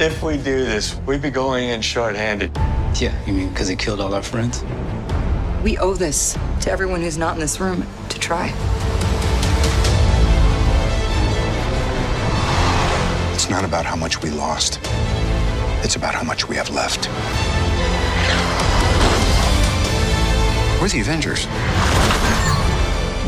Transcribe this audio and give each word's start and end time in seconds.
If 0.00 0.22
we 0.22 0.38
do 0.38 0.64
this, 0.64 0.98
we'd 1.06 1.20
be 1.20 1.28
going 1.28 1.68
in 1.68 1.82
short-handed. 1.82 2.56
Yeah, 2.98 3.14
you 3.26 3.34
mean 3.34 3.50
because 3.50 3.68
he 3.68 3.76
killed 3.76 4.00
all 4.00 4.14
our 4.14 4.22
friends? 4.22 4.64
We 5.62 5.76
owe 5.76 5.92
this 5.92 6.38
to 6.62 6.70
everyone 6.70 7.02
who's 7.02 7.18
not 7.18 7.34
in 7.34 7.38
this 7.38 7.60
room 7.60 7.86
to 8.08 8.18
try. 8.18 8.46
It's 13.34 13.50
not 13.50 13.62
about 13.62 13.84
how 13.84 13.94
much 13.94 14.22
we 14.22 14.30
lost. 14.30 14.80
It's 15.84 15.96
about 15.96 16.14
how 16.14 16.22
much 16.22 16.48
we 16.48 16.56
have 16.56 16.70
left. 16.70 17.06
We're 20.80 20.88
the 20.88 21.00
Avengers. 21.02 21.44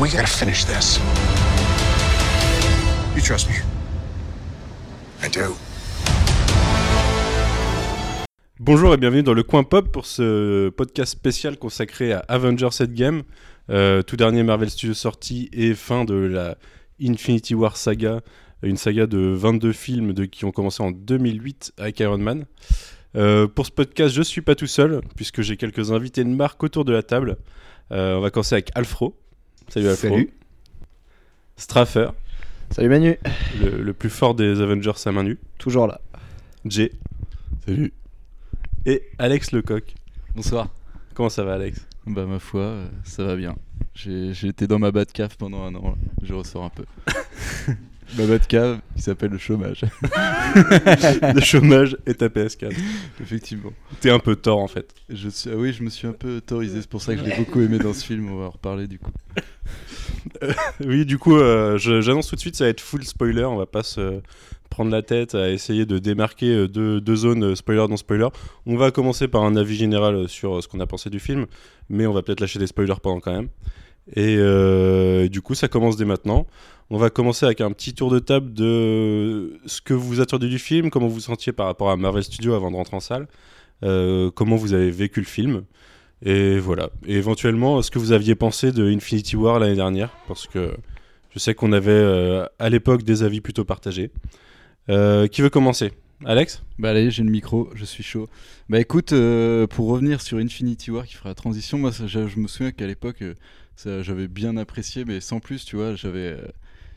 We 0.01 0.09
gotta 0.09 0.25
finish 0.25 0.65
this. 0.65 0.97
You 3.15 3.21
trust 3.21 3.47
me? 3.47 3.57
I 5.21 5.27
do. 5.27 5.55
Bonjour 8.65 8.93
et 8.93 8.97
bienvenue 8.97 9.23
dans 9.23 9.33
le 9.33 9.43
coin 9.43 9.63
pop 9.65 9.91
pour 9.91 10.05
ce 10.05 10.69
podcast 10.69 11.11
spécial 11.11 11.57
consacré 11.57 12.13
à 12.13 12.19
Avengers 12.29 12.69
Endgame, 12.79 13.23
euh, 13.69 14.03
tout 14.03 14.15
dernier 14.15 14.41
Marvel 14.41 14.69
Studios 14.69 14.93
sorti 14.93 15.49
et 15.51 15.73
fin 15.73 16.05
de 16.05 16.13
la 16.13 16.57
Infinity 17.01 17.55
War 17.55 17.75
saga, 17.75 18.21
une 18.61 18.77
saga 18.77 19.05
de 19.05 19.19
22 19.19 19.73
films 19.73 20.13
de, 20.13 20.23
qui 20.23 20.45
ont 20.45 20.53
commencé 20.53 20.81
en 20.81 20.91
2008 20.91 21.73
avec 21.77 21.99
Iron 21.99 22.19
Man. 22.19 22.45
Euh, 23.17 23.47
pour 23.49 23.65
ce 23.65 23.71
podcast, 23.71 24.15
je 24.15 24.21
suis 24.21 24.39
pas 24.39 24.55
tout 24.55 24.65
seul 24.65 25.01
puisque 25.17 25.41
j'ai 25.41 25.57
quelques 25.57 25.91
invités 25.91 26.23
de 26.23 26.29
marque 26.29 26.63
autour 26.63 26.85
de 26.85 26.93
la 26.93 27.03
table. 27.03 27.35
Euh, 27.91 28.15
on 28.15 28.21
va 28.21 28.29
commencer 28.31 28.55
avec 28.55 28.71
Alfro. 28.75 29.19
Salut 29.67 29.89
Alfro. 29.89 30.07
Salut. 30.07 30.29
Straffer, 31.57 32.11
Salut 32.71 32.87
Manu, 32.87 33.19
le, 33.61 33.81
le 33.83 33.93
plus 33.93 34.09
fort 34.09 34.35
des 34.35 34.61
Avengers 34.61 34.93
à 35.05 35.11
main 35.11 35.23
nue. 35.23 35.37
toujours 35.57 35.85
là. 35.85 35.99
Jay. 36.63 36.93
Salut. 37.65 37.91
Et 38.85 39.03
Alex 39.17 39.53
Lecoq. 39.53 39.95
Bonsoir. 40.35 40.67
Comment 41.13 41.29
ça 41.29 41.45
va 41.45 41.53
Alex? 41.53 41.87
Bah 42.05 42.25
ma 42.25 42.39
foi, 42.39 42.61
euh, 42.61 42.87
ça 43.05 43.23
va 43.23 43.37
bien. 43.37 43.55
J'ai 43.95 44.31
été 44.45 44.67
dans 44.67 44.77
ma 44.77 44.91
Batcave 44.91 45.37
pendant 45.37 45.63
un 45.63 45.73
an, 45.75 45.91
là. 45.91 45.95
je 46.21 46.33
ressors 46.33 46.65
un 46.65 46.69
peu. 46.69 46.83
ma 48.17 48.25
Batcave, 48.25 48.81
qui 48.97 49.01
s'appelle 49.01 49.31
le 49.31 49.37
chômage. 49.37 49.85
Le 51.33 51.39
chômage 51.39 51.95
et 52.05 52.13
ta 52.13 52.27
PS4. 52.27 52.75
Effectivement. 53.21 53.71
T'es 54.01 54.09
un 54.09 54.19
peu 54.19 54.35
tort 54.35 54.59
en 54.59 54.67
fait. 54.67 54.93
Je 55.09 55.29
suis, 55.29 55.49
ah 55.49 55.55
oui, 55.55 55.71
je 55.71 55.81
me 55.81 55.89
suis 55.89 56.05
un 56.05 56.13
peu 56.13 56.37
autorisé, 56.37 56.81
c'est 56.81 56.89
pour 56.89 57.01
ça 57.01 57.15
que 57.15 57.21
je 57.21 57.25
l'ai 57.25 57.37
beaucoup 57.37 57.61
aimé 57.61 57.79
dans 57.79 57.93
ce 57.93 58.03
film, 58.03 58.29
on 58.29 58.37
va 58.37 58.45
en 58.47 58.49
reparler 58.49 58.87
du 58.87 58.99
coup. 58.99 59.11
Oui, 60.85 61.05
du 61.05 61.17
coup, 61.17 61.37
euh, 61.37 61.77
j'annonce 61.77 62.27
tout 62.27 62.35
de 62.35 62.41
suite, 62.41 62.55
ça 62.55 62.65
va 62.65 62.69
être 62.69 62.81
full 62.81 63.03
spoiler. 63.03 63.45
On 63.45 63.55
va 63.55 63.65
pas 63.65 63.83
se 63.83 64.21
prendre 64.73 64.89
la 64.89 65.03
tête 65.03 65.35
à 65.35 65.51
essayer 65.51 65.85
de 65.85 65.99
démarquer 65.99 66.47
euh, 66.47 66.67
deux, 66.67 66.99
deux 66.99 67.15
zones 67.15 67.43
euh, 67.43 67.55
spoiler 67.55 67.85
dans 67.87 67.95
spoiler. 67.95 68.27
On 68.65 68.75
va 68.75 68.89
commencer 68.89 69.27
par 69.27 69.43
un 69.43 69.55
avis 69.55 69.75
général 69.75 70.15
euh, 70.15 70.27
sur 70.27 70.63
ce 70.63 70.67
qu'on 70.67 70.79
a 70.79 70.87
pensé 70.87 71.11
du 71.11 71.19
film, 71.19 71.45
mais 71.89 72.07
on 72.07 72.11
va 72.11 72.23
peut-être 72.23 72.39
lâcher 72.39 72.57
des 72.57 72.65
spoilers 72.65 72.99
pendant 73.01 73.19
quand 73.19 73.33
même. 73.33 73.49
Et 74.15 75.29
du 75.29 75.41
coup, 75.41 75.55
ça 75.55 75.69
commence 75.69 75.95
dès 75.95 76.03
maintenant. 76.03 76.45
On 76.89 76.97
va 76.97 77.09
commencer 77.09 77.45
avec 77.45 77.61
un 77.61 77.71
petit 77.71 77.93
tour 77.93 78.11
de 78.11 78.19
table 78.19 78.51
de 78.53 79.57
ce 79.65 79.79
que 79.79 79.93
vous 79.93 80.19
attendiez 80.19 80.49
du 80.49 80.59
film, 80.59 80.89
comment 80.89 81.07
vous 81.07 81.13
vous 81.13 81.19
sentiez 81.21 81.53
par 81.53 81.67
rapport 81.67 81.89
à 81.89 81.95
Marvel 81.95 82.23
Studios 82.23 82.53
avant 82.53 82.69
de 82.69 82.75
rentrer 82.75 82.97
en 82.97 82.99
salle, 82.99 83.27
comment 83.81 84.57
vous 84.57 84.73
avez 84.73 84.91
vécu 84.91 85.21
le 85.21 85.25
film. 85.25 85.63
Et 86.21 86.59
voilà. 86.59 86.89
Et 87.05 87.15
éventuellement, 87.15 87.81
ce 87.81 87.91
que 87.91 87.97
vous 87.99 88.11
aviez 88.11 88.35
pensé 88.35 88.73
de 88.73 88.91
Infinity 88.91 89.37
War 89.37 89.59
l'année 89.59 89.77
dernière, 89.77 90.09
parce 90.27 90.47
que 90.47 90.73
je 91.29 91.39
sais 91.39 91.55
qu'on 91.55 91.71
avait 91.71 92.45
à 92.59 92.69
l'époque 92.69 93.03
des 93.03 93.23
avis 93.23 93.39
plutôt 93.39 93.63
partagés. 93.63 94.11
Euh, 94.89 95.27
qui 95.27 95.41
veut 95.41 95.49
commencer? 95.49 95.91
Alex? 96.25 96.61
Bah 96.79 96.91
allez, 96.91 97.11
j'ai 97.11 97.23
le 97.23 97.31
micro, 97.31 97.69
je 97.75 97.85
suis 97.85 98.03
chaud. 98.03 98.27
Bah 98.69 98.79
écoute, 98.79 99.13
euh, 99.13 99.67
pour 99.67 99.87
revenir 99.87 100.21
sur 100.21 100.37
Infinity 100.37 100.91
War 100.91 101.05
qui 101.05 101.15
fera 101.15 101.29
la 101.29 101.35
transition, 101.35 101.77
moi 101.77 101.91
je, 101.91 102.39
me 102.39 102.47
souviens 102.47 102.71
qu'à 102.71 102.87
l'époque, 102.87 103.21
euh, 103.21 104.03
j'avais 104.03 104.27
bien 104.27 104.55
apprécié, 104.57 105.05
mais 105.05 105.19
sans 105.19 105.39
plus, 105.39 105.65
tu 105.65 105.75
vois, 105.75 105.95
j'avais... 105.95 106.37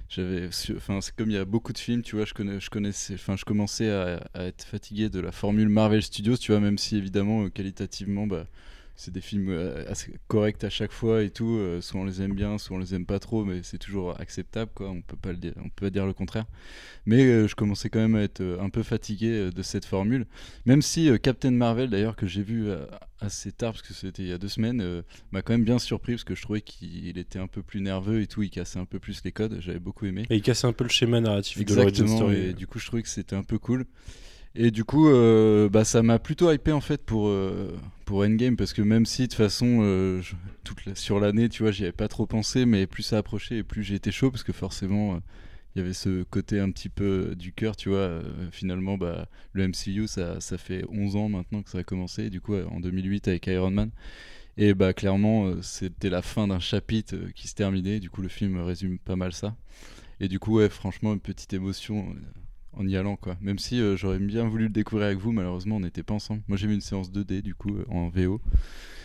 j'avais 0.09 0.49
enfin 0.77 1.01
c'est 1.01 1.15
comme 1.17 1.31
il 1.31 1.35
y 1.35 1.39
a 1.39 1.45
beaucoup 1.45 1.73
de 1.73 1.79
films 1.79 2.03
tu 2.03 2.15
vois 2.15 2.25
je 2.25 2.33
connais 2.33 2.61
je 2.61 2.71
connaissais 2.71 3.15
enfin 3.15 3.35
je 3.37 3.45
commençais 3.45 3.91
à, 3.91 4.21
à 4.35 4.45
être 4.45 4.63
fatigué 4.65 5.09
de 5.09 5.19
la 5.19 5.33
formule 5.33 5.69
Marvel 5.69 6.01
Studios 6.01 6.37
tu 6.37 6.53
vois 6.53 6.61
même 6.61 6.79
si 6.79 6.97
évidemment 6.97 7.49
qualitativement 7.51 8.29
bah 8.29 8.47
c'est 8.97 9.13
des 9.13 9.21
films 9.21 9.51
euh, 9.51 9.85
assez 9.89 10.13
corrects 10.27 10.65
à 10.65 10.71
chaque 10.71 10.93
fois 10.93 11.23
et 11.23 11.31
tout 11.31 11.57
euh, 11.57 11.81
soit 11.81 12.01
on 12.01 12.05
les 12.05 12.23
aime 12.23 12.35
bien 12.35 12.59
soit 12.59 12.77
on 12.77 12.81
les 12.81 12.95
aime 12.95 13.07
pas 13.07 13.19
trop 13.19 13.45
mais 13.45 13.61
c'est 13.63 13.79
toujours 13.79 14.19
acceptable 14.21 14.71
quoi. 14.75 14.91
On 14.91 15.03
peut 15.03 15.17
pas 15.17 15.31
le 15.33 15.39
dire 15.39 15.53
on 15.59 15.69
peut 15.69 15.87
pas 15.87 15.91
dire 15.91 16.07
le 16.07 16.13
contraire. 16.13 16.47
Mais 17.05 17.25
euh, 17.25 17.47
je 17.47 17.55
commençais 17.55 17.89
quand 17.89 18.01
même 18.01 18.17
à 18.17 18.23
être 18.23 18.59
un 18.61 18.71
peu 18.71 18.83
fatigué 18.83 19.51
de 19.55 19.63
cette 19.63 19.85
formule. 19.85 20.27
Même 20.65 20.83
si 20.83 21.11
Captain 21.23 21.51
Marvel 21.51 21.91
d'ailleurs 21.91 22.17
que 22.17 22.27
j'ai 22.27 22.43
vu 22.43 22.71
assez 23.21 23.53
tard 23.53 23.73
parce 23.73 23.83
que 23.83 23.95
c'était 23.95 24.23
il 24.23 24.29
y 24.29 24.33
a 24.33 24.39
deux 24.39 24.49
semaines 24.49 24.81
euh, 24.81 25.03
m'a 25.33 25.43
quand 25.43 25.55
même 25.55 25.65
bien 25.65 25.79
surpris 25.79 26.15
parce 26.15 26.25
que 26.25 26.35
je 26.35 26.43
trouvais 26.43 26.61
qu'il 26.61 27.17
était 27.19 27.39
un 27.39 27.47
peu 27.47 27.63
plus 27.63 27.81
nerveux 27.81 28.21
et 28.21 28.27
tout 28.27 28.43
il 28.43 28.51
cassait 28.51 28.79
un 28.79 28.85
peu 28.85 28.99
plus 28.99 29.23
les 29.25 29.33
codes. 29.33 29.59
J'avais 29.61 29.79
beaucoup 29.79 30.07
aimé. 30.07 30.27
Et 30.31 30.37
il 30.37 30.43
cassait 30.43 30.67
un 30.67 30.73
peu 30.73 30.85
le 30.85 30.91
schéma 30.91 31.21
narratif 31.21 31.65
de 31.65 31.75
l'origin 31.75 31.89
Exactement, 31.89 32.17
story. 32.17 32.37
et 32.37 32.53
du 32.53 32.67
coup 32.67 32.79
je 32.79 32.87
trouvais 32.87 33.03
que 33.03 33.09
c'était 33.09 33.37
un 33.37 33.43
peu 33.43 33.59
cool. 33.59 33.87
Et 34.59 34.71
du 34.71 34.85
coup, 34.85 35.09
euh, 35.09 35.69
bah, 35.69 35.85
ça 35.85 36.03
m'a 36.03 36.19
plutôt 36.19 36.51
hypé 36.51 36.73
en 36.73 36.81
fait 36.81 37.05
pour, 37.05 37.29
euh, 37.29 37.77
pour 38.07 38.21
Endgame, 38.21 38.57
parce 38.57 38.73
que 38.73 38.81
même 38.81 39.05
si 39.05 39.23
de 39.23 39.27
toute 39.27 39.35
façon, 39.35 39.81
euh, 39.83 40.23
toute 40.65 40.97
sur 40.97 41.21
l'année, 41.21 41.51
tu 41.51 41.63
vois, 41.63 41.73
j'y 41.73 41.83
avais 41.83 41.93
pas 41.93 42.09
trop 42.09 42.27
pensé, 42.27 42.65
mais 42.65 42.87
plus 42.87 43.03
ça 43.03 43.19
approchait 43.19 43.59
et 43.59 43.63
plus 43.63 43.93
été 43.93 44.11
chaud, 44.11 44.31
parce 44.31 44.45
que 44.45 44.53
forcément, 44.53 45.21
il 45.75 45.81
y 45.81 45.83
avait 45.83 45.93
ce 45.93 46.23
côté 46.23 46.59
un 46.59 46.71
petit 46.71 46.89
peu 46.89 47.35
du 47.37 47.53
cœur, 47.53 47.77
tu 47.77 47.91
vois. 47.91 48.23
finalement, 48.51 48.97
bah, 48.97 49.29
le 49.53 49.69
MCU, 49.69 50.07
ça, 50.07 50.41
ça 50.41 50.57
fait 50.57 50.85
11 50.91 51.17
ans 51.17 51.29
maintenant 51.29 51.63
que 51.63 51.69
ça 51.69 51.79
a 51.79 51.85
commencé, 51.85 52.31
du 52.31 52.41
coup, 52.41 52.55
en 52.55 52.81
2008 52.81 53.29
avec 53.29 53.47
Iron 53.49 53.71
Man. 53.71 53.91
Et 54.59 54.73
bah 54.73 54.95
clairement, 54.95 55.61
c'était 55.61 56.09
la 56.09 56.23
fin 56.23 56.49
d'un 56.49 56.61
chapitre 56.61 57.17
qui 57.35 57.47
se 57.47 57.55
terminait, 57.55 58.01
du 58.01 58.09
coup, 58.09 58.23
le 58.23 58.29
film 58.29 58.59
résume 58.63 58.99
pas 58.99 59.17
mal 59.17 59.35
ça. 59.35 59.55
Et 60.19 60.29
du 60.29 60.39
coup, 60.39 60.67
franchement, 60.71 61.13
une 61.13 61.21
petite 61.21 61.53
émotion 61.53 62.17
en 62.77 62.87
y 62.87 62.97
allant, 62.97 63.17
quoi. 63.17 63.37
Même 63.41 63.59
si 63.59 63.81
euh, 63.81 63.97
j'aurais 63.97 64.19
bien 64.19 64.47
voulu 64.49 64.65
le 64.65 64.71
découvrir 64.71 65.07
avec 65.07 65.19
vous, 65.19 65.33
malheureusement, 65.33 65.77
on 65.77 65.81
n'était 65.81 66.03
pas 66.03 66.15
ensemble. 66.15 66.43
Moi, 66.49 66.57
j'ai 66.57 66.67
vu 66.67 66.75
une 66.75 66.81
séance 66.81 67.11
2D, 67.11 67.43
du 67.43 67.55
coup, 67.55 67.75
euh, 67.77 67.85
en 67.91 68.09
VO. 68.09 68.41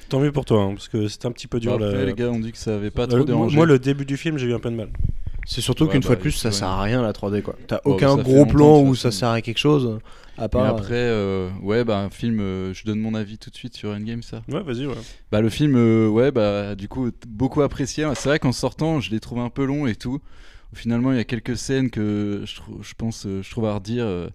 Tant 0.10 0.20
mieux 0.20 0.32
pour 0.32 0.44
toi, 0.46 0.64
hein, 0.64 0.74
parce 0.74 0.90
que 0.90 1.08
c'était 1.08 1.28
un 1.28 1.32
petit 1.32 1.48
peu 1.48 1.60
dur. 1.60 1.78
Bah, 1.80 1.86
après, 1.88 2.00
la- 2.00 2.06
les 2.06 2.14
gars 2.14 2.30
ont 2.30 2.40
dit 2.40 2.52
que 2.52 2.58
ça 2.58 2.76
avait 2.76 2.92
pas 2.92 3.04
Euh, 3.04 3.08
trop 3.08 3.18
moi- 3.18 3.26
dérangé. 3.26 3.56
moi, 3.56 3.66
le 3.66 3.80
début 3.80 4.06
du 4.06 4.18
film, 4.18 4.38
j'ai 4.38 4.48
eu 4.48 4.54
un 4.54 4.60
peu 4.60 4.70
de 4.70 4.76
mal. 4.76 4.90
C'est 5.46 5.62
surtout 5.62 5.86
Ouais, 5.86 5.92
qu'une 5.92 6.02
bah, 6.02 6.08
fois 6.08 6.16
de 6.18 6.22
plus, 6.22 6.32
ça 6.34 6.50
ouais. 6.50 6.54
sert 6.54 6.68
à 6.68 6.84
rien 6.84 7.02
la 7.02 7.14
3D 7.14 7.42
quoi. 7.42 7.56
T'as 7.68 7.80
aucun 7.86 8.16
fait 8.18 8.24
gros 8.24 8.46
plan 8.46 8.82
où 8.82 8.94
ça 8.94 9.10
sert 9.10 9.30
à 9.30 9.42
quelque 9.42 9.58
chose 9.58 10.00
à 10.38 10.46
Et 10.46 10.50
part. 10.50 10.66
après, 10.68 10.94
euh, 10.94 11.50
ouais, 11.64 11.84
bah, 11.84 11.98
un 12.00 12.12
film, 12.12 12.40
euh, 12.42 12.74
je 12.76 12.84
donne 12.86 13.00
mon 13.00 13.16
avis 13.16 13.40
tout 13.40 13.50
de 13.50 13.56
suite 13.56 13.76
sur 13.76 13.90
Endgame, 13.90 14.22
ça. 14.22 14.44
Ouais, 14.50 14.62
vas-y, 14.62 14.86
ouais. 14.86 14.94
Bah, 15.32 15.42
le 15.42 15.50
film, 15.50 15.76
euh, 15.78 16.08
ouais, 16.10 16.32
bah, 16.32 16.76
du 16.76 16.88
coup, 16.88 17.10
beaucoup 17.28 17.62
apprécié. 17.64 18.06
C'est 18.16 18.30
vrai 18.30 18.38
qu'en 18.38 18.52
sortant, 18.52 19.00
je 19.00 19.10
l'ai 19.10 19.20
trouvé 19.20 19.42
un 19.42 19.50
peu 19.50 19.66
long 19.66 19.88
et 19.88 19.96
tout. 19.96 20.20
Finalement, 20.74 21.12
il 21.12 21.18
y 21.18 21.20
a 21.20 21.26
quelques 21.26 21.58
scènes 21.58 21.90
que 21.90 22.44
je, 22.46 22.94
pense, 22.98 23.26
euh, 23.26 23.42
je 23.42 23.50
trouve 23.52 23.66
à 23.66 23.74
redire. 23.76 24.06
euh, 24.06 24.30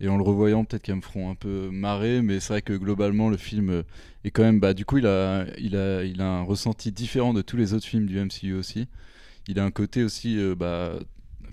et 0.00 0.08
en 0.08 0.16
le 0.18 0.24
revoyant, 0.24 0.64
peut-être 0.64 0.82
qu'elles 0.82 0.96
me 0.96 1.02
feront 1.02 1.30
un 1.30 1.34
peu 1.36 1.70
marrer. 1.72 2.22
Mais 2.22 2.40
c'est 2.40 2.54
vrai 2.54 2.62
que 2.62 2.74
globalement, 2.74 3.30
le 3.30 3.36
film 3.38 3.70
euh, 3.70 3.82
est 4.24 4.30
quand 4.32 4.42
même. 4.44 4.60
Bah, 4.60 4.74
du 4.74 4.84
coup, 4.86 4.98
il 4.98 5.06
a, 5.06 5.46
il, 5.58 5.76
a, 5.76 6.04
il 6.04 6.20
a 6.22 6.28
un 6.28 6.42
ressenti 6.42 6.92
différent 6.92 7.34
de 7.34 7.42
tous 7.42 7.56
les 7.56 7.74
autres 7.74 7.86
films 7.86 8.06
du 8.06 8.18
MCU 8.18 8.54
aussi. 8.54 8.88
Il 9.48 9.58
a 9.60 9.64
un 9.64 9.70
côté 9.72 10.04
aussi. 10.04 10.38
bah, 10.56 10.98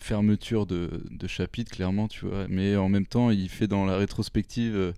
fermeture 0.01 0.65
de, 0.65 1.03
de 1.11 1.27
chapitre 1.27 1.71
clairement 1.71 2.07
tu 2.07 2.25
vois 2.25 2.47
mais 2.49 2.75
en 2.75 2.89
même 2.89 3.05
temps 3.05 3.31
il 3.31 3.49
fait 3.49 3.67
dans 3.67 3.85
la 3.85 3.97
rétrospective 3.97 4.93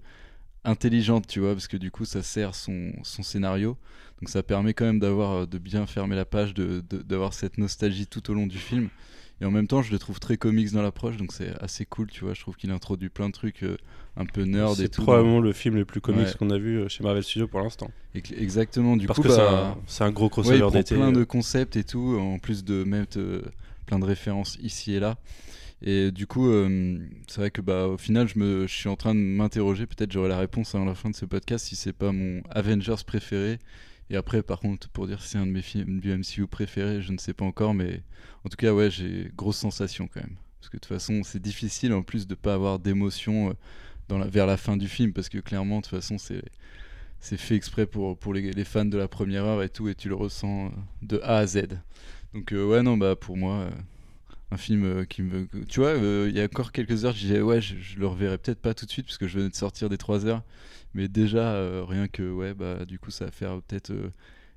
intelligente 0.63 1.27
tu 1.27 1.39
vois 1.39 1.53
parce 1.53 1.67
que 1.67 1.77
du 1.77 1.89
coup 1.91 2.05
ça 2.05 2.21
sert 2.21 2.53
son, 2.53 2.91
son 3.03 3.23
scénario 3.23 3.77
donc 4.21 4.29
ça 4.29 4.43
permet 4.43 4.73
quand 4.75 4.85
même 4.85 4.99
d'avoir 4.99 5.47
de 5.47 5.57
bien 5.57 5.87
fermer 5.87 6.15
la 6.15 6.25
page 6.25 6.53
de 6.53 6.83
de- 6.87 7.01
d'avoir 7.01 7.33
cette 7.33 7.57
nostalgie 7.57 8.07
tout 8.07 8.29
au 8.29 8.35
long 8.35 8.45
du 8.47 8.59
film 8.59 8.89
et 9.41 9.45
en 9.45 9.51
même 9.51 9.67
temps 9.67 9.81
je 9.81 9.91
le 9.91 9.99
trouve 9.99 10.19
très 10.19 10.37
comics 10.37 10.71
dans 10.71 10.81
l'approche 10.83 11.17
donc 11.17 11.33
c'est 11.33 11.51
assez 11.61 11.83
cool 11.85 12.07
tu 12.11 12.23
vois 12.23 12.33
je 12.33 12.39
trouve 12.41 12.55
qu'il 12.55 12.71
introduit 12.71 13.09
plein 13.09 13.27
de 13.27 13.33
trucs 13.33 13.63
euh, 13.63 13.75
un 14.15 14.25
peu 14.25 14.43
nerd 14.43 14.73
et 14.79 14.83
C'est 14.83 14.89
tout 14.89 15.01
probablement 15.01 15.39
le 15.39 15.51
film 15.51 15.75
le 15.75 15.85
plus 15.85 15.99
comics 16.01 16.25
Ouais. 16.27 16.33
qu'on 16.37 16.49
a 16.51 16.57
vu 16.57 16.77
euh, 16.79 16.87
chez 16.87 17.03
Marvel 17.03 17.23
Studios 17.23 17.47
pour 17.47 17.59
l'instant. 17.61 17.89
Exactement 18.13 18.97
du 18.97 19.07
Parce 19.07 19.17
coup 19.19 19.23
que 19.23 19.29
c'est 19.33 19.37
bah, 19.37 19.75
un, 19.77 19.81
c'est 19.87 20.03
un 20.03 20.11
gros 20.11 20.25
Ouais, 20.25 20.29
il 20.29 20.31
crossover 20.31 20.59
prend 20.59 20.69
d'été. 20.71 20.95
plein 20.95 21.11
de 21.11 21.23
concepts 21.23 21.75
et 21.77 21.83
tout, 21.83 22.17
en 22.19 22.37
plus 22.39 22.63
de 22.63 22.83
mettre 22.83 23.17
euh, 23.19 23.41
plein 23.85 23.99
de 23.99 24.05
références 24.05 24.57
ici 24.61 24.93
et 24.93 24.99
là. 24.99 25.17
Et 25.83 26.11
du 26.11 26.27
coup, 26.27 26.47
euh, 26.49 26.99
c'est 27.27 27.39
vrai 27.41 27.49
que 27.51 27.61
bah, 27.61 27.87
au 27.87 27.97
final, 27.97 28.27
je, 28.27 28.37
me, 28.37 28.67
je 28.67 28.73
suis 28.73 28.89
en 28.89 28.95
train 28.95 29.15
de 29.15 29.19
m'interroger. 29.19 29.87
Peut-être 29.87 30.11
j'aurai 30.11 30.29
la 30.29 30.37
réponse 30.37 30.75
à 30.75 30.79
la 30.85 30.93
fin 30.93 31.09
de 31.09 31.15
ce 31.15 31.25
podcast 31.25 31.65
si 31.65 31.75
c'est 31.75 31.93
pas 31.93 32.11
mon 32.11 32.41
Avengers 32.51 33.01
préféré. 33.07 33.57
Et 34.11 34.17
après, 34.17 34.43
par 34.43 34.59
contre, 34.59 34.89
pour 34.89 35.07
dire 35.07 35.21
si 35.21 35.29
c'est 35.29 35.37
un 35.37 35.47
de 35.47 35.51
mes 35.51 35.61
films 35.61 36.01
du 36.01 36.13
MCU 36.13 36.45
préférés, 36.45 37.01
je 37.01 37.13
ne 37.13 37.17
sais 37.17 37.33
pas 37.33 37.45
encore. 37.45 37.73
Mais 37.73 38.01
en 38.43 38.49
tout 38.49 38.57
cas, 38.57 38.73
ouais, 38.73 38.91
j'ai 38.91 39.31
grosse 39.37 39.55
sensation 39.55 40.09
quand 40.13 40.19
même. 40.19 40.35
Parce 40.59 40.67
que 40.69 40.75
de 40.75 40.81
toute 40.81 40.93
façon, 40.93 41.23
c'est 41.23 41.41
difficile 41.41 41.93
en 41.93 42.03
plus 42.03 42.27
de 42.27 42.35
pas 42.35 42.53
avoir 42.53 42.77
d'émotion 42.77 43.55
euh, 44.11 44.25
vers 44.25 44.47
la 44.47 44.57
fin 44.57 44.75
du 44.75 44.89
film. 44.89 45.13
Parce 45.13 45.29
que 45.29 45.37
clairement, 45.37 45.77
de 45.77 45.83
toute 45.83 45.91
façon, 45.91 46.17
c'est 46.17 46.43
c'est 47.21 47.37
fait 47.37 47.55
exprès 47.55 47.85
pour, 47.85 48.17
pour 48.17 48.33
les, 48.33 48.65
fans 48.65 48.83
de 48.83 48.97
la 48.97 49.07
première 49.07 49.45
heure 49.45 49.63
et 49.63 49.69
tout, 49.69 49.87
et 49.87 49.95
tu 49.95 50.09
le 50.09 50.15
ressens 50.15 50.65
euh, 50.65 50.69
de 51.03 51.21
A 51.23 51.37
à 51.37 51.47
Z. 51.47 51.67
Donc 52.33 52.51
euh, 52.51 52.65
ouais, 52.67 52.83
non, 52.83 52.97
bah 52.97 53.15
pour 53.15 53.37
moi, 53.37 53.69
un 54.51 54.57
film 54.57 54.83
euh, 54.83 55.05
qui 55.05 55.21
me. 55.21 55.47
Tu 55.67 55.79
vois, 55.79 55.89
euh, 55.89 56.27
il 56.29 56.35
y 56.35 56.41
a 56.41 56.43
encore 56.43 56.71
quelques 56.71 57.05
heures, 57.05 57.13
je 57.13 57.19
disais, 57.19 57.41
ouais, 57.41 57.61
je, 57.61 57.75
je 57.79 57.97
le 57.97 58.07
reverrai 58.07 58.37
peut-être 58.37 58.61
pas 58.61 58.73
tout 58.73 58.85
de 58.85 58.91
suite 58.91 59.05
parce 59.05 59.17
que 59.17 59.27
je 59.27 59.37
venais 59.39 59.49
de 59.49 59.55
sortir 59.55 59.89
des 59.89 59.97
3 59.97 60.25
heures. 60.25 60.43
Mais 60.93 61.07
déjà, 61.07 61.53
euh, 61.53 61.85
rien 61.87 62.07
que, 62.07 62.29
ouais, 62.29 62.53
bah, 62.53 62.85
du 62.85 62.99
coup, 62.99 63.11
ça 63.11 63.25
va 63.25 63.31
faire 63.31 63.61
peut-être 63.61 63.93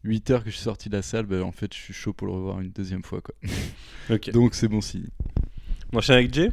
8 0.02 0.30
heures 0.30 0.44
que 0.44 0.50
je 0.50 0.56
suis 0.56 0.64
sorti 0.64 0.88
de 0.88 0.96
la 0.96 1.02
salle. 1.02 1.26
Bah, 1.26 1.44
en 1.44 1.52
fait, 1.52 1.72
je 1.72 1.78
suis 1.78 1.94
chaud 1.94 2.12
pour 2.12 2.26
le 2.26 2.32
revoir 2.32 2.60
une 2.60 2.70
deuxième 2.70 3.04
fois, 3.04 3.20
quoi. 3.20 3.34
Ok. 4.10 4.30
Donc, 4.30 4.54
c'est 4.54 4.68
bon 4.68 4.80
signe. 4.80 5.06
On 5.92 5.98
enchaîne 5.98 6.16
avec 6.16 6.34
Jay? 6.34 6.50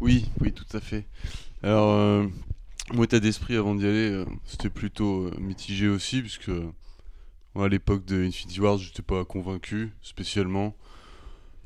Oui, 0.00 0.26
oui, 0.40 0.52
tout 0.52 0.76
à 0.76 0.80
fait. 0.80 1.06
Alors, 1.62 1.92
euh, 1.94 2.26
mon 2.92 3.02
état 3.02 3.18
d'esprit 3.18 3.56
avant 3.56 3.74
d'y 3.74 3.84
aller, 3.84 4.10
euh, 4.10 4.24
c'était 4.46 4.70
plutôt 4.70 5.26
euh, 5.26 5.32
mitigé 5.40 5.88
aussi, 5.88 6.20
puisque 6.20 6.52
moi, 7.58 7.66
à 7.66 7.68
l'époque 7.68 8.04
de 8.04 8.24
Infinity 8.24 8.60
Wars, 8.60 8.78
j'étais 8.78 9.02
pas 9.02 9.24
convaincu 9.24 9.90
spécialement. 10.00 10.76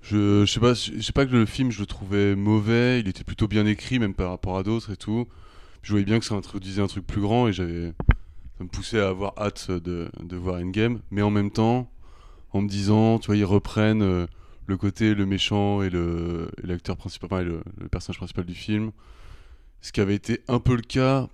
Je, 0.01 0.47
je 0.47 0.51
sais 0.51 0.59
pas, 0.59 0.73
je 0.73 1.03
sais 1.03 1.13
pas 1.13 1.27
que 1.27 1.33
le 1.33 1.45
film, 1.45 1.71
je 1.71 1.81
le 1.81 1.87
trouvais 1.87 2.35
mauvais. 2.35 3.01
Il 3.01 3.09
était 3.09 3.25
plutôt 3.25 3.47
bien 3.47 3.67
écrit, 3.67 3.99
même 3.99 4.15
par 4.15 4.31
rapport 4.31 4.57
à 4.57 4.63
d'autres 4.63 4.93
et 4.93 4.97
tout. 4.97 5.29
Je 5.83 5.91
voyais 5.91 6.07
bien 6.07 6.19
que 6.19 6.25
ça 6.25 6.35
introduisait 6.35 6.81
un 6.81 6.87
truc 6.87 7.07
plus 7.07 7.21
grand 7.21 7.47
et 7.47 7.53
j'avais, 7.53 7.93
ça 8.57 8.65
me 8.65 8.69
poussait 8.69 9.01
à 9.01 9.09
avoir 9.09 9.35
hâte 9.37 9.71
de, 9.71 10.11
de 10.19 10.35
voir 10.35 10.63
Endgame. 10.63 11.01
Mais 11.11 11.21
en 11.21 11.31
même 11.31 11.51
temps, 11.51 11.93
en 12.53 12.63
me 12.63 12.69
disant, 12.69 13.19
tu 13.19 13.27
vois, 13.27 13.37
ils 13.37 13.45
reprennent 13.45 14.01
euh, 14.01 14.27
le 14.67 14.79
côté 14.79 15.15
le 15.15 15.27
méchant 15.27 15.83
et 15.83 15.91
le 15.91 16.51
l'acteur 16.65 16.97
principal, 16.97 17.45
le, 17.45 17.89
personnage 17.91 18.17
principal 18.17 18.47
du 18.47 18.55
film. 18.55 18.93
Ce 19.83 19.93
qui 19.93 20.01
avait 20.01 20.15
été 20.15 20.41
un 20.49 20.59
peu 20.59 20.75
le 20.75 20.81
cas, 20.81 21.29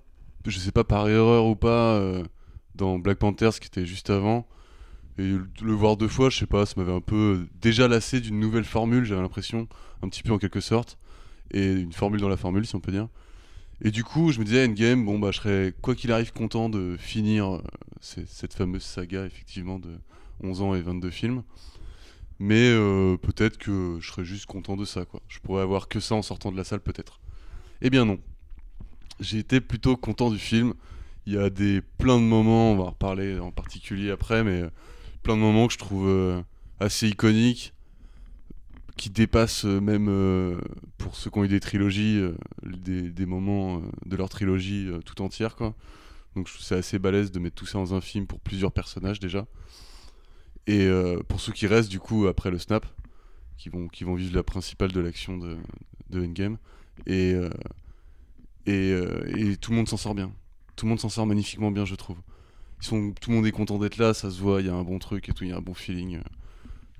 je 0.45 0.59
sais 0.59 0.73
pas 0.73 0.83
par 0.83 1.07
erreur 1.07 1.45
ou 1.45 1.55
pas, 1.55 1.95
euh, 1.95 2.25
dans 2.75 2.99
Black 2.99 3.17
Panther, 3.17 3.51
ce 3.51 3.59
qui 3.59 3.67
était 3.67 3.85
juste 3.85 4.09
avant. 4.09 4.47
Et 5.17 5.35
le 5.61 5.73
voir 5.73 5.97
deux 5.97 6.07
fois, 6.07 6.29
je 6.29 6.37
sais 6.37 6.45
pas, 6.45 6.65
ça 6.65 6.75
m'avait 6.77 6.93
un 6.93 7.01
peu 7.01 7.45
déjà 7.61 7.87
lassé 7.87 8.21
d'une 8.21 8.39
nouvelle 8.39 8.63
formule, 8.63 9.03
j'avais 9.03 9.21
l'impression, 9.21 9.67
un 10.01 10.07
petit 10.07 10.23
peu 10.23 10.31
en 10.31 10.37
quelque 10.37 10.61
sorte. 10.61 10.97
Et 11.51 11.73
une 11.73 11.93
formule 11.93 12.21
dans 12.21 12.29
la 12.29 12.37
formule, 12.37 12.65
si 12.65 12.75
on 12.75 12.79
peut 12.79 12.91
dire. 12.91 13.09
Et 13.81 13.91
du 13.91 14.03
coup, 14.03 14.31
je 14.31 14.39
me 14.39 14.45
disais, 14.45 14.65
Endgame, 14.65 15.05
bon, 15.05 15.19
bah, 15.19 15.31
je 15.31 15.37
serais, 15.37 15.73
quoi 15.81 15.95
qu'il 15.95 16.11
arrive, 16.11 16.31
content 16.33 16.69
de 16.69 16.95
finir 16.97 17.55
euh, 17.55 17.61
cette 18.01 18.53
fameuse 18.53 18.83
saga, 18.83 19.25
effectivement, 19.25 19.79
de 19.79 19.89
11 20.43 20.61
ans 20.61 20.75
et 20.75 20.81
22 20.81 21.09
films. 21.09 21.43
Mais 22.39 22.69
euh, 22.69 23.17
peut-être 23.17 23.57
que 23.57 23.97
je 23.99 24.07
serais 24.09 24.25
juste 24.25 24.45
content 24.45 24.77
de 24.77 24.85
ça, 24.85 25.05
quoi. 25.05 25.21
Je 25.27 25.39
pourrais 25.39 25.61
avoir 25.61 25.87
que 25.87 25.99
ça 25.99 26.15
en 26.15 26.21
sortant 26.21 26.51
de 26.51 26.57
la 26.57 26.63
salle, 26.63 26.79
peut-être. 26.79 27.19
Eh 27.81 27.89
bien, 27.89 28.05
non. 28.05 28.19
J'ai 29.19 29.39
été 29.39 29.59
plutôt 29.59 29.97
content 29.97 30.29
du 30.29 30.39
film. 30.39 30.73
Il 31.29 31.35
y 31.35 31.37
a 31.37 31.51
des 31.51 31.81
plein 31.99 32.17
de 32.17 32.23
moments, 32.23 32.71
on 32.71 32.75
va 32.75 32.85
en 32.85 32.89
reparler 32.89 33.39
en 33.39 33.51
particulier 33.51 34.09
après, 34.09 34.43
mais 34.43 34.63
plein 35.21 35.35
de 35.35 35.41
moments 35.41 35.67
que 35.67 35.73
je 35.73 35.77
trouve 35.77 36.07
euh, 36.07 36.41
assez 36.79 37.07
iconiques, 37.07 37.75
qui 38.97 39.11
dépassent 39.11 39.65
euh, 39.65 39.79
même 39.79 40.07
euh, 40.09 40.59
pour 40.97 41.15
ceux 41.15 41.29
qui 41.29 41.37
ont 41.37 41.43
eu 41.43 41.47
des 41.47 41.59
trilogies, 41.59 42.19
des, 42.63 43.25
moments 43.27 43.79
de 44.07 44.15
leur 44.15 44.27
trilogie 44.27 44.89
tout 45.05 45.21
entière, 45.21 45.55
quoi. 45.55 45.75
Donc 46.35 46.47
je 46.47 46.53
trouve 46.53 46.63
que 46.63 46.67
c'est 46.67 46.77
assez 46.77 46.97
balèze 46.97 47.29
de 47.29 47.37
mettre 47.37 47.57
tout 47.57 47.67
ça 47.67 47.77
dans 47.77 47.93
un 47.93 48.01
film 48.01 48.25
pour 48.25 48.39
plusieurs 48.39 48.71
personnages 48.71 49.19
déjà. 49.19 49.45
Et 50.65 50.89
pour 51.27 51.41
ceux 51.41 51.53
qui 51.53 51.67
restent 51.67 51.91
du 51.91 51.99
coup 51.99 52.25
après 52.25 52.49
le 52.49 52.57
snap, 52.57 52.87
qui 53.55 53.69
vont, 53.69 53.87
qui 53.87 54.03
vont 54.03 54.15
vivre 54.15 54.35
la 54.35 54.41
principale 54.41 54.91
de 54.91 54.99
l'action 54.99 55.37
de, 55.37 55.59
Endgame. 56.11 56.57
Et, 57.05 57.35
et 58.65 59.57
tout 59.61 59.69
le 59.69 59.77
monde 59.77 59.87
s'en 59.87 59.97
sort 59.97 60.15
bien. 60.15 60.33
Tout 60.79 60.85
le 60.85 60.91
monde 60.91 60.99
s'en 61.01 61.09
sort 61.09 61.25
magnifiquement 61.25 61.71
bien, 61.71 61.83
je 61.83 61.95
trouve. 61.95 62.15
Ils 62.81 62.85
sont, 62.85 63.11
tout 63.19 63.31
le 63.31 63.35
monde 63.35 63.45
est 63.45 63.51
content 63.51 63.77
d'être 63.79 63.97
là, 63.97 64.13
ça 64.13 64.31
se 64.31 64.39
voit, 64.39 64.61
il 64.61 64.67
y 64.67 64.69
a 64.69 64.73
un 64.73 64.83
bon 64.83 64.97
truc 64.97 65.27
et 65.27 65.33
tout, 65.33 65.43
il 65.43 65.49
y 65.49 65.53
a 65.53 65.57
un 65.57 65.61
bon 65.61 65.73
feeling. 65.73 66.21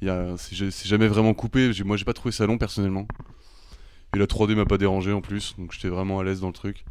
Il 0.02 0.08
y 0.10 0.12
a- 0.12 0.36
C'est 0.38 0.54
ja- 0.54 0.70
c'est 0.70 0.90
jamais 0.90 1.08
vraiment 1.08 1.34
coupé, 1.34 1.72
moi 1.86 1.96
j'ai 1.96 2.04
pas 2.04 2.12
trouvé 2.12 2.34
ça 2.34 2.46
long 2.46 2.58
personnellement. 2.58 3.08
Et 4.14 4.20
la 4.20 4.28
3D 4.28 4.54
m'a 4.54 4.66
pas 4.66 4.78
dérangé 4.78 5.14
en 5.14 5.22
plus, 5.22 5.56
donc 5.58 5.72
j'étais 5.72 5.88
vraiment 5.88 6.20
à 6.20 6.26
l'aise 6.26 6.42
dans 6.42 6.48
le 6.48 6.54
truc. 6.54 6.84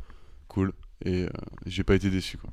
Cool. 0.49 0.73
Et 1.05 1.25
euh, 1.25 1.29
j'ai 1.67 1.82
pas 1.85 1.94
été 1.94 2.08
déçu 2.08 2.38
quoi. 2.38 2.49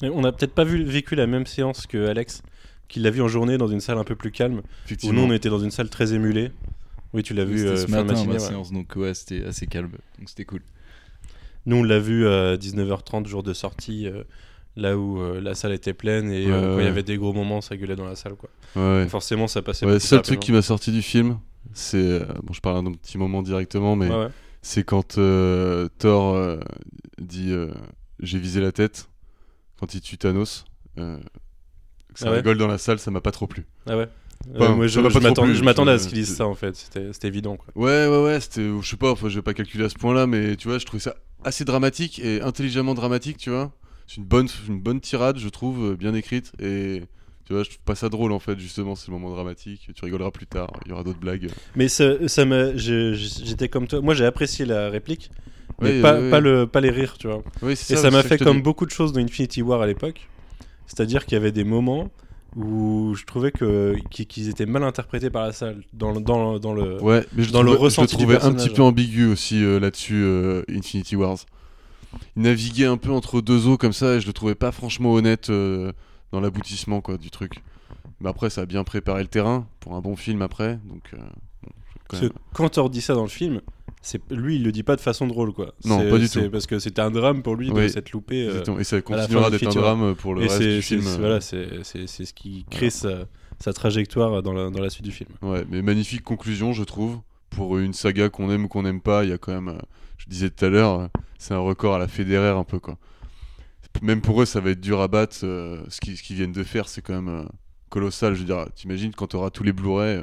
Et 0.00 0.08
On 0.08 0.22
n'a 0.22 0.32
peut-être 0.32 0.54
pas 0.54 0.64
vu, 0.64 0.82
vécu 0.82 1.14
la 1.14 1.26
même 1.26 1.44
séance 1.44 1.86
que 1.86 2.06
Alex, 2.06 2.42
qui 2.88 3.00
l'a 3.00 3.10
vu 3.10 3.20
en 3.20 3.28
journée 3.28 3.58
dans 3.58 3.68
une 3.68 3.80
salle 3.80 3.98
un 3.98 4.04
peu 4.04 4.16
plus 4.16 4.30
calme. 4.30 4.62
Où 5.02 5.12
nous, 5.12 5.20
on 5.20 5.32
était 5.32 5.50
dans 5.50 5.58
une 5.60 5.70
salle 5.70 5.90
très 5.90 6.14
émulée. 6.14 6.52
Oui, 7.12 7.22
tu 7.22 7.34
l'as 7.34 7.44
vu 7.44 7.66
euh, 7.66 7.76
ce 7.76 7.86
fin 7.86 7.98
de 7.98 8.02
matin, 8.04 8.12
matinée, 8.14 8.26
ma 8.28 8.32
ouais. 8.42 8.48
séance, 8.48 8.72
donc 8.72 8.96
ouais, 8.96 9.12
c'était 9.12 9.44
assez 9.44 9.66
calme. 9.66 9.90
Donc, 10.18 10.30
c'était 10.30 10.46
cool. 10.46 10.62
Nous, 11.66 11.76
on 11.76 11.82
l'a 11.82 11.98
vu 11.98 12.26
à 12.26 12.56
19h30, 12.56 13.26
jour 13.26 13.42
de 13.42 13.52
sortie, 13.52 14.06
euh, 14.08 14.24
là 14.76 14.96
où 14.98 15.20
euh, 15.20 15.40
la 15.40 15.54
salle 15.54 15.72
était 15.72 15.92
pleine 15.94 16.30
et 16.30 16.46
Ouais, 16.46 16.52
euh, 16.52 16.74
quand 16.74 16.80
il 16.80 16.84
y 16.86 16.88
avait 16.88 17.02
des 17.02 17.16
gros 17.16 17.32
moments, 17.32 17.60
ça 17.60 17.76
gueulait 17.76 17.96
dans 17.96 18.06
la 18.06 18.16
salle. 18.16 18.34
Quoi. 18.34 18.50
Ouais. 18.76 19.06
Forcément, 19.08 19.46
ça 19.46 19.62
passait 19.62 19.86
Ouais, 19.86 19.92
beaucoup 19.98 20.14
le 20.14 20.20
truc 20.22 20.40
qui 20.40 20.52
m'a 20.52 20.62
sorti 20.62 20.90
du 20.92 21.02
film, 21.02 21.38
c'est. 21.72 21.98
euh, 21.98 22.24
bon, 22.42 22.52
je 22.52 22.60
parle 22.60 22.84
d'un 22.84 22.92
petit 22.92 23.18
moment 23.18 23.42
directement, 23.42 23.94
mais 23.96 24.08
c'est 24.62 24.84
quand 24.84 25.18
euh, 25.18 25.88
Thor 25.98 26.34
euh, 26.34 26.58
dit 27.20 27.52
euh, 27.52 27.68
J'ai 28.20 28.38
visé 28.38 28.60
la 28.60 28.72
tête, 28.72 29.08
quand 29.78 29.94
il 29.94 30.00
tue 30.00 30.18
Thanos. 30.18 30.64
euh, 30.98 31.18
ça 32.14 32.26
Ah 32.28 32.32
rigole 32.32 32.58
dans 32.58 32.66
la 32.68 32.78
salle, 32.78 32.98
ça 32.98 33.10
m'a 33.10 33.20
pas 33.20 33.30
trop 33.32 33.46
plu. 33.46 33.64
Ah 33.86 33.96
ouais. 33.96 34.08
Enfin, 34.56 34.72
Euh, 34.72 34.74
moi, 34.74 34.88
ça 34.88 34.94
je, 35.00 35.08
pas 35.08 35.20
m'attendais- 35.20 35.92
à 35.92 35.98
ce 35.98 36.08
qu'ils 36.08 36.18
disent 36.18 36.30
je- 36.30 36.34
ça 36.34 36.46
en 36.46 36.54
fait. 36.54 36.74
C'était 36.76 37.28
évident. 37.28 37.56
Quoi. 37.56 37.66
Ouais, 37.76 38.06
ouais, 38.08 38.22
ouais. 38.24 38.38
Je 38.56 38.86
sais 38.86 38.96
pas, 38.96 39.12
enfin, 39.12 39.28
je 39.28 39.36
vais 39.36 39.42
pas 39.42 39.54
calculer 39.54 39.84
à 39.84 39.88
ce 39.88 39.94
point-là, 39.94 40.26
mais 40.26 40.56
tu 40.56 40.68
vois, 40.68 40.78
je 40.78 40.84
trouvais 40.84 41.00
ça 41.00 41.14
assez 41.44 41.64
dramatique 41.64 42.18
et 42.18 42.40
intelligemment 42.40 42.94
dramatique, 42.94 43.36
tu 43.38 43.50
vois. 43.50 43.72
C'est 44.06 44.16
une 44.18 44.24
bonne, 44.24 44.48
une 44.68 44.80
bonne 44.80 45.00
tirade, 45.00 45.38
je 45.38 45.48
trouve, 45.48 45.92
euh, 45.92 45.96
bien 45.96 46.14
écrite. 46.14 46.52
Et 46.60 47.02
tu 47.46 47.52
vois, 47.54 47.62
je 47.62 47.70
trouve 47.70 47.82
pas 47.84 47.94
ça 47.94 48.08
drôle 48.08 48.32
en 48.32 48.38
fait, 48.38 48.58
justement, 48.58 48.94
c'est 48.94 49.08
le 49.08 49.14
moment 49.14 49.30
dramatique. 49.34 49.90
Tu 49.94 50.04
rigoleras 50.04 50.30
plus 50.30 50.46
tard, 50.46 50.70
il 50.84 50.90
y 50.90 50.92
aura 50.92 51.02
d'autres 51.04 51.20
blagues. 51.20 51.48
Mais 51.76 51.88
ça, 51.88 52.28
ça 52.28 52.44
je- 52.44 53.14
j'étais 53.14 53.68
comme 53.68 53.86
toi. 53.86 54.00
Moi, 54.00 54.14
j'ai 54.14 54.24
apprécié 54.26 54.64
la 54.66 54.90
réplique, 54.90 55.30
mais 55.80 55.96
Ouais, 55.96 56.02
pas, 56.02 56.20
ouais, 56.20 56.30
pas, 56.30 56.36
ouais. 56.36 56.42
le, 56.42 56.66
pas 56.66 56.80
les 56.80 56.90
rires, 56.90 57.16
tu 57.18 57.26
vois. 57.28 57.42
Et 57.68 57.74
ça, 57.76 58.10
m'a 58.10 58.22
fait 58.22 58.38
comme 58.38 58.58
dis. 58.58 58.62
beaucoup 58.62 58.86
de 58.86 58.90
choses 58.90 59.12
dans 59.12 59.20
Infinity 59.20 59.62
War 59.62 59.80
à 59.82 59.86
l'époque. 59.86 60.28
C'est-à-dire 60.86 61.24
qu'il 61.24 61.34
y 61.34 61.40
avait 61.40 61.52
des 61.52 61.64
moments 61.64 62.10
où 62.56 63.14
je 63.14 63.24
trouvais 63.24 63.50
que 63.52 63.96
qu'ils 64.10 64.48
étaient 64.48 64.66
mal 64.66 64.82
interprétés 64.84 65.30
par 65.30 65.42
la 65.46 65.52
salle 65.52 65.82
dans, 65.92 66.12
le- 66.12 66.20
dans, 66.20 66.52
le- 66.52 66.58
dans 66.58 66.74
le 66.74 67.02
Ouais, 67.02 67.24
mais 67.34 67.44
je 67.44 67.52
dans 67.52 67.62
le 67.62 67.68
trouvais- 67.72 67.84
ressenti 67.84 68.14
je 68.14 68.18
le 68.18 68.24
trouvais 68.38 68.44
un 68.44 68.52
petit 68.54 68.68
peu 68.70 68.82
ambigu 68.82 69.26
aussi 69.26 69.64
euh, 69.64 69.80
là-dessus, 69.80 70.22
euh, 70.22 70.62
Infinity 70.68 71.16
Wars. 71.16 71.38
Il 72.36 72.42
naviguait 72.42 72.86
un 72.86 72.98
peu 72.98 73.10
entre 73.10 73.40
deux 73.40 73.66
eaux 73.68 73.78
comme 73.78 73.94
ça 73.94 74.16
et 74.16 74.20
je 74.20 74.26
le 74.26 74.32
trouvais 74.34 74.54
pas 74.54 74.70
franchement 74.70 75.12
honnête 75.14 75.48
euh, 75.48 75.92
dans 76.30 76.40
l'aboutissement 76.40 77.00
quoi 77.00 77.16
du 77.16 77.30
truc. 77.30 77.62
Mais 78.20 78.28
après, 78.28 78.50
ça 78.50 78.60
a 78.62 78.66
bien 78.66 78.84
préparé 78.84 79.22
le 79.22 79.28
terrain 79.28 79.66
pour 79.80 79.94
un 79.94 80.00
bon 80.00 80.14
film 80.14 80.42
après, 80.42 80.78
donc. 80.84 81.02
bon, 81.14 81.70
quand 82.08 82.20
même. 82.20 82.30
quand 82.52 82.68
Thor 82.68 82.90
dit 82.90 83.00
ça 83.00 83.14
dans 83.14 83.22
le 83.22 83.28
film, 83.28 83.60
lui 84.30 84.56
il 84.56 84.64
le 84.64 84.72
dit 84.72 84.82
pas 84.82 84.96
de 84.96 85.00
façon 85.00 85.26
drôle 85.26 85.52
quoi. 85.52 85.74
Non, 85.84 85.98
pas 86.10 86.18
du 86.18 86.28
tout. 86.28 86.50
Parce 86.50 86.66
que 86.66 86.78
c'était 86.78 87.00
un 87.02 87.10
drame 87.10 87.42
pour 87.42 87.54
lui 87.56 87.68
de 87.68 87.72
Oui. 87.74 87.90
s'être 87.90 88.10
loupé. 88.12 88.46
euh. 88.48 88.78
Et 88.78 88.84
ça 88.84 89.00
continuera 89.00 89.50
d'être 89.50 89.66
un 89.66 89.70
drame 89.80 90.14
pour 90.16 90.34
le 90.34 90.42
et 90.42 90.46
reste 90.48 90.62
du 90.62 90.82
film. 90.82 91.06
euh. 91.06 91.16
voilà, 91.18 91.40
c'est 91.40 92.06
ce 92.06 92.32
qui 92.32 92.64
crée 92.70 92.90
sa, 92.90 93.26
sa 93.60 93.72
trajectoire 93.72 94.42
dans 94.42 94.52
la, 94.52 94.70
dans 94.70 94.80
la 94.80 94.90
suite 94.90 95.04
du 95.04 95.12
film. 95.12 95.30
Ouais, 95.42 95.64
mais 95.70 95.82
magnifique 95.82 96.22
conclusion, 96.22 96.72
je 96.72 96.84
trouve. 96.84 97.18
Pour 97.50 97.76
une 97.78 97.92
saga 97.92 98.28
qu'on 98.30 98.50
aime 98.50 98.64
ou 98.64 98.68
qu'on 98.68 98.82
n'aime 98.82 99.00
pas, 99.02 99.24
il 99.24 99.30
y 99.30 99.32
a 99.32 99.38
quand 99.38 99.52
même, 99.52 99.68
euh, 99.68 99.78
je 100.16 100.24
disais 100.26 100.48
tout 100.48 100.64
à 100.64 100.68
l'heure, 100.70 101.00
euh, 101.00 101.06
c'est 101.38 101.52
un 101.54 101.58
record 101.58 101.94
à 101.94 101.98
la 101.98 102.08
Federer 102.08 102.48
un 102.58 102.64
peu 102.64 102.78
quoi. 102.78 102.96
Même 104.00 104.22
pour 104.22 104.40
eux, 104.40 104.46
ça 104.46 104.60
va 104.60 104.70
être 104.70 104.80
dur 104.80 105.00
à 105.02 105.08
battre. 105.08 105.34
ce 105.36 106.00
qu'ils 106.00 106.16
ce 106.16 106.22
qu'ils 106.22 106.36
viennent 106.36 106.52
de 106.52 106.62
faire, 106.64 106.88
c'est 106.88 107.02
quand 107.02 107.20
même 107.20 107.46
colossal. 107.90 108.32
Je 108.34 108.40
veux 108.40 108.46
dire, 108.46 108.64
t'imagines 108.74 109.12
quand 109.14 109.26
tu 109.26 109.36
auras 109.36 109.50
tous 109.50 109.64
les 109.64 109.72
Blu-ray, 109.74 110.22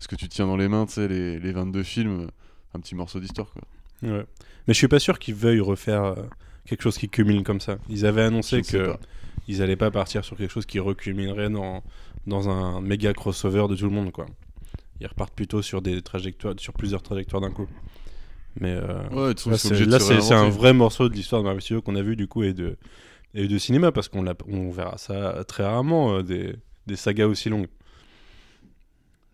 ce 0.00 0.08
que 0.08 0.16
tu 0.16 0.28
tiens 0.28 0.46
dans 0.46 0.56
les 0.56 0.66
mains, 0.66 0.86
tu 0.86 0.94
sais, 0.94 1.06
les, 1.06 1.38
les 1.38 1.52
22 1.52 1.84
films, 1.84 2.26
un 2.74 2.80
petit 2.80 2.94
morceau 2.94 3.20
d'histoire 3.20 3.50
quoi. 3.52 3.62
Ouais. 4.02 4.24
Mais 4.66 4.74
je 4.74 4.78
suis 4.78 4.88
pas 4.88 4.98
sûr 4.98 5.18
qu'ils 5.18 5.34
veuillent 5.34 5.60
refaire 5.60 6.04
euh, 6.04 6.14
quelque 6.66 6.82
chose 6.82 6.98
qui 6.98 7.08
culmine 7.08 7.42
comme 7.44 7.60
ça. 7.60 7.78
Ils 7.88 8.04
avaient 8.06 8.22
annoncé 8.22 8.62
que 8.62 8.86
pas. 8.92 9.00
ils 9.48 9.62
allaient 9.62 9.76
pas 9.76 9.90
partir 9.90 10.24
sur 10.24 10.36
quelque 10.36 10.50
chose 10.52 10.66
qui 10.66 10.78
reculminerait 10.80 11.48
dans, 11.50 11.82
dans 12.26 12.48
un 12.48 12.80
méga 12.80 13.12
crossover 13.14 13.66
de 13.68 13.76
tout 13.76 13.84
le 13.84 13.90
monde 13.90 14.12
quoi. 14.12 14.26
Ils 15.00 15.06
repartent 15.06 15.34
plutôt 15.34 15.62
sur 15.62 15.82
des 15.82 16.00
trajectoires, 16.02 16.54
sur 16.58 16.72
plusieurs 16.72 17.02
trajectoires 17.02 17.40
d'un 17.42 17.50
coup. 17.50 17.66
Mais 18.58 18.70
euh, 18.72 19.02
Ouais, 19.10 19.34
là, 19.50 19.56
c'est 19.58 19.84
là, 19.84 19.98
un 20.32 20.48
vrai 20.48 20.72
morceau 20.72 21.08
de 21.08 21.14
l'histoire 21.14 21.42
de 21.42 21.44
Marvel 21.44 21.60
Studios 21.62 21.82
qu'on 21.82 21.96
a 21.96 22.02
vu 22.02 22.16
du 22.16 22.26
coup 22.26 22.42
et 22.42 22.52
de 22.54 22.76
et 23.34 23.48
de 23.48 23.58
cinéma 23.58 23.92
parce 23.92 24.08
qu'on 24.08 24.22
l'a- 24.22 24.34
on 24.48 24.70
verra 24.70 24.96
ça 24.96 25.44
très 25.46 25.62
rarement 25.64 26.14
euh, 26.16 26.22
des, 26.22 26.54
des 26.86 26.96
sagas 26.96 27.26
aussi 27.26 27.50
longues. 27.50 27.68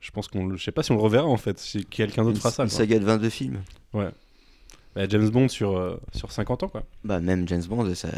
Je 0.02 0.11
pense 0.11 0.26
qu'on, 0.28 0.54
je 0.56 0.62
sais 0.62 0.73
pas 0.73 0.82
si 0.82 0.90
on 0.92 0.97
le 0.97 1.00
reverra 1.00 1.26
en 1.26 1.37
fait, 1.38 1.59
si 1.59 1.85
quelqu'un 1.87 2.25
d'autre 2.25 2.35
Une, 2.35 2.40
fera 2.40 2.50
ça. 2.50 2.64
une 2.64 2.68
quoi. 2.68 2.76
saga 2.78 2.99
de 2.99 3.04
22 3.04 3.30
films. 3.30 3.62
Bah, 3.94 5.06
James 5.09 5.30
Bond 5.30 5.49
sur 5.49 5.76
euh, 5.78 5.97
sur 6.14 6.30
50 6.32 6.64
ans 6.64 6.68
quoi. 6.68 6.82
Bah, 7.04 7.21
même 7.21 7.49
James 7.49 7.62
Bond, 7.66 7.94
ça. 7.94 8.09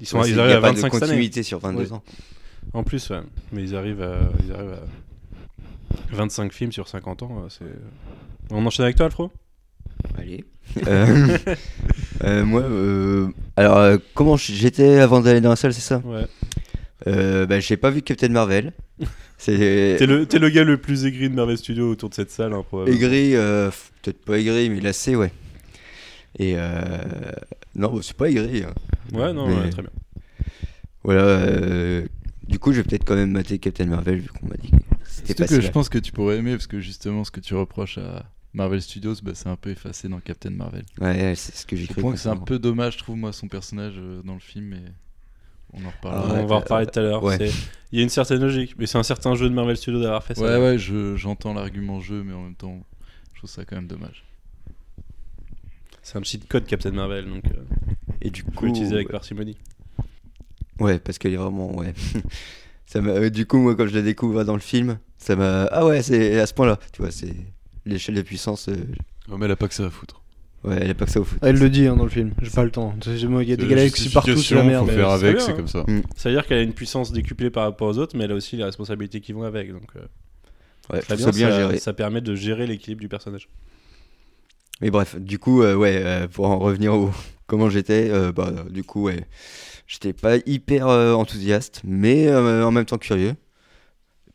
Ils 0.00 0.06
sont- 0.06 0.18
Ouais, 0.20 0.28
ils 0.28 0.38
arrivent 0.38 0.56
à 0.56 0.60
pas 0.60 0.72
25 0.72 0.92
de 0.92 0.98
continuité 0.98 1.42
sur 1.42 1.58
22 1.60 1.84
Oui. 1.84 1.92
ans. 1.92 2.02
En 2.74 2.82
plus, 2.82 3.08
ouais. 3.10 3.20
Mais 3.52 3.62
ils 3.62 3.74
arrivent 3.76 4.02
à, 4.02 4.18
ils 4.44 4.52
arrivent 4.52 4.72
à 6.12 6.14
25 6.16 6.52
films 6.52 6.72
sur 6.72 6.86
50 6.88 7.22
ans. 7.22 7.42
euh, 7.44 7.48
C'est... 7.48 7.64
On 8.50 8.66
enchaîne 8.66 8.84
avec 8.84 8.96
toi, 8.96 9.06
Alfro? 9.06 9.30
Allez. 10.18 10.44
Euh, 10.86 11.38
euh, 12.24 12.44
moi, 12.44 12.62
euh, 12.62 13.28
alors, 13.56 13.78
euh, 13.78 13.96
comment 14.14 14.36
j'étais 14.36 14.98
avant 14.98 15.20
d'aller 15.20 15.40
dans 15.40 15.50
la 15.50 15.56
salle, 15.56 15.72
c'est 15.72 15.80
ça? 15.80 15.98
Ouais. 16.04 16.26
euh, 17.06 17.46
bah, 17.46 17.60
J'ai 17.60 17.76
pas 17.78 17.90
vu 17.90 18.02
Captain 18.02 18.28
Marvel. 18.28 18.72
C'est 19.40 19.96
T'es 19.98 20.06
le, 20.06 20.26
t'es 20.26 20.38
le 20.40 20.48
gars 20.50 20.64
le 20.64 20.78
plus 20.78 21.04
aigri 21.04 21.30
de 21.30 21.34
Marvel 21.34 21.56
Studios 21.56 21.88
autour 21.90 22.08
de 22.10 22.14
cette 22.14 22.30
salle, 22.30 22.52
hein, 22.52 22.64
probablement. 22.66 22.96
aigri, 22.96 23.36
euh, 23.36 23.70
peut-être 24.02 24.18
pas 24.24 24.38
aigri, 24.38 24.68
mais 24.68 24.80
lassé, 24.80 25.14
ouais. 25.14 25.32
Et 26.38 26.54
euh, 26.56 26.98
non, 27.76 28.02
c'est 28.02 28.16
pas 28.16 28.28
aigri. 28.28 28.64
hein. 28.64 28.74
Ouais, 29.12 29.32
non, 29.32 29.46
Mais- 29.48 29.56
ouais, 29.62 29.70
très 29.70 29.82
bien. 29.82 29.90
Voilà. 31.04 31.22
euh, 31.22 32.06
du 32.48 32.58
coup, 32.58 32.72
je 32.72 32.78
vais 32.78 32.82
peut-être 32.84 33.04
quand 33.04 33.14
même 33.14 33.30
mater 33.30 33.58
Captain 33.58 33.86
Marvel 33.86 34.18
vu 34.18 34.28
qu'on 34.28 34.48
m'a 34.48 34.56
dit 34.56 34.70
que 34.70 34.76
c'était 35.04 35.46
Surtout 35.46 35.54
que 35.54 35.60
je 35.60 35.70
pense 35.70 35.88
que 35.88 35.98
tu 35.98 36.12
pourrais 36.12 36.38
aimer 36.38 36.52
parce 36.52 36.66
que 36.66 36.80
justement 36.80 37.22
ce 37.24 37.30
que 37.30 37.40
tu 37.40 37.54
reproches 37.54 37.98
à 37.98 38.24
Marvel 38.54 38.82
Studios, 38.82 39.14
bah, 39.22 39.32
c'est 39.34 39.48
un 39.48 39.56
peu 39.56 39.70
effacé 39.70 40.08
dans 40.08 40.18
Captain 40.20 40.50
Marvel. 40.50 40.84
Ouais, 41.00 41.34
c'est 41.36 41.54
ce 41.54 41.64
que 41.66 41.76
j'ai 41.76 41.82
Je 41.84 41.92
cru. 41.92 41.96
comprends 42.02 42.12
que 42.12 42.18
c'est 42.18 42.28
un 42.28 42.36
peu 42.36 42.58
dommage, 42.58 42.94
je 42.94 42.98
trouve 42.98 43.16
moi 43.16 43.32
son 43.32 43.46
personnage 43.48 43.94
euh, 43.98 44.20
dans 44.24 44.34
le 44.34 44.40
film, 44.40 44.66
mais 44.70 44.82
on 45.72 45.84
en 45.84 45.90
reparlera. 45.90 46.26
Ah 46.30 46.34
ouais, 46.34 46.40
on 46.42 46.46
va 46.46 46.54
en 46.56 46.60
reparler 46.60 46.86
tout 46.86 46.98
à 46.98 47.02
l'heure. 47.02 47.22
ouais. 47.22 47.50
Il 47.90 47.98
y 47.98 48.00
a 48.00 48.02
une 48.04 48.10
certaine 48.10 48.40
logique, 48.42 48.74
mais 48.78 48.86
c'est 48.86 48.98
un 48.98 49.02
certain 49.02 49.34
jeu 49.34 49.48
de 49.48 49.54
Marvel 49.54 49.76
Studios 49.76 50.00
d'avoir 50.02 50.22
fait 50.22 50.34
ça. 50.34 50.42
Ouais, 50.42 50.58
ouais, 50.58 50.78
je- 50.78 51.16
j'entends 51.16 51.54
l'argument 51.54 52.00
jeu, 52.00 52.22
mais 52.22 52.34
en 52.34 52.42
même 52.42 52.54
temps, 52.54 52.78
je 53.32 53.38
trouve 53.40 53.48
ça 53.50 53.64
quand 53.64 53.76
même 53.76 53.86
dommage. 53.86 54.24
C'est 56.02 56.18
un 56.18 56.22
cheat 56.22 56.46
code 56.48 56.66
Captain 56.66 56.90
Marvel, 56.92 57.26
donc 57.28 57.44
euh, 57.46 57.62
Et 58.22 58.30
du 58.30 58.42
faut 58.42 58.50
coup, 58.52 58.66
l'utiliser 58.66 58.94
avec 58.94 59.08
ouais. 59.08 59.12
parcimonie. 59.12 59.56
Ouais, 60.80 60.98
parce 60.98 61.18
qu'elle 61.18 61.32
est 61.32 61.36
vraiment. 61.38 61.74
Ouais. 61.76 61.92
ça 62.86 63.00
m'a- 63.00 63.10
euh, 63.10 63.30
du 63.30 63.46
coup, 63.46 63.58
moi, 63.58 63.74
quand 63.74 63.86
je 63.86 63.94
la 63.94 64.02
découvre 64.02 64.44
dans 64.44 64.54
le 64.54 64.60
film, 64.60 64.98
ça 65.18 65.34
m'a. 65.36 65.64
Ah 65.72 65.86
ouais, 65.86 66.02
c'est 66.02 66.38
à 66.40 66.46
ce 66.46 66.54
point-là. 66.54 66.78
Tu 66.92 67.02
vois, 67.02 67.10
c'est 67.10 67.34
l'échelle 67.84 68.14
de 68.14 68.22
puissance. 68.22 68.68
euh, 68.68 68.74
Ouais, 69.28 69.36
mais 69.38 69.44
elle 69.46 69.52
a 69.52 69.56
pas 69.56 69.68
que 69.68 69.74
ça 69.74 69.84
à 69.86 69.90
foutre. 69.90 70.17
Ouais, 70.64 70.78
elle 70.80 70.90
a 70.90 70.94
pas 70.94 71.04
que 71.04 71.10
ça 71.12 71.20
au 71.20 71.24
foot. 71.24 71.38
Elle 71.42 71.58
le 71.58 71.70
dit 71.70 71.86
hein, 71.86 71.96
dans 71.96 72.04
le 72.04 72.10
film, 72.10 72.32
j'ai 72.42 72.50
pas 72.50 72.64
le 72.64 72.70
temps. 72.70 72.94
Il 73.06 73.48
y 73.48 73.52
a 73.52 73.56
des 73.56 73.66
galaxies 73.66 74.10
partout, 74.10 74.36
c'est 74.36 74.54
la 74.54 74.64
merde. 74.64 74.88
Faut 74.88 74.92
faire 74.92 75.08
c'est 75.08 75.14
avec, 75.14 75.36
bien, 75.36 75.44
c'est 75.44 75.52
hein. 75.52 75.56
comme 75.56 75.68
ça. 75.68 75.84
Ça 76.16 76.28
veut 76.28 76.34
dire 76.34 76.46
qu'elle 76.46 76.58
a 76.58 76.62
une 76.62 76.72
puissance 76.72 77.12
décuplée 77.12 77.50
par 77.50 77.64
rapport 77.64 77.88
aux 77.88 77.98
autres, 77.98 78.16
mais 78.16 78.24
elle 78.24 78.32
a 78.32 78.34
aussi 78.34 78.56
les 78.56 78.64
responsabilités 78.64 79.20
qui 79.20 79.32
vont 79.32 79.44
avec. 79.44 79.72
Donc, 79.72 79.90
euh, 79.96 80.00
Ouais, 80.92 81.00
très 81.00 81.16
bien, 81.16 81.26
ça 81.26 81.32
bien 81.32 81.50
ça, 81.50 81.56
géré. 81.56 81.78
ça 81.78 81.92
permet 81.92 82.20
de 82.20 82.34
gérer 82.34 82.66
l'équilibre 82.66 83.00
du 83.00 83.08
personnage. 83.08 83.48
Mais 84.80 84.90
bref, 84.90 85.16
du 85.16 85.38
coup, 85.38 85.62
euh, 85.62 85.74
ouais, 85.74 86.00
euh, 86.02 86.28
pour 86.28 86.46
en 86.46 86.58
revenir 86.58 86.94
au 86.94 87.10
comment 87.46 87.68
j'étais, 87.68 88.08
euh, 88.10 88.32
bah, 88.32 88.52
du 88.70 88.84
coup, 88.84 89.04
ouais, 89.04 89.26
j'étais 89.86 90.12
pas 90.12 90.36
hyper 90.46 90.88
euh, 90.88 91.12
enthousiaste, 91.14 91.82
mais 91.84 92.26
euh, 92.28 92.64
en 92.64 92.70
même 92.70 92.84
temps 92.86 92.98
curieux. 92.98 93.34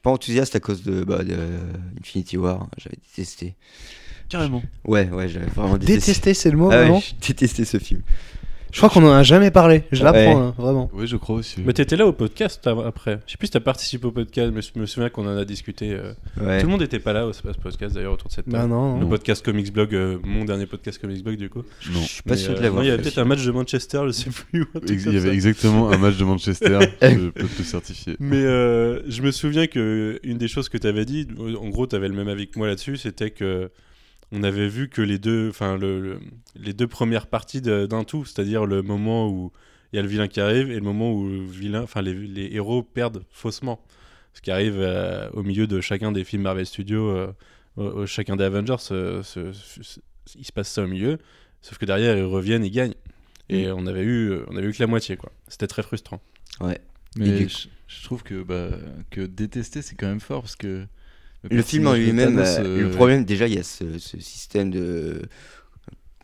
Pas 0.01 0.11
enthousiaste 0.11 0.55
à 0.55 0.59
cause 0.59 0.83
de, 0.83 1.03
bah, 1.03 1.23
de 1.23 1.35
Infinity 1.99 2.37
War, 2.37 2.67
j'avais 2.77 2.97
détesté. 2.97 3.55
Carrément. 4.29 4.63
Ouais, 4.85 5.09
ouais, 5.09 5.27
j'avais 5.27 5.45
vraiment 5.47 5.77
détesté. 5.77 5.95
Détester, 5.95 6.33
c'est 6.33 6.51
le 6.51 6.57
mot, 6.57 6.69
Ah 6.71 6.75
ouais, 6.75 6.81
vraiment 6.83 6.99
j'ai 6.99 7.13
détesté 7.33 7.65
ce 7.65 7.77
film. 7.77 8.01
Je 8.71 8.79
crois 8.79 8.89
qu'on 8.89 9.03
en 9.07 9.11
a 9.13 9.21
jamais 9.21 9.51
parlé, 9.51 9.83
je 9.91 9.99
Ouais. 10.03 10.11
l'apprends, 10.11 10.41
hein, 10.47 10.55
vraiment. 10.57 10.89
Oui, 10.95 11.05
je 11.05 11.15
crois 11.15 11.35
aussi. 11.35 11.61
Mais 11.63 11.73
t'étais 11.73 11.95
là 11.95 12.07
au 12.07 12.11
podcast 12.11 12.65
av- 12.65 12.79
après. 12.79 13.19
Je 13.27 13.33
sais 13.33 13.37
plus 13.37 13.45
si 13.45 13.51
t'as 13.53 13.59
participé 13.59 14.07
au 14.07 14.11
podcast, 14.11 14.51
mais 14.51 14.61
je 14.63 14.79
me 14.79 14.87
souviens 14.87 15.09
qu'on 15.11 15.27
en 15.27 15.37
a 15.37 15.45
discuté. 15.45 15.91
euh, 15.91 16.13
Ouais. 16.41 16.59
Tout 16.59 16.65
le 16.65 16.71
monde 16.71 16.81
était 16.81 16.97
pas 16.97 17.13
là 17.13 17.27
au 17.27 17.29
à 17.29 17.33
ce 17.33 17.41
podcast 17.61 17.93
d'ailleurs 17.93 18.13
autour 18.13 18.29
de 18.29 18.33
cette 18.33 18.49
Bah 18.49 18.61
table. 18.61 18.71
non, 18.71 18.95
Le 18.95 19.01
non. 19.01 19.09
podcast 19.09 19.45
Comics 19.45 19.71
Blog, 19.71 19.93
euh, 19.93 20.17
mon 20.23 20.43
dernier 20.43 20.65
podcast 20.65 20.99
Comics 20.99 21.23
Blog 21.23 21.37
du 21.37 21.51
coup. 21.51 21.61
Non. 21.93 21.99
Je 22.01 22.07
suis 22.07 22.23
pas 22.23 22.31
Mais, 22.31 22.37
sûr 22.37 22.53
de 22.55 22.57
euh, 22.57 22.61
l'avoir 22.63 22.83
Il 22.83 22.87
y 22.87 22.89
avait 22.89 22.97
fait. 22.97 23.03
peut-être 23.11 23.19
un 23.19 23.25
match 23.25 23.45
de 23.45 23.51
Manchester, 23.51 24.01
je 24.07 24.11
sais 24.11 24.29
plus. 24.31 24.61
ou 24.63 24.65
un 24.73 24.79
truc 24.79 24.89
Il 24.89 25.03
comme 25.03 25.13
y 25.13 25.17
avait 25.17 25.27
ça. 25.27 25.33
exactement 25.35 25.91
un 25.91 25.97
match 25.99 26.17
de 26.17 26.23
Manchester, 26.25 26.79
je 27.03 27.29
peux 27.29 27.43
te 27.47 27.57
le 27.59 27.63
certifier. 27.63 28.15
Mais 28.19 28.37
euh, 28.41 29.07
je 29.07 29.21
me 29.21 29.29
souviens 29.29 29.67
que 29.67 30.19
une 30.23 30.39
des 30.39 30.47
choses 30.47 30.67
que 30.69 30.79
tu 30.79 30.87
avais 30.87 31.05
dit, 31.05 31.27
en 31.61 31.69
gros, 31.69 31.85
tu 31.85 31.95
avais 31.95 32.07
le 32.07 32.15
même 32.15 32.27
avis 32.27 32.47
que 32.47 32.57
moi 32.57 32.65
là-dessus, 32.65 32.97
c'était 32.97 33.29
que 33.29 33.69
on 34.35 34.43
avait 34.43 34.67
vu 34.67 34.89
que 34.89 35.01
les 35.01 35.19
deux, 35.19 35.49
enfin 35.49 35.77
le, 35.77 35.99
le- 36.01 36.19
les 36.55 36.73
deux 36.73 36.87
premières 36.87 37.27
parties 37.27 37.61
d'un 37.61 38.03
tout, 38.03 38.25
c'est-à-dire 38.25 38.65
le 38.65 38.81
moment 38.81 39.29
où 39.29 39.51
il 39.91 39.97
y 39.97 39.99
a 39.99 40.01
le 40.01 40.07
vilain 40.07 40.27
qui 40.27 40.41
arrive 40.41 40.71
et 40.71 40.75
le 40.75 40.81
moment 40.81 41.13
où 41.13 41.27
le 41.29 41.43
vilain, 41.45 41.83
enfin 41.83 42.01
les, 42.01 42.13
les 42.15 42.53
héros 42.55 42.81
perdent 42.83 43.23
faussement, 43.29 43.79
ce 44.33 44.41
qui 44.41 44.49
arrive 44.51 44.77
euh, 44.79 45.29
au 45.33 45.43
milieu 45.43 45.67
de 45.67 45.79
chacun 45.81 46.11
des 46.11 46.23
films 46.23 46.41
Marvel 46.43 46.65
Studios, 46.65 47.09
euh, 47.09 47.31
au- 47.77 47.83
au- 48.01 48.05
chacun 48.07 48.35
des 48.35 48.43
Avengers, 48.43 48.75
euh, 48.91 49.21
ce- 49.23 49.51
ce- 49.53 49.99
il 50.35 50.45
se 50.45 50.51
passe 50.51 50.69
ça 50.69 50.83
au 50.83 50.87
milieu, 50.87 51.19
sauf 51.61 51.77
que 51.77 51.85
derrière 51.85 52.17
ils 52.17 52.23
reviennent, 52.23 52.65
ils 52.65 52.71
gagnent. 52.71 52.95
Et 53.49 53.69
on 53.71 53.85
avait 53.85 54.03
eu, 54.03 54.33
on 54.47 54.55
avait 54.57 54.67
eu 54.67 54.71
que 54.73 54.81
la 54.81 54.87
moitié 54.87 55.15
quoi. 55.17 55.31
C'était 55.47 55.67
très 55.67 55.83
frustrant. 55.83 56.21
Ouais. 56.61 56.79
Mais 57.17 57.27
je, 57.49 57.67
je 57.87 58.03
trouve 58.03 58.23
que, 58.23 58.41
bah, 58.41 58.69
que 59.11 59.21
détester, 59.21 59.81
c'est 59.83 59.93
quand 59.95 60.07
même 60.07 60.21
fort 60.21 60.41
parce 60.41 60.55
que. 60.55 60.87
Le 61.49 61.61
film 61.61 61.87
en 61.87 61.93
lui-même, 61.93 62.37
euh, 62.37 62.77
le 62.79 62.85
euh, 62.87 62.91
problème 62.95 63.25
déjà, 63.25 63.47
il 63.47 63.55
y 63.55 63.59
a 63.59 63.63
ce, 63.63 63.97
ce 63.99 64.19
système 64.19 64.71
de 64.71 65.21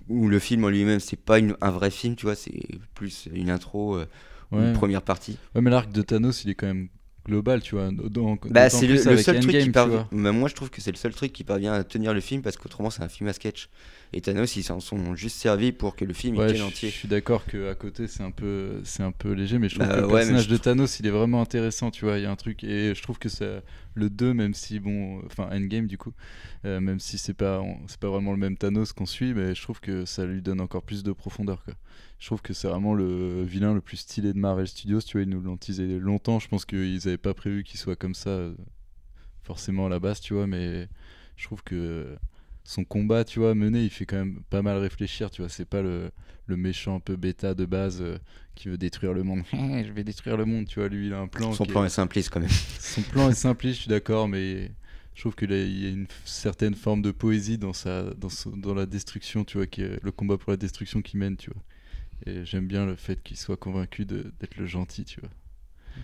où 0.08 0.28
le 0.28 0.40
film 0.40 0.64
en 0.64 0.70
lui-même, 0.70 1.00
c'est 1.00 1.18
pas 1.20 1.40
une- 1.40 1.56
un 1.62 1.72
vrai 1.72 1.92
film, 1.92 2.16
tu 2.16 2.26
vois, 2.26 2.36
c'est 2.36 2.68
plus 2.96 3.28
une 3.34 3.50
intro, 3.50 3.96
euh, 3.96 4.06
Ouais. 4.52 4.66
une 4.68 4.74
première 4.74 5.04
partie. 5.04 5.38
Ouais, 5.54 5.62
mais 5.62 5.70
l'arc 5.70 5.92
de 5.92 6.02
Thanos, 6.02 6.44
il 6.44 6.50
est 6.50 6.56
quand 6.56 6.66
même 6.68 6.90
global, 7.30 7.62
tu 7.62 7.76
vois. 7.76 7.90
Dans- 7.92 8.38
Bah, 8.50 8.70
c'est 8.70 8.88
le, 8.88 8.98
seul 8.98 9.40
truc 9.40 9.58
qui 9.60 9.70
parvient. 9.70 10.08
Bah, 10.12 10.32
moi, 10.32 10.50
je 10.50 10.56
trouve 10.56 10.70
que 10.70 10.82
c'est 10.82 10.92
le 10.92 10.98
seul 10.98 11.14
truc 11.14 11.32
qui 11.32 11.44
parvient 11.44 11.74
à 11.74 11.84
tenir 11.84 12.14
le 12.14 12.22
film 12.22 12.42
parce 12.42 12.58
qu'autrement, 12.58 12.90
c'est 12.90 13.04
un 13.04 13.10
film 13.10 13.30
à 13.30 13.34
sketch. 13.34 13.70
Et 14.12 14.22
Thanos, 14.22 14.56
ils 14.56 14.64
s'en 14.64 14.80
sont 14.80 15.16
juste 15.16 15.38
servis 15.38 15.72
pour 15.72 15.96
que 15.96 16.04
le 16.04 16.14
film 16.14 16.36
il 16.36 16.40
Ouais, 16.40 16.62
entier. 16.62 16.90
je 16.90 16.96
suis 16.96 17.08
d'accord 17.08 17.46
que 17.46 17.70
à 17.70 17.76
côté 17.76 18.08
c'est 18.08 18.24
un 18.24 18.32
peu 18.32 18.82
c'est 18.84 19.04
un 19.04 19.12
peu 19.12 19.34
léger, 19.34 19.60
mais 19.60 19.70
je 19.70 19.76
trouve 19.76 19.88
Bah 19.88 19.96
que 19.96 20.00
le 20.00 20.08
ouais, 20.08 20.20
personnage 20.22 20.48
de 20.48 20.58
Thanos 20.58 21.00
il 21.00 21.06
est 21.06 21.12
vraiment 21.12 21.42
intéressant, 21.42 21.92
tu 21.92 22.06
vois. 22.06 22.18
Il 22.18 22.24
y 22.24 22.26
a 22.26 22.32
un 22.32 22.36
truc 22.36 22.64
et 22.64 22.96
je 22.96 23.02
trouve 23.04 23.20
que 23.20 23.30
c'est 23.30 23.62
le 23.94 24.10
2 24.10 24.34
même 24.34 24.56
si 24.56 24.80
bon, 24.80 25.22
enfin 25.26 25.48
Endgame 25.52 25.86
du 25.88 25.98
coup, 26.00 26.14
euh, 26.66 26.80
même 26.80 27.00
si 27.00 27.18
c'est 27.20 27.36
pas 27.36 27.64
c'est 27.88 28.00
pas 28.00 28.10
vraiment 28.10 28.32
le 28.32 28.38
même 28.40 28.58
Thanos 28.58 28.94
qu'on 28.94 29.06
suit, 29.06 29.34
mais 29.36 29.54
je 29.54 29.62
trouve 29.62 29.80
que 29.80 30.06
ça 30.06 30.26
lui 30.26 30.42
donne 30.42 30.62
encore 30.62 30.84
plus 30.84 31.04
de 31.04 31.12
profondeur 31.12 31.64
quoi. 31.64 31.76
Je 32.20 32.26
trouve 32.26 32.42
que 32.42 32.54
c'est 32.54 32.68
vraiment 32.68 32.94
le 32.94 33.44
vilain 33.44 33.74
le 33.74 33.82
plus 33.82 33.98
stylé 33.98 34.34
de 34.34 34.38
Marvel 34.38 34.68
Studios, 34.68 35.02
tu 35.02 35.14
vois. 35.18 35.22
Ils 35.24 35.30
nous 35.30 35.42
l'ont 35.42 35.56
teasé 35.58 36.00
longtemps. 36.00 36.40
Je 36.40 36.48
pense 36.50 36.66
qu'ils 36.66 37.08
avaient 37.08 37.18
pas 37.18 37.34
prévu 37.34 37.64
qu'il 37.64 37.80
soit 37.80 37.96
comme 37.96 38.14
ça 38.14 38.30
euh, 38.30 38.54
forcément 39.44 39.86
à 39.86 39.90
la 39.90 40.00
base, 40.00 40.20
tu 40.20 40.34
vois, 40.34 40.48
mais 40.48 40.88
je 41.38 41.46
trouve 41.46 41.64
que 41.64 42.18
son 42.64 42.84
combat, 42.84 43.24
tu 43.24 43.40
vois, 43.40 43.56
mené, 43.56 43.84
il 43.84 43.90
fait 43.90 44.06
quand 44.06 44.18
même 44.18 44.42
pas 44.50 44.62
mal 44.62 44.78
réfléchir, 44.78 45.32
tu 45.32 45.42
vois. 45.42 45.50
C'est 45.50 45.66
pas 45.66 45.82
le, 45.82 46.12
le 46.46 46.58
méchant 46.58 46.96
un 46.98 47.00
peu 47.00 47.16
bêta 47.16 47.54
de 47.54 47.66
base 47.66 48.02
euh, 48.02 48.18
qui 48.54 48.68
veut 48.68 48.78
détruire 48.78 49.14
le 49.14 49.24
monde. 49.24 49.44
je 49.54 49.92
vais 49.92 50.04
détruire 50.04 50.38
le 50.38 50.46
monde, 50.46 50.68
tu 50.68 50.80
vois. 50.80 50.90
Lui, 50.90 51.08
il 51.08 51.14
a 51.14 51.20
un 51.20 51.28
plan. 51.28 51.54
Son 51.54 51.66
plan 51.66 51.84
est- 51.84 51.88
est 51.88 51.90
simpliste 51.90 52.30
quand 52.32 52.42
même. 52.42 52.50
Son 52.80 53.02
plan 53.02 53.30
est 53.30 53.34
simpliste, 53.34 53.76
je 53.78 53.82
suis 53.84 53.90
d'accord, 53.90 54.28
mais 54.28 54.72
je 55.16 55.22
trouve 55.22 55.36
qu'il 55.36 55.52
y 55.52 55.86
a- 55.86 55.90
une 55.90 56.06
certaine 56.26 56.76
forme 56.76 57.02
de 57.02 57.12
poésie 57.12 57.58
dans, 57.58 57.74
sa, 57.74 58.14
dans, 58.14 58.30
son- 58.30 58.56
dans 58.56 58.74
la 58.76 58.86
destruction, 58.86 59.46
tu 59.46 59.58
vois, 59.58 59.66
qui 59.68 59.82
est 59.82 60.04
le 60.04 60.12
combat 60.12 60.38
pour 60.38 60.52
la 60.52 60.58
destruction 60.58 61.02
qu'il 61.02 61.20
mène, 61.20 61.38
tu 61.38 61.50
vois. 61.50 61.64
Et 62.26 62.46
j'aime 62.46 62.66
bien 62.68 62.86
le 62.86 62.96
fait 62.96 63.22
qu'il 63.24 63.38
soit 63.38 63.58
convaincu 63.58 64.06
de- 64.06 64.32
d'être 64.40 64.58
le 64.58 64.66
gentil, 64.66 65.04
tu 65.06 65.20
vois. 65.22 65.30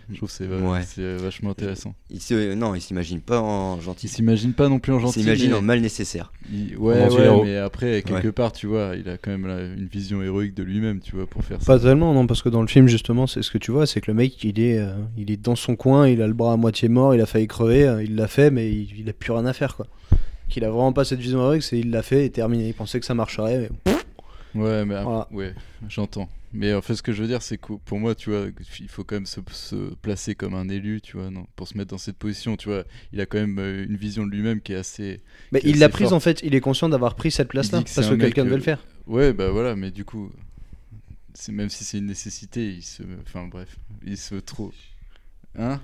Je 0.09 0.17
trouve 0.17 0.27
que 0.29 0.35
c'est 0.35 0.47
Ouais. 0.47 0.81
c'est 0.83 1.15
vachement 1.17 1.51
intéressant. 1.51 1.95
Il 2.09 2.19
se... 2.19 2.53
Non, 2.53 2.75
il 2.75 2.81
s'imagine 2.81 3.21
pas 3.21 3.39
en 3.39 3.79
gentil. 3.79 4.07
Il 4.07 4.09
s'imagine 4.09 4.51
pas 4.53 4.67
non 4.67 4.79
plus 4.79 4.91
en 4.91 4.97
Il 4.99 5.03
gentil. 5.03 5.21
s'imagine 5.21 5.51
mais- 5.51 5.55
en 5.57 5.61
mal 5.61 5.79
nécessaire. 5.79 6.33
il- 6.51 6.75
Ouais, 6.77 7.01
En 7.03 7.09
ouais, 7.15 7.43
mais 7.45 7.57
après, 7.57 8.01
quelque 8.01 8.27
Ouais. 8.27 8.31
part, 8.33 8.51
tu 8.51 8.67
vois, 8.67 8.93
il 8.97 9.07
a 9.07 9.17
quand 9.17 9.31
même 9.31 9.47
là, 9.47 9.61
une 9.63 9.85
vision 9.87 10.21
héroïque 10.21 10.53
de 10.53 10.63
lui-même, 10.63 10.99
tu 10.99 11.15
vois, 11.15 11.27
pour 11.27 11.43
faire 11.45 11.61
ça. 11.61 11.65
Pas 11.65 11.79
tellement, 11.79 12.13
non, 12.13 12.27
parce 12.27 12.41
que 12.41 12.49
dans 12.49 12.61
le 12.61 12.67
film, 12.67 12.87
justement, 12.87 13.25
c'est 13.25 13.41
ce 13.41 13.51
que 13.51 13.57
tu 13.57 13.71
vois, 13.71 13.85
c'est 13.87 14.01
que 14.01 14.11
le 14.11 14.15
mec, 14.15 14.43
il 14.43 14.59
est, 14.59 14.79
euh, 14.79 14.95
il 15.17 15.31
est 15.31 15.37
dans 15.41 15.55
son 15.55 15.75
coin, 15.77 16.07
il 16.09 16.21
a 16.21 16.27
le 16.27 16.33
bras 16.33 16.53
à 16.53 16.57
moitié 16.57 16.89
mort, 16.89 17.15
il 17.15 17.21
a 17.21 17.25
failli 17.25 17.47
crever, 17.47 17.87
euh, 17.87 18.03
il 18.03 18.15
l'a 18.15 18.27
fait, 18.27 18.51
mais 18.51 18.69
il, 18.71 18.99
il 18.99 19.09
a 19.09 19.13
plus 19.13 19.31
rien 19.31 19.45
à 19.45 19.53
faire, 19.53 19.75
quoi. 19.77 19.87
Qu'il 20.49 20.65
a 20.65 20.69
vraiment 20.69 20.91
pas 20.93 21.05
cette 21.05 21.19
vision 21.19 21.39
héroïque, 21.39 21.63
c'est 21.63 21.79
il 21.79 21.89
l'a 21.91 22.01
fait 22.03 22.25
et 22.25 22.29
terminé. 22.31 22.67
Il 22.67 22.73
pensait 22.73 22.99
que 22.99 23.05
ça 23.05 23.13
marcherait, 23.15 23.69
mais 23.85 23.93
Ouais, 24.55 24.85
mais 24.85 25.03
Voilà. 25.03 25.27
ouais, 25.31 25.53
j'entends. 25.89 26.29
Mais 26.53 26.73
en 26.73 26.81
fait, 26.81 26.95
ce 26.95 27.03
que 27.03 27.11
je 27.11 27.21
veux 27.21 27.27
dire, 27.27 27.41
c'est 27.41 27.57
que 27.57 27.73
pour 27.73 27.99
moi, 27.99 28.15
tu 28.15 28.29
vois, 28.29 28.47
il 28.79 28.87
faut 28.87 29.03
quand 29.03 29.17
même 29.17 29.25
se, 29.25 29.41
se 29.51 29.93
placer 29.95 30.35
comme 30.35 30.53
un 30.53 30.69
élu, 30.69 31.01
tu 31.01 31.17
vois, 31.17 31.29
non, 31.29 31.45
pour 31.57 31.67
se 31.67 31.77
mettre 31.77 31.89
dans 31.89 31.97
cette 31.97 32.15
position, 32.15 32.55
tu 32.55 32.69
vois. 32.69 32.85
Il 33.11 33.19
a 33.19 33.25
quand 33.25 33.37
même 33.37 33.59
euh, 33.59 33.85
une 33.85 33.97
vision 33.97 34.25
de 34.25 34.31
lui-même 34.31 34.61
qui 34.61 34.71
est 34.71 34.77
assez. 34.77 35.19
Mais 35.51 35.59
qui 35.59 35.71
il 35.71 35.79
l'a 35.79 35.89
prise 35.89 36.13
en 36.13 36.21
fait, 36.21 36.39
il 36.43 36.55
est 36.55 36.61
conscient 36.61 36.87
d'avoir 36.87 37.15
pris 37.15 37.29
cette 37.29 37.49
place-là, 37.49 37.81
parce 37.81 38.09
que 38.09 38.15
quelqu'un 38.15 38.45
devait 38.45 38.53
euh, 38.53 38.57
le 38.57 38.63
faire. 38.63 38.85
Ouais, 39.05 39.33
bah 39.33 39.49
voilà, 39.49 39.75
mais 39.75 39.91
du 39.91 40.05
coup, 40.05 40.31
même 41.49 41.69
si 41.69 41.83
c'est 41.83 41.97
une 41.97 42.05
nécessité, 42.05 42.69
il 42.69 42.83
se, 42.83 43.03
enfin 43.21 43.47
bref, 43.47 43.77
il 44.05 44.17
se 44.17 44.35
trop. 44.35 44.71
Hein? 45.57 45.81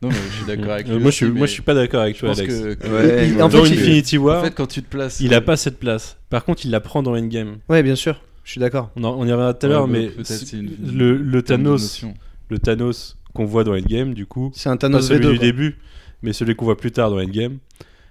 Non, 0.00 0.08
mais 0.10 0.14
je 0.30 0.36
suis 0.36 0.44
d'accord 0.46 0.70
avec 0.70 0.86
Euh, 0.88 0.94
lui. 0.94 1.02
moi, 1.02 1.10
je 1.10 1.16
suis, 1.16 1.26
moi, 1.26 1.46
je 1.46 1.52
suis 1.52 1.62
pas 1.62 1.74
d'accord 1.74 2.02
avec 2.02 2.16
toi, 2.18 2.30
Alex. 2.30 2.54
que, 2.54 2.74
que- 2.74 2.86
Ouais, 2.88 3.28
Il- 3.30 3.34
en 3.42 3.48
Dans 3.48 3.64
fait, 3.64 3.70
il- 3.70 3.80
Infinity 3.80 4.18
en 4.18 4.22
War, 4.22 4.44
fait, 4.44 4.54
quand 4.54 4.66
tu 4.68 4.80
te 4.82 4.88
places, 4.88 5.18
il 5.20 5.34
a 5.34 5.38
euh, 5.38 5.40
pas 5.40 5.56
cette 5.56 5.78
place. 5.80 6.18
Par 6.30 6.44
contre, 6.44 6.64
il 6.64 6.70
la 6.70 6.80
prend 6.80 7.02
dans 7.02 7.16
Endgame. 7.16 7.58
Ouais, 7.68 7.82
bien 7.82 7.96
sûr, 7.96 8.20
je 8.44 8.50
suis 8.52 8.60
d'accord. 8.60 8.90
On, 8.96 9.02
y 9.02 9.06
reviendra 9.32 9.54
tout 9.54 9.66
à 9.66 9.68
l'heure, 9.68 9.88
mais 9.88 10.10
une- 10.52 11.18
le, 11.20 11.42
Thanos, 11.42 12.04
le 12.48 12.58
Thanos 12.58 13.16
qu'on 13.34 13.44
voit 13.44 13.64
dans 13.64 13.74
Endgame, 13.76 14.14
du 14.14 14.26
coup, 14.26 14.52
C'est 14.54 14.68
un 14.68 14.76
pas 14.76 14.82
Thanos 14.88 15.08
celui 15.08 15.26
V2. 15.26 15.30
du 15.32 15.36
quoi. 15.38 15.46
début, 15.46 15.78
mais 16.22 16.32
celui 16.32 16.54
qu'on 16.54 16.64
voit 16.64 16.76
plus 16.76 16.92
tard 16.92 17.10
dans 17.10 17.18
Endgame, 17.20 17.58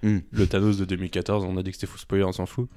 Hmm. 0.02 0.18
le 0.30 0.46
Thanos 0.46 0.76
de 0.76 0.84
2014, 0.84 1.44
on 1.44 1.56
a 1.56 1.62
dit 1.62 1.70
que 1.70 1.76
c'était 1.76 1.86
fou 1.90 1.98
spoiler, 1.98 2.22
on 2.24 2.32
s'en 2.32 2.46
fout. 2.46 2.68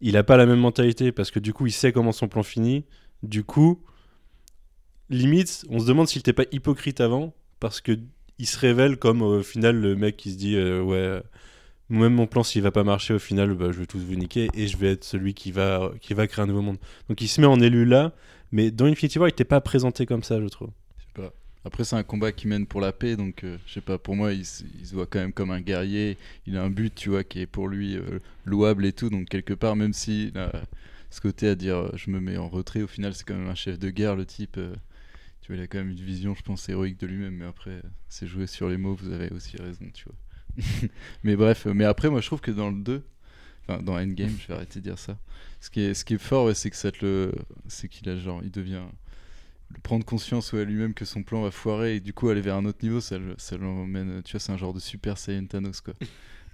Il 0.00 0.16
a 0.16 0.22
pas 0.24 0.36
la 0.36 0.46
même 0.46 0.58
mentalité 0.60 1.12
parce 1.12 1.30
que 1.30 1.38
du 1.38 1.52
coup, 1.52 1.66
il 1.66 1.72
sait 1.72 1.92
comment 1.92 2.12
son 2.12 2.28
plan 2.28 2.42
finit. 2.42 2.84
Du 3.22 3.42
coup, 3.44 3.80
limite, 5.10 5.64
on 5.70 5.78
se 5.78 5.86
demande 5.86 6.08
s'il 6.08 6.20
était 6.20 6.32
pas 6.32 6.44
hypocrite 6.52 7.00
avant 7.00 7.34
parce 7.60 7.80
que 7.80 7.92
il 8.38 8.46
se 8.46 8.58
révèle 8.58 8.96
comme 8.98 9.22
au 9.22 9.42
final 9.42 9.76
le 9.80 9.96
mec 9.96 10.16
qui 10.16 10.32
se 10.32 10.38
dit 10.38 10.56
euh, 10.56 10.82
ouais, 10.82 11.22
même 11.90 12.14
mon 12.14 12.26
plan 12.26 12.42
s'il 12.44 12.62
va 12.62 12.70
pas 12.72 12.84
marcher 12.84 13.14
au 13.14 13.18
final, 13.18 13.54
bah, 13.54 13.72
je 13.72 13.80
vais 13.80 13.86
tous 13.86 14.00
vous 14.00 14.16
niquer 14.16 14.50
et 14.54 14.68
je 14.68 14.76
vais 14.78 14.92
être 14.92 15.04
celui 15.04 15.34
qui 15.34 15.52
va 15.52 15.92
qui 16.00 16.14
va 16.14 16.26
créer 16.28 16.44
un 16.44 16.48
nouveau 16.48 16.62
monde. 16.62 16.78
Donc 17.08 17.20
il 17.22 17.28
se 17.28 17.40
met 17.40 17.46
en 17.48 17.60
élu 17.60 17.84
là, 17.84 18.12
mais 18.52 18.70
dans 18.70 18.86
Infinity 18.86 19.18
War, 19.18 19.28
il 19.28 19.32
était 19.32 19.44
pas 19.44 19.60
présenté 19.60 20.06
comme 20.06 20.22
ça, 20.22 20.40
je 20.40 20.48
trouve. 20.48 20.70
Après, 21.64 21.84
c'est 21.84 21.96
un 21.96 22.02
combat 22.02 22.32
qui 22.32 22.46
mène 22.48 22.66
pour 22.66 22.80
la 22.80 22.92
paix, 22.92 23.16
donc 23.16 23.44
euh, 23.44 23.58
je 23.66 23.74
sais 23.74 23.80
pas, 23.80 23.98
pour 23.98 24.16
moi, 24.16 24.32
il, 24.32 24.46
se- 24.46 24.64
voit 24.92 25.06
quand 25.06 25.18
même 25.18 25.32
comme 25.32 25.50
un 25.50 25.60
guerrier. 25.60 26.16
Il 26.46 26.56
a 26.56 26.62
un 26.62 26.70
but, 26.70 26.94
tu 26.94 27.10
vois, 27.10 27.24
qui 27.24 27.40
est 27.40 27.46
pour 27.46 27.68
lui 27.68 27.96
euh, 27.96 28.20
louable 28.46 28.86
et 28.86 28.92
tout. 28.92 29.10
Donc, 29.10 29.28
quelque 29.28 29.54
part, 29.54 29.76
même 29.76 29.92
si 29.92 30.32
ce 31.10 31.20
côté 31.20 31.48
à 31.48 31.54
dire 31.54 31.76
euh, 31.76 31.90
je 31.94 32.10
me 32.10 32.20
mets 32.20 32.36
en 32.36 32.48
retrait, 32.48 32.82
au 32.82 32.86
final, 32.86 33.14
c'est 33.14 33.24
quand 33.24 33.34
même 33.34 33.48
un 33.48 33.54
chef 33.54 33.78
de 33.78 33.90
guerre, 33.90 34.16
le 34.16 34.24
type. 34.24 34.58
Tu 35.48 35.54
vois, 35.54 35.62
il 35.62 35.64
a 35.64 35.66
quand 35.66 35.78
même 35.78 35.88
une 35.88 35.96
vision, 35.96 36.34
je 36.34 36.42
pense, 36.42 36.68
héroïque 36.68 37.00
de 37.00 37.06
lui-même. 37.06 37.36
Mais 37.36 37.46
après, 37.46 37.80
c'est 38.10 38.26
joué 38.26 38.46
sur 38.46 38.68
les 38.68 38.76
mots, 38.76 38.94
vous 38.94 39.10
avez 39.10 39.30
aussi 39.30 39.56
raison, 39.56 39.86
tu 39.94 40.04
vois. 40.04 40.68
mais 41.24 41.36
bref, 41.36 41.64
mais 41.64 41.84
après, 41.84 42.10
moi, 42.10 42.20
je 42.20 42.26
trouve 42.26 42.42
que 42.42 42.50
dans 42.50 42.68
le 42.68 42.76
2, 42.82 43.02
enfin, 43.62 43.82
dans 43.82 43.94
Endgame, 43.98 44.36
je 44.38 44.46
vais 44.46 44.52
arrêter 44.52 44.80
de 44.80 44.84
dire 44.84 44.98
ça. 44.98 45.16
Ce 45.62 45.70
qui 45.70 45.80
est, 45.80 45.94
ce 45.94 46.04
qui 46.04 46.14
est 46.14 46.18
fort, 46.18 46.44
ouais, 46.44 46.52
c'est 46.52 46.68
que 46.68 46.76
ça 46.76 46.92
te 46.92 47.02
le. 47.02 47.32
C'est 47.66 47.88
qu'il 47.88 48.10
a 48.10 48.18
genre. 48.18 48.42
Il 48.44 48.50
devient 48.50 48.82
prendre 49.82 50.04
conscience 50.04 50.52
ouais, 50.52 50.66
lui-même 50.66 50.92
que 50.92 51.06
son 51.06 51.22
plan 51.22 51.42
va 51.42 51.50
foirer 51.50 51.96
et 51.96 52.00
du 52.00 52.12
coup 52.12 52.28
aller 52.28 52.40
vers 52.42 52.56
un 52.56 52.66
autre 52.66 52.80
niveau, 52.82 53.00
ça, 53.00 53.16
ça 53.38 53.56
l'emmène. 53.56 54.22
Tu 54.24 54.32
vois, 54.32 54.40
c'est 54.40 54.52
un 54.52 54.58
genre 54.58 54.74
de 54.74 54.80
super 54.80 55.16
Saiyan 55.16 55.46
Thanos 55.46 55.80
quoi. 55.80 55.94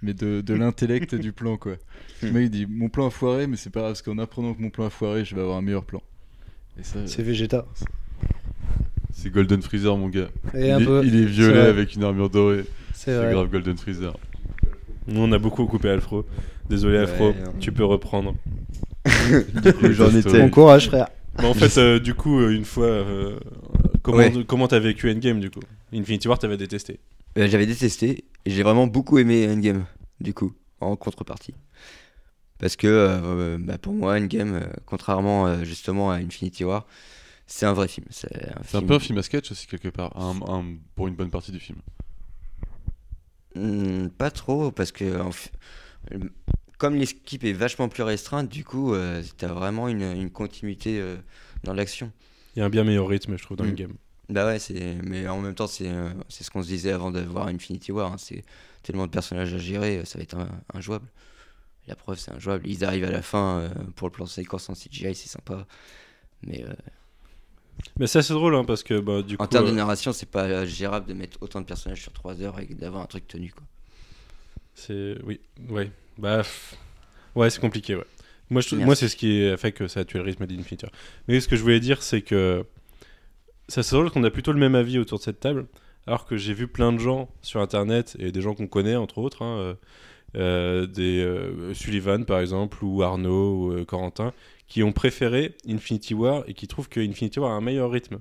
Mais 0.03 0.13
de, 0.13 0.39
de 0.39 0.53
l'intellect 0.53 1.15
du 1.15 1.33
plan 1.33 1.57
quoi. 1.57 1.75
Le 2.21 2.31
mec 2.31 2.43
il 2.45 2.49
dit 2.49 2.65
Mon 2.65 2.87
plan 2.87 3.07
a 3.07 3.11
foiré, 3.11 3.45
mais 3.47 3.57
c'est 3.57 3.71
pas 3.71 3.81
grave 3.81 3.91
parce 3.91 4.01
qu'en 4.01 4.19
apprenant 4.19 4.53
que 4.53 4.61
mon 4.61 4.69
plan 4.69 4.85
a 4.85 4.89
foiré, 4.89 5.25
je 5.25 5.35
vais 5.35 5.41
avoir 5.41 5.57
un 5.57 5.61
meilleur 5.61 5.83
plan. 5.83 6.01
C'est 6.81 7.23
Vegeta. 7.23 7.65
C'est 9.17 9.29
Golden 9.29 9.61
Freezer, 9.61 9.95
mon 9.97 10.09
gars. 10.09 10.27
Et 10.53 10.67
il, 10.67 10.71
un 10.71 10.79
est, 10.79 10.85
peu. 10.85 11.01
il 11.05 11.15
est 11.15 11.19
C'est 11.23 11.29
violet 11.31 11.59
avec 11.61 11.95
une 11.95 12.03
armure 12.03 12.29
dorée. 12.29 12.65
C'est 12.93 13.13
grave 13.31 13.49
Golden 13.49 13.77
Freezer. 13.77 14.15
Nous, 15.07 15.21
on 15.21 15.31
a 15.31 15.37
beaucoup 15.39 15.65
coupé 15.65 15.89
Alfro. 15.89 16.25
Désolé, 16.69 16.95
Ouais, 16.97 17.01
Alfro, 17.03 17.29
non. 17.29 17.53
tu 17.59 17.71
peux 17.71 17.85
reprendre. 17.85 18.35
J'en 19.91 20.13
étais. 20.15 20.41
Bon 20.41 20.49
courage, 20.49 20.87
frère. 20.87 21.07
Bah, 21.37 21.45
en 21.47 21.53
fait, 21.53 21.77
euh, 21.79 21.99
du 21.99 22.13
coup, 22.13 22.39
euh, 22.39 22.49
une 22.55 22.65
fois, 22.65 22.85
euh, 22.85 23.39
comment 24.01 24.17
Ouais. 24.17 24.43
comment 24.45 24.67
t'as 24.67 24.79
vécu 24.79 25.09
Endgame 25.11 25.39
du 25.39 25.49
coup? 25.49 25.59
Infinity 25.93 26.27
War, 26.27 26.37
t'avais 26.39 26.57
détesté. 26.57 26.99
Euh, 27.37 27.47
J'avais 27.47 27.65
détesté 27.65 28.25
et 28.45 28.49
j'ai 28.51 28.63
vraiment 28.63 28.87
beaucoup 28.87 29.17
aimé 29.17 29.47
Endgame, 29.49 29.85
du 30.19 30.33
coup, 30.33 30.53
en 30.81 30.95
contrepartie. 30.95 31.53
Parce 32.59 32.75
que 32.75 32.87
euh, 32.87 33.57
bah, 33.59 33.77
pour 33.77 33.93
moi, 33.93 34.17
Endgame, 34.17 34.61
contrairement 34.85 35.63
justement 35.63 36.11
à 36.11 36.15
Infinity 36.15 36.63
War, 36.63 36.85
c'est 37.47 37.65
un 37.65 37.73
vrai 37.73 37.87
film. 37.87 38.07
C'est 38.09 38.31
un, 38.73 38.81
peu 38.81 38.95
un 38.95 38.99
film 38.99 39.17
à 39.19 39.23
sketch 39.23 39.51
aussi, 39.51 39.67
quelque 39.67 39.89
part, 39.89 40.15
un- 40.17 40.39
un- 40.47 40.77
pour 40.95 41.07
une 41.07 41.15
bonne 41.15 41.29
partie 41.31 41.51
du 41.51 41.59
film. 41.59 41.79
Hmm, 43.55 44.09
pas 44.09 44.31
trop, 44.31 44.71
parce 44.71 44.91
que 44.91 45.05
euh, 45.05 46.19
comme 46.77 46.95
l'équipe 46.95 47.43
est 47.43 47.53
vachement 47.53 47.87
plus 47.87 48.03
restreinte, 48.03 48.49
du 48.49 48.65
coup, 48.65 48.93
euh, 48.93 49.23
t'as 49.37 49.47
vraiment 49.47 49.87
une, 49.87 50.01
une 50.03 50.29
continuité 50.29 50.99
euh, 50.99 51.15
dans 51.63 51.73
l'action. 51.73 52.11
Il 52.55 52.59
y 52.59 52.61
a 52.61 52.65
un 52.65 52.69
bien 52.69 52.83
meilleur 52.83 53.07
rythme, 53.07 53.37
je 53.37 53.43
trouve, 53.43 53.57
dans 53.57 53.63
Mm. 53.63 53.69
Endgame. 53.69 53.93
Bah 54.29 54.45
ouais, 54.45 54.59
c'est... 54.59 54.95
mais 55.03 55.27
en 55.27 55.39
même 55.39 55.53
temps, 55.55 55.67
c'est, 55.67 55.87
euh, 55.87 56.09
c'est 56.29 56.43
ce 56.43 56.51
qu'on 56.51 56.63
se 56.63 56.67
disait 56.67 56.91
avant 56.91 57.11
de 57.11 57.21
voir 57.21 57.47
Infinity 57.47 57.91
War. 57.91 58.11
hein, 58.13 58.17
C'est 58.17 58.43
tellement 58.83 59.05
de 59.05 59.11
personnages 59.11 59.53
à 59.53 59.57
gérer, 59.57 60.03
ça 60.05 60.17
va 60.17 60.23
être 60.23 60.35
un- 60.37 60.49
injouable. 60.73 61.07
La 61.87 61.95
preuve, 61.95 62.19
c'est 62.19 62.31
injouable. 62.31 62.67
Ils 62.67 62.85
arrivent 62.85 63.05
à 63.05 63.11
la 63.11 63.21
fin 63.21 63.59
euh, 63.59 63.69
pour 63.95 64.07
le 64.07 64.11
plan 64.13 64.25
séquence 64.25 64.69
en 64.69 64.75
CGI, 64.75 65.15
c'est 65.15 65.29
sympa. 65.29 65.67
Mais 66.43 66.63
euh, 66.63 66.73
Mais 67.99 68.07
c'est 68.07 68.19
assez 68.19 68.33
drôle, 68.33 68.55
hein, 68.55 68.65
parce 68.65 68.83
que 68.83 68.99
bah, 68.99 69.21
du 69.21 69.35
en 69.35 69.37
coup. 69.37 69.47
termes 69.47 69.65
de 69.65 69.71
euh, 69.71 69.75
narration, 69.75 70.13
c'est 70.13 70.29
pas 70.29 70.65
gérable 70.65 71.07
de 71.07 71.13
mettre 71.13 71.37
autant 71.41 71.61
de 71.61 71.65
personnages 71.65 72.01
sur 72.01 72.11
3 72.11 72.41
heures 72.41 72.59
et 72.59 72.65
d'avoir 72.65 73.03
un 73.03 73.07
truc 73.07 73.27
tenu. 73.27 73.51
Quoi. 73.51 73.63
C'est 74.73 75.15
oui, 75.23 75.39
ouais. 75.69 75.91
Bah 76.17 76.41
ouais, 77.35 77.49
c'est 77.49 77.61
compliqué, 77.61 77.95
ouais. 77.95 78.05
Moi, 78.49 78.61
je, 78.61 78.75
moi, 78.75 78.95
c'est 78.95 79.07
ce 79.07 79.15
qui 79.15 79.43
a 79.45 79.57
fait 79.57 79.71
que 79.71 79.87
ça 79.87 80.01
a 80.01 80.05
tué 80.05 80.19
le 80.19 80.25
rythme 80.25 80.45
d'Infinity. 80.45 80.85
Mais 81.27 81.39
ce 81.39 81.47
que 81.47 81.55
je 81.55 81.61
voulais 81.61 81.79
dire, 81.79 82.03
c'est 82.03 82.21
que 82.21 82.65
ça 83.67 83.81
c'est 83.81 83.95
drôle 83.95 84.11
qu'on 84.11 84.23
a 84.23 84.29
plutôt 84.29 84.51
le 84.51 84.59
même 84.59 84.75
avis 84.75 84.99
autour 84.99 85.17
de 85.17 85.23
cette 85.23 85.39
table, 85.39 85.65
alors 86.05 86.25
que 86.25 86.37
j'ai 86.37 86.53
vu 86.53 86.67
plein 86.67 86.93
de 86.93 86.99
gens 86.99 87.29
sur 87.41 87.61
Internet 87.61 88.15
et 88.19 88.31
des 88.31 88.41
gens 88.41 88.53
qu'on 88.53 88.67
connaît 88.67 88.95
entre 88.95 89.17
autres, 89.17 89.41
hein, 89.41 89.57
euh, 89.57 89.73
euh, 90.35 90.85
des 90.85 91.23
euh, 91.23 91.73
Sullivan 91.73 92.25
par 92.25 92.39
exemple 92.39 92.83
ou 92.83 93.01
Arnaud 93.03 93.53
ou 93.53 93.71
euh, 93.71 93.85
Corentin, 93.85 94.33
qui 94.67 94.83
ont 94.83 94.91
préféré 94.91 95.55
Infinity 95.67 96.13
War 96.13 96.43
et 96.47 96.53
qui 96.53 96.67
trouvent 96.67 96.89
que 96.89 96.99
Infinity 96.99 97.39
War 97.39 97.51
a 97.51 97.53
un 97.55 97.61
meilleur 97.61 97.91
rythme. 97.91 98.19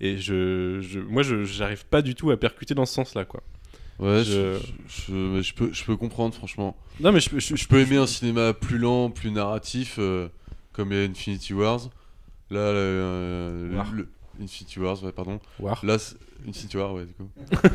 Et 0.00 0.18
je, 0.18 0.80
je 0.80 0.98
moi, 1.00 1.22
je 1.22 1.44
j'arrive 1.44 1.84
pas 1.86 2.02
du 2.02 2.14
tout 2.14 2.30
à 2.30 2.36
percuter 2.36 2.74
dans 2.74 2.86
ce 2.86 2.94
sens-là, 2.94 3.24
quoi. 3.24 3.42
Ouais, 4.00 4.24
Je- 4.24 4.58
je, 4.88 5.04
je, 5.08 5.12
mais 5.12 5.42
je 5.42 5.54
peux, 5.54 5.72
je 5.72 5.84
peux 5.84 5.96
comprendre, 5.96 6.34
franchement. 6.34 6.76
Non, 7.00 7.12
mais 7.12 7.20
je, 7.20 7.30
je, 7.34 7.38
je- 7.38 7.54
Je 7.56 7.68
peux 7.68 7.78
aimer 7.80 7.96
un 7.96 8.06
cinéma 8.08 8.52
plus 8.52 8.78
lent, 8.78 9.10
plus 9.10 9.30
narratif, 9.30 9.96
euh, 9.98 10.28
comme 10.72 10.90
il 10.92 10.98
y 10.98 11.00
a 11.00 11.04
Infinity 11.04 11.54
Wars. 11.54 11.90
Là, 12.50 12.58
euh, 12.58 13.76
War. 13.76 13.92
le- 13.92 14.08
Infinity 14.40 14.78
Wars, 14.80 15.02
ouais, 15.04 15.12
pardon. 15.12 15.40
War. 15.58 15.84
Là, 15.84 15.96
Infinity 16.46 16.76
War, 16.76 16.92
ouais, 16.94 17.06
du 17.06 17.14
coup. 17.14 17.30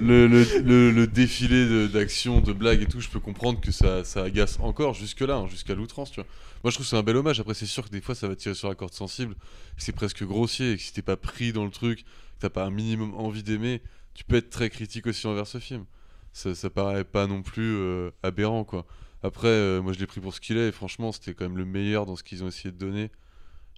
le, 0.00 0.26
le, 0.26 0.44
le- 0.62 0.90
le 0.90 1.06
défilé 1.06 1.66
de- 1.66 1.86
d'action, 1.86 2.40
de, 2.40 2.52
blagues 2.52 2.82
et 2.82 2.86
tout, 2.86 3.00
je 3.00 3.08
peux 3.08 3.20
comprendre 3.20 3.60
que 3.60 3.70
ça, 3.72 4.04
ça 4.04 4.22
agace 4.24 4.58
encore 4.60 4.94
jusque-là, 4.94 5.36
hein, 5.36 5.46
jusqu'à 5.48 5.74
l'outrance, 5.74 6.10
tu 6.10 6.20
vois. 6.20 6.28
Moi, 6.62 6.70
je 6.70 6.76
trouve 6.76 6.86
que 6.86 6.90
c'est 6.90 6.96
un 6.96 7.02
bel 7.02 7.16
hommage. 7.16 7.40
Après, 7.40 7.54
c'est 7.54 7.66
sûr 7.66 7.84
que 7.84 7.90
des 7.90 8.00
fois, 8.00 8.14
ça 8.14 8.28
va 8.28 8.36
tirer 8.36 8.54
sur 8.54 8.68
la 8.68 8.74
corde 8.74 8.92
sensible, 8.94 9.34
c'est 9.76 9.94
presque 9.94 10.24
grossier, 10.24 10.72
et 10.72 10.76
que 10.76 10.82
si 10.82 10.92
t'es 10.92 11.02
pas 11.02 11.16
pris 11.16 11.52
dans 11.52 11.64
le 11.64 11.70
truc, 11.70 12.00
que 12.04 12.04
t'as 12.40 12.50
pas 12.50 12.64
un 12.64 12.70
minimum 12.70 13.14
envie 13.14 13.42
d'aimer, 13.42 13.82
tu 14.14 14.24
peux 14.24 14.36
être 14.36 14.50
très 14.50 14.70
critique 14.70 15.06
aussi 15.06 15.26
envers 15.26 15.46
ce 15.46 15.58
film. 15.58 15.84
Ça, 16.32 16.54
ça 16.54 16.68
paraît 16.70 17.04
pas 17.04 17.26
non 17.26 17.42
plus 17.42 17.74
euh, 17.76 18.10
aberrant, 18.22 18.64
quoi. 18.64 18.86
Après, 19.22 19.48
euh, 19.48 19.80
moi, 19.80 19.92
je 19.92 19.98
l'ai 19.98 20.06
pris 20.06 20.20
pour 20.20 20.34
ce 20.34 20.40
qu'il 20.40 20.56
est, 20.58 20.68
et 20.68 20.72
franchement, 20.72 21.12
c'était 21.12 21.32
quand 21.34 21.44
même 21.44 21.56
le 21.56 21.64
meilleur 21.64 22.06
dans 22.06 22.16
ce 22.16 22.22
qu'ils 22.22 22.44
ont 22.44 22.48
essayé 22.48 22.70
de 22.72 22.76
donner. 22.78 23.10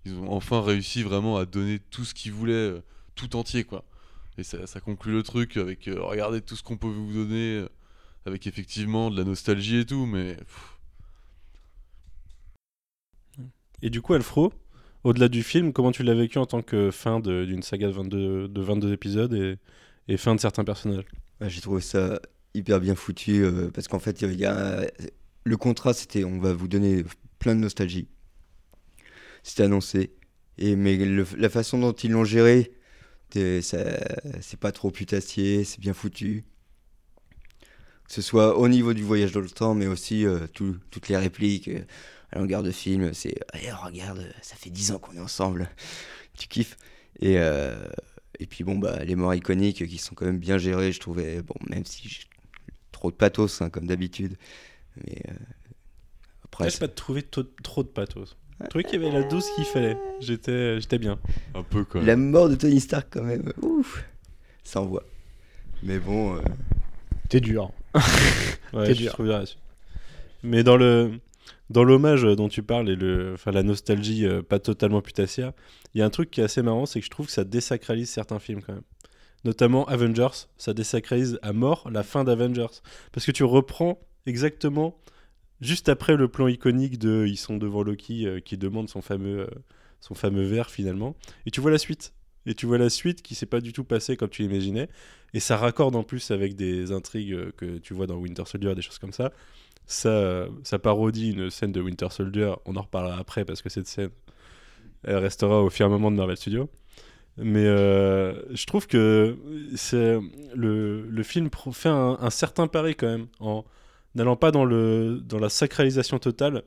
Ils 0.07 0.15
ont 0.19 0.33
enfin 0.33 0.63
réussi 0.63 1.03
vraiment 1.03 1.37
à 1.37 1.47
donner 1.47 1.79
tout 1.91 2.05
ce 2.05 2.15
qu'ils 2.15 2.33
voulaient, 2.33 2.53
euh, 2.55 2.83
tout 3.15 3.37
entier, 3.37 3.65
quoi. 3.65 3.85
Et 4.39 4.45
ça, 4.45 4.67
ça 4.67 4.81
conclut 4.81 5.13
le 5.13 5.23
truc 5.23 5.57
avec 5.57 5.89
euh, 5.89 6.03
regardez 6.03 6.41
tout 6.43 6.57
ce 6.57 6.63
qu'on 6.63 6.77
peut 6.77 6.89
vous 6.89 7.13
donner, 7.13 7.57
euh, 7.57 7.69
avec 8.27 8.47
effectivement 8.47 9.11
de 9.11 9.19
la 9.19 9.25
nostalgie 9.25 9.79
et 9.79 9.87
tout, 9.87 10.07
mais 10.07 10.37
pff, 10.37 10.79
Et 13.83 13.91
du 13.91 14.01
coup, 14.01 14.15
Alfro, 14.15 14.53
au-delà 15.05 15.29
du 15.29 15.43
film, 15.43 15.73
comment 15.73 15.93
tu 15.93 16.03
l'as 16.03 16.15
vécu 16.15 16.39
en 16.39 16.47
tant 16.47 16.63
que 16.63 16.91
fin 16.91 17.21
d'une 17.21 17.63
saga 17.63 17.89
de 17.89 17.93
22, 17.93 18.49
de 18.49 18.61
22 18.63 18.93
épisodes 18.93 19.35
et, 19.35 19.59
et 20.09 20.17
fin 20.17 20.35
de 20.35 20.41
certains 20.41 20.65
personnages? 20.65 21.05
Ouais, 21.41 21.51
J'ai 21.51 21.61
trouvé 21.61 21.81
ça 21.81 22.21
hyper 22.55 22.81
bien 22.81 22.95
foutu 22.95 23.45
euh, 23.45 23.71
parce 23.73 23.89
qu'en 23.89 23.99
fait, 23.99 24.23
il 24.23 24.41
y 24.41 24.45
a 24.47 24.87
le 25.45 25.57
contrat, 25.57 25.93
c'était 25.93 26.25
on 26.25 26.39
va 26.39 26.53
vous 26.55 26.69
donner 26.69 27.05
plein 27.39 27.55
de 27.55 27.61
nostalgie. 27.61 28.09
C'était 29.47 29.65
annoncé. 29.65 30.13
Et 30.59 30.77
mais 30.77 30.97
le- 30.97 31.27
la 31.39 31.49
façon 31.51 31.79
dont 31.79 31.93
ils 31.93 32.11
l'ont 32.11 32.25
géré, 32.25 32.73
c'est 33.33 34.61
pas 34.61 34.73
trop 34.73 34.91
putassier, 34.91 35.65
c'est 35.65 35.81
bien 35.81 35.95
foutu. 35.95 36.45
Que 38.09 38.13
ce 38.15 38.23
soit 38.23 38.57
au 38.57 38.69
niveau 38.69 38.95
du 38.95 39.03
voyage 39.03 39.33
dans 39.33 39.41
le 39.41 39.51
temps, 39.51 39.75
mais 39.75 39.87
aussi 39.87 40.25
euh, 40.27 40.47
tout- 40.47 40.77
toutes 40.91 41.09
les 41.09 41.17
répliques 41.17 41.69
euh, 41.69 41.81
à 42.31 42.39
longueur 42.39 42.63
de 42.63 42.71
film. 42.71 43.13
C'est 43.15 43.35
Eh, 43.55 43.71
regarde, 43.73 44.25
ça 44.43 44.55
fait 44.57 44.71
10 44.71 44.93
ans 44.93 44.99
qu'on 44.99 45.15
est 45.17 45.21
ensemble. 45.21 45.69
tu 46.39 46.49
kiffes. 46.49 46.77
Et, 47.21 47.39
euh, 47.39 47.89
et 48.41 48.47
puis 48.47 48.65
bon, 48.65 48.79
bah, 48.79 49.05
les 49.05 49.17
morts 49.17 49.35
iconiques 49.35 49.87
qui 49.89 49.99
sont 49.99 50.15
quand 50.15 50.27
même 50.27 50.39
bien 50.39 50.59
gérées, 50.59 50.93
je 50.93 51.01
trouvais. 51.01 51.43
Bon, 51.43 51.55
même 51.71 51.87
si 51.87 52.09
j'ai 52.09 52.25
trop 52.93 53.11
de 53.11 53.17
pathos, 53.17 53.63
hein, 53.63 53.71
comme 53.71 53.87
d'habitude. 53.87 54.37
Mais 55.05 55.23
euh, 55.31 55.35
après, 56.45 56.71
J'ai 56.71 56.79
pas 56.79 56.89
trouvé 56.89 57.23
trop 57.23 57.83
de 57.83 57.89
pathos. 57.89 58.37
Je 58.63 58.69
trouvais 58.69 58.85
qu'il 58.85 59.03
y 59.03 59.07
avait 59.07 59.13
la 59.21 59.23
dose 59.29 59.49
qu'il 59.55 59.65
fallait. 59.65 59.97
J'étais 60.21 60.81
j'étais 60.81 60.99
bien. 60.99 61.19
un 61.55 61.63
peu 61.63 61.85
quoi. 61.85 62.03
la 62.03 62.17
mort 62.17 62.49
de 62.49 62.55
Tony 62.55 62.81
Stark, 62.81 63.09
quand 63.11 63.23
même, 63.23 63.53
ouf, 63.63 64.05
ça 64.65 64.81
envoie. 64.81 65.03
Mais 65.83 65.99
bon, 65.99 66.37
euh, 66.37 66.41
T'es 67.29 67.41
dur. 67.41 67.71
Ouais, 68.73 68.87
T'es 68.89 68.95
je 68.95 69.03
dur. 69.03 69.13
trouve 69.13 69.27
bien 69.27 69.37
là-dessus. 69.39 69.57
Mais 70.43 70.63
dans 70.63 70.77
le 70.77 71.13
dans 71.71 71.83
l'hommage 71.85 72.23
dont 72.23 72.49
tu 72.49 72.63
parles 72.63 72.89
et 72.89 72.97
le 72.97 73.33
enfin 73.35 73.51
la 73.51 73.63
nostalgie 73.63 74.25
euh, 74.27 74.43
pas 74.43 74.59
totalement 74.59 75.03
putassière, 75.03 75.53
il 75.95 75.99
y 75.99 76.03
a 76.03 76.07
un 76.07 76.11
truc 76.11 76.31
qui 76.31 76.41
est 76.41 76.45
assez 76.45 76.63
marrant, 76.63 76.87
c'est 76.87 77.01
que 77.01 77.07
je 77.07 77.11
trouve 77.11 77.27
que 77.27 77.33
ça 77.33 77.45
désacralise 77.45 78.09
certains 78.09 78.39
films 78.39 78.63
quand 78.63 78.73
même. 78.73 78.83
Notamment 79.45 79.85
Avengers, 79.87 80.47
ça 80.57 80.73
désacralise 80.73 81.39
à 81.43 81.53
mort 81.53 81.89
la 81.93 82.03
fin 82.03 82.25
d'Avengers 82.25 82.81
parce 83.13 83.27
que 83.27 83.33
tu 83.33 83.45
reprends 83.45 83.99
exactement 84.27 84.97
juste 85.61 85.89
après 85.89 86.17
le 86.17 86.29
plan 86.29 86.49
iconique 86.49 86.99
de 86.99 87.27
ils 87.27 87.37
sont 87.37 87.57
devant 87.57 87.83
Loki 87.83 88.27
euh, 88.27 88.41
qui 88.41 88.57
demande 88.57 88.89
son 88.89 89.03
fameux 89.03 89.41
euh, 89.41 89.47
son 90.01 90.15
fameux 90.15 90.45
verre 90.45 90.71
finalement 90.71 91.17
et 91.47 91.51
tu 91.51 91.61
vois 91.61 91.71
la 91.71 91.79
suite. 91.79 92.13
Et 92.49 92.55
tu 92.55 92.67
vois 92.67 92.79
la 92.79 92.91
suite 92.91 93.23
qui 93.23 93.35
s'est 93.35 93.47
pas 93.47 93.61
du 93.61 93.73
tout 93.73 93.83
passée 93.83 94.17
comme 94.17 94.29
tu 94.29 94.43
l'imaginais. 94.43 94.89
Et 95.35 95.41
ça 95.41 95.57
raccorde 95.57 95.97
en 95.97 96.05
plus 96.05 96.31
avec 96.31 96.55
des 96.55 96.93
intrigues 96.93 97.33
euh, 97.33 97.51
que 97.57 97.79
tu 97.79 97.93
vois 97.93 98.07
dans 98.07 98.15
Winter 98.17 98.45
Soldier, 98.47 98.73
des 98.77 98.83
choses 98.83 98.99
comme 98.99 99.13
ça. 99.13 99.33
Ça, 99.87 100.47
ça 100.63 100.79
parodie 100.79 101.31
une 101.31 101.51
scène 101.51 101.73
de 101.73 101.81
Winter 101.81 102.07
Soldier. 102.11 102.53
On 102.65 102.77
en 102.77 102.83
reparlera 102.83 103.19
après 103.19 103.45
parce 103.45 103.63
que 103.63 103.69
cette 103.69 103.89
scène, 103.89 104.11
elle 105.03 105.17
restera 105.17 105.63
au 105.63 105.71
firmament 105.71 106.11
de 106.13 106.17
Marvel 106.17 106.37
Studios. 106.37 106.69
Mais 107.37 107.65
je 107.65 108.67
trouve 108.67 108.87
que 108.87 109.37
c'est 109.77 110.19
le, 110.55 111.03
le 111.03 111.23
film 111.23 111.51
fait 111.73 111.89
un, 111.89 112.17
un 112.21 112.31
certain 112.31 112.67
pari 112.67 112.97
quand 112.97 113.07
même 113.07 113.27
en 113.39 113.65
n'allant 114.17 114.37
pas 114.37 114.51
dans, 114.51 114.65
le, 114.65 115.21
dans 115.25 115.39
la 115.39 115.49
sacralisation 115.49 116.19
totale, 116.19 116.63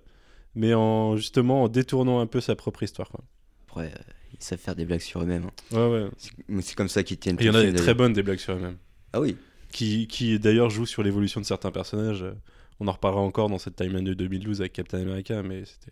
mais 0.56 0.74
en 0.74 1.16
justement 1.18 1.64
en 1.64 1.68
détournant 1.68 2.20
un 2.22 2.28
peu 2.28 2.40
sa 2.42 2.56
propre 2.56 2.84
histoire. 2.84 3.10
quoi. 3.10 3.24
après, 3.68 3.88
euh, 3.88 4.12
ils 4.34 4.44
savent 4.44 4.60
faire 4.60 4.76
des 4.76 4.86
blagues 4.86 5.02
sur 5.02 5.22
eux-mêmes. 5.22 5.46
hein. 5.74 5.76
Ouais, 5.78 6.04
ouais. 6.04 6.62
C'est- 6.62 6.76
comme 6.76 6.88
ça 6.90 7.04
qu'ils 7.04 7.18
tiennent. 7.18 7.38
Il 7.40 7.46
y 7.48 7.50
en 7.50 7.56
a 7.56 7.64
des 7.64 7.74
très 7.74 7.94
bonnes 7.94 8.14
des 8.14 8.24
blagues 8.24 8.40
sur 8.40 8.54
eux-mêmes. 8.54 8.78
Ah 9.14 9.20
oui. 9.20 9.36
Qui, 9.72 10.08
qui 10.08 10.40
d'ailleurs 10.40 10.70
jouent 10.70 10.86
sur 10.86 11.04
l'évolution 11.04 11.42
de 11.42 11.46
certains 11.46 11.72
personnages. 11.72 12.24
Euh, 12.24 12.34
On 12.80 12.88
en 12.88 12.92
reparlera 12.94 13.22
encore 13.22 13.50
dans 13.50 13.58
cette 13.60 13.76
timeline 13.76 14.06
de 14.06 14.14
2012 14.14 14.62
avec 14.62 14.74
Captain 14.74 15.00
America, 15.02 15.44
mais 15.44 15.66
c'était. 15.66 15.92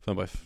Enfin 0.00 0.14
bref. 0.14 0.36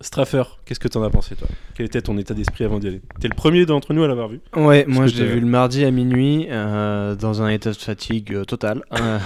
Straffer, 0.00 0.42
qu'est-ce 0.66 0.78
que 0.80 0.88
t'en 0.88 1.02
as 1.02 1.08
pensé 1.10 1.34
toi? 1.34 1.48
Quel 1.74 1.86
était 1.86 2.02
ton 2.02 2.18
état 2.18 2.34
d'esprit 2.34 2.64
avant 2.64 2.78
d'y 2.78 2.88
aller? 2.88 3.00
T'es 3.20 3.28
le 3.28 3.34
premier 3.34 3.64
d'entre 3.64 3.94
nous 3.94 4.02
à 4.02 4.08
l'avoir 4.08 4.28
vu. 4.28 4.40
Ouais, 4.54 4.84
moi 4.86 5.06
je 5.06 5.16
l'ai 5.16 5.26
vu 5.26 5.40
le 5.40 5.46
mardi 5.46 5.84
à 5.84 5.90
minuit 5.90 6.46
euh, 6.50 7.14
dans 7.16 7.42
un 7.42 7.48
état 7.48 7.70
de 7.70 7.76
fatigue 7.76 8.34
euh, 8.34 8.44
total. 8.44 8.82
Euh, 9.00 9.18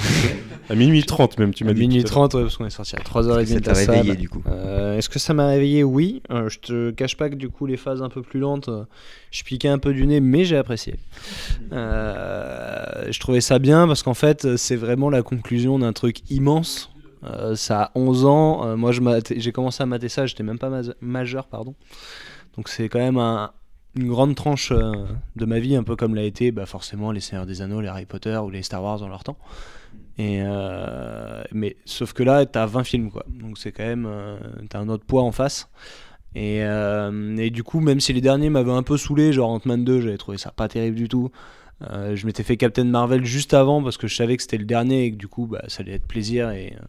À 0.71 0.75
minuit 0.75 1.03
30 1.03 1.39
même, 1.39 1.55
tu 1.55 1.65
m'as 1.65 1.71
à 1.71 1.75
dit. 1.75 1.81
minuit 1.81 2.05
tout 2.05 2.09
à 2.13 2.21
l'heure. 2.21 2.29
30, 2.29 2.35
ouais, 2.35 2.43
parce 2.43 2.57
qu'on 2.59 2.67
est 2.67 2.71
sorti 2.71 2.95
à 2.95 2.99
Est-ce 3.01 3.09
3h30 3.09 3.41
que 3.41 3.47
ça 3.47 3.55
de 3.55 3.61
t'a 3.61 3.71
la 3.71 3.75
salle. 3.75 3.95
réveillé 3.97 4.17
du 4.17 4.29
coup? 4.29 4.43
Euh, 4.47 4.99
Est-ce 4.99 5.09
que 5.09 5.19
ça 5.19 5.33
m'a 5.35 5.47
réveillé? 5.49 5.83
Oui. 5.83 6.23
Euh, 6.31 6.49
je 6.51 6.59
te 6.59 6.91
cache 6.91 7.17
pas 7.17 7.29
que 7.31 7.35
du 7.37 7.49
coup 7.49 7.65
les 7.67 7.77
phases 7.79 8.03
un 8.03 8.11
peu 8.11 8.21
plus 8.23 8.39
lentes, 8.39 8.69
euh, 8.69 8.85
je 9.31 9.43
piquais 9.45 9.69
un 9.69 9.79
peu 9.79 9.93
du 9.95 10.07
nez, 10.07 10.21
mais 10.21 10.45
j'ai 10.45 10.57
apprécié. 10.59 10.97
Euh, 11.73 13.07
je 13.11 13.19
trouvais 13.21 13.41
ça 13.41 13.59
bien 13.59 13.87
parce 13.87 14.03
qu'en 14.03 14.15
fait 14.15 14.57
c'est 14.57 14.77
vraiment 14.77 15.11
la 15.11 15.23
conclusion 15.23 15.79
d'un 15.79 15.93
truc 15.93 16.19
immense. 16.31 16.91
Euh, 17.24 17.57
ça 17.57 17.83
a 17.85 17.90
11 17.94 18.24
ans. 18.24 18.64
Euh, 18.66 18.76
moi 18.76 18.92
j'ai 18.92 19.52
commencé 19.52 19.83
à 19.83 19.87
mater 19.87 20.09
ça, 20.09 20.26
j'étais 20.26 20.42
même 20.42 20.59
pas 20.59 20.70
ma- 20.70 20.83
majeur, 21.00 21.46
pardon. 21.48 21.74
Donc 22.57 22.68
c'est 22.68 22.88
quand 22.88 22.98
même 23.00 23.18
un- 23.18 23.52
une 23.96 24.09
grande 24.09 24.35
tranche 24.37 24.72
euh, 24.72 24.92
de 25.37 25.44
ma 25.44 25.59
vie, 25.59 25.74
un 25.76 25.83
peu 25.83 25.96
comme 25.96 26.14
l'a 26.14 26.22
été 26.24 26.52
bah, 26.52 26.66
forcément 26.66 27.11
les 27.12 27.20
Seigneurs 27.20 27.46
des 27.46 27.62
Anneaux, 27.62 27.81
les 27.81 27.88
Harry 27.88 28.07
Potter 28.07 28.37
ou 28.38 28.50
les 28.50 28.62
Star 28.62 28.83
Wars 28.83 28.98
dans 29.00 29.09
leur 29.09 29.24
temps. 29.24 29.38
Mais 31.52 31.76
sauf 31.85 32.12
que 32.12 32.22
là, 32.22 32.46
t'as 32.46 32.66
20 32.66 32.85
films 32.85 33.11
quoi. 33.11 33.24
Donc 33.28 33.59
c'est 33.59 33.72
quand 33.72 33.85
même 33.85 34.09
t'as 34.68 34.78
un 34.81 34.88
autre 34.88 35.04
poids 35.04 35.22
en 35.22 35.33
face. 35.33 35.68
Et, 36.35 36.59
et 36.59 37.50
du 37.50 37.62
coup, 37.62 37.81
même 37.81 38.00
si 38.00 38.12
les 38.12 38.20
derniers 38.20 38.50
m'avaient 38.50 38.72
un 38.72 38.83
peu 38.83 38.96
saoulé, 38.96 39.33
genre 39.33 39.50
Ant-Man 39.50 39.85
2, 39.85 40.00
j'avais 40.00 40.18
trouvé 40.18 40.38
ça 40.38 40.50
pas 40.50 40.68
terrible 40.68 40.96
du 40.96 41.09
tout. 41.09 41.31
Euh, 41.83 42.17
je 42.17 42.27
m'étais 42.27 42.43
fait 42.43 42.57
Captain 42.57 42.85
Marvel 42.85 43.25
juste 43.25 43.55
avant 43.55 43.83
parce 43.83 43.97
que 43.97 44.09
je 44.09 44.17
savais 44.17 44.37
que 44.37 44.43
c'était 44.43 44.59
le 44.59 44.64
dernier 44.64 45.05
et 45.05 45.11
que 45.12 45.17
du 45.17 45.29
coup, 45.29 45.47
bah, 45.47 45.62
ça 45.69 45.83
allait 45.83 45.93
être 45.93 46.09
plaisir 46.09 46.51
et, 46.51 46.75
euh, 46.77 46.85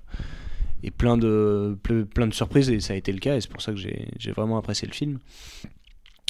et 0.83 0.89
plein 0.91 1.17
de 1.17 1.77
ple- 1.83 2.05
plein 2.05 2.25
de 2.27 2.33
surprises 2.33 2.69
et 2.71 2.79
ça 2.79 2.93
a 2.93 2.95
été 2.95 3.11
le 3.11 3.19
cas 3.19 3.35
et 3.35 3.41
c'est 3.41 3.51
pour 3.51 3.61
ça 3.61 3.71
que 3.71 3.77
j'ai 3.77 4.31
vraiment 4.31 4.57
apprécié 4.57 4.87
le 4.87 4.93
film. 4.93 5.19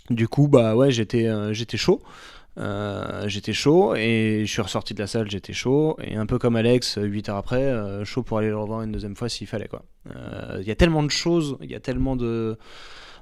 Du 0.10 0.28
coup, 0.28 0.48
bah 0.48 0.76
ouais, 0.76 0.91
j'étais 0.91 1.28
euh, 1.28 1.54
chaud. 1.54 2.02
J'étais 3.28 3.54
chaud 3.54 3.95
et 3.95 4.41
je 4.45 4.52
suis 4.52 4.62
ressorti 4.62 4.93
de 4.93 5.00
la 5.00 5.08
salle, 5.08 5.30
j'étais 5.32 5.54
chaud. 5.54 5.95
Et 6.04 6.15
un 6.15 6.26
peu 6.26 6.38
comme 6.38 6.58
Alex, 6.58 6.98
8 7.02 7.30
heures 7.30 7.38
après, 7.38 7.74
chaud 8.04 8.24
pour 8.24 8.39
aller 8.39 8.50
le 8.50 8.58
revoir 8.58 8.82
une 8.82 8.91
deuxième 8.91 9.15
fois 9.15 9.30
s'il 9.30 9.48
fallait. 9.48 9.69
quoi. 9.69 9.86
Il 10.60 10.67
y 10.67 10.72
a 10.72 10.76
tellement 10.76 11.04
de 11.04 11.12
choses, 11.12 11.58
il 11.62 11.69
y 11.72 11.76
a 11.76 11.80
tellement 11.80 12.17
de, 12.17 12.58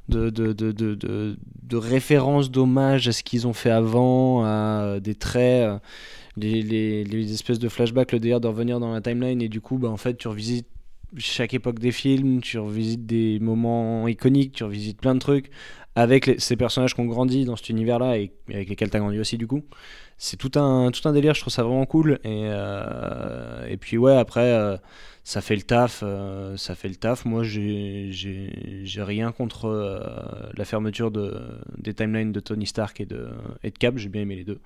de, 0.10 0.30
de, 0.30 0.54
de, 0.54 0.72
de, 0.72 0.96
de- 0.96 1.78
références, 1.78 2.50
d'hommages 2.50 3.08
à 3.08 3.12
ce 3.12 3.24
qu'ils 3.24 3.48
ont 3.48 3.54
fait 3.54 3.70
avant, 3.70 4.44
à 4.46 5.00
des 5.02 5.16
traits, 5.16 5.68
euh, 5.68 5.80
les, 6.38 6.62
les, 7.04 7.34
espèces 7.34 7.60
de 7.60 7.70
flashbacks, 7.70 8.12
le 8.12 8.20
délire 8.20 8.40
de 8.40 8.48
revenir 8.48 8.80
dans 8.80 8.94
la 8.94 9.02
timeline. 9.02 9.42
Et 9.42 9.50
du 9.50 9.62
coup, 9.62 9.78
bah, 9.78 9.90
en 9.90 9.98
fait, 9.98 10.18
tu 10.18 10.28
revisites 10.28 10.68
chaque 11.18 11.54
époque 11.54 11.80
des 11.80 11.92
films, 11.92 12.42
tu 12.42 12.60
revisites 12.60 13.06
des 13.06 13.40
moments 13.40 14.08
iconiques, 14.08 14.54
tu 14.54 14.64
revisites 14.64 15.00
plein 15.00 15.16
de 15.16 15.20
trucs 15.20 15.50
avec 15.96 16.36
ces 16.38 16.56
personnages 16.56 16.94
qui 16.94 17.02
ont 17.02 17.06
grandi 17.06 17.44
dans 17.44 17.56
cet 17.56 17.70
univers-là 17.70 18.20
et 18.20 18.32
avec 18.50 18.70
lesquels 18.70 18.92
tu 18.92 18.98
as 18.98 19.00
grandi 19.00 19.20
aussi 19.20 19.38
du 19.38 19.48
coup. 19.48 19.64
C'est 20.20 20.38
tout 20.38 20.52
un, 20.60 20.92
tout 20.92 21.08
un 21.10 21.14
délire, 21.14 21.34
je 21.34 21.42
trouve 21.42 21.54
ça 21.54 21.64
vraiment 21.64 21.86
cool. 21.88 22.20
Et, 22.24 22.44
euh, 22.46 23.66
et 23.68 23.78
puis 23.78 23.98
ouais, 23.98 24.16
après, 24.16 24.52
euh, 24.54 24.78
ça 25.28 25.42
fait 25.42 25.58
le 25.58 25.62
taf. 25.62 26.04
euh, 26.04 26.56
ça 26.56 26.74
fait 26.74 26.88
le 26.88 26.96
taf. 26.96 27.26
Moi, 27.26 27.44
j'ai 27.44 28.10
rien 28.96 29.34
contre 29.34 29.66
euh, 29.66 30.00
la 30.56 30.64
fermeture 30.64 31.12
de, 31.12 31.38
des 31.78 31.94
timelines 31.94 32.32
de 32.32 32.40
Tony 32.40 32.66
Stark 32.66 33.02
et 33.02 33.06
de, 33.06 33.28
et 33.62 33.72
de 33.72 33.78
Cap. 33.78 33.98
J'ai 33.98 34.08
bien 34.08 34.22
aimé 34.22 34.38
les 34.38 34.46
deux. 34.46 34.62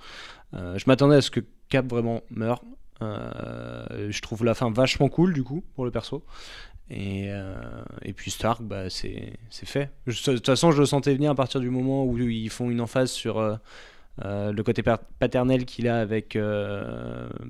Euh, 0.54 0.78
je 0.78 0.84
m'attendais 0.86 1.16
à 1.16 1.22
ce 1.22 1.32
que 1.32 1.40
Cap 1.70 1.88
vraiment 1.88 2.22
meure. 2.30 2.62
Je 3.02 4.22
trouve 4.22 4.46
la 4.46 4.54
fin 4.54 4.70
vachement 4.70 5.10
cool 5.10 5.34
du 5.34 5.44
coup 5.44 5.64
pour 5.74 5.84
le 5.84 5.90
perso. 5.90 6.24
Et, 6.92 7.32
puis 8.16 8.30
Stark, 8.30 8.62
bah, 8.62 8.88
c'est 8.92 9.34
fait. 9.50 9.90
De 10.06 10.14
toute 10.14 10.46
façon, 10.46 10.70
je 10.70 10.80
le 10.80 10.86
sentais 10.86 11.16
venir 11.16 11.32
à 11.32 11.36
partir 11.36 11.60
du 11.60 11.72
moment 11.72 12.06
où 12.06 12.20
ils 12.20 12.52
font 12.52 12.70
une 12.70 12.82
emphase 12.82 13.10
sur 13.10 13.58
le 14.24 14.62
côté 14.62 14.84
pa- 14.84 15.02
paternel 15.18 15.66
qu'il 15.66 15.88
a 15.88 16.00
avec 16.00 16.38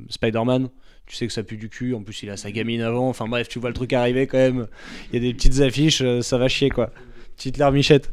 Spider-Man. 0.08 0.70
Tu 1.08 1.16
sais 1.16 1.28
que 1.28 1.34
ça 1.34 1.44
pue 1.44 1.58
du 1.58 1.70
cul, 1.70 1.94
en 1.94 2.02
plus 2.04 2.24
il 2.24 2.30
a 2.30 2.38
sa 2.38 2.52
gamine 2.52 2.82
avant. 2.82 3.10
Enfin 3.10 3.28
bref, 3.28 3.48
tu 3.50 3.60
vois 3.60 3.70
le 3.70 3.76
truc 3.76 3.92
arriver 3.94 4.28
quand 4.28 4.38
même. 4.38 4.68
Il 5.12 5.16
y 5.16 5.18
a 5.18 5.30
des 5.30 5.34
petites 5.34 5.60
affiches, 5.60 6.02
euh, 6.02 6.22
ça 6.22 6.38
va 6.38 6.48
chier 6.48 6.70
quoi. 6.70 6.92
Petite 7.36 7.58
larmichette. 7.58 8.12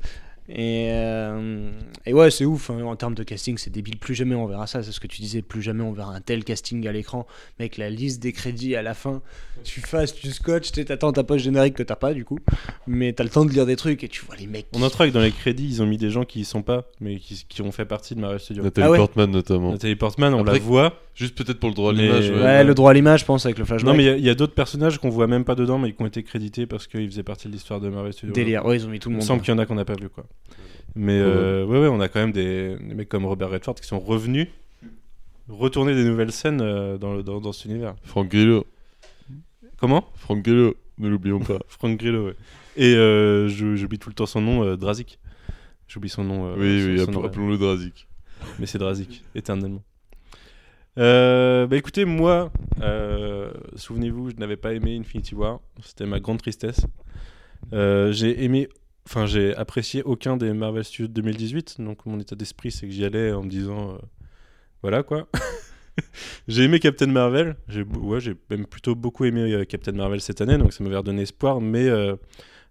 Et, 0.48 0.88
euh, 0.90 1.70
et 2.08 2.12
ouais, 2.14 2.30
c'est 2.30 2.44
ouf. 2.44 2.70
hein. 2.70 2.82
En 2.84 2.96
termes 2.96 3.14
de 3.14 3.22
casting, 3.22 3.58
c'est 3.58 3.70
débile. 3.70 3.98
Plus 3.98 4.14
jamais 4.14 4.34
on 4.34 4.46
verra 4.46 4.66
ça. 4.66 4.82
C'est 4.82 4.92
ce 4.92 5.00
que 5.00 5.06
tu 5.06 5.20
disais. 5.20 5.42
Plus 5.42 5.62
jamais 5.62 5.82
on 5.82 5.92
verra 5.92 6.14
un 6.14 6.20
tel 6.20 6.44
casting 6.44 6.86
à 6.88 6.92
l'écran. 6.92 7.26
Mec, 7.60 7.76
la 7.76 7.90
liste 7.90 8.22
des 8.22 8.32
crédits 8.32 8.74
à 8.76 8.82
la 8.82 8.94
fin, 8.94 9.22
tu 9.64 9.80
fasses, 9.80 10.14
tu 10.14 10.30
sais, 10.30 10.84
t'attends 10.84 11.12
ta 11.12 11.24
poche 11.24 11.42
générique 11.42 11.74
que 11.74 11.82
t'as 11.82 11.96
pas 11.96 12.14
du 12.14 12.24
coup. 12.24 12.38
Mais 12.86 13.12
t'as 13.12 13.24
le 13.24 13.30
temps 13.30 13.44
de 13.44 13.50
lire 13.50 13.66
des 13.66 13.76
trucs 13.76 14.02
et 14.04 14.08
tu 14.08 14.24
vois 14.24 14.36
les 14.36 14.46
mecs. 14.46 14.66
On 14.74 14.78
notera 14.80 15.06
que 15.08 15.12
dans 15.12 15.20
les 15.20 15.30
crédits, 15.32 15.66
ils 15.68 15.82
ont 15.82 15.86
mis 15.86 15.98
des 15.98 16.10
gens 16.10 16.24
qui 16.24 16.40
y 16.40 16.44
sont 16.44 16.62
pas, 16.62 16.84
mais 17.00 17.18
qui, 17.18 17.44
qui 17.48 17.62
ont 17.62 17.72
fait 17.72 17.84
partie 17.84 18.14
de 18.14 18.20
Marvel 18.20 18.40
Studios. 18.40 18.62
Nathalie 18.62 18.86
Ah 18.86 18.90
ouais 18.90 18.98
Portman 18.98 19.30
notamment. 19.30 19.72
Nathalie 19.72 19.96
Portman, 19.96 20.34
on 20.34 20.40
Après, 20.40 20.54
la 20.54 20.58
voit. 20.58 20.94
Juste 21.14 21.36
peut-être 21.36 21.58
pour 21.58 21.68
le 21.68 21.74
droit 21.74 21.90
à 21.90 21.94
Mais- 21.96 22.02
l'image. 22.04 22.30
Ouais, 22.30 22.36
Ouais, 22.42 22.62
le 22.64 22.74
droit 22.74 22.92
à 22.92 22.94
l'image, 22.94 23.20
je 23.20 23.24
pense, 23.24 23.44
avec 23.44 23.58
le 23.58 23.64
flashback. 23.64 23.90
Non, 23.90 23.96
mais 23.96 24.04
il 24.04 24.06
y 24.06 24.28
a- 24.28 24.32
il 24.32 24.34
d'autres 24.36 24.54
personnages 24.54 24.98
qu'on 24.98 25.08
voit 25.08 25.26
même 25.26 25.44
pas 25.44 25.56
dedans, 25.56 25.76
mais 25.76 25.92
qui 25.92 26.00
ont 26.00 26.06
été 26.06 26.22
crédités 26.22 26.66
parce 26.66 26.86
qu'ils 26.86 27.08
faisaient 27.10 27.24
partie 27.24 27.48
de 27.48 27.52
l'histoire 27.52 27.80
de 27.80 27.88
Marvel 27.88 28.12
Studios. 28.12 28.32
Délire. 28.32 28.64
Ouais, 28.64 28.76
ils 28.76 28.86
ont 28.86 28.88
mis 28.88 29.00
tout 29.00 29.08
Il 29.08 29.12
le 29.12 29.16
me 29.16 29.20
monde. 29.22 29.26
semble 29.26 29.42
qu'il 29.42 29.52
y 29.52 29.54
en 29.56 29.58
a 29.58 29.66
qu'on 29.66 29.74
n'a 29.74 29.84
pas 29.84 29.96
vu, 29.96 30.08
quoi. 30.08 30.24
Mais 30.96 31.18
euh, 31.20 31.64
ouais, 31.66 31.78
ouais, 31.80 31.86
on 31.88 32.00
a 32.00 32.08
quand 32.08 32.20
même 32.20 32.32
des, 32.32 32.76
des 32.76 32.94
mecs 32.94 33.08
comme 33.08 33.24
Robert 33.26 33.50
Redford 33.50 33.74
qui 33.76 33.86
sont 33.86 34.00
revenus, 34.00 34.48
retourner 35.48 35.94
des 35.94 36.04
nouvelles 36.04 36.32
scènes 36.32 36.60
euh, 36.60 36.98
dans, 36.98 37.14
le- 37.14 37.22
dans, 37.22 37.40
dans 37.40 37.52
cet 37.52 37.66
univers. 37.66 37.94
Frank 38.02 38.28
Grillo. 38.28 38.66
Comment? 39.78 40.04
Frank 40.16 40.42
Grillo, 40.42 40.74
ne 40.98 41.08
l'oublions 41.08 41.38
pas. 41.40 41.58
Frank 41.68 41.98
Grillo, 41.98 42.26
ouais. 42.26 42.34
Et 42.76 42.94
euh, 42.94 43.48
j'oublie 43.48 43.98
tout 43.98 44.08
le 44.08 44.14
temps 44.14 44.26
son 44.26 44.40
nom, 44.40 44.64
euh, 44.64 44.76
Drazik. 44.76 45.18
J'oublie 45.86 46.08
son 46.08 46.24
nom. 46.24 46.46
euh, 46.48 46.54
oui, 46.58 46.82
son- 46.82 46.88
oui, 46.90 46.98
son 47.06 47.12
nom, 47.12 47.24
appelons-le 47.24 47.58
Drazik. 47.58 48.08
mais 48.58 48.66
c'est 48.66 48.78
Drazik, 48.78 49.24
éternellement. 49.34 49.82
Euh, 50.98 51.66
bah 51.68 51.76
écoutez, 51.76 52.04
moi, 52.04 52.50
euh, 52.82 53.52
souvenez-vous, 53.76 54.30
je 54.30 54.36
n'avais 54.36 54.56
pas 54.56 54.72
aimé 54.74 54.96
Infinity 54.98 55.34
War. 55.34 55.60
C'était 55.82 56.06
ma 56.06 56.18
grande 56.18 56.38
tristesse. 56.42 56.80
Euh, 57.72 58.10
j'ai 58.10 58.42
aimé, 58.44 58.68
enfin 59.08 59.24
j'ai 59.24 59.54
apprécié 59.56 60.02
aucun 60.02 60.36
des 60.36 60.52
Marvel 60.52 60.84
Studios 60.84 61.08
2018. 61.08 61.80
Donc 61.80 62.04
mon 62.04 62.20
état 62.20 62.36
d'esprit, 62.36 62.70
c'est 62.70 62.86
que 62.86 62.92
j'y 62.92 63.04
allais 63.04 63.32
en 63.32 63.42
me 63.42 63.48
disant, 63.48 63.94
euh, 63.94 63.98
voilà 64.82 65.02
quoi. 65.02 65.28
j'ai 66.48 66.64
aimé 66.64 66.78
Captain 66.78 67.06
Marvel. 67.06 67.56
J'ai, 67.68 67.82
ouais, 67.82 68.20
j'ai 68.20 68.34
même 68.50 68.66
plutôt 68.66 68.94
beaucoup 68.94 69.24
aimé 69.24 69.52
euh, 69.52 69.64
Captain 69.64 69.92
Marvel 69.92 70.20
cette 70.20 70.42
année, 70.42 70.58
donc 70.58 70.74
ça 70.74 70.84
m'avait 70.84 70.96
redonné 70.96 71.22
espoir. 71.22 71.62
Mais 71.62 71.88
euh, 71.88 72.16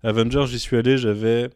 Avengers, 0.03 0.45
j'y 0.47 0.59
suis 0.59 0.77
allé, 0.77 0.97
j'avais 0.97 1.49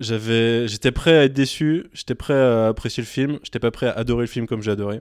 j'avais, 0.00 0.66
j'étais 0.66 0.90
prêt 0.90 1.16
à 1.16 1.24
être 1.24 1.34
déçu, 1.34 1.86
j'étais 1.92 2.14
prêt 2.14 2.34
à 2.34 2.68
apprécier 2.68 3.02
le 3.02 3.06
film, 3.06 3.38
j'étais 3.44 3.60
pas 3.60 3.70
prêt 3.70 3.86
à 3.86 3.92
adorer 3.92 4.22
le 4.22 4.26
film 4.26 4.46
comme 4.46 4.62
j'ai 4.62 4.70
adoré. 4.70 5.00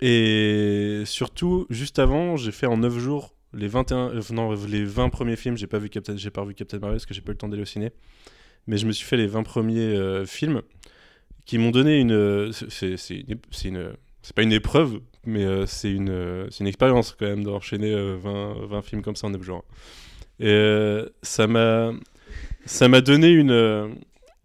Et 0.00 1.02
surtout, 1.06 1.66
juste 1.70 1.98
avant, 1.98 2.36
j'ai 2.36 2.52
fait 2.52 2.66
en 2.66 2.76
9 2.76 2.98
jours 2.98 3.34
les 3.54 3.68
21, 3.68 4.10
euh, 4.10 4.20
non, 4.30 4.52
les 4.66 4.84
20 4.84 5.08
premiers 5.10 5.36
films. 5.36 5.56
J'ai 5.56 5.66
pas 5.66 5.78
vu 5.78 5.88
Captain, 5.88 6.16
j'ai 6.16 6.30
pas 6.30 6.42
revu 6.42 6.54
Captain 6.54 6.78
Marvel 6.78 6.96
parce 6.96 7.06
que 7.06 7.14
j'ai 7.14 7.20
pas 7.20 7.30
eu 7.30 7.34
le 7.34 7.38
temps 7.38 7.48
d'aller 7.48 7.62
au 7.62 7.66
ciné. 7.66 7.90
Mais 8.66 8.76
je 8.78 8.86
me 8.86 8.92
suis 8.92 9.06
fait 9.06 9.16
les 9.16 9.26
20 9.26 9.42
premiers 9.42 9.80
euh, 9.80 10.24
films 10.26 10.62
qui 11.44 11.58
m'ont 11.58 11.70
donné 11.70 11.98
une, 11.98 12.12
euh, 12.12 12.52
c'est, 12.52 12.96
une, 13.10 13.38
une- 13.68 13.92
pas 14.34 14.42
une 14.42 14.52
épreuve, 14.52 15.00
mais 15.26 15.44
c'est 15.66 15.90
une, 15.92 16.48
une 16.60 16.66
expérience 16.66 17.16
quand 17.18 17.26
même 17.26 17.42
d'enchaîner 17.44 17.92
euh, 17.92 18.16
20, 18.20 18.66
20 18.66 18.82
films 18.82 19.02
comme 19.02 19.16
ça 19.16 19.26
en 19.26 19.30
9 19.30 19.42
jours. 19.42 19.64
Et 20.40 21.02
ça 21.22 21.46
m'a, 21.46 21.92
ça 22.64 22.88
m'a 22.88 23.00
donné 23.00 23.28
une, 23.30 23.94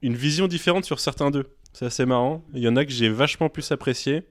une 0.02 0.16
vision 0.16 0.48
différente 0.48 0.86
sur 0.86 1.00
certains 1.00 1.32
d'eux. 1.32 1.48
C'est 1.74 1.86
assez 1.86 2.06
marrant. 2.06 2.44
Il 2.54 2.62
y 2.62 2.68
en 2.68 2.76
a 2.76 2.86
que 2.86 2.92
j'ai 2.92 3.10
vachement 3.10 3.50
plus 3.50 3.72
apprécié. 3.72 4.24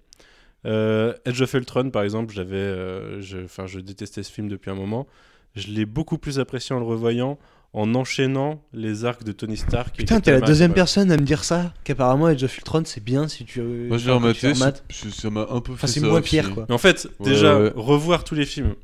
Euh, 0.66 1.14
Edge 1.24 1.40
of 1.42 1.54
Ultron, 1.54 1.90
par 1.90 2.02
exemple, 2.02 2.34
j'avais, 2.34 2.56
euh, 2.56 3.20
je, 3.20 3.38
enfin, 3.44 3.66
je 3.66 3.78
détestais 3.80 4.22
ce 4.22 4.32
film 4.32 4.48
depuis 4.48 4.70
un 4.70 4.74
moment. 4.74 5.06
Je 5.54 5.68
l'ai 5.68 5.86
beaucoup 5.86 6.18
plus 6.18 6.38
apprécié 6.38 6.74
en 6.74 6.80
le 6.80 6.84
revoyant, 6.84 7.38
en 7.72 7.94
enchaînant 7.94 8.62
les 8.72 9.04
arcs 9.04 9.22
de 9.24 9.32
Tony 9.32 9.56
Stark. 9.56 9.96
Putain, 9.96 10.20
t'es 10.20 10.32
la 10.32 10.40
deuxième 10.40 10.72
personne 10.74 11.10
à 11.12 11.16
me 11.16 11.22
dire 11.22 11.44
ça. 11.44 11.72
Qu'apparemment, 11.84 12.26
Age 12.26 12.42
of 12.42 12.56
Ultron, 12.58 12.82
c'est 12.84 13.02
bien 13.02 13.28
si 13.28 13.44
tu. 13.44 13.60
Moi, 13.62 13.98
je 13.98 14.06
l'ai 14.06 14.12
rematé, 14.12 14.52
c'est- 14.54 15.10
ça 15.10 15.30
m'a 15.30 15.46
un 15.50 15.60
peu 15.60 15.72
fait 15.72 15.84
Enfin, 15.84 15.86
c'est 15.86 16.00
ça 16.00 16.06
moins 16.06 16.20
pire, 16.22 16.52
quoi. 16.52 16.66
Mais 16.68 16.74
en 16.74 16.78
fait, 16.78 17.08
Ouais, 17.20 17.30
déjà, 17.30 17.58
ouais. 17.60 17.72
revoir 17.76 18.24
tous 18.24 18.34
les 18.34 18.44
films, 18.46 18.74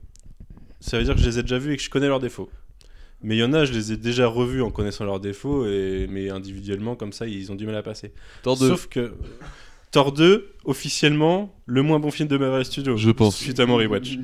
ça 0.80 0.98
veut 0.98 1.04
dire 1.04 1.14
que 1.14 1.20
je 1.20 1.26
les 1.26 1.38
ai 1.38 1.42
déjà 1.42 1.58
vus 1.58 1.72
et 1.72 1.76
que 1.76 1.82
je 1.82 1.90
connais 1.90 2.08
leurs 2.08 2.20
défauts. 2.20 2.50
Mais 3.22 3.36
il 3.36 3.38
y 3.38 3.44
en 3.44 3.52
a, 3.52 3.64
je 3.64 3.72
les 3.72 3.92
ai 3.92 3.96
déjà 3.96 4.26
revus 4.26 4.62
en 4.62 4.70
connaissant 4.70 5.04
leurs 5.04 5.20
défauts, 5.20 5.66
et, 5.66 6.06
mais 6.10 6.28
individuellement, 6.30 6.96
comme 6.96 7.12
ça, 7.12 7.26
ils 7.26 7.52
ont 7.52 7.54
du 7.54 7.66
mal 7.66 7.76
à 7.76 7.82
passer. 7.82 8.12
Thor 8.42 8.56
2. 8.58 8.68
Sauf 8.68 8.88
que 8.88 9.14
Thor 9.92 10.12
2, 10.12 10.54
officiellement, 10.64 11.54
le 11.66 11.82
moins 11.82 12.00
bon 12.00 12.10
film 12.10 12.28
de 12.28 12.36
Marvel 12.36 12.64
Studios. 12.64 12.96
Je 12.96 13.10
pense. 13.10 13.36
Suite 13.36 13.60
à 13.60 13.66
mon 13.66 13.76
rewatch. 13.76 14.18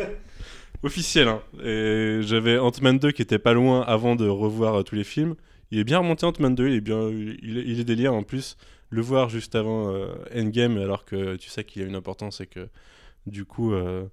Officiel, 0.82 1.28
hein. 1.28 1.40
Et 1.64 2.18
j'avais 2.22 2.58
Ant-Man 2.58 2.98
2 2.98 3.12
qui 3.12 3.22
était 3.22 3.38
pas 3.38 3.54
loin 3.54 3.80
avant 3.82 4.14
de 4.14 4.28
revoir 4.28 4.74
euh, 4.74 4.82
tous 4.82 4.94
les 4.94 5.04
films. 5.04 5.34
il 5.70 5.78
est 5.78 5.84
bien 5.84 5.98
remonté 5.98 6.26
Ant-Man 6.26 6.54
2, 6.54 6.68
il 6.68 6.74
est 6.74 6.80
bien, 6.80 7.08
il, 7.08 7.38
il 7.42 7.80
est 7.80 7.84
délire 7.84 8.12
en 8.12 8.22
plus. 8.22 8.56
Le 8.90 9.00
voir 9.00 9.28
juste 9.30 9.54
avant 9.54 9.94
euh, 9.94 10.08
Endgame, 10.34 10.76
alors 10.76 11.04
que 11.04 11.36
tu 11.36 11.48
sais 11.48 11.64
qu'il 11.64 11.82
a 11.82 11.86
une 11.86 11.96
importance 11.96 12.40
et 12.40 12.46
que 12.46 12.68
du 13.26 13.44
coup, 13.44 13.72
euh, 13.72 14.04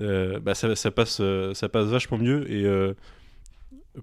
euh, 0.00 0.40
bah, 0.40 0.54
ça, 0.54 0.74
ça 0.74 0.90
passe, 0.90 1.18
euh, 1.20 1.54
ça 1.54 1.68
passe 1.68 1.86
vachement 1.86 2.18
mieux. 2.18 2.50
Et 2.50 2.64
euh, 2.64 2.94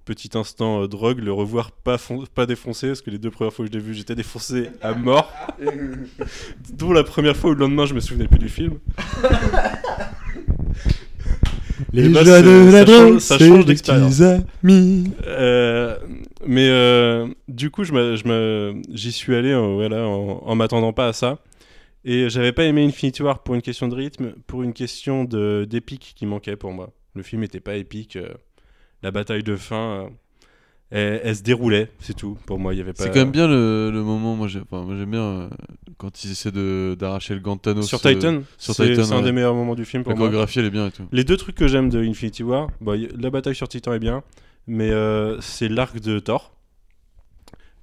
petit 0.06 0.30
instant 0.38 0.84
euh, 0.84 0.88
drogue, 0.88 1.19
le 1.19 1.34
revoir 1.34 1.71
pas, 1.71 1.97
fon- 1.97 2.23
pas 2.36 2.45
défoncé, 2.45 2.88
parce 2.88 3.02
que 3.02 3.10
les 3.10 3.17
deux 3.17 3.32
premières 3.32 3.54
fois 3.54 3.65
que 3.65 3.71
je 3.71 3.78
l'ai 3.78 3.84
vu, 3.84 3.93
j'étais 3.93 4.15
défoncé 4.15 4.69
à 4.82 4.93
mort. 4.93 5.32
Dont 6.73 6.91
la 6.93 7.04
première 7.04 7.36
fois 7.36 7.52
où 7.52 7.54
le 7.54 7.60
lendemain, 7.62 7.86
je 7.86 7.93
me 7.93 7.99
souvenais 7.99 8.28
plus 8.28 8.39
du 8.39 8.49
film. 8.49 8.80
Les 11.93 12.10
bah, 12.10 12.23
joies 12.23 12.38
c'est- 12.38 12.43
de 12.43 12.71
la 12.71 12.84
drogue, 12.84 13.19
ça 13.19 13.38
c'est 13.38 13.47
change 13.47 13.60
des 13.65 13.71
d'expérience. 13.71 14.17
petits 14.17 14.23
amis. 14.63 15.12
Euh, 15.25 15.97
mais 16.45 16.67
euh, 16.69 17.28
du 17.47 17.69
coup, 17.71 17.84
je 17.84 18.73
j'y 18.91 19.12
suis 19.12 19.34
allé 19.36 19.52
euh, 19.52 19.73
voilà, 19.75 20.06
en, 20.06 20.41
en 20.45 20.56
m'attendant 20.56 20.93
pas 20.93 21.08
à 21.08 21.13
ça. 21.13 21.39
Et 22.06 22.30
j'avais 22.30 22.52
pas 22.52 22.63
aimé 22.65 22.86
Infinity 22.86 23.23
War 23.23 23.43
pour 23.43 23.56
une 23.56 23.62
question 23.62 23.88
de 23.88 23.95
rythme, 23.95 24.34
pour 24.47 24.63
une 24.63 24.73
question 24.73 25.23
de- 25.23 25.65
d'épique 25.69 26.13
qui 26.15 26.25
manquait 26.25 26.56
pour 26.58 26.71
moi. 26.73 26.91
Le 27.15 27.23
film 27.23 27.43
était 27.43 27.60
pas 27.60 27.75
épique. 27.75 28.17
euh, 28.17 28.30
la 29.04 29.12
bataille 29.12 29.44
de 29.44 29.56
fin, 29.56 29.76
euh, 29.76 30.10
elle, 30.92 31.22
elle 31.24 31.36
se 31.36 31.44
déroulait, 31.44 31.92
c'est 32.00 32.16
tout. 32.16 32.38
Pour 32.46 32.60
moi, 32.60 32.74
il 32.74 32.78
y 32.78 32.82
avait 32.82 32.94
pas. 32.94 33.04
C'est 33.04 33.10
quand 33.10 33.20
même 33.20 33.32
bien 33.32 33.48
le, 33.48 33.90
le 33.92 34.04
moment, 34.04 34.36
moi 34.36 34.48
enfin, 34.72 34.86
j'aime 34.98 35.12
bien 35.12 35.22
euh, 35.24 35.50
quand 35.98 36.24
ils 36.24 36.32
essaient 36.32 36.52
d'arracher 36.96 37.34
le 37.36 37.40
gant 37.40 37.58
Thanos. 37.58 37.88
Sur 37.88 38.00
euh, 38.06 38.14
Titan, 38.14 38.42
sur 38.58 38.74
c'est 38.74 38.90
Titan, 38.90 39.04
c'est 39.04 39.14
un 39.14 39.22
des 39.22 39.32
meilleurs 39.32 39.54
moments 39.56 39.76
du 39.76 39.86
film 39.86 40.04
pour 40.04 40.14
La 40.14 40.18
chorégraphie 40.18 40.60
elle 40.60 40.66
est 40.66 40.70
bien 40.72 40.88
et 40.88 40.92
tout. 40.92 41.04
Les 41.12 41.24
deux 41.24 41.38
trucs 41.38 41.56
que 41.56 41.68
j'aime 41.68 41.90
de 41.90 42.02
Infinity 42.04 42.44
War, 42.44 42.70
y- 42.96 43.08
la 43.18 43.30
bataille 43.30 43.56
sur 43.56 43.68
Titan 43.68 43.94
est 43.94 44.00
bien, 44.00 44.24
mais 44.68 44.90
euh, 44.92 45.40
c'est 45.42 45.70
l'arc 45.70 46.00
de 46.00 46.20
Thor. 46.20 46.56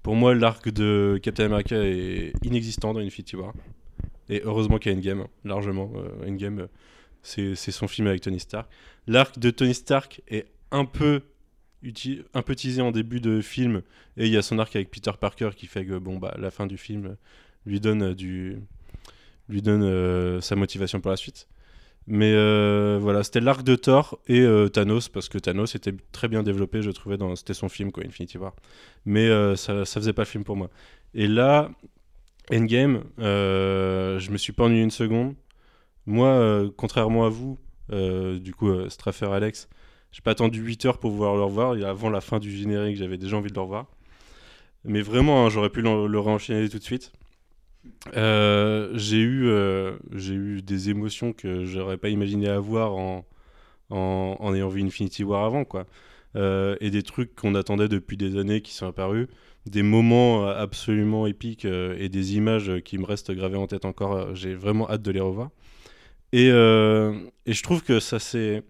Pour 0.03 0.15
moi, 0.15 0.35
l'arc 0.35 0.69
de 0.69 1.19
Captain 1.23 1.47
America 1.47 1.77
est 1.77 2.33
inexistant 2.45 2.93
dans 2.95 3.01
Infinity 3.01 3.37
War. 3.37 3.53
Et 4.29 4.43
heureusement 4.45 4.79
qu'il 4.79 4.93
y 4.93 4.95
a 4.95 4.99
Endgame, 4.99 5.21
hein, 5.21 5.29
largement. 5.45 5.91
Euh, 5.97 6.29
Endgame, 6.29 6.61
euh, 6.61 6.67
c'est 7.55 7.73
son 7.73 7.89
film 7.89 8.07
avec 8.09 8.21
Tony 8.21 8.39
Stark. 8.41 8.69
L'arc 9.09 9.39
de 9.39 9.51
Tony 9.51 9.75
Stark 9.75 10.21
est 10.29 10.47
un 10.77 10.85
peu, 10.85 11.23
un 12.35 12.43
peu 12.43 12.55
teasé 12.55 12.83
en 12.83 12.93
début 12.93 13.21
de 13.21 13.41
film, 13.41 13.83
et 14.17 14.27
il 14.27 14.33
y 14.33 14.37
a 14.37 14.43
son 14.43 14.59
arc 14.59 14.75
avec 14.77 14.91
Peter 14.91 15.13
Parker 15.19 15.51
qui 15.57 15.67
fait 15.67 15.85
que 15.85 15.99
bon, 15.99 16.19
bah, 16.19 16.35
la 16.39 16.51
fin 16.51 16.67
du 16.67 16.77
film 16.77 17.17
lui 17.65 17.81
donne, 17.81 18.03
euh, 18.03 18.15
du, 18.15 18.59
lui 19.49 19.63
donne 19.63 19.83
euh, 19.83 20.41
sa 20.41 20.57
motivation 20.57 21.01
pour 21.01 21.11
la 21.11 21.17
suite. 21.17 21.49
Mais 22.07 22.33
euh, 22.35 22.99
voilà, 23.01 23.25
c'était 23.25 23.41
l'arc 23.41 23.65
de 23.65 23.75
Thor 23.75 24.21
et 24.29 24.47
Thanos, 24.73 25.09
parce 25.09 25.29
que 25.29 25.39
Thanos 25.39 25.75
était 25.75 25.93
très 26.13 26.29
bien 26.29 26.45
développé, 26.45 26.81
je 26.81 26.91
trouvais, 26.93 27.17
dans... 27.17 27.35
c'était 27.35 27.55
son 27.55 27.69
film, 27.69 27.91
quoi, 27.91 28.05
Infinity 28.07 28.39
War. 28.39 28.55
Mais 29.07 29.29
ça, 29.57 29.85
ça 29.85 30.01
faisait 30.01 30.13
pas 30.13 30.23
le 30.23 30.29
film 30.29 30.45
pour 30.45 30.55
moi. 30.55 30.71
Et 31.15 31.27
là, 31.27 31.69
Endgame, 32.53 33.03
je 33.19 34.31
me 34.31 34.37
suis 34.37 34.53
pas 34.53 34.67
ennuyé 34.67 34.85
une 34.85 34.93
seconde. 34.93 35.35
Moi, 36.07 36.71
contrairement 36.77 37.27
à 37.27 37.29
vous, 37.29 37.59
du 37.91 38.55
coup, 38.55 38.89
Straffer 38.89 39.33
Alex, 39.33 39.69
j'ai 40.17 40.23
pas 40.23 40.31
attendu 40.31 40.61
8 40.61 40.87
heures 40.87 40.99
pour 40.99 41.11
pouvoir 41.11 41.37
le 41.37 41.43
revoir. 41.43 41.77
Et 41.77 41.85
avant 41.85 42.09
la 42.09 42.23
fin 42.23 42.39
du 42.39 42.51
générique, 42.51 42.97
j'avais 42.97 43.19
déjà 43.19 43.37
envie 43.37 43.51
de 43.51 43.55
le 43.55 43.61
revoir. 43.61 43.85
Mais 44.83 45.03
vraiment, 45.03 45.45
hein, 45.45 45.51
j'aurais 45.51 45.69
pu 45.69 45.83
le, 45.83 46.07
le 46.07 46.19
réenchaîner 46.19 46.71
tout 46.71 46.79
de 46.79 46.83
suite. 46.83 47.13
Euh, 48.17 48.93
j'ai 48.95 49.19
eu, 49.19 49.47
euh, 49.49 49.99
j'ai 50.15 50.33
eu 50.33 50.63
des 50.63 50.89
émotions 50.89 51.35
que 51.35 51.67
j'aurais 51.67 51.99
pas 51.99 52.09
imaginé 52.09 52.49
avoir 52.49 52.95
en, 52.95 54.55
ayant 54.55 54.69
vu 54.69 54.83
Infinity 54.83 55.23
War 55.23 55.45
avant, 55.45 55.67
quoi. 55.67 55.87
Euh, 56.35 56.77
et 56.81 56.91
des 56.91 57.03
trucs 57.03 57.35
qu'on 57.35 57.55
attendait 57.55 57.89
depuis 57.89 58.17
des 58.17 58.39
années 58.39 58.63
qui 58.63 58.73
sont 58.73 58.87
apparus, 58.87 59.29
des 59.67 59.83
moments 59.83 60.47
absolument 60.47 61.27
épiques 61.27 61.67
et 61.67 62.09
des 62.09 62.37
images 62.37 62.73
qui 62.87 62.97
me 62.97 63.05
restent 63.05 63.33
gravées 63.33 63.59
en 63.59 63.67
tête 63.67 63.85
encore. 63.85 64.35
J'ai 64.35 64.55
vraiment 64.55 64.89
hâte 64.89 65.03
de 65.03 65.11
les 65.11 65.21
revoir. 65.21 65.51
Et, 66.33 66.47
et 66.47 67.53
je 67.53 67.63
trouve 67.63 67.83
que 67.83 68.01
ça 68.01 68.19
c'est 68.19 68.63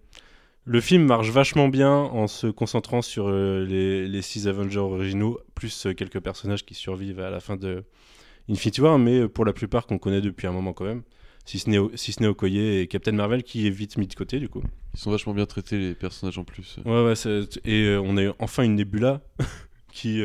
le 0.66 0.80
film 0.80 1.04
marche 1.04 1.30
vachement 1.30 1.68
bien 1.68 1.92
en 1.92 2.26
se 2.26 2.48
concentrant 2.48 3.00
sur 3.00 3.28
euh, 3.28 3.64
les, 3.64 4.08
les 4.08 4.22
six 4.22 4.48
Avengers 4.48 4.78
originaux, 4.78 5.38
plus 5.54 5.86
euh, 5.86 5.94
quelques 5.94 6.20
personnages 6.20 6.64
qui 6.64 6.74
survivent 6.74 7.20
à 7.20 7.30
la 7.30 7.38
fin 7.38 7.56
de 7.56 7.84
Infinity 8.50 8.80
War, 8.80 8.98
mais 8.98 9.20
euh, 9.20 9.28
pour 9.28 9.44
la 9.44 9.52
plupart 9.52 9.86
qu'on 9.86 9.98
connaît 9.98 10.20
depuis 10.20 10.48
un 10.48 10.52
moment 10.52 10.72
quand 10.72 10.84
même, 10.84 11.02
si 11.44 11.60
ce 11.60 11.70
n'est 11.70 11.78
si 11.94 12.16
Okoye 12.24 12.80
et 12.80 12.88
Captain 12.88 13.12
Marvel 13.12 13.44
qui 13.44 13.68
est 13.68 13.70
vite 13.70 13.96
mis 13.96 14.08
de 14.08 14.14
côté 14.14 14.40
du 14.40 14.48
coup. 14.48 14.62
Ils 14.94 14.98
sont 14.98 15.12
vachement 15.12 15.34
bien 15.34 15.46
traités 15.46 15.78
les 15.78 15.94
personnages 15.94 16.38
en 16.38 16.44
plus. 16.44 16.78
Ouais, 16.84 17.04
ouais, 17.04 17.14
et 17.64 17.84
euh, 17.84 18.00
on 18.04 18.16
a 18.16 18.24
eu 18.24 18.32
enfin 18.40 18.64
une 18.64 18.74
Nebula 18.74 19.20
qui. 19.92 20.20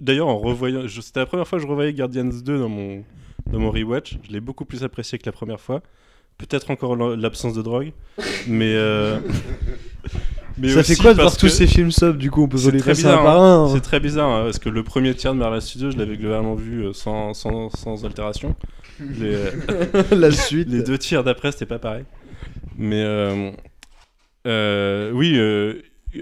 D'ailleurs, 0.00 0.28
en 0.28 0.38
revoyant. 0.38 0.88
C'était 0.88 1.20
la 1.20 1.26
première 1.26 1.46
fois 1.46 1.58
que 1.58 1.62
je 1.62 1.68
revoyais 1.68 1.92
Guardians 1.92 2.24
2 2.24 2.58
dans 2.58 2.68
mon, 2.68 3.04
dans 3.50 3.58
mon 3.58 3.70
rewatch. 3.70 4.18
Je 4.22 4.32
l'ai 4.32 4.40
beaucoup 4.40 4.64
plus 4.64 4.82
apprécié 4.82 5.18
que 5.18 5.26
la 5.26 5.32
première 5.32 5.60
fois. 5.60 5.82
Peut-être 6.48 6.70
encore 6.70 6.96
l'absence 7.16 7.54
de 7.54 7.62
drogue. 7.62 7.92
Mais. 8.46 8.74
euh, 8.74 9.18
mais 10.58 10.68
Ça 10.68 10.82
fait 10.82 10.96
quoi 10.96 11.14
de 11.14 11.20
voir 11.20 11.36
tous 11.36 11.48
ces 11.48 11.66
films 11.66 11.90
sub 11.92 12.18
du 12.18 12.30
coup 12.30 12.42
On 12.44 12.48
peut 12.48 12.58
c'est 12.58 12.70
les 12.72 12.80
très 12.80 12.92
bizarre, 12.92 13.22
par 13.22 13.40
hein. 13.40 13.44
un. 13.44 13.64
hein. 13.66 13.70
C'est 13.74 13.80
très 13.80 14.00
bizarre 14.00 14.28
hein, 14.28 14.42
parce 14.44 14.58
que 14.58 14.68
le 14.68 14.82
premier 14.82 15.14
tiers 15.14 15.32
de 15.34 15.38
Marvel 15.38 15.62
Studios, 15.62 15.90
je 15.92 15.96
l'avais 15.98 16.16
globalement 16.16 16.54
vu 16.54 16.84
euh, 16.84 16.92
sans, 16.92 17.32
sans, 17.34 17.70
sans 17.70 18.04
altération. 18.04 18.54
Les, 19.00 19.34
euh, 19.34 20.02
La 20.12 20.30
suite. 20.30 20.68
les 20.68 20.82
deux 20.82 20.98
tiers 20.98 21.24
d'après, 21.24 21.52
c'était 21.52 21.66
pas 21.66 21.78
pareil. 21.78 22.04
Mais 22.76 23.02
euh, 23.02 23.50
euh, 24.46 25.10
oui, 25.12 25.38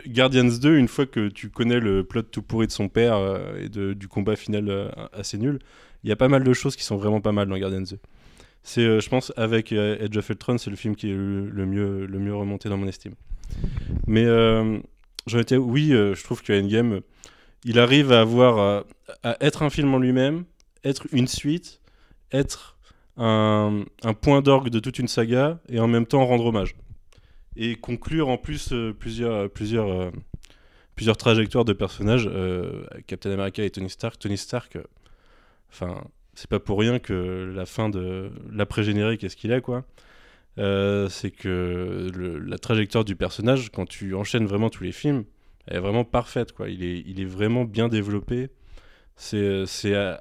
Guardians 0.09 0.45
2, 0.61 0.77
une 0.77 0.89
fois 0.89 1.07
que 1.07 1.29
tu 1.29 1.49
connais 1.49 1.81
le 1.81 2.05
plot 2.05 2.23
tout 2.23 2.43
pourri 2.43 2.67
de 2.67 2.73
son 2.73 2.89
père 2.89 3.19
et 3.61 3.69
de- 3.69 3.93
du 3.95 4.07
combat 4.09 4.37
final 4.37 4.93
assez 5.13 5.39
nul, 5.39 5.59
il 6.05 6.11
y 6.11 6.13
a 6.13 6.17
pas 6.17 6.29
mal 6.29 6.45
de 6.45 6.53
choses 6.53 6.77
qui 6.77 6.85
sont 6.85 6.97
vraiment 6.97 7.21
pas 7.21 7.33
mal 7.33 7.49
dans 7.49 7.59
Guardians 7.59 7.81
2. 7.91 7.99
C'est, 8.63 8.83
euh, 8.83 9.01
je 9.01 9.09
pense, 9.09 9.33
avec 9.37 9.73
euh, 9.73 9.97
Edge 10.01 10.17
of 10.17 10.29
Ultron, 10.29 10.59
c'est 10.59 10.71
le 10.71 10.77
film 10.77 10.95
qui 10.95 11.11
est 11.11 11.15
le, 11.15 11.67
mieux, 11.67 12.07
le 12.07 12.19
mieux 12.19 12.35
remonté 12.35 12.69
dans 12.69 12.77
mon 12.77 12.87
estime. 12.87 13.15
Mais 14.07 14.25
euh, 14.25 14.79
j'en 15.27 15.39
étais, 15.39 15.57
oui, 15.57 15.93
euh, 15.93 16.15
je 16.15 16.23
trouve 16.23 16.43
que 16.43 16.53
Endgame, 16.53 16.93
euh, 16.95 17.01
il 17.65 17.79
arrive 17.79 18.13
à 18.13 18.21
avoir, 18.21 18.59
euh, 18.59 18.83
à 19.23 19.37
être 19.41 19.63
un 19.63 19.71
film 19.71 19.93
en 19.95 19.99
lui-même, 19.99 20.45
être 20.85 21.07
une 21.13 21.27
suite, 21.27 21.81
être 22.33 22.77
un, 23.17 23.85
un 24.03 24.15
point 24.15 24.41
d'orgue 24.41 24.69
de 24.69 24.79
toute 24.79 24.99
une 24.99 25.09
saga 25.09 25.59
et 25.69 25.81
en 25.81 25.89
même 25.89 26.07
temps 26.07 26.25
rendre 26.25 26.47
hommage. 26.47 26.77
Et 27.57 27.75
conclure 27.77 28.29
en 28.29 28.37
plus 28.39 28.73
euh, 28.73 28.93
plusieurs, 28.93 29.51
plusieurs, 29.51 29.91
euh, 29.91 30.11
plusieurs 30.95 31.17
trajectoires 31.17 31.65
de 31.65 31.73
personnages. 31.73 32.29
euh, 32.31 32.85
Captain 33.07 33.33
America 33.33 33.65
et 33.65 33.71
Tony 33.71 33.91
Stark. 33.91 34.19
Tony 34.19 34.39
Stark, 34.39 34.77
euh, 34.77 34.83
enfin, 35.71 36.05
c'est 36.41 36.49
pas 36.49 36.59
pour 36.59 36.79
rien 36.79 36.99
que 36.99 37.53
la 37.55 37.67
fin 37.67 37.91
de 37.91 38.31
l'après-générique 38.51 39.23
est 39.25 39.29
ce 39.29 39.37
qu'il 39.37 39.53
est, 39.53 39.61
quoi. 39.61 39.85
Euh, 40.59 41.07
c'est 41.11 41.31
que 41.31 42.11
la 42.47 42.57
trajectoire 42.57 43.05
du 43.05 43.15
personnage, 43.15 43.71
quand 43.71 43.87
tu 43.87 44.15
enchaînes 44.15 44.47
vraiment 44.47 44.71
tous 44.71 44.83
les 44.83 44.93
films, 44.93 45.25
elle 45.67 45.77
est 45.77 45.81
vraiment 45.81 46.03
parfaite, 46.05 46.53
quoi. 46.53 46.71
Il 46.71 46.83
est, 46.83 47.05
il 47.07 47.21
est 47.21 47.27
vraiment 47.27 47.65
bien 47.65 47.89
développé. 47.89 48.49
C'est 49.17 49.67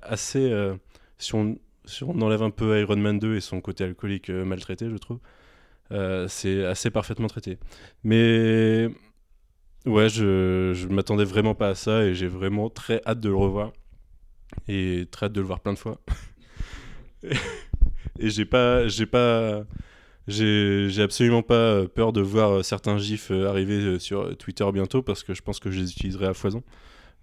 assez. 0.03 0.51
euh, 0.51 0.75
si, 1.19 1.36
on, 1.36 1.58
si 1.86 2.03
on 2.03 2.19
enlève 2.21 2.43
un 2.43 2.51
peu 2.51 2.77
Iron 2.82 2.97
Man 2.97 3.17
2 3.17 3.38
et 3.38 3.39
son 3.41 3.62
côté 3.62 3.86
alcoolique 3.86 4.29
euh, 4.29 4.43
maltraité, 4.43 4.89
je 4.89 4.97
trouve, 4.97 5.19
c'est 6.27 6.65
assez 6.65 6.91
parfaitement 6.91 7.27
traité. 7.27 7.60
Mais. 8.03 8.89
Ouais, 9.86 10.10
je, 10.10 10.73
je 10.75 10.88
m'attendais 10.89 11.23
vraiment 11.23 11.55
pas 11.55 11.69
à 11.69 11.75
ça 11.75 12.03
et 12.03 12.13
j'ai 12.13 12.27
vraiment 12.27 12.69
très 12.69 13.01
hâte 13.05 13.21
de 13.21 13.29
le 13.29 13.36
revoir. 13.36 13.71
Et 14.67 15.07
très 15.12 15.27
hâte 15.27 15.33
de 15.33 15.41
le 15.41 15.47
voir 15.47 15.59
plein 15.59 15.73
de 15.73 15.79
fois. 15.79 15.99
et 18.19 18.29
j'ai 18.29 18.45
pas. 18.45 18.88
J'ai 18.88 19.05
pas. 19.05 19.63
J'ai 20.27 21.01
absolument 21.01 21.41
pas 21.41 21.88
peur 21.88 22.13
de 22.13 22.21
voir 22.21 22.63
certains 22.63 22.97
gifs 22.99 23.31
arriver 23.31 23.97
sur 23.99 24.38
Twitter 24.38 24.65
bientôt 24.71 25.01
parce 25.01 25.23
que 25.23 25.33
je 25.33 25.41
pense 25.41 25.59
que 25.59 25.71
je 25.71 25.79
les 25.79 25.91
utiliserai 25.91 26.27
à 26.27 26.33
foison. 26.33 26.62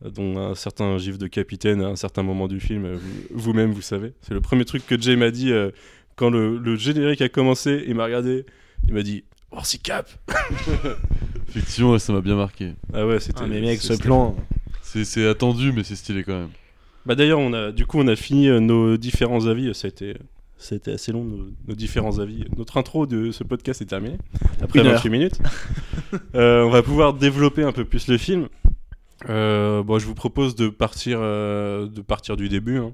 Dont 0.04 0.36
un 0.38 0.54
certain 0.54 0.98
gif 0.98 1.16
de 1.16 1.26
capitaine 1.26 1.80
à 1.82 1.86
un 1.86 1.96
certain 1.96 2.22
moment 2.22 2.48
du 2.48 2.60
film, 2.60 2.94
vous- 2.96 3.22
vous-même 3.30 3.70
vous 3.72 3.80
savez. 3.80 4.12
C'est 4.20 4.34
le 4.34 4.40
premier 4.42 4.64
truc 4.66 4.84
que 4.86 5.00
Jay 5.00 5.16
m'a 5.16 5.30
dit 5.30 5.52
euh, 5.52 5.70
quand 6.16 6.28
le, 6.30 6.58
le 6.58 6.76
générique 6.76 7.22
a 7.22 7.28
commencé. 7.30 7.82
Il 7.86 7.94
m'a 7.94 8.04
regardé, 8.04 8.44
il 8.88 8.92
m'a 8.92 9.02
dit 9.02 9.24
Oh, 9.52 9.60
c'est 9.62 9.80
cap 9.80 10.10
Effectivement, 11.48 11.98
ça 11.98 12.12
m'a 12.12 12.20
bien 12.20 12.36
marqué. 12.36 12.74
Ah 12.92 13.06
ouais, 13.06 13.20
c'était. 13.20 13.40
Ah, 13.42 13.46
mais 13.46 13.60
mec, 13.60 13.80
ce 13.80 13.94
plan. 13.94 14.36
C'est 14.82 15.26
attendu, 15.26 15.72
mais 15.72 15.84
c'est 15.84 15.96
stylé 15.96 16.24
quand 16.24 16.38
même. 16.38 16.50
Bah 17.06 17.14
d'ailleurs, 17.14 17.38
on 17.38 17.52
a, 17.52 17.72
du 17.72 17.86
coup, 17.86 17.98
on 18.00 18.08
a 18.08 18.16
fini 18.16 18.48
euh, 18.48 18.60
nos 18.60 18.96
différents 18.96 19.46
avis. 19.46 19.72
Ça 19.74 19.86
a 19.86 19.88
été, 19.88 20.16
ça 20.58 20.74
a 20.74 20.76
été 20.76 20.92
assez 20.92 21.12
long, 21.12 21.24
nos, 21.24 21.46
nos 21.68 21.74
différents 21.74 22.18
avis. 22.18 22.44
Notre 22.56 22.76
intro 22.78 23.06
de 23.06 23.30
ce 23.30 23.44
podcast 23.44 23.80
est 23.80 23.86
terminée. 23.86 24.18
Après 24.60 24.80
Une 24.80 24.86
28 24.88 25.10
minutes. 25.10 25.38
Euh, 26.36 26.62
on 26.62 26.70
va 26.70 26.82
pouvoir 26.82 27.14
développer 27.14 27.62
un 27.64 27.72
peu 27.72 27.84
plus 27.84 28.06
le 28.08 28.16
film. 28.16 28.48
Euh, 29.28 29.82
bon, 29.82 29.98
je 29.98 30.06
vous 30.06 30.14
propose 30.14 30.54
de 30.54 30.68
partir, 30.68 31.18
euh, 31.20 31.88
de 31.88 32.00
partir 32.00 32.36
du 32.36 32.48
début. 32.48 32.78
hein. 32.78 32.92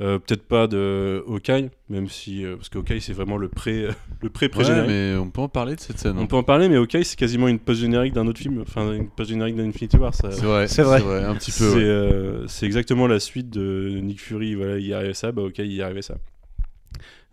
Euh, 0.00 0.18
Peut-être 0.18 0.44
pas 0.44 0.66
de 0.66 1.22
Hawkeye, 1.28 1.68
même 1.90 2.08
si. 2.08 2.42
euh, 2.44 2.56
parce 2.56 2.70
que 2.70 2.78
Hawkeye, 2.78 3.00
c'est 3.02 3.12
vraiment 3.12 3.36
le 3.36 3.48
pré 3.48 3.88
le 4.22 4.30
pré 4.30 4.46
Ouais, 4.46 4.50
pré-générique. 4.50 4.88
mais 4.88 5.14
on 5.16 5.28
peut 5.30 5.42
en 5.42 5.48
parler 5.48 5.74
de 5.76 5.80
cette 5.80 5.98
scène. 5.98 6.16
hein. 6.16 6.20
On 6.22 6.26
peut 6.26 6.36
en 6.36 6.42
parler, 6.42 6.68
mais 6.70 6.76
Hawkeye, 6.76 7.04
c'est 7.04 7.18
quasiment 7.18 7.48
une 7.48 7.58
post-générique 7.58 8.14
d'un 8.14 8.26
autre 8.26 8.38
film. 8.40 8.60
Enfin, 8.62 8.92
une 8.94 9.10
post-générique 9.10 9.56
d'Infinity 9.56 9.96
War. 9.98 10.14
Ça... 10.14 10.30
C'est 10.32 10.46
vrai, 10.46 10.68
C'est 10.68 10.82
vrai. 10.82 11.02
un 11.24 11.34
petit 11.34 11.50
C'est 11.50 11.64
peu. 11.64 11.74
ouais. 11.74 11.84
euh, 11.84 12.46
c'est 12.46 12.64
exactement 12.64 13.06
la 13.06 13.20
suite 13.20 13.50
de 13.50 14.00
Nick 14.02 14.20
Fury. 14.22 14.54
Voilà, 14.54 14.78
il 14.78 14.86
y 14.86 14.94
arrivait 14.94 15.12
ça, 15.12 15.32
bah 15.32 15.42
ok, 15.42 15.58
il 15.58 15.72
y 15.72 15.82
arrivait 15.82 16.00
ça. 16.02 16.16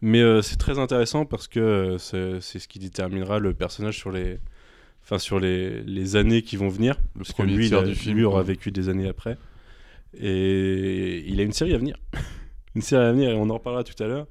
Mais 0.01 0.21
euh, 0.21 0.41
c'est 0.41 0.58
très 0.58 0.77
intéressant 0.77 1.25
parce 1.25 1.47
que 1.47 1.60
euh, 1.60 1.97
c'est 1.97 2.39
c'est 2.41 2.60
ce 2.60 2.67
qui 2.67 2.77
déterminera 2.80 3.39
le 3.39 3.53
personnage 3.53 3.97
sur 3.97 4.12
les, 4.12 4.38
enfin 5.03 5.17
sur 5.19 5.39
les, 5.39 5.82
les 5.84 6.15
années 6.17 6.41
qui 6.43 6.58
vont 6.58 6.67
venir. 6.69 6.97
Le 7.15 7.19
parce 7.23 7.32
que 7.34 7.43
lui, 7.43 7.67
il 7.67 7.75
a- 7.75 7.82
du 7.82 7.95
film, 7.95 8.17
lui 8.17 8.23
aura 8.25 8.43
vécu 8.43 8.71
des 8.71 8.89
années 8.89 9.08
après. 9.08 9.38
Et 10.19 11.23
il 11.27 11.39
a 11.39 11.43
une 11.43 11.51
série 11.53 11.73
à 11.73 11.77
venir. 11.77 11.97
une 12.78 12.82
série 12.84 13.04
à 13.06 13.12
venir 13.12 13.32
et 13.32 13.34
on 13.36 13.50
en 13.50 13.56
reparlera 13.56 13.84
tout 13.84 14.02
à 14.02 14.08
l'heure. 14.08 14.28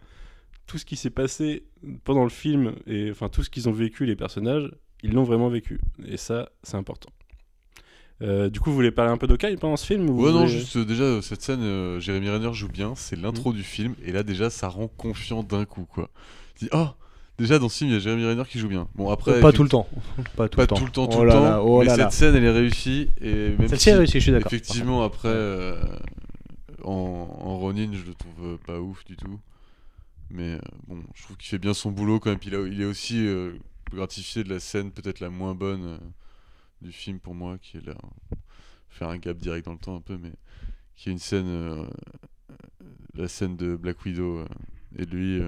Tout 0.67 0.79
ce 0.79 0.85
qui 0.85 0.97
s'est 0.97 1.11
passé 1.11 1.65
pendant 2.05 2.25
le 2.25 2.31
film 2.31 2.73
et 2.87 3.11
enfin 3.11 3.29
tout 3.29 3.43
ce 3.43 3.51
qu'ils 3.51 3.69
ont 3.69 3.73
vécu 3.73 4.07
les 4.07 4.17
personnages, 4.17 4.71
ils 5.03 5.13
l'ont 5.13 5.23
vraiment 5.25 5.49
vécu. 5.49 5.81
Et 6.07 6.17
ça, 6.17 6.49
c'est 6.63 6.77
important. 6.77 7.11
Euh, 8.23 8.49
du 8.49 8.61
coup, 8.61 8.71
vous 8.71 8.77
voulez 8.77 8.91
parler 8.91 9.13
un 9.13 9.19
peu 9.19 9.27
d'Hawkeye 9.27 9.57
pendant 9.57 9.77
ce 9.77 9.85
film 9.85 10.09
ou 10.09 10.23
Ouais, 10.25 10.33
non, 10.33 10.47
voulez- 10.47 10.49
juste 10.59 10.77
euh, 10.77 10.85
déjà, 10.87 11.21
cette 11.21 11.43
scène, 11.43 11.61
euh, 11.63 12.01
Jérémy 12.01 12.31
Renner 12.31 12.53
joue 12.55 12.69
bien, 12.69 12.95
c'est 12.97 13.15
l'intro 13.21 13.53
Mm. 13.53 13.57
du 13.57 13.63
film, 13.63 13.95
et 14.05 14.11
là 14.13 14.23
déjà, 14.23 14.49
ça 14.49 14.69
rend 14.69 14.89
confiant 14.89 15.43
d'un 15.43 15.67
coup, 15.67 15.85
quoi. 15.85 16.09
Tu 16.59 16.65
dis, 16.65 16.71
oh, 16.73 16.87
déjà 17.39 17.59
dans 17.59 17.69
ce 17.69 17.77
film, 17.79 17.91
il 17.91 17.93
y 17.93 17.97
a 17.97 18.01
Jérémy 18.01 18.25
Renner 18.25 18.45
qui 18.49 18.59
joue 18.59 18.69
bien. 18.69 18.89
Bon, 18.95 19.11
après. 19.11 19.39
pas 19.41 19.53
tout 19.53 19.63
le 19.65 19.69
temps. 19.69 19.87
Pas 20.37 20.49
tout 20.49 20.57
Pas 20.57 20.63
le 20.63 20.67
temps. 20.69 20.77
tout 20.77 20.85
le 20.87 20.91
temps, 20.91 21.07
tout 21.09 21.19
Oh 21.19 21.25
le 21.25 21.29
là 21.29 21.35
temps, 21.35 21.43
là, 21.45 21.63
oh 21.63 21.79
mais 21.81 21.85
là 21.85 21.91
cette 21.91 22.01
là. 22.05 22.11
scène, 22.11 22.35
elle 22.37 22.45
est 22.45 22.51
réussie, 22.51 23.11
et 23.21 23.51
même 23.59 23.69
Celle-ci 23.69 23.83
si, 23.85 23.91
est 23.91 23.95
réussie, 23.97 24.13
je 24.15 24.19
suis 24.23 24.33
d'accord. 24.33 24.51
Effectivement, 24.51 25.03
après, 25.05 25.29
euh, 25.29 25.77
en, 26.87 26.92
en 27.40 27.59
Ronin, 27.59 27.92
je 27.92 28.05
le 28.05 28.14
trouve 28.14 28.44
euh, 28.44 28.57
pas 28.66 28.81
ouf 28.81 29.05
du 29.05 29.16
tout. 29.16 29.38
Mais 30.31 30.55
euh, 30.55 30.61
bon, 30.88 31.03
je 31.14 31.22
trouve 31.22 31.37
qu'il 31.37 31.49
fait 31.49 31.59
bien 31.59 31.75
son 31.75 31.90
boulot 31.92 32.18
quand 32.20 32.31
même. 32.31 32.38
Puis 32.38 32.51
il, 32.53 32.72
il 32.72 32.81
est 32.81 32.85
aussi 32.87 33.27
euh, 33.27 33.53
gratifié 33.92 34.42
de 34.44 34.49
la 34.53 34.61
scène 34.61 34.90
peut-être 34.90 35.20
la 35.20 35.31
moins 35.31 35.55
bonne 35.55 35.85
euh, 35.85 35.99
du 36.83 36.92
film 36.92 37.18
pour 37.20 37.35
moi, 37.35 37.59
qui 37.59 37.77
est 37.79 37.87
là. 37.87 37.94
Faire 38.88 39.09
un 39.09 39.18
gap 39.18 39.37
direct 39.37 39.66
dans 39.66 39.72
le 39.72 39.79
temps 39.79 39.96
un 39.96 40.01
peu, 40.01 40.16
mais 40.16 40.33
qui 40.96 41.09
est 41.11 41.12
une 41.12 41.18
scène. 41.18 41.46
euh, 41.49 41.87
la 43.14 43.29
scène 43.29 43.57
de 43.57 43.77
Black 43.77 44.05
Widow 44.05 44.44
et 44.99 45.05
lui. 45.07 45.40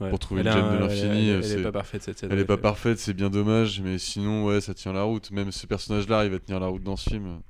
Ouais. 0.00 0.10
pour 0.10 0.18
trouver 0.18 0.40
Elle 0.40 0.48
une 0.48 0.52
gemme 0.54 0.72
de 0.74 0.78
l'infini, 0.80 1.28
Elle, 1.28 1.44
elle- 1.44 1.60
est 1.60 1.62
pas 1.62 1.70
parfaite 1.72 2.02
cette 2.02 2.18
scène. 2.18 2.32
elle 2.32 2.38
est 2.40 2.44
pas 2.44 2.56
parfaite, 2.56 2.98
c'est 2.98 3.14
bien 3.14 3.30
dommage, 3.30 3.80
mais 3.80 3.98
sinon, 3.98 4.46
ouais, 4.46 4.60
ça 4.60 4.74
tient 4.74 4.92
la 4.92 5.02
route. 5.04 5.30
Même 5.30 5.52
ce 5.52 5.64
personnage-là, 5.66 6.24
il 6.24 6.30
va 6.32 6.40
tenir 6.40 6.58
la 6.58 6.66
route 6.66 6.82
dans 6.82 6.96
ce 6.96 7.08
film. 7.10 7.40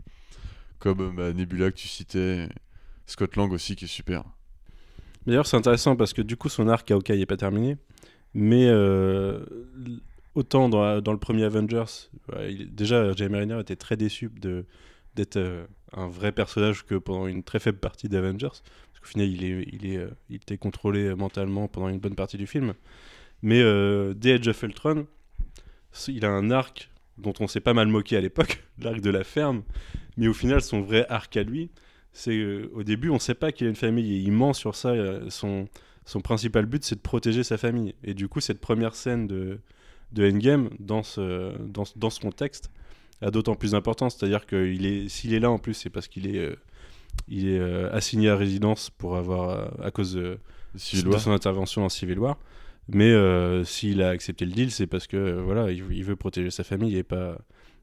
Comme 0.78 1.14
bah, 1.16 1.32
Nebula 1.32 1.70
que 1.70 1.76
tu 1.76 1.88
citais, 1.88 2.48
Scott 3.12 3.36
Lang 3.36 3.52
aussi 3.52 3.76
qui 3.76 3.84
est 3.84 3.88
super. 3.88 4.24
D'ailleurs, 5.26 5.46
c'est 5.46 5.56
intéressant 5.56 5.96
parce 5.96 6.12
que 6.12 6.22
du 6.22 6.36
coup, 6.36 6.48
son 6.48 6.68
arc 6.68 6.90
à 6.90 6.94
Hawkeye 6.94 7.18
n'est 7.18 7.26
pas 7.26 7.36
terminé. 7.36 7.76
Mais 8.34 8.66
euh, 8.66 9.44
autant 10.34 10.68
dans, 10.68 11.00
dans 11.00 11.12
le 11.12 11.18
premier 11.18 11.44
Avengers, 11.44 12.08
déjà, 12.70 13.12
Jeremy 13.12 13.40
Renner 13.40 13.60
était 13.60 13.76
très 13.76 13.96
déçu 13.96 14.30
d'être 15.14 15.36
euh, 15.36 15.66
un 15.92 16.08
vrai 16.08 16.32
personnage 16.32 16.84
que 16.86 16.94
pendant 16.94 17.26
une 17.26 17.42
très 17.42 17.60
faible 17.60 17.78
partie 17.78 18.08
d'Avengers. 18.08 18.48
Parce 18.48 19.00
qu'au 19.00 19.06
final, 19.06 19.28
il, 19.28 19.44
est, 19.44 19.68
il, 19.70 19.86
est, 19.92 19.98
euh, 19.98 20.10
il 20.30 20.36
était 20.36 20.56
contrôlé 20.56 21.14
mentalement 21.14 21.68
pendant 21.68 21.88
une 21.88 22.00
bonne 22.00 22.16
partie 22.16 22.38
du 22.38 22.46
film. 22.46 22.72
Mais 23.42 23.60
dès 24.14 24.34
Age 24.34 24.48
of 24.48 24.62
Ultron, 24.62 25.06
il 26.06 26.24
a 26.24 26.30
un 26.30 26.52
arc 26.52 26.90
dont 27.18 27.34
on 27.40 27.48
s'est 27.48 27.60
pas 27.60 27.74
mal 27.74 27.88
moqué 27.88 28.16
à 28.16 28.20
l'époque, 28.20 28.62
l'arc 28.78 29.00
de 29.00 29.10
la 29.10 29.24
ferme. 29.24 29.62
Mais 30.16 30.28
au 30.28 30.32
final, 30.32 30.62
son 30.62 30.80
vrai 30.80 31.06
arc 31.08 31.36
à 31.36 31.42
lui, 31.42 31.70
c'est 32.12 32.36
euh, 32.36 32.70
au 32.74 32.82
début, 32.82 33.10
on 33.10 33.18
sait 33.18 33.34
pas 33.34 33.52
qu'il 33.52 33.66
a 33.66 33.70
une 33.70 33.76
famille 33.76 34.14
et 34.14 34.18
il 34.18 34.32
ment 34.32 34.52
sur 34.52 34.74
ça. 34.74 34.90
euh, 34.90 35.30
son, 35.30 35.68
son 36.04 36.20
principal 36.20 36.66
but, 36.66 36.84
c'est 36.84 36.96
de 36.96 37.00
protéger 37.00 37.42
sa 37.42 37.56
famille. 37.56 37.94
Et 38.04 38.14
du 38.14 38.28
coup, 38.28 38.40
cette 38.40 38.60
première 38.60 38.94
scène 38.94 39.26
de, 39.26 39.60
de 40.12 40.30
Endgame, 40.30 40.70
dans 40.78 41.02
ce, 41.02 41.56
dans, 41.58 41.84
dans 41.96 42.10
ce 42.10 42.20
contexte, 42.20 42.70
a 43.22 43.30
d'autant 43.30 43.54
plus 43.54 43.72
d'importance. 43.72 44.16
C'est-à-dire 44.16 44.46
que 44.46 44.66
il 44.66 44.84
est, 44.84 45.08
s'il 45.08 45.32
est 45.32 45.40
là 45.40 45.50
en 45.50 45.58
plus, 45.58 45.74
c'est 45.74 45.90
parce 45.90 46.08
qu'il 46.08 46.26
est, 46.34 46.38
euh, 46.38 46.56
il 47.28 47.48
est 47.48 47.60
assigné 47.92 48.28
à 48.28 48.36
résidence 48.36 48.90
pour 48.90 49.16
avoir, 49.16 49.72
à 49.82 49.90
cause 49.90 50.14
de, 50.14 50.38
son 50.74 51.30
intervention 51.30 51.82
dans 51.82 51.88
Civil 51.88 52.18
War. 52.18 52.38
Mais 52.88 53.14
s'il 53.64 54.02
a 54.02 54.08
accepté 54.08 54.44
le 54.44 54.50
deal, 54.50 54.70
c'est 54.70 54.86
parce 54.86 55.06
que 55.06 55.38
voilà, 55.40 55.70
il, 55.70 55.84
il 55.92 56.04
veut 56.04 56.16
protéger 56.16 56.50
sa 56.50 56.64
famille 56.64 56.96
et 56.96 57.02
pas, 57.04 57.38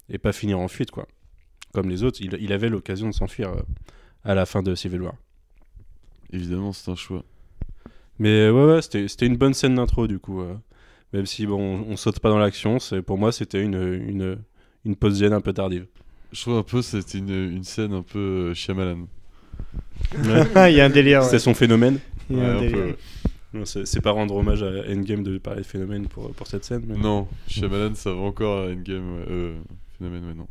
et 0.10 0.18
pas 0.18 0.34
finir 0.34 0.60
en 0.60 0.68
fuite, 0.68 0.92
quoi. 0.92 1.08
Comme 1.74 1.90
les 1.90 2.04
autres, 2.04 2.20
il, 2.22 2.36
il 2.42 2.52
avait 2.52 2.70
l'occasion 2.70 3.08
de 3.08 3.14
s'enfuir 3.14 3.54
à 4.24 4.36
la 4.36 4.46
fin 4.46 4.62
de 4.64 4.76
Civil 4.76 5.02
War. 5.02 5.14
Évidemment, 6.32 6.74
c'est 6.74 6.92
un 6.92 6.96
choix. 6.96 7.24
Mais 8.20 8.30
euh, 8.30 8.52
ouais, 8.52 8.74
ouais 8.76 8.82
c'était 8.82 9.26
une 9.26 9.38
bonne 9.38 9.54
scène 9.54 9.76
d'intro 9.76 10.08
du 10.08 10.20
coup. 10.20 10.42
euh. 10.42 10.54
même 11.14 11.26
si 11.26 11.46
bon, 11.48 11.60
on, 11.88 11.92
on 11.94 11.98
saute 11.98 12.20
pas 12.20 12.30
dans 12.30 12.38
l'action, 12.38 12.80
c'est 12.80 13.02
pour 13.02 13.18
moi 13.18 13.32
c'était 13.32 13.62
une 13.62 13.76
une 13.76 14.38
une 14.86 14.96
pause 14.96 15.20
gêne 15.20 15.34
un 15.34 15.42
peu 15.42 15.54
tardive. 15.54 15.86
Je 16.32 16.42
trouve 16.42 16.58
un 16.58 16.64
peu 16.64 16.82
c'était 16.82 17.18
une, 17.18 17.30
une 17.30 17.64
scène 17.64 17.94
un 17.94 18.04
peu 18.04 18.20
euh, 18.20 18.54
Shyamalan. 18.54 19.08
Il 20.24 20.76
y 20.76 20.82
a 20.82 20.86
un 20.86 20.90
délire. 20.90 21.20
ouais. 21.20 21.26
C'était 21.26 21.40
son 21.40 21.54
phénomène. 21.54 22.00
Ouais, 22.30 22.96
C'est 23.66 23.88
c'est 23.88 24.02
pas 24.02 24.12
rendre 24.12 24.36
hommage 24.36 24.62
à 24.62 24.68
Endgame 24.92 25.24
de 25.24 25.38
parler 25.40 25.62
de 25.62 25.66
phénomène 25.66 26.08
pour, 26.08 26.30
pour 26.32 26.46
cette 26.46 26.64
scène. 26.66 26.84
mais- 26.88 26.98
Non, 26.98 27.28
Shyamalan, 27.48 27.96
ça 27.96 28.12
va 28.12 28.20
encore 28.20 28.60
à 28.60 28.72
Endgame. 28.72 29.24
Euh, 29.30 29.58
phénomène, 29.98 30.26
ouais, 30.28 30.34
non. 30.36 30.48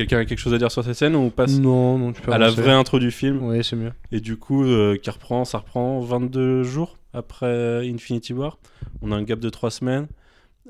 Quelqu'un 0.00 0.20
a 0.20 0.24
quelque 0.24 0.38
chose 0.38 0.54
à 0.54 0.58
dire 0.58 0.72
sur 0.72 0.82
cette 0.82 0.94
scène 0.94 1.14
ou 1.14 1.18
on 1.18 1.28
passe 1.28 1.58
Non, 1.58 1.98
non, 1.98 2.14
tu 2.14 2.22
peux 2.22 2.32
à 2.32 2.38
la 2.38 2.48
vraie 2.48 2.72
intro 2.72 2.98
du 2.98 3.10
film 3.10 3.42
Ouais, 3.42 3.62
c'est 3.62 3.76
mieux. 3.76 3.92
Et 4.12 4.20
du 4.20 4.38
coup, 4.38 4.64
euh, 4.64 4.96
qui 4.96 5.10
reprend, 5.10 5.44
ça 5.44 5.58
reprend 5.58 6.00
22 6.00 6.62
jours 6.62 6.96
après 7.12 7.86
Infinity 7.86 8.32
War. 8.32 8.56
On 9.02 9.12
a 9.12 9.16
un 9.16 9.22
gap 9.22 9.40
de 9.40 9.50
3 9.50 9.70
semaines. 9.70 10.06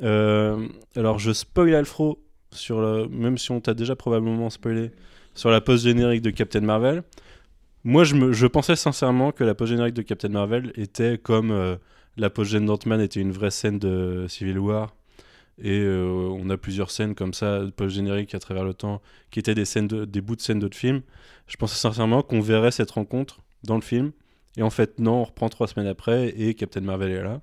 Euh, 0.02 0.66
alors, 0.96 1.20
je 1.20 1.30
spoil 1.30 1.76
Alfro, 1.76 2.18
sur 2.50 2.80
le, 2.80 3.06
même 3.06 3.38
si 3.38 3.52
on 3.52 3.60
t'a 3.60 3.72
déjà 3.72 3.94
probablement 3.94 4.50
spoilé, 4.50 4.90
sur 5.36 5.50
la 5.50 5.60
post-générique 5.60 6.22
de 6.22 6.30
Captain 6.30 6.62
Marvel. 6.62 7.04
Moi, 7.84 8.02
je, 8.02 8.16
me, 8.16 8.32
je 8.32 8.48
pensais 8.48 8.74
sincèrement 8.74 9.30
que 9.30 9.44
la 9.44 9.54
post-générique 9.54 9.94
de 9.94 10.02
Captain 10.02 10.30
Marvel 10.30 10.72
était 10.74 11.18
comme 11.18 11.52
euh, 11.52 11.76
la 12.16 12.30
post-générique 12.30 12.66
d'Ant-Man 12.66 13.00
était 13.00 13.20
une 13.20 13.30
vraie 13.30 13.52
scène 13.52 13.78
de 13.78 14.26
Civil 14.28 14.58
War. 14.58 14.92
Et 15.62 15.80
euh, 15.80 16.06
on 16.32 16.48
a 16.50 16.56
plusieurs 16.56 16.90
scènes 16.90 17.14
comme 17.14 17.34
ça, 17.34 17.62
post-génériques 17.76 18.34
à 18.34 18.38
travers 18.38 18.64
le 18.64 18.74
temps, 18.74 19.02
qui 19.30 19.38
étaient 19.38 19.54
des, 19.54 19.64
scènes 19.64 19.88
de- 19.88 20.04
des 20.04 20.20
bouts 20.20 20.36
de 20.36 20.40
scènes 20.40 20.58
d'autres 20.58 20.76
films. 20.76 21.02
Je 21.46 21.56
pensais 21.56 21.76
sincèrement 21.76 22.22
qu'on 22.22 22.40
verrait 22.40 22.70
cette 22.70 22.90
rencontre 22.90 23.40
dans 23.64 23.74
le 23.76 23.82
film. 23.82 24.12
Et 24.56 24.62
en 24.62 24.70
fait, 24.70 24.98
non, 24.98 25.20
on 25.20 25.24
reprend 25.24 25.48
trois 25.48 25.66
semaines 25.68 25.86
après 25.88 26.28
et 26.28 26.54
Captain 26.54 26.80
Marvel 26.80 27.10
est 27.10 27.22
là. 27.22 27.40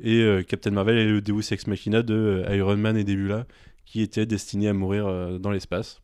Et 0.00 0.20
euh, 0.20 0.42
Captain 0.42 0.70
Marvel 0.72 0.98
est 0.98 1.04
le 1.06 1.20
Deus 1.20 1.52
Ex 1.52 1.66
Machina 1.66 2.02
de 2.02 2.44
euh, 2.46 2.56
Iron 2.56 2.76
Man 2.76 2.96
et 2.96 3.04
Nebula, 3.04 3.46
qui 3.86 4.00
était 4.02 4.26
destiné 4.26 4.68
à 4.68 4.72
mourir 4.72 5.38
dans 5.38 5.50
l'espace, 5.50 6.00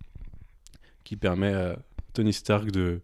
qui 1.03 1.17
permet 1.17 1.53
à 1.53 1.77
Tony 2.13 2.33
Stark 2.33 2.71
de, 2.71 3.01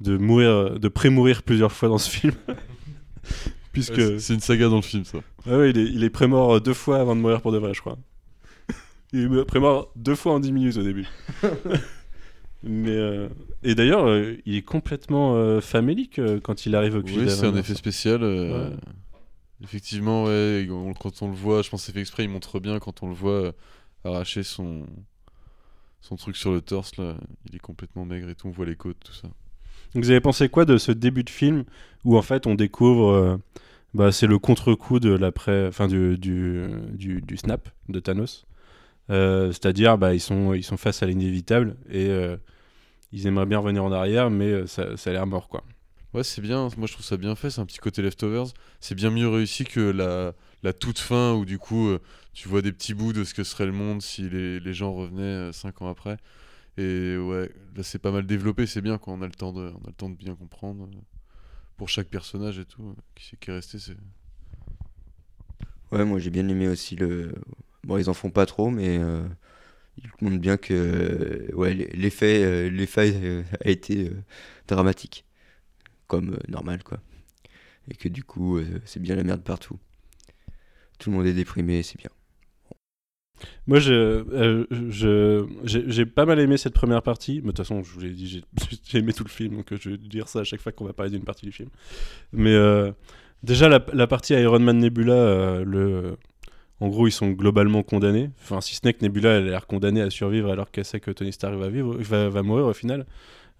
mourir, 0.00 0.78
de 0.78 0.88
pré-mourir 0.88 1.42
plusieurs 1.42 1.72
fois 1.72 1.88
dans 1.88 1.98
ce 1.98 2.10
film. 2.10 2.34
Puisque 3.72 4.20
c'est- 4.20 4.34
une 4.34 4.40
saga 4.40 4.68
dans 4.68 4.76
le 4.76 4.82
film, 4.82 5.04
ça. 5.04 5.18
ah 5.46 5.56
ouais, 5.58 5.70
il 5.70 5.78
est, 5.78 5.84
il 5.84 6.02
est 6.04 6.10
pré-mort 6.10 6.54
euh, 6.56 6.60
deux 6.60 6.74
fois 6.74 7.00
avant 7.00 7.14
de 7.14 7.20
mourir 7.20 7.40
pour 7.42 7.52
de 7.52 7.58
vrai, 7.58 7.74
je 7.74 7.80
crois. 7.80 7.98
Il 9.12 9.20
est 9.34 9.44
pré-mort 9.46 9.90
deux 9.96 10.14
fois 10.14 10.32
en 10.34 10.40
10 10.40 10.52
minutes 10.52 10.76
au 10.76 10.82
début. 10.82 11.06
Mais 12.64 12.90
euh, 12.90 13.28
et 13.62 13.74
d'ailleurs, 13.74 14.06
euh, 14.06 14.34
il 14.44 14.56
est 14.56 14.62
complètement 14.62 15.60
famélique 15.60 16.20
quand 16.42 16.66
il 16.66 16.74
arrive 16.74 16.96
au 16.96 17.02
QG 17.02 17.16
Oui, 17.16 17.30
c'est 17.30 17.46
un 17.46 17.56
effet 17.56 17.74
spécial. 17.74 18.22
Ouais. 18.22 18.70
Effectivement, 19.62 20.24
ouais, 20.24 20.66
on- 20.70 20.92
quand 20.94 21.22
on 21.22 21.28
le 21.28 21.34
voit, 21.36 21.62
je 21.62 21.70
pense 21.70 21.80
que 21.82 21.86
c'est 21.86 21.92
fait 21.92 22.00
exprès, 22.00 22.24
il 22.24 22.28
montre 22.30 22.58
bien 22.60 22.78
quand 22.80 23.02
on 23.02 23.08
le 23.08 23.14
voit 23.14 23.52
arracher 24.04 24.42
son, 24.42 24.86
son 26.00 26.16
truc 26.16 26.36
sur 26.36 26.52
le 26.52 26.60
torse, 26.60 26.96
là. 26.96 27.16
Il 27.48 27.56
est 27.56 27.60
complètement 27.60 28.04
maigre 28.04 28.28
et 28.28 28.34
tout, 28.34 28.48
on 28.48 28.52
voit 28.52 28.66
les 28.66 28.76
côtes, 28.76 28.98
tout 29.04 29.12
ça. 29.14 29.28
Vous 29.94 30.10
avez 30.10 30.20
pensé 30.20 30.48
quoi 30.48 30.64
de 30.64 30.76
ce 30.78 30.92
début 30.92 31.24
de 31.24 31.30
film 31.30 31.64
où 32.04 32.16
en 32.16 32.22
fait 32.22 32.46
on 32.46 32.54
découvre, 32.54 33.10
euh, 33.10 33.36
bah, 33.94 34.12
c'est 34.12 34.26
le 34.26 34.38
contre-coup 34.38 35.00
de 35.00 35.10
l'après, 35.10 35.66
enfin 35.66 35.88
du, 35.88 36.18
du, 36.18 37.20
du, 37.22 37.36
snap 37.36 37.68
de 37.88 38.00
Thanos. 38.00 38.46
Euh, 39.10 39.48
C'est-à-dire, 39.52 39.98
bah, 39.98 40.14
ils 40.14 40.20
sont 40.20 40.52
ils 40.54 40.62
sont 40.62 40.76
face 40.76 41.02
à 41.02 41.06
l'inévitable 41.06 41.76
et 41.90 42.08
euh, 42.08 42.36
ils 43.12 43.26
aimeraient 43.26 43.46
bien 43.46 43.58
revenir 43.58 43.84
en 43.84 43.92
arrière, 43.92 44.30
mais 44.30 44.46
euh, 44.46 44.66
ça, 44.66 44.82
a 44.82 45.10
l'air 45.12 45.26
mort 45.26 45.48
quoi. 45.48 45.64
Ouais, 46.14 46.24
c'est 46.24 46.40
bien, 46.40 46.68
moi 46.76 46.86
je 46.86 46.94
trouve 46.94 47.04
ça 47.04 47.16
bien 47.16 47.34
fait, 47.34 47.50
c'est 47.50 47.60
un 47.60 47.66
petit 47.66 47.78
côté 47.78 48.02
leftovers. 48.02 48.46
C'est 48.80 48.94
bien 48.94 49.10
mieux 49.10 49.28
réussi 49.28 49.64
que 49.64 49.80
la, 49.80 50.32
la 50.62 50.72
toute 50.72 50.98
fin 50.98 51.34
où 51.34 51.44
du 51.44 51.58
coup 51.58 51.90
tu 52.32 52.48
vois 52.48 52.62
des 52.62 52.72
petits 52.72 52.94
bouts 52.94 53.12
de 53.12 53.24
ce 53.24 53.34
que 53.34 53.44
serait 53.44 53.66
le 53.66 53.72
monde 53.72 54.00
si 54.00 54.28
les, 54.28 54.58
les 54.60 54.74
gens 54.74 54.92
revenaient 54.92 55.52
5 55.52 55.82
ans 55.82 55.90
après. 55.90 56.16
Et 56.78 57.18
ouais, 57.18 57.50
là 57.76 57.82
c'est 57.82 57.98
pas 57.98 58.12
mal 58.12 58.26
développé, 58.26 58.66
c'est 58.66 58.80
bien 58.80 58.98
quand 58.98 59.12
on 59.12 59.22
a 59.22 59.26
le 59.26 59.32
temps 59.32 59.52
de, 59.52 59.72
on 59.74 59.84
a 59.84 59.88
le 59.88 59.92
temps 59.92 60.08
de 60.10 60.16
bien 60.16 60.34
comprendre 60.36 60.84
euh, 60.84 61.00
pour 61.76 61.88
chaque 61.88 62.08
personnage 62.08 62.58
et 62.60 62.64
tout, 62.64 62.84
euh, 62.88 62.94
qui, 63.16 63.36
qui 63.36 63.50
est 63.50 63.54
resté. 63.54 63.78
C'est... 63.80 63.96
Ouais, 65.92 66.04
moi 66.04 66.18
j'ai 66.18 66.30
bien 66.30 66.46
aimé 66.48 66.68
aussi 66.68 66.96
le. 66.96 67.34
Bon, 67.84 67.98
ils 67.98 68.10
en 68.10 68.14
font 68.14 68.30
pas 68.30 68.46
trop, 68.46 68.70
mais 68.70 68.98
euh, 68.98 69.26
ils 69.98 70.10
montrent 70.20 70.40
bien 70.40 70.56
que 70.56 71.50
ouais, 71.54 71.74
l'effet, 71.74 72.70
l'effet 72.70 73.44
a 73.64 73.70
été 73.70 74.12
dramatique. 74.68 75.24
comme 76.06 76.38
normal, 76.48 76.82
quoi. 76.84 77.00
Et 77.90 77.94
que 77.96 78.08
du 78.08 78.24
coup, 78.24 78.60
c'est 78.84 79.00
bien 79.00 79.16
la 79.16 79.24
merde 79.24 79.42
partout. 79.42 79.78
Tout 80.98 81.10
le 81.10 81.16
monde 81.16 81.26
est 81.26 81.32
déprimé, 81.32 81.82
c'est 81.82 81.98
bien. 81.98 82.10
Moi, 83.66 83.78
euh, 83.88 84.64
j'ai 85.64 86.06
pas 86.06 86.26
mal 86.26 86.38
aimé 86.40 86.56
cette 86.56 86.74
première 86.74 87.02
partie. 87.02 87.36
Mais 87.36 87.40
de 87.40 87.46
toute 87.48 87.58
façon, 87.58 87.82
je 87.82 87.92
vous 87.92 88.00
l'ai 88.00 88.10
dit, 88.10 88.42
j'ai 88.84 88.98
aimé 88.98 89.12
tout 89.12 89.24
le 89.24 89.30
film, 89.30 89.56
donc 89.56 89.72
euh, 89.72 89.78
je 89.80 89.90
vais 89.90 89.96
dire 89.96 90.28
ça 90.28 90.40
à 90.40 90.44
chaque 90.44 90.60
fois 90.60 90.72
qu'on 90.72 90.84
va 90.84 90.92
parler 90.92 91.10
d'une 91.10 91.24
partie 91.24 91.46
du 91.46 91.52
film. 91.52 91.68
Mais 92.32 92.54
euh, 92.54 92.92
déjà, 93.42 93.68
la, 93.68 94.06
partie 94.06 94.34
Iron 94.34 94.60
Man 94.60 94.78
Nebula, 94.78 95.62
en 96.80 96.88
gros, 96.88 97.06
ils 97.08 97.12
sont 97.12 97.30
globalement 97.30 97.82
condamnés. 97.82 98.30
Enfin, 98.42 98.60
si 98.60 98.76
ce 98.76 98.80
n'est 98.84 98.92
que 98.92 99.04
Nebula, 99.04 99.30
elle 99.30 99.48
a 99.48 99.50
l'air 99.50 99.66
condamnée 99.66 100.00
à 100.00 100.10
survivre 100.10 100.50
alors 100.50 100.70
qu'elle 100.70 100.84
sait 100.84 101.00
que 101.00 101.10
Tony 101.10 101.32
Stark 101.32 101.54
va 101.56 102.42
mourir 102.42 102.66
au 102.66 102.72
final. 102.72 103.06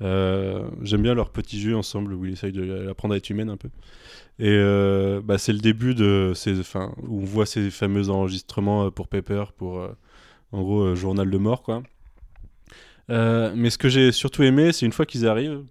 Euh, 0.03 0.69
J'aime 0.83 1.03
bien 1.03 1.15
leur 1.15 1.31
petit 1.31 1.61
jeu 1.61 1.77
ensemble 1.77 2.15
où 2.15 2.25
ils 2.25 2.33
essayent 2.33 2.53
de 2.53 2.63
l'apprendre 2.63 3.15
à 3.15 3.17
être 3.17 3.31
humaine 3.31 3.51
un 3.51 3.57
peu. 3.57 3.69
Et 4.39 4.49
euh, 4.51 5.21
bah, 5.25 5.39
c'est 5.39 5.53
le 5.53 5.59
début 5.61 5.95
de 5.95 6.33
ces, 6.35 6.61
enfin, 6.61 6.95
où 7.03 7.23
on 7.23 7.25
voit 7.25 7.47
ces 7.47 7.71
fameux 7.71 8.11
enregistrements 8.11 8.87
euh, 8.87 8.91
pour 8.91 9.09
Pepper, 9.09 9.45
pour 9.57 9.89
en 10.53 10.63
gros 10.63 10.95
journal 10.95 11.31
de 11.31 11.39
mort 11.39 11.63
quoi. 11.63 11.83
Mais 13.09 13.71
ce 13.71 13.79
que 13.79 13.89
j'ai 13.89 14.13
surtout 14.13 14.43
aimé, 14.43 14.73
c'est 14.73 14.87
une 14.87 14.93
fois 14.93 15.07
qu'ils 15.07 15.27
arrivent, 15.27 15.63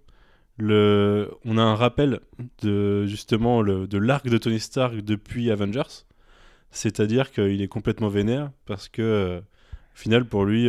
le, 0.58 1.30
on 1.44 1.58
a 1.58 1.62
un 1.62 1.76
rappel 1.76 2.20
de 2.62 3.06
justement 3.06 3.62
le, 3.62 3.86
de 3.86 3.98
l'arc 3.98 4.28
de 4.28 4.38
Tony 4.38 4.60
Stark 4.60 4.96
depuis 4.96 5.50
Avengers, 5.50 6.04
c'est-à-dire 6.70 7.30
qu'il 7.32 7.62
est 7.62 7.68
complètement 7.68 8.08
vénère 8.08 8.50
parce 8.66 8.88
que 8.88 9.40
au 9.40 9.98
final 9.98 10.24
pour 10.26 10.44
lui 10.44 10.68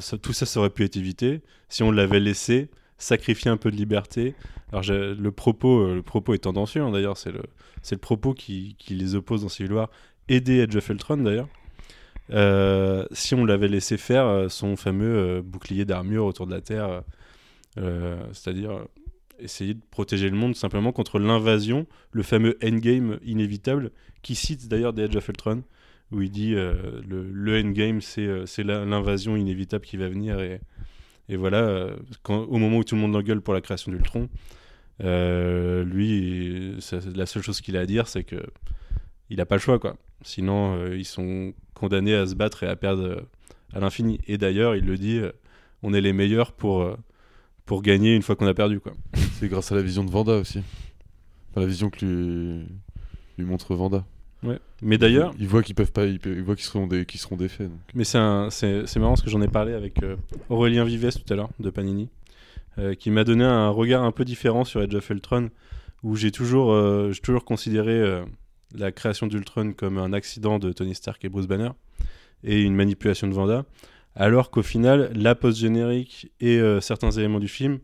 ça- 0.00 0.18
tout 0.18 0.32
ça 0.32 0.60
aurait 0.60 0.70
pu 0.70 0.84
être 0.84 0.96
évité 0.96 1.42
si 1.68 1.82
on 1.82 1.90
l'avait 1.92 2.20
laissé 2.20 2.70
sacrifier 2.98 3.50
un 3.50 3.56
peu 3.56 3.70
de 3.70 3.76
liberté. 3.76 4.34
Alors 4.72 4.84
le 4.84 5.30
propos, 5.30 5.80
euh, 5.80 5.94
le 5.94 6.02
propos 6.02 6.34
est 6.34 6.38
tendancieux 6.38 6.82
hein, 6.82 6.90
d'ailleurs, 6.90 7.16
c'est 7.16 7.32
le, 7.32 7.42
le 7.90 7.96
propos 7.96 8.34
qui, 8.34 8.74
qui 8.78 8.94
les 8.94 9.14
oppose 9.14 9.42
dans 9.42 9.48
Civil 9.48 9.72
War 9.72 9.90
des 10.28 10.58
Edge 10.58 10.76
of 10.76 10.88
Ultron 10.90 11.18
d'ailleurs. 11.18 11.48
Euh, 12.30 13.06
si 13.12 13.34
on 13.34 13.46
l'avait 13.46 13.68
laissé 13.68 13.96
faire 13.96 14.26
euh, 14.26 14.48
son 14.50 14.76
fameux 14.76 15.40
bouclier 15.40 15.86
d'armure 15.86 16.26
autour 16.26 16.46
de 16.46 16.52
la 16.52 16.60
Terre, 16.60 17.02
c'est-à-dire 17.76 18.84
essayer 19.38 19.74
de 19.74 19.80
protéger 19.92 20.28
le 20.28 20.36
monde 20.36 20.56
simplement 20.56 20.90
contre 20.90 21.20
l'invasion, 21.20 21.86
le 22.10 22.24
fameux 22.24 22.58
endgame 22.62 23.20
inévitable, 23.24 23.92
qui 24.20 24.34
cite 24.34 24.66
d'ailleurs 24.66 24.92
des 24.92 25.04
Edge 25.04 25.14
of 25.14 25.28
Ultron, 25.28 25.62
où 26.10 26.20
il 26.20 26.30
dit 26.30 26.50
le, 26.50 27.02
le 27.06 27.60
endgame 27.60 28.00
c'est 28.00 28.28
c'est 28.46 28.64
l'invasion 28.64 29.36
inévitable 29.36 29.84
qui 29.84 29.96
va 29.96 30.08
venir 30.08 30.40
et, 30.40 30.60
et 31.28 31.36
voilà, 31.36 31.88
au 32.28 32.58
moment 32.58 32.78
où 32.78 32.84
tout 32.84 32.94
le 32.94 33.00
monde 33.00 33.12
l'engueule 33.12 33.40
pour 33.40 33.54
la 33.54 33.60
création 33.60 33.92
d'Ultron, 33.92 34.28
euh, 35.04 35.84
lui, 35.84 36.76
la 37.14 37.26
seule 37.26 37.42
chose 37.42 37.60
qu'il 37.60 37.76
a 37.76 37.80
à 37.80 37.86
dire, 37.86 38.08
c'est 38.08 38.24
que 38.24 38.42
il 39.30 39.36
n'a 39.36 39.46
pas 39.46 39.56
le 39.56 39.60
choix, 39.60 39.78
quoi. 39.78 39.96
Sinon, 40.22 40.76
euh, 40.76 40.96
ils 40.96 41.04
sont 41.04 41.52
condamnés 41.74 42.14
à 42.14 42.26
se 42.26 42.34
battre 42.34 42.62
et 42.62 42.66
à 42.66 42.76
perdre 42.76 43.04
euh, 43.04 43.20
à 43.72 43.80
l'infini. 43.80 44.20
Et 44.26 44.38
d'ailleurs, 44.38 44.74
il 44.74 44.84
le 44.84 44.96
dit, 44.96 45.18
euh, 45.18 45.32
on 45.82 45.92
est 45.92 46.00
les 46.00 46.12
meilleurs 46.12 46.52
pour, 46.52 46.96
pour 47.66 47.82
gagner 47.82 48.16
une 48.16 48.22
fois 48.22 48.36
qu'on 48.36 48.46
a 48.46 48.54
perdu, 48.54 48.80
quoi. 48.80 48.94
C'est 49.38 49.48
grâce 49.48 49.70
à 49.70 49.76
la 49.76 49.82
vision 49.82 50.04
de 50.04 50.10
Vanda 50.10 50.34
aussi. 50.34 50.62
La 51.54 51.66
vision 51.66 51.90
que 51.90 52.64
lui 53.36 53.44
montre 53.44 53.74
Vanda. 53.74 54.04
Ouais. 54.42 54.58
Mais 54.82 54.98
d'ailleurs, 54.98 55.32
Ils 55.38 55.48
voient 55.48 55.62
qu'ils 55.62 55.74
peuvent 55.74 55.90
pas, 55.92 56.04
ils, 56.06 56.18
voient 56.42 56.54
qu'ils 56.54 56.64
seront, 56.64 56.86
dé- 56.86 57.04
qu'ils 57.06 57.18
seront 57.20 57.36
défaits. 57.36 57.68
donc. 57.68 57.78
Mais 57.94 58.04
c'est 58.04 58.18
marrant 58.18 58.50
parce 59.10 59.22
que 59.22 59.30
j'en 59.30 59.42
ai 59.42 59.48
parlé 59.48 59.72
avec 59.72 60.02
euh, 60.02 60.16
Aurélien 60.48 60.84
Vives 60.84 61.10
tout 61.24 61.32
à 61.32 61.36
l'heure 61.36 61.50
de 61.58 61.70
Panini, 61.70 62.08
euh, 62.78 62.94
qui 62.94 63.10
m'a 63.10 63.24
donné 63.24 63.44
un 63.44 63.68
regard 63.70 64.04
un 64.04 64.12
peu 64.12 64.24
différent 64.24 64.64
sur 64.64 64.80
Age 64.80 64.94
of 64.94 65.10
Ultron, 65.10 65.50
où 66.04 66.14
j'ai 66.14 66.30
toujours, 66.30 66.72
euh, 66.72 67.10
j'ai 67.12 67.20
toujours 67.20 67.44
considéré 67.44 68.22
la 68.74 68.92
création 68.92 69.26
d'Ultron 69.26 69.72
comme 69.72 69.98
un 69.98 70.12
accident 70.12 70.58
de 70.60 70.72
Tony 70.72 70.94
Stark 70.94 71.24
et 71.24 71.28
Bruce 71.28 71.46
Banner 71.48 71.70
et 72.44 72.60
une 72.62 72.74
manipulation 72.76 73.26
de 73.26 73.32
Vanda, 73.34 73.64
alors 74.14 74.50
qu'au 74.50 74.62
final, 74.62 75.10
la 75.16 75.34
post-générique 75.34 76.30
et 76.40 76.58
euh, 76.60 76.80
certains 76.80 77.10
éléments 77.10 77.40
du 77.40 77.48
film 77.48 77.78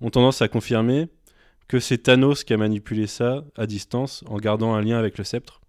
ont 0.00 0.08
tendance 0.10 0.40
à 0.40 0.48
confirmer 0.48 1.08
que 1.66 1.80
c'est 1.80 1.98
Thanos 1.98 2.44
qui 2.44 2.54
a 2.54 2.56
manipulé 2.56 3.06
ça 3.06 3.44
à 3.56 3.66
distance 3.66 4.24
en 4.28 4.38
gardant 4.38 4.74
un 4.74 4.80
lien 4.80 4.98
avec 4.98 5.18
le 5.18 5.24
sceptre. 5.24 5.60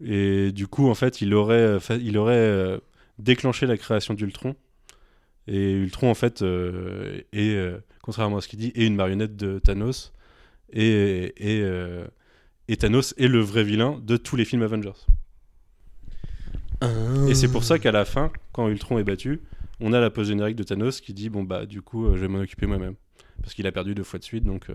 Et 0.00 0.52
du 0.52 0.66
coup, 0.66 0.88
en 0.88 0.94
fait, 0.94 1.20
il 1.20 1.34
aurait, 1.34 1.54
euh, 1.54 1.78
euh, 1.90 2.78
déclenché 3.18 3.66
la 3.66 3.76
création 3.76 4.14
d'Ultron. 4.14 4.54
Et 5.46 5.72
Ultron, 5.72 6.10
en 6.10 6.14
fait, 6.14 6.42
euh, 6.42 7.20
est, 7.32 7.56
contrairement 8.02 8.38
à 8.38 8.40
ce 8.40 8.48
qu'il 8.48 8.58
dit, 8.58 8.72
est 8.74 8.86
une 8.86 8.96
marionnette 8.96 9.36
de 9.36 9.58
Thanos. 9.58 10.12
Et, 10.72 11.32
et, 12.68 12.76
Thanos 12.76 13.14
est 13.16 13.28
le 13.28 13.40
vrai 13.40 13.64
vilain 13.64 13.98
de 14.04 14.16
tous 14.16 14.36
les 14.36 14.44
films 14.44 14.62
Avengers. 14.62 15.06
Et 17.28 17.34
c'est 17.34 17.50
pour 17.50 17.64
ça 17.64 17.78
qu'à 17.78 17.90
la 17.90 18.04
fin, 18.04 18.30
quand 18.52 18.68
Ultron 18.68 18.98
est 18.98 19.04
battu, 19.04 19.40
on 19.80 19.92
a 19.92 20.00
la 20.00 20.10
pause 20.10 20.28
générique 20.28 20.56
de 20.56 20.62
Thanos 20.62 21.00
qui 21.00 21.12
dit 21.12 21.28
Bon, 21.28 21.42
bah, 21.42 21.66
du 21.66 21.82
coup, 21.82 22.14
je 22.14 22.20
vais 22.20 22.28
m'en 22.28 22.40
occuper 22.40 22.66
moi-même. 22.66 22.94
Parce 23.42 23.54
qu'il 23.54 23.66
a 23.66 23.72
perdu 23.72 23.94
deux 23.94 24.04
fois 24.04 24.18
de 24.18 24.24
suite, 24.24 24.44
donc 24.44 24.68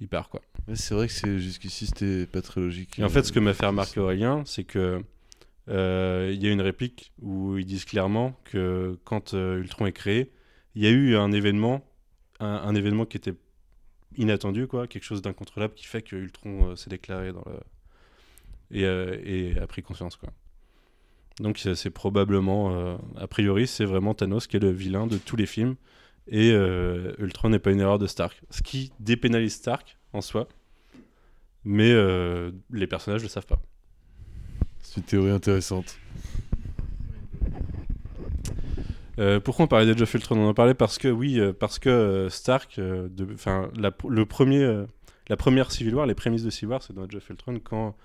il 0.00 0.08
part, 0.08 0.28
quoi. 0.28 0.40
Ouais, 0.68 0.76
c'est 0.76 0.94
vrai 0.94 1.06
que 1.06 1.12
c'est 1.12 1.38
jusqu'ici 1.38 1.86
c'était 1.86 2.26
pas 2.26 2.42
très 2.42 2.60
logique. 2.60 2.98
Et 2.98 3.04
en 3.04 3.08
fait, 3.08 3.22
ce 3.22 3.32
que 3.32 3.40
m'a 3.40 3.54
fait 3.54 3.66
remarquer 3.66 4.00
Aurélien, 4.00 4.42
c'est 4.46 4.64
que 4.64 5.02
euh, 5.68 6.30
il 6.32 6.42
y 6.42 6.46
a 6.46 6.50
une 6.50 6.60
réplique 6.60 7.12
où 7.20 7.56
ils 7.58 7.66
disent 7.66 7.84
clairement 7.84 8.38
que 8.44 8.98
quand 9.04 9.34
euh, 9.34 9.58
Ultron 9.60 9.86
est 9.86 9.92
créé, 9.92 10.30
il 10.74 10.82
y 10.82 10.86
a 10.86 10.90
eu 10.90 11.16
un 11.16 11.32
événement, 11.32 11.84
un, 12.40 12.46
un 12.46 12.74
événement 12.74 13.06
qui 13.06 13.16
était 13.16 13.34
inattendu, 14.16 14.66
quoi, 14.66 14.86
quelque 14.86 15.04
chose 15.04 15.22
d'incontrôlable 15.22 15.74
qui 15.74 15.86
fait 15.86 16.02
que 16.02 16.16
Ultron 16.16 16.70
euh, 16.70 16.76
s'est 16.76 16.90
déclaré 16.90 17.32
dans 17.32 17.44
le 17.46 17.60
et, 18.70 18.82
et 18.82 19.58
a 19.58 19.66
pris 19.66 19.82
conscience, 19.82 20.16
quoi. 20.16 20.30
Donc 21.40 21.58
c'est 21.58 21.90
probablement, 21.90 22.96
a 23.16 23.26
priori, 23.26 23.66
c'est 23.66 23.84
vraiment 23.84 24.14
Thanos 24.14 24.46
qui 24.46 24.56
est 24.56 24.60
le 24.60 24.70
vilain 24.70 25.08
de 25.08 25.18
tous 25.18 25.34
les 25.34 25.46
films. 25.46 25.74
Et 26.28 26.52
euh, 26.52 27.12
Ultron 27.18 27.50
n'est 27.50 27.58
pas 27.58 27.70
une 27.70 27.80
erreur 27.80 27.98
de 27.98 28.06
Stark. 28.06 28.40
Ce 28.50 28.62
qui 28.62 28.92
dépénalise 29.00 29.54
Stark 29.54 29.98
en 30.12 30.20
soi. 30.20 30.48
Mais 31.64 31.92
euh, 31.92 32.50
les 32.70 32.86
personnages 32.86 33.20
ne 33.20 33.26
le 33.26 33.30
savent 33.30 33.46
pas. 33.46 33.60
C'est 34.82 34.98
une 34.98 35.06
théorie 35.06 35.30
intéressante. 35.30 35.98
Euh, 39.18 39.38
pourquoi 39.40 39.66
on 39.66 39.68
parlait 39.68 39.86
d'Age 39.86 40.02
of 40.02 40.14
Ultron? 40.14 40.36
On 40.38 40.48
en 40.48 40.54
parlait 40.54 40.74
parce 40.74 40.98
que, 40.98 41.08
oui, 41.08 41.38
euh, 41.38 41.52
parce 41.52 41.78
que 41.78 41.88
euh, 41.88 42.28
Stark, 42.28 42.80
enfin, 43.32 43.70
la, 43.76 43.92
le 44.08 44.26
premier, 44.26 44.84
la 45.28 45.36
première 45.36 45.70
Civil 45.70 45.94
War, 45.94 46.06
les 46.06 46.14
prémices 46.14 46.42
de 46.42 46.50
Civil 46.50 46.70
War, 46.70 46.82
c'est 46.82 46.92
dans 46.92 47.04
Age 47.04 47.14
of 47.14 47.28
Ultron 47.30 47.60
quand 47.60 47.96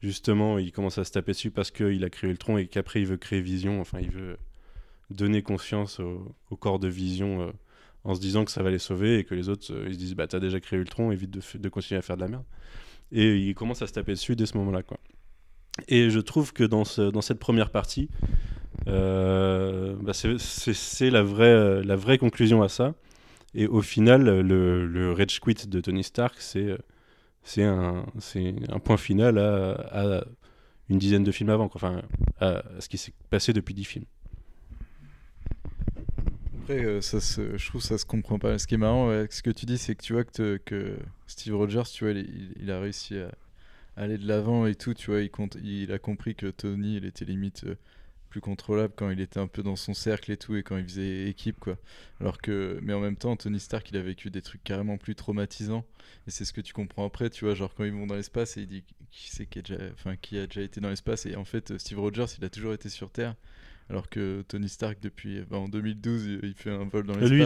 justement 0.00 0.58
il 0.58 0.72
commence 0.72 0.98
à 0.98 1.04
se 1.04 1.12
taper 1.12 1.32
dessus 1.32 1.50
parce 1.50 1.70
qu'il 1.70 2.04
a 2.04 2.10
créé 2.10 2.30
Ultron 2.30 2.58
et 2.58 2.66
qu'après 2.66 3.00
il 3.00 3.06
veut 3.06 3.16
créer 3.16 3.40
Vision, 3.40 3.80
enfin 3.80 3.98
il 4.00 4.10
veut 4.10 4.36
donner 5.12 5.42
conscience 5.42 6.00
au, 6.00 6.56
corps 6.56 6.78
de 6.78 6.88
Vision 6.88 7.42
euh, 7.42 7.52
en 8.04 8.14
se 8.14 8.20
disant 8.20 8.44
que 8.44 8.50
ça 8.50 8.62
va 8.62 8.70
les 8.70 8.78
sauver 8.78 9.18
et 9.18 9.24
que 9.24 9.34
les 9.34 9.48
autres 9.48 9.72
euh, 9.72 9.84
ils 9.88 9.94
se 9.94 9.98
disent 9.98 10.14
bah 10.14 10.26
t'as 10.26 10.40
déjà 10.40 10.60
créé 10.60 10.78
Ultron, 10.78 11.12
évite 11.12 11.30
de, 11.30 11.68
continuer 11.68 11.98
à 11.98 12.02
faire 12.02 12.16
de 12.16 12.22
la 12.22 12.28
merde. 12.28 12.44
Et 13.12 13.36
il 13.36 13.54
commence 13.54 13.82
à 13.82 13.86
se 13.86 13.92
taper 13.92 14.12
dessus 14.12 14.36
dès 14.36 14.46
ce 14.46 14.56
moment-là 14.58 14.82
quoi. 14.82 14.98
Et 15.88 16.10
je 16.10 16.20
trouve 16.20 16.52
que 16.52 16.64
dans, 16.64 16.84
ce, 16.84 17.02
dans 17.02 17.22
cette 17.22 17.38
première 17.38 17.70
partie, 17.70 18.10
euh, 18.88 19.96
bah, 20.02 20.12
c'est- 20.12 21.10
la 21.10 21.22
vraie, 21.22 21.82
la 21.82 21.96
vraie 21.96 22.18
conclusion 22.18 22.62
à 22.62 22.68
ça. 22.68 22.94
Et 23.54 23.66
au 23.66 23.80
final, 23.80 24.24
le, 24.24 24.86
le 24.86 25.12
Rage 25.12 25.40
Quit 25.40 25.66
de 25.66 25.80
Tony 25.80 26.04
Stark, 26.04 26.36
c'est 26.38 26.76
c'est 27.42 27.64
un, 27.64 28.06
un 28.68 28.78
point 28.78 28.96
final 28.96 29.38
à, 29.38 30.24
une 30.88 30.98
dizaine 30.98 31.24
de 31.24 31.32
films 31.32 31.50
avant, 31.50 31.70
enfin 31.74 32.02
à 32.40 32.62
ce 32.80 32.88
qui 32.88 32.98
s'est 32.98 33.12
passé 33.30 33.52
depuis 33.52 33.74
dix 33.74 33.84
films. 33.84 34.04
Après, 36.62 36.84
euh, 36.84 37.00
ça 37.00 37.18
je 37.18 37.68
trouve 37.68 37.80
que 37.80 37.88
ça 37.88 37.98
se 37.98 38.06
comprend 38.06 38.38
pas. 38.38 38.56
Ce 38.56 38.68
qui 38.68 38.74
est 38.74 38.78
marrant 38.78 39.08
ce 39.28 39.42
que 39.42 39.50
tu 39.50 39.66
dis, 39.66 39.78
c'est 39.78 39.96
que 39.96 40.02
tu 40.02 40.12
vois 40.12 40.22
que, 40.22 40.30
te- 40.30 40.56
que 40.58 40.96
Steve 41.26 41.56
Rogers, 41.56 41.90
tu 41.92 42.04
vois, 42.04 42.12
il, 42.12 42.70
a 42.70 42.78
réussi 42.78 43.18
à 43.18 43.32
aller 43.96 44.16
de 44.16 44.28
l'avant 44.28 44.66
et 44.66 44.76
tout. 44.76 44.94
Tu 44.94 45.10
vois, 45.10 45.22
il, 45.22 45.92
a 45.92 45.98
compris 45.98 46.36
que 46.36 46.46
Tony, 46.46 46.98
il 46.98 47.04
était 47.04 47.24
limite 47.24 47.64
euh, 47.64 47.74
plus 48.30 48.40
contrôlable 48.40 48.94
quand 48.96 49.10
il 49.10 49.20
était 49.20 49.40
un 49.40 49.48
peu 49.48 49.64
dans 49.64 49.74
son 49.74 49.92
cercle 49.92 50.30
et 50.30 50.36
tout, 50.36 50.54
et 50.54 50.62
quand 50.62 50.76
il 50.76 50.84
faisait 50.84 51.28
équipe, 51.28 51.58
quoi. 51.58 51.76
Alors 52.20 52.38
que, 52.40 52.78
mais 52.80 52.92
en 52.92 53.00
même 53.00 53.16
temps, 53.16 53.34
Tony 53.34 53.58
Stark, 53.58 53.90
il 53.90 53.96
a 53.96 54.02
vécu 54.02 54.30
des 54.30 54.42
trucs 54.42 54.62
carrément 54.62 54.98
plus 54.98 55.16
traumatisants. 55.16 55.84
Et 56.28 56.30
c'est 56.30 56.44
ce 56.44 56.52
que 56.52 56.60
tu 56.60 56.72
comprends 56.72 57.04
après, 57.04 57.28
tu 57.28 57.44
vois, 57.44 57.54
genre 57.56 57.74
quand 57.74 57.82
ils 57.82 57.92
vont 57.92 58.06
dans 58.06 58.14
l'espace 58.14 58.56
et 58.56 58.60
il 58.60 58.68
dit 58.68 58.84
qui 59.10 59.30
c'est 59.30 59.46
qui 59.46 59.60
qui 60.22 60.38
a 60.38 60.46
déjà 60.46 60.62
été 60.62 60.80
dans 60.80 60.90
l'espace. 60.90 61.26
Et 61.26 61.34
en 61.34 61.44
fait, 61.44 61.76
Steve 61.78 61.98
Rogers, 61.98 62.26
il 62.38 62.44
a 62.44 62.50
toujours 62.50 62.72
été 62.72 62.88
sur 62.88 63.10
Terre. 63.10 63.34
Alors 63.92 64.08
que 64.08 64.42
Tony 64.48 64.68
Stark, 64.68 64.98
depuis 65.02 65.42
bah, 65.48 65.58
en 65.58 65.68
2012, 65.68 66.26
il- 66.42 66.54
fait 66.54 66.70
un 66.70 66.84
vol 66.84 67.06
dans 67.06 67.12
l'espace. 67.14 67.30
Lui, 67.30 67.44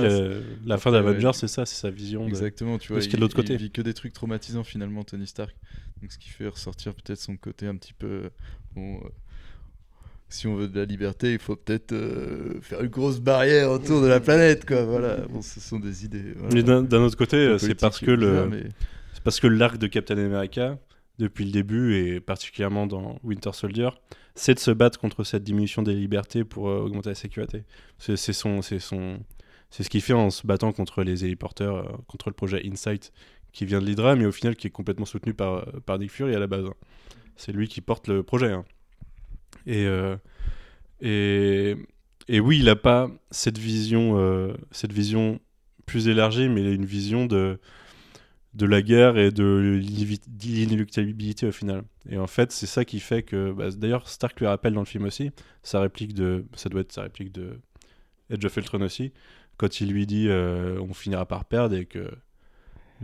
la 0.65 0.79
fin 0.79 0.91
Après, 0.91 1.03
d'Avengers, 1.03 1.27
ouais, 1.27 1.33
c'est 1.35 1.49
ça, 1.49 1.67
c'est 1.67 1.75
sa 1.81 1.91
vision. 1.91 2.23
de- 2.25 2.29
Exactement, 2.29 2.79
tu 2.79 2.93
vois. 2.93 3.03
ce 3.03 3.09
qui 3.09 3.17
est 3.17 3.17
de 3.17 3.19
il- 3.19 3.21
l'autre 3.23 3.35
côté. 3.37 3.55
Il 3.55 3.59
vit 3.59 3.71
que 3.73 3.83
des 3.83 3.93
trucs 3.95 4.13
traumatisants 4.13 4.63
finalement, 4.65 5.03
Tony 5.05 5.27
Stark. 5.27 5.55
Donc 6.01 6.13
ce 6.13 6.19
qui 6.19 6.29
fait 6.29 6.47
ressortir 6.47 6.95
peut-être 6.95 7.19
son 7.21 7.37
côté 7.37 7.67
un 7.67 7.75
petit 7.77 7.93
peu. 7.95 8.31
Bon, 8.77 8.97
euh, 8.97 9.09
si 10.29 10.47
on 10.47 10.55
veut 10.57 10.69
de 10.69 10.79
la 10.79 10.85
liberté, 10.85 11.33
il 11.33 11.39
faut 11.39 11.57
peut-être 11.57 11.93
euh, 11.93 12.61
faire 12.61 12.81
une 12.83 12.91
grosse 12.91 13.21
barrière 13.21 13.71
autour 13.71 14.01
de 14.03 14.07
la 14.07 14.21
planète, 14.21 14.65
quoi. 14.67 14.85
Voilà. 14.85 15.19
Bon, 15.29 15.43
ce 15.43 15.61
sont 15.61 15.79
des 15.79 16.05
idées. 16.05 16.33
voilà. 16.37 16.55
Mais 16.55 16.63
d'un 16.63 17.01
autre 17.03 17.17
côté, 17.17 17.37
euh, 17.37 17.59
c'est 17.59 17.75
parce 17.75 17.99
que 18.01 18.11
le, 18.11 18.47
mais- 18.49 18.65
c'est 19.15 19.23
parce 19.23 19.41
que 19.41 19.47
l'arc 19.47 19.79
de 19.79 19.87
Captain 19.87 20.19
America, 20.19 20.79
depuis 21.19 21.45
le 21.45 21.51
début 21.51 21.95
et 21.95 22.21
particulièrement 22.21 22.87
dans 22.87 23.19
Winter 23.23 23.53
Soldier, 23.53 23.89
c'est 24.35 24.55
de 24.55 24.59
se 24.59 24.71
battre 24.71 24.99
contre 24.99 25.25
cette 25.25 25.43
diminution 25.45 25.83
des 25.83 25.95
libertés 25.95 26.45
pour 26.45 26.69
euh, 26.69 26.81
augmenter 26.81 27.11
la 27.11 27.15
sécurité. 27.15 27.65
C'est 27.99 28.17
son, 28.17 28.61
son, 28.63 29.19
ce 29.71 29.89
qu'il 29.89 30.03
fait 30.03 30.13
en 30.13 30.31
se 30.31 30.47
battant 30.47 30.73
contre 30.73 31.03
les 31.03 31.25
héliporteurs, 31.25 31.77
euh, 31.77 31.97
contre 32.07 32.29
le 32.29 32.35
projet 32.35 32.63
Insight 32.67 33.13
qui 33.53 33.65
vient 33.65 33.81
de 33.81 33.87
l'Hydra, 33.87 34.15
mais 34.15 34.27
au 34.27 34.33
final 34.33 34.57
qui 34.57 34.67
est 34.67 34.71
complètement 34.71 35.07
soutenu 35.07 35.33
par, 35.33 35.55
euh, 35.55 35.81
par 35.87 35.99
Nick 35.99 36.11
Fury 36.11 36.35
à 36.35 36.39
la 36.39 36.47
base. 36.47 36.67
hein. 36.67 36.75
C'est 37.37 37.53
lui 37.53 37.69
qui 37.69 37.81
porte 37.81 38.09
le 38.09 38.23
projet. 38.23 38.53
hein. 38.53 38.65
Et, 39.67 39.87
et, 41.01 41.77
et 42.29 42.41
oui, 42.41 42.59
il 42.59 42.67
n'a 42.67 42.77
pas 42.77 43.11
cette 43.31 43.59
vision, 43.59 44.55
cette 44.71 44.93
vision 44.93 45.41
plus 45.87 46.09
élargie, 46.09 46.49
mais 46.49 46.63
il 46.63 46.69
a 46.69 46.71
une 46.73 46.85
vision 46.85 47.27
de, 47.27 47.59
de 48.57 48.67
la 48.67 48.83
guerre 48.83 49.19
et 49.19 49.31
de 49.31 49.81
l'inéluctabilité 50.43 51.47
au 51.47 51.53
final. 51.53 51.85
Et 52.09 52.19
en 52.19 52.27
fait, 52.27 52.53
c'est 52.53 52.67
ça 52.67 52.85
qui 52.85 53.01
fait 53.01 53.23
que. 53.23 53.53
bah, 53.53 53.71
D'ailleurs, 53.71 54.09
Stark 54.09 54.39
lui 54.41 54.47
rappelle 54.47 54.75
dans 54.75 54.81
le 54.81 54.87
film 54.87 55.05
aussi, 55.05 55.31
sa 55.63 55.81
réplique 55.81 56.15
de. 56.15 56.45
Ça 56.55 56.69
doit 56.69 56.81
être 56.81 56.93
sa 56.93 57.03
réplique 57.03 57.33
de 57.33 57.59
Edge 58.31 58.45
of 58.45 58.57
Ultron 58.57 58.81
aussi, 58.83 59.13
quand 59.57 59.81
il 59.81 59.91
lui 59.93 60.07
dit 60.07 60.27
euh, 60.29 60.81
on 60.81 60.95
finira 60.95 61.27
par 61.27 61.45
perdre 61.45 61.77
et 61.77 61.87
que 61.87 62.11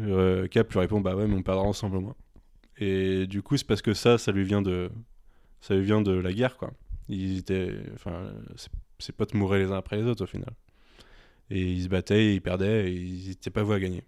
euh, 0.00 0.48
Cap 0.48 0.72
lui 0.72 0.80
répond 0.80 1.00
bah 1.00 1.14
ouais, 1.16 1.26
mais 1.26 1.36
on 1.36 1.42
perdra 1.42 1.62
ensemble 1.64 1.96
au 1.98 2.00
moins. 2.00 2.16
Et 2.78 3.26
du 3.26 3.42
coup, 3.42 3.56
c'est 3.56 3.66
parce 3.66 3.82
que 3.82 3.94
ça, 3.94 4.18
ça 4.18 4.32
lui 4.32 4.44
vient 4.44 4.62
de. 4.62 4.90
Ça 5.60 5.74
lui 5.76 5.84
vient 5.84 6.00
de 6.02 6.12
la 6.12 6.32
guerre, 6.32 6.56
quoi. 6.56 6.72
Ils 7.08 7.38
étaient. 7.38 7.74
Enfin, 7.94 8.32
ses- 8.98 9.12
potes 9.12 9.34
mouraient 9.34 9.58
les 9.58 9.70
uns 9.72 9.76
après 9.76 9.96
les 9.96 10.04
autres 10.04 10.24
au 10.24 10.26
final. 10.26 10.52
Et 11.50 11.60
ils 11.72 11.82
se 11.84 11.88
battaient, 11.88 12.34
ils 12.34 12.40
perdaient, 12.40 12.92
ils 12.94 13.28
n'étaient 13.28 13.50
pas 13.50 13.62
voués 13.62 13.76
à 13.76 13.80
gagner. 13.80 14.04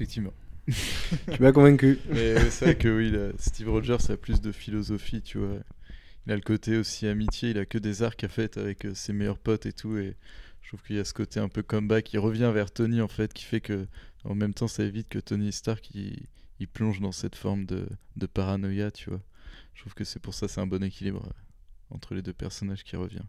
Effectivement. 0.00 0.32
Tu 0.66 1.42
m'as 1.42 1.52
convaincu. 1.52 1.98
Mais 2.08 2.48
c'est 2.48 2.64
vrai 2.64 2.78
que 2.78 2.88
oui, 2.88 3.10
là, 3.10 3.32
Steve 3.36 3.68
Rogers 3.68 4.10
a 4.10 4.16
plus 4.16 4.40
de 4.40 4.50
philosophie, 4.50 5.20
tu 5.20 5.36
vois. 5.36 5.58
Il 6.24 6.32
a 6.32 6.36
le 6.36 6.40
côté 6.40 6.78
aussi 6.78 7.06
amitié, 7.06 7.50
il 7.50 7.58
a 7.58 7.66
que 7.66 7.76
des 7.76 8.02
arcs 8.02 8.24
à 8.24 8.28
fait 8.28 8.56
avec 8.56 8.86
euh, 8.86 8.94
ses 8.94 9.12
meilleurs 9.12 9.38
potes 9.38 9.66
et 9.66 9.74
tout. 9.74 9.98
Et 9.98 10.16
je 10.62 10.68
trouve 10.68 10.82
qu'il 10.84 10.96
y 10.96 10.98
a 10.98 11.04
ce 11.04 11.12
côté 11.12 11.38
un 11.38 11.50
peu 11.50 11.62
comeback. 11.62 12.14
Il 12.14 12.18
revient 12.18 12.50
vers 12.54 12.70
Tony 12.70 13.02
en 13.02 13.08
fait, 13.08 13.34
qui 13.34 13.44
fait 13.44 13.60
que 13.60 13.86
en 14.24 14.34
même 14.34 14.54
temps 14.54 14.68
ça 14.68 14.84
évite 14.84 15.10
que 15.10 15.18
Tony 15.18 15.52
Stark 15.52 15.90
il, 15.94 16.24
il 16.60 16.68
plonge 16.68 17.00
dans 17.00 17.12
cette 17.12 17.36
forme 17.36 17.66
de, 17.66 17.86
de 18.16 18.26
paranoïa, 18.26 18.90
tu 18.90 19.10
vois. 19.10 19.20
Je 19.74 19.82
trouve 19.82 19.92
que 19.92 20.04
c'est 20.04 20.20
pour 20.20 20.32
ça 20.32 20.48
c'est 20.48 20.62
un 20.62 20.66
bon 20.66 20.82
équilibre 20.82 21.26
euh, 21.26 21.94
entre 21.94 22.14
les 22.14 22.22
deux 22.22 22.32
personnages 22.32 22.84
qui 22.84 22.96
revient. 22.96 23.24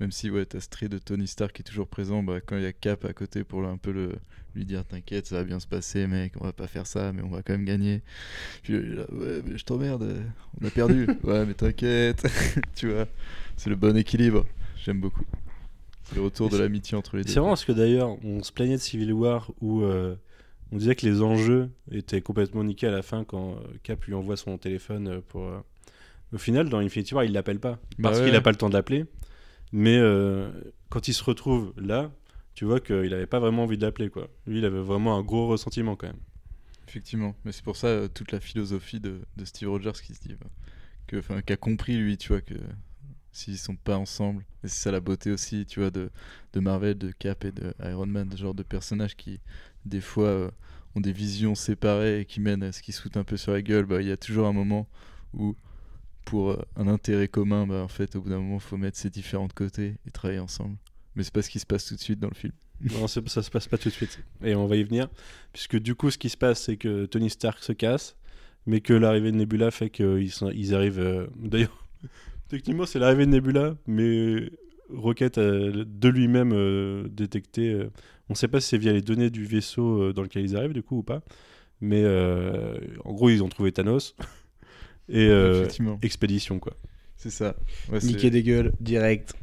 Même 0.00 0.12
si 0.12 0.30
ouais, 0.30 0.46
t'as 0.46 0.60
ce 0.60 0.68
trait 0.68 0.88
de 0.88 0.98
Tony 0.98 1.26
Stark 1.26 1.52
qui 1.52 1.62
est 1.62 1.64
toujours 1.64 1.88
présent, 1.88 2.22
bah, 2.22 2.40
quand 2.40 2.56
il 2.56 2.62
y 2.62 2.66
a 2.66 2.72
Cap 2.72 3.04
à 3.04 3.12
côté 3.12 3.42
pour 3.44 3.64
un 3.64 3.76
peu 3.76 3.90
le, 3.92 4.12
lui 4.54 4.64
dire 4.64 4.84
t'inquiète, 4.84 5.26
ça 5.26 5.36
va 5.36 5.44
bien 5.44 5.58
se 5.58 5.66
passer, 5.66 6.06
mec, 6.06 6.34
on 6.40 6.44
va 6.44 6.52
pas 6.52 6.68
faire 6.68 6.86
ça, 6.86 7.12
mais 7.12 7.22
on 7.22 7.28
va 7.30 7.42
quand 7.42 7.52
même 7.52 7.64
gagner. 7.64 8.02
Puis 8.62 8.74
là, 8.94 9.04
ouais, 9.12 9.42
mais 9.44 9.58
je 9.58 9.64
t'emmerde, 9.64 10.02
euh, 10.04 10.22
on 10.60 10.66
a 10.66 10.70
perdu. 10.70 11.06
ouais, 11.24 11.44
mais 11.46 11.54
t'inquiète, 11.54 12.24
tu 12.76 12.90
vois. 12.92 13.06
C'est 13.56 13.70
le 13.70 13.76
bon 13.76 13.96
équilibre. 13.96 14.46
J'aime 14.84 15.00
beaucoup. 15.00 15.24
C'est 16.04 16.14
le 16.16 16.22
retour 16.22 16.46
Et 16.46 16.50
de 16.50 16.56
l'amitié 16.58 16.96
entre 16.96 17.16
les 17.16 17.24
deux. 17.24 17.28
C'est 17.28 17.40
vraiment 17.40 17.50
parce 17.52 17.64
que 17.64 17.72
d'ailleurs, 17.72 18.16
on 18.24 18.42
se 18.42 18.52
plaignait 18.52 18.76
de 18.76 18.80
Civil 18.80 19.12
War 19.12 19.50
où 19.60 19.82
euh, 19.82 20.14
on 20.72 20.76
disait 20.78 20.94
que 20.94 21.04
les 21.06 21.22
enjeux 21.22 21.70
étaient 21.90 22.20
complètement 22.22 22.62
niqués 22.64 22.86
à 22.86 22.90
la 22.92 23.02
fin 23.02 23.24
quand 23.24 23.56
euh, 23.56 23.60
Cap 23.82 24.04
lui 24.04 24.14
envoie 24.14 24.36
son 24.36 24.56
téléphone 24.58 25.08
euh, 25.08 25.20
pour. 25.28 25.42
euh, 25.44 25.58
Au 26.32 26.38
final, 26.38 26.68
dans 26.68 26.78
Infinity 26.78 27.14
War, 27.14 27.24
il 27.24 27.32
l'appelle 27.32 27.58
pas 27.60 27.72
Bah 27.98 28.10
parce 28.10 28.18
ouais. 28.18 28.24
qu'il 28.26 28.32
n'a 28.32 28.40
pas 28.40 28.50
le 28.52 28.56
temps 28.56 28.68
de 28.68 28.74
l'appeler. 28.74 29.04
Mais 29.72 29.96
euh, 29.98 30.50
quand 30.88 31.08
il 31.08 31.14
se 31.14 31.24
retrouve 31.24 31.72
là, 31.76 32.10
tu 32.54 32.64
vois 32.64 32.80
qu'il 32.80 33.12
avait 33.14 33.26
pas 33.26 33.38
vraiment 33.38 33.64
envie 33.64 33.78
de 33.78 33.82
l'appeler 33.84 34.10
quoi. 34.10 34.28
Lui, 34.46 34.58
il 34.58 34.64
avait 34.64 34.80
vraiment 34.80 35.16
un 35.16 35.22
gros 35.22 35.48
ressentiment 35.48 35.96
quand 35.96 36.08
même. 36.08 36.20
Effectivement, 36.88 37.36
mais 37.44 37.52
c'est 37.52 37.62
pour 37.62 37.76
ça 37.76 37.88
euh, 37.88 38.08
toute 38.08 38.32
la 38.32 38.40
philosophie 38.40 38.98
de, 38.98 39.20
Steve 39.44 39.68
Rogers 39.68 39.92
qui 40.02 40.14
se 40.14 40.20
dit 40.20 40.34
bah, 40.40 40.46
que, 41.06 41.40
qu'a 41.40 41.56
compris 41.56 41.96
lui, 41.96 42.16
tu 42.16 42.28
vois 42.28 42.40
que 42.40 42.54
s'ils 43.30 43.58
sont 43.58 43.76
pas 43.76 43.96
ensemble, 43.96 44.44
et 44.64 44.68
c'est 44.68 44.82
ça 44.82 44.90
la 44.90 45.00
beauté 45.00 45.30
aussi, 45.30 45.66
tu 45.66 45.80
vois, 45.80 45.90
de, 45.90 46.10
Marvel, 46.56 46.96
de 46.96 47.12
Cap 47.12 47.44
et 47.44 47.52
de 47.52 47.74
Iron 47.84 48.06
Man, 48.06 48.28
ce 48.32 48.38
genre 48.38 48.54
de 48.54 48.62
personnages 48.62 49.16
qui 49.16 49.38
des 49.84 50.00
fois 50.00 50.26
euh, 50.26 50.50
ont 50.96 51.00
des 51.00 51.12
visions 51.12 51.54
séparées 51.54 52.20
et 52.20 52.24
qui 52.24 52.40
mènent 52.40 52.62
à 52.62 52.72
ce 52.72 52.82
qu'ils 52.82 52.94
se 52.94 53.02
foutent 53.02 53.16
un 53.16 53.24
peu 53.24 53.36
sur 53.36 53.52
la 53.52 53.62
gueule. 53.62 53.84
Bah, 53.84 54.00
il 54.00 54.08
y 54.08 54.12
a 54.12 54.16
toujours 54.16 54.48
un 54.48 54.52
moment 54.52 54.88
où 55.34 55.54
pour 56.28 56.50
euh, 56.50 56.62
un 56.76 56.88
intérêt 56.88 57.28
commun, 57.28 57.66
bah, 57.66 57.82
en 57.82 57.88
fait, 57.88 58.14
au 58.16 58.20
bout 58.20 58.28
d'un 58.30 58.38
moment, 58.38 58.58
faut 58.58 58.76
mettre 58.76 58.98
ces 58.98 59.10
différents 59.10 59.46
de 59.48 59.52
côté 59.52 59.94
et 60.06 60.10
travailler 60.10 60.40
ensemble. 60.40 60.76
Mais 61.16 61.22
c'est 61.22 61.32
pas 61.32 61.42
ce 61.42 61.50
qui 61.50 61.58
se 61.58 61.66
passe 61.66 61.86
tout 61.86 61.94
de 61.94 62.00
suite 62.00 62.20
dans 62.20 62.28
le 62.28 62.34
film. 62.34 62.52
Non, 62.92 63.08
c'est- 63.08 63.26
ça 63.28 63.42
se 63.42 63.50
passe 63.50 63.66
pas 63.66 63.78
tout 63.78 63.88
de 63.88 63.94
suite. 63.94 64.20
Et 64.44 64.54
on 64.54 64.66
va 64.66 64.76
y 64.76 64.84
venir. 64.84 65.08
Puisque 65.52 65.78
du 65.78 65.94
coup, 65.94 66.10
ce 66.10 66.18
qui 66.18 66.28
se 66.28 66.36
passe, 66.36 66.62
c'est 66.64 66.76
que 66.76 67.06
Tony 67.06 67.30
Stark 67.30 67.62
se 67.62 67.72
casse, 67.72 68.16
mais 68.66 68.80
que 68.80 68.92
l'arrivée 68.92 69.32
de 69.32 69.36
Nebula 69.36 69.70
fait 69.70 69.90
qu'ils 69.90 70.74
arrivent. 70.74 71.00
euh, 71.00 71.26
D'ailleurs, 71.36 71.86
techniquement, 72.48 72.86
c'est 72.86 72.98
l'arrivée 72.98 73.26
de 73.26 73.30
Nebula, 73.30 73.76
mais 73.86 74.50
Rocket 74.90 75.38
a 75.38 75.42
de 75.42 76.08
lui-même 76.08 76.52
euh, 76.52 77.08
détecté. 77.08 77.88
on 78.28 78.34
sait 78.34 78.48
pas 78.48 78.60
si 78.60 78.68
c'est 78.68 78.78
via 78.78 78.92
les 78.92 79.02
données 79.02 79.30
du 79.30 79.44
vaisseau 79.44 80.12
dans 80.12 80.22
lequel 80.22 80.44
ils 80.44 80.56
arrivent, 80.56 80.72
du 80.74 80.82
coup, 80.82 80.98
ou 80.98 81.02
pas. 81.02 81.22
Mais 81.80 82.04
en 83.04 83.12
gros, 83.12 83.30
ils 83.30 83.42
ont 83.42 83.48
trouvé 83.48 83.72
Thanos. 83.72 84.14
Et 85.08 85.26
euh, 85.28 85.66
expédition, 86.02 86.58
quoi. 86.58 86.74
C'est 87.16 87.30
ça. 87.30 87.56
Ouais, 87.90 87.98
Niquer 88.00 88.30
des 88.30 88.42
gueules, 88.42 88.72
direct. 88.80 89.34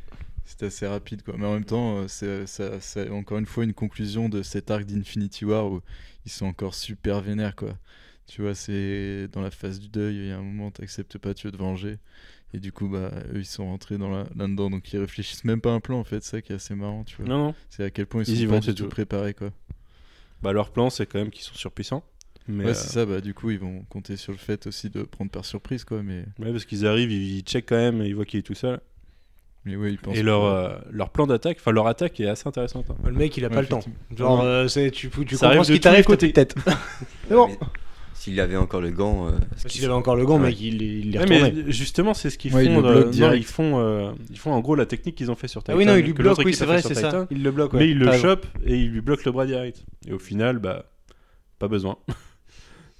C'est 0.45 0.63
assez 0.63 0.88
rapide, 0.88 1.24
quoi. 1.24 1.36
Mais 1.38 1.45
en 1.45 1.53
même 1.53 1.66
temps, 1.66 2.05
euh, 2.22 2.45
c'est 2.47 3.09
encore 3.09 3.38
une 3.39 3.45
fois 3.47 3.63
une 3.63 3.74
conclusion 3.74 4.30
de 4.30 4.43
cet 4.43 4.70
arc 4.72 4.86
d'Infinity 4.86 5.43
War 5.45 5.66
où 5.72 5.82
ils 6.26 6.32
sont 6.32 6.45
encore 6.45 6.76
super 6.76 7.22
vénères, 7.22 7.55
quoi. 7.55 7.78
Tu 8.28 8.41
vois, 8.41 8.55
c'est 8.55 9.28
dans 9.32 9.41
la 9.41 9.51
phase 9.51 9.80
du 9.80 9.88
deuil, 9.89 10.16
il 10.16 10.28
y 10.28 10.32
a 10.32 10.38
un 10.38 10.41
moment, 10.41 10.72
t'acceptes 10.72 11.18
pas, 11.18 11.34
tu 11.34 11.47
veux 11.47 11.51
te 11.51 11.57
venger. 11.57 11.97
Et 12.53 12.59
du 12.59 12.72
coup, 12.72 12.88
bah, 12.88 13.11
eux, 13.34 13.39
ils 13.39 13.45
sont 13.45 13.66
rentrés 13.66 13.97
dans 13.97 14.09
la- 14.09 14.28
là-dedans, 14.36 14.70
donc 14.70 14.91
ils 14.93 14.99
réfléchissent 14.99 15.43
même 15.43 15.61
pas 15.61 15.72
à 15.72 15.74
un 15.76 15.80
plan, 15.80 15.99
en 15.99 16.03
fait, 16.03 16.24
c'est 16.24 16.32
ça 16.32 16.41
qui 16.41 16.51
est 16.53 16.55
assez 16.55 16.74
marrant, 16.76 17.03
tu 17.03 17.18
vois. 17.18 17.26
Non, 17.28 17.38
non. 17.47 17.55
C'est 17.70 17.84
à 17.84 17.89
quel 17.89 18.05
point 18.05 18.24
ils 18.24 18.30
Ils 18.30 18.38
sont 18.38 18.43
y 18.43 18.45
pas 18.47 18.51
vont, 18.53 18.59
du 18.59 18.68
tout 18.68 18.84
tout. 18.84 18.89
préparés, 18.89 19.34
quoi. 19.34 19.51
Bah, 20.41 20.53
leur 20.53 20.72
plan, 20.72 20.89
c'est 20.89 21.05
quand 21.05 21.20
même 21.20 21.32
qu'ils 21.32 21.43
sont 21.43 21.55
surpuissants. 21.55 22.03
Mais, 22.48 22.64
ouais, 22.66 22.70
euh, 22.72 22.74
c'est 22.76 22.89
ça, 22.89 23.06
bah, 23.06 23.22
du 23.22 23.34
coup, 23.34 23.50
ils 23.52 23.60
vont 23.60 23.84
compter 23.89 24.18
sur 24.18 24.32
le 24.32 24.38
fait 24.38 24.68
aussi 24.68 24.89
de 24.89 25.02
prendre 25.04 25.32
par 25.32 25.46
surprise, 25.46 25.84
quoi. 25.84 26.04
Mais, 26.04 26.26
Ouais, 26.39 26.52
parce 26.52 26.66
qu'ils 26.66 26.86
arrivent, 26.86 27.12
ils 27.12 27.41
checkent 27.41 27.68
quand 27.70 27.76
même, 27.76 28.02
et 28.02 28.08
ils 28.08 28.16
voient 28.16 28.26
qu'il 28.26 28.39
est 28.39 28.43
tout 28.43 28.54
seul. 28.54 28.80
mais 29.66 29.76
ouais, 29.76 29.91
ils 29.91 29.98
pensent. 29.98 30.16
Et 30.16 30.22
leur, 30.22 30.43
euh, 30.46 30.76
leur 30.91 31.10
plan 31.10 31.26
d'attaque, 31.26 31.58
enfin 31.60 31.72
leur 31.72 31.88
attaque 31.88 32.20
est 32.20 32.28
assez 32.28 32.48
intéressante. 32.48 32.86
hein. 32.91 32.96
Le 33.06 33.14
mec, 33.14 33.36
il 33.36 33.46
a 33.46 33.48
Ouais, 33.48 33.56
pas 33.56 33.62
le 33.62 33.68
temps. 33.68 33.80
Genre, 34.16 34.41
euh, 34.43 34.68
c'est- 34.68 34.91
tu, 34.91 35.10
tu 35.10 35.18
Ça 35.36 35.48
comprends 35.48 35.48
arrive 35.48 35.64
ce 35.64 35.70
de 35.72 35.74
qui 35.78 35.82
t'arrive 35.82 36.06
peut-être. 36.06 36.56
Mais 37.30 37.36
bon, 37.36 37.48
Mais 37.48 37.58
S'il 38.14 38.39
avait 38.39 38.56
encore 38.58 38.82
le 38.82 38.91
gant. 38.91 39.28
euh, 39.28 39.32
s'il 39.68 39.84
avait 39.86 39.93
encore 39.93 40.16
le 40.16 40.26
gant, 40.26 40.38
Ouais. 40.39 40.48
mec, 40.50 40.62
il, 40.62 40.82
il 40.82 41.12
les 41.12 41.18
Ouais, 41.18 41.24
retournait. 41.26 41.52
mais 41.66 41.72
justement, 41.72 42.14
c'est 42.14 42.30
ce 42.30 42.38
qu'ils 42.38 42.54
Ouais, 42.56 42.66
ils 42.66 42.74
font. 42.74 42.86
euh, 42.86 43.02
bloquent 43.04 43.18
non, 43.18 43.34
ils 43.34 43.43
font, 43.43 43.80
euh, 43.80 44.12
ils 44.30 44.38
font 44.39 44.52
en 44.52 44.60
gros 44.62 44.76
la 44.76 44.86
technique 44.86 45.16
qu'ils 45.16 45.30
ont 45.32 45.36
fait 45.36 45.48
sur 45.48 45.62
Titan. 45.64 45.74
Ah 45.74 45.78
oui, 45.78 45.86
non, 45.86 45.96
il 45.96 46.06
lui 46.06 46.14
que 46.14 46.22
l'autre 46.22 46.36
bloque, 46.38 46.46
oui, 46.48 46.54
c'est 46.54 46.66
vrai, 46.66 46.82
c'est 46.84 46.93
ça. 46.96 47.10
Titan. 47.10 47.28
Il 47.32 47.41
le 47.43 47.50
bloque, 47.52 47.74
ouais. 47.74 47.80
Mais 47.80 47.89
il 47.89 47.98
le 48.00 48.06
T'as 48.06 48.12
raison. 48.14 48.24
chope 48.24 48.46
et 48.66 48.78
il 48.78 48.91
lui 48.91 49.02
bloque 49.02 49.26
le 49.26 49.32
bras 49.32 49.46
direct. 49.48 49.84
Et 50.08 50.14
au 50.14 50.20
final, 50.20 50.60
bah, 50.60 50.86
pas 51.60 51.68
besoin. 51.68 51.98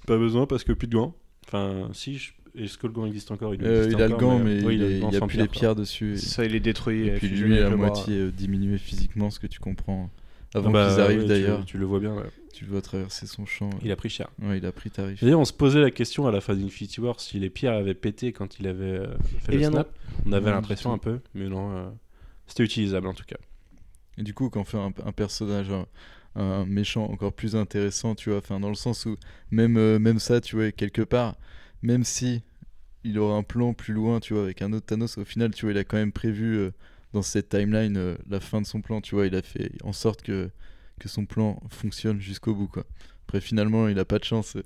pas 0.06 0.16
besoin 0.18 0.46
parce 0.46 0.64
que 0.64 0.72
plus 0.72 0.88
de 0.88 0.96
gants. 0.96 1.14
Enfin, 1.46 1.90
si, 1.92 2.18
je... 2.18 2.32
est-ce 2.56 2.78
que 2.78 2.86
le 2.86 2.92
gant 2.92 3.06
existe 3.06 3.30
encore? 3.30 3.54
Il, 3.54 3.62
Euh, 3.64 3.82
existe 3.84 3.98
il 3.98 4.02
a 4.02 4.08
le 4.08 4.16
gant, 4.16 4.38
mais 4.38 4.64
oui, 4.64 4.76
il 4.76 4.82
a 4.82 4.86
le 4.88 4.92
est- 4.96 5.00
gant 5.00 5.08
il 5.10 5.14
y 5.14 5.16
a 5.16 5.26
plus 5.26 5.38
les 5.38 5.48
pierres 5.48 5.74
dessus. 5.76 6.14
et- 6.14 6.16
Ça, 6.16 6.44
il 6.44 6.54
est 6.54 6.60
détruit. 6.60 7.06
Et 7.08 7.10
euh, 7.12 7.16
puis 7.18 7.28
lui 7.28 7.58
à 7.60 7.70
moitié 7.70 8.16
euh, 8.18 8.30
diminué 8.32 8.78
physiquement, 8.78 9.30
ce 9.30 9.38
que 9.38 9.46
tu 9.46 9.58
comprends. 9.60 10.10
Avant 10.54 10.70
Bah, 10.70 10.88
qu'ils 10.90 11.00
arrivent 11.00 11.20
ouais, 11.20 11.26
d'ailleurs, 11.26 11.64
Tu, 11.66 11.76
le 11.76 11.84
vois 11.84 12.00
bien. 12.00 12.14
ouais. 12.14 12.22
tu 12.54 12.64
le 12.64 12.70
vois 12.70 12.80
traverser 12.80 13.26
son 13.26 13.44
champ. 13.44 13.68
Il 13.84 13.92
a 13.92 13.96
pris 13.96 14.08
cher. 14.08 14.28
Ouais, 14.40 14.56
il 14.58 14.64
a 14.64 14.72
pris 14.72 14.90
tarif. 14.90 15.22
D'ailleurs, 15.22 15.40
on 15.40 15.44
se 15.44 15.52
posait 15.52 15.80
la 15.80 15.90
question 15.90 16.26
à 16.26 16.32
la 16.32 16.40
fin 16.40 16.54
d'Infinity 16.54 17.00
War 17.00 17.20
si 17.20 17.38
les 17.38 17.50
pierres 17.50 17.74
avaient 17.74 17.94
pété 17.94 18.32
quand 18.32 18.58
il 18.58 18.66
avait 18.66 18.84
euh, 18.84 19.06
fait 19.40 19.52
Eh 19.52 19.56
le 19.56 19.62
non. 19.64 19.70
snap. 19.72 19.90
On 20.24 20.32
avait 20.32 20.50
l'impression 20.50 20.92
un 20.92 20.98
peu, 20.98 21.20
mais 21.34 21.48
non. 21.48 21.76
euh, 21.76 21.88
C'était 22.46 22.62
utilisable 22.62 23.06
en 23.08 23.12
tout 23.14 23.24
cas. 23.26 23.36
Et 24.18 24.22
du 24.22 24.32
coup, 24.32 24.48
quand 24.48 24.60
on 24.60 24.64
fait 24.64 24.78
un, 24.78 24.92
un 25.04 25.12
personnage, 25.12 25.70
un, 25.70 25.84
un 26.36 26.66
méchant 26.66 27.04
encore 27.04 27.32
plus 27.32 27.56
intéressant, 27.56 28.14
tu 28.14 28.30
vois, 28.30 28.38
enfin, 28.38 28.60
dans 28.60 28.68
le 28.68 28.74
sens 28.74 29.06
où 29.06 29.16
même, 29.50 29.76
euh, 29.76 29.98
même 29.98 30.18
ça, 30.18 30.40
tu 30.40 30.56
vois, 30.56 30.70
quelque 30.70 31.02
part, 31.02 31.36
même 31.82 32.04
si 32.04 32.42
il 33.04 33.18
aura 33.18 33.36
un 33.36 33.42
plan 33.42 33.72
plus 33.72 33.94
loin, 33.94 34.20
tu 34.20 34.34
vois, 34.34 34.42
avec 34.42 34.62
un 34.62 34.72
autre 34.72 34.86
Thanos, 34.86 35.18
au 35.18 35.24
final, 35.24 35.54
tu 35.54 35.64
vois, 35.64 35.72
il 35.72 35.78
a 35.78 35.84
quand 35.84 35.96
même 35.96 36.12
prévu 36.12 36.56
euh, 36.56 36.70
dans 37.12 37.22
cette 37.22 37.48
timeline 37.48 37.96
euh, 37.96 38.16
la 38.28 38.40
fin 38.40 38.60
de 38.60 38.66
son 38.66 38.80
plan, 38.80 39.00
tu 39.00 39.14
vois, 39.14 39.26
il 39.26 39.34
a 39.34 39.42
fait 39.42 39.70
en 39.82 39.92
sorte 39.92 40.22
que, 40.22 40.50
que 41.00 41.08
son 41.08 41.24
plan 41.24 41.60
fonctionne 41.70 42.20
jusqu'au 42.20 42.54
bout, 42.54 42.68
quoi. 42.68 42.84
Après, 43.26 43.40
finalement, 43.40 43.88
il 43.88 43.98
a 43.98 44.04
pas 44.04 44.18
de 44.18 44.24
chance, 44.24 44.56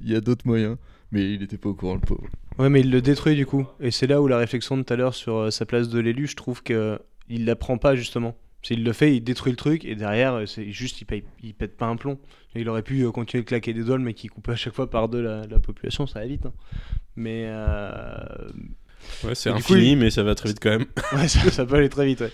il 0.00 0.10
y 0.10 0.16
a 0.16 0.20
d'autres 0.20 0.46
moyens, 0.46 0.76
mais 1.12 1.32
il 1.32 1.42
était 1.42 1.58
pas 1.58 1.68
au 1.68 1.74
courant, 1.74 1.94
le 1.94 2.00
pauvre. 2.00 2.26
Ouais, 2.58 2.70
mais 2.70 2.80
il 2.80 2.90
le 2.90 3.00
détruit 3.00 3.36
du 3.36 3.46
coup. 3.46 3.66
Et 3.78 3.90
c'est 3.90 4.06
là 4.06 4.20
où 4.20 4.26
la 4.26 4.36
réflexion 4.36 4.76
de 4.76 4.82
tout 4.82 4.92
à 4.92 4.96
l'heure 4.96 5.14
sur 5.14 5.52
sa 5.52 5.64
place 5.64 5.88
de 5.88 6.00
l'élu, 6.00 6.26
je 6.26 6.34
trouve 6.34 6.62
que 6.62 6.98
il 7.28 7.44
la 7.44 7.54
prend 7.54 7.78
pas 7.78 7.94
justement. 7.94 8.36
S'il 8.62 8.84
le 8.84 8.92
fait, 8.92 9.16
il 9.16 9.22
détruit 9.22 9.52
le 9.52 9.56
truc 9.56 9.84
et 9.86 9.94
derrière, 9.94 10.34
euh, 10.34 10.46
c'est 10.46 10.70
juste 10.70 11.00
il, 11.00 11.04
paye- 11.06 11.24
il 11.42 11.54
pète 11.54 11.76
pas 11.76 11.86
un 11.86 11.96
plomb. 11.96 12.18
Il 12.54 12.68
aurait 12.68 12.82
pu 12.82 13.02
euh, 13.02 13.10
continuer 13.10 13.42
de 13.42 13.48
claquer 13.48 13.72
des 13.72 13.84
doigts, 13.84 13.98
mais 13.98 14.12
qui 14.14 14.26
coupe 14.28 14.48
à 14.50 14.56
chaque 14.56 14.74
fois 14.74 14.90
par 14.90 15.08
deux 15.08 15.22
la, 15.22 15.46
la 15.46 15.58
population, 15.58 16.06
ça 16.06 16.20
va 16.20 16.26
vite. 16.26 16.44
hein. 16.46 16.52
Mais 17.16 17.44
euh, 17.46 18.12
Ouais, 19.24 19.34
c'est 19.34 19.50
coup, 19.50 19.56
infini, 19.56 19.92
il- 19.92 19.96
mais 19.98 20.10
ça 20.10 20.22
va 20.22 20.34
très 20.34 20.50
vite 20.50 20.58
quand 20.60 20.70
même. 20.70 20.84
Ouais, 21.12 21.26
ça, 21.28 21.50
ça 21.50 21.64
peut 21.64 21.76
aller 21.76 21.88
très 21.88 22.04
vite, 22.06 22.20
ouais. 22.20 22.32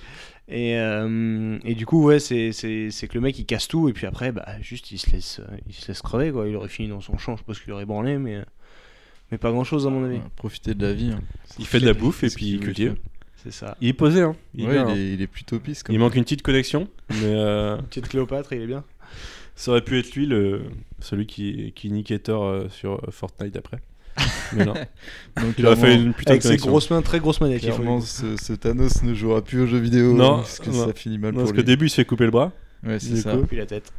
Et, 0.49 0.77
euh, 0.79 1.59
et 1.65 1.75
du 1.75 1.87
coup, 1.87 2.05
ouais, 2.05 2.19
c'est, 2.21 2.53
c'est, 2.53 2.91
c'est 2.91 3.09
que 3.09 3.15
le 3.15 3.21
mec 3.21 3.39
il 3.39 3.47
casse 3.47 3.67
tout, 3.69 3.89
et 3.89 3.93
puis 3.93 4.07
après, 4.07 4.33
bah, 4.33 4.47
juste 4.61 4.91
il 4.93 4.99
se 4.99 5.11
laisse, 5.11 5.41
il 5.69 5.75
se 5.75 5.89
laisse 5.89 6.03
crever, 6.03 6.31
quoi. 6.33 6.49
Il 6.49 6.55
aurait 6.57 6.69
fini 6.69 6.89
dans 6.89 7.01
son 7.01 7.19
champ, 7.19 7.37
je 7.37 7.55
ce 7.55 7.61
qu'il 7.63 7.73
aurait 7.73 7.85
branlé, 7.87 8.19
mais, 8.19 8.39
mais 9.31 9.39
pas 9.39 9.51
grand 9.51 9.65
chose 9.65 9.87
à 9.87 9.91
mon 9.91 10.05
avis. 10.05 10.17
Ouais, 10.17 10.23
profiter 10.37 10.75
de 10.75 10.87
la 10.87 10.93
vie. 10.93 11.13
hein. 11.13 11.21
Il 11.59 11.67
fait 11.67 11.81
de 11.81 11.87
la 11.87 11.95
bouffe 11.95 12.23
et 12.25 12.29
puis 12.31 12.51
il 12.51 12.61
cultive. 12.61 12.97
C'est 13.43 13.53
ça. 13.53 13.77
Il 13.81 13.89
est 13.89 13.93
posé, 13.93 14.23
hein. 14.23 14.35
Il, 14.55 14.65
est 14.65 14.67
Ouais, 14.69 14.73
bien, 14.75 14.87
il, 14.89 14.91
hein. 14.91 14.95
est, 14.97 15.13
il 15.15 15.23
est 15.23 15.27
plutôt 15.27 15.59
pisse. 15.61 15.83
Comme 15.83 15.95
Il 15.95 15.99
manque 15.99 16.17
une 16.17 16.25
petite 16.25 16.43
connexion, 16.43 16.89
mais 17.11 17.17
euh, 17.25 17.77
Petite 17.91 18.09
Cléopâtre, 18.09 18.53
il 18.53 18.63
est 18.63 18.67
bien. 18.67 18.83
ça 19.55 19.71
aurait 19.71 19.83
pu 19.83 19.99
être 19.99 20.15
lui, 20.15 20.27
le, 20.27 20.63
celui 21.01 21.27
qui, 21.27 21.73
qui 21.77 21.91
niquait 21.91 22.19
Thor 22.19 22.45
euh, 22.45 22.69
sur 22.69 22.95
euh, 22.95 23.11
Fortnite 23.11 23.57
après. 23.57 23.79
Mais 24.55 24.65
non, 24.65 24.73
Donc, 25.43 25.55
il 25.59 25.67
aurait 25.67 25.77
fallu 25.77 25.95
une 25.95 26.15
putain 26.15 26.33
Avec 26.33 26.43
de 26.43 26.49
ses 26.49 26.57
grosses 26.57 26.91
mains, 26.91 27.03
très 27.03 27.21
grosses 27.21 27.41
manettes. 27.41 27.63
il 27.63 27.71
faut 27.71 27.77
Clairement, 27.77 28.01
ce, 28.01 28.37
ce 28.37 28.53
Thanos 28.55 29.03
ne 29.03 29.13
jouera 29.15 29.43
plus 29.45 29.61
aux 29.61 29.67
jeux 29.67 29.79
vidéo. 29.79 30.15
Non, 30.15 30.37
parce 30.39 30.59
que 30.59 30.71
non. 30.71 30.87
ça 30.87 30.93
finit 30.95 31.19
mal 31.19 31.33
Non, 31.33 31.35
pour 31.35 31.43
parce 31.45 31.53
lui. 31.53 31.63
qu'au 31.63 31.67
début, 31.67 31.87
il 31.87 31.91
se 31.91 31.97
fait 31.97 32.05
couper 32.07 32.25
le 32.25 32.31
bras, 32.31 32.53
Ouais, 32.85 32.99
c'est 32.99 33.17
ça. 33.17 33.37
coup. 33.37 33.45
Puis 33.47 33.57
la 33.59 33.67
tête. 33.67 33.93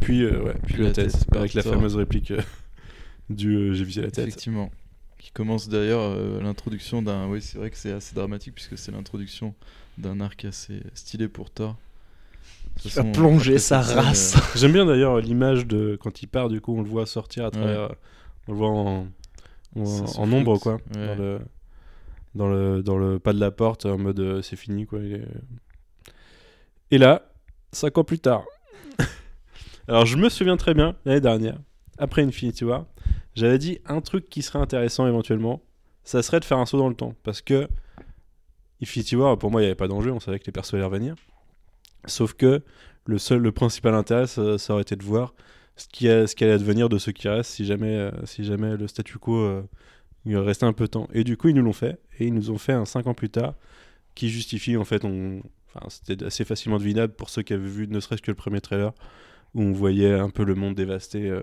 puis, 0.00 0.22
euh, 0.24 0.42
ouais, 0.42 0.54
puis, 0.66 0.82
la, 0.82 0.90
tête, 0.90 1.14
avec 1.34 1.54
la 1.54 1.62
fameuse 1.62 1.96
réplique 1.96 2.30
euh, 2.32 2.40
du 3.30 3.54
euh, 3.56 3.72
j'ai 3.72 3.84
visé 3.84 4.02
la 4.02 4.10
tête. 4.10 4.26
Effectivement. 4.28 4.70
Qui 5.32 5.34
commence 5.34 5.68
d'ailleurs 5.68 6.02
euh, 6.02 6.40
l'introduction 6.42 7.00
d'un. 7.00 7.26
Oui, 7.28 7.40
c'est 7.40 7.56
vrai 7.58 7.70
que 7.70 7.76
c'est 7.78 7.92
assez 7.92 8.14
dramatique 8.14 8.54
puisque 8.54 8.76
c'est 8.76 8.92
l'introduction 8.92 9.54
d'un 9.96 10.20
arc 10.20 10.44
assez 10.44 10.82
stylé 10.94 11.26
pour 11.28 11.50
Thor. 11.50 11.76
Toute 12.82 12.92
va 12.92 13.04
plonger 13.04 13.58
sa 13.58 13.82
scène, 13.82 13.98
race. 13.98 14.36
euh, 14.36 14.40
J'aime 14.58 14.72
bien 14.72 14.84
d'ailleurs 14.86 15.18
l'image 15.20 15.66
de 15.66 15.98
quand 16.02 16.22
il 16.22 16.26
part, 16.26 16.48
du 16.48 16.60
coup, 16.60 16.76
on 16.76 16.82
le 16.82 16.88
voit 16.88 17.06
sortir 17.06 17.46
à 17.46 17.50
travers. 17.50 17.80
euh, 17.80 17.88
On 18.48 18.52
le 18.52 18.58
voit 18.58 18.68
en, 18.70 19.06
en, 19.76 20.32
ombre, 20.32 20.58
quoi. 20.58 20.78
ouais. 20.96 21.16
Dans, 21.16 21.16
le, 21.16 21.40
dans, 22.34 22.48
le, 22.48 22.82
dans 22.82 22.98
le 22.98 23.18
pas 23.18 23.32
de 23.32 23.40
la 23.40 23.50
porte, 23.50 23.86
en 23.86 23.98
mode 23.98 24.20
euh, 24.20 24.42
c'est 24.42 24.56
fini, 24.56 24.86
quoi. 24.86 24.98
il 25.00 25.14
est- 25.14 25.28
Et 26.90 26.98
là, 26.98 27.22
cinq 27.72 27.96
ans 27.98 28.04
plus 28.04 28.18
tard. 28.18 28.44
Alors, 29.88 30.04
je 30.06 30.16
me 30.16 30.28
souviens 30.28 30.56
très 30.56 30.74
bien, 30.74 30.94
l'année 31.04 31.20
dernière, 31.20 31.58
après 31.98 32.22
Infinity 32.22 32.64
War, 32.64 32.86
j'avais 33.34 33.58
dit 33.58 33.78
un 33.86 34.00
truc 34.00 34.28
qui 34.28 34.42
serait 34.42 34.58
intéressant 34.58 35.06
éventuellement, 35.06 35.62
ça 36.04 36.22
serait 36.22 36.40
de 36.40 36.44
faire 36.44 36.58
un 36.58 36.66
saut 36.66 36.78
dans 36.78 36.88
le 36.88 36.94
temps. 36.94 37.14
Parce 37.22 37.40
que 37.42 37.68
Infinity 38.82 39.16
War, 39.16 39.38
pour 39.38 39.50
moi, 39.50 39.60
il 39.60 39.64
n'y 39.64 39.68
avait 39.68 39.76
pas 39.76 39.88
d'enjeu, 39.88 40.10
on 40.12 40.20
savait 40.20 40.38
que 40.38 40.46
les 40.46 40.52
persos 40.52 40.74
allaient 40.74 40.84
revenir. 40.84 41.14
Sauf 42.06 42.34
que 42.34 42.62
le 43.06 43.18
seul, 43.18 43.40
le 43.40 43.52
principal 43.52 43.94
intérêt, 43.94 44.26
ça, 44.26 44.42
aurait 44.72 44.82
été 44.82 44.96
de 44.96 45.04
voir 45.04 45.34
ce 45.76 45.86
qui, 45.88 46.08
a- 46.08 46.26
ce 46.26 46.34
qui 46.34 46.44
allait 46.44 46.52
advenir 46.54 46.88
de 46.88 46.98
ceux 46.98 47.12
qui 47.12 47.28
restent 47.28 47.52
si 47.52 47.64
jamais, 47.64 47.96
euh, 47.96 48.10
si 48.26 48.44
jamais 48.44 48.76
le 48.76 48.88
statu 48.88 49.18
quo 49.18 49.36
euh, 49.36 49.62
restait 50.26 50.66
un 50.66 50.72
peu 50.72 50.84
de 50.84 50.90
temps. 50.90 51.08
Et 51.12 51.24
du 51.24 51.36
coup, 51.36 51.48
ils 51.48 51.54
nous 51.54 51.62
l'ont 51.62 51.72
fait, 51.72 52.00
et 52.18 52.26
ils 52.26 52.34
nous 52.34 52.50
ont 52.50 52.58
fait 52.58 52.72
un 52.72 52.84
5 52.84 53.06
ans 53.06 53.14
plus 53.14 53.30
tard 53.30 53.54
qui 54.14 54.28
justifie, 54.28 54.76
en 54.76 54.84
fait, 54.84 55.02
c'était 55.88 56.24
assez 56.24 56.44
facilement 56.44 56.78
devinable 56.78 57.14
pour 57.14 57.30
ceux 57.30 57.42
qui 57.42 57.52
avaient 57.54 57.68
vu 57.68 57.88
ne 57.88 58.00
serait-ce 58.00 58.22
que 58.22 58.30
le 58.30 58.36
premier 58.36 58.60
trailer, 58.60 58.92
où 59.54 59.62
on 59.62 59.72
voyait 59.72 60.12
un 60.14 60.30
peu 60.30 60.44
le 60.44 60.54
monde 60.54 60.74
dévasté. 60.74 61.28
euh, 61.30 61.42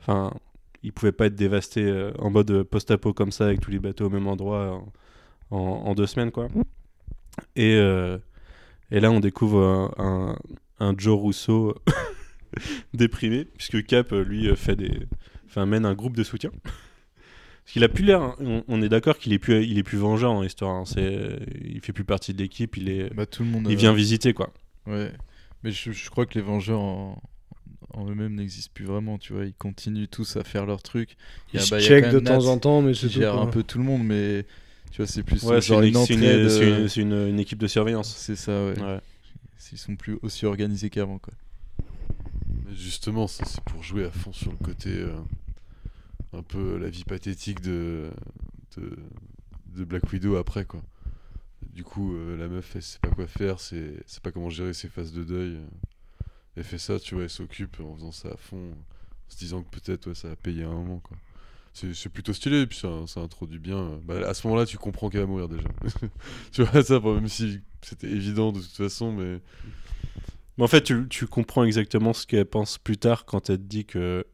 Enfin, 0.00 0.32
il 0.82 0.92
pouvait 0.92 1.12
pas 1.12 1.26
être 1.26 1.34
dévasté 1.34 1.82
euh, 1.84 2.12
en 2.18 2.30
mode 2.30 2.62
post-apo 2.64 3.12
comme 3.12 3.32
ça, 3.32 3.46
avec 3.46 3.60
tous 3.60 3.70
les 3.70 3.78
bateaux 3.78 4.06
au 4.06 4.10
même 4.10 4.26
endroit 4.28 4.82
en, 5.50 5.56
en- 5.56 5.60
en 5.86 5.94
deux 5.94 6.06
semaines, 6.06 6.30
quoi. 6.30 6.48
Et, 7.56 7.74
euh, 7.76 8.18
et 8.90 9.00
là, 9.00 9.10
on 9.10 9.20
découvre 9.20 9.62
un, 9.62 9.94
un- 9.98 10.38
un 10.86 10.94
Joe 10.96 11.20
Russo 11.20 11.74
déprimé, 12.94 13.44
puisque 13.44 13.84
Cap, 13.86 14.12
euh, 14.12 14.22
lui, 14.24 14.54
fait 14.56 14.76
des... 14.76 15.06
enfin, 15.46 15.66
mène 15.66 15.84
un 15.84 15.94
groupe 15.94 16.16
de 16.16 16.22
soutien. 16.24 16.50
Parce 16.62 17.72
qu'il 17.74 17.84
a 17.84 17.88
plus 17.88 18.04
l'air, 18.04 18.22
hein, 18.22 18.34
on, 18.40 18.64
on 18.68 18.80
est 18.80 18.88
d'accord 18.88 19.18
qu'il 19.18 19.32
est 19.34 19.38
plus, 19.38 19.64
il 19.64 19.78
est 19.78 19.82
plus 19.82 19.98
vengeur 19.98 20.32
dans 20.32 20.42
l'histoire. 20.42 20.74
hein, 20.74 20.84
c'est, 20.86 21.38
il 21.62 21.80
fait 21.82 21.92
plus 21.92 22.04
partie 22.04 22.32
de 22.32 22.38
l'équipe, 22.38 22.76
il 22.76 22.88
est, 22.88 23.12
bah, 23.14 23.26
tout 23.26 23.42
le 23.44 23.50
monde. 23.50 23.66
il 23.68 23.74
euh, 23.74 23.78
vient 23.78 23.92
visiter 23.92 24.32
quoi. 24.32 24.52
Ouais. 24.86 25.12
Mais 25.62 25.70
je, 25.70 25.90
je 25.92 26.08
crois 26.08 26.24
que 26.24 26.34
les 26.38 26.40
Vengeurs 26.40 26.80
en, 26.80 27.20
en 27.94 28.08
eux-mêmes 28.08 28.34
n'existent 28.34 28.70
plus 28.74 28.84
vraiment, 28.84 29.18
tu 29.18 29.32
vois. 29.32 29.44
Ils 29.44 29.54
continuent 29.54 30.06
tous 30.08 30.36
à 30.36 30.44
faire 30.44 30.66
leur 30.66 30.82
truc. 30.82 31.16
Il 31.52 31.56
y 31.56 31.58
a- 31.58 31.62
Il 31.62 31.66
se 31.66 31.70
bah, 31.70 31.78
il 31.80 31.82
y 31.82 31.86
a 31.86 31.88
check 31.88 32.04
quand 32.04 32.12
de 32.12 32.18
temps 32.20 32.46
en 32.46 32.58
temps, 32.58 32.82
mais 32.82 32.94
c'est 32.94 33.08
tout. 33.08 33.20
quoi. 33.20 33.40
un 33.40 33.46
peu 33.46 33.62
tout 33.62 33.78
le 33.78 33.84
monde, 33.84 34.04
mais 34.04 34.44
tu 34.90 34.98
vois, 34.98 35.06
c'est 35.06 35.22
plus 35.22 35.42
Ouais, 35.44 35.60
c'est 35.60 35.68
genre 35.68 35.80
une, 35.82 35.88
une 35.88 35.94
c'est 36.04 36.14
une- 36.14 36.20
entraide. 36.20 36.48
c'est 36.50 36.68
une- 36.68 36.88
c'est 36.88 37.00
une- 37.00 37.28
une 37.28 37.38
équipe 37.40 37.58
de 37.58 37.66
surveillance. 37.66 38.14
C'est 38.16 38.36
ça, 38.36 38.52
ouais. 38.66 38.80
Ouais. 38.80 39.00
Ils 39.72 39.78
sont 39.78 39.96
plus 39.96 40.18
aussi 40.22 40.46
organisés 40.46 40.88
qu'avant, 40.90 41.18
quoi. 41.18 41.34
Mais 42.66 42.74
justement, 42.74 43.26
ça, 43.26 43.44
c'est 43.44 43.62
pour 43.64 43.82
jouer 43.82 44.04
à 44.04 44.10
fond 44.10 44.32
sur 44.32 44.50
le 44.50 44.56
côté 44.58 44.90
euh, 44.90 45.14
un 46.32 46.42
peu 46.42 46.78
la 46.78 46.88
vie 46.88 47.04
pathétique 47.04 47.60
de, 47.60 48.10
de, 48.76 48.96
de 49.76 49.84
Black 49.84 50.10
Widow 50.12 50.36
après 50.36 50.64
quoi. 50.64 50.80
Du 51.74 51.84
coup, 51.84 52.14
euh, 52.14 52.36
la 52.36 52.48
meuf, 52.48 52.72
elle 52.76 52.82
sait 52.82 52.98
pas 53.00 53.10
quoi 53.10 53.26
faire, 53.26 53.60
c'est 53.60 53.92
c'est 54.06 54.22
pas 54.22 54.30
comment 54.32 54.48
gérer 54.50 54.72
ses 54.74 54.88
phases 54.88 55.12
de 55.12 55.22
deuil. 55.24 55.54
euh. 55.56 55.66
Elle 56.58 56.64
fait 56.64 56.78
ça, 56.78 56.98
tu 56.98 57.14
vois, 57.14 57.22
elle 57.24 57.30
s'occupe 57.30 57.78
en 57.80 57.94
faisant 57.94 58.12
ça 58.12 58.28
à 58.30 58.36
fond, 58.36 58.56
en 58.70 59.30
se 59.30 59.38
disant 59.38 59.62
que 59.62 59.70
peut-être 59.78 60.08
ouais, 60.08 60.14
ça 60.14 60.28
va 60.28 60.36
payer 60.36 60.64
à 60.64 60.68
un 60.68 60.72
moment 60.74 60.98
quoi. 60.98 61.16
C'est 61.72 61.94
c'est 61.94 62.08
plutôt 62.08 62.32
stylé, 62.32 62.62
et 62.62 62.66
puis 62.66 62.76
ça, 62.78 62.88
ça 63.06 63.20
introduit 63.20 63.60
bien. 63.60 63.78
euh, 63.78 63.98
bah, 64.04 64.26
à 64.28 64.34
ce 64.34 64.44
moment-là, 64.46 64.66
tu 64.66 64.76
comprends 64.78 65.08
qu'elle 65.10 65.20
va 65.20 65.26
mourir 65.26 65.48
déjà. 65.48 65.68
tu 66.52 66.64
vois, 66.64 66.82
ça, 66.82 66.98
bon, 66.98 67.14
même 67.14 67.28
si 67.28 67.60
c'était 67.82 68.08
évident 68.10 68.50
de 68.52 68.58
toute 68.60 68.72
façon, 68.76 69.12
mais. 69.12 69.38
Mais 70.56 70.64
en 70.64 70.68
fait, 70.68 70.82
tu, 70.82 71.06
tu 71.08 71.28
comprends 71.28 71.62
exactement 71.62 72.12
ce 72.12 72.26
qu'elle 72.26 72.44
pense 72.46 72.78
plus 72.78 72.96
tard 72.96 73.24
quand 73.26 73.48
elle 73.48 73.58
te 73.58 73.62
dit 73.62 73.84
que 73.84 74.26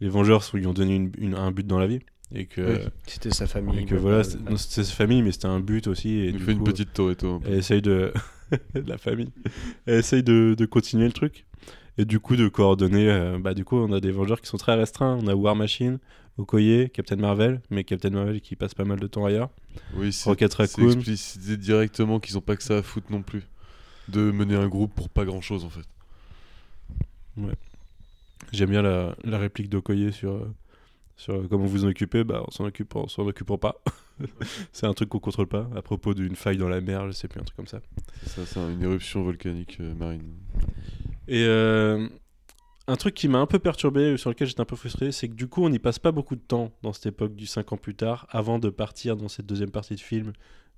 les 0.00 0.08
Vengeurs 0.08 0.48
lui 0.54 0.64
ont 0.68 0.72
donné 0.72 0.94
une- 0.94 1.12
une- 1.18 1.34
un 1.34 1.50
but 1.50 1.66
dans 1.66 1.78
la 1.80 1.88
vie. 1.88 1.98
Et 2.34 2.46
que, 2.46 2.60
Oui. 2.60 2.88
C'était 3.08 3.30
sa 3.32 3.48
famille. 3.48 3.80
et 3.80 3.84
que 3.84 3.96
voilà, 3.96 4.18
pas- 4.22 4.56
c'était 4.56 4.84
sa 4.84 4.94
famille, 4.94 5.22
mais 5.22 5.32
c'était 5.32 5.46
un 5.46 5.58
but 5.60 5.88
aussi. 5.88 6.10
Et 6.10 6.26
Il 6.28 6.36
du 6.36 6.44
fait 6.44 6.52
une 6.52 6.62
petite 6.62 6.92
Toretto 6.92 7.28
un. 7.34 7.40
Elle 7.44 7.54
essaye 7.54 7.82
de. 7.82 8.12
la 8.74 8.96
famille. 8.98 9.32
Elle 9.86 9.98
essaye 9.98 10.22
de, 10.22 10.54
de 10.56 10.66
continuer 10.66 11.06
le 11.06 11.12
truc. 11.12 11.46
Et 11.98 12.04
du 12.04 12.20
coup, 12.20 12.36
de 12.36 12.48
coordonner. 12.48 13.08
euh, 13.10 13.38
bah, 13.38 13.54
du 13.54 13.64
coup, 13.64 13.76
on 13.76 13.92
a 13.92 14.00
des 14.00 14.10
Vengeurs 14.10 14.40
qui 14.40 14.48
sont 14.48 14.56
très 14.56 14.74
restreints. 14.74 15.18
On 15.22 15.26
a 15.26 15.34
War 15.34 15.54
Machine, 15.54 15.98
Okoye, 16.38 16.88
Captain 16.90 17.16
Marvel, 17.16 17.60
mais 17.70 17.84
Captain 17.84 18.10
Marvel 18.10 18.40
qui 18.40 18.56
passe 18.56 18.74
pas 18.74 18.84
mal 18.84 18.98
de 18.98 19.06
temps 19.06 19.24
ailleurs. 19.26 19.50
Oui, 19.94 20.12
c'est 20.12 20.30
explicité 20.96 21.56
directement 21.56 22.18
qu'ils 22.20 22.38
ont 22.38 22.42
pas 22.42 22.56
que 22.56 22.62
ça 22.62 22.78
à 22.78 22.82
foutre 22.82 23.10
non 23.12 23.22
plus. 23.22 23.42
De 24.08 24.30
mener 24.32 24.56
un 24.56 24.68
groupe 24.68 24.94
pour 24.94 25.08
pas 25.08 25.24
grand 25.24 25.40
chose 25.40 25.64
en 25.64 25.70
fait. 25.70 25.86
J'aime 28.52 28.70
bien 28.70 28.82
la, 28.82 29.14
la 29.24 29.38
réplique 29.38 29.68
d'Okoye 29.70 30.12
sur, 30.12 30.32
euh, 30.32 30.54
sur 31.16 31.34
euh, 31.34 31.46
comment 31.48 31.64
vous 31.64 31.84
en 31.84 31.88
occupez. 31.88 32.24
Bah, 32.24 32.42
on 32.46 32.50
s'en 32.50 32.64
occupe, 32.64 32.94
on 32.96 33.08
s'en 33.08 33.26
occupera 33.26 33.58
pas. 33.58 33.76
c'est 34.72 34.86
un 34.86 34.92
truc 34.92 35.08
qu'on 35.08 35.20
contrôle 35.20 35.46
pas. 35.46 35.68
À 35.76 35.82
propos 35.82 36.14
d'une 36.14 36.36
faille 36.36 36.58
dans 36.58 36.68
la 36.68 36.80
mer, 36.80 37.06
je 37.06 37.12
sais 37.12 37.28
plus, 37.28 37.40
un 37.40 37.44
truc 37.44 37.56
comme 37.56 37.66
ça. 37.66 37.80
C'est 38.24 38.30
ça, 38.30 38.46
c'est 38.46 38.60
une 38.60 38.82
éruption 38.82 39.22
volcanique 39.22 39.78
euh, 39.80 39.94
marine. 39.94 40.34
Et 41.32 41.44
euh, 41.46 42.08
un 42.86 42.96
truc 42.96 43.14
qui 43.14 43.26
m'a 43.28 43.38
un 43.38 43.46
peu 43.46 43.58
perturbé, 43.58 44.16
sur 44.18 44.28
lequel 44.28 44.46
j'étais 44.46 44.60
un 44.60 44.66
peu 44.66 44.76
frustré, 44.76 45.12
c'est 45.12 45.28
que 45.28 45.34
du 45.34 45.48
coup, 45.48 45.64
on 45.64 45.70
n'y 45.70 45.78
passe 45.78 45.98
pas 45.98 46.12
beaucoup 46.12 46.36
de 46.36 46.42
temps 46.42 46.72
dans 46.82 46.92
cette 46.92 47.06
époque 47.06 47.34
du 47.34 47.46
5 47.46 47.72
ans 47.72 47.76
plus 47.78 47.94
tard, 47.94 48.26
avant 48.30 48.58
de 48.58 48.68
partir 48.68 49.16
dans 49.16 49.28
cette 49.28 49.46
deuxième 49.46 49.70
partie 49.70 49.94
de 49.94 50.00
film 50.00 50.32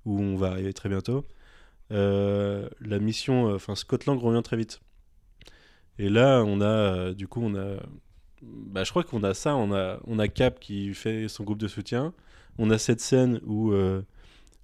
où 0.05 0.19
on 0.21 0.37
va 0.37 0.51
arriver 0.51 0.71
très 0.71 0.87
bientôt. 0.87 1.25
Euh, 1.91 2.69
la 2.79 2.99
mission, 2.99 3.49
euh, 3.49 3.55
enfin 3.55 3.75
Scott 3.75 4.05
Lang 4.05 4.17
revient 4.19 4.43
très 4.43 4.55
vite. 4.55 4.79
Et 5.99 6.09
là, 6.09 6.41
on 6.45 6.61
a, 6.61 6.65
euh, 6.65 7.13
du 7.13 7.27
coup, 7.27 7.41
on 7.43 7.55
a, 7.55 7.77
bah, 8.41 8.83
je 8.83 8.91
crois 8.91 9.03
qu'on 9.03 9.23
a 9.23 9.33
ça, 9.33 9.55
on 9.55 9.73
a, 9.73 9.99
on 10.05 10.19
a 10.19 10.27
Cap 10.27 10.59
qui 10.59 10.93
fait 10.93 11.27
son 11.27 11.43
groupe 11.43 11.57
de 11.57 11.67
soutien, 11.67 12.13
on 12.57 12.69
a 12.69 12.77
cette 12.77 13.01
scène 13.01 13.41
où, 13.45 13.71
euh, 13.71 14.01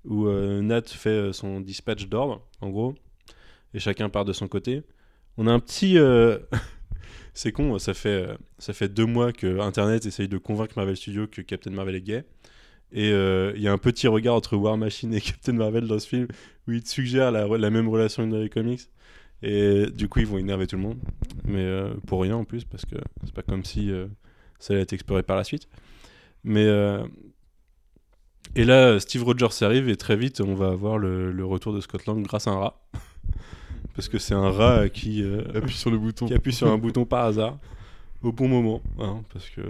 où 0.06 0.28
euh, 0.28 0.62
Nat 0.62 0.84
fait 0.84 1.10
euh, 1.10 1.34
son 1.34 1.60
dispatch 1.62 2.08
d'ordre, 2.08 2.42
en 2.62 2.70
gros, 2.70 2.96
et 3.74 3.80
chacun 3.80 4.10
part 4.10 4.26
de 4.26 4.34
son 4.34 4.48
côté. 4.48 4.84
On 5.38 5.48
a 5.48 5.52
un 5.52 5.60
petit. 5.60 5.98
euh, 5.98 6.38
c'est 7.34 7.52
con, 7.52 7.78
ça 7.80 7.94
fait, 7.94 8.28
euh, 8.28 8.36
ça 8.60 8.74
fait 8.74 8.90
deux 8.90 9.06
mois 9.06 9.32
que 9.32 9.60
Internet 9.60 10.06
essaye 10.06 10.28
de 10.28 10.38
convaincre 10.38 10.74
Marvel 10.76 10.98
Studios 10.98 11.28
que 11.28 11.42
Captain 11.42 11.72
Marvel 11.72 11.96
est 11.96 12.02
gay. 12.02 12.24
Et 12.92 13.12
euh, 13.12 13.54
il 13.56 13.62
y 13.62 13.68
a 13.68 13.72
un 13.72 13.78
petit 13.78 14.08
regard 14.08 14.36
entre 14.36 14.58
War 14.58 14.78
Machine 14.78 15.14
et 15.14 15.22
Captain 15.22 15.54
Marvel 15.54 15.88
dans 15.88 16.00
ce 16.00 16.08
film 16.08 16.28
où 16.68 16.72
ils 16.72 16.84
te 16.84 16.90
suggèrent 16.90 17.32
la, 17.32 17.70
même 17.70 17.88
relation 17.88 18.28
dans 18.28 18.38
les 18.38 18.50
comics. 18.50 18.82
Et 19.44 19.88
du 19.96 20.08
coup, 20.08 20.20
ils 20.20 20.28
vont 20.28 20.38
énerver 20.38 20.68
tout 20.68 20.76
le 20.76 20.84
monde. 20.84 21.00
Mais 21.46 21.66
pour 22.06 22.22
rien 22.22 22.36
en 22.36 22.44
plus, 22.44 22.64
parce 22.64 22.86
que 22.86 22.96
c'est 23.24 23.34
pas 23.34 23.42
comme 23.42 23.66
si 23.66 23.92
ça 24.60 24.74
allait 24.74 24.84
être 24.84 24.94
exploré 24.94 25.24
par 25.24 25.36
la 25.36 25.44
suite. 25.44 25.68
Mais. 26.44 26.68
et 28.56 28.66
là, 28.66 29.00
Steve 29.00 29.24
Rogers 29.24 29.64
arrive 29.64 29.90
et 29.90 29.96
très 29.96 30.16
vite, 30.16 30.42
on 30.42 30.54
va 30.54 30.68
avoir 30.68 31.00
le, 31.00 31.44
retour 31.44 31.74
de 31.74 31.82
Scott 31.82 32.06
Lang 32.06 32.22
grâce 32.22 32.48
à 32.48 32.52
un 32.52 32.60
rat. 32.60 32.82
parce 33.96 34.10
que 34.10 34.18
c'est 34.18 34.34
un 34.34 34.50
rat 34.50 34.90
qui. 34.90 35.22
euh, 35.24 35.44
Appuie 35.56 35.76
sur 35.76 35.92
le 35.92 35.98
bouton. 35.98 36.26
qui 36.28 36.34
appuie 36.34 36.54
sur 36.54 36.68
un 36.68 36.78
bouton 36.78 37.06
par 37.06 37.26
hasard 37.26 37.58
au 38.24 38.32
bon 38.32 38.48
moment, 38.48 38.82
hein, 39.00 39.22
parce 39.34 39.50
que 39.50 39.62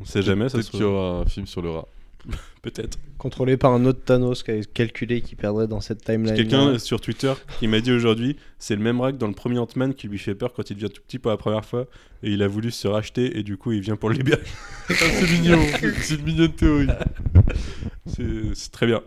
on 0.00 0.04
sait 0.06 0.22
jamais, 0.22 0.48
ça 0.48 0.54
Peut-être 0.54 0.66
se 0.66 0.70
qu'il 0.70 0.80
y 0.80 0.84
aura 0.84 1.20
un 1.20 1.26
film 1.26 1.46
sur 1.46 1.60
le 1.60 1.70
rat. 1.70 1.86
peut-être. 2.62 2.98
Contrôlé 3.18 3.56
par 3.56 3.72
un 3.72 3.84
autre 3.84 4.00
Thanos 4.04 4.42
qui 4.42 4.50
avait 4.50 4.64
calculé 4.64 5.20
qu'il 5.20 5.36
perdrait 5.36 5.66
dans 5.66 5.80
cette 5.80 6.02
timeline. 6.04 6.34
Quelqu'un 6.34 6.78
sur 6.78 7.00
Twitter 7.00 7.32
qui 7.58 7.66
m'a 7.68 7.80
dit 7.80 7.92
aujourd'hui, 7.92 8.36
c'est 8.58 8.74
le 8.76 8.82
même 8.82 9.00
rat 9.00 9.12
que 9.12 9.18
dans 9.18 9.26
le 9.26 9.34
premier 9.34 9.58
Ant-Man 9.58 9.94
qui 9.94 10.08
lui 10.08 10.18
fait 10.18 10.34
peur 10.34 10.52
quand 10.54 10.68
il 10.70 10.76
devient 10.76 10.90
tout 10.90 11.02
petit 11.06 11.18
pour 11.18 11.30
la 11.30 11.36
première 11.36 11.64
fois, 11.64 11.86
et 12.22 12.30
il 12.30 12.42
a 12.42 12.48
voulu 12.48 12.70
se 12.70 12.88
racheter 12.88 13.38
et 13.38 13.42
du 13.42 13.56
coup 13.58 13.72
il 13.72 13.80
vient 13.80 13.96
pour 13.96 14.08
le 14.10 14.16
libérer. 14.16 14.42
Ah, 14.88 14.92
c'est 14.98 15.30
mignon, 15.30 15.58
c'est 16.00 16.14
une 16.14 16.24
mignonne 16.24 16.52
théorie. 16.52 16.88
C'est 18.06 18.54
c'est 18.54 18.72
très 18.72 18.86
bien. 18.86 19.02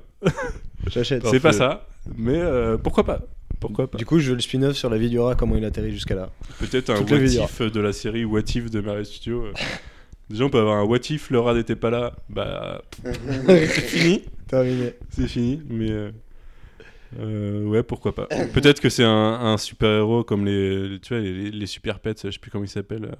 J'achète. 0.87 1.25
C'est 1.27 1.39
pas 1.39 1.53
ça, 1.53 1.87
mais 2.15 2.37
euh, 2.39 2.77
pourquoi 2.77 3.03
pas 3.03 3.21
Pourquoi 3.67 3.89
pas 3.89 3.97
Du 3.97 4.05
coup, 4.05 4.19
je 4.19 4.29
veux 4.29 4.35
le 4.35 4.41
spin-off 4.41 4.75
sur 4.75 4.89
la 4.89 4.97
vie 4.97 5.09
du 5.09 5.19
rat, 5.19 5.35
comment 5.35 5.55
il 5.55 5.65
atterrit 5.65 5.91
jusqu'à 5.91 6.15
là. 6.15 6.29
Peut-être 6.59 6.89
un 6.91 7.01
what 7.01 7.17
if 7.17 7.61
de 7.61 7.79
la 7.79 7.93
série 7.93 8.25
What 8.25 8.41
if 8.55 8.69
de 8.69 8.81
Marvel 8.81 9.05
Studios. 9.05 9.45
euh. 9.45 9.53
Déjà, 10.29 10.45
on 10.45 10.49
peut 10.49 10.59
avoir 10.59 10.77
un 10.77 10.83
what 10.83 10.97
if, 11.09 11.29
le 11.29 11.39
rat 11.39 11.53
n'était 11.53 11.75
pas 11.75 11.89
là. 11.89 12.13
Bah, 12.29 12.81
c'est 13.03 13.67
fini. 13.67 14.23
Terminé. 14.47 14.93
C'est 15.09 15.27
fini, 15.27 15.61
mais. 15.69 15.91
euh, 15.91 16.11
euh, 17.19 17.65
ouais, 17.65 17.83
pourquoi 17.83 18.15
pas. 18.15 18.25
Peut-être 18.53 18.79
que 18.79 18.89
c'est 18.89 19.03
un, 19.03 19.09
un 19.09 19.57
super-héros 19.57 20.23
comme 20.23 20.45
les, 20.45 20.99
tu 21.01 21.13
vois, 21.13 21.21
les, 21.23 21.51
les 21.51 21.65
super 21.67 21.99
pets, 21.99 22.19
je 22.25 22.31
sais 22.31 22.39
plus 22.39 22.49
comment 22.51 22.63
ils 22.63 22.67
s'appellent. 22.69 23.05
euh, 23.05 23.15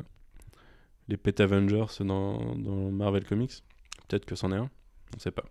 les 1.09 1.17
Pet 1.17 1.37
Avengers 1.41 1.85
dans, 1.99 2.55
dans 2.55 2.89
Marvel 2.91 3.25
Comics. 3.25 3.51
Peut-être 4.07 4.25
que 4.25 4.35
c'en 4.35 4.51
est 4.51 4.57
un. 4.57 4.69
On 5.15 5.19
sait 5.19 5.31
pas. 5.31 5.43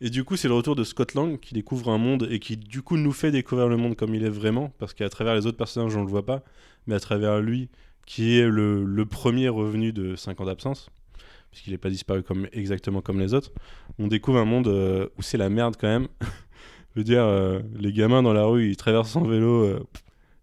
Et 0.00 0.10
du 0.10 0.22
coup, 0.24 0.36
c'est 0.36 0.48
le 0.48 0.54
retour 0.54 0.76
de 0.76 0.84
Scott 0.84 1.14
Lang 1.14 1.40
qui 1.40 1.54
découvre 1.54 1.90
un 1.90 1.98
monde 1.98 2.28
et 2.30 2.38
qui, 2.38 2.56
du 2.56 2.82
coup, 2.82 2.96
nous 2.96 3.12
fait 3.12 3.30
découvrir 3.32 3.68
le 3.68 3.76
monde 3.76 3.96
comme 3.96 4.14
il 4.14 4.24
est 4.24 4.28
vraiment. 4.30 4.72
Parce 4.78 4.94
qu'à 4.94 5.08
travers 5.08 5.34
les 5.34 5.46
autres 5.46 5.56
personnages, 5.56 5.96
on 5.96 6.02
le 6.02 6.08
voit 6.08 6.24
pas. 6.24 6.42
Mais 6.86 6.94
à 6.94 7.00
travers 7.00 7.40
lui, 7.40 7.68
qui 8.06 8.38
est 8.38 8.46
le, 8.46 8.84
le 8.84 9.06
premier 9.06 9.48
revenu 9.48 9.92
de 9.92 10.14
5 10.14 10.40
ans 10.40 10.44
d'absence, 10.44 10.88
puisqu'il 11.50 11.72
n'est 11.72 11.78
pas 11.78 11.90
disparu 11.90 12.22
comme, 12.22 12.46
exactement 12.52 13.00
comme 13.00 13.18
les 13.18 13.34
autres, 13.34 13.50
on 13.98 14.06
découvre 14.06 14.38
un 14.38 14.44
monde 14.44 14.68
euh, 14.68 15.08
où 15.18 15.22
c'est 15.22 15.36
la 15.38 15.48
merde 15.50 15.76
quand 15.78 15.88
même. 15.88 16.06
Je 16.94 17.00
veux 17.00 17.04
dire, 17.04 17.24
euh, 17.24 17.60
les 17.78 17.92
gamins 17.92 18.22
dans 18.22 18.32
la 18.32 18.44
rue, 18.44 18.70
ils 18.70 18.76
traversent 18.76 19.16
en 19.16 19.22
vélo, 19.24 19.64
euh, 19.64 19.84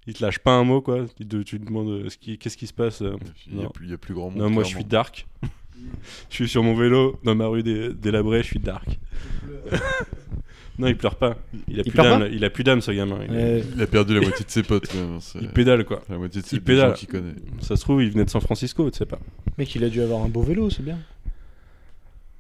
ils 0.06 0.14
te 0.14 0.24
lâchent 0.24 0.40
pas 0.40 0.52
un 0.54 0.64
mot, 0.64 0.82
quoi. 0.82 1.06
Ils 1.20 1.28
te- 1.28 1.38
tu 1.44 1.60
te 1.60 1.66
demandes 1.66 1.90
euh, 1.90 2.08
qui- 2.20 2.38
qu'est-ce 2.38 2.58
qui 2.58 2.68
se 2.68 2.74
passe. 2.74 3.02
Il 3.48 3.60
y 3.62 3.64
a 3.64 3.70
plus, 3.70 3.92
a 3.94 3.98
grand 4.14 4.30
monde. 4.30 4.40
Non, 4.40 4.50
moi 4.50 4.64
je 4.64 4.70
suis 4.76 4.84
dark. 4.86 5.28
Je 6.30 6.36
suis 6.36 6.48
sur 6.50 6.64
mon 6.64 6.76
vélo 6.76 7.20
dans 7.24 7.36
ma 7.36 7.48
rue 7.48 7.64
dé- 7.64 7.90
délabrée, 7.94 8.40
je 8.44 8.48
suis 8.48 8.60
dark. 8.60 9.00
non, 10.78 10.88
il 10.88 10.98
pleure 10.98 11.16
pas. 11.16 11.38
Il 11.68 11.80
a 11.80 11.84
Il 11.86 11.92
plus 11.92 11.98
d'âme. 12.04 12.28
Il 12.32 12.44
a 12.44 12.50
plus 12.50 12.64
d'âme, 12.64 12.82
ce 12.82 12.92
gamin. 12.92 13.20
Il. 13.30 13.64
Il 13.76 13.82
a 13.82 13.88
perdu 13.88 14.14
la 14.14 14.22
moitié 14.22 14.46
de 14.46 14.52
ses 14.52 14.64
potes 14.64 14.94
même. 14.94 15.20
c'est- 15.22 15.40
il 15.42 15.50
pédale 15.50 15.86
quoi. 15.86 16.02
La 16.10 16.18
moitié 16.18 16.42
de 16.42 16.46
Il 16.46 16.50
ses 16.50 16.56
des 16.58 16.62
pédale. 16.62 16.96
gens 16.96 17.06
connaît. 17.10 17.34
Ça 17.62 17.76
se 17.76 17.82
trouve, 17.82 18.04
il 18.04 18.12
venait 18.12 18.26
de 18.26 18.30
San 18.30 18.42
Francisco, 18.42 18.90
tu 18.92 18.98
sais 18.98 19.06
pas. 19.06 19.20
Mec, 19.58 19.74
il 19.76 19.84
a 19.84 19.90
dû 19.90 20.02
avoir 20.02 20.24
un 20.24 20.28
beau 20.30 20.42
vélo, 20.42 20.70
c'est 20.70 20.84
bien. 20.84 20.98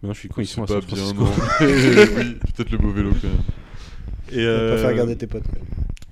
Non, 0.03 0.13
je 0.13 0.19
suis 0.19 0.29
con, 0.29 0.41
ils 0.41 0.45
sont 0.47 0.63
à 0.63 0.67
San 0.67 0.79
bien, 0.81 0.88
Francisco. 0.95 1.23
non. 1.23 1.31
oui, 1.61 2.38
peut-être 2.55 2.71
le 2.71 2.77
beau 2.77 2.91
vélo 2.91 3.11
quand 3.21 3.27
même. 3.27 3.38
Et 4.29 4.33
Tu 4.33 4.39
euh, 4.39 4.75
pas 4.75 4.81
faire 4.81 4.89
regarder 4.89 5.15
tes 5.15 5.27
potes. 5.27 5.43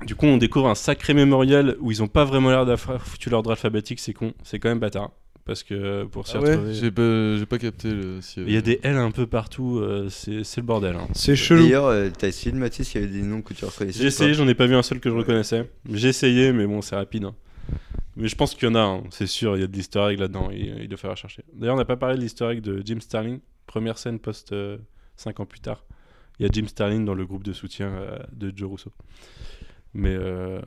Du 0.06 0.16
coup, 0.16 0.26
on 0.26 0.38
découvre 0.38 0.68
un 0.70 0.76
sacré 0.76 1.14
mémorial 1.14 1.76
où 1.80 1.92
ils 1.92 2.02
ont 2.04 2.08
pas 2.08 2.26
vraiment 2.26 2.50
l'air 2.50 2.66
d'avoir 2.66 3.06
foutu 3.06 3.30
l'ordre 3.30 3.52
alphabétique, 3.52 4.00
c'est 4.00 4.14
con. 4.14 4.34
C'est 4.44 4.60
quand 4.60 4.70
même 4.70 4.80
bâtard. 4.80 5.12
Parce 5.46 5.62
que 5.64 6.06
pour 6.06 6.26
s'y 6.28 6.38
Ah 6.38 6.42
ouais, 6.42 6.52
retrouver- 6.56 6.74
j'ai 6.74 6.90
pas, 6.92 7.38
j'ai 7.38 7.46
pas 7.46 7.58
capté 7.58 7.92
le. 7.92 8.20
Il 8.38 8.44
y 8.50 8.56
a 8.56 8.60
avait- 8.60 8.62
des 8.62 8.80
L 8.84 8.96
un 8.96 9.12
peu 9.12 9.28
partout, 9.28 9.78
euh, 9.80 10.08
c'est 10.10 10.44
c'est 10.46 10.62
le 10.62 10.66
bordel. 10.68 10.96
hein. 10.96 11.08
C'est 11.14 11.36
chelou. 11.36 11.64
D'ailleurs, 11.64 11.88
euh, 11.88 12.10
t'as 12.18 12.30
essayé 12.30 12.52
de 12.54 12.58
mater 12.58 12.86
s'il 12.86 13.02
y 13.02 13.04
avait 13.04 13.12
des 13.14 13.22
noms 13.24 13.42
que 13.42 13.54
tu 13.54 13.66
reconnaissais 13.66 14.00
J'ai 14.00 14.08
essayé, 14.08 14.32
pas 14.32 14.38
j'en 14.38 14.48
ai 14.48 14.56
pas 14.56 14.68
vu 14.68 14.76
un 14.76 14.84
seul 14.84 15.02
que 15.02 15.10
je 15.10 15.16
reconnaissais. 15.16 15.70
J'ai 15.92 16.08
essayé, 16.08 16.54
mais 16.54 16.66
bon, 16.66 16.82
c'est 16.82 16.96
rapide. 16.96 17.26
hein. 17.26 17.36
Mais 18.16 18.28
je 18.30 18.36
pense 18.36 18.54
qu'il 18.56 18.68
y 18.70 18.72
en 18.72 18.76
a, 18.76 18.80
hein, 18.80 19.04
c'est 19.10 19.28
sûr, 19.28 19.58
il 19.58 19.62
y 19.62 19.64
a 19.64 19.68
de 19.68 19.74
l'easter 19.76 20.00
egg 20.12 20.20
là-dedans, 20.20 20.50
il, 20.52 20.82
il 20.84 20.88
doit 20.88 20.98
falloir 20.98 21.18
chercher. 21.18 21.44
D'ailleurs, 21.54 21.76
on 21.76 21.80
n'a 21.80 21.84
pas 21.86 21.98
parlé 21.98 22.16
de 22.16 22.22
l'easter 22.22 22.46
egg 22.46 22.62
de 22.62 22.82
Jim 22.86 23.00
Starlin, 23.02 23.40
première 23.66 23.98
scène 23.98 24.20
post 24.20 24.54
5 25.18 25.40
ans 25.42 25.46
plus 25.46 25.60
tard. 25.60 25.84
Il 26.40 26.46
y 26.46 26.50
a 26.50 26.52
Jim 26.52 26.68
Starlin 26.68 27.02
dans 27.02 27.16
le 27.16 27.26
groupe 27.26 27.44
de 27.44 27.52
soutien 27.54 27.88
euh, 27.88 28.18
de 28.32 28.54
Joe 28.56 28.72
Russo. 28.72 28.92
Mais 29.96 30.16
euh, 30.16 30.60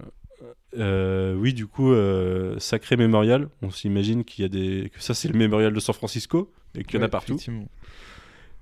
euh, 0.79 1.35
oui, 1.35 1.55
du 1.55 1.67
coup, 1.67 1.93
euh, 1.93 2.59
sacré 2.59 2.97
mémorial. 2.97 3.49
On 3.63 3.71
s'imagine 3.71 4.25
qu'il 4.25 4.43
y 4.43 4.45
a 4.45 4.49
des. 4.49 4.91
que 4.91 5.03
ça, 5.03 5.15
c'est 5.15 5.29
le 5.29 5.39
mémorial 5.39 5.73
de 5.73 5.81
San 5.81 5.95
Francisco 5.95 6.53
et 6.75 6.85
qu'il 6.85 6.99
y 6.99 7.03
en 7.03 7.07
a 7.07 7.09
partout. 7.09 7.39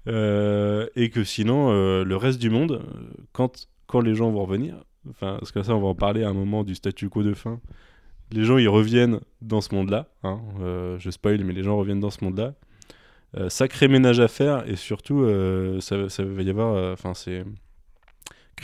Euh, 0.07 0.87
et 0.97 1.11
que 1.11 1.25
sinon, 1.25 1.73
le 2.03 2.17
reste 2.17 2.41
du 2.41 2.51
monde, 2.51 2.83
quand, 3.33 3.69
quand 3.87 4.01
les 4.01 4.15
gens 4.15 4.31
vont 4.31 4.45
revenir, 4.45 4.77
enfin, 5.11 5.37
parce 5.39 5.53
que 5.53 5.63
ça, 5.63 5.75
on 5.75 5.81
va 5.81 5.89
en 5.89 5.95
parler 5.95 6.25
à 6.25 6.29
un 6.29 6.35
moment 6.35 6.65
du 6.65 6.75
statu 6.75 7.09
quo 7.09 7.23
de 7.23 7.35
fin, 7.35 7.61
les 8.33 8.45
gens, 8.45 8.59
ils 8.59 8.69
reviennent 8.69 9.21
dans 9.43 9.61
ce 9.61 9.75
monde-là. 9.75 10.09
hein, 10.23 10.41
je 10.99 11.11
spoil, 11.11 11.43
mais 11.45 11.53
les 11.53 11.63
gens 11.63 11.77
reviennent 11.77 12.01
dans 12.01 12.11
ce 12.11 12.25
monde-là. 12.25 12.55
Sacré 13.49 13.89
ménage 13.89 14.21
à 14.21 14.29
faire, 14.29 14.69
et 14.69 14.77
surtout, 14.77 15.27
ça, 15.81 16.09
ça 16.09 16.23
va 16.23 16.43
y 16.43 16.51
avoir. 16.51 16.93
Enfin, 16.93 17.15
c'est. 17.15 17.45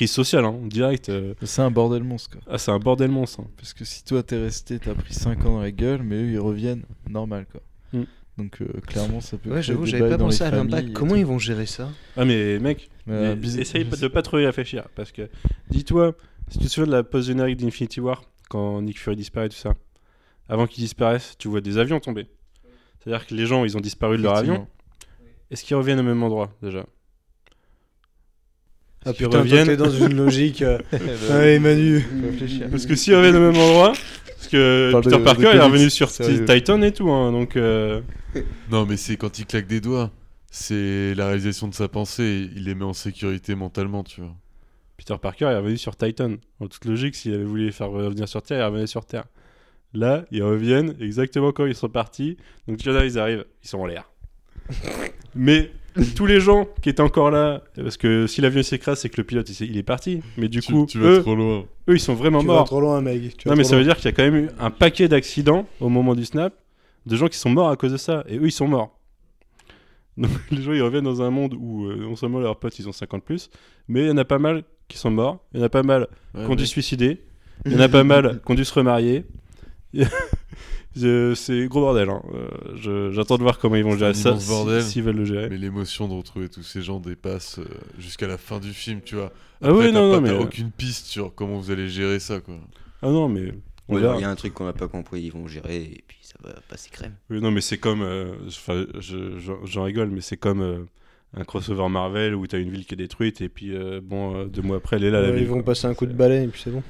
Crise 0.01 0.13
sociale, 0.13 0.47
hein, 0.47 0.59
direct. 0.65 1.11
euh, 1.11 1.35
C'est 1.43 1.61
un 1.61 1.71
bordel 1.71 2.03
monstre 2.03 2.31
quoi. 2.31 2.41
ah, 2.51 2.57
c'est 2.57 2.71
un 2.71 2.79
bordel 2.79 3.11
monstre. 3.11 3.41
hein. 3.41 3.49
Parce 3.59 3.75
que 3.75 3.85
si 3.85 4.03
toi 4.03 4.23
t'es 4.23 4.39
resté, 4.43 4.79
t'as 4.79 4.95
pris 4.95 5.13
5 5.13 5.45
ans 5.45 5.57
dans 5.57 5.61
la 5.61 5.71
gueule, 5.71 6.03
mais 6.03 6.15
eux 6.23 6.31
ils 6.31 6.39
reviennent 6.39 6.85
normal 7.11 7.45
quoi. 7.53 7.61
Mm. 7.93 8.05
Donc 8.39 8.63
euh, 8.63 8.81
clairement 8.87 9.21
ça 9.21 9.37
peut 9.37 9.51
Ouais, 9.53 9.63
j'avoue, 9.63 9.85
j'avais 9.85 10.09
pas 10.09 10.17
pensé 10.17 10.43
à 10.43 10.51
l'impact. 10.51 10.95
Comment 10.95 11.17
ils 11.17 11.27
vont 11.27 11.39
gérer 11.39 11.67
ça? 11.67 11.91
Ah, 12.17 12.25
mais 12.25 12.59
mec, 12.59 12.89
Mais 13.07 13.37
bis- 13.37 13.59
essaye 13.59 13.85
de 13.85 14.09
pas 14.09 14.23
trop 14.23 14.39
y 14.39 14.47
réfléchir 14.47 14.89
parce 14.95 15.13
que 15.13 15.29
dis-toi, 15.69 16.15
si 16.49 16.59
tu 16.59 16.65
te 16.65 16.71
souviens 16.71 16.87
de 16.87 16.93
la 16.97 17.03
post-générique 17.03 17.59
d'Infinity 17.59 18.01
War, 18.01 18.23
quand 18.49 18.81
Nick 18.81 18.99
Fury 18.99 19.17
disparaît, 19.17 19.51
tout 19.51 19.57
ça, 19.57 19.75
avant 20.49 20.67
qu'il 20.67 20.83
disparaisse, 20.83 21.35
tu 21.39 21.49
vois 21.49 21.61
des 21.61 21.77
avions 21.77 22.01
tomber. 22.01 22.27
C'est-à-dire 23.01 23.27
que 23.27 23.35
les 23.35 23.45
gens, 23.45 23.67
ils 23.67 23.77
ont 23.77 23.81
disparu 23.81 24.17
de 24.17 24.23
leur 24.23 24.37
avion. 24.37 24.67
Est-ce 25.51 25.63
qu'ils 25.63 25.77
reviennent 25.77 26.01
au 26.01 26.05
même 26.05 26.23
endroit 26.23 26.57
déjà? 26.63 26.87
Ah 29.07 29.13
qu'ils 29.13 29.27
reviennent 29.27 29.77
dans 29.77 29.91
une 29.91 30.15
logique. 30.17 30.63
euh, 30.63 30.79
Allez, 31.31 31.59
Manu. 31.59 32.01
Faut 32.01 32.27
réfléchir. 32.31 32.69
Parce 32.71 32.87
que 32.87 32.95
s'ils 32.95 33.15
reviennent 33.15 33.37
au 33.37 33.41
même 33.53 33.57
endroit, 33.57 33.93
parce 34.37 34.49
que 34.49 34.91
Parle 34.93 35.05
Peter 35.05 35.19
de 35.19 35.23
Parker 35.23 35.43
il 35.43 35.47
est 35.47 35.59
comics, 35.59 35.73
revenu 35.73 35.91
sur 35.91 36.11
sérieux. 36.11 36.45
Titan 36.45 36.83
et 36.83 36.93
tout, 36.93 37.11
hein, 37.11 37.33
donc 37.33 37.57
euh, 37.57 38.03
Non, 38.71 38.85
mais 38.87 38.97
c'est 38.97 39.17
quand 39.17 39.39
il 39.39 39.47
claque 39.47 39.67
des 39.67 39.81
doigts. 39.81 40.11
C'est 40.51 41.15
la 41.15 41.27
réalisation 41.29 41.69
de 41.69 41.75
sa 41.75 41.89
pensée. 41.89 42.51
Il 42.57 42.65
les 42.65 42.75
met 42.75 42.85
en 42.85 42.93
sécurité 42.93 43.55
mentalement, 43.55 44.03
tu 44.03 44.21
vois. 44.21 44.35
Peter 44.97 45.15
Parker 45.21 45.47
est 45.47 45.57
revenu 45.57 45.79
sur 45.79 45.97
Titan. 45.97 46.35
En 46.59 46.67
toute 46.67 46.85
logique, 46.85 47.15
s'il 47.15 47.33
avait 47.33 47.45
voulu 47.45 47.67
les 47.67 47.73
faire 47.73 47.89
revenir 47.89 48.29
sur 48.29 48.43
Terre, 48.43 48.59
il 48.59 48.65
revenait 48.71 48.87
sur 48.87 49.07
Terre. 49.07 49.25
Là, 49.95 50.25
ils 50.31 50.43
reviennent 50.43 50.95
exactement 51.01 51.53
quand 51.53 51.67
ils 51.67 51.75
sont 51.75 51.89
partis. 51.89 52.37
Donc, 52.69 52.77
tu 52.79 52.91
vois, 52.91 53.05
ils 53.05 53.19
arrivent, 53.19 53.45
ils 53.63 53.69
sont 53.69 53.79
en 53.79 53.87
l'air. 53.87 54.11
Mais 55.35 55.71
tous 56.17 56.27
les 56.27 56.41
gens 56.41 56.67
qui 56.83 56.89
étaient 56.89 57.01
encore 57.03 57.31
là, 57.31 57.63
parce 57.77 57.97
que 57.97 58.27
si 58.27 58.41
l'avion 58.41 58.63
s'écrase, 58.63 59.01
c'est 59.01 59.09
que 59.09 59.17
le 59.19 59.25
pilote 59.25 59.49
il, 59.49 59.55
s'est- 59.55 59.67
il 59.67 59.77
est 59.77 59.83
parti. 59.83 60.21
Mais 60.37 60.49
du 60.49 60.61
Tu- 60.61 60.73
coup, 60.73 60.87
tu 60.87 60.99
vas 60.99 61.09
eux, 61.09 61.21
trop 61.23 61.35
loin. 61.35 61.65
eux, 61.89 61.95
ils 61.95 62.01
sont 62.01 62.15
vraiment 62.15 62.41
Tu 62.41 62.47
vas 62.47 62.53
morts. 62.55 62.65
trop 62.67 62.81
loin, 62.81 63.01
mec. 63.01 63.37
Tu 63.37 63.49
vas 63.49 63.55
Non, 63.55 63.57
mais 63.57 63.63
trop 63.65 63.71
ça 63.71 63.77
veut 63.77 63.83
loin. 63.83 63.93
dire 63.93 63.97
qu'il 63.97 64.05
y 64.07 64.09
a 64.09 64.13
quand 64.13 64.23
même 64.23 64.37
eu 64.37 64.49
un 64.59 64.71
paquet 64.71 65.09
d'accidents 65.09 65.67
au 65.81 65.89
moment 65.89 66.15
du 66.15 66.25
snap, 66.25 66.55
de 67.07 67.17
gens 67.17 67.29
qui 67.29 67.39
sont 67.39 67.51
morts 67.51 67.71
à 67.71 67.77
cause 67.77 67.93
de 67.93 67.97
ça. 67.97 68.25
Et 68.29 68.37
eux, 68.39 68.47
ils 68.47 68.53
sont 68.53 68.69
morts. 68.69 68.97
Donc, 70.17 70.31
les 70.51 70.63
gens, 70.63 70.73
ils 70.73 70.83
reviennent 70.83 71.05
dans 71.05 71.23
un 71.23 71.31
monde 71.31 71.55
où 71.59 71.87
euh, 71.87 71.97
non 71.97 72.17
seulement 72.17 72.41
leurs 72.41 72.59
potes, 72.59 72.79
ils 72.79 72.89
ont 72.89 72.93
50 72.93 73.25
plus, 73.25 73.51
mais 73.89 74.03
il 74.03 74.09
y 74.09 74.11
en 74.11 74.17
a 74.19 74.25
pas 74.25 74.39
mal 74.39 74.65
qui 74.89 74.99
sont 74.99 75.11
morts. 75.11 75.39
Il 75.55 75.61
y 75.61 75.63
en 75.63 75.67
a 75.67 75.69
pas 75.71 75.83
mal 75.83 76.09
Ouais, 76.35 76.45
qui 76.45 76.51
ont 76.51 76.57
dû 76.57 76.67
se 76.67 76.71
suicider. 76.73 77.23
Il 77.67 77.73
y 77.73 77.77
en 77.77 77.81
a 77.81 77.89
pas 77.89 78.05
mal 78.05 78.41
qui 78.45 78.53
ont 78.53 78.55
dû 78.55 78.65
se 78.65 78.73
remarier. 78.75 79.25
C'est 81.35 81.67
gros 81.69 81.81
bordel. 81.81 82.09
hein. 82.11 82.23
Euh, 82.87 83.11
J'attends 83.13 83.37
de 83.39 83.43
voir 83.43 83.59
comment 83.59 83.77
ils 83.77 83.85
vont 83.85 83.97
gérer 83.97 84.15
ça, 84.15 84.39
si- 84.39 84.49
bordel. 84.49 84.83
s'ils 84.83 85.03
veulent 85.03 85.17
le 85.17 85.25
gérer. 85.25 85.49
Mais 85.49 85.57
l'émotion 85.59 86.09
de 86.09 86.15
retrouver 86.15 86.49
tous 86.49 86.63
ces 86.63 86.83
gens 86.83 87.01
dépasse 87.01 87.59
euh, 87.59 87.65
jusqu'à 87.99 88.27
la 88.27 88.39
fin 88.39 88.59
du 88.59 88.73
film, 88.73 89.01
tu 89.05 89.17
vois. 89.17 89.33
Ah 89.63 89.73
oui, 89.73 89.93
non, 89.93 90.11
pas- 90.11 90.17
non, 90.17 90.21
mais- 90.21 90.29
t'as 90.31 90.39
aucune 90.39 90.71
piste 90.71 91.07
sur 91.07 91.35
comment 91.35 91.59
vous 91.59 91.71
allez 91.71 91.89
gérer 91.89 92.19
ça, 92.21 92.41
quoi. 92.41 92.55
Ah 93.03 93.09
non, 93.11 93.29
mais 93.29 93.53
Ouais. 93.89 94.01
Il 94.19 94.21
y 94.21 94.25
a 94.25 94.31
un 94.31 94.37
truc 94.37 94.55
qu'on 94.55 94.67
n'a 94.67 94.73
pas 94.73 94.87
compris, 94.87 95.21
ils 95.23 95.33
vont 95.33 95.49
gérer 95.49 95.83
et 95.83 96.05
puis 96.07 96.19
ça 96.23 96.37
va 96.45 96.55
passer 96.69 96.91
crème. 96.91 97.15
Oui, 97.29 97.41
non, 97.41 97.51
mais 97.51 97.61
c'est 97.61 97.79
comme. 97.79 98.03
euh, 98.03 98.35
je- 99.01 99.57
j'en 99.65 99.83
rigole, 99.83 100.11
mais 100.11 100.21
c'est 100.21 100.37
comme 100.37 100.63
euh, 100.63 100.79
un 101.37 101.43
crossover 101.43 101.89
Marvel 101.89 102.37
où 102.37 102.47
t'as 102.47 102.61
une 102.61 102.71
ville 102.71 102.87
qui 102.87 102.95
est 102.95 102.97
détruite 102.97 103.41
et 103.41 103.49
puis, 103.49 103.75
euh, 103.75 104.01
bon, 104.01 104.37
euh, 104.37 104.45
deux 104.45 104.63
mois 104.63 104.77
après, 104.77 104.97
elle 104.97 105.05
est 105.05 105.11
là, 105.11 105.21
la 105.23 105.29
Ouais, 105.29 105.33
ville. 105.35 105.43
Ils 105.43 105.49
vont 105.49 105.55
quoi. 105.57 105.65
passer 105.65 105.89
un 105.89 105.95
coup 105.95 106.07
de 106.07 106.13
balai 106.13 106.45
et 106.45 106.47
puis 106.47 106.61
c'est 106.63 106.71
bon. 106.71 106.85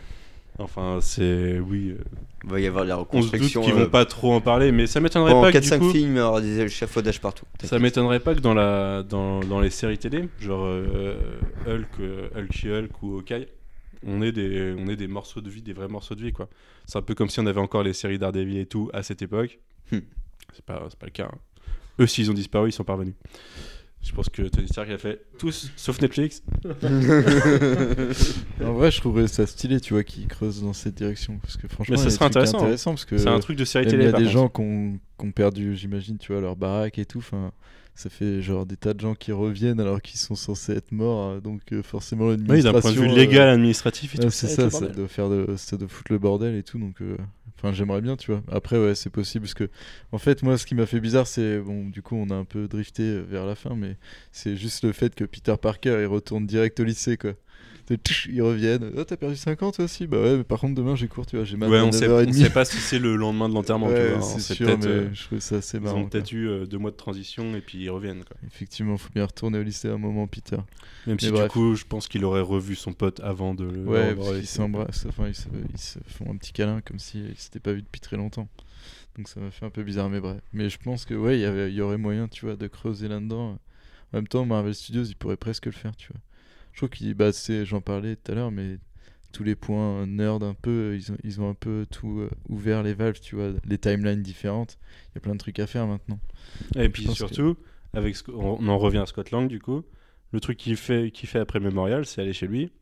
Enfin, 0.59 0.98
c'est. 1.01 1.59
Oui. 1.59 1.90
euh, 1.98 2.03
Il 2.44 2.51
va 2.51 2.61
y 2.61 2.66
avoir 2.66 2.84
de 2.84 2.88
la 2.90 2.98
On 2.98 3.03
se 3.05 3.07
doute 3.07 3.12
reconstruction. 3.24 3.62
qu'ils 3.62 3.72
euh, 3.72 3.84
vont 3.84 3.90
pas 3.90 4.05
trop 4.05 4.32
en 4.34 4.40
parler, 4.40 4.72
mais 4.72 4.86
ça 4.86 5.01
m'étonnerait 5.01 5.32
pas 5.32 5.53
que 5.53 5.59
du 5.59 5.66
4-5 5.68 5.78
coup. 5.78 5.90
films, 5.90 6.12
il 6.14 6.18
y 6.18 6.20
aura 6.20 6.40
des 6.40 6.61
échafaudages 6.61 7.20
partout. 7.20 7.44
Ça 7.64 7.78
m'étonnerait 7.78 8.20
pas 8.20 8.34
que 8.34 8.40
dans, 8.40 8.53
la, 8.55 9.03
dans, 9.03 9.40
dans 9.40 9.61
les 9.61 9.70
séries 9.70 9.96
télé, 9.98 10.28
genre 10.40 10.64
euh, 10.64 11.14
Hulk, 11.66 11.86
euh, 12.01 12.28
Hulk 12.36 12.64
Hulk 12.66 13.03
ou 13.03 13.16
Hawkeye, 13.18 13.46
on 14.07 14.20
ait, 14.22 14.32
des, 14.32 14.74
on 14.78 14.86
ait 14.88 14.96
des 14.96 15.09
morceaux 15.09 15.40
de 15.40 15.48
vie, 15.51 15.62
des 15.62 15.72
vrais 15.72 15.88
morceaux 15.88 16.14
de 16.14 16.22
vie 16.22 16.32
quoi. 16.32 16.48
C'est 16.86 16.98
un 16.98 17.03
peu 17.03 17.14
comme 17.14 17.28
si 17.28 17.40
on 17.40 17.46
avait 17.46 17.61
encore 17.61 17.82
les 17.82 17.92
séries 17.92 18.18
Daredevil 18.18 18.59
et 18.59 18.66
tout 18.66 18.90
à 18.92 19.03
cette 19.03 19.22
époque. 19.22 19.59
Hmm. 19.92 19.98
C'est 20.53 20.64
pas, 20.64 20.80
pas 20.98 21.07
le 21.07 21.11
cas. 21.12 21.28
hein. 21.32 21.38
Eux, 22.01 22.07
s'ils 22.07 22.30
ont 22.30 22.34
disparu, 22.34 22.70
ils 22.70 22.72
sont 22.72 22.84
parvenus. 22.84 23.14
Je 24.03 24.12
pense 24.12 24.28
que 24.30 24.42
Tony 24.42 24.66
Stark 24.66 24.88
a 24.90 24.98
fait 24.98 25.20
tous, 25.38 25.70
sauf 25.76 26.01
Netflix. 26.01 26.42
En 28.64 28.72
vrai, 28.72 28.90
je 28.90 28.98
trouverais 29.01 29.28
ça 29.28 29.46
stylé, 29.46 29.80
tu 29.80 29.94
vois, 29.94 30.05
qu'ils 30.05 30.26
creusent 30.26 30.62
dans 30.62 30.72
cette 30.72 30.94
direction. 30.94 31.38
Parce 31.42 31.57
que 31.57 31.68
franchement, 31.68 31.96
Mais 31.96 32.03
ça 32.03 32.11
serait 32.11 32.24
intéressant, 32.26 32.59
hein. 32.59 32.62
intéressants 32.62 32.90
parce 32.92 33.05
que 33.05 33.18
C'est 33.18 33.28
un 33.28 33.40
truc 33.40 33.57
de 33.59 33.64
série 33.64 33.86
télé. 33.86 34.05
il 34.05 34.07
y 34.07 34.09
a 34.09 34.12
des 34.12 34.18
contre. 34.24 34.30
gens 34.30 34.48
qui 34.48 34.61
ont, 34.62 34.98
qui 35.18 35.26
ont 35.26 35.32
perdu, 35.32 35.76
j'imagine, 35.76 36.18
tu 36.18 36.32
vois, 36.32 36.40
leur 36.40 36.57
baraque 36.57 36.98
et 36.98 37.05
tout. 37.05 37.18
Enfin, 37.18 37.53
ça 37.94 38.09
fait 38.09 38.40
genre 38.40 38.64
des 38.66 38.76
tas 38.76 38.94
de 38.94 39.01
gens 39.01 39.14
qui 39.14 39.32
reviennent 39.32 39.80
alors 39.80 40.01
qu'ils 40.01 40.18
sont 40.18 40.34
censés 40.34 40.72
être 40.72 40.92
morts. 40.92 41.32
euh, 41.32 41.40
Donc 41.40 41.61
euh, 41.72 41.82
forcément, 41.82 42.28
Oui, 42.28 42.36
d'un 42.38 42.72
l'administration. 42.72 42.80
point 42.80 42.92
de 42.92 42.96
vue 42.96 43.11
euh, 43.11 43.14
légal, 43.16 43.48
administratif 43.48 44.14
et 44.14 44.18
tout 44.18 44.30
c'est 44.30 44.46
ça, 44.48 44.70
ça 44.70 44.80
bordel. 44.80 44.96
doit 44.96 45.09
faire 45.09 45.28
de, 45.28 45.55
ça 45.57 45.76
doit 45.76 45.88
foutre 45.88 46.12
le 46.12 46.18
bordel 46.18 46.55
et 46.55 46.62
tout. 46.62 46.78
Donc 46.78 47.01
euh, 47.03 47.16
Enfin, 47.62 47.74
j'aimerais 47.74 48.00
bien, 48.00 48.16
tu 48.16 48.30
vois. 48.30 48.42
Après, 48.50 48.78
ouais, 48.78 48.94
c'est 48.94 49.11
possible 49.11 49.44
parce 49.44 49.52
que, 49.54 49.68
en 50.12 50.18
fait, 50.18 50.42
moi, 50.42 50.56
ce 50.56 50.64
qui 50.64 50.74
m'a 50.74 50.86
fait 50.86 51.00
bizarre, 51.00 51.26
c'est 51.26 51.58
bon, 51.58 51.90
du 51.90 52.00
coup, 52.00 52.16
on 52.16 52.30
a 52.30 52.34
un 52.34 52.44
peu 52.44 52.68
drifté 52.68 53.20
vers 53.20 53.44
la 53.44 53.54
fin, 53.54 53.76
mais 53.76 53.98
c'est 54.32 54.56
juste 54.56 54.82
le 54.82 54.92
fait 54.92 55.14
que 55.14 55.24
Peter 55.24 55.54
Parker 55.61 55.98
il 56.00 56.06
retourne 56.06 56.46
direct 56.46 56.80
au 56.80 56.84
lycée, 56.84 57.18
quoi. 57.18 57.32
Ils 58.28 58.43
reviennent. 58.43 58.93
Oh, 58.97 59.05
t'as 59.05 59.16
perdu 59.16 59.36
50 59.36 59.74
toi 59.76 59.84
aussi 59.84 60.07
Bah 60.07 60.20
ouais, 60.20 60.36
mais 60.38 60.45
par 60.45 60.61
contre, 60.61 60.74
demain 60.74 60.95
j'ai 60.97 61.09
cours, 61.09 61.26
tu 61.26 61.36
vois. 61.36 61.45
J'ai 61.45 61.57
mal 61.57 61.68
Ouais, 61.70 61.80
on 61.80 61.91
sait, 61.93 62.07
9h30. 62.09 62.28
on 62.28 62.32
sait 62.32 62.51
pas 62.51 62.64
si 62.64 62.76
c'est 62.78 62.99
le 62.99 63.16
lendemain 63.16 63.49
de 63.49 63.55
l'enterrement. 63.55 63.88
Ouais, 63.88 64.16
c'est 64.20 64.55
sûr, 64.55 64.78
mais 64.78 64.86
euh, 64.86 65.09
je 65.14 65.24
trouve 65.24 65.41
ça 65.41 65.57
assez 65.57 65.78
Ils 65.78 65.82
marrant. 65.82 65.99
ont 65.99 66.01
quoi. 66.03 66.11
peut-être 66.11 66.32
eu 66.32 66.49
euh, 66.49 66.66
deux 66.66 66.78
mois 66.78 66.91
de 66.93 66.97
transition 66.97 67.55
et 67.57 67.61
puis 67.61 67.78
ils 67.78 67.91
reviennent. 67.91 68.24
Quoi. 68.24 68.36
Effectivement, 68.47 68.97
faut 68.97 69.11
bien 69.14 69.24
retourner 69.26 69.59
au 69.59 69.62
lycée 69.62 69.88
à 69.88 69.95
un 69.95 69.99
moment, 69.99 70.26
Peter. 70.26 70.57
Même 71.07 71.18
si 71.18 71.26
Mais 71.26 71.32
du 71.32 71.38
bref. 71.38 71.51
coup, 71.51 71.74
je 71.74 71.84
pense 71.84 72.07
qu'il 72.07 72.24
aurait 72.24 72.41
revu 72.43 72.74
son 72.76 72.93
pote 72.93 73.20
avant 73.20 73.55
de 73.55 73.64
le 73.64 73.80
Ouais, 73.84 74.14
parce 74.14 74.36
qu'ils 74.38 74.47
s'embrassent, 74.47 75.07
enfin 75.09 75.26
ils 75.28 75.34
se, 75.34 75.49
ils 75.72 75.80
se 75.80 75.99
font 76.07 76.30
un 76.30 76.36
petit 76.36 76.53
câlin 76.53 76.80
comme 76.82 76.99
s'ils 76.99 77.34
s'étaient 77.36 77.61
pas 77.61 77.72
vus 77.72 77.82
depuis 77.82 78.01
très 78.01 78.16
longtemps. 78.16 78.49
Donc 79.16 79.28
ça 79.28 79.41
m'a 79.41 79.51
fait 79.51 79.66
un 79.66 79.70
peu 79.70 79.82
bizarre, 79.82 80.09
mais 80.09 80.20
bref. 80.20 80.38
Mais 80.53 80.70
je 80.70 80.78
pense 80.78 81.05
que 81.05 81.14
ouais, 81.14 81.36
il 81.38 81.41
y 81.41 81.45
avait- 81.45 81.70
il 81.70 81.74
y 81.74 81.80
aurait 81.80 81.99
moyen, 81.99 82.28
tu 82.28 82.47
vois, 82.47 82.55
de 82.57 82.66
creuser 82.68 83.09
là-dedans. 83.09 83.59
En 84.12 84.16
même 84.16 84.28
temps, 84.28 84.45
Marvel 84.47 84.74
Studios, 84.74 85.05
ils 85.05 85.16
pourraient 85.16 85.36
presque 85.36 85.66
le 85.66 85.72
faire, 85.72 85.95
tu 85.97 86.09
vois. 86.12 86.20
Je 86.81 86.87
trouve 86.87 86.97
qu'ils, 86.97 87.12
bah, 87.12 87.31
c'est, 87.31 87.66
j'en 87.66 87.83
parlais 87.83 88.16
tout 88.16 88.33
à 88.33 88.35
l'heure, 88.35 88.51
mais 88.51 88.78
tous 89.33 89.45
les 89.45 89.55
points 89.55 90.07
nerd 90.07 90.43
un 90.43 90.55
peu, 90.55 90.97
ils 90.97 91.12
ont, 91.12 91.16
ils 91.24 91.39
ont 91.43 91.51
un 91.51 91.55
peu 91.55 91.87
tout 91.91 92.20
euh, 92.20 92.31
ouvert 92.49 92.83
les 92.83 92.95
valves, 92.95 93.20
tu 93.20 93.35
vois, 93.37 93.51
les 93.66 93.76
timelines 93.76 94.22
différentes. 94.22 94.78
Il 95.09 95.16
y 95.16 95.18
a 95.18 95.20
plein 95.20 95.35
de 95.35 95.39
trucs 95.39 95.59
à 95.59 95.66
faire 95.66 95.87
maintenant. 95.87 96.18
Et 96.76 96.89
puis 96.89 97.05
pense 97.05 97.12
que- 97.12 97.18
surtout, 97.18 97.59
avec 97.93 98.16
on 98.33 98.66
en 98.66 98.78
revient 98.78 98.97
à 98.97 99.05
Scott 99.05 99.31
Lang 99.31 99.47
du 99.47 99.61
coup. 99.61 99.83
Le 100.33 100.41
truc 100.41 100.57
qu'il 100.57 100.74
fait, 100.76 101.11
qu'il 101.11 101.28
fait 101.28 101.39
après 101.41 101.61
Memorial, 101.61 102.07
c'est 102.07 102.22
aller 102.22 102.33
chez 102.33 102.47
lui. 102.47 102.72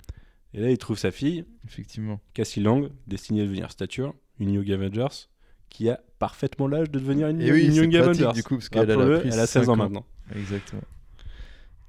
Et 0.54 0.60
là, 0.60 0.70
il 0.70 0.78
trouve 0.78 0.96
sa 0.96 1.10
fille, 1.10 1.44
Effectivement. 1.66 2.20
Cassie 2.34 2.60
Lang, 2.60 2.90
destinée 3.08 3.40
à 3.40 3.44
devenir 3.46 3.68
stature, 3.72 4.14
une 4.38 4.52
Young 4.52 4.70
Avengers, 4.70 5.26
qui 5.70 5.90
a 5.90 5.98
parfaitement 6.20 6.68
l'âge 6.68 6.88
de 6.88 7.00
devenir 7.00 7.26
une, 7.26 7.40
Et 7.42 7.50
oui, 7.50 7.66
une 7.66 7.74
Young 7.74 7.92
pratique, 7.98 8.22
Avengers. 8.22 8.32
du 8.36 8.44
coup, 8.44 8.54
parce 8.58 8.68
qu'elle, 8.68 8.90
elle 8.90 9.00
a 9.00 9.20
elle 9.24 9.40
a 9.40 9.46
16 9.46 9.48
cinq 9.48 9.68
ans 9.68 9.72
ans. 9.72 9.76
maintenant. 9.76 10.06
Exactement. 10.36 10.82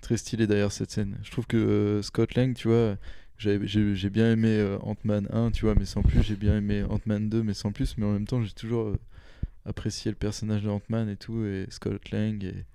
Très 0.01 0.17
stylé 0.17 0.47
d'ailleurs 0.47 0.71
cette 0.71 0.91
scène. 0.91 1.17
Je 1.23 1.31
trouve 1.31 1.45
que 1.45 1.57
euh, 1.57 2.01
Scott 2.01 2.35
Lang, 2.35 2.53
tu 2.55 2.67
vois, 2.69 2.97
j'ai 3.37 3.59
j'ai 3.67 4.09
bien 4.09 4.31
aimé 4.31 4.49
euh, 4.49 4.77
Ant-Man 4.79 5.27
1, 5.31 5.51
tu 5.51 5.65
vois, 5.65 5.75
mais 5.75 5.85
sans 5.85 6.01
plus. 6.03 6.23
J'ai 6.23 6.35
bien 6.35 6.57
aimé 6.57 6.83
Ant-Man 6.83 7.29
2, 7.29 7.43
mais 7.43 7.53
sans 7.53 7.71
plus. 7.71 7.97
Mais 7.97 8.05
en 8.05 8.13
même 8.13 8.25
temps, 8.27 8.41
j'ai 8.43 8.51
toujours 8.53 8.87
euh, 8.87 8.97
apprécié 9.65 10.09
le 10.11 10.15
personnage 10.17 10.63
de 10.63 10.69
Ant-Man 10.69 11.09
et 11.09 11.17
tout, 11.17 11.43
et 11.45 11.65
Scott 11.69 12.11
Lang. 12.11 12.43
Et 12.43 12.65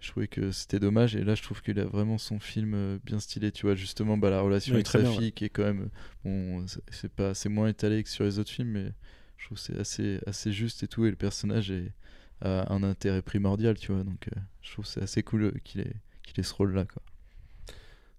je 0.00 0.10
trouvais 0.10 0.28
que 0.28 0.52
c'était 0.52 0.78
dommage. 0.78 1.16
Et 1.16 1.24
là, 1.24 1.34
je 1.34 1.42
trouve 1.42 1.62
qu'il 1.62 1.78
a 1.80 1.84
vraiment 1.84 2.16
son 2.18 2.38
film 2.38 3.00
bien 3.04 3.18
stylé, 3.18 3.50
tu 3.50 3.66
vois. 3.66 3.74
Justement, 3.74 4.16
bah, 4.16 4.30
la 4.30 4.40
relation 4.40 4.72
Oui, 4.74 4.76
avec 4.78 4.86
sa 4.86 5.00
bien, 5.00 5.12
fille, 5.12 5.32
qui 5.32 5.44
est 5.46 5.48
quand 5.50 5.64
même. 5.64 5.88
Bon, 6.24 6.64
c'est- 6.68 6.80
c'est 6.90 7.12
pas, 7.12 7.34
c'est 7.34 7.48
moins 7.48 7.68
étalé 7.68 8.02
que 8.04 8.08
sur 8.08 8.24
les 8.24 8.38
autres 8.38 8.50
films, 8.52 8.70
mais 8.70 8.92
je 9.36 9.46
trouve 9.46 9.58
que 9.58 9.64
c'est 9.64 9.78
assez, 9.78 10.20
assez 10.26 10.52
juste 10.52 10.84
et 10.84 10.88
tout. 10.88 11.04
Et 11.06 11.10
le 11.10 11.16
personnage 11.16 11.72
est, 11.72 11.92
a 12.40 12.72
un 12.72 12.84
intérêt 12.84 13.22
primordial, 13.22 13.76
tu 13.76 13.92
vois. 13.92 14.04
Donc, 14.04 14.28
je 14.62 14.70
trouve 14.72 14.84
que 14.84 14.90
c'est 14.92 15.02
assez 15.02 15.24
cool 15.24 15.52
qu'il 15.64 15.80
ait, 15.80 15.92
qu'il 16.32 16.44
ce 16.44 16.54
rôle-là. 16.54 16.84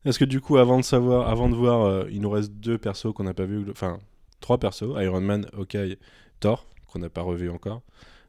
Est-ce 0.06 0.18
que 0.18 0.26
du 0.26 0.40
coup, 0.40 0.58
avant 0.58 0.78
de 0.78 0.84
savoir, 0.84 1.28
avant 1.28 1.50
de 1.50 1.56
voir, 1.56 1.82
euh, 1.82 2.08
il 2.10 2.22
nous 2.22 2.30
reste 2.30 2.54
deux 2.54 2.78
persos 2.78 3.14
qu'on 3.14 3.24
n'a 3.24 3.34
pas 3.34 3.46
vu, 3.46 3.66
enfin 3.70 4.00
trois 4.40 4.58
persos, 4.58 4.96
Iron 4.98 5.22
Man, 5.22 5.46
Hawkeye, 5.54 5.98
Thor, 6.40 6.66
qu'on 6.88 7.00
n'a 7.00 7.10
pas 7.10 7.22
revu 7.22 7.50
encore. 7.50 7.82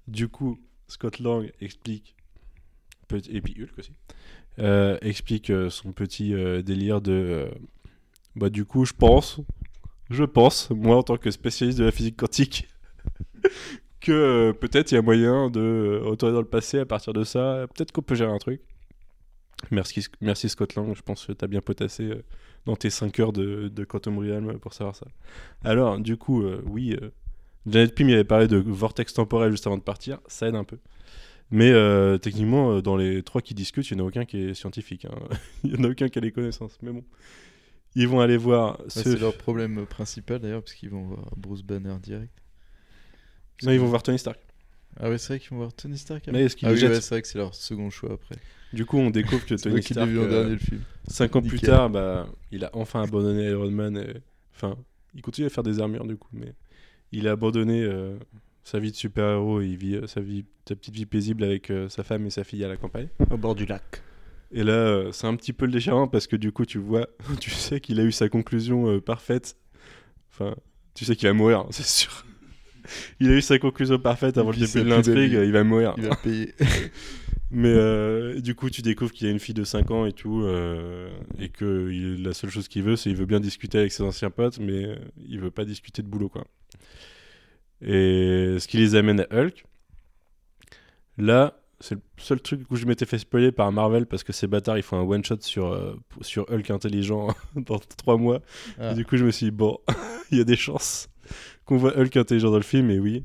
Du 0.09 0.29
coup, 0.29 0.59
Scott 0.89 1.21
Lang 1.21 1.51
explique, 1.61 2.17
et 3.13 3.41
puis 3.41 3.55
Hulk 3.61 3.79
aussi, 3.79 3.93
euh, 4.59 4.99
explique 5.01 5.51
euh, 5.51 5.71
son 5.71 5.93
petit 5.93 6.35
délire 6.65 7.01
de, 7.01 7.49
bah 8.35 8.51
du 8.51 8.65
coup, 8.65 8.85
je 8.85 8.93
pense, 8.93 9.41
je 10.11 10.25
pense, 10.25 10.71
moi 10.71 10.97
en 10.97 11.03
tant 11.05 11.17
que 11.17 11.31
spécialiste 11.31 11.79
de 11.79 11.85
la 11.85 11.93
physique 11.93 12.17
quantique, 12.17 12.69
que 14.01 14.53
peut-être 14.61 14.91
il 14.91 14.97
y 14.97 14.99
a 14.99 15.03
moyen 15.03 15.51
de 15.51 16.01
retourner 16.03 16.35
dans 16.35 16.41
le 16.41 16.49
passé 16.49 16.81
à 16.81 16.87
partir 16.87 17.13
de 17.13 17.23
ça, 17.23 17.67
peut-être 17.73 17.93
qu'on 17.93 18.03
peut 18.03 18.17
gérer 18.17 18.33
un 18.33 18.39
truc. 18.39 18.61
Merci, 19.71 20.07
merci 20.21 20.49
Scott 20.49 20.75
Lang, 20.75 20.95
je 20.97 21.03
pense 21.03 21.27
que 21.27 21.33
tu 21.33 21.45
as 21.45 21.49
bien 21.49 21.61
potassé 21.61 22.05
euh, 22.05 22.23
dans 22.67 22.77
tes 22.77 22.91
5 22.91 23.19
heures 23.21 23.33
de, 23.33 23.69
de 23.69 23.85
Quantum 23.85 24.19
Realm 24.19 24.59
pour 24.59 24.73
savoir 24.75 24.97
ça. 24.97 25.07
Alors, 25.65 25.99
du 25.99 26.17
coup, 26.17 26.43
euh, 26.43 26.63
oui, 26.67 26.97
euh, 27.01 27.11
Janet 27.67 27.95
Pym 27.95 28.09
avait 28.09 28.25
parlé 28.25 28.49
de 28.49 28.57
vortex 28.57 29.13
temporel 29.13 29.51
juste 29.53 29.67
avant 29.67 29.77
de 29.79 29.83
partir, 29.83 30.19
ça 30.27 30.49
aide 30.49 30.55
un 30.57 30.65
peu. 30.65 30.79
Mais 31.51 31.71
euh, 31.71 32.17
techniquement, 32.17 32.81
dans 32.81 32.97
les 32.97 33.23
trois 33.23 33.43
qui 33.43 33.55
discutent, 33.55 33.91
il 33.91 33.97
n'y 33.97 34.03
en 34.03 34.05
a 34.05 34.09
aucun 34.09 34.25
qui 34.25 34.39
est 34.39 34.55
scientifique. 34.55 35.05
hein. 35.05 35.19
il 35.65 35.73
n'y 35.73 35.79
en 35.79 35.85
a 35.85 35.89
aucun 35.89 36.09
qui 36.09 36.19
a 36.19 36.23
les 36.23 36.33
connaissances. 36.33 36.79
Mais 36.81 36.93
bon, 36.93 37.05
ils 37.97 38.07
vont 38.09 38.21
aller 38.21 38.37
voir 38.37 38.79
Ouais, 38.81 38.87
ce... 38.89 39.03
C'est 39.03 39.19
leur 39.19 39.37
problème 39.37 39.85
principal 39.87 40.39
d'ailleurs, 40.39 40.63
parce 40.63 40.75
qu'ils 40.75 40.91
vont 40.91 41.03
voir 41.03 41.27
Bruce 41.37 41.63
Banner 41.63 41.97
direct. 42.01 42.33
Parce 43.59 43.67
Non, 43.67 43.73
ils 43.73 43.81
vont 43.81 43.87
voir 43.87 44.03
Tony 44.03 44.19
Stark. 44.19 44.39
Ah 44.99 45.09
ouais, 45.11 45.19
c'est 45.19 45.29
vrai 45.29 45.41
qu'ils 45.41 45.51
vont 45.51 45.59
voir 45.59 45.73
Tony 45.73 45.99
Stark. 45.99 46.29
Mais 46.33 46.45
est-ce 46.45 46.57
qu'ils 46.57 46.69
ah 46.69 46.73
oui, 46.73 46.83
ouais, 46.83 47.01
c'est 47.01 47.09
vrai 47.15 47.23
que 47.23 47.29
c'est 47.29 47.39
leur 47.39 47.55
second 47.55 47.91
choix 47.91 48.13
après. 48.13 48.37
Du 48.73 48.87
coup, 48.87 48.99
on 48.99 49.11
découvre 49.11 49.45
que 49.45 49.55
Tony 49.63 49.81
qui 49.81 49.95
Stark, 49.95 50.09
en 50.09 50.15
euh, 50.15 50.29
dernier 50.29 50.51
le 50.53 50.59
film. 50.59 50.81
cinq 51.09 51.37
ans 51.37 51.43
plus 51.43 51.61
tard, 51.61 51.91
bah, 51.91 52.29
il 52.51 52.65
a 52.65 52.71
enfin 52.73 53.03
abandonné 53.03 53.45
Iron 53.51 53.71
Man. 53.71 53.97
Et... 53.97 54.21
Enfin, 54.55 54.77
il 55.15 55.23
continue 55.23 55.47
à 55.47 55.51
faire 55.51 55.65
des 55.65 55.81
armures 55.81 56.07
du 56.07 56.17
coup, 56.17 56.29
mais 56.33 56.55
il 57.13 57.29
a 57.29 57.33
abandonné 57.33 57.83
euh, 57.83 58.17
sa 58.63 58.79
vie 58.79 58.91
de 58.91 58.97
super-héros 58.97 59.61
et 59.61 59.67
il 59.67 59.77
vit 59.77 59.97
euh, 59.97 60.07
sa, 60.07 60.21
vie, 60.21 60.45
sa 60.69 60.77
petite 60.77 60.95
vie 60.95 61.07
paisible 61.07 61.45
avec 61.45 61.71
euh, 61.71 61.89
sa 61.89 62.03
femme 62.03 62.27
et 62.27 62.31
sa 62.31 62.45
fille 62.45 62.65
à 62.65 62.69
la 62.69 62.77
campagne. 62.77 63.09
Au 63.31 63.37
bord 63.37 63.55
du 63.55 63.67
lac. 63.67 64.03
Et 64.53 64.65
là, 64.65 65.13
c'est 65.13 65.27
un 65.27 65.37
petit 65.37 65.53
peu 65.53 65.65
le 65.65 65.73
déchirant 65.73 66.09
parce 66.09 66.27
que 66.27 66.37
du 66.37 66.51
coup, 66.51 66.67
tu 66.67 66.79
vois, 66.79 67.09
tu 67.41 67.51
sais 67.51 67.81
qu'il 67.81 68.01
a 68.01 68.05
eu 68.05 68.13
sa 68.13 68.29
conclusion 68.29 69.01
parfaite. 69.01 69.57
Enfin, 70.33 70.55
tu 70.95 71.05
sais 71.05 71.15
qu'il 71.17 71.29
va 71.29 71.35
mourir, 71.35 71.61
hein, 71.61 71.67
c'est 71.71 71.87
sûr. 71.87 72.25
Il 73.21 73.31
a 73.31 73.35
eu 73.35 73.43
sa 73.43 73.59
conclusion 73.59 73.99
parfaite 73.99 74.39
avant 74.39 74.51
le 74.51 74.57
début 74.57 74.83
de 74.83 74.89
l'intrigue, 74.89 75.33
il 75.33 75.53
va 75.53 75.63
mourir. 75.63 75.95
Il 75.99 76.05
va 76.05 76.17
payer. 76.17 76.55
Mais 77.53 77.69
euh, 77.75 78.41
du 78.41 78.55
coup, 78.55 78.71
tu 78.71 78.81
découvres 78.81 79.11
qu'il 79.13 79.27
a 79.27 79.31
une 79.31 79.41
fille 79.41 79.55
de 79.55 79.65
5 79.65 79.91
ans 79.91 80.07
et 80.07 80.13
tout, 80.13 80.43
euh, 80.45 81.11
et 81.39 81.49
que 81.49 81.91
il- 81.91 82.23
la 82.23 82.33
seule 82.33 82.51
chose 82.51 82.69
qu'il 82.69 82.83
veut, 82.85 82.95
c'est 82.97 83.11
qu'il 83.11 83.17
veut 83.19 83.27
bien 83.27 83.41
discuter 83.41 83.79
avec 83.79 83.91
ses 83.93 84.03
anciens 84.05 84.31
potes, 84.31 84.59
mais 84.61 84.97
il 85.17 85.41
veut 85.41 85.51
pas 85.51 85.65
discuter 85.65 86.03
de 86.03 86.07
boulot, 86.09 86.29
quoi. 86.29 86.45
Et 87.83 88.57
ce 88.59 88.69
qui 88.69 88.77
les 88.77 88.95
amène 88.95 89.21
à 89.21 89.27
Hulk, 89.35 89.65
là, 91.19 91.57
c'est 91.81 91.95
le 91.95 92.01
seul 92.19 92.41
truc 92.41 92.61
où 92.71 92.77
je 92.77 92.85
m'étais 92.87 93.07
fait 93.07 93.19
spoiler 93.19 93.53
par 93.53 93.73
Marvel 93.73 94.07
parce 94.07 94.23
que 94.23 94.33
ces 94.35 94.47
bâtards, 94.47 94.77
ils 94.77 94.83
font 94.83 94.99
un 94.99 95.03
one 95.03 95.25
shot 95.25 95.39
sur, 95.41 95.67
euh, 95.73 95.95
sur 96.21 96.45
Hulk 96.51 96.71
intelligent 96.71 97.29
dans 97.57 97.79
3 97.79 98.17
mois. 98.19 98.43
Ah. 98.79 98.93
Et 98.93 98.95
du 98.95 99.05
coup, 99.05 99.17
je 99.17 99.25
me 99.25 99.31
suis 99.31 99.47
dit, 99.47 99.51
bon, 99.51 99.79
il 100.31 100.39
y 100.39 100.41
a 100.41 100.45
des 100.45 100.57
chances 100.57 101.09
qu'on 101.65 101.79
voit 101.79 101.97
Hulk 101.99 102.17
intelligent 102.17 102.51
dans 102.51 102.57
le 102.59 102.63
film, 102.63 102.91
et 102.91 102.99
oui. 102.99 103.25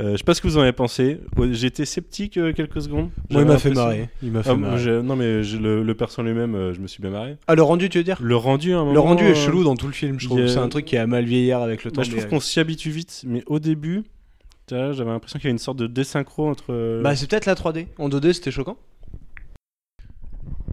Euh, 0.00 0.12
je 0.12 0.16
sais 0.16 0.24
pas 0.24 0.32
ce 0.34 0.40
que 0.40 0.48
vous 0.48 0.56
en 0.56 0.62
avez 0.62 0.72
pensé. 0.72 1.20
J'étais 1.52 1.84
sceptique 1.84 2.36
euh, 2.38 2.52
quelques 2.54 2.80
secondes. 2.82 3.10
Moi, 3.30 3.42
il 3.42 3.46
m'a 3.46 3.58
fait 3.58 3.70
marrer. 3.70 4.08
Il 4.22 4.32
m'a 4.32 4.42
fait 4.42 4.50
Ah, 4.50 4.56
marrer. 4.56 5.02
non, 5.02 5.14
mais 5.14 5.42
le, 5.42 5.82
le 5.82 5.94
perso 5.94 6.22
lui-même, 6.22 6.54
euh, 6.54 6.72
je 6.72 6.80
me 6.80 6.86
suis 6.86 7.02
bien 7.02 7.10
marré. 7.10 7.36
Ah, 7.46 7.54
le 7.54 7.62
rendu, 7.62 7.88
tu 7.90 7.98
veux 7.98 8.04
dire 8.04 8.16
Le 8.22 8.34
rendu, 8.36 8.72
à 8.72 8.76
un 8.76 8.80
moment, 8.80 8.92
Le 8.94 9.00
rendu 9.00 9.24
est 9.24 9.32
euh, 9.32 9.34
chelou 9.34 9.62
dans 9.62 9.76
tout 9.76 9.86
le 9.86 9.92
film, 9.92 10.18
je 10.18 10.26
trouve. 10.26 10.40
a- 10.40 10.48
C'est 10.48 10.58
un 10.58 10.68
truc 10.68 10.86
qui 10.86 10.96
a 10.96 11.06
mal 11.06 11.24
vieillir 11.26 11.58
avec 11.60 11.84
le 11.84 11.90
temps. 11.90 12.00
bah, 12.00 12.06
je 12.06 12.12
trouve 12.16 12.26
qu'on 12.28 12.40
s'y 12.40 12.60
habitue 12.60 12.90
vite, 12.90 13.24
mais 13.26 13.42
au 13.46 13.58
début, 13.58 14.04
j'avais 14.70 15.04
l'impression 15.04 15.38
qu'il 15.38 15.46
y 15.46 15.48
avait 15.48 15.52
une 15.54 15.58
sorte 15.58 15.78
de 15.78 15.86
désynchro 15.86 16.48
entre. 16.48 16.66
euh, 16.72 17.02
Bah, 17.02 17.14
c'est 17.14 17.28
peut-être 17.28 17.46
la 17.46 17.54
3D. 17.54 17.86
En 17.98 18.08
2D, 18.08 18.32
c'était 18.32 18.50
choquant. 18.50 18.78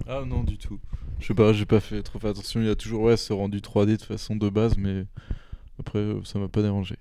Ah 0.07 0.21
non, 0.25 0.43
du 0.43 0.57
tout. 0.57 0.79
Je 1.19 1.25
sais 1.27 1.33
pas, 1.33 1.51
j'ai 1.51 1.65
pas 1.65 1.79
fait 1.79 2.01
trop 2.03 2.19
fait 2.19 2.29
attention. 2.29 2.61
Il 2.61 2.67
y 2.67 2.69
a 2.69 2.75
toujours 2.75 3.01
ouais, 3.01 3.17
ce 3.17 3.33
rendu 3.33 3.59
3D 3.59 3.97
de 3.97 4.01
façon 4.03 4.35
de 4.35 4.49
base, 4.49 4.77
mais 4.77 5.05
après, 5.79 6.05
ça 6.23 6.39
m'a 6.39 6.47
pas 6.47 6.61
dérangé. 6.61 6.95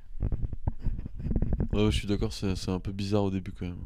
Ouais, 1.77 1.85
ouais, 1.85 1.91
je 1.93 1.97
suis 1.99 2.09
d'accord, 2.09 2.33
c'est 2.33 2.69
un 2.71 2.79
peu 2.81 2.93
bizarre 2.93 3.25
au 3.25 3.31
début 3.31 3.53
quand 3.53 3.67
même. 3.67 3.77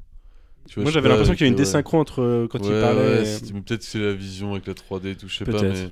Tu 0.68 0.74
vois, 0.76 0.84
Moi, 0.84 0.92
j'avais 0.92 1.08
l'impression 1.08 1.34
qu'il 1.34 1.40
y 1.42 1.44
avait 1.44 1.50
une 1.50 1.56
désynchro 1.56 1.98
entre 1.98 2.22
euh, 2.22 2.46
quand 2.48 2.58
il 2.60 2.70
ouais, 2.70 2.80
parlait. 2.80 3.00
ouais, 3.22 3.28
et- 3.48 3.52
mais 3.52 3.60
peut-être 3.62 3.80
que 3.80 3.86
c'est 3.86 3.98
la 3.98 4.12
vision 4.12 4.52
avec 4.52 4.66
la 4.66 4.74
3D 4.74 5.10
et 5.10 5.16
tout, 5.16 5.26
je 5.28 5.36
sais 5.36 5.44
pas. 5.44 5.62
Mais, 5.62 5.88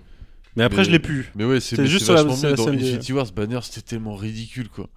Mais 0.57 0.62
après, 0.64 0.78
mais- 0.78 0.84
je 0.84 0.90
l'ai 0.90 0.99
plus. 0.99 1.30
Mais 1.34 1.44
ouais, 1.44 1.61
c'est 1.61 1.84
juste 1.86 2.09
la- 2.09 2.14
vachement 2.22 2.36
sur 2.36 2.44
mieux. 2.49 2.51
la 2.51 2.57
Dans 2.57 2.68
Infinity 2.68 3.12
Wars, 3.12 3.26
Banner, 3.34 3.59
c'était 3.62 3.80
tellement 3.80 4.14
ridicule 4.16 4.68
quoi. 4.68 4.88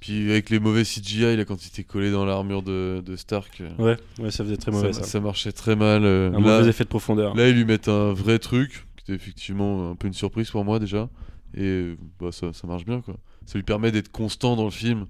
Puis 0.00 0.30
avec 0.30 0.50
les 0.50 0.58
mauvais 0.58 0.82
CGI, 0.84 1.36
là, 1.36 1.44
quand 1.44 1.64
il 1.64 1.68
était 1.68 1.84
collé 1.84 2.10
dans 2.10 2.24
l'armure 2.24 2.62
de, 2.62 3.02
de 3.06 3.14
Stark, 3.16 3.60
euh, 3.60 3.70
Ouais, 3.78 3.96
ouais, 4.18 4.30
ça 4.32 4.42
faisait 4.44 4.56
très 4.56 4.72
mauvais 4.72 4.92
ça. 4.92 5.02
ça, 5.02 5.06
ça 5.08 5.20
marchait 5.20 5.52
très 5.52 5.76
mal. 5.76 6.04
euh, 6.04 6.28
Un 6.30 6.32
là, 6.32 6.58
mauvais 6.58 6.68
effet 6.70 6.82
de 6.84 6.88
profondeur. 6.88 7.34
là, 7.36 7.48
ils 7.48 7.54
lui 7.54 7.64
mettent 7.64 7.88
un 7.88 8.12
vrai 8.12 8.38
truc, 8.40 8.86
qui 8.96 9.04
était 9.04 9.14
effectivement 9.14 9.90
un 9.90 9.94
peu 9.94 10.08
une 10.08 10.12
surprise 10.14 10.50
pour 10.50 10.64
moi 10.64 10.78
déjà. 10.80 11.08
Et 11.54 11.62
euh, 11.62 11.96
bah, 12.18 12.32
ça, 12.32 12.52
ça 12.52 12.66
marche 12.66 12.84
bien 12.84 13.00
quoi. 13.00 13.14
Ça 13.46 13.58
lui 13.58 13.62
permet 13.62 13.92
d'être 13.92 14.10
constant 14.10 14.56
dans 14.56 14.64
le 14.64 14.70
film 14.70 15.06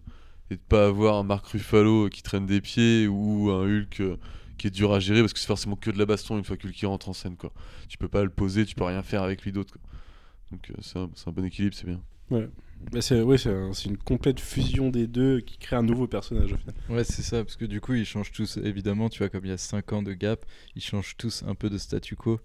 et 0.50 0.56
de 0.56 0.60
pas 0.60 0.86
avoir 0.88 1.16
un 1.16 1.22
Mark 1.22 1.46
Ruffalo 1.46 2.08
qui 2.08 2.22
traîne 2.22 2.46
des 2.46 2.60
pieds 2.60 3.06
ou 3.06 3.50
un 3.50 3.62
Hulk 3.64 4.00
euh, 4.00 4.16
qui 4.58 4.66
est 4.66 4.70
dur 4.70 4.92
à 4.92 5.00
gérer 5.00 5.20
parce 5.20 5.32
que 5.32 5.38
c'est 5.40 5.46
forcément 5.46 5.76
que 5.76 5.90
de 5.90 5.98
la 5.98 6.06
baston 6.06 6.38
une 6.38 6.44
fois 6.44 6.56
que 6.56 6.66
Hulk 6.68 6.82
il 6.82 6.86
rentre 6.86 7.08
en 7.08 7.12
scène 7.12 7.36
quoi. 7.36 7.52
Tu 7.88 7.98
peux 7.98 8.08
pas 8.08 8.22
le 8.24 8.30
poser, 8.30 8.64
tu 8.66 8.74
peux 8.74 8.84
rien 8.84 9.02
faire 9.02 9.22
avec 9.22 9.42
lui 9.42 9.52
d'autre. 9.52 9.78
Donc 10.50 10.70
euh, 10.70 10.74
c'est 10.82 10.98
un, 10.98 11.10
c'est 11.14 11.28
un 11.28 11.32
bon 11.32 11.44
équilibre, 11.44 11.74
c'est 11.74 11.86
bien. 11.86 12.00
Bah, 12.90 13.00
c'est 13.00 13.22
ouais, 13.22 13.38
c'est 13.38 13.50
un- 13.50 13.72
c'est 13.72 13.88
une 13.88 13.96
complète 13.96 14.40
fusion 14.40 14.88
des 14.90 15.06
deux 15.06 15.40
qui 15.40 15.56
crée 15.58 15.76
un 15.76 15.82
nouveau 15.82 16.06
personnage 16.08 16.52
au 16.52 16.56
final. 16.56 16.74
Ouais, 16.88 17.04
c'est 17.04 17.22
ça, 17.22 17.44
parce 17.44 17.56
que 17.56 17.64
du 17.64 17.80
coup, 17.80 17.94
ils 17.94 18.04
changent 18.04 18.32
tous, 18.32 18.56
évidemment, 18.56 19.08
tu 19.08 19.18
vois, 19.18 19.28
comme 19.28 19.44
il 19.44 19.50
y 19.50 19.52
a 19.52 19.56
5 19.58 19.92
ans 19.92 20.02
de 20.02 20.12
gap, 20.12 20.44
ils 20.74 20.82
changent 20.82 21.16
tous 21.16 21.44
un 21.46 21.54
peu 21.54 21.70
de 21.70 21.78
statu 21.78 22.16
quo. 22.16 22.40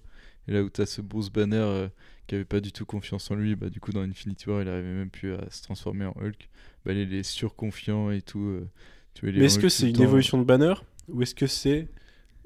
Et 0.47 0.53
là 0.53 0.63
où 0.63 0.69
t'as 0.69 0.85
ce 0.85 1.01
Bruce 1.01 1.29
Banner 1.29 1.55
euh, 1.57 1.87
qui 2.27 2.35
avait 2.35 2.45
pas 2.45 2.59
du 2.61 2.71
tout 2.71 2.85
confiance 2.85 3.29
en 3.31 3.35
lui, 3.35 3.55
bah 3.55 3.69
du 3.69 3.79
coup 3.79 3.91
dans 3.91 4.01
Infinity 4.01 4.49
War 4.49 4.61
il 4.61 4.69
arrivait 4.69 4.87
même 4.93 5.09
plus 5.09 5.33
à 5.33 5.49
se 5.49 5.61
transformer 5.63 6.05
en 6.05 6.13
Hulk. 6.21 6.49
Bah 6.85 6.93
il 6.93 7.13
est 7.13 7.23
surconfiant 7.23 8.11
et 8.11 8.21
tout. 8.21 8.39
euh, 8.39 8.67
tu 9.13 9.25
vois, 9.25 9.37
Mais 9.37 9.45
est-ce 9.45 9.59
que 9.59 9.69
c'est 9.69 9.89
une 9.89 9.95
temps. 9.97 10.03
évolution 10.03 10.37
de 10.37 10.43
Banner 10.43 10.73
ou 11.09 11.21
est-ce 11.21 11.35
que 11.35 11.47
c'est 11.47 11.87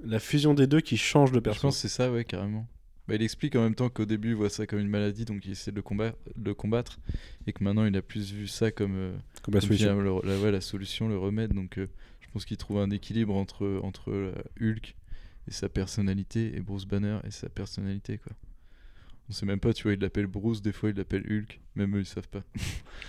la 0.03 0.19
fusion 0.19 0.53
des 0.53 0.67
deux 0.67 0.81
qui 0.81 0.97
change 0.97 1.31
le 1.31 1.35
Je 1.37 1.39
personnage 1.41 1.61
pense 1.61 1.75
que 1.75 1.81
c'est 1.87 1.93
ça, 1.95 2.11
ouais, 2.11 2.25
carrément. 2.25 2.67
Bah, 3.07 3.15
il 3.15 3.21
explique 3.23 3.55
en 3.55 3.61
même 3.63 3.75
temps 3.75 3.89
qu'au 3.89 4.05
début 4.05 4.29
il 4.29 4.35
voit 4.35 4.49
ça 4.49 4.65
comme 4.65 4.79
une 4.79 4.87
maladie, 4.87 5.25
donc 5.25 5.45
il 5.45 5.51
essaie 5.51 5.71
de 5.71 5.75
le, 5.75 5.81
combattre, 5.81 6.17
de 6.35 6.45
le 6.49 6.53
combattre, 6.53 6.99
et 7.45 7.53
que 7.53 7.63
maintenant 7.63 7.85
il 7.85 7.95
a 7.97 8.01
plus 8.01 8.31
vu 8.31 8.47
ça 8.47 8.71
comme, 8.71 8.95
euh, 8.95 9.13
Comme 9.43 9.55
la 9.55 9.61
solution. 9.61 9.99
la, 9.99 10.39
ouais, 10.39 10.51
la 10.51 10.61
solution, 10.61 11.07
le 11.07 11.17
remède. 11.17 11.53
Donc 11.53 11.73
je 11.77 12.27
pense 12.33 12.45
qu'il 12.45 12.57
trouve 12.57 12.77
un 12.79 12.89
équilibre 12.91 13.35
entre, 13.35 13.79
entre 13.83 14.33
Hulk 14.61 14.95
et 15.47 15.51
sa 15.51 15.69
personnalité, 15.69 16.55
et 16.55 16.61
Bruce 16.61 16.85
Banner 16.85 17.19
et 17.25 17.31
sa 17.31 17.49
personnalité, 17.49 18.17
quoi. 18.19 18.33
On 19.29 19.33
sait 19.33 19.45
même 19.45 19.59
pas, 19.59 19.73
tu 19.73 19.83
vois, 19.83 19.93
il 19.93 19.99
l'appelle 19.99 20.27
Bruce, 20.27 20.61
des 20.61 20.71
fois 20.73 20.89
il 20.89 20.95
l'appelle 20.97 21.25
Hulk, 21.29 21.59
même 21.75 21.95
eux 21.97 22.01
ils 22.01 22.05
savent 22.05 22.27
pas. 22.27 22.43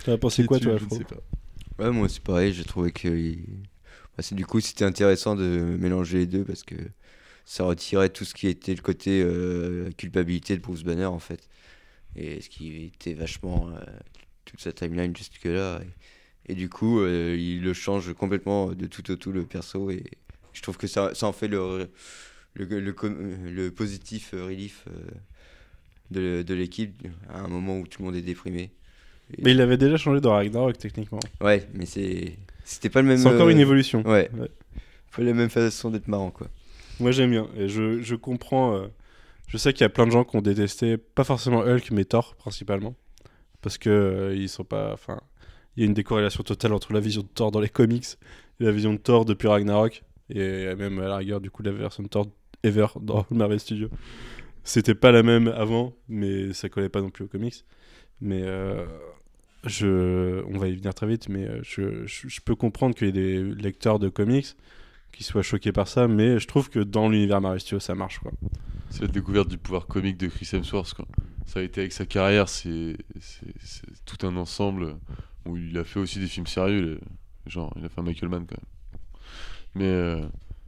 T'as 0.03 0.17
pensé 0.17 0.43
quoi, 0.45 0.57
est 0.57 0.61
toi, 0.61 0.73
Hulk, 0.73 0.79
Je 0.79 0.85
ne 0.85 0.89
sais 0.89 1.05
pas. 1.05 1.21
Ouais, 1.79 1.91
moi 1.91 2.09
c'est 2.09 2.23
pareil, 2.23 2.53
j'ai 2.53 2.65
trouvé 2.65 2.91
que. 2.91 3.09
bah, 4.17 4.23
c'est- 4.23 4.35
du 4.35 4.45
coup, 4.45 4.59
c'était 4.61 4.85
intéressant 4.85 5.35
de 5.35 5.77
mélanger 5.79 6.19
les 6.19 6.27
deux 6.27 6.43
parce 6.45 6.63
que 6.63 6.75
ça 7.45 7.65
retirait 7.65 8.09
tout 8.09 8.25
ce 8.25 8.33
qui 8.33 8.47
était 8.47 8.75
le 8.75 8.81
côté 8.81 9.23
euh, 9.23 9.91
culpabilité 9.97 10.57
de 10.57 10.61
Bruce 10.61 10.83
Banner 10.83 11.05
en 11.05 11.19
fait. 11.19 11.49
Et 12.15 12.41
ce 12.41 12.49
qui 12.49 12.85
était 12.85 13.13
vachement. 13.13 13.69
euh, 13.71 13.81
toute 14.45 14.61
sa 14.61 14.73
timeline 14.73 15.15
jusque-là. 15.15 15.81
Et, 16.47 16.53
et 16.53 16.55
du 16.55 16.69
coup, 16.69 17.01
euh, 17.01 17.35
il 17.39 17.61
le 17.63 17.73
change 17.73 18.13
complètement 18.13 18.73
de 18.73 18.87
tout 18.87 19.09
au 19.11 19.15
tout 19.17 19.31
le 19.31 19.45
perso. 19.45 19.89
Et 19.91 20.03
je 20.53 20.61
trouve 20.61 20.77
que 20.77 20.87
ça, 20.87 21.13
ça 21.13 21.27
en 21.27 21.33
fait 21.33 21.47
le, 21.47 21.89
le, 22.55 22.65
le, 22.65 23.71
positif 23.71 24.33
euh, 24.33 24.45
relief 24.45 24.85
euh, 24.87 24.91
de, 26.11 26.43
de 26.43 26.53
l'équipe 26.53 26.95
à 27.29 27.41
un 27.41 27.47
moment 27.47 27.79
où 27.79 27.87
tout 27.87 28.01
le 28.01 28.05
monde 28.07 28.15
est 28.15 28.21
déprimé. 28.21 28.71
Et- 29.37 29.41
Mais 29.41 29.51
il 29.51 29.61
avait 29.61 29.77
déjà 29.77 29.97
changé 29.97 30.21
dans 30.21 30.31
Ragnarok, 30.33 30.77
techniquement. 30.77 31.19
Ouais, 31.41 31.67
mais 31.73 31.85
c'est 31.85 32.37
c'était 32.65 32.89
pas 32.89 33.01
le 33.01 33.07
même. 33.07 33.17
C'est 33.17 33.27
encore 33.27 33.49
une 33.49 33.57
euh, 33.57 33.61
évolution. 33.61 34.01
Ouais. 34.07 34.29
Ouais. 34.37 34.49
Pas 35.15 35.21
la 35.23 35.33
même 35.33 35.49
façon 35.49 35.89
d'être 35.91 36.07
marrant 36.07 36.31
quoi. 36.31 36.47
Moi 36.99 37.11
j'aime 37.11 37.31
bien 37.31 37.47
et 37.57 37.67
je, 37.67 38.01
je 38.01 38.15
comprends. 38.15 38.75
euh, 38.77 38.87
je 39.47 39.57
sais 39.57 39.73
qu'il 39.73 39.81
y 39.81 39.85
a 39.85 39.89
plein 39.89 40.05
de 40.07 40.11
gens 40.11 40.23
qui 40.23 40.35
ont 40.35 40.41
détesté, 40.41 40.97
pas 40.97 41.23
forcément 41.23 41.59
Hulk, 41.61 41.91
mais 41.91 42.05
Thor 42.05 42.35
principalement. 42.35 42.95
Parce 43.61 43.77
que 43.77 43.89
euh, 43.89 44.35
ils 44.35 44.49
sont 44.49 44.63
pas. 44.63 44.93
Enfin, 44.93 45.19
il 45.75 45.81
y 45.81 45.83
a 45.83 45.87
une 45.87 45.93
décorrélation 45.93 46.43
totale 46.43 46.73
entre 46.73 46.93
la 46.93 46.99
vision 46.99 47.21
de 47.23 47.27
Thor 47.27 47.51
dans 47.51 47.59
les 47.59 47.69
comics 47.69 48.05
et 48.59 48.63
la 48.63 48.71
vision 48.71 48.93
de 48.93 48.97
Thor 48.99 49.25
depuis 49.25 49.47
Ragnarok. 49.47 50.03
Et 50.33 50.73
même 50.75 50.99
à 50.99 51.07
la 51.07 51.17
rigueur, 51.17 51.39
du 51.39 51.51
coup, 51.51 51.63
la 51.63 51.71
version 51.71 52.03
Thor 52.03 52.27
ever 52.63 52.87
dans 52.99 53.25
Marvel 53.31 53.59
Studios. 53.59 53.89
C'était 54.63 54.95
pas 54.95 55.11
la 55.11 55.23
même 55.23 55.47
avant, 55.49 55.93
mais 56.07 56.53
ça 56.53 56.69
collait 56.69 56.89
pas 56.89 57.01
non 57.01 57.09
plus 57.09 57.25
aux 57.25 57.27
comics. 57.27 57.65
Mais 58.21 58.41
euh, 58.43 58.85
je, 59.65 60.43
on 60.45 60.57
va 60.57 60.67
y 60.69 60.75
venir 60.75 60.93
très 60.93 61.07
vite, 61.07 61.27
mais 61.29 61.45
euh, 61.45 61.59
je, 61.63 62.05
je, 62.05 62.41
peux 62.41 62.55
comprendre 62.55 62.95
qu'il 62.95 63.07
y 63.07 63.09
ait 63.09 63.13
des 63.13 63.43
lecteurs 63.43 63.99
de 63.99 64.09
comics 64.09 64.47
qui 65.11 65.23
soient 65.23 65.41
choqués 65.41 65.71
par 65.73 65.87
ça, 65.87 66.07
mais 66.07 66.39
je 66.39 66.47
trouve 66.47 66.69
que 66.69 66.79
dans 66.79 67.09
l'univers 67.09 67.41
Marvel 67.41 67.59
Studios, 67.59 67.79
ça 67.79 67.93
marche 67.93 68.19
quoi. 68.19 68.31
C'est 68.89 69.01
la 69.01 69.07
découverte 69.07 69.49
du 69.49 69.57
pouvoir 69.57 69.87
comique 69.87 70.17
de 70.17 70.27
Chris 70.27 70.49
Hemsworth. 70.53 70.93
Quoi. 70.93 71.05
Ça 71.45 71.59
a 71.59 71.63
été 71.63 71.81
avec 71.81 71.91
sa 71.91 72.05
carrière, 72.05 72.47
c'est 72.47 72.95
tout 74.05 74.25
un 74.25 74.37
ensemble 74.37 74.97
où 75.45 75.57
il 75.57 75.77
a 75.77 75.83
fait 75.83 75.99
aussi 75.99 76.19
des 76.19 76.27
films 76.27 76.47
sérieux. 76.47 76.99
Genre, 77.47 77.73
il 77.77 77.85
a 77.85 77.89
fait 77.89 77.99
un 77.99 78.03
Michael 78.03 78.29
Mann 78.29 78.45
quand 78.47 78.55
même. 78.55 78.72
Mais 79.75 79.85
euh, 79.85 80.21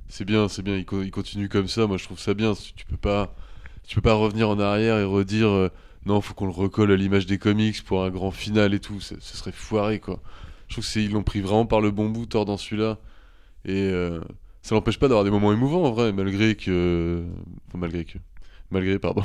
c'est 0.10 0.26
bien, 0.26 0.48
c'est 0.48 0.62
bien, 0.64 0.76
il, 0.78 0.86
co- 0.86 1.04
il 1.04 1.12
continue 1.12 1.50
comme 1.50 1.68
ça. 1.68 1.88
Moi, 1.88 1.98
je 1.98 2.06
trouve 2.06 2.20
ça 2.20 2.34
bien. 2.34 2.54
Tu 2.76 2.86
peux 2.86 2.98
pas, 2.98 3.34
tu 3.88 3.96
peux 3.96 4.02
pas 4.02 4.14
revenir 4.16 4.50
en 4.50 4.60
arrière 4.60 4.98
et 5.00 5.04
redire 5.04 5.50
euh, 5.50 5.70
non, 6.06 6.22
faut 6.22 6.34
qu'on 6.34 6.46
le 6.46 6.52
recolle 6.52 6.92
à 6.92 6.96
l'image 6.96 7.26
des 7.26 7.38
comics 7.40 7.84
pour 7.84 8.04
un 8.04 8.10
grand 8.12 8.32
final 8.32 8.74
et 8.74 8.80
tout. 8.80 9.00
Ce 9.02 9.16
serait 9.22 9.52
foiré 9.52 10.00
quoi. 10.00 10.22
Je 10.68 10.76
trouve 10.76 10.84
que 10.86 10.90
c'est 10.92 11.04
ils 11.04 11.12
l'ont 11.12 11.24
pris 11.24 11.42
vraiment 11.42 11.66
par 11.66 11.82
le 11.82 11.92
bon 11.92 12.10
bout, 12.10 12.26
Thor 12.28 12.46
dans 12.46 12.58
celui-là. 12.58 13.00
Et 13.66 13.74
euh, 13.92 14.22
ça 14.62 14.76
n'empêche 14.76 15.00
pas 15.00 15.08
d'avoir 15.08 15.26
des 15.26 15.32
moments 15.32 15.54
émouvants 15.54 15.86
en 15.86 15.92
vrai, 15.92 16.12
malgré 16.14 16.56
que. 16.56 17.24
Enfin, 17.70 17.80
malgré 17.80 18.06
que. 18.06 18.18
Malgré, 18.72 19.00
pardon. 19.00 19.24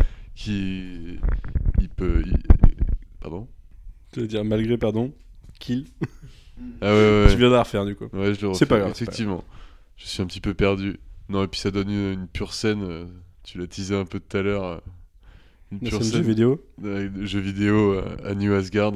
qui. 0.34 1.18
Il 1.80 1.88
peut. 1.90 2.24
Pardon? 3.20 3.48
Tu 4.12 4.20
veux 4.20 4.26
dire 4.26 4.44
malgré, 4.44 4.78
pardon, 4.78 5.12
kill. 5.60 5.86
Ah 6.80 6.92
ouais, 6.92 7.24
ouais. 7.24 7.26
Tu 7.32 7.38
viens 7.38 7.48
de 7.48 7.54
la 7.54 7.62
refaire 7.62 7.84
du 7.84 7.94
coup. 7.96 8.04
Ouais, 8.12 8.34
je 8.34 8.46
le 8.46 8.54
C'est 8.54 8.66
pas 8.66 8.74
refais, 8.76 8.84
grave, 8.84 8.92
c'est 8.94 9.04
pas 9.06 9.12
Effectivement. 9.12 9.44
Je 9.96 10.06
suis 10.06 10.22
un 10.22 10.26
petit 10.26 10.40
peu 10.40 10.54
perdu. 10.54 10.98
Non, 11.28 11.42
et 11.44 11.48
puis 11.48 11.60
ça 11.60 11.70
donne 11.70 11.88
une, 11.90 12.12
une 12.12 12.26
pure 12.28 12.52
scène. 12.52 12.82
euh, 12.82 13.04
tu 13.42 13.58
l'as 13.58 13.66
teasé 13.66 13.94
un 13.96 14.04
peu 14.04 14.20
tout 14.20 14.36
à 14.36 14.42
l'heure. 14.42 14.64
euh, 14.64 14.78
Une 15.72 15.78
La 15.82 15.90
pure 15.90 16.02
scène 16.02 16.12
jeu 16.12 16.20
vidéo. 16.20 16.64
de- 16.78 17.24
jeu 17.24 17.40
vidéo 17.40 17.98
à 18.24 18.34
New 18.34 18.52
Asgard. 18.52 18.92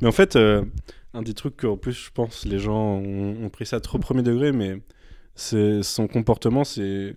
Mais 0.00 0.08
en 0.08 0.12
fait, 0.12 0.34
euh, 0.36 0.64
un 1.14 1.22
des 1.22 1.34
trucs 1.34 1.56
qu'en 1.58 1.76
plus, 1.76 1.92
je 1.92 2.10
pense, 2.12 2.44
les 2.44 2.58
gens 2.58 2.96
ont, 2.96 3.44
ont 3.44 3.48
pris 3.50 3.66
ça 3.66 3.78
trop 3.80 3.98
premier 3.98 4.22
degré, 4.22 4.50
mais 4.50 4.80
c'est 5.36 5.82
son 5.82 6.08
comportement, 6.08 6.64
c'est 6.64 7.16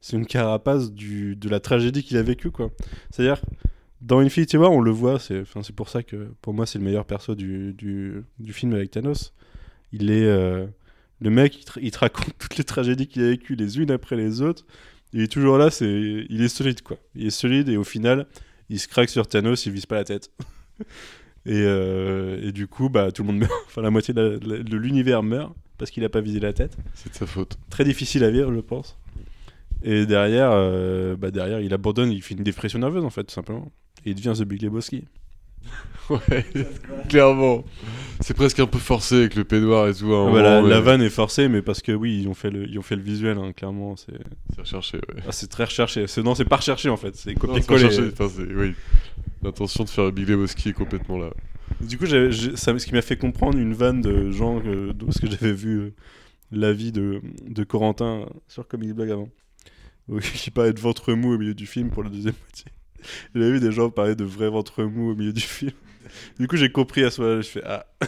c'est 0.00 0.16
une 0.16 0.26
carapace 0.26 0.92
du, 0.92 1.34
de 1.36 1.48
la 1.48 1.58
tragédie 1.60 2.02
qu'il 2.04 2.16
a 2.16 2.22
vécue, 2.22 2.50
quoi. 2.52 2.70
C'est-à-dire, 3.10 3.40
dans 4.00 4.20
Infinity 4.20 4.56
War, 4.56 4.72
on 4.72 4.80
le 4.80 4.90
voit, 4.90 5.18
c'est 5.18 5.44
pour 5.74 5.88
ça 5.88 6.02
que, 6.02 6.28
pour 6.40 6.54
moi, 6.54 6.66
c'est 6.66 6.78
le 6.78 6.84
meilleur 6.84 7.04
perso 7.04 7.34
du, 7.34 7.72
du, 7.72 8.22
du 8.38 8.52
film 8.52 8.74
avec 8.74 8.90
Thanos. 8.90 9.32
Il 9.92 10.10
est... 10.10 10.24
euh, 10.26 10.66
le 11.20 11.30
mec, 11.30 11.56
il 11.58 11.64
te, 11.64 11.80
il 11.80 11.90
te 11.90 11.98
raconte 11.98 12.32
toutes 12.38 12.56
les 12.56 12.64
tragédies 12.64 13.08
qu'il 13.08 13.22
a 13.22 13.28
vécues 13.30 13.56
les 13.56 13.78
unes 13.78 13.90
après 13.90 14.16
les 14.16 14.40
autres. 14.40 14.64
Il 15.12 15.22
est 15.22 15.32
toujours 15.32 15.58
là, 15.58 15.70
c'est, 15.70 16.26
il 16.28 16.42
est 16.42 16.48
solide, 16.48 16.82
quoi. 16.82 16.98
Il 17.14 17.26
est 17.26 17.30
solide, 17.30 17.68
et 17.68 17.76
au 17.76 17.84
final, 17.84 18.26
il 18.68 18.78
se 18.78 18.86
craque 18.88 19.08
sur 19.08 19.26
Thanos, 19.26 19.66
il 19.66 19.72
vise 19.72 19.86
pas 19.86 19.96
la 19.96 20.04
tête. 20.04 20.30
Et, 21.46 21.62
euh, 21.64 22.40
et 22.42 22.52
du 22.52 22.66
coup, 22.66 22.90
bah, 22.90 23.10
tout 23.10 23.22
le 23.22 23.28
monde 23.28 23.38
meurt. 23.40 23.52
Enfin, 23.68 23.80
la 23.80 23.90
moitié 23.90 24.12
de 24.12 24.76
l'univers 24.76 25.22
meurt 25.22 25.54
parce 25.78 25.90
qu'il 25.90 26.04
a 26.04 26.10
pas 26.10 26.20
visé 26.20 26.40
la 26.40 26.52
tête. 26.52 26.76
C'est 26.94 27.10
de 27.10 27.14
sa 27.14 27.26
faute. 27.26 27.56
Très 27.70 27.84
difficile 27.84 28.22
à 28.24 28.30
vivre, 28.30 28.52
je 28.52 28.60
pense. 28.60 28.98
Et 29.82 30.06
derrière, 30.06 30.50
euh, 30.52 31.16
bah, 31.16 31.30
derrière, 31.30 31.60
il 31.60 31.72
abandonne, 31.72 32.10
il 32.10 32.22
fait 32.22 32.34
une 32.34 32.42
dépression 32.42 32.78
nerveuse, 32.78 33.04
en 33.04 33.10
fait, 33.10 33.24
tout 33.24 33.34
simplement. 33.34 33.70
Et 34.04 34.10
il 34.10 34.14
devient 34.14 34.34
The 34.36 34.44
Big 34.44 34.62
Lebowski. 34.62 35.04
Ouais, 36.10 36.46
clairement. 37.10 37.64
C'est 38.20 38.32
presque 38.32 38.58
un 38.60 38.66
peu 38.66 38.78
forcé 38.78 39.16
avec 39.16 39.34
le 39.34 39.44
peignoir 39.44 39.88
et 39.88 39.94
tout. 39.94 40.10
Ah 40.14 40.32
bah, 40.32 40.40
la, 40.40 40.62
ouais. 40.62 40.80
vanne 40.80 41.02
est 41.02 41.10
forcée, 41.10 41.48
mais 41.48 41.60
parce 41.60 41.82
que 41.82 41.92
oui, 41.92 42.20
ils 42.22 42.28
ont 42.28 42.34
fait 42.34 42.50
le, 42.50 42.66
ils 42.66 42.78
ont 42.78 42.82
fait 42.82 42.96
le 42.96 43.02
visuel, 43.02 43.36
hein, 43.36 43.52
clairement. 43.52 43.94
C'est 43.96 44.14
recherché, 44.58 44.96
ouais. 44.96 45.22
ah, 45.28 45.32
c'est 45.32 45.48
très 45.48 45.64
recherché. 45.64 46.06
Non, 46.24 46.34
c'est 46.34 46.46
pas 46.46 46.56
recherché, 46.56 46.88
en 46.88 46.96
fait. 46.96 47.14
C'est 47.14 47.34
copier-coller. 47.34 48.10
enfin, 48.18 48.28
oui. 48.56 48.72
L'intention 49.42 49.84
de 49.84 49.90
faire 49.90 50.04
un 50.04 50.10
Big 50.10 50.26
Lebowski 50.26 50.70
est 50.70 50.72
complètement 50.72 51.18
là. 51.18 51.28
Du 51.80 51.98
coup, 51.98 52.06
ça, 52.06 52.14
ce 52.32 52.86
qui 52.86 52.94
m'a 52.94 53.02
fait 53.02 53.18
comprendre 53.18 53.58
une 53.58 53.74
vanne 53.74 54.00
de 54.00 54.30
gens, 54.30 54.60
euh, 54.64 54.92
de 54.92 55.12
ce 55.12 55.20
que 55.20 55.30
j'avais 55.30 55.52
vu 55.52 55.78
euh, 55.78 55.94
l'avis 56.50 56.90
de, 56.90 57.20
de 57.46 57.64
Corentin 57.64 58.26
sur 58.48 58.66
Comedy 58.66 58.94
Blog 58.94 59.10
avant, 59.10 59.28
il 60.08 60.50
parlait 60.54 60.72
de 60.72 60.80
ventre 60.80 61.12
mou 61.14 61.34
au 61.34 61.38
milieu 61.38 61.54
du 61.54 61.66
film 61.66 61.90
pour 61.90 62.02
la 62.02 62.10
deuxième 62.10 62.34
moitié. 62.42 62.66
J'avais 63.34 63.52
vu 63.52 63.60
des 63.60 63.72
gens 63.72 63.90
parler 63.90 64.14
de 64.16 64.24
vrai 64.24 64.48
ventre 64.48 64.82
mou 64.84 65.10
au 65.10 65.14
milieu 65.14 65.32
du 65.32 65.40
film. 65.40 65.72
Du 66.38 66.48
coup, 66.48 66.56
j'ai 66.56 66.70
compris 66.72 67.04
à 67.04 67.10
ce 67.10 67.20
moment-là, 67.20 67.40
je 67.42 67.48
fais 67.48 67.62
Ah 67.64 67.86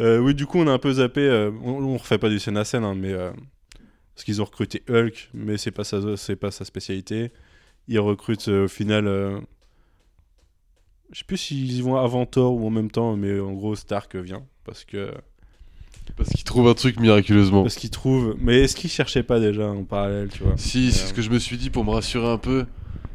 Euh, 0.00 0.18
Oui, 0.18 0.34
du 0.34 0.46
coup, 0.46 0.58
on 0.58 0.66
a 0.68 0.72
un 0.72 0.78
peu 0.78 0.92
zappé. 0.92 1.20
euh, 1.20 1.50
on, 1.62 1.82
on 1.84 1.96
refait 1.96 2.18
pas 2.18 2.28
du 2.30 2.38
scène 2.38 2.56
à 2.56 2.64
scène, 2.64 2.84
hein, 2.84 2.94
mais. 2.94 3.12
euh, 3.12 3.30
parce 4.14 4.24
qu'ils 4.24 4.40
ont 4.42 4.44
recruté 4.44 4.82
Hulk, 4.88 5.30
mais 5.34 5.56
c'est 5.58 5.70
pas, 5.70 5.84
sa- 5.84 6.00
pas 6.40 6.50
sa 6.50 6.64
spécialité. 6.64 7.32
Ils 7.88 7.98
recrutent 8.00 8.48
au 8.48 8.68
final. 8.68 9.06
je 11.10 11.18
sais 11.18 11.24
plus 11.24 11.36
s'ils 11.36 11.72
y 11.72 11.80
vont 11.82 11.96
avant 11.96 12.26
Thor 12.26 12.54
ou 12.54 12.66
en 12.66 12.70
même 12.70 12.90
temps, 12.90 13.16
mais 13.16 13.38
en 13.40 13.52
gros, 13.52 13.74
Stark 13.74 14.16
vient. 14.16 14.46
Parce 14.64 14.84
que. 14.84 15.12
Parce 16.16 16.30
qu'il 16.30 16.44
trouve 16.44 16.68
un 16.68 16.74
truc 16.74 17.00
miraculeusement. 17.00 17.62
Parce 17.62 17.76
qu'il 17.76 17.90
trouve. 17.90 18.36
Mais 18.40 18.60
est-ce 18.60 18.76
qu'il 18.76 18.90
cherchait 18.90 19.22
pas 19.22 19.40
déjà 19.40 19.68
en 19.68 19.84
parallèle, 19.84 20.28
tu 20.28 20.42
vois 20.42 20.54
Si, 20.56 20.92
c'est 20.92 21.04
euh, 21.04 21.06
ce 21.08 21.12
que 21.12 21.22
je 21.22 21.30
me 21.30 21.38
suis 21.38 21.56
dit 21.56 21.70
pour 21.70 21.84
me 21.84 21.90
rassurer 21.90 22.28
un 22.28 22.38
peu. 22.38 22.66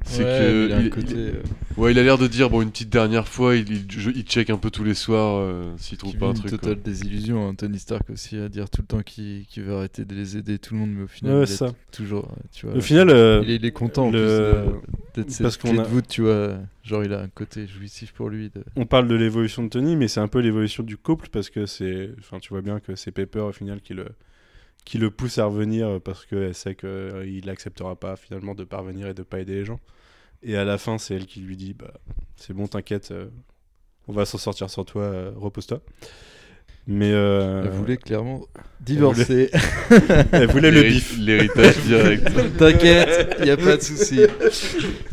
C'est 0.10 0.24
Ouais, 0.24 0.40
que. 0.40 0.66
il 0.68 0.72
a 0.74 0.78
un 0.78 0.82
il- 0.82 0.90
côté, 0.90 1.08
il- 1.12 1.18
euh, 1.18 1.42
Ouais, 1.76 1.92
il 1.92 2.00
a 2.00 2.04
l'air 2.04 2.18
de 2.18 2.28
dire, 2.28 2.50
bon, 2.50 2.62
une 2.62 2.72
petite 2.72 2.90
dernière 2.90 3.28
fois, 3.28 3.56
il, 3.56 3.70
il, 3.72 3.86
je- 3.92 4.10
il 4.10 4.24
check 4.24 4.50
un 4.50 4.58
peu 4.58 4.72
tous 4.72 4.84
les 4.86 4.94
soirs 4.94 5.38
euh, 5.42 5.74
s'il 5.78 5.98
trouve 5.98 6.16
pas 6.18 6.28
un 6.28 6.34
truc. 6.34 6.46
une 6.52 6.58
quoi. 6.58 6.70
totale 6.70 6.82
désillusion. 6.82 7.48
hein. 7.50 7.54
Tony 7.56 7.78
Stark 7.78 8.10
aussi 8.10 8.38
à 8.38 8.48
dire 8.50 8.70
tout 8.70 8.82
le 8.82 8.88
temps 8.88 9.04
qu'il 9.04 9.46
veut 9.58 9.74
arrêter 9.76 10.06
de 10.06 10.16
les 10.16 10.38
aider 10.38 10.60
tout 10.60 10.74
le 10.76 10.80
monde, 10.80 10.92
mais 10.96 11.04
au 11.04 11.08
final, 11.08 11.36
Ouais, 11.40 11.44
il 11.46 11.52
est 11.54 11.74
toujours, 11.92 12.26
euh, 12.32 12.42
tu 12.54 12.66
vois. 12.66 12.76
Au 12.78 12.82
final, 12.82 13.10
euh, 13.10 13.42
il, 13.44 13.52
est, 13.52 13.56
il 13.58 13.66
est 13.66 13.72
content 13.72 14.08
en 14.08 14.12
le- 14.12 14.64
d'être 15.14 15.30
cette 15.30 15.44
parce 15.44 15.58
qu'on 15.58 15.78
a- 15.78 15.84
de 15.84 15.88
voûte, 15.88 16.08
tu 16.08 16.22
vois. 16.22 16.58
Genre, 16.84 17.04
il 17.04 17.12
a 17.14 17.20
un 17.22 17.28
côté 17.28 17.68
jouissif 17.68 18.14
pour 18.14 18.30
lui. 18.30 18.50
De... 18.50 18.64
On 18.78 18.86
parle 18.86 19.08
de 19.10 19.16
l'évolution 19.16 19.62
de 19.64 19.68
Tony, 19.70 19.98
mais 19.98 20.08
c'est 20.08 20.22
un 20.22 20.30
peu 20.30 20.40
l'évolution 20.40 20.84
du 20.84 20.96
couple 20.98 21.28
parce 21.32 21.50
que 21.50 21.66
c'est. 21.66 22.12
Enfin, 22.20 22.40
tu 22.40 22.50
vois 22.50 22.62
bien 22.62 22.80
que 22.80 22.96
c'est 22.96 23.12
Pepper 23.12 23.42
au 23.42 23.52
final 23.52 23.82
qui 23.82 23.94
le, 23.94 24.06
qui 24.86 24.98
le 24.98 25.12
pousse 25.12 25.38
à 25.38 25.46
revenir 25.46 26.00
parce 26.02 26.26
qu'elle 26.26 26.56
sait 26.56 26.76
qu'il 26.76 27.44
n'acceptera 27.46 27.96
pas 27.98 28.16
finalement 28.16 28.56
de 28.56 28.64
parvenir 28.64 29.08
et 29.10 29.14
de 29.14 29.22
pas 29.24 29.42
aider 29.42 29.54
les 29.56 29.66
gens. 29.66 29.82
Et 30.44 30.56
à 30.56 30.64
la 30.64 30.78
fin, 30.78 30.98
c'est 30.98 31.16
elle 31.16 31.26
qui 31.26 31.40
lui 31.42 31.58
dit 31.58 31.74
Bah, 31.74 31.94
c'est 32.36 32.54
bon, 32.54 32.68
t'inquiète, 32.68 33.10
euh, 33.12 33.28
on 34.08 34.14
va 34.14 34.26
s'en 34.26 34.38
sortir 34.38 34.70
sans 34.70 34.84
toi, 34.84 35.02
euh, 35.04 35.32
repose-toi. 35.36 35.82
Mais 36.90 37.12
euh, 37.12 37.64
Elle 37.66 37.72
voulait 37.72 37.98
clairement 37.98 38.46
divorcer. 38.80 39.52
elle 40.32 40.48
voulait 40.48 40.72
le 40.72 40.84
bif. 40.84 41.18
L'héritage 41.20 41.78
direct. 41.80 42.30
T'inquiète, 42.58 43.40
y 43.46 43.50
a 43.50 43.58
pas 43.58 43.76
de 43.76 43.82
souci. 43.82 44.22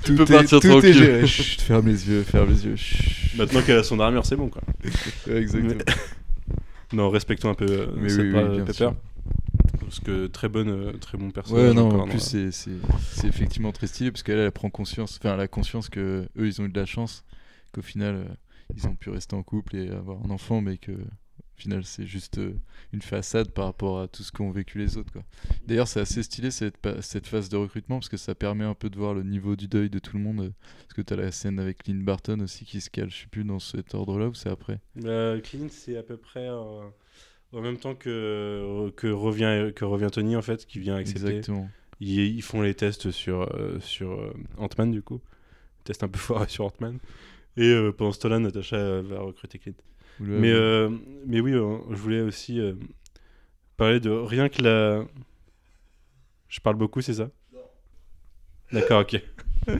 Tout 0.04 0.14
peux 0.14 0.22
est, 0.22 0.26
partir 0.26 0.60
tout 0.60 0.66
est 0.68 0.70
tranquille. 0.70 0.92
géré. 0.92 1.26
Chut, 1.26 1.60
ferme 1.62 1.88
les 1.88 2.08
yeux, 2.08 2.22
ferme 2.22 2.48
les 2.50 2.64
yeux. 2.66 2.76
Chut. 2.76 3.36
Maintenant 3.36 3.60
qu'elle 3.62 3.78
a 3.78 3.82
son 3.82 3.98
armure, 3.98 4.24
c'est 4.24 4.36
bon 4.36 4.48
quoi. 4.48 4.62
Ouais, 5.26 5.36
exactement. 5.38 5.74
Non, 6.92 7.10
respectons 7.10 7.48
un 7.48 7.54
peu 7.54 7.88
Mais 7.96 8.12
oui, 8.14 8.30
oui, 8.32 8.32
bien 8.32 8.58
Pepper. 8.60 8.72
sûr. 8.72 8.94
Parce 9.84 10.00
que 10.00 10.26
très 10.26 10.48
bonne, 10.48 10.68
euh, 10.68 10.92
très 10.98 11.18
bon 11.18 11.30
personnage. 11.30 11.68
Ouais, 11.68 11.74
non, 11.74 12.00
en 12.00 12.08
plus, 12.08 12.20
c'est- 12.20 12.50
c'est 12.50 12.72
c'est 13.12 13.28
effectivement 13.28 13.72
très 13.72 13.86
stylé 13.86 14.10
parce 14.10 14.22
qu'elle, 14.22 14.38
elle 14.38 14.50
prend 14.52 14.70
conscience, 14.70 15.18
enfin, 15.20 15.34
elle 15.34 15.40
a 15.40 15.48
conscience 15.48 15.88
que 15.88 16.28
eux, 16.36 16.46
ils 16.46 16.60
ont 16.60 16.64
eu 16.64 16.68
de 16.68 16.78
la 16.78 16.86
chance, 16.86 17.24
qu'au 17.72 17.82
final, 17.82 18.14
euh, 18.16 18.24
ils 18.76 18.86
ont 18.88 18.94
pu 18.96 19.10
rester 19.10 19.36
en 19.36 19.42
couple 19.42 19.76
et 19.76 19.90
avoir 19.90 20.24
un 20.24 20.30
enfant, 20.30 20.60
mais 20.60 20.78
que 20.78 20.92
au 20.92 21.56
final, 21.56 21.84
c'est 21.84 22.06
juste 22.06 22.38
euh, 22.38 22.54
une 22.92 23.00
façade 23.02 23.50
par 23.50 23.66
rapport 23.66 24.00
à 24.00 24.08
tout 24.08 24.24
ce 24.24 24.32
qu'ont 24.32 24.50
vécu 24.50 24.78
les 24.78 24.96
autres. 24.96 25.12
quoi. 25.12 25.22
D'ailleurs, 25.66 25.86
c'est 25.86 26.00
assez 26.00 26.22
stylé 26.24 26.50
cette, 26.50 26.76
cette 27.00 27.28
phase 27.28 27.48
de 27.48 27.56
recrutement 27.56 27.98
parce 28.00 28.08
que 28.08 28.16
ça 28.16 28.34
permet 28.34 28.64
un 28.64 28.74
peu 28.74 28.90
de 28.90 28.98
voir 28.98 29.14
le 29.14 29.22
niveau 29.22 29.54
du 29.54 29.68
deuil 29.68 29.88
de 29.88 30.00
tout 30.00 30.16
le 30.16 30.22
monde. 30.22 30.40
euh, 30.40 30.50
Parce 30.82 30.94
que 30.94 31.02
tu 31.02 31.12
as 31.12 31.16
la 31.16 31.30
scène 31.30 31.60
avec 31.60 31.86
Lynn 31.86 32.02
Barton 32.04 32.40
aussi 32.40 32.64
qui 32.64 32.80
se 32.80 32.90
cale, 32.90 33.10
je 33.10 33.18
sais 33.22 33.26
plus, 33.28 33.44
dans 33.44 33.60
cet 33.60 33.94
ordre-là 33.94 34.26
ou 34.28 34.34
c'est 34.34 34.48
après? 34.50 34.80
Euh, 35.04 35.40
Clint, 35.40 35.68
c'est 35.70 35.96
à 35.96 36.02
peu 36.02 36.16
près 36.16 36.48
euh, 36.48 36.82
en 37.54 37.60
même 37.60 37.76
temps 37.78 37.94
que, 37.94 38.90
que, 38.96 39.06
revient, 39.06 39.72
que 39.74 39.84
revient 39.84 40.08
Tony, 40.12 40.36
en 40.36 40.42
fait, 40.42 40.66
qui 40.66 40.78
vient 40.78 40.96
accepter. 40.96 41.36
Exactement. 41.36 41.68
Ils, 42.00 42.36
ils 42.36 42.42
font 42.42 42.60
les 42.62 42.74
tests 42.74 43.10
sur, 43.10 43.42
euh, 43.54 43.78
sur 43.80 44.12
euh, 44.12 44.32
Ant-Man, 44.58 44.90
du 44.90 45.02
coup. 45.02 45.20
Test 45.84 46.02
un 46.02 46.08
peu 46.08 46.18
foiré 46.18 46.48
sur 46.48 46.64
Ant-Man. 46.66 46.98
Et 47.56 47.68
euh, 47.68 47.92
pendant 47.92 48.12
ce 48.12 48.18
temps-là, 48.20 48.38
Natasha 48.40 48.76
euh, 48.76 49.02
va 49.04 49.20
recruter 49.20 49.58
Clint. 49.58 49.74
Mais, 50.20 50.52
euh, 50.52 50.90
mais 51.26 51.40
oui, 51.40 51.52
euh, 51.52 51.78
je 51.90 51.96
voulais 51.96 52.20
aussi 52.20 52.60
euh, 52.60 52.74
parler 53.76 54.00
de 54.00 54.10
rien 54.10 54.48
que 54.48 54.62
la. 54.62 55.04
Je 56.48 56.60
parle 56.60 56.76
beaucoup, 56.76 57.00
c'est 57.00 57.14
ça? 57.14 57.30
D'accord, 58.72 59.00
ok. 59.02 59.20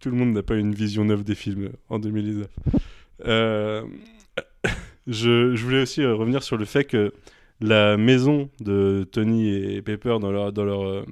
Tout 0.00 0.10
le 0.10 0.16
monde 0.16 0.32
n'a 0.32 0.42
pas 0.42 0.56
une 0.56 0.74
vision 0.74 1.04
neuve 1.04 1.24
des 1.24 1.34
films 1.34 1.72
en 1.88 1.98
2019. 1.98 2.48
Je, 5.06 5.54
voulais 5.62 5.82
aussi 5.82 6.02
euh, 6.02 6.14
revenir 6.14 6.42
sur 6.42 6.56
le 6.56 6.64
fait 6.64 6.84
que 6.84 7.12
la 7.60 7.96
maison 7.96 8.48
de 8.60 9.06
Tony 9.10 9.48
et 9.48 9.82
Pepper 9.82 10.18
dans 10.20 10.30
leur, 10.32 10.48
euh, 10.48 11.04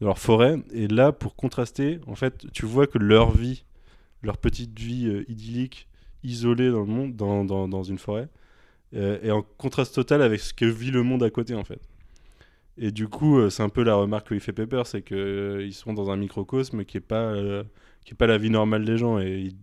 dans 0.00 0.06
leur 0.06 0.18
forêt 0.18 0.56
est 0.74 0.90
là 0.90 1.12
pour 1.12 1.36
contraster. 1.36 2.00
En 2.06 2.14
fait, 2.14 2.46
tu 2.52 2.66
vois 2.66 2.86
que 2.86 2.98
leur 2.98 3.30
vie, 3.30 3.64
leur 4.22 4.38
petite 4.38 4.78
vie 4.78 5.06
euh, 5.08 5.24
idyllique, 5.30 5.88
isolée 6.24 6.70
dans 6.70 6.80
le 6.80 6.86
monde, 6.86 7.16
dans, 7.16 7.44
dans, 7.44 7.82
une 7.82 7.98
forêt, 7.98 8.28
est 8.92 9.30
en 9.30 9.42
contraste 9.42 9.94
total 9.94 10.22
avec 10.22 10.38
ce 10.38 10.54
que 10.54 10.66
vit 10.66 10.90
le 10.90 11.02
monde 11.02 11.22
à 11.22 11.30
côté, 11.30 11.54
en 11.54 11.64
fait. 11.64 11.80
Et 12.78 12.92
du 12.92 13.08
coup, 13.08 13.50
c'est 13.50 13.62
un 13.62 13.68
peu 13.68 13.82
la 13.82 13.94
remarque 13.96 14.28
que 14.28 14.38
fait 14.38 14.52
Pepper, 14.52 14.82
c'est 14.84 15.02
qu'ils 15.02 15.74
sont 15.74 15.94
dans 15.94 16.10
un 16.10 16.16
microcosme 16.16 16.84
qui 16.84 16.98
est 16.98 17.00
pas 17.00 17.34
qui 18.04 18.14
pas 18.14 18.26
la 18.26 18.38
vie 18.38 18.50
normale 18.50 18.84
des 18.84 18.98
gens 18.98 19.18
et 19.18 19.40
il, 19.40 19.54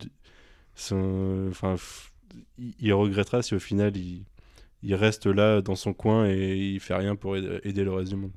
sont- 0.76 1.48
enfin, 1.50 1.76
il, 2.58 2.74
il 2.80 2.94
regrettera 2.94 3.42
si 3.42 3.56
au 3.56 3.60
final 3.60 3.96
il, 3.98 4.24
il 4.84 4.96
reste 4.96 5.26
là 5.26 5.62
dans 5.62 5.76
son 5.76 5.94
coin 5.94 6.28
et 6.30 6.58
il 6.58 6.80
fait 6.80 6.96
rien 6.96 7.16
pour 7.16 7.36
aider, 7.38 7.60
aider 7.64 7.84
le 7.84 7.92
reste 7.94 8.10
du 8.12 8.16
monde. 8.18 8.32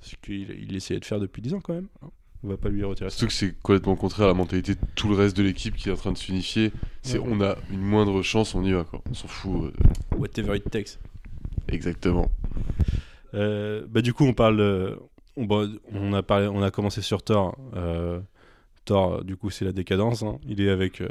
Ce 0.00 0.14
qu'il 0.22 0.50
il 0.50 0.76
essayait 0.76 1.00
de 1.00 1.04
faire 1.04 1.20
depuis 1.20 1.42
10 1.42 1.54
ans 1.54 1.60
quand 1.60 1.74
même. 1.74 1.88
hein. 2.02 2.08
On 2.44 2.48
va 2.48 2.56
pas 2.56 2.68
lui 2.68 2.84
retirer 2.84 3.10
ça. 3.10 3.16
Surtout 3.16 3.26
que 3.30 3.32
c'est 3.32 3.52
complètement 3.60 3.96
contraire 3.96 4.26
à 4.26 4.28
la 4.30 4.34
mentalité 4.34 4.76
de 4.76 4.80
tout 4.94 5.08
le 5.08 5.16
reste 5.16 5.36
de 5.36 5.42
l'équipe 5.42 5.74
qui 5.74 5.88
est 5.88 5.92
en 5.92 5.96
train 5.96 6.12
de 6.12 6.16
s'unifier. 6.18 6.70
C'est 7.02 7.18
Ouais. 7.18 7.26
on 7.28 7.40
a 7.40 7.56
une 7.72 7.80
moindre 7.80 8.22
chance, 8.22 8.54
on 8.54 8.62
y 8.64 8.70
va 8.72 8.84
quoi. 8.84 9.02
On 9.10 9.14
s'en 9.14 9.26
fout. 9.26 9.74
euh, 9.74 10.16
Whatever 10.16 10.56
it 10.56 10.70
takes. 10.70 10.98
Exactement. 11.66 12.30
Euh, 13.34 13.84
bah 13.88 14.00
du 14.00 14.14
coup 14.14 14.24
on 14.24 14.32
parle 14.32 14.60
euh, 14.60 14.94
on, 15.36 15.46
on 15.92 16.12
a 16.14 16.22
parlé 16.22 16.46
on 16.46 16.62
a 16.62 16.70
commencé 16.70 17.02
sur 17.02 17.22
Thor 17.22 17.58
euh, 17.74 18.20
Thor 18.86 19.22
du 19.22 19.36
coup 19.36 19.50
c'est 19.50 19.66
la 19.66 19.72
décadence 19.72 20.22
hein. 20.22 20.38
il 20.46 20.62
est 20.62 20.70
avec 20.70 21.02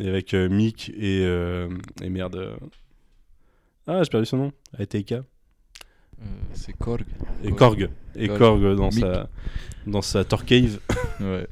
est 0.00 0.08
avec 0.08 0.34
euh, 0.34 0.48
Mick 0.48 0.90
et 0.90 1.22
euh, 1.24 1.68
et 2.02 2.08
merde 2.10 2.36
euh, 2.36 2.56
ah 3.86 4.02
j'ai 4.02 4.10
perdu 4.10 4.26
son 4.26 4.36
nom 4.38 4.52
Ateika 4.78 5.22
c'est 6.52 6.72
Korg. 6.74 7.04
et 7.42 7.50
Korg 7.50 7.90
et 8.14 8.28
Korg. 8.28 8.76
Dans 8.76 8.90
Mick. 8.90 9.00
sa 9.00 9.28
dans 9.86 10.02
sa 10.02 10.24
Thor 10.24 10.44
cave 10.44 10.78
Ouais. 11.20 11.46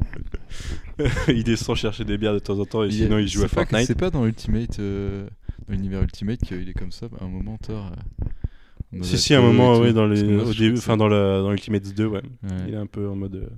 il 1.28 1.42
descend 1.44 1.76
chercher 1.76 2.04
des 2.04 2.18
bières 2.18 2.34
de 2.34 2.38
temps 2.38 2.58
en 2.58 2.64
temps 2.64 2.84
et 2.84 2.88
Il 2.88 2.92
sinon 2.94 3.18
il 3.18 3.26
joue 3.28 3.42
à 3.44 3.48
Fortnite 3.48 3.86
C'est 3.86 3.98
pas 3.98 4.10
dans 4.10 4.24
Ultimate, 4.26 4.78
euh, 4.78 5.26
dans 5.66 5.74
l'univers 5.74 6.02
Ultimate 6.02 6.40
qu'il 6.40 6.68
est 6.68 6.72
comme 6.74 6.92
ça. 6.92 7.06
À 7.20 7.24
un 7.24 7.28
moment, 7.28 7.56
Thor. 7.58 7.90
euh, 8.94 9.02
si 9.02 9.18
si 9.18 9.34
à 9.34 9.38
un 9.38 9.42
et 9.42 9.46
moment 9.52 9.78
oui 9.78 9.92
dans 9.92 10.06
les 10.06 10.22
moi, 10.24 10.44
au 10.44 10.54
début 10.54 10.78
enfin 10.78 10.96
dans 10.96 11.08
la 11.08 11.40
dans 11.40 11.52
Ultimate 11.52 11.82
2 11.94 12.06
ouais 12.06 12.22
Ouais. 12.42 12.48
il 12.68 12.74
est 12.74 12.76
un 12.76 12.86
peu 12.86 13.08
en 13.08 13.16
mode 13.16 13.34
euh, 13.36 13.48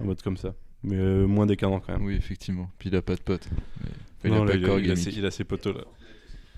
en 0.00 0.04
mode 0.06 0.22
comme 0.22 0.36
ça 0.36 0.54
mais 0.84 0.96
euh, 0.96 1.26
moins 1.26 1.46
décadent 1.46 1.80
quand 1.86 1.92
même 1.92 2.04
Oui, 2.04 2.14
effectivement. 2.14 2.70
Puis 2.78 2.88
il 2.88 2.96
a 2.96 3.02
pas 3.02 3.14
de 3.14 3.20
potes. 3.20 3.48
Mais- 4.24 4.30
Non, 4.30 4.44
il 4.44 4.48
là, 4.48 4.52
a 4.52 4.56
il, 4.56 4.62
pas 4.66 4.74
a, 4.76 4.78
il 4.80 4.90
a 4.90 4.96
ses, 4.96 5.06
Mick. 5.10 5.18
il 5.18 5.26
a 5.26 5.30
ses 5.30 5.44
potos 5.44 5.74
là. 5.76 5.84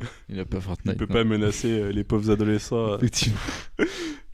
Il 0.29 0.39
a 0.41 0.45
pas 0.45 0.61
Fortnite. 0.61 0.95
Il 0.95 0.99
peut 0.99 1.07
non. 1.07 1.15
pas 1.15 1.25
menacer 1.25 1.71
euh, 1.71 1.93
les 1.93 2.03
pauvres 2.05 2.31
adolescents. 2.31 2.93
euh, 2.93 2.97
Effectivement. 2.99 3.39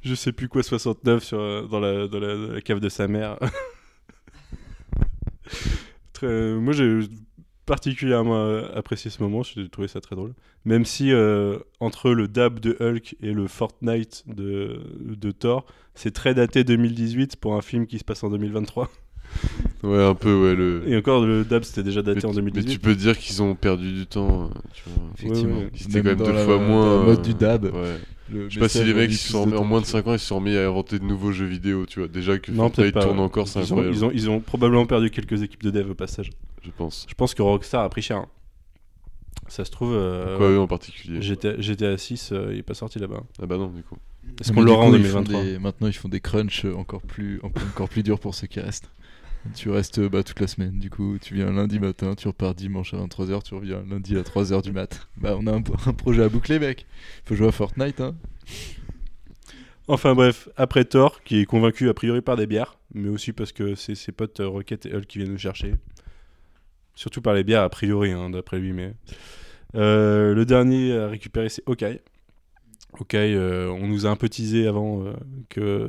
je 0.02 0.14
sais 0.14 0.32
plus 0.32 0.48
quoi 0.48 0.62
69 0.62 1.22
sur, 1.22 1.38
euh, 1.38 1.66
dans, 1.66 1.78
la, 1.80 2.08
dans 2.08 2.18
la, 2.18 2.34
la 2.34 2.60
cave 2.62 2.80
de 2.80 2.88
sa 2.88 3.06
mère. 3.08 3.38
Très- 6.12 6.54
moi 6.54 6.72
j'ai 6.72 7.00
particulièrement 7.66 8.56
apprécié 8.74 9.10
ce 9.10 9.22
moment, 9.22 9.42
j'ai 9.42 9.68
trouvé 9.68 9.86
ça 9.86 10.00
très 10.00 10.16
drôle. 10.16 10.34
Même 10.64 10.84
si 10.84 11.12
euh, 11.12 11.58
entre 11.78 12.10
le 12.10 12.26
dab 12.26 12.58
de 12.58 12.76
Hulk 12.80 13.16
et 13.20 13.32
le 13.32 13.46
Fortnite 13.46 14.24
de, 14.26 14.80
de 14.98 15.30
Thor, 15.30 15.66
c'est 15.94 16.10
très 16.12 16.34
daté 16.34 16.64
2018 16.64 17.36
pour 17.36 17.54
un 17.54 17.60
film 17.62 17.86
qui 17.86 17.98
se 17.98 18.04
passe 18.04 18.24
en 18.24 18.30
2023. 18.30 18.90
Ouais, 19.82 20.02
un 20.04 20.14
peu, 20.14 20.34
ouais. 20.48 20.54
Le... 20.54 20.82
Et 20.86 20.96
encore 20.96 21.24
le 21.24 21.44
dab 21.44 21.62
c'était 21.62 21.82
déjà 21.82 22.02
daté 22.02 22.20
mais, 22.22 22.26
en 22.26 22.30
tu- 22.32 22.42
mais 22.42 22.50
2018. 22.50 22.72
tu 22.74 22.78
peux 22.80 22.94
dire 22.94 23.16
qu'ils 23.18 23.42
ont 23.42 23.54
perdu 23.54 23.92
du 23.92 24.06
temps. 24.06 24.44
euh, 24.44 24.58
Tu 24.74 24.82
vois. 24.86 25.02
Effectivement. 25.18 25.56
Ouais, 25.56 25.64
ouais. 25.64 25.70
Même 25.94 26.02
quand 26.02 26.08
même 26.10 26.26
deux 26.26 26.32
la- 26.32 26.44
fois 26.44 26.58
moins. 26.58 26.98
la 27.00 27.04
mode 27.06 27.18
euh, 27.18 27.22
du 27.22 27.34
dab. 27.34 27.64
Ouais. 27.64 27.96
Le 28.32 28.48
Je 28.48 28.54
sais 28.54 28.60
pas 28.60 28.68
si 28.68 28.84
les 28.84 28.94
mecs 28.94 29.10
mis 29.10 29.16
sont 29.16 29.52
en 29.54 29.64
moins 29.64 29.78
de 29.78 29.84
dessus. 29.84 29.92
5 29.92 30.06
ans, 30.06 30.12
ils 30.12 30.18
se 30.20 30.26
sont 30.26 30.36
remis 30.36 30.56
à 30.56 30.66
inventer 30.68 30.98
de 31.00 31.04
nouveaux 31.04 31.32
jeux 31.32 31.46
vidéo, 31.46 31.84
tu 31.86 31.98
vois. 31.98 32.08
Déjà 32.08 32.38
que 32.38 32.52
Non, 32.52 32.68
Fortnite 32.70 32.94
tourne 33.00 33.18
encore, 33.18 33.48
c'est 33.48 33.58
ils, 33.60 33.72
ont, 33.72 33.78
incroyable. 33.78 33.96
ils, 33.96 34.04
ont, 34.04 34.10
ils 34.12 34.30
ont 34.30 34.40
probablement 34.40 34.86
perdu 34.86 35.10
quelques 35.10 35.42
équipes 35.42 35.62
de 35.64 35.70
dev 35.70 35.90
au 35.90 35.94
passage. 35.94 36.30
Je 36.62 36.70
pense. 36.76 37.06
Je 37.08 37.14
pense 37.14 37.34
que 37.34 37.42
Rockstar 37.42 37.82
a 37.82 37.88
pris 37.88 38.02
cher. 38.02 38.18
hein. 38.18 38.26
Ça 39.48 39.64
se 39.64 39.70
trouve, 39.72 39.94
euh, 39.94 40.36
Quoi, 40.36 40.48
eux 40.50 40.60
en 40.60 40.68
particulier 40.68 41.20
GTA, 41.22 41.60
GTA 41.60 41.98
6, 41.98 42.30
euh, 42.32 42.50
il 42.52 42.58
est 42.58 42.62
pas 42.62 42.74
sorti 42.74 43.00
là-bas. 43.00 43.22
Ah 43.42 43.46
bah 43.46 43.56
non, 43.56 43.66
du 43.68 43.82
coup. 43.82 43.96
Est-ce 44.40 44.52
qu'on 44.52 44.60
l'aura 44.62 44.84
en 44.84 44.90
coup, 44.90 44.96
ils 44.96 45.04
font 45.06 45.22
2023 45.22 45.42
des- 45.44 45.58
Maintenant, 45.58 45.86
ils 45.88 45.92
font 45.92 46.08
des 46.08 46.20
crunchs 46.20 46.66
encore 46.66 47.02
plus, 47.02 47.40
encore, 47.42 47.62
encore 47.74 47.88
plus 47.88 48.04
durs 48.04 48.20
pour 48.20 48.34
ceux 48.36 48.46
qui 48.46 48.60
restent. 48.60 48.90
Tu 49.54 49.70
restes 49.70 50.00
bah, 50.00 50.22
toute 50.22 50.40
la 50.40 50.46
semaine. 50.46 50.78
Du 50.78 50.90
coup, 50.90 51.18
tu 51.20 51.34
viens 51.34 51.50
lundi 51.50 51.78
matin, 51.78 52.14
tu 52.14 52.28
repars 52.28 52.54
dimanche 52.54 52.94
à 52.94 52.98
23h, 52.98 53.42
tu 53.42 53.54
reviens 53.54 53.82
lundi 53.88 54.16
à 54.16 54.22
3h 54.22 54.62
du 54.62 54.72
mat. 54.72 55.08
Bah, 55.16 55.36
on 55.38 55.46
a 55.46 55.52
un, 55.52 55.62
projet 55.62 56.22
à 56.22 56.28
boucler, 56.28 56.58
mec. 56.58 56.86
Faut 57.24 57.34
jouer 57.34 57.48
à 57.48 57.52
Fortnite, 57.52 58.00
hein. 58.00 58.14
Enfin 59.88 60.14
bref, 60.14 60.48
après 60.56 60.84
Thor, 60.84 61.22
qui 61.24 61.40
est 61.40 61.46
convaincu 61.46 61.88
a 61.88 61.94
priori 61.94 62.20
par 62.20 62.36
des 62.36 62.46
bières, 62.46 62.78
mais 62.94 63.08
aussi 63.08 63.32
parce 63.32 63.52
que 63.52 63.74
c'est 63.74 63.96
ses 63.96 64.12
potes 64.12 64.38
euh, 64.40 64.48
Rocket 64.48 64.86
et 64.86 64.94
Hulk 64.94 65.06
qui 65.06 65.18
viennent 65.18 65.32
nous 65.32 65.38
chercher. 65.38 65.74
Surtout 66.94 67.22
par 67.22 67.34
les 67.34 67.44
bières, 67.44 67.62
a 67.62 67.68
priori, 67.70 68.12
hein, 68.12 68.30
d'après 68.30 68.58
lui. 68.58 68.72
Mais 68.72 68.94
Euh, 69.74 70.34
le 70.34 70.44
dernier 70.44 70.96
à 70.96 71.08
récupérer, 71.08 71.48
c'est 71.48 71.62
Hawkeye. 71.68 72.00
Hawkeye, 72.98 73.34
euh, 73.34 73.70
on 73.70 73.86
nous 73.86 74.06
a 74.06 74.10
un 74.10 74.16
peu 74.16 74.28
teasé 74.28 74.66
avant 74.66 75.04
euh, 75.04 75.12
que 75.48 75.88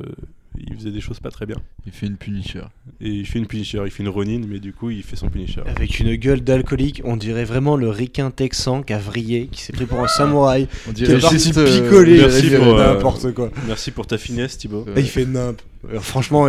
il 0.58 0.74
faisait 0.76 0.90
des 0.90 1.00
choses 1.00 1.18
pas 1.20 1.30
très 1.30 1.46
bien. 1.46 1.56
Il 1.86 1.92
fait 1.92 2.06
une 2.06 2.16
Punisher. 2.16 2.62
Et 3.00 3.08
il 3.08 3.26
fait 3.26 3.38
une 3.38 3.46
Punisher, 3.46 3.80
il 3.84 3.90
fait 3.90 4.02
une 4.02 4.08
Ronin, 4.08 4.42
mais 4.48 4.60
du 4.60 4.72
coup, 4.72 4.90
il 4.90 5.02
fait 5.02 5.16
son 5.16 5.28
Punisher. 5.28 5.62
Avec 5.66 5.98
une 6.00 6.14
gueule 6.16 6.40
d'alcoolique, 6.42 7.02
on 7.04 7.16
dirait 7.16 7.44
vraiment 7.44 7.76
le 7.76 7.88
ricain 7.88 8.30
texan 8.30 8.82
qui 8.82 8.92
a 8.92 8.98
vrillé, 8.98 9.46
qui 9.48 9.62
s'est 9.62 9.72
pris 9.72 9.86
pour 9.86 10.00
un 10.00 10.08
samouraï, 10.08 10.68
On 10.88 10.92
qui 10.92 11.02
est 11.04 11.06
dirait 11.06 11.20
parti 11.20 11.38
juste, 11.38 11.56
euh, 11.58 11.64
picoler, 11.82 12.18
merci 12.18 12.50
pour, 12.50 12.78
euh, 12.78 12.94
n'importe 12.94 13.32
quoi. 13.32 13.50
Merci 13.66 13.90
pour 13.90 14.06
ta 14.06 14.18
finesse, 14.18 14.58
Thibaut. 14.58 14.84
Ouais. 14.84 14.92
Et 14.96 15.00
il 15.00 15.08
fait 15.08 15.26
nimp. 15.26 15.60
Franchement, 15.98 16.46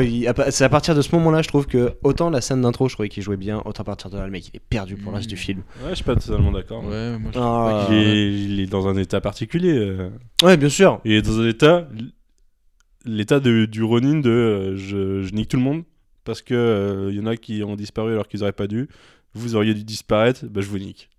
c'est 0.52 0.64
à 0.64 0.70
partir 0.70 0.94
de 0.94 1.02
ce 1.02 1.16
moment-là, 1.16 1.42
je 1.42 1.48
trouve 1.48 1.66
que 1.66 1.94
autant 2.04 2.30
la 2.30 2.40
scène 2.40 2.62
d'intro, 2.62 2.88
je 2.88 2.94
trouvais 2.94 3.10
qu'il 3.10 3.24
jouait 3.24 3.36
bien, 3.36 3.64
autant 3.66 3.82
à 3.82 3.86
partir 3.86 4.12
de 4.12 4.18
là, 4.18 4.26
le 4.26 4.32
mec, 4.32 4.48
il 4.54 4.58
est 4.58 4.62
perdu 4.70 4.96
pour 4.96 5.12
le 5.12 5.18
reste 5.18 5.30
du 5.30 5.38
film. 5.38 5.64
Ouais, 5.84 5.90
je 5.90 5.96
suis 5.96 6.04
pas 6.04 6.16
totalement 6.16 6.52
d'accord. 6.52 6.84
Ouais, 6.86 7.18
moi 7.18 7.32
je 7.34 7.40
Ah. 7.40 7.88
Il, 7.90 7.96
est, 7.96 8.32
il 8.44 8.60
est 8.60 8.68
dans 8.68 8.88
un 8.88 8.96
état 8.96 9.22
particulier. 9.22 9.74
euh. 9.76 10.10
Ouais, 10.44 10.56
bien 10.56 10.70
sûr. 10.70 11.02
Il 11.04 11.14
est 11.14 11.24
dans 11.24 11.40
un 11.42 11.48
état, 11.50 11.88
l'état 13.06 13.40
de- 13.40 13.66
du 13.66 13.84
Ronin 13.84 14.20
de 14.20 14.30
euh, 14.30 14.76
je, 14.78 15.22
je 15.24 15.34
nique 15.34 15.50
tout 15.50 15.58
le 15.58 15.64
monde 15.64 15.84
parce 16.24 16.42
que 16.42 16.54
euh, 16.54 17.10
il 17.12 17.18
y 17.18 17.20
en 17.20 17.26
a 17.26 17.36
qui 17.38 17.64
ont 17.64 17.76
disparu 17.76 18.12
alors 18.14 18.28
qu'ils 18.28 18.42
auraient 18.44 18.52
pas 18.54 18.68
dû. 18.68 18.88
Vous 19.34 19.56
auriez 19.56 19.74
dû 19.74 19.84
disparaître, 19.84 20.46
bah 20.46 20.62
je 20.62 20.68
vous 20.68 20.78
nique. 20.78 21.10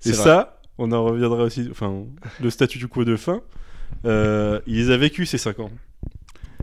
C'est 0.00 0.10
Et 0.10 0.12
vrai. 0.12 0.24
ça, 0.24 0.60
on 0.78 0.90
en 0.92 1.04
reviendra 1.04 1.44
aussi. 1.44 1.68
Enfin, 1.70 2.04
le 2.42 2.50
statut 2.50 2.78
du 2.78 2.88
quo 2.88 3.04
de 3.04 3.16
fin, 3.16 3.42
euh, 4.04 4.60
il 4.66 4.76
les 4.76 4.90
a 4.90 4.96
vécu 4.96 5.26
ces 5.26 5.38
5 5.38 5.60
ans. 5.60 5.70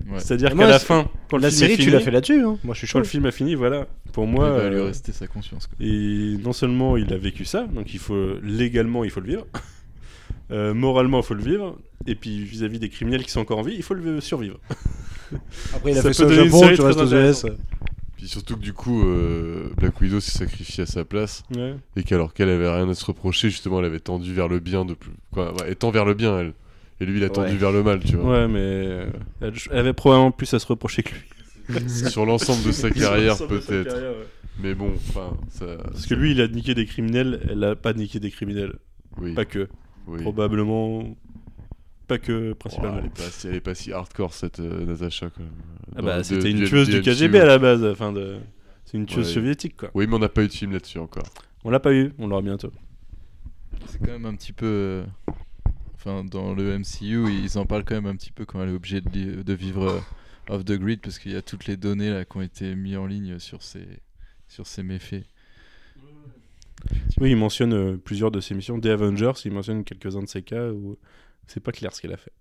Ouais. 0.10 0.20
C'est-à-dire 0.20 0.50
qu'à 0.56 0.68
la 0.68 0.80
fin, 0.80 1.10
quand 1.30 1.38
La 1.38 1.48
le 1.50 1.54
film 1.54 1.64
est 1.66 1.76
série, 1.76 1.84
tu 1.84 1.90
l'as 1.92 2.00
fait 2.02 2.12
là-dessus. 2.12 2.44
hein. 2.44 2.58
Moi, 2.64 2.74
je 2.74 2.80
suis 2.80 2.88
quand 2.88 2.94
chaud. 2.94 3.00
le 3.00 3.06
film 3.06 3.26
a 3.28 3.32
fini, 3.32 3.56
voilà. 3.56 3.88
Pour 4.12 4.28
moi, 4.28 4.48
il 4.58 4.64
va 4.64 4.70
lui 4.70 4.76
euh, 4.78 4.86
rester 4.86 5.12
sa 5.14 5.28
conscience. 5.28 5.68
quoi. 5.68 5.78
et 5.80 6.36
non 6.44 6.52
seulement 6.52 6.98
il 6.98 7.14
a 7.14 7.18
vécu 7.18 7.46
ça, 7.46 7.66
donc 7.68 7.94
il 7.94 8.00
faut 8.00 8.34
légalement 8.42 9.04
il 9.06 9.12
faut 9.12 9.22
le 9.22 9.28
vivre, 9.28 9.46
Euh, 10.52 10.74
moralement 10.74 11.20
il 11.20 11.24
faut 11.24 11.34
le 11.34 11.44
vivre, 11.44 11.78
et 12.06 12.15
puis 12.15 12.44
vis-à-vis 12.44 12.80
des 12.80 12.90
criminels 12.90 13.24
qui 13.24 13.32
sont 13.32 13.40
encore 13.40 13.60
en 13.60 13.64
vie, 13.64 13.76
il 13.76 13.84
faut 13.84 13.94
le 13.94 14.22
survivre. 14.22 14.60
Après, 15.74 15.91
il 15.91 15.98
a 15.98 16.02
Ça 16.02 16.10
fait 16.10 16.14
ça 16.14 16.26
au 16.26 16.30
Japon, 16.30 16.60
série 16.60 16.76
tu 16.76 16.82
très 16.82 16.88
restes 16.94 17.44
aux 17.45 17.49
US. 17.49 17.56
Puis 18.18 18.28
surtout 18.28 18.56
que 18.56 18.61
du 18.61 18.74
coup, 18.74 19.03
euh, 19.03 19.70
Black 19.78 19.99
Widow 19.99 20.20
s'est 20.20 20.38
sacrifiée 20.38 20.84
à 20.84 20.86
sa 20.86 21.03
place. 21.06 21.44
Ouais. 21.56 21.76
Et 21.95 22.03
qu'alors 22.03 22.34
qu'elle 22.34 22.49
avait 22.49 22.70
rien 22.70 22.88
à 22.90 22.94
se 22.94 23.03
reprocher, 23.06 23.49
justement, 23.49 23.80
elle 23.80 23.86
avait 23.86 23.99
tendu 23.99 24.34
vers 24.34 24.48
le 24.48 24.60
bien 24.60 24.86
de 24.86 24.94
plus. 24.94 25.11
Quoi, 25.32 25.53
ouais, 25.56 25.72
étant 25.72 25.91
vers 25.91 26.06
le 26.06 26.14
bien, 26.14 26.40
elle. 26.40 26.53
Et 26.99 27.06
lui, 27.06 27.18
il 27.18 27.24
a 27.24 27.30
tendu 27.30 27.52
Ouais. 27.53 27.57
vers 27.57 27.72
le 27.72 27.84
mal, 27.84 28.02
tu 28.03 28.15
vois. 28.15 28.41
Ouais, 28.41 28.48
mais 28.48 28.60
euh, 28.60 29.07
elle, 29.41 29.53
elle 29.72 29.78
avait 29.78 29.94
probablement 29.94 30.32
plus 30.32 30.53
à 30.53 30.60
se 30.60 30.68
reprocher 30.68 31.03
que 31.03 31.11
lui. 31.14 31.90
Sur 31.90 32.26
l'ensemble 32.26 32.64
de 32.64 32.72
sa 32.72 32.90
carrière, 32.91 33.38
peut-être. 33.48 33.95
Mais 34.61 34.76
bon, 34.76 34.94
enfin, 35.10 35.36
ça. 35.49 35.65
Parce 35.91 36.06
que 36.06 36.14
lui, 36.14 36.32
il 36.32 36.41
a 36.41 36.48
niqué 36.48 36.76
des 36.76 36.86
criminels, 36.86 37.41
elle 37.49 37.64
a 37.64 37.76
pas 37.76 37.94
niqué 37.94 38.20
des 38.20 38.30
criminels. 38.30 38.74
Oui. 39.18 39.34
Pas 39.34 39.45
que. 39.45 39.68
Oui. 40.08 40.22
Probablement. 40.22 41.16
Pas 42.08 42.18
que, 42.18 42.52
Oh, 42.52 42.56
principalement. 42.56 43.00
elle, 43.00 43.06
est 43.06 43.10
pas 43.10 43.24
si, 43.30 43.48
elle 43.48 43.56
est 43.56 43.62
pas 43.62 43.76
si 43.76 43.94
hardcore, 43.94 44.34
cette 44.34 44.60
euh. 44.60 44.96
Ah 45.96 46.02
bah, 46.02 46.24
c'était 46.24 46.52
une 46.52 46.66
tueuse 46.66 46.90
du. 46.90 47.02
KGB 47.02 47.40
à 47.40 47.46
la 47.46 47.58
base. 47.58 47.84
Enfin, 47.86 48.12
de... 48.12 48.38
C'est 48.86 48.98
une 48.98 49.06
tueuse 49.06 49.28
Ouais. 49.28 49.34
soviétique, 49.34 49.78
quoi. 49.78 49.90
Oui, 49.94 50.06
mais 50.08 50.16
on 50.16 50.20
n'a 50.20 50.30
pas 50.30 50.44
eu 50.44 50.48
de 50.48 50.54
film 50.54 50.74
là-dessus 50.74 51.00
encore. 51.00 51.24
On 51.64 51.70
l'a 51.70 51.80
pas 51.80 51.94
eu, 51.94 52.12
on 52.20 52.28
l'aura 52.28 52.42
bientôt. 52.42 52.72
C'est 53.88 54.00
quand 54.00 54.12
même 54.12 54.26
un 54.26 54.36
petit 54.36 54.54
peu. 54.54 54.66
euh, 54.66 55.04
Enfin, 55.96 56.26
dans 56.26 56.54
le 56.54 56.78
MCU, 56.78 57.32
ils 57.32 57.58
en 57.58 57.66
parlent 57.66 57.86
quand 57.86 57.96
même 57.96 58.08
un 58.08 58.16
petit 58.18 58.32
peu 58.32 58.44
quand 58.44 58.62
elle 58.62 58.70
est 58.70 58.74
obligée 58.76 59.00
de, 59.00 59.10
li- 59.10 59.44
de 59.44 59.54
vivre 59.54 59.84
euh, 59.88 60.00
off 60.50 60.66
the 60.66 60.74
grid 60.74 61.00
parce 61.00 61.18
qu'il 61.18 61.32
y 61.32 61.36
a 61.38 61.42
toutes 61.42 61.66
les 61.66 61.78
données 61.78 62.10
là 62.10 62.26
qui 62.26 62.36
ont 62.36 62.42
été 62.42 62.76
mises 62.76 62.98
en 62.98 63.06
ligne 63.06 63.40
sur 63.40 63.64
ces, 63.64 63.88
sur 64.50 64.68
ces 64.68 64.84
méfaits. 64.84 65.24
Oui, 67.19 67.31
il 67.31 67.38
mentionne 67.38 67.73
euh, 67.73 67.97
plusieurs 67.97 68.31
de 68.31 68.39
ses 68.39 68.53
missions. 68.55 68.77
Des 68.77 68.89
Avengers, 68.89 69.31
il 69.45 69.51
mentionne 69.51 69.84
quelques-uns 69.84 70.22
de 70.23 70.27
ces 70.27 70.41
cas 70.41 70.69
où 70.69 70.97
c'est 71.47 71.60
pas 71.61 71.72
clair 71.72 71.93
ce 71.93 72.01
qu'elle 72.01 72.14
a 72.14 72.18
fait. 72.18 72.31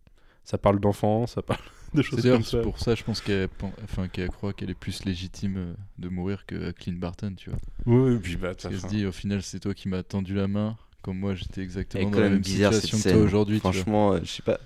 Ça 0.44 0.58
parle 0.58 0.80
d'enfants, 0.80 1.26
ça 1.26 1.40
parle 1.42 1.60
de 1.94 2.02
choses 2.02 2.16
C'est 2.18 2.22
d'ailleurs 2.24 2.38
comme 2.38 2.44
ça. 2.46 2.58
pour 2.62 2.78
ça, 2.80 2.94
je 2.94 3.04
pense 3.04 3.20
qu'elle 3.20 3.48
enfin, 3.84 4.08
qu'elle 4.08 4.28
croit 4.30 4.52
qu'elle 4.52 4.70
est 4.70 4.74
plus 4.74 5.04
légitime 5.04 5.54
euh, 5.56 5.72
de 5.98 6.08
mourir 6.08 6.44
que 6.46 6.72
Clint 6.72 6.96
Barton, 6.98 7.34
tu 7.36 7.50
vois. 7.50 7.58
Oui, 7.86 8.18
puis 8.20 8.36
bah, 8.36 8.48
Parce 8.54 8.68
qu'elle 8.68 8.80
se 8.80 8.86
dit, 8.88 9.06
au 9.06 9.12
final, 9.12 9.42
c'est 9.42 9.60
toi 9.60 9.72
qui 9.74 9.88
m'as 9.88 10.02
tendu 10.02 10.34
la 10.34 10.48
main, 10.48 10.76
comme 11.02 11.18
moi 11.18 11.34
j'étais 11.36 11.60
exactement 11.62 12.10
dans 12.10 12.20
la 12.20 12.30
même 12.30 12.38
bizarre 12.40 12.74
situation 12.74 12.98
que 12.98 13.14
toi 13.16 13.22
aujourd'hui. 13.24 13.58
Franchement, 13.60 14.14
euh, 14.14 14.20
je 14.24 14.30
sais 14.30 14.42
pas. 14.42 14.58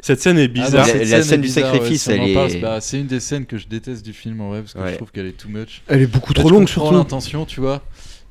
Cette 0.00 0.20
scène 0.20 0.38
est 0.38 0.44
Ah 0.44 0.46
non, 0.48 0.52
bizarre. 0.54 0.86
La- 0.86 0.92
cette 0.92 1.08
la 1.10 1.22
scène 1.22 1.40
du 1.42 1.46
bizarre, 1.48 1.72
sacrifice, 1.74 2.02
si 2.04 2.10
elle 2.12 2.22
est- 2.22 2.60
bah, 2.60 2.80
c'est 2.80 3.00
une 3.00 3.06
des 3.06 3.20
scènes 3.20 3.44
que 3.44 3.58
je 3.58 3.66
déteste 3.68 4.04
du 4.04 4.12
film 4.14 4.40
en 4.40 4.48
vrai 4.48 4.60
parce 4.60 4.72
que 4.72 4.78
Ouais. 4.78 4.92
je 4.92 4.96
trouve 4.96 5.12
qu'elle 5.12 5.26
est 5.26 5.36
too 5.36 5.48
much. 5.50 5.82
Elle 5.86 6.00
est 6.02 6.06
beaucoup 6.06 6.32
trop 6.32 6.48
je 6.48 6.54
longue, 6.54 6.68
surtout. 6.68 6.94
l'intention, 6.94 7.44
tu 7.44 7.60
vois. 7.60 7.82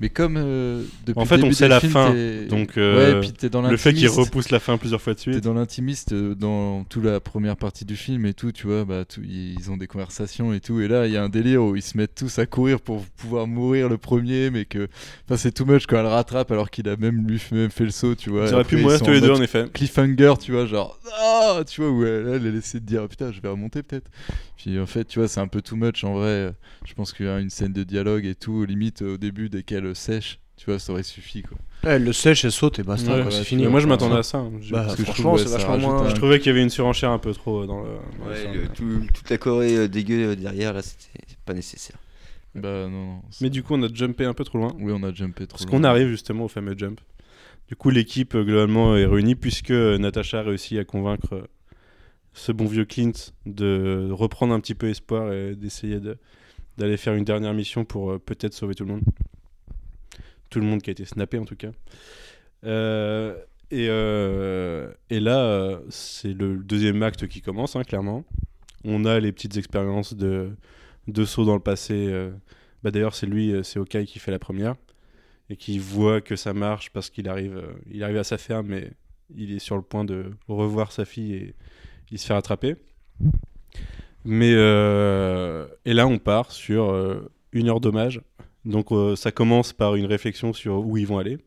Mais 0.02 0.10
comme 0.10 0.36
euh, 0.36 0.84
depuis 1.06 1.19
En 1.19 1.22
le 1.22 1.28
fait, 1.28 1.36
on 1.36 1.41
début 1.44 1.53
sait 1.53 1.65
des 1.65 1.69
la 1.69 1.80
fin, 1.80 2.11
t'es- 2.11 2.45
donc, 2.48 2.76
euh, 2.78 3.18
et 3.18 3.19
puis 3.19 3.32
t'es 3.32 3.49
dans 3.49 3.61
Le 3.61 3.78
fait 3.78 3.94
qu'il 3.94 4.10
repousse 4.10 4.49
la 4.49 4.60
fin 4.60 4.78
plusieurs 4.78 4.99
fois 4.99 5.14
de 5.14 5.19
T'es 5.19 5.32
suite. 5.34 5.44
dans 5.44 5.53
l'intimiste 5.53 6.11
euh, 6.14 6.34
dans 6.34 6.84
toute 6.86 7.03
la 7.06 7.19
première 7.19 7.56
partie 7.56 7.86
du 7.86 7.95
film 7.95 8.26
et 8.26 8.34
tout, 8.34 8.52
tu 8.52 8.65
vois, 8.65 8.84
bah 8.84 9.06
tout, 9.06 9.22
ils 9.23 9.69
ont 9.69 9.78
des 9.78 9.86
conversations 9.86 10.53
et 10.53 10.60
tout, 10.60 10.82
et 10.82 10.88
là 10.88 11.06
il 11.06 11.14
y 11.14 11.18
a 11.18 11.23
un 11.23 11.30
délire 11.30 11.64
où 11.64 11.76
ils 11.76 11.84
se 11.84 11.95
mettent 11.98 12.15
tous 12.15 12.40
à 12.40 12.48
courir 12.48 12.82
pour 12.82 13.06
pouvoir 13.06 13.45
mourir 13.45 13.90
le 13.90 13.99
premier, 13.99 14.49
mais 14.49 14.65
que, 14.65 14.88
enfin 15.28 15.38
c'est 15.38 15.52
too 15.52 15.65
much 15.65 15.86
quand 15.86 15.99
elle 15.99 16.07
rattrape 16.07 16.52
alors 16.52 16.72
qu'il 16.72 16.90
a 16.90 16.95
même 16.98 17.28
lui 17.28 17.40
même 17.52 17.69
fait 17.69 17.84
le 17.86 17.91
saut, 17.91 18.15
tu 18.15 18.32
vois. 18.32 18.48
Ils 18.48 18.53
auraient 18.56 18.64
pu 18.64 18.78
mourir 18.78 18.99
tous 19.03 19.11
les 19.11 19.22
deux, 19.22 19.30
en 19.32 19.41
effet. 19.41 19.65
Cliffhanger, 19.72 20.34
tu 20.41 20.52
vois, 20.52 20.65
genre 20.65 20.99
ah, 21.22 21.61
tu 21.69 21.80
vois 21.82 21.91
où 21.91 22.03
elle, 22.03 22.28
elle, 22.28 22.48
elle 22.48 22.56
essaie 22.56 22.80
de 22.80 22.86
dire 22.86 23.07
putain 23.07 23.32
je 23.32 23.40
vais 23.40 23.49
remonter 23.49 23.84
peut-être. 23.84 24.10
Puis 24.57 24.80
en 24.80 24.86
fait, 24.86 25.06
tu 25.06 25.19
vois, 25.19 25.28
c'est 25.28 25.40
un 25.40 25.48
peu 25.48 25.61
too 25.61 25.76
much 25.76 26.03
en 26.03 26.14
vrai. 26.14 26.53
Je 26.86 26.94
pense 26.94 27.14
qu'il 27.14 27.26
y 27.26 27.30
a 27.30 27.40
une 27.40 27.49
scène 27.49 27.73
de 27.73 27.84
dialogue 27.84 28.26
et 28.26 28.36
tout, 28.36 28.64
limite 28.65 29.02
au 29.02 29.18
début 29.18 29.49
dès 29.49 29.64
qu'elle 29.93 29.95
sèche. 30.22 30.39
Tu 30.57 30.65
vois, 30.69 30.77
ça 30.77 30.93
aurait 30.93 31.01
suffi 31.03 31.41
quoi. 31.41 31.57
Le 31.97 32.13
sèche, 32.13 32.45
elle 32.45 32.51
saute 32.51 32.77
et 32.77 32.84
basta, 32.84 33.15
Ouais, 33.15 33.22
quoi, 33.23 33.31
c'est 33.31 33.43
fini. 33.43 33.65
moi, 33.65 33.80
je 33.80 33.88
m'attendais 33.88 34.18
à 34.18 34.22
ça. 34.23 34.38
hein. 34.38 34.51
Je- 34.61 34.72
Bah, 34.72 34.84
Parce 34.84 34.95
que 34.95 34.99
je 35.01 35.05
franchement, 35.05 35.31
trouve, 35.35 35.39
c'est 35.43 35.47
ça 35.49 35.57
vachement 35.57 35.72
rajoute 35.72 35.89
moins. 35.89 36.05
un- 36.05 36.09
Je 36.09 36.15
trouvais 36.15 36.38
qu'il 36.38 36.47
y 36.47 36.49
avait 36.51 36.61
une 36.61 36.69
surenchère 36.69 37.09
un 37.09 37.18
peu 37.18 37.34
trop 37.34 37.65
dans 37.65 37.81
le. 37.81 37.89
dans 38.19 38.26
le 38.26 38.31
Ouais, 38.31 38.38
film. 38.41 38.53
le- 38.53 38.68
tout- 38.68 39.07
toute 39.13 39.30
la 39.31 39.38
Corée 39.39 39.76
euh, 39.77 39.88
dégueu 39.88 40.30
euh, 40.31 40.35
derrière, 40.35 40.73
là, 40.73 40.84
c'était 40.84 41.19
pas 41.45 41.53
nécessaire. 41.55 41.97
Bah 42.53 42.88
non. 42.88 42.89
non, 42.89 43.22
c'est- 43.31 43.43
Mais 43.43 43.49
du 43.49 43.63
coup, 43.63 43.73
on 43.73 43.81
a 43.81 43.88
jumpé 43.91 44.26
un 44.26 44.34
peu 44.35 44.43
trop 44.43 44.59
loin. 44.59 44.76
oui, 44.80 44.91
on 44.95 45.01
a 45.01 45.11
jumpé 45.13 45.47
trop. 45.47 45.57
Parce 45.57 45.65
loin. 45.72 45.80
qu'on 45.80 45.84
arrive 45.84 46.09
justement 46.09 46.45
au 46.45 46.47
fameux 46.47 46.76
jump. 46.77 46.99
Du 47.68 47.76
coup, 47.76 47.89
l'équipe 47.89 48.35
euh, 48.35 48.43
globalement 48.43 48.95
est 48.95 49.05
réunie 49.05 49.35
puisque 49.35 49.72
euh, 49.72 49.97
Natasha 49.97 50.39
a 50.39 50.43
réussi 50.43 50.77
à 50.77 50.84
convaincre 50.84 51.34
euh, 51.34 51.41
ce 52.34 52.51
bon 52.51 52.65
vieux 52.65 52.85
Clint 52.85 53.11
de 53.47 54.09
reprendre 54.11 54.53
un 54.53 54.59
petit 54.59 54.76
peu 54.76 54.89
espoir 54.89 55.34
et 55.34 55.55
d'essayer 55.55 55.99
de- 55.99 56.18
d'aller 56.77 56.97
faire 56.97 57.13
une 57.15 57.23
dernière 57.23 57.53
mission 57.55 57.84
pour 57.85 58.11
euh, 58.11 58.19
peut-être 58.19 58.53
sauver 58.53 58.76
tout 58.76 58.84
le 58.85 58.91
monde. 58.91 59.01
Tout 60.52 60.60
le 60.60 60.65
monde 60.65 60.82
qui 60.82 60.90
a 60.90 60.94
été 60.94 61.06
snappé 61.06 61.40
en 61.40 61.45
tout 61.45 61.56
cas. 61.56 61.72
Euh, 62.65 63.36
et, 63.72 63.88
euh, 63.90 64.91
et 65.10 65.22
là, 65.22 65.80
c'est 65.90 66.34
le 66.34 66.57
deuxième 66.57 67.02
acte 67.03 67.28
qui 67.28 67.41
commence, 67.41 67.76
hein, 67.76 67.84
clairement. 67.84 68.26
On 68.84 69.06
a 69.06 69.19
les 69.19 69.32
petites 69.32 69.56
expériences 69.57 70.14
de, 70.14 70.53
saut 71.26 71.45
dans 71.45 71.56
le 71.56 71.61
passé. 71.61 71.94
euh. 72.10 72.32
Bah, 72.84 72.91
D'ailleurs, 72.91 73.15
c'est 73.15 73.28
lui, 73.28 73.53
c'est 73.64 73.80
Okai 73.80 74.06
qui 74.06 74.19
fait 74.19 74.32
la 74.32 74.40
première 74.40 74.76
et 75.49 75.56
qui 75.56 75.80
voit 75.80 76.19
que 76.19 76.36
ça 76.36 76.53
marche 76.53 76.90
parce 76.91 77.10
qu'il 77.10 77.30
arrive, 77.30 77.64
à 78.02 78.23
sa 78.23 78.38
ferme, 78.38 78.68
mais 78.68 78.91
il 79.34 79.53
est 79.56 79.60
sur 79.60 79.78
le 79.78 79.82
point 79.82 80.03
de 80.03 80.32
revoir 80.49 80.91
sa 80.91 81.06
fille 81.06 81.34
et 81.34 81.56
il 82.11 82.19
se 82.19 82.28
fait 82.28 82.34
rattraper. 82.34 82.76
Mais 84.26 84.52
et 84.52 85.94
là, 85.94 86.07
on 86.07 86.18
part 86.18 86.52
sur 86.52 86.94
une 87.53 87.69
heure 87.69 87.80
d'hommage. 87.80 88.22
Donc, 88.65 88.91
euh, 88.91 89.15
ça 89.15 89.31
commence 89.31 89.73
par 89.73 89.95
une 89.95 90.05
réflexion 90.05 90.53
sur 90.53 90.85
où 90.85 90.97
ils 90.97 91.07
vont 91.07 91.17
aller. 91.17 91.39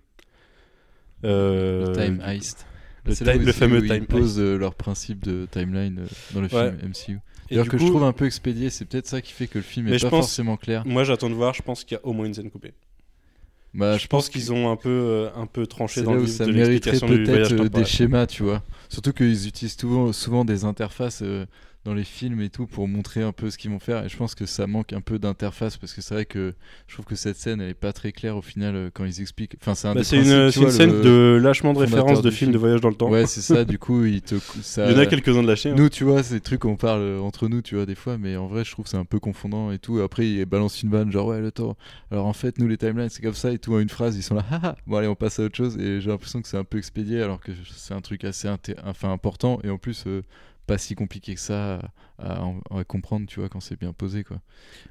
Euh, 1.25 1.87
Le 1.87 1.93
time 1.95 2.21
heist. 2.27 2.67
le 3.07 3.15
C'est 3.15 3.25
là 3.25 3.33
time- 3.33 3.43
où 3.43 3.47
le 3.47 3.53
fameux 3.53 3.79
où 3.79 3.87
time 3.87 3.95
ils 4.03 4.07
posent 4.07 4.39
euh, 4.41 4.57
leur 4.59 4.75
principe 4.75 5.25
de 5.25 5.47
timeline 5.51 6.01
euh, 6.01 6.07
dans 6.35 6.41
le 6.41 6.49
Ouais. 6.49 6.71
film 6.79 6.91
MCU. 6.91 7.19
D'ailleurs 7.51 7.67
que 7.67 7.77
coup- 7.77 7.85
je 7.85 7.87
trouve 7.91 8.05
un 8.05 8.13
peu 8.13 8.25
expédié, 8.27 8.71
c'est 8.71 8.85
peut-être 8.85 9.07
ça 9.07 9.21
qui 9.21 9.33
fait 9.33 9.47
que 9.47 9.59
le 9.59 9.63
film 9.65 9.89
est 9.89 10.03
pas 10.03 10.11
pense- 10.11 10.27
forcément 10.27 10.57
clair. 10.57 10.83
Moi, 10.87 11.05
j'attends 11.05 11.31
de 11.31 11.35
voir. 11.35 11.55
Je 11.55 11.63
pense 11.63 11.85
qu'il 11.85 11.97
y 11.97 11.99
a 11.99 12.05
au 12.07 12.13
moins 12.13 12.27
une 12.27 12.35
scène 12.35 12.51
coupée. 12.51 12.73
Bah, 13.75 13.99
je 13.99 14.07
pense 14.07 14.29
qu'ils 14.29 14.53
ont 14.53 14.71
un 14.71 14.77
peu, 14.77 14.89
euh, 14.89 15.31
un 15.35 15.47
peu 15.47 15.67
tranché 15.67 16.01
C'est 16.01 16.03
dans 16.05 16.13
là 16.13 16.17
le 16.19 16.23
où 16.23 16.27
vif 16.27 16.35
ça 16.37 16.47
de 16.47 16.53
mériterait 16.53 16.99
peut-être 17.01 17.69
des 17.71 17.85
schémas, 17.85 18.27
tu 18.27 18.43
vois. 18.45 18.63
Surtout 18.89 19.13
qu'ils 19.13 19.49
utilisent 19.49 19.77
souvent, 19.77 20.13
souvent 20.13 20.45
des 20.45 20.65
interfaces 20.65 21.23
euh, 21.23 21.45
dans 21.85 21.95
les 21.95 22.05
films 22.05 22.41
et 22.41 22.49
tout 22.49 22.67
pour 22.67 22.89
montrer 22.89 23.23
un 23.23 23.33
peu 23.33 23.51
ce 23.51 23.59
qu'ils 23.59 23.71
vont 23.71 23.79
faire. 23.79 24.05
Et 24.05 24.09
je 24.09 24.17
pense 24.17 24.35
que 24.35 24.47
ça 24.47 24.67
manque 24.67 24.93
un 24.93 25.01
peu 25.01 25.19
d'interface 25.19 25.77
parce 25.77 25.93
que 25.93 26.01
c'est 26.01 26.15
vrai 26.15 26.25
que 26.25 26.55
je 26.87 26.95
trouve 26.95 27.05
que 27.05 27.15
cette 27.15 27.37
scène 27.37 27.61
elle 27.61 27.69
est 27.71 27.75
pas 27.75 27.93
très 27.93 28.11
claire 28.13 28.37
au 28.37 28.43
final 28.43 28.75
euh, 28.75 28.91
quand 28.93 29.05
ils 29.05 29.21
expliquent. 29.21 29.57
Enfin, 29.61 29.75
c'est 29.75 29.89
un 29.89 29.95
Bah, 29.95 30.01
une, 30.13 30.19
une 30.63 30.71
scène 30.71 31.03
de 31.03 31.39
lâchement 31.43 31.73
de 31.75 31.79
référence 31.81 32.23
de 32.23 32.31
films 32.31 32.53
de 32.53 32.59
voyage 32.59 32.81
dans 32.81 32.89
le 32.89 32.95
temps. 32.95 33.11
Ouais, 33.11 33.27
c'est 33.27 33.41
ça. 33.43 33.65
Du 33.75 33.79
coup, 33.79 34.05
il 34.05 34.23
te, 34.23 34.37
ça, 34.63 34.91
Il 34.91 34.93
y 34.93 34.95
en 34.97 34.99
a 34.99 35.07
quelques-uns 35.07 35.43
de 35.43 35.49
lâchés. 35.49 35.71
hein. 35.71 35.75
Nous, 35.77 35.89
tu 35.89 36.05
vois, 36.05 36.23
c'est 36.23 36.35
des 36.35 36.41
trucs 36.41 36.61
qu'on 36.61 36.77
parle 36.77 37.01
euh, 37.01 37.21
entre 37.21 37.49
nous, 37.49 37.61
tu 37.63 37.75
vois, 37.77 37.87
des 37.87 37.95
fois, 37.95 38.17
mais 38.19 38.37
en 38.37 38.47
vrai, 38.47 38.65
je 38.65 38.71
trouve 38.71 38.85
que 38.85 38.91
c'est 38.91 38.97
un 38.97 39.05
peu 39.05 39.19
confondant 39.21 39.71
et 39.73 39.79
tout. 39.79 40.01
Après, 40.01 40.27
il 40.29 40.45
balance 40.47 40.83
une 40.83 40.91
vanne, 40.91 41.11
genre, 41.13 41.27
ouais, 41.29 41.41
le 41.41 41.51
temps. 41.53 41.77
Alors 42.11 42.27
en 42.27 42.33
fait, 42.33 42.59
nous, 42.59 42.69
les 42.69 42.77
timelines, 42.79 43.09
c'est 43.11 43.23
comme 43.23 43.35
ça 43.35 43.51
et 43.53 43.59
tout, 43.59 43.75
en 43.75 43.79
une 43.81 43.89
phrase, 43.89 44.17
ils 44.17 44.23
sont 44.23 44.35
là, 44.35 44.45
haha. 44.51 44.77
Bon, 44.87 44.97
allez, 44.97 45.09
on 45.09 45.15
passe 45.15 45.39
à 45.39 45.45
autre 45.45 45.57
chose. 45.57 45.77
Et 45.79 46.01
j'ai 46.01 46.11
l'impression 46.11 46.41
que 46.41 46.49
c'est 46.49 46.57
un 46.57 46.65
peu 46.65 46.79
expédié, 46.79 47.23
alors 47.23 47.41
que 47.41 47.53
c'est 47.77 47.95
un 47.95 48.01
truc 48.01 48.25
assez 48.25 48.49
enfin, 48.85 49.13
important 49.13 49.59
et 49.65 49.71
en 49.71 49.79
plus, 49.79 50.05
euh, 50.07 50.23
pas 50.67 50.79
si 50.79 50.95
compliqué 50.95 51.35
que 51.35 51.41
ça 51.41 51.81
à, 52.19 52.45
comprendre, 52.87 53.27
tu 53.27 53.41
vois, 53.41 53.49
quand 53.49 53.61
c'est 53.61 53.79
bien 53.79 53.93
posé, 53.93 54.25
quoi. 54.25 54.41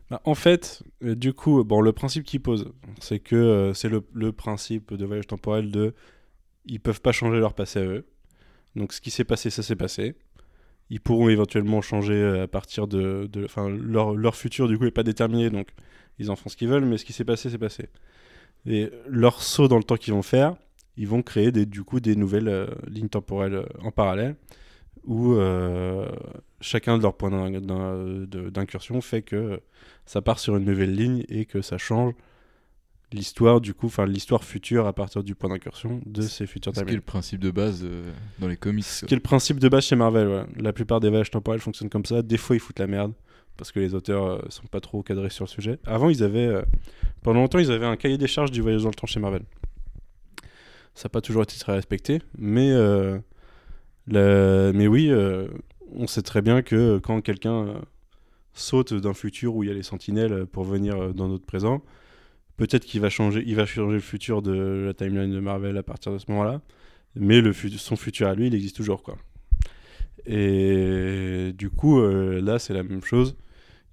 Bah, 0.10 0.22
en 0.26 0.36
fait, 0.36 0.84
euh, 1.04 1.16
du 1.16 1.34
coup, 1.34 1.64
bon, 1.64 1.82
le 1.82 1.94
principe 1.94 2.24
qu'il 2.26 2.42
pose, 2.42 2.72
c'est 3.00 3.20
que 3.20 3.36
euh, 3.36 3.74
c'est 3.74 3.90
le, 3.90 4.32
principe 4.32 4.94
de 4.94 5.06
voyage 5.06 5.28
temporel 5.28 5.72
de 5.72 5.94
ils 6.66 6.80
peuvent 6.80 7.02
pas 7.02 7.12
changer 7.12 7.40
leur 7.40 7.54
passé 7.54 7.80
à 7.80 7.84
eux. 7.86 8.06
Donc 8.76 8.94
ce 8.94 9.02
qui 9.02 9.12
s'est 9.12 9.26
passé, 9.26 9.50
ça 9.50 9.64
s'est 9.64 9.76
passé. 9.76 10.16
Ils 10.90 11.02
pourront 11.02 11.30
éventuellement 11.30 11.82
changer 11.82 12.14
euh, 12.14 12.44
à 12.44 12.48
partir 12.48 12.88
de, 12.88 13.28
de- 13.32 13.46
enfin 13.46 13.70
leur, 13.70 14.16
leur 14.16 14.36
futur 14.36 14.68
du 14.68 14.78
coup 14.78 14.86
est 14.86 14.92
pas 14.92 15.04
déterminé, 15.04 15.50
donc 15.50 15.70
ils 16.20 16.32
en 16.32 16.36
font 16.36 16.50
ce 16.50 16.58
qu'ils 16.58 16.70
veulent, 16.70 16.86
mais 16.86 16.98
ce 16.98 17.06
qui 17.06 17.14
s'est 17.14 17.26
passé, 17.26 17.50
c'est 17.50 17.58
passé. 17.58 17.90
Et 18.66 18.92
leur 19.08 19.42
saut 19.42 19.68
dans 19.68 19.78
le 19.78 19.84
temps 19.84 19.98
qu'ils 19.98 20.14
vont 20.14 20.22
faire, 20.22 20.56
ils 20.98 21.08
vont 21.08 21.22
créer 21.22 21.52
des, 21.52 21.66
du 21.66 21.84
coup 21.84 22.00
des 22.00 22.16
nouvelles 22.16 22.70
lignes 22.88 23.10
temporelles 23.10 23.66
en 23.82 23.92
parallèle 23.92 24.36
où 25.06 25.34
euh, 25.34 26.10
chacun 26.62 26.98
de 26.98 27.04
leurs 27.04 27.16
points 27.16 27.50
d'incursion 28.30 29.02
fait 29.02 29.22
que 29.22 29.60
ça 30.06 30.22
part 30.22 30.40
sur 30.40 30.56
une 30.56 30.66
nouvelle 30.66 30.96
ligne 30.96 31.26
et 31.30 31.46
que 31.46 31.62
ça 31.62 31.78
change 31.78 32.14
l'histoire 33.14 33.62
du 33.62 33.74
coup, 33.74 33.88
enfin 33.88 34.06
l'histoire 34.06 34.44
future 34.44 34.88
à 34.88 34.94
partir 34.94 35.24
du 35.24 35.36
point 35.36 35.50
d'incursion 35.50 36.02
de 36.06 36.22
ces 36.22 36.48
futurs 36.48 36.74
Ce 36.76 36.84
qui 36.84 36.92
est 36.92 36.96
le 36.96 37.02
principe 37.02 37.40
de 37.40 37.52
base 37.52 37.82
euh, 37.84 38.12
dans 38.40 38.48
les 38.48 38.58
comics. 38.58 38.84
Ce 38.84 39.06
qui 39.06 39.14
est 39.14 39.18
le 39.18 39.22
principe 39.22 39.60
de 39.60 39.70
base 39.70 39.86
chez 39.86 39.96
Marvel, 39.96 40.28
ouais. 40.28 40.46
La 40.58 40.74
plupart 40.74 41.00
des 41.00 41.10
voyages 41.10 41.32
temporels 41.32 41.62
fonctionnent 41.62 41.90
comme 41.90 42.06
ça. 42.06 42.22
Des 42.22 42.38
fois, 42.38 42.56
ils 42.56 42.60
foutent 42.60 42.80
la 42.80 42.88
merde 42.88 43.14
parce 43.56 43.72
que 43.72 43.80
les 43.80 43.94
auteurs 43.94 44.26
euh, 44.26 44.42
sont 44.50 44.66
pas 44.68 44.82
trop 44.82 45.04
cadrés 45.04 45.30
sur 45.30 45.46
le 45.46 45.50
sujet. 45.50 45.80
Avant, 45.86 46.10
ils 46.10 46.24
avaient, 46.24 46.48
euh, 46.48 46.64
pendant 47.22 47.42
longtemps, 47.42 47.60
ils 47.60 47.72
avaient 47.72 47.86
un 47.86 47.98
cahier 47.98 48.18
des 48.18 48.28
charges 48.28 48.52
du 48.52 48.62
voyage 48.62 48.84
dans 48.84 48.90
le 48.90 48.96
temps 48.96 49.08
chez 49.08 49.20
Marvel. 49.20 49.44
Ça 50.96 51.06
n'a 51.06 51.10
pas 51.10 51.22
toujours 51.22 51.44
été 51.44 51.58
très 51.58 51.74
respecté, 51.74 52.22
mais, 52.38 52.72
euh, 54.14 54.72
mais 54.76 54.88
oui, 54.88 55.10
euh, 55.10 55.48
on 55.94 56.08
sait 56.08 56.22
très 56.22 56.42
bien 56.42 56.62
que 56.62 57.00
quand 57.00 57.22
quelqu'un 57.22 57.68
euh, 57.68 57.80
saute 58.54 58.94
d'un 58.94 59.14
futur 59.14 59.56
où 59.56 59.64
il 59.64 59.68
y 59.68 59.72
a 59.72 59.76
les 59.76 59.84
sentinelles 59.84 60.46
pour 60.46 60.64
venir 60.64 61.00
euh, 61.00 61.14
dans 61.14 61.28
notre 61.28 61.46
présent, 61.46 61.82
peut-être 62.58 62.86
qu'il 62.86 63.02
va 63.02 63.10
changer, 63.10 63.44
il 63.46 63.56
va 63.56 63.66
changer 63.66 63.96
le 63.96 64.02
futur 64.02 64.42
de 64.42 64.84
la 64.86 64.94
timeline 64.94 65.32
de 65.32 65.40
Marvel 65.40 65.78
à 65.78 65.84
partir 65.84 66.12
de 66.12 66.18
ce 66.18 66.26
moment-là, 66.30 66.62
mais 67.16 67.42
son 67.78 67.96
futur 67.96 68.28
à 68.28 68.36
lui, 68.36 68.48
il 68.48 68.56
existe 68.56 68.76
toujours 68.76 69.04
quoi. 69.04 69.18
Et 70.26 71.52
du 71.58 71.70
coup, 71.70 72.00
euh, 72.00 72.42
là, 72.42 72.60
c'est 72.60 72.74
la 72.74 72.84
même 72.84 73.04
chose. 73.04 73.36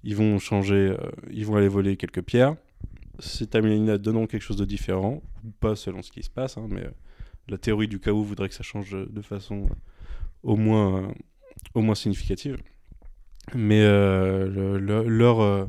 Ils 0.03 0.15
vont 0.15 0.39
changer, 0.39 0.95
euh, 0.99 1.11
ils 1.31 1.45
vont 1.45 1.55
aller 1.55 1.67
voler 1.67 1.97
quelques 1.97 2.21
pierres. 2.21 2.55
Ces 3.19 3.47
timelines 3.47 3.97
donneront 3.97 4.27
quelque 4.27 4.41
chose 4.41 4.57
de 4.57 4.65
différent, 4.65 5.21
pas 5.59 5.75
selon 5.75 6.01
ce 6.01 6.11
qui 6.11 6.23
se 6.23 6.29
passe, 6.29 6.57
hein, 6.57 6.67
mais 6.69 6.85
euh, 6.85 6.91
la 7.49 7.57
théorie 7.57 7.87
du 7.87 7.99
chaos 7.99 8.23
voudrait 8.23 8.49
que 8.49 8.55
ça 8.55 8.63
change 8.63 8.91
de 8.91 9.21
façon 9.21 9.65
euh, 9.65 9.73
au 10.43 10.55
moins, 10.55 11.03
euh, 11.03 11.13
au 11.75 11.81
moins 11.81 11.95
significative. 11.95 12.57
Mais 13.55 13.81
euh, 13.83 14.47
le- 14.47 14.79
le- 14.79 15.07
leur, 15.09 15.41
euh, 15.41 15.65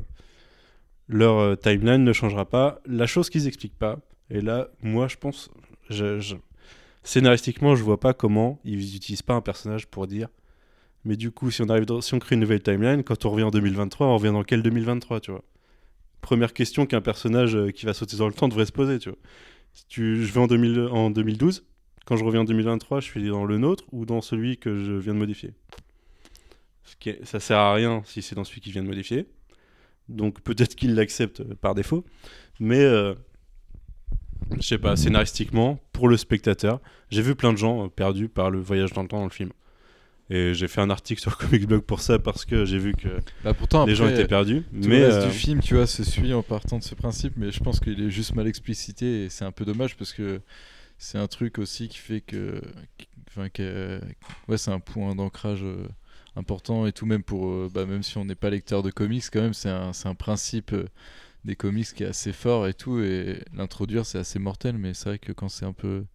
leur 1.07 1.57
timeline 1.59 2.03
ne 2.03 2.13
changera 2.13 2.45
pas. 2.49 2.81
La 2.85 3.05
chose 3.07 3.29
qu'ils 3.29 3.47
expliquent 3.47 3.77
pas, 3.77 3.99
et 4.29 4.41
là, 4.41 4.69
moi, 4.81 5.07
je 5.07 5.17
pense, 5.17 5.49
je, 5.89 6.19
je- 6.19 6.35
scénaristiquement, 7.03 7.75
je 7.75 7.83
vois 7.83 7.99
pas 7.99 8.13
comment 8.13 8.59
ils 8.63 8.95
utilisent 8.95 9.21
pas 9.21 9.33
un 9.35 9.41
personnage 9.41 9.87
pour 9.87 10.07
dire. 10.07 10.29
Mais 11.05 11.17
du 11.17 11.31
coup, 11.31 11.51
si 11.51 11.61
on 11.61 11.69
arrive, 11.69 11.85
si 12.01 12.13
on 12.13 12.19
crée 12.19 12.35
une 12.35 12.41
nouvelle 12.41 12.63
timeline, 12.63 13.03
quand 13.03 13.25
on 13.25 13.31
revient 13.31 13.43
en 13.45 13.51
2023, 13.51 14.07
on 14.07 14.15
revient 14.17 14.31
dans 14.33 14.43
quel 14.43 14.63
2023, 14.63 15.19
tu 15.19 15.31
vois? 15.31 15.43
Première 16.21 16.53
question 16.53 16.85
qu'un 16.85 17.01
personnage 17.01 17.57
qui 17.73 17.85
va 17.85 17.93
sauter 17.93 18.17
dans 18.17 18.27
le 18.27 18.33
temps 18.33 18.47
devrait 18.47 18.65
se 18.65 18.71
poser, 18.71 18.99
tu 18.99 19.09
vois. 19.09 19.17
Si 19.73 19.85
tu, 19.87 20.23
je 20.25 20.33
vais 20.33 20.39
en, 20.41 20.47
2000 20.47 20.79
en 20.91 21.09
2012, 21.11 21.65
quand 22.05 22.15
je 22.17 22.23
reviens 22.23 22.41
en 22.41 22.45
2023, 22.45 22.99
je 22.99 23.05
suis 23.05 23.27
dans 23.29 23.45
le 23.45 23.57
nôtre 23.57 23.85
ou 23.91 24.05
dans 24.05 24.21
celui 24.21 24.57
que 24.57 24.77
je 24.83 24.93
viens 24.93 25.13
de 25.13 25.19
modifier. 25.19 25.51
Ce 26.83 26.95
qui 26.97 27.09
est- 27.09 27.25
ça 27.25 27.39
sert 27.39 27.57
à 27.59 27.73
rien 27.73 28.01
si 28.05 28.21
c'est 28.21 28.35
dans 28.35 28.43
celui 28.43 28.61
qui 28.61 28.71
vient 28.71 28.83
de 28.83 28.87
modifier. 28.87 29.25
Donc 30.09 30.41
peut-être 30.41 30.75
qu'il 30.75 30.95
l'accepte 30.95 31.43
par 31.55 31.75
défaut. 31.75 32.03
Mais 32.59 32.79
euh, 32.81 33.13
je 34.57 34.61
sais 34.61 34.77
pas, 34.77 34.95
scénaristiquement, 34.95 35.79
pour 35.93 36.07
le 36.09 36.17
spectateur, 36.17 36.81
j'ai 37.09 37.21
vu 37.21 37.35
plein 37.35 37.53
de 37.53 37.57
gens 37.57 37.85
euh, 37.85 37.87
perdus 37.87 38.27
par 38.29 38.51
le 38.51 38.59
voyage 38.59 38.91
dans 38.93 39.01
le 39.01 39.07
temps 39.07 39.19
dans 39.19 39.23
le 39.25 39.29
film. 39.31 39.51
Et 40.29 40.53
j'ai 40.53 40.67
fait 40.67 40.81
un 40.81 40.89
article 40.89 41.21
sur 41.21 41.37
Comic 41.37 41.65
Blog 41.67 41.81
pour 41.83 42.01
ça 42.01 42.19
parce 42.19 42.45
que 42.45 42.65
j'ai 42.65 42.77
vu 42.79 42.93
que 42.93 43.07
Bah, 43.43 43.53
pourtant, 43.53 43.85
les 43.85 43.95
gens 43.95 44.07
étaient 44.07 44.27
perdus. 44.27 44.61
Tout 44.63 44.87
Mais 44.89 44.99
le 44.99 45.05
reste 45.05 45.17
euh, 45.19 45.27
du 45.27 45.33
film, 45.33 45.61
tu 45.61 45.75
vois, 45.75 45.87
se 45.87 46.03
suit 46.03 46.33
en 46.33 46.43
partant 46.43 46.79
de 46.79 46.83
ce 46.83 46.95
principe, 46.95 47.33
mais 47.37 47.51
je 47.51 47.59
pense 47.61 47.79
qu'il 47.79 48.01
est 48.01 48.09
juste 48.09 48.35
mal 48.35 48.47
explicité 48.47 49.25
et 49.25 49.29
c'est 49.29 49.45
un 49.45 49.51
peu 49.51 49.63
dommage 49.65 49.95
parce 49.95 50.11
que 50.13 50.41
c'est 51.03 51.17
un 51.17 51.27
truc 51.27 51.59
aussi 51.59 51.89
qui 51.89 51.97
fait 51.97 52.21
que, 52.21 52.61
enfin, 53.27 53.49
que- 53.49 53.99
ouais, 54.47 54.57
c'est 54.57 54.71
un 54.71 54.79
point 54.79 55.13
d'ancrage 55.15 55.63
euh, 55.63 55.85
important 56.37 56.87
et 56.87 56.93
tout 56.93 57.05
même 57.05 57.23
pour, 57.23 57.47
euh, 57.49 57.69
bah, 57.73 57.85
même 57.85 58.03
si 58.03 58.17
on 58.17 58.23
n'est 58.25 58.35
pas 58.35 58.49
lecteur 58.49 58.83
de 58.83 58.89
comics, 58.89 59.23
quand 59.31 59.41
même, 59.41 59.53
c'est 59.53 59.69
un, 59.69 59.91
un 60.05 60.15
principe 60.15 60.71
euh, 60.73 60.85
des 61.43 61.55
comics 61.57 61.93
qui 61.93 62.03
est 62.03 62.07
assez 62.07 62.31
fort 62.31 62.67
et 62.67 62.73
tout 62.73 62.99
et 63.01 63.43
l'introduire 63.53 64.05
c'est 64.05 64.17
assez 64.17 64.39
mortel, 64.39 64.77
mais 64.77 64.93
c'est 64.93 65.09
vrai 65.09 65.19
que 65.19 65.33
quand 65.33 65.49
c'est 65.49 65.65
un 65.65 65.73
peu 65.73 66.05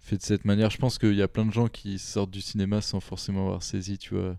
fait 0.00 0.16
de 0.16 0.22
cette 0.22 0.44
manière, 0.46 0.70
je 0.70 0.78
pense 0.78 0.98
qu'il 0.98 1.14
y 1.14 1.22
a 1.22 1.28
plein 1.28 1.44
de 1.46 1.52
gens 1.52 1.68
qui 1.68 1.98
sortent 1.98 2.30
du 2.30 2.40
cinéma 2.40 2.80
sans 2.80 3.00
forcément 3.00 3.46
avoir 3.46 3.62
saisi, 3.62 3.98
tu 3.98 4.14
vois. 4.14 4.36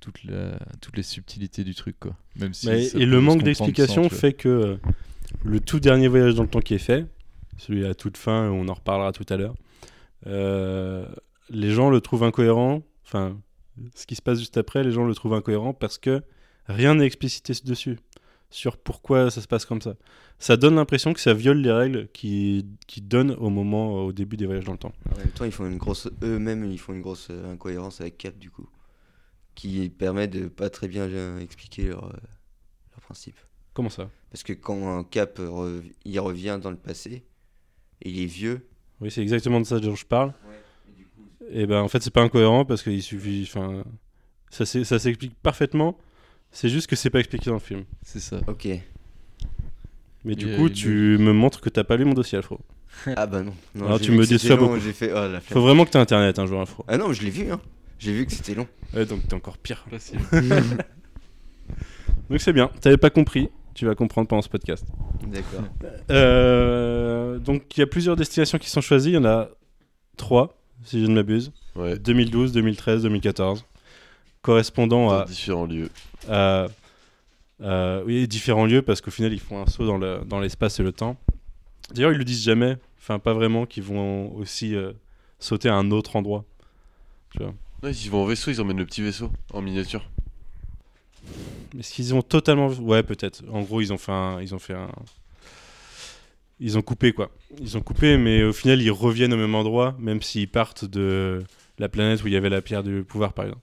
Toute 0.00 0.22
la, 0.24 0.58
toutes 0.80 0.96
les 0.96 1.02
subtilités 1.02 1.64
du 1.64 1.74
truc 1.74 1.96
quoi 1.98 2.16
même 2.36 2.54
si 2.54 2.66
et 3.02 3.06
le 3.06 3.20
manque 3.20 3.42
d'explication 3.42 4.02
fait 4.20 4.32
que 4.32 4.78
le 5.44 5.58
tout 5.60 5.80
dernier 5.80 6.06
voyage 6.08 6.34
dans 6.36 6.44
le 6.44 6.48
temps 6.48 6.60
qui 6.60 6.74
est 6.74 6.78
fait, 6.78 7.06
celui 7.58 7.84
à 7.84 7.94
toute 7.94 8.16
fin, 8.16 8.48
on 8.50 8.68
en 8.68 8.74
reparlera 8.74 9.12
tout 9.12 9.26
à 9.28 9.36
l'heure, 9.36 9.54
euh, 10.26 11.06
les 11.50 11.70
gens 11.70 11.90
le 11.90 12.00
trouvent 12.00 12.24
incohérent. 12.24 12.82
Enfin, 13.04 13.38
ce 13.94 14.06
qui 14.06 14.14
se 14.14 14.22
passe 14.22 14.38
juste 14.38 14.56
après, 14.56 14.82
les 14.82 14.90
gens 14.90 15.04
le 15.04 15.14
trouvent 15.14 15.34
incohérent 15.34 15.74
parce 15.74 15.98
que 15.98 16.22
rien 16.66 16.94
n'est 16.94 17.06
explicité 17.06 17.52
dessus 17.64 17.98
sur 18.50 18.78
pourquoi 18.78 19.30
ça 19.30 19.40
se 19.40 19.48
passe 19.48 19.66
comme 19.66 19.82
ça. 19.82 19.94
Ça 20.38 20.56
donne 20.56 20.76
l'impression 20.76 21.12
que 21.12 21.20
ça 21.20 21.34
viole 21.34 21.58
les 21.58 21.72
règles 21.72 22.08
qui, 22.12 22.66
qui 22.86 23.02
donnent 23.02 23.32
au 23.32 23.50
moment, 23.50 24.04
au 24.04 24.12
début 24.12 24.36
des 24.36 24.46
voyages 24.46 24.64
dans 24.64 24.72
le 24.72 24.78
temps. 24.78 24.92
En 25.12 25.18
même 25.18 25.28
temps, 25.30 25.44
ils 25.44 25.52
font 25.52 25.66
une 25.66 25.76
grosse, 25.76 26.08
eux-mêmes, 26.22 26.64
ils 26.64 26.78
font 26.78 26.94
une 26.94 27.02
grosse 27.02 27.28
euh, 27.30 27.52
incohérence 27.52 28.00
avec 28.00 28.16
Cap 28.18 28.38
du 28.38 28.50
coup, 28.50 28.68
qui 29.54 29.88
permet 29.90 30.28
de 30.28 30.46
pas 30.46 30.70
très 30.70 30.88
bien 30.88 31.02
euh, 31.02 31.40
expliquer 31.40 31.88
leur, 31.88 32.04
euh, 32.04 32.12
leur 32.92 33.00
principe. 33.00 33.36
Comment 33.74 33.90
ça? 33.90 34.10
Parce 34.30 34.42
que 34.42 34.52
quand 34.52 34.98
un 34.98 35.04
Cap 35.04 35.38
euh, 35.38 35.82
il 36.04 36.18
revient 36.20 36.58
dans 36.60 36.70
le 36.70 36.76
passé, 36.76 37.24
il 38.02 38.20
est 38.22 38.26
vieux. 38.26 38.66
Oui, 39.00 39.10
c'est 39.10 39.22
exactement 39.22 39.60
de 39.60 39.66
ça 39.66 39.78
dont 39.78 39.94
je 39.94 40.06
parle. 40.06 40.32
Et 41.50 41.66
ben 41.66 41.80
en 41.80 41.88
fait, 41.88 42.02
c'est 42.02 42.12
pas 42.12 42.22
incohérent 42.22 42.64
parce 42.64 42.82
qu'il 42.82 43.02
suffit. 43.02 43.48
Enfin, 43.48 43.84
ça 44.50 44.66
s'explique 44.66 45.34
parfaitement. 45.42 45.96
C'est 46.50 46.68
juste 46.68 46.86
que 46.86 46.96
c'est 46.96 47.10
pas 47.10 47.20
expliqué 47.20 47.46
dans 47.50 47.54
le 47.54 47.60
film. 47.60 47.84
C'est 48.02 48.20
ça. 48.20 48.40
Ok. 48.46 48.68
Mais 50.24 50.34
du 50.34 50.56
coup, 50.56 50.68
tu 50.68 51.16
me 51.18 51.32
montres 51.32 51.60
que 51.60 51.68
t'as 51.68 51.84
pas 51.84 51.96
lu 51.96 52.04
mon 52.04 52.14
dossier, 52.14 52.38
Alfro. 52.38 52.60
Ah 53.16 53.26
bah 53.26 53.42
non. 53.42 53.52
non 53.74 53.86
Alors, 53.86 54.00
tu 54.00 54.10
me 54.10 54.26
déçois 54.26 54.56
long, 54.56 54.68
beaucoup. 54.74 54.80
Fait. 54.80 55.12
Oh, 55.12 55.28
la 55.30 55.40
Faut 55.40 55.60
vraiment 55.60 55.84
que 55.84 55.90
t'aies 55.90 55.98
internet 55.98 56.38
un 56.38 56.46
jour, 56.46 56.60
Alfro. 56.60 56.84
Ah 56.88 56.96
non, 56.96 57.12
je 57.12 57.22
l'ai 57.22 57.30
vu, 57.30 57.52
hein. 57.52 57.60
J'ai 57.98 58.12
vu 58.12 58.26
que 58.26 58.32
c'était 58.32 58.54
long. 58.54 58.66
Ouais, 58.94 59.04
donc 59.06 59.28
t'es 59.28 59.34
encore 59.34 59.58
pire. 59.58 59.84
donc 62.30 62.40
c'est 62.40 62.52
bien. 62.52 62.70
T'avais 62.80 62.96
pas 62.96 63.10
compris. 63.10 63.50
Tu 63.78 63.86
vas 63.86 63.94
comprendre 63.94 64.26
pendant 64.26 64.42
ce 64.42 64.48
podcast. 64.48 64.84
D'accord. 65.24 65.62
Euh, 66.10 67.38
donc 67.38 67.76
il 67.76 67.80
y 67.80 67.82
a 67.84 67.86
plusieurs 67.86 68.16
destinations 68.16 68.58
qui 68.58 68.68
sont 68.68 68.80
choisies. 68.80 69.10
Il 69.10 69.14
y 69.14 69.18
en 69.18 69.24
a 69.24 69.50
trois, 70.16 70.58
si 70.82 71.00
je 71.00 71.06
ne 71.06 71.14
m'abuse. 71.14 71.52
Ouais. 71.76 71.96
2012, 71.96 72.50
2013, 72.50 73.04
2014. 73.04 73.64
Correspondant 74.42 75.06
Dans 75.10 75.18
à 75.20 75.24
différents 75.26 75.66
lieux. 75.66 75.90
à- 76.28 76.66
oui, 78.04 78.26
différents 78.26 78.66
lieux 78.66 78.82
parce 78.82 79.00
qu'au 79.00 79.12
final 79.12 79.32
ils 79.32 79.38
font 79.38 79.62
un 79.62 79.66
saut 79.66 79.86
dans 79.86 79.96
le- 79.98 80.22
dans 80.26 80.40
l'espace 80.40 80.80
et 80.80 80.82
le 80.82 80.90
temps. 80.90 81.16
D'ailleurs 81.94 82.10
ils 82.10 82.18
le 82.18 82.24
disent 82.24 82.42
jamais, 82.42 82.78
enfin 82.98 83.20
pas 83.20 83.32
vraiment, 83.32 83.64
qu'ils 83.64 83.84
vont 83.84 84.34
aussi 84.34 84.74
euh, 84.74 84.92
sauter 85.38 85.68
à 85.68 85.76
un 85.76 85.92
autre 85.92 86.16
endroit. 86.16 86.44
Tu 87.30 87.44
vois. 87.44 87.54
Ouais, 87.84 87.92
s'ils 87.92 88.10
vont 88.10 88.24
en 88.24 88.26
vaisseau, 88.26 88.50
ils 88.50 88.60
emmènent 88.60 88.78
le 88.78 88.86
petit 88.86 89.02
vaisseau 89.02 89.30
en 89.52 89.62
miniature. 89.62 90.10
Est-ce 91.78 91.92
qu'ils 91.94 92.14
ont 92.14 92.22
totalement, 92.22 92.68
ouais 92.68 93.02
peut-être. 93.02 93.42
En 93.52 93.62
gros 93.62 93.80
ils 93.80 93.92
ont 93.92 93.98
fait 93.98 94.12
un, 94.12 94.40
ils 94.40 94.54
ont 94.54 94.58
fait 94.58 94.74
un, 94.74 94.88
ils 96.60 96.76
ont 96.78 96.82
coupé 96.82 97.12
quoi. 97.12 97.30
Ils 97.60 97.76
ont 97.76 97.80
coupé, 97.80 98.16
mais 98.16 98.42
au 98.42 98.52
final 98.52 98.80
ils 98.82 98.90
reviennent 98.90 99.32
au 99.32 99.36
même 99.36 99.54
endroit, 99.54 99.94
même 99.98 100.22
s'ils 100.22 100.48
partent 100.48 100.84
de 100.84 101.42
la 101.78 101.88
planète 101.88 102.22
où 102.24 102.26
il 102.26 102.32
y 102.32 102.36
avait 102.36 102.48
la 102.48 102.60
pierre 102.62 102.82
du 102.82 103.04
pouvoir 103.04 103.32
par 103.32 103.44
exemple. 103.46 103.62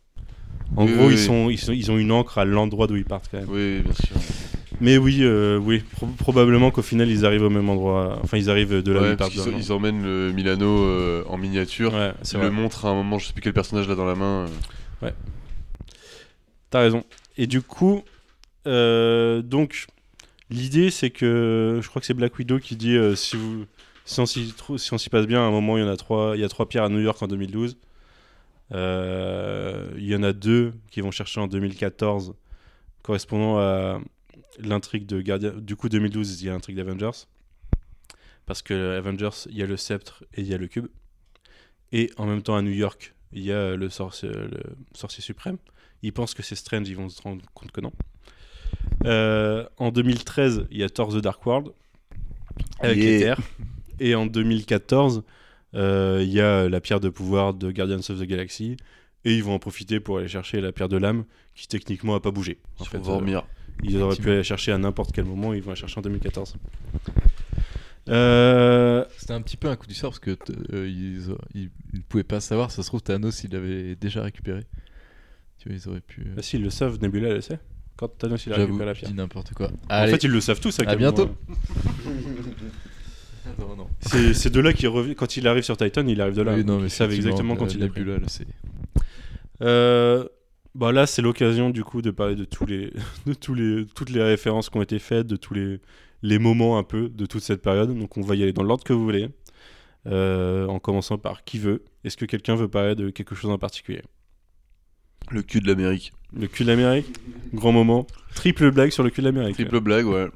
En 0.77 0.85
Oui, 0.85 0.93
gros 0.93 1.07
oui, 1.07 1.13
ils 1.13 1.17
oui. 1.19 1.25
sont, 1.25 1.49
ils 1.49 1.57
sont, 1.59 1.73
ils 1.73 1.91
ont 1.91 1.97
une 1.97 2.11
encre 2.11 2.37
à 2.37 2.45
l'endroit 2.45 2.87
d'où 2.87 2.95
ils 2.95 3.05
partent 3.05 3.27
quand 3.29 3.37
même. 3.39 3.49
Oui, 3.49 3.81
bien 3.81 3.93
sûr. 3.93 4.15
Mais 4.81 4.97
oui, 4.97 5.19
euh, 5.21 5.57
oui, 5.57 5.79
pro- 5.79 6.07
probablement 6.17 6.69
qu'au 6.69 6.81
final 6.81 7.09
ils 7.09 7.25
arrivent 7.25 7.43
au 7.43 7.49
même 7.49 7.69
endroit. 7.69 8.19
Enfin, 8.23 8.37
ils 8.37 8.49
arrivent 8.49 8.81
de 8.81 8.91
là 8.91 8.99
où 8.99 9.03
Ouais, 9.03 9.15
ils 9.35 9.59
ils 9.61 9.71
emmènent 9.71 10.03
le 10.03 10.31
Milano 10.33 10.83
euh, 10.85 11.23
en 11.27 11.37
miniature. 11.37 11.93
Ouais, 11.93 12.11
Ils 12.23 12.37
vrai. 12.37 12.45
le 12.47 12.51
montrent 12.51 12.85
à 12.85 12.89
un 12.89 12.93
moment, 12.93 13.17
je 13.17 13.27
sais 13.27 13.33
plus 13.33 13.41
quel 13.41 13.53
personnage 13.53 13.87
là 13.87 13.95
dans 13.95 14.05
la 14.05 14.15
main. 14.15 14.47
euh. 15.03 15.09
T'as 16.69 16.79
raison. 16.81 17.03
Et 17.37 17.47
du 17.47 17.61
coup, 17.61 18.03
euh, 18.67 19.41
donc 19.41 19.87
l'idée 20.49 20.89
c'est 20.91 21.09
que 21.09 21.79
je 21.81 21.87
crois 21.89 21.99
que 21.99 22.05
c'est 22.05 22.13
Black 22.13 22.37
Widow 22.37 22.59
qui 22.59 22.75
dit 22.75 22.95
euh, 22.95 23.15
si 23.15 23.37
on 24.17 24.25
s'y 24.25 25.09
passe 25.09 25.27
bien, 25.27 25.41
à 25.41 25.45
un 25.45 25.51
moment 25.51 25.77
il 25.77 25.81
y 25.81 25.83
en 25.83 25.89
a 25.89 25.97
trois, 25.97 26.35
il 26.35 26.41
y 26.41 26.43
a 26.43 26.49
trois 26.49 26.67
pierres 26.67 26.85
à 26.85 26.89
New 26.89 27.01
York 27.01 27.21
en 27.21 27.27
2012. 27.27 27.77
Euh, 28.71 29.91
il 29.97 30.05
y 30.05 30.15
en 30.15 30.23
a 30.23 30.33
deux 30.33 30.73
qui 30.89 31.01
vont 31.01 31.11
chercher 31.11 31.39
en 31.39 31.47
2014, 31.47 32.33
correspondant 33.03 33.59
à 33.59 33.99
l'intrigue 34.59 35.05
de 35.05 35.21
Guardian. 35.21 35.53
Du 35.57 35.75
coup, 35.75 35.89
2012, 35.89 36.41
il 36.41 36.47
y 36.47 36.49
a 36.49 36.53
l'intrigue 36.53 36.77
d'Avengers. 36.77 37.27
Parce 38.45 38.61
que 38.61 38.97
Avengers, 38.97 39.47
il 39.49 39.57
y 39.57 39.63
a 39.63 39.65
le 39.65 39.77
sceptre 39.77 40.23
et 40.35 40.41
il 40.41 40.47
y 40.47 40.53
a 40.53 40.57
le 40.57 40.67
cube. 40.67 40.87
Et 41.91 42.11
en 42.17 42.25
même 42.25 42.41
temps, 42.41 42.55
à 42.55 42.61
New 42.61 42.71
York, 42.71 43.13
il 43.33 43.43
y 43.43 43.51
a 43.51 43.75
le 43.75 43.89
sorcier 43.89 44.29
suprême. 45.19 45.57
Ils 46.05 46.13
pensent 46.13 46.33
que 46.35 46.43
c'est 46.43 46.55
Strange, 46.55 46.87
ils 46.87 46.95
vont 46.95 47.09
se 47.09 47.21
rendre 47.21 47.41
compte 47.53 47.71
que 47.71 47.81
non. 47.81 47.91
Euh, 49.05 49.65
en 49.77 49.91
2013, 49.91 50.67
il 50.71 50.77
y 50.77 50.83
a 50.83 50.89
Thor 50.89 51.09
The 51.13 51.17
Dark 51.17 51.43
World 51.45 51.69
avec 52.79 52.97
Yeah. 52.97 53.05
les 53.11 53.19
terres. 53.19 53.39
Et 53.99 54.13
en 54.15 54.25
2014, 54.25 55.23
euh, 55.73 56.19
il 56.21 56.29
y 56.31 56.39
a 56.41 56.69
la 56.69 56.79
pierre 56.81 56.99
de 56.99 57.09
pouvoir 57.09 57.53
de 57.53 57.71
Guardians 57.71 57.97
of 57.97 58.19
the 58.19 58.23
Galaxy. 58.23 58.77
Et 59.23 59.35
ils 59.35 59.43
vont 59.43 59.53
en 59.55 59.59
profiter 59.59 59.99
pour 59.99 60.19
aller 60.19 60.27
chercher 60.27 60.61
la 60.61 60.71
pierre 60.71 60.89
de 60.89 60.97
l'âme, 60.97 61.25
qui 61.55 61.67
techniquement 61.67 62.13
a 62.13 62.19
pas 62.19 62.29
bougé. 62.31 62.59
En 62.79 62.83
Ils 62.83 62.87
fait, 62.89 62.97
vont 62.99 63.13
dormir. 63.13 63.43
ils 63.83 63.97
auraient 63.99 64.15
pu 64.15 64.29
aller 64.29 64.43
chercher 64.43 64.71
à 64.73 64.77
n'importe 64.77 65.11
quel 65.11 65.25
moment, 65.25 65.53
ils 65.53 65.63
vont 65.63 65.71
la 65.71 65.75
chercher 65.75 65.97
en 65.97 66.01
2014. 66.03 66.55
Euh, 68.07 69.03
C'était 69.17 69.33
un 69.33 69.41
petit 69.41 69.57
peu 69.57 69.67
un 69.67 69.75
coup 69.75 69.87
du 69.87 69.95
sort 69.95 70.11
parce 70.11 70.19
que 70.19 70.37
euh, 70.73 70.87
ils, 70.87 71.35
ils 71.55 71.69
ne 71.93 71.99
pouvaient 72.07 72.23
pas 72.23 72.39
savoir. 72.39 72.69
Ça 72.69 72.83
se 72.83 72.87
trouve, 72.87 73.01
Thanos, 73.01 73.43
il 73.43 73.51
l'avait 73.51 73.95
déjà 73.95 74.21
récupéré. 74.21 74.61
Tu 75.65 75.69
vois, 75.69 75.77
ils 75.83 75.89
auraient 75.89 76.01
pu. 76.01 76.21
bah, 76.35 76.41
s'ils 76.43 76.61
le 76.61 76.69
savent, 76.69 76.99
Nebula 77.01 77.33
le 77.33 77.41
sait. 77.41 77.59
Quand 77.97 78.07
Thanos 78.17 78.45
il 78.45 78.51
a 78.53 78.57
J'avoue, 78.57 78.67
récupéré 78.73 78.85
la 78.89 78.93
pierre. 78.93 79.13
n'importe 79.13 79.53
quoi. 79.53 79.71
En 79.89 80.05
fait, 80.07 80.23
ils 80.23 80.29
le 80.31 80.41
savent 80.41 80.59
tous. 80.59 80.79
À 80.79 80.95
bientôt. 80.95 81.29
non. 83.77 83.87
C'est 84.01 84.49
de 84.51 84.59
là 84.59 84.73
qu'il 84.73 84.87
revient. 84.89 85.15
Quand 85.15 85.37
il 85.37 85.47
arrive 85.47 85.63
sur 85.63 85.77
Titan, 85.77 86.05
il 86.07 86.19
arrive 86.21 86.35
de 86.35 86.41
là. 86.41 86.53
Oui, 86.55 86.63
non, 86.65 86.79
mais 86.79 86.87
ils 86.87 86.91
savent 86.91 87.13
exactement 87.13 87.55
quand 87.55 87.65
euh, 87.65 87.73
il 87.75 87.83
est. 87.83 87.87
pris. 87.89 88.01
Nebula 88.01 88.17
le 88.17 88.27
sait. 88.27 88.45
Euh, 89.61 90.25
Bah 90.73 90.91
là, 90.91 91.07
c'est 91.07 91.21
l'occasion 91.21 91.69
du 91.69 91.83
coup 91.85 92.01
de 92.01 92.11
parler 92.11 92.35
de 92.35 92.43
tous 92.43 92.65
les, 92.65 92.91
de 93.25 93.33
tous 93.33 93.53
les, 93.53 93.85
toutes 93.95 94.09
les 94.09 94.21
références 94.21 94.69
qui 94.69 94.77
ont 94.77 94.81
été 94.81 94.99
faites, 94.99 95.25
de 95.27 95.37
tous 95.37 95.53
les, 95.53 95.79
les 96.21 96.37
moments 96.39 96.77
un 96.77 96.83
peu 96.83 97.07
de 97.09 97.25
toute 97.25 97.43
cette 97.43 97.61
période. 97.61 97.97
Donc 97.97 98.17
on 98.17 98.21
va 98.21 98.35
y 98.35 98.43
aller 98.43 98.53
dans 98.53 98.63
l'ordre 98.63 98.83
que 98.83 98.93
vous 98.93 99.03
voulez, 99.03 99.29
Euh, 100.07 100.67
en 100.67 100.77
commençant 100.79 101.17
par 101.17 101.43
qui 101.45 101.57
veut. 101.59 101.83
Est-ce 102.03 102.17
que 102.17 102.25
quelqu'un 102.25 102.55
veut 102.55 102.67
parler 102.67 102.93
de 102.95 103.09
quelque 103.09 103.33
chose 103.35 103.49
en 103.49 103.57
particulier? 103.57 104.03
Le 105.31 105.41
cul 105.41 105.59
de 105.61 105.67
l'Amérique. 105.67 106.13
Le 106.33 106.47
cul 106.47 106.63
de 106.63 106.69
l'Amérique, 106.69 107.07
grand 107.53 107.71
moment. 107.71 108.05
Triple 108.35 108.71
blague 108.71 108.91
sur 108.91 109.03
le 109.03 109.09
cul 109.09 109.21
de 109.21 109.27
l'Amérique. 109.27 109.55
Triple 109.55 109.79
blague, 109.79 110.05
ouais. 110.05 110.27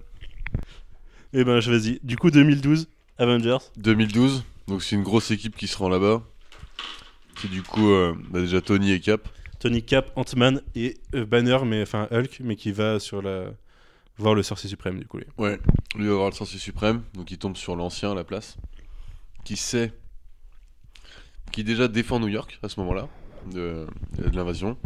Et 1.34 1.44
ben 1.44 1.60
je 1.60 1.72
vas-y. 1.72 1.99
Du 2.03 2.18
coup 2.18 2.32
2012, 2.32 2.88
Avengers. 3.18 3.57
2012, 3.78 4.44
donc 4.68 4.82
c'est 4.82 4.95
une 4.95 5.03
grosse 5.03 5.30
équipe 5.32 5.56
qui 5.56 5.68
se 5.68 5.78
rend 5.78 5.90
là-bas. 5.90 6.24
C'est 7.38 7.52
du 7.52 7.61
coup 7.61 7.91
euh, 7.91 8.16
bah 8.30 8.41
déjà 8.41 8.61
Tony 8.61 8.91
et 8.91 8.99
Cap. 8.99 9.28
Tony 9.60 9.84
Cap, 9.84 10.11
Ant-Man 10.16 10.61
et 10.76 10.98
euh, 11.16 11.26
Banner, 11.26 11.60
mais 11.66 11.82
enfin 11.82 12.07
Hulk, 12.11 12.40
mais 12.44 12.56
qui 12.56 12.72
va 12.72 12.99
sur 12.99 13.22
la 13.22 13.52
voir 14.18 14.36
le 14.36 14.44
sorcier 14.44 14.70
suprême 14.70 14.99
du 14.99 15.06
coup. 15.06 15.18
lui. 15.18 15.26
Ouais, 15.38 15.60
lui 15.95 16.07
va 16.07 16.14
avoir 16.14 16.30
le 16.30 16.36
sorcier 16.36 16.60
suprême, 16.60 17.03
donc 17.14 17.32
il 17.32 17.38
tombe 17.38 17.56
sur 17.57 17.76
l'ancien 17.76 18.11
à 18.11 18.16
la 18.16 18.24
place, 18.24 18.57
qui 19.44 19.56
sait, 19.56 19.94
qui 21.52 21.64
déjà 21.64 21.88
défend 21.88 22.20
New 22.20 22.28
York 22.28 22.60
à 22.64 22.70
ce 22.70 22.80
moment-là 22.80 23.07
de, 23.53 23.88
de 24.18 24.36
l'invasion, 24.36 24.78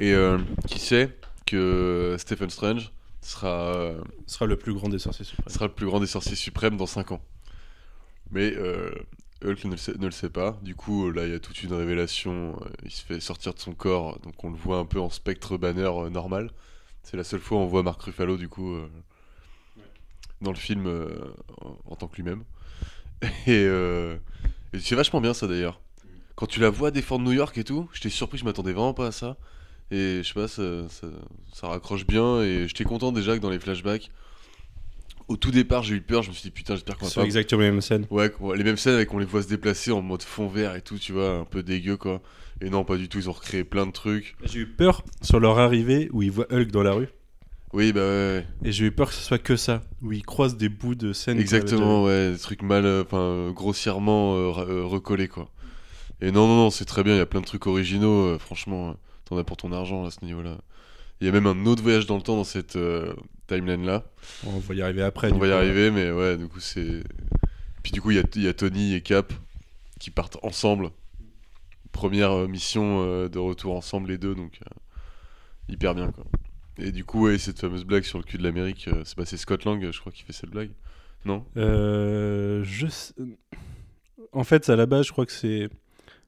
et 0.00 0.12
euh, 0.12 0.38
qui 0.66 0.78
sait 0.78 1.16
que 1.46 2.16
Stephen 2.18 2.50
Strange 2.50 2.92
sera, 3.20 3.74
euh, 3.76 4.00
sera 4.26 4.46
le 4.46 4.56
plus 4.56 4.74
grand 4.74 4.88
des 4.88 4.98
sorciers 4.98 5.24
suprêmes. 5.24 5.52
sera 5.52 5.66
le 5.66 5.72
plus 5.72 5.86
grand 5.86 6.00
des 6.00 6.06
sorciers 6.06 6.36
suprêmes 6.36 6.76
dans 6.76 6.86
5 6.86 7.12
ans. 7.12 7.20
Mais 8.30 8.52
euh, 8.56 8.90
Hulk 9.44 9.64
ne 9.66 9.70
le, 9.72 9.76
sait, 9.76 9.94
ne 9.98 10.06
le 10.06 10.10
sait 10.12 10.30
pas. 10.30 10.58
Du 10.62 10.74
coup, 10.74 11.10
là, 11.10 11.26
il 11.26 11.32
y 11.32 11.34
a 11.34 11.38
toute 11.40 11.62
une 11.62 11.72
révélation. 11.72 12.58
Il 12.84 12.90
se 12.90 13.04
fait 13.04 13.20
sortir 13.20 13.54
de 13.54 13.60
son 13.60 13.72
corps, 13.74 14.18
donc 14.20 14.42
on 14.44 14.50
le 14.50 14.56
voit 14.56 14.78
un 14.78 14.84
peu 14.84 15.00
en 15.00 15.10
spectre 15.10 15.56
banner 15.56 15.82
euh, 15.82 16.10
normal. 16.10 16.50
C'est 17.02 17.16
la 17.16 17.24
seule 17.24 17.40
fois 17.40 17.58
où 17.58 17.60
on 17.60 17.66
voit 17.66 17.82
Mark 17.82 18.02
Ruffalo, 18.02 18.36
du 18.36 18.48
coup, 18.48 18.74
euh, 18.74 18.88
dans 20.40 20.50
le 20.50 20.56
film 20.56 20.86
euh, 20.86 21.08
en, 21.60 21.76
en 21.92 21.96
tant 21.96 22.08
que 22.08 22.16
lui-même. 22.16 22.44
Et, 23.46 23.64
euh, 23.64 24.16
et 24.72 24.80
c'est 24.80 24.94
vachement 24.94 25.20
bien 25.20 25.32
ça 25.32 25.46
d'ailleurs. 25.46 25.80
Quand 26.36 26.46
tu 26.46 26.60
la 26.60 26.70
vois 26.70 26.90
défendre 26.90 27.24
New 27.24 27.32
York 27.32 27.56
et 27.58 27.64
tout, 27.64 27.88
j'étais 27.92 28.10
surpris, 28.10 28.38
je 28.38 28.44
m'attendais 28.44 28.72
vraiment 28.72 28.94
pas 28.94 29.06
à 29.08 29.12
ça. 29.12 29.36
Et 29.90 30.20
je 30.22 30.22
sais 30.22 30.34
pas, 30.34 30.48
ça, 30.48 30.62
ça, 30.88 31.06
ça 31.52 31.68
raccroche 31.68 32.06
bien. 32.06 32.42
Et 32.42 32.68
j'étais 32.68 32.84
content 32.84 33.10
déjà 33.12 33.36
que 33.36 33.40
dans 33.42 33.50
les 33.50 33.58
flashbacks, 33.58 34.10
au 35.28 35.36
tout 35.36 35.50
départ, 35.50 35.82
j'ai 35.82 35.94
eu 35.96 36.00
peur. 36.00 36.22
Je 36.22 36.28
me 36.28 36.34
suis 36.34 36.42
dit, 36.42 36.50
putain, 36.50 36.74
j'espère 36.74 36.98
qu'on 36.98 37.06
va 37.06 37.12
pas. 37.14 37.24
exactement 37.24 37.62
les 37.62 37.70
mêmes 37.70 37.80
scènes. 37.80 38.06
Ouais, 38.10 38.30
les 38.54 38.64
mêmes 38.64 38.76
scènes 38.76 38.94
avec 38.94 39.12
on 39.14 39.18
les 39.18 39.24
voit 39.24 39.42
se 39.42 39.48
déplacer 39.48 39.90
en 39.92 40.02
mode 40.02 40.22
fond 40.22 40.46
vert 40.48 40.74
et 40.76 40.82
tout, 40.82 40.98
tu 40.98 41.12
vois, 41.12 41.30
un 41.38 41.44
peu 41.44 41.62
dégueu 41.62 41.96
quoi. 41.96 42.20
Et 42.60 42.70
non, 42.70 42.84
pas 42.84 42.96
du 42.96 43.08
tout, 43.08 43.18
ils 43.18 43.28
ont 43.28 43.32
recréé 43.32 43.64
plein 43.64 43.86
de 43.86 43.92
trucs. 43.92 44.36
J'ai 44.44 44.60
eu 44.60 44.66
peur 44.66 45.04
sur 45.22 45.40
leur 45.40 45.58
arrivée 45.58 46.08
où 46.12 46.22
ils 46.22 46.30
voient 46.30 46.46
Hulk 46.52 46.70
dans 46.70 46.82
la 46.82 46.92
rue. 46.92 47.08
Oui, 47.72 47.92
bah 47.92 48.00
ouais, 48.00 48.06
ouais. 48.06 48.46
Et 48.64 48.72
j'ai 48.72 48.86
eu 48.86 48.92
peur 48.92 49.08
que 49.08 49.14
ce 49.14 49.22
soit 49.22 49.38
que 49.38 49.56
ça, 49.56 49.82
où 50.00 50.12
ils 50.12 50.24
croisent 50.24 50.56
des 50.56 50.68
bouts 50.68 50.94
de 50.94 51.12
scène. 51.12 51.38
exactement, 51.38 52.04
ouais, 52.04 52.32
des 52.32 52.38
trucs 52.38 52.62
mal, 52.62 52.86
euh, 52.86 53.02
enfin, 53.04 53.18
euh, 53.18 53.50
grossièrement 53.52 54.36
euh, 54.36 54.50
re- 54.50 54.68
euh, 54.70 54.84
recollés 54.84 55.28
quoi. 55.28 55.50
Et 56.20 56.30
non, 56.30 56.46
non, 56.46 56.56
non, 56.56 56.70
c'est 56.70 56.84
très 56.84 57.02
bien, 57.02 57.14
il 57.14 57.18
y 57.18 57.20
a 57.20 57.26
plein 57.26 57.40
de 57.40 57.46
trucs 57.46 57.66
originaux, 57.66 58.26
euh, 58.26 58.38
franchement, 58.38 58.90
euh, 58.90 58.92
t'en 59.24 59.36
as 59.36 59.44
pour 59.44 59.56
ton 59.56 59.72
argent 59.72 60.04
à 60.04 60.10
ce 60.10 60.24
niveau-là. 60.24 60.58
Il 61.20 61.26
y 61.26 61.30
a 61.30 61.32
même 61.32 61.46
un 61.46 61.66
autre 61.66 61.82
voyage 61.82 62.06
dans 62.06 62.16
le 62.16 62.22
temps 62.22 62.36
dans 62.36 62.44
cette 62.44 62.76
euh, 62.76 63.14
timeline 63.46 63.84
là. 63.84 64.04
On 64.46 64.58
va 64.58 64.74
y 64.74 64.82
arriver 64.82 65.02
après. 65.02 65.32
On 65.32 65.38
va 65.38 65.46
y 65.46 65.52
arriver, 65.52 65.90
mais 65.90 66.10
ouais, 66.10 66.36
du 66.36 66.46
coup, 66.46 66.60
c'est. 66.60 67.02
Puis 67.82 67.92
du 67.92 68.02
coup, 68.02 68.10
il 68.10 68.16
y 68.16 68.20
a, 68.20 68.24
il 68.34 68.42
y 68.42 68.48
a 68.48 68.54
Tony 68.54 68.94
et 68.94 69.00
Cap 69.00 69.32
qui 69.98 70.10
partent 70.10 70.38
ensemble. 70.42 70.90
Première 71.92 72.46
mission 72.48 73.26
de 73.28 73.38
retour 73.38 73.74
ensemble, 73.74 74.10
les 74.10 74.18
deux, 74.18 74.34
donc 74.34 74.60
hyper 75.68 75.94
bien 75.94 76.10
quoi. 76.12 76.24
Et 76.78 76.92
du 76.92 77.04
coup, 77.04 77.24
ouais, 77.24 77.38
cette 77.38 77.58
fameuse 77.58 77.84
blague 77.84 78.04
sur 78.04 78.18
le 78.18 78.24
cul 78.24 78.36
de 78.36 78.42
l'Amérique, 78.42 78.88
euh, 78.88 79.02
c'est 79.04 79.16
bah, 79.16 79.24
c'est 79.24 79.38
Scott 79.38 79.64
Lang, 79.64 79.90
je 79.90 79.98
crois, 79.98 80.12
qui 80.12 80.22
fait 80.22 80.32
cette 80.32 80.50
blague. 80.50 80.70
Non? 81.24 81.44
Euh, 81.56 82.62
je 82.64 82.86
En 84.32 84.44
fait, 84.44 84.68
à 84.68 84.76
la 84.76 84.86
base, 84.86 85.06
je 85.06 85.12
crois 85.12 85.24
que 85.24 85.32
c'est 85.32 85.70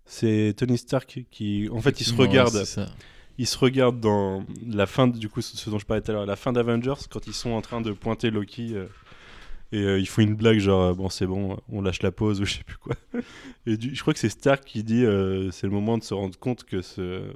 c'est 0.08 0.54
Tony 0.56 0.76
Stark 0.78 1.24
qui, 1.30 1.68
en 1.70 1.80
fait, 1.80 2.00
il 2.00 2.04
se 2.04 2.10
regarde, 2.22 2.54
il 3.38 3.46
se 3.46 3.56
regarde 3.58 4.00
dans 4.00 4.44
la 4.66 4.86
fin, 4.86 5.06
de- 5.06 5.16
du 5.16 5.28
coup, 5.28 5.40
ce 5.42 5.70
dont 5.70 5.78
je 5.78 5.86
parlais 5.86 6.02
tout 6.02 6.10
à 6.10 6.14
l'heure, 6.14 6.26
la 6.26 6.34
fin 6.36 6.52
d'Avengers, 6.52 6.94
quand 7.10 7.26
ils 7.28 7.32
sont 7.34 7.50
en 7.50 7.60
train 7.60 7.80
de 7.80 7.92
pointer 7.92 8.30
Loki. 8.30 8.74
euh, 8.74 8.86
et 9.70 9.82
euh, 9.82 9.98
ils 10.00 10.08
font 10.08 10.22
une 10.22 10.34
blague 10.34 10.60
genre 10.60 10.80
euh, 10.82 10.94
bon 10.94 11.10
c'est 11.10 11.26
bon 11.26 11.58
on 11.68 11.82
lâche 11.82 12.00
la 12.00 12.10
pause 12.10 12.40
ou 12.40 12.46
je 12.46 12.54
sais 12.54 12.64
plus 12.64 12.78
quoi. 12.78 12.94
Et 13.66 13.76
du- 13.76 13.94
je 13.94 14.00
crois 14.00 14.14
que 14.14 14.18
c'est 14.18 14.30
Stark 14.30 14.64
qui 14.64 14.82
dit 14.82 15.04
euh, 15.04 15.50
c'est 15.50 15.66
le 15.66 15.72
moment 15.74 15.98
de 15.98 16.02
se 16.02 16.14
rendre 16.14 16.38
compte 16.38 16.64
que 16.64 16.80
ce 16.80 17.30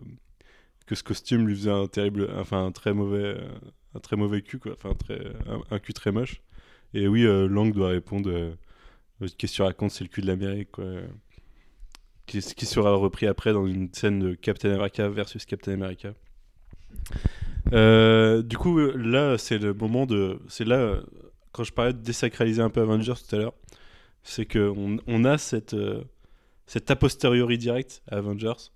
que 0.87 0.95
ce 0.95 1.03
costume 1.03 1.47
lui 1.47 1.55
faisait 1.55 1.71
un 1.71 1.87
terrible 1.87 2.31
enfin 2.39 2.65
un 2.65 2.73
très 2.73 2.95
mauvais 2.95 3.37
un 3.95 4.01
très 4.01 4.17
mauvais 4.17 4.41
cul 4.41 4.59
quoi. 4.59 4.73
Enfin 4.73 4.93
un, 4.93 4.95
très, 4.95 5.21
un, 5.47 5.61
un 5.71 5.79
cul 5.79 5.93
très 5.93 6.11
moche. 6.11 6.41
Et 6.95 7.07
oui 7.07 7.25
euh, 7.27 7.47
Lang 7.49 7.71
doit 7.71 7.89
répondre 7.91 8.31
qu'est-ce 9.21 9.53
que 9.53 9.57
tu 9.57 9.61
racontes 9.63 9.91
c'est 9.91 10.05
le 10.05 10.09
cul 10.09 10.23
de 10.23 10.27
l'Amérique 10.27 10.71
quoi 10.73 10.87
qui, 12.27 12.67
sera 12.67 12.95
repris 12.95 13.27
après 13.27 13.53
dans 13.53 13.67
une 13.67 13.93
scène 13.93 14.21
de 14.21 14.35
Captain 14.35 14.71
America 14.71 15.09
versus 15.09 15.45
Captain 15.45 15.73
America. 15.73 16.15
Euh, 17.73 18.43
du 18.43 18.59
coup 18.59 18.79
là 18.79 19.39
c'est 19.39 19.59
le 19.59 19.73
moment 19.73 20.05
de 20.05 20.41
c'est 20.49 20.65
là 20.65 21.01
quand 21.53 21.65
je 21.65 21.73
parlais 21.73 21.93
de 21.93 21.99
désacraliser 21.99 22.61
un 22.61 22.71
peu 22.71 22.81
Avengers 22.81 23.15
tout 23.29 23.37
à 23.37 23.39
l'heure 23.39 23.55
c'est 24.23 24.47
que 24.47 24.73
on, 25.07 25.25
a 25.25 25.39
cette 25.39 25.75
euh, 25.75 26.03
cette 26.67 26.91
a 26.91 26.97
posteriori 26.97 27.59
direct 27.59 28.03
à 28.11 28.17
Avengers 28.17 28.71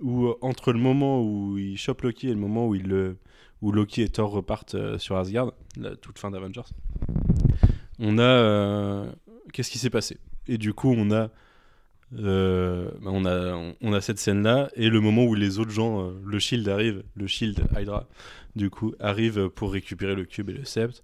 où 0.00 0.26
euh, 0.26 0.34
entre 0.40 0.72
le 0.72 0.78
moment 0.78 1.22
où 1.22 1.58
il 1.58 1.76
chope 1.76 2.02
Loki 2.02 2.28
et 2.28 2.34
le 2.34 2.40
moment 2.40 2.66
où 2.66 3.72
Loki 3.72 4.02
et 4.02 4.08
Thor 4.08 4.30
repartent 4.30 4.98
sur 4.98 5.16
Asgard 5.16 5.52
la 5.76 5.94
toute 5.96 6.18
fin 6.18 6.30
d'Avengers 6.30 6.70
on 7.98 8.18
a 8.18 9.06
qu'est-ce 9.52 9.70
qui 9.70 9.78
s'est 9.78 9.90
passé? 9.90 10.18
Et 10.46 10.56
du 10.56 10.72
coup 10.72 10.94
on 10.96 11.10
a 11.10 11.30
euh, 12.18 12.90
bah, 13.00 13.10
on 13.12 13.24
a 13.24 13.72
on, 13.80 13.92
a 13.92 14.00
cette 14.00 14.18
scène 14.18 14.42
là 14.42 14.68
et 14.74 14.88
le 14.88 15.00
moment 15.00 15.24
où 15.24 15.36
les 15.36 15.60
autres 15.60 15.70
gens 15.70 16.08
euh, 16.08 16.12
le 16.24 16.40
Shield 16.40 16.68
arrive 16.68 17.04
le 17.14 17.28
Shield 17.28 17.62
Hydra 17.78 18.08
du 18.56 18.68
coup 18.68 18.94
arrive 18.98 19.48
pour 19.50 19.72
récupérer 19.72 20.16
le 20.16 20.24
cube 20.24 20.50
et 20.50 20.54
le 20.54 20.64
sceptre. 20.64 21.02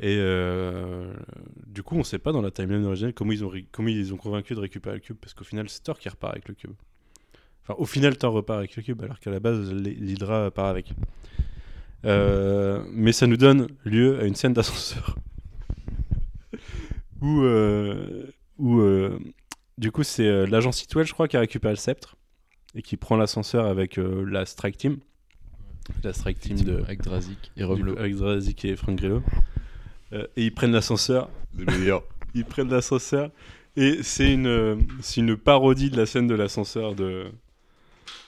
Et 0.00 0.16
euh, 0.18 1.14
du 1.66 1.84
coup 1.84 1.94
on 1.96 2.02
sait 2.02 2.18
pas 2.18 2.32
dans 2.32 2.42
la 2.42 2.50
timeline 2.50 2.84
originale 2.84 3.14
comment 3.14 3.30
ils 3.30 3.44
ont 3.44 3.52
comment 3.70 3.88
ils 3.88 4.12
ont 4.12 4.16
convaincu 4.16 4.54
de 4.54 4.60
récupérer 4.60 4.96
le 4.96 5.00
cube 5.00 5.16
parce 5.20 5.34
qu'au 5.34 5.44
final 5.44 5.68
c'est 5.68 5.84
Thor 5.84 5.98
qui 5.98 6.08
repart 6.08 6.32
avec 6.32 6.48
le 6.48 6.54
cube. 6.54 6.72
Enfin 7.62 7.74
au 7.78 7.86
final 7.86 8.16
Thor 8.16 8.32
repart 8.32 8.58
avec 8.58 8.74
le 8.74 8.82
cube 8.82 9.00
alors 9.04 9.20
qu'à 9.20 9.30
la 9.30 9.38
base 9.38 9.72
l'Hydra 9.72 10.50
part 10.50 10.66
avec. 10.66 10.92
Mais 12.02 13.12
ça 13.12 13.28
nous 13.28 13.36
donne 13.36 13.68
lieu 13.84 14.18
à 14.18 14.24
une 14.24 14.34
scène 14.34 14.52
d'ascenseur. 14.52 15.16
Où, 17.22 17.44
où 18.58 18.80
du 19.80 19.90
coup 19.90 20.04
c'est 20.04 20.28
euh, 20.28 20.46
l'agent 20.46 20.70
Sitwell 20.70 21.06
je 21.06 21.12
crois 21.12 21.26
qui 21.26 21.36
a 21.36 21.40
récupéré 21.40 21.72
le 21.72 21.78
sceptre 21.78 22.16
et 22.74 22.82
qui 22.82 22.96
prend 22.96 23.16
l'ascenseur 23.16 23.66
avec 23.66 23.98
euh, 23.98 24.24
la 24.28 24.46
Strike 24.46 24.76
Team. 24.76 24.98
La 26.04 26.12
Strike 26.12 26.38
Team 26.38 26.60
de 26.60 26.82
Avec 26.82 27.02
Drazik 27.02 27.50
et 27.56 27.64
Rob 27.64 27.96
avec 27.98 28.14
Drazik 28.14 28.64
et 28.64 28.76
Frank 28.76 28.96
Grillo. 28.96 29.22
Euh, 30.12 30.26
et 30.36 30.44
ils 30.44 30.54
prennent 30.54 30.72
l'ascenseur. 30.72 31.30
Le 31.56 31.64
meilleur. 31.64 32.04
ils 32.34 32.44
prennent 32.44 32.70
l'ascenseur 32.70 33.30
et 33.76 34.02
c'est 34.02 34.32
une 34.32 34.46
euh, 34.46 34.76
c'est 35.00 35.20
une 35.20 35.36
parodie 35.36 35.90
de 35.90 35.96
la 35.96 36.06
scène 36.06 36.26
de 36.26 36.34
l'ascenseur 36.34 36.94
de 36.94 37.26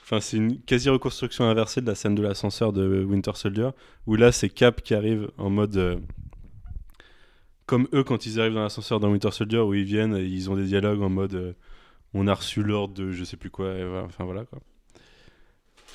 enfin 0.03 0.19
c'est 0.19 0.37
une 0.37 0.59
quasi 0.59 0.89
reconstruction 0.89 1.45
inversée 1.45 1.81
de 1.81 1.87
la 1.87 1.95
scène 1.95 2.15
de 2.15 2.21
l'ascenseur 2.21 2.73
de 2.73 3.03
Winter 3.03 3.31
Soldier 3.35 3.69
où 4.07 4.15
là 4.15 4.31
c'est 4.31 4.49
Cap 4.49 4.81
qui 4.81 4.93
arrive 4.93 5.29
en 5.37 5.49
mode 5.49 5.77
euh, 5.77 5.97
comme 7.65 7.87
eux 7.93 8.03
quand 8.03 8.25
ils 8.25 8.39
arrivent 8.39 8.53
dans 8.53 8.63
l'ascenseur 8.63 8.99
dans 8.99 9.09
Winter 9.11 9.31
Soldier 9.31 9.59
où 9.59 9.73
ils 9.73 9.83
viennent 9.85 10.15
et 10.15 10.23
ils 10.25 10.49
ont 10.49 10.55
des 10.55 10.65
dialogues 10.65 11.01
en 11.01 11.09
mode 11.09 11.35
euh, 11.35 11.53
on 12.13 12.27
a 12.27 12.33
reçu 12.35 12.63
l'ordre 12.63 12.93
de 12.95 13.11
je 13.11 13.23
sais 13.23 13.37
plus 13.37 13.49
quoi 13.51 13.73
enfin 14.05 14.25
voilà 14.25 14.45
quoi. 14.45 14.59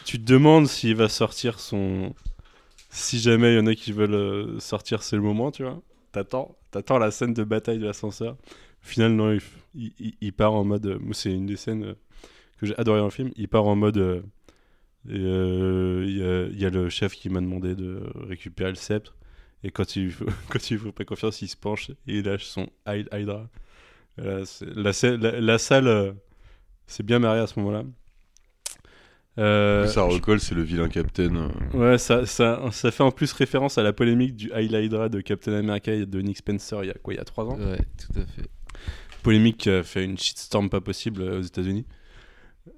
Tu 0.04 0.18
te 0.18 0.24
demandes 0.24 0.66
s'il 0.66 0.94
va 0.94 1.08
sortir 1.08 1.60
son 1.60 2.14
si 2.90 3.18
jamais 3.20 3.54
il 3.54 3.56
y 3.58 3.60
en 3.60 3.66
a 3.66 3.74
qui 3.74 3.92
veulent 3.92 4.14
euh, 4.14 4.60
sortir 4.60 5.02
c'est 5.02 5.16
le 5.16 5.22
moment 5.22 5.50
tu 5.50 5.62
vois. 5.64 5.80
T'attends 6.12 6.56
t'attends 6.70 6.98
la 6.98 7.10
scène 7.10 7.34
de 7.34 7.44
bataille 7.44 7.78
de 7.78 7.86
l'ascenseur. 7.86 8.34
Au 8.34 8.86
final 8.88 9.12
non 9.14 9.32
il, 9.32 9.42
il- 10.00 10.14
il- 10.20 10.32
part 10.32 10.54
en 10.54 10.64
mode 10.64 10.86
euh, 10.86 10.98
c'est 11.12 11.32
une 11.32 11.46
des 11.46 11.56
scènes 11.56 11.94
que 12.58 12.66
j'ai 12.66 12.78
adoré 12.78 13.00
dans 13.00 13.06
le 13.06 13.10
film 13.12 13.30
il 13.36 13.48
part 13.48 13.66
en 13.66 13.76
mode 13.76 14.24
il 15.06 16.58
y 16.58 16.64
a 16.66 16.70
le 16.70 16.88
chef 16.90 17.14
qui 17.14 17.30
m'a 17.30 17.40
demandé 17.40 17.74
de 17.74 18.02
récupérer 18.16 18.70
le 18.70 18.76
sceptre 18.76 19.16
et 19.64 19.70
quand 19.70 19.96
il 19.96 20.10
faut, 20.12 20.26
quand 20.48 20.70
il 20.70 20.78
faut 20.78 20.92
pas 20.92 21.04
confiance 21.04 21.42
il 21.42 21.48
se 21.48 21.56
penche 21.56 21.90
et 21.90 22.18
il 22.18 22.24
lâche 22.24 22.44
son 22.44 22.68
Hy- 22.86 23.06
Hydra 23.12 23.48
la, 24.16 24.42
la, 25.16 25.40
la 25.40 25.58
salle 25.58 25.86
euh, 25.88 26.12
c'est 26.86 27.04
bien 27.04 27.18
marré 27.18 27.40
à 27.40 27.46
ce 27.46 27.58
moment 27.58 27.72
là 27.72 27.84
Euh, 29.38 29.86
ça 29.86 30.02
recolle, 30.02 30.40
c'est 30.40 30.56
le 30.56 30.62
vilain 30.62 30.88
Captain. 30.88 31.36
euh. 31.36 31.48
Ouais, 31.72 31.98
ça, 31.98 32.26
ça, 32.26 32.60
ça 32.72 32.90
fait 32.90 33.04
en 33.04 33.12
plus 33.12 33.32
référence 33.32 33.78
à 33.78 33.84
la 33.84 33.92
polémique 33.92 34.34
du 34.34 34.50
Hail 34.52 34.66
Hydra 34.74 35.08
de 35.08 35.20
Captain 35.20 35.52
America 35.52 35.92
et 35.92 36.06
de 36.06 36.20
Nick 36.20 36.38
Spencer 36.38 36.80
il 36.82 36.88
y 36.88 36.90
a 36.90 36.94
quoi, 36.94 37.14
il 37.14 37.18
y 37.18 37.20
a 37.20 37.24
3 37.24 37.44
ans? 37.44 37.56
Ouais, 37.56 37.78
tout 37.78 38.18
à 38.18 38.24
fait. 38.26 38.48
Polémique 39.22 39.58
qui 39.58 39.70
a 39.70 39.82
fait 39.84 40.04
une 40.04 40.18
shitstorm 40.18 40.68
pas 40.70 40.80
possible 40.80 41.22
euh, 41.22 41.38
aux 41.38 41.42
États-Unis. 41.42 41.86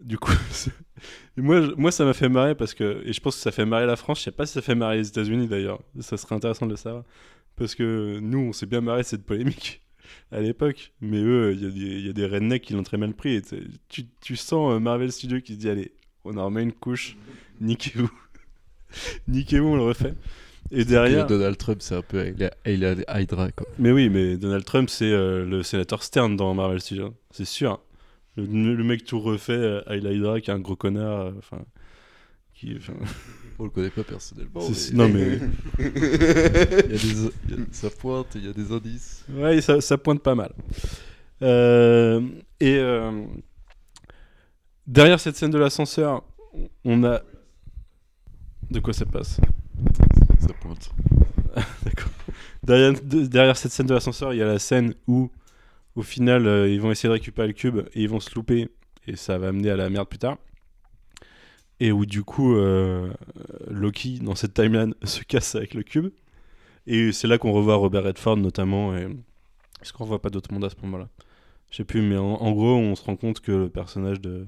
Du 0.03 0.19
coup, 0.19 0.33
moi, 1.37 1.61
je- 1.63 1.73
moi, 1.73 1.91
ça 1.93 2.05
m'a 2.05 2.13
fait 2.15 2.29
marrer 2.29 2.55
parce 2.55 2.75
que, 2.75 3.03
et 3.05 3.13
je 3.13 3.21
pense 3.21 3.37
que 3.37 3.43
ça 3.43 3.51
fait 3.53 3.65
marrer 3.67 3.87
la 3.87 3.97
France. 3.97 4.19
Je 4.21 4.25
sais 4.25 4.31
pas 4.33 4.47
si 4.47 4.53
ça 4.55 4.63
fait 4.63 4.75
marrer 4.75 4.99
les 4.99 5.09
États-Unis 5.09 5.47
d'ailleurs. 5.49 5.81
Ça 6.01 6.17
serait 6.17 6.35
intéressant 6.35 6.67
de 6.67 6.73
le 6.73 6.77
savoir. 6.77 7.05
Parce 7.57 7.75
que 7.75 8.19
nous, 8.21 8.39
on 8.39 8.53
s'est 8.53 8.67
bien 8.67 8.81
marré 8.81 9.03
de 9.03 9.07
cette 9.07 9.25
polémique 9.25 9.83
à 10.33 10.41
l'époque. 10.41 10.93
Mais 11.01 11.21
eux, 11.23 11.53
il 11.55 11.63
y, 11.63 11.67
a 11.67 11.71
des- 11.71 11.79
il 12.01 12.07
y 12.07 12.11
a 12.11 12.13
des 12.13 12.27
rednecks 12.27 12.63
qui 12.63 12.73
l'ont 12.75 12.83
très 12.83 12.97
mal 12.99 13.15
pris. 13.15 13.35
Et 13.35 13.43
tu, 13.89 14.07
tu 14.21 14.37
sens 14.37 14.75
euh, 14.75 14.79
Marvel 14.81 15.11
Studios 15.13 15.41
qui 15.41 15.55
se 15.55 15.59
dit 15.59 15.69
Allez, 15.69 15.93
on 16.25 16.37
en 16.37 16.47
remet 16.47 16.63
une 16.63 16.73
couche, 16.73 17.17
niquez-vous. 17.61 18.11
niquez-vous, 19.29 19.69
on 19.69 19.77
le 19.77 19.83
refait. 19.83 20.15
Et 20.73 20.85
derrière. 20.85 21.27
Donald 21.27 21.57
Trump, 21.57 21.79
c'est 21.81 21.97
un 21.97 22.03
peu 22.03 22.21
Hail 22.21 22.51
Hail 22.65 23.05
Hydra, 23.09 23.51
quoi. 23.51 23.67
Mais 23.79 23.91
oui, 23.91 24.09
mais 24.09 24.37
Donald 24.37 24.65
Trump, 24.65 24.89
c'est 24.89 25.11
euh, 25.11 25.45
le 25.45 25.63
sénateur 25.65 26.03
Stern 26.03 26.37
dans 26.37 26.55
Marvel 26.55 26.81
Studios, 26.81 27.15
c'est 27.33 27.45
sûr. 27.45 27.81
Le, 28.37 28.45
le 28.75 28.85
mec 28.85 29.05
tout 29.05 29.21
refait, 29.21 29.53
euh, 29.53 29.83
Hail 29.87 30.05
Hydra, 30.05 30.41
qui 30.41 30.51
est 30.51 30.55
un 30.55 30.61
gros 30.61 30.77
connard, 30.77 31.21
euh, 31.27 31.33
enfin. 31.39 31.63
qui. 32.55 32.75
enfin, 32.77 32.95
On 33.59 33.65
le 33.65 33.71
connaît 33.71 33.91
pas 33.91 34.05
personnellement. 34.05 34.61
mais- 34.69 34.97
non, 34.97 35.09
mais. 35.09 35.39
il 35.79 35.85
y 35.85 35.89
a 35.89 36.99
des, 36.99 37.31
il 37.49 37.51
y 37.51 37.55
a- 37.55 37.67
ça 37.73 37.91
pointe, 37.91 38.29
il 38.37 38.47
y 38.47 38.49
a 38.49 38.53
des 38.53 38.73
indices. 38.73 39.25
Ouais, 39.29 39.61
ça, 39.61 39.81
ça 39.81 39.99
pointe 39.99 40.23
pas 40.23 40.35
mal. 40.35 40.53
Euh, 41.43 42.21
et 42.61 42.77
euh, 42.79 43.25
derrière 44.87 45.21
cette 45.21 45.37
scène 45.37 45.51
de 45.51 45.59
l'ascenseur, 45.59 46.23
on 46.85 47.05
a. 47.05 47.21
De 48.71 48.79
quoi 48.81 48.93
ça 48.93 49.05
passe? 49.05 49.41
Ça 50.39 50.53
pointe. 50.61 50.91
D'accord. 51.85 52.11
Derrière, 52.63 52.93
de- 53.03 53.27
derrière 53.27 53.57
cette 53.57 53.73
scène 53.73 53.87
de 53.87 53.95
l'ascenseur, 53.95 54.33
il 54.33 54.37
y 54.39 54.43
a 54.43 54.47
la 54.47 54.59
scène 54.61 54.95
où, 55.09 55.29
au 55.97 56.03
final, 56.03 56.47
euh, 56.47 56.69
ils 56.69 56.81
vont 56.81 56.91
essayer 56.91 57.09
de 57.09 57.15
récupérer 57.15 57.49
le 57.49 57.53
cube 57.53 57.79
et 57.95 58.03
ils 58.03 58.09
vont 58.09 58.21
se 58.21 58.35
louper 58.35 58.69
et 59.07 59.17
ça 59.17 59.39
va 59.39 59.49
amener 59.49 59.71
à 59.71 59.77
la 59.77 59.91
merde 59.91 60.09
plus 60.09 60.19
tard. 60.19 60.39
Et 61.81 61.93
où, 61.93 62.05
du 62.05 62.23
coup, 62.23 62.55
euh, 62.57 63.11
Loki, 63.69 64.19
dans 64.21 64.35
cette 64.35 64.55
timeline, 64.55 64.95
se 65.05 65.23
casse 65.23 65.55
avec 65.55 65.75
le 65.75 65.83
cube. 65.83 66.11
Et 66.87 67.13
c'est 67.13 67.27
là 67.27 67.39
qu'on 67.39 67.53
revoit 67.53 67.77
Robert 67.77 68.05
Redford, 68.05 68.37
notamment. 68.37 68.95
Est-ce 68.97 69.93
qu'on 69.93 70.05
revoit 70.05 70.21
pas 70.21 70.31
d'autres 70.31 70.53
mondes 70.53 70.65
à 70.65 70.71
ce 70.71 70.77
moment-là? 70.83 71.09
Je 71.71 71.77
sais 71.77 71.85
plus, 71.85 72.03
mais 72.03 72.17
en, 72.17 72.53
gros, 72.53 72.77
on 72.77 72.95
se 72.97 73.05
rend 73.05 73.17
compte 73.17 73.41
que 73.41 73.53
le 73.53 73.69
personnage 73.69 74.21
de, 74.21 74.47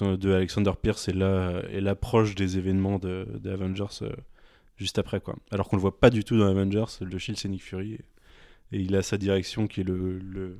de 0.00 0.32
Alexander 0.32 0.72
Pierce 0.80 1.08
est 1.08 1.12
là, 1.12 1.94
proche 1.94 2.34
des 2.34 2.56
événements 2.56 2.98
de, 2.98 3.26
des 3.38 3.50
Avengers 3.50 4.02
euh, 4.02 4.12
juste 4.76 4.98
après 4.98 5.20
quoi. 5.20 5.36
Alors 5.50 5.68
qu'on 5.68 5.76
le 5.76 5.82
voit 5.82 6.00
pas 6.00 6.08
du 6.08 6.24
tout 6.24 6.38
dans 6.38 6.46
Avengers, 6.46 6.86
le 7.02 7.18
Shield 7.18 7.38
c'est 7.38 7.48
Nick 7.48 7.62
Fury 7.62 7.98
et 8.72 8.80
il 8.80 8.94
a 8.96 9.02
sa 9.02 9.16
direction 9.16 9.66
qui 9.66 9.80
est 9.80 9.84
le, 9.84 10.18
le 10.18 10.58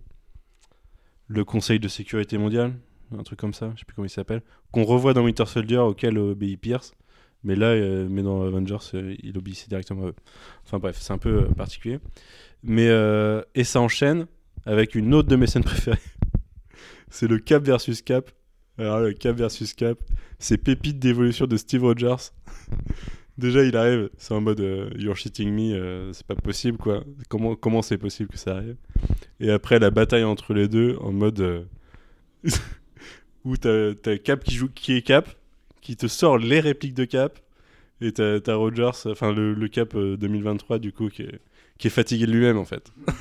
le 1.28 1.44
Conseil 1.44 1.78
de 1.78 1.88
sécurité 1.88 2.38
mondiale, 2.38 2.74
un 3.16 3.22
truc 3.22 3.38
comme 3.38 3.54
ça, 3.54 3.70
je 3.74 3.80
sais 3.80 3.84
plus 3.84 3.94
comment 3.94 4.06
il 4.06 4.10
s'appelle, 4.10 4.42
qu'on 4.72 4.84
revoit 4.84 5.12
dans 5.12 5.22
Winter 5.24 5.46
Soldier 5.46 5.78
auquel 5.78 6.18
obéit 6.18 6.60
Pierce, 6.60 6.92
mais 7.44 7.54
là 7.54 7.66
euh, 7.68 8.08
mais 8.10 8.22
dans 8.22 8.42
Avengers 8.42 8.76
euh, 8.94 9.14
il 9.22 9.36
obéissait 9.38 9.68
directement 9.68 10.04
à 10.04 10.08
eux. 10.08 10.14
Enfin 10.64 10.78
bref, 10.78 10.96
c'est 10.98 11.12
un 11.12 11.18
peu 11.18 11.42
euh, 11.42 11.54
particulier. 11.54 11.98
Mais 12.62 12.88
euh, 12.88 13.42
et 13.54 13.64
ça 13.64 13.80
enchaîne 13.80 14.26
avec 14.66 14.94
une 14.94 15.14
autre 15.14 15.28
de 15.28 15.36
mes 15.36 15.46
scènes 15.46 15.64
préférées. 15.64 15.98
c'est 17.10 17.28
le 17.28 17.38
Cap 17.38 17.62
versus 17.62 18.02
Cap. 18.02 18.30
Alors 18.78 19.00
le 19.00 19.12
Cap 19.12 19.36
versus 19.36 19.74
Cap, 19.74 19.98
c'est 20.38 20.58
pépite 20.58 20.98
d'évolution 20.98 21.46
de 21.46 21.56
Steve 21.56 21.82
Rogers. 21.82 22.32
Déjà, 23.38 23.62
il 23.64 23.76
arrive, 23.76 24.10
c'est 24.18 24.34
en 24.34 24.40
mode 24.40 24.60
euh, 24.60 24.90
You're 24.96 25.16
shitting 25.16 25.50
me, 25.52 25.72
euh, 25.74 26.12
c'est 26.12 26.26
pas 26.26 26.34
possible 26.34 26.76
quoi. 26.76 27.04
Comment 27.28 27.54
comment 27.54 27.82
c'est 27.82 27.96
possible 27.98 28.28
que 28.28 28.36
ça 28.36 28.56
arrive? 28.56 28.74
Et 29.38 29.50
après, 29.50 29.78
la 29.78 29.90
bataille 29.90 30.24
entre 30.24 30.54
les 30.54 30.66
deux 30.66 30.96
en 31.00 31.12
mode 31.12 31.38
euh, 31.40 31.62
où 33.44 33.56
t'as 33.56 33.94
t'as 33.94 34.18
Cap 34.18 34.42
qui 34.42 34.54
joue, 34.56 34.68
qui 34.68 34.94
est 34.94 35.02
Cap, 35.02 35.28
qui 35.80 35.96
te 35.96 36.08
sort 36.08 36.36
les 36.38 36.58
répliques 36.60 36.94
de 36.94 37.04
Cap, 37.04 37.38
et 38.00 38.10
t'as 38.12 38.40
t'as 38.40 38.54
Rogers, 38.56 38.90
enfin 39.06 39.32
le, 39.32 39.54
le 39.54 39.68
Cap 39.68 39.94
euh, 39.94 40.16
2023 40.16 40.78
du 40.80 40.92
coup 40.92 41.08
qui 41.08 41.22
est, 41.22 41.40
qui 41.78 41.86
est 41.86 41.90
fatigué 41.90 42.26
de 42.26 42.32
lui-même 42.32 42.58
en 42.58 42.64
fait. 42.64 42.90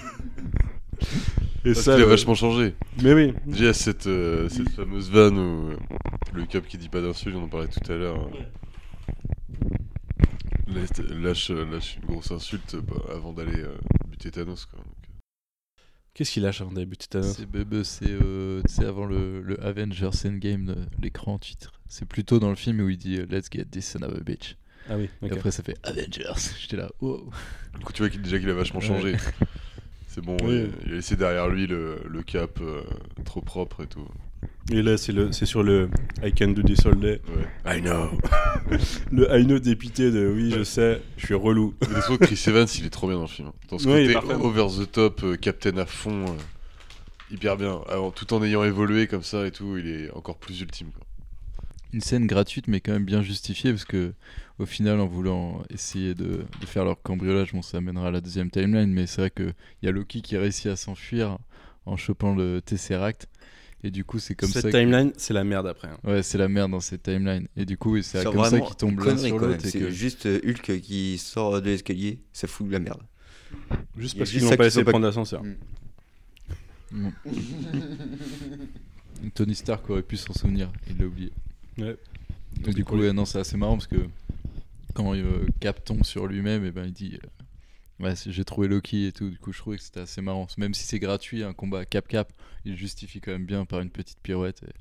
et 1.64 1.74
Parce 1.74 1.84
qu'il 1.84 1.92
a 1.94 2.06
vachement 2.06 2.34
changé. 2.36 2.74
Mais 3.04 3.14
oui. 3.14 3.34
Déjà, 3.46 3.72
cette, 3.74 4.08
euh, 4.08 4.50
cette 4.50 4.70
fameuse 4.72 5.12
vanne 5.12 5.38
où 5.38 5.70
euh, 5.72 5.76
le 6.34 6.46
cap 6.46 6.66
qui 6.66 6.78
dit 6.80 6.90
pas 6.90 7.02
d'insulte, 7.02 7.36
on 7.36 7.44
en 7.44 7.48
parlait 7.48 7.68
tout 7.68 7.92
à 7.92 7.96
l'heure. 7.96 8.16
euh, 8.16 8.30
laisse- 8.34 8.48
Lâche, 10.68 11.50
lâche 11.50 11.98
une 12.02 12.06
grosse 12.10 12.32
insulte 12.32 12.76
bah, 12.76 12.96
avant 13.14 13.34
d'aller 13.34 13.62
euh, 13.62 13.78
buter 14.10 14.32
Thanos. 14.32 14.66
Quoi. 14.66 14.80
Donc, 14.80 14.88
Qu'est-ce 16.14 16.32
qu'il 16.32 16.44
lâche 16.44 16.62
avant 16.62 16.72
d'aller 16.72 16.86
buter 16.86 17.08
Thanos 17.10 17.38
C'est 17.84 18.12
euh, 18.12 18.62
avant 18.80 19.06
le, 19.06 19.42
le 19.42 19.64
Avengers 19.64 20.10
Endgame, 20.26 20.70
euh, 20.70 20.86
l'écran 21.02 21.38
titre. 21.40 21.80
C'est 21.88 22.06
plutôt 22.08 22.40
dans 22.40 22.50
le 22.50 22.56
film 22.56 22.82
où 22.82 22.90
il 22.90 22.98
dit 22.98 23.18
euh, 23.18 23.26
Let's 23.30 23.48
get 23.52 23.66
this 23.66 23.90
son 23.92 24.02
of 24.04 24.14
a 24.14 24.20
bitch. 24.20 24.58
Ah 24.90 24.98
oui, 24.98 25.10
Et 25.22 25.32
après 25.32 25.52
ça 25.52 25.64
fait 25.64 25.78
Avengers. 25.84 26.34
J'étais 26.60 26.78
là, 26.78 26.90
wow. 27.02 27.30
Du 27.78 27.86
coup, 27.86 27.94
tu 27.94 28.02
vois 28.02 28.10
qu'il, 28.10 28.22
déjà 28.22 28.40
qu'il 28.40 28.50
a 28.50 28.54
vachement 28.54 28.80
changé. 28.82 29.14
Ouais. 29.14 29.20
C'est 30.08 30.22
bon, 30.22 30.38
Oui. 30.44 30.66
il, 30.66 30.88
il 30.88 30.92
a 30.94 30.96
laissé 30.96 31.16
derrière 31.16 31.48
lui 31.48 31.68
le, 31.68 32.02
le 32.08 32.24
cap 32.24 32.60
euh, 32.62 32.82
trop 33.24 33.42
propre 33.42 33.84
et 33.84 33.88
tout. 33.88 34.08
Et 34.70 34.82
là, 34.82 34.98
c'est 34.98 35.14
le, 35.14 35.32
c'est 35.32 35.46
sur 35.46 35.64
le 35.64 35.90
I 36.22 36.34
can 36.34 36.50
do 36.50 36.62
this 36.62 36.86
all 36.86 37.00
day. 37.00 37.22
Ouais. 37.66 37.78
I 37.78 37.82
know. 37.82 38.10
le 39.12 39.28
I 39.40 39.46
know 39.46 39.60
dépité 39.60 40.12
de 40.12 40.28
oui, 40.28 40.52
je 40.56 40.64
sais, 40.64 41.02
je 41.16 41.26
suis 41.26 41.34
relou. 41.36 41.74
Mais 41.90 42.18
Chris 42.20 42.44
Evans, 42.48 42.68
il 42.78 42.86
est 42.86 42.90
trop 42.90 43.08
bien 43.08 43.16
dans 43.16 43.22
le 43.24 43.28
film. 43.28 43.52
Dans 43.70 43.80
ce 43.80 43.88
Ouais, 43.88 44.04
il 44.06 44.12
est 44.12 44.14
côté 44.16 44.28
parfait. 44.28 44.44
over 44.44 44.68
the 44.84 44.92
top, 44.92 45.24
euh, 45.24 45.36
Captain 45.38 45.78
à 45.78 45.86
fond, 45.86 46.26
euh, 46.26 47.34
hyper 47.34 47.56
bien. 47.56 47.80
Alors, 47.88 48.14
tout 48.14 48.34
en 48.34 48.44
ayant 48.44 48.64
évolué 48.66 49.08
comme 49.08 49.24
ça 49.24 49.48
et 49.48 49.52
tout, 49.52 49.78
il 49.78 49.88
est 49.88 50.12
encore 50.12 50.38
plus 50.38 50.60
ultime. 50.60 50.90
Quoi. 50.92 51.06
Une 51.94 52.02
scène 52.02 52.28
gratuite 52.28 52.68
mais 52.68 52.82
quand 52.82 52.92
même 52.92 53.06
bien 53.06 53.22
justifiée 53.22 53.72
parce 53.72 53.86
que 53.86 54.12
au 54.60 54.66
final 54.66 55.00
en 55.00 55.08
voulant 55.08 55.64
essayer 55.70 56.14
de, 56.14 56.44
de 56.60 56.66
faire 56.66 56.84
leur 56.84 57.02
cambriolage, 57.02 57.54
bon 57.54 57.62
ça 57.62 57.78
amènera 57.78 58.10
à 58.10 58.12
la 58.12 58.20
deuxième 58.20 58.52
timeline 58.52 58.92
mais 58.92 59.08
c'est 59.08 59.22
vrai 59.22 59.30
qu'il 59.32 59.54
y 59.84 59.88
a 59.88 59.92
Loki 59.92 60.22
qui 60.22 60.36
réussit 60.36 60.66
à 60.68 60.76
s'enfuir 60.76 61.38
en 61.86 61.96
chopant 61.96 62.36
le 62.36 62.60
Tesseract 62.64 63.28
et 63.84 63.92
du 63.92 64.04
coup 64.04 64.20
c'est 64.20 64.36
comme 64.36 64.50
Cette 64.50 64.64
ça 64.64 64.72
que- 64.72 64.78
timeline, 64.78 65.12
c'est 65.18 65.34
la 65.34 65.44
merde 65.44 65.68
après. 65.68 65.88
hein. 65.90 65.98
Ouais, 66.04 66.24
c'est 66.24 66.38
la 66.38 66.48
merde 66.48 66.72
dans 66.72 66.80
cette 66.80 67.04
timeline. 67.04 67.48
Et 67.56 67.66
du 67.66 67.78
coup, 67.78 68.02
c'est 68.02 68.24
comme 68.24 68.44
ça 68.44 68.60
tombent 68.78 69.00
une 69.00 69.06
l'un 69.06 69.18
sur 69.18 69.40
l'autre. 69.40 69.62
C'est 69.64 69.80
que- 69.80 69.90
juste 69.92 70.26
euh, 70.26 70.40
Hulk 70.44 70.82
qui 70.82 71.18
sort 71.18 71.62
de 71.62 71.70
l'escalier, 71.70 72.20
ça 72.34 72.48
fout 72.48 72.68
de 72.68 72.72
la 72.74 72.80
merde. 72.80 73.02
Juste 73.98 74.18
parce 74.18 74.32
qu'ils 74.32 74.44
n'ont 74.44 74.56
pas 74.56 74.64
laissé 74.64 74.84
pas- 74.84 74.92
prendre 74.92 75.06
l'ascenseur. 75.06 75.44
Mm. 76.92 77.10
Tony 79.34 79.56
Stark 79.56 79.90
aurait 79.90 80.04
pu 80.04 80.18
s'en 80.18 80.34
souvenir, 80.34 80.72
il 80.90 80.98
l'a 80.98 81.06
oublié. 81.06 81.32
Ouais. 81.78 81.98
Et 82.66 82.72
du 82.74 82.84
coup, 82.86 82.98
ouais, 82.98 83.14
non, 83.14 83.26
c'est 83.26 83.40
assez 83.40 83.58
marrant 83.58 83.74
parce 83.78 83.88
que 83.88 83.98
quand 84.94 85.14
euh, 85.16 85.46
Cap 85.60 85.84
tombe 85.84 86.04
sur 86.04 86.28
lui-même, 86.28 86.66
et 86.66 86.72
ben 86.72 86.86
il 86.86 86.94
dit 86.94 87.20
euh, 87.24 87.28
ouais, 88.00 88.14
j'ai 88.26 88.46
trouvé 88.46 88.68
Loki 88.68 89.08
et 89.08 89.12
tout. 89.12 89.30
Du 89.30 89.38
coup, 89.38 89.52
je 89.52 89.60
trouvais 89.60 89.78
que 89.78 89.84
c'était 89.84 90.02
assez 90.02 90.22
marrant. 90.22 90.48
Même 90.58 90.74
si 90.74 90.84
c'est 90.84 91.00
gratuit, 91.00 91.44
un 91.44 91.54
combat 91.54 91.86
Cap-Cap, 91.86 92.32
il 92.66 92.76
justifie 92.78 93.22
quand 93.22 93.32
même 93.32 93.46
bien 93.46 93.66
par 93.66 93.80
une 93.82 93.90
petite 93.90 94.20
pirouette. 94.20 94.64
et 94.64 94.74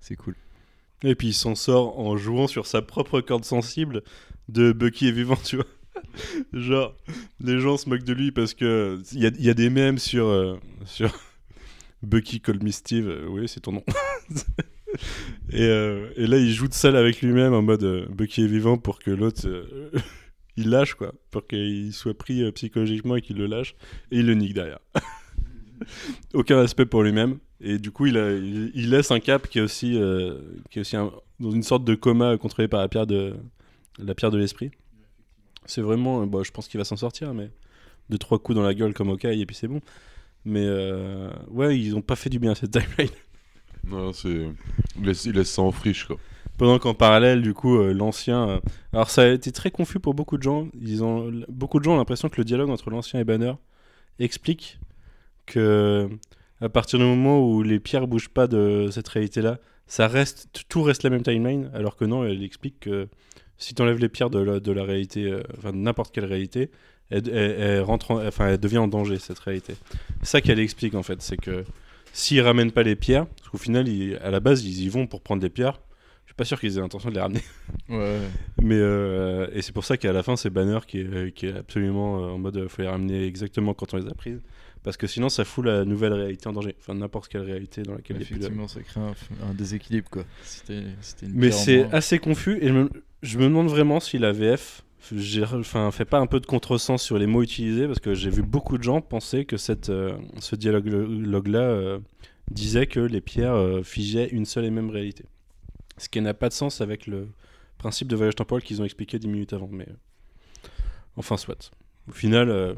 C'est 0.00 0.16
cool. 0.16 0.34
Et 1.02 1.14
puis 1.14 1.28
il 1.28 1.34
s'en 1.34 1.54
sort 1.54 1.98
en 1.98 2.16
jouant 2.16 2.46
sur 2.46 2.66
sa 2.66 2.82
propre 2.82 3.20
corde 3.20 3.44
sensible 3.44 4.02
de 4.48 4.72
Bucky 4.72 5.08
est 5.08 5.12
vivant, 5.12 5.36
tu 5.44 5.56
vois. 5.56 5.66
Genre, 6.52 6.94
les 7.40 7.60
gens 7.60 7.76
se 7.76 7.88
moquent 7.88 8.04
de 8.04 8.12
lui 8.12 8.32
parce 8.32 8.54
que 8.54 9.00
il 9.12 9.18
y 9.18 9.42
y 9.44 9.50
a 9.50 9.54
des 9.54 9.70
mèmes 9.70 9.98
sur, 9.98 10.26
euh, 10.26 10.58
sur 10.84 11.12
Bucky 12.02 12.40
Call 12.40 12.62
Me 12.62 12.70
Steve, 12.70 13.08
euh, 13.08 13.26
oui, 13.28 13.48
c'est 13.48 13.60
ton 13.60 13.72
nom. 13.72 13.84
et, 15.50 15.62
euh, 15.62 16.10
et 16.16 16.26
là, 16.26 16.38
il 16.38 16.52
joue 16.52 16.68
de 16.68 16.74
seul 16.74 16.96
avec 16.96 17.20
lui-même 17.20 17.52
en 17.52 17.62
mode 17.62 18.08
Bucky 18.10 18.42
est 18.44 18.46
vivant 18.46 18.78
pour 18.78 18.98
que 18.98 19.10
l'autre 19.10 19.46
il 20.56 20.70
lâche, 20.70 20.94
quoi. 20.94 21.12
Pour 21.30 21.46
qu'il 21.46 21.92
soit 21.92 22.16
pris 22.16 22.42
euh, 22.42 22.52
psychologiquement 22.52 23.16
et 23.16 23.22
qu'il 23.22 23.36
le 23.36 23.46
lâche. 23.46 23.74
Et 24.10 24.18
il 24.18 24.26
le 24.26 24.34
nique 24.34 24.54
derrière. 24.54 24.78
Aucun 26.34 26.58
respect 26.58 26.86
pour 26.86 27.02
lui-même. 27.02 27.38
Et 27.60 27.78
du 27.78 27.90
coup, 27.90 28.06
il, 28.06 28.90
laisse 28.90 29.10
un 29.10 29.20
cap 29.20 29.48
qui 29.48 29.58
est 29.58 29.62
aussi, 29.62 29.98
euh, 29.98 30.38
dans 31.40 31.50
une 31.50 31.62
sorte 31.62 31.84
de 31.84 31.94
coma 31.94 32.36
contrôlé 32.36 32.68
par 32.68 32.80
la 32.80 32.88
pierre 32.88 33.06
de, 33.06 33.36
l'esprit. 34.36 34.70
C'est 35.64 35.80
vraiment. 35.80 36.22
euh, 36.22 36.42
je 36.42 36.50
pense 36.52 36.68
qu'il 36.68 36.78
va 36.78 36.84
s'en 36.84 36.96
sortir, 36.96 37.34
mais 37.34 37.50
deux, 38.10 38.18
trois 38.18 38.38
coups 38.38 38.56
dans 38.56 38.62
la 38.62 38.74
gueule 38.74 38.94
comme 38.94 39.10
Hawkeye 39.10 39.40
et 39.40 39.46
puis 39.46 39.56
c'est 39.56 39.68
bon. 39.68 39.80
Mais 40.44 40.68
ouais, 41.48 41.78
ils 41.78 41.96
ont 41.96 42.02
pas 42.02 42.14
fait 42.14 42.30
du 42.30 42.38
bien 42.38 42.52
à 42.52 42.54
cette 42.54 42.70
timeline. 42.70 43.14
Non, 43.86 44.12
c'est. 44.12 44.48
Il 44.96 45.04
laisse 45.04 45.50
ça 45.50 45.62
en 45.62 45.72
friche, 45.72 46.04
quoi. 46.04 46.18
Pendant 46.58 46.78
qu'en 46.78 46.94
parallèle, 46.94 47.42
du 47.42 47.52
coup, 47.54 47.76
euh, 47.78 47.92
l'ancien. 47.92 48.48
euh, 48.48 48.60
Alors, 48.92 49.10
ça 49.10 49.22
a 49.22 49.26
été 49.28 49.52
très 49.52 49.70
confus 49.70 50.00
pour 50.00 50.14
beaucoup 50.14 50.38
de 50.38 50.42
gens. 50.42 50.68
Ils 50.80 51.04
ont... 51.04 51.30
Beaucoup 51.48 51.78
de 51.78 51.84
gens 51.84 51.94
ont 51.94 51.98
l'impression 51.98 52.28
que 52.28 52.36
le 52.38 52.44
dialogue 52.44 52.70
entre 52.70 52.90
l'ancien 52.90 53.20
et 53.20 53.24
Banner 53.24 53.52
explique 54.18 54.78
que, 55.44 56.08
à 56.60 56.68
partir 56.68 56.98
du 56.98 57.04
moment 57.04 57.46
où 57.46 57.62
les 57.62 57.78
pierres 57.78 58.06
bougent 58.06 58.30
pas 58.30 58.46
de 58.46 58.88
cette 58.90 59.08
réalité-là, 59.08 59.58
ça 59.86 60.08
reste, 60.08 60.64
tout 60.68 60.82
reste 60.82 61.02
la 61.02 61.10
même 61.10 61.22
timeline. 61.22 61.70
Alors 61.74 61.96
que 61.96 62.04
non, 62.04 62.24
elle 62.24 62.42
explique 62.42 62.80
que 62.80 63.08
si 63.58 63.74
tu 63.74 63.82
enlèves 63.82 63.98
les 63.98 64.08
pierres 64.08 64.30
de 64.30 64.38
la, 64.38 64.58
de 64.60 64.72
la 64.72 64.84
réalité, 64.84 65.24
euh, 65.30 65.42
enfin 65.58 65.72
de 65.72 65.76
n'importe 65.78 66.12
quelle 66.14 66.24
réalité, 66.24 66.70
elle, 67.10 67.82
rentre 67.82 68.10
en- 68.10 68.26
enfin, 68.26 68.48
elle 68.48 68.58
devient 68.58 68.78
en 68.78 68.88
danger, 68.88 69.18
cette 69.18 69.38
réalité. 69.38 69.74
Ça 70.22 70.40
qu'elle 70.40 70.58
explique 70.58 70.94
en 70.94 71.02
fait. 71.04 71.22
C'est 71.22 71.36
que 71.36 71.64
s'ils 72.12 72.40
ramènent 72.40 72.72
pas 72.72 72.82
les 72.82 72.96
pierres, 72.96 73.26
parce 73.26 73.48
qu'au 73.50 73.58
final, 73.58 73.86
à 74.22 74.30
la 74.30 74.40
base, 74.40 74.64
ils 74.64 74.82
y 74.82 74.88
vont 74.88 75.06
pour 75.06 75.20
prendre 75.20 75.40
des 75.40 75.50
pierres. 75.50 75.80
Pas 76.36 76.44
sûr 76.44 76.60
qu'ils 76.60 76.76
aient 76.76 76.80
l'intention 76.80 77.08
de 77.08 77.14
les 77.14 77.20
ramener. 77.20 77.42
Ouais. 77.88 78.18
Mais 78.60 78.74
euh, 78.74 79.46
et 79.52 79.62
c'est 79.62 79.72
pour 79.72 79.84
ça 79.84 79.96
qu'à 79.96 80.12
la 80.12 80.22
fin, 80.22 80.36
c'est 80.36 80.50
Banner 80.50 80.80
qui 80.86 81.00
est, 81.00 81.34
qui 81.34 81.46
est 81.46 81.56
absolument 81.56 82.18
euh, 82.18 82.32
en 82.32 82.38
mode 82.38 82.56
euh, 82.56 82.68
faut 82.68 82.82
les 82.82 82.88
ramener 82.88 83.24
exactement 83.24 83.74
quand 83.74 83.94
on 83.94 83.96
les 83.96 84.06
a 84.08 84.14
prises. 84.14 84.42
Parce 84.82 84.96
que 84.96 85.06
sinon, 85.06 85.28
ça 85.28 85.44
fout 85.44 85.64
la 85.64 85.84
nouvelle 85.84 86.12
réalité 86.12 86.48
en 86.48 86.52
danger. 86.52 86.76
Enfin, 86.78 86.94
n'importe 86.94 87.28
quelle 87.28 87.42
réalité 87.42 87.82
dans 87.82 87.94
laquelle 87.94 88.20
Effectivement, 88.20 88.68
ça 88.68 88.80
crée 88.82 89.00
un, 89.00 89.14
un 89.48 89.54
déséquilibre 89.54 90.08
quoi. 90.10 90.24
Une 90.68 90.94
Mais 91.32 91.50
c'est 91.50 91.84
assez 91.92 92.18
confus 92.18 92.58
et 92.60 92.68
je 92.68 92.72
me, 92.72 92.90
je 93.22 93.38
me 93.38 93.44
demande 93.44 93.68
vraiment 93.68 94.00
si 94.00 94.18
la 94.18 94.32
VF 94.32 94.84
enfin, 95.52 95.90
fait 95.90 96.04
pas 96.04 96.18
un 96.18 96.26
peu 96.26 96.40
de 96.40 96.46
contresens 96.46 97.02
sur 97.02 97.18
les 97.18 97.26
mots 97.26 97.42
utilisés 97.42 97.86
parce 97.86 98.00
que 98.00 98.14
j'ai 98.14 98.30
vu 98.30 98.42
beaucoup 98.42 98.78
de 98.78 98.82
gens 98.82 99.00
penser 99.00 99.44
que 99.44 99.56
cette, 99.56 99.88
euh, 99.90 100.16
ce 100.40 100.56
dialogue-là 100.56 101.60
euh, 101.60 101.98
disait 102.50 102.86
que 102.86 103.00
les 103.00 103.20
pierres 103.20 103.54
euh, 103.54 103.82
figeaient 103.82 104.28
une 104.28 104.44
seule 104.44 104.64
et 104.64 104.70
même 104.70 104.90
réalité. 104.90 105.24
Ce 105.98 106.08
qui 106.08 106.20
n'a 106.20 106.34
pas 106.34 106.48
de 106.48 106.54
sens 106.54 106.80
avec 106.80 107.06
le 107.06 107.28
principe 107.78 108.08
de 108.08 108.16
voyage 108.16 108.34
temporel 108.34 108.62
qu'ils 108.62 108.80
ont 108.82 108.84
expliqué 108.84 109.18
10 109.18 109.28
minutes 109.28 109.52
avant. 109.52 109.68
Mais 109.70 109.88
euh, 109.88 110.68
enfin, 111.16 111.36
soit. 111.36 111.72
Au 112.08 112.12
final, 112.12 112.48
euh, 112.48 112.74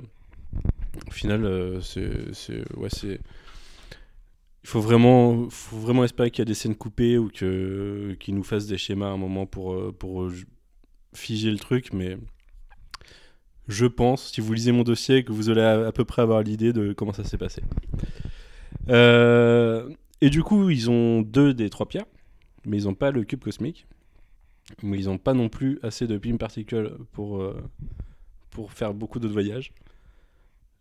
au 1.06 1.10
final 1.10 1.44
euh, 1.44 1.80
c'est. 1.80 2.76
Ouais, 2.76 2.88
c'est. 2.90 3.20
Il 4.64 4.68
faut 4.68 4.80
vraiment, 4.80 5.48
faut 5.50 5.78
vraiment 5.78 6.04
espérer 6.04 6.30
qu'il 6.30 6.40
y 6.40 6.42
a 6.42 6.44
des 6.44 6.54
scènes 6.54 6.74
coupées 6.74 7.16
ou 7.16 7.28
qu'ils 7.30 8.34
nous 8.34 8.42
fassent 8.42 8.66
des 8.66 8.76
schémas 8.76 9.06
à 9.06 9.10
un 9.10 9.16
moment 9.16 9.46
pour 9.46 9.94
pour 9.96 10.28
figer 11.14 11.50
le 11.50 11.58
truc, 11.58 11.92
mais 11.94 12.18
je 13.66 13.86
pense, 13.86 14.32
si 14.32 14.40
vous 14.40 14.52
lisez 14.52 14.72
mon 14.72 14.82
dossier, 14.82 15.24
que 15.24 15.32
vous 15.32 15.48
allez 15.48 15.62
à, 15.62 15.92
peu 15.92 16.04
près 16.04 16.22
avoir 16.22 16.42
l'idée 16.42 16.72
de 16.72 16.92
comment 16.92 17.14
ça 17.14 17.24
s'est 17.24 17.38
passé. 17.38 17.62
Et 20.20 20.30
du 20.30 20.42
coup, 20.42 20.68
ils 20.68 20.90
ont 20.90 21.22
deux 21.22 21.54
des 21.54 21.70
trois 21.70 21.86
pierres, 21.88 22.06
mais 22.64 22.78
ils 22.78 22.84
n'ont 22.84 22.94
pas 22.94 23.10
le 23.10 23.24
cube 23.24 23.42
cosmique, 23.42 23.86
mais 24.82 24.98
ils 24.98 25.06
n'ont 25.06 25.18
pas 25.18 25.34
non 25.34 25.48
plus 25.48 25.78
assez 25.82 26.06
de 26.06 26.16
beam 26.18 26.38
particle 26.38 26.96
pour 27.12 27.40
euh, 27.40 27.60
pour 28.50 28.72
faire 28.72 28.94
beaucoup 28.94 29.18
d'autres 29.18 29.34
voyages. 29.34 29.72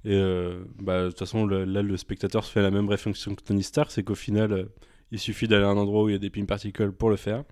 Et 0.06 0.14
euh, 0.14 0.64
bah, 0.80 1.04
de 1.04 1.10
toute 1.10 1.20
façon, 1.20 1.46
là, 1.48 1.82
le 1.82 1.98
spectateur 1.98 2.44
se 2.46 2.52
fait 2.52 2.62
la 2.62 2.72
même 2.72 2.88
réflexion 2.88 3.36
que 3.36 3.44
Tony 3.44 3.64
Stark, 3.64 3.92
c'est 3.92 4.04
qu'au 4.04 4.16
final, 4.16 4.52
euh, 4.54 4.66
il 5.12 5.20
suffit 5.20 5.48
d'aller 5.48 5.66
à 5.66 5.70
un 5.70 5.78
endroit 5.78 6.04
où 6.04 6.10
il 6.10 6.14
y 6.14 6.16
a 6.16 6.20
des 6.20 6.30
beam 6.30 6.46
particles 6.46 6.92
pour 6.92 7.10
le 7.10 7.18
faire. 7.18 7.44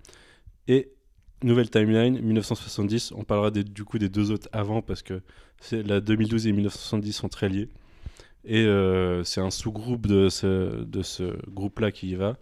Et 0.68 0.92
nouvelle 1.42 1.70
timeline, 1.70 2.20
1970, 2.20 3.12
on 3.12 3.24
parlera 3.24 3.50
du 3.50 3.84
coup 3.84 3.98
des 3.98 4.08
deux 4.08 4.30
autres 4.30 4.48
avant 4.52 4.82
parce 4.82 5.02
que 5.02 5.22
la 5.72 6.00
2012 6.00 6.46
et 6.46 6.52
1970 6.52 7.12
sont 7.12 7.28
très 7.28 7.48
liés. 7.48 7.68
Et 8.44 8.64
c'est 9.24 9.40
un 9.40 9.50
sous-groupe 9.50 10.06
de 10.06 10.28
ce, 10.28 10.84
de 10.84 11.02
ce 11.02 11.36
groupe-là 11.50 11.90
qui 11.92 12.10
y 12.10 12.14
va. 12.14 12.36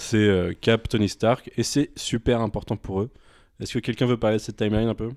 C'est 0.00 0.16
euh, 0.16 0.54
Cap, 0.58 0.88
Tony 0.88 1.08
Stark, 1.08 1.50
et 1.56 1.64
c'est 1.64 1.90
super 1.98 2.40
important 2.40 2.76
pour 2.76 3.00
eux. 3.02 3.10
Est-ce 3.58 3.74
que 3.74 3.78
quelqu'un 3.80 4.06
veut 4.06 4.16
parler 4.16 4.36
de 4.36 4.42
cette 4.42 4.56
timeline 4.56 4.88
un 4.88 4.94
peu? 4.94 5.10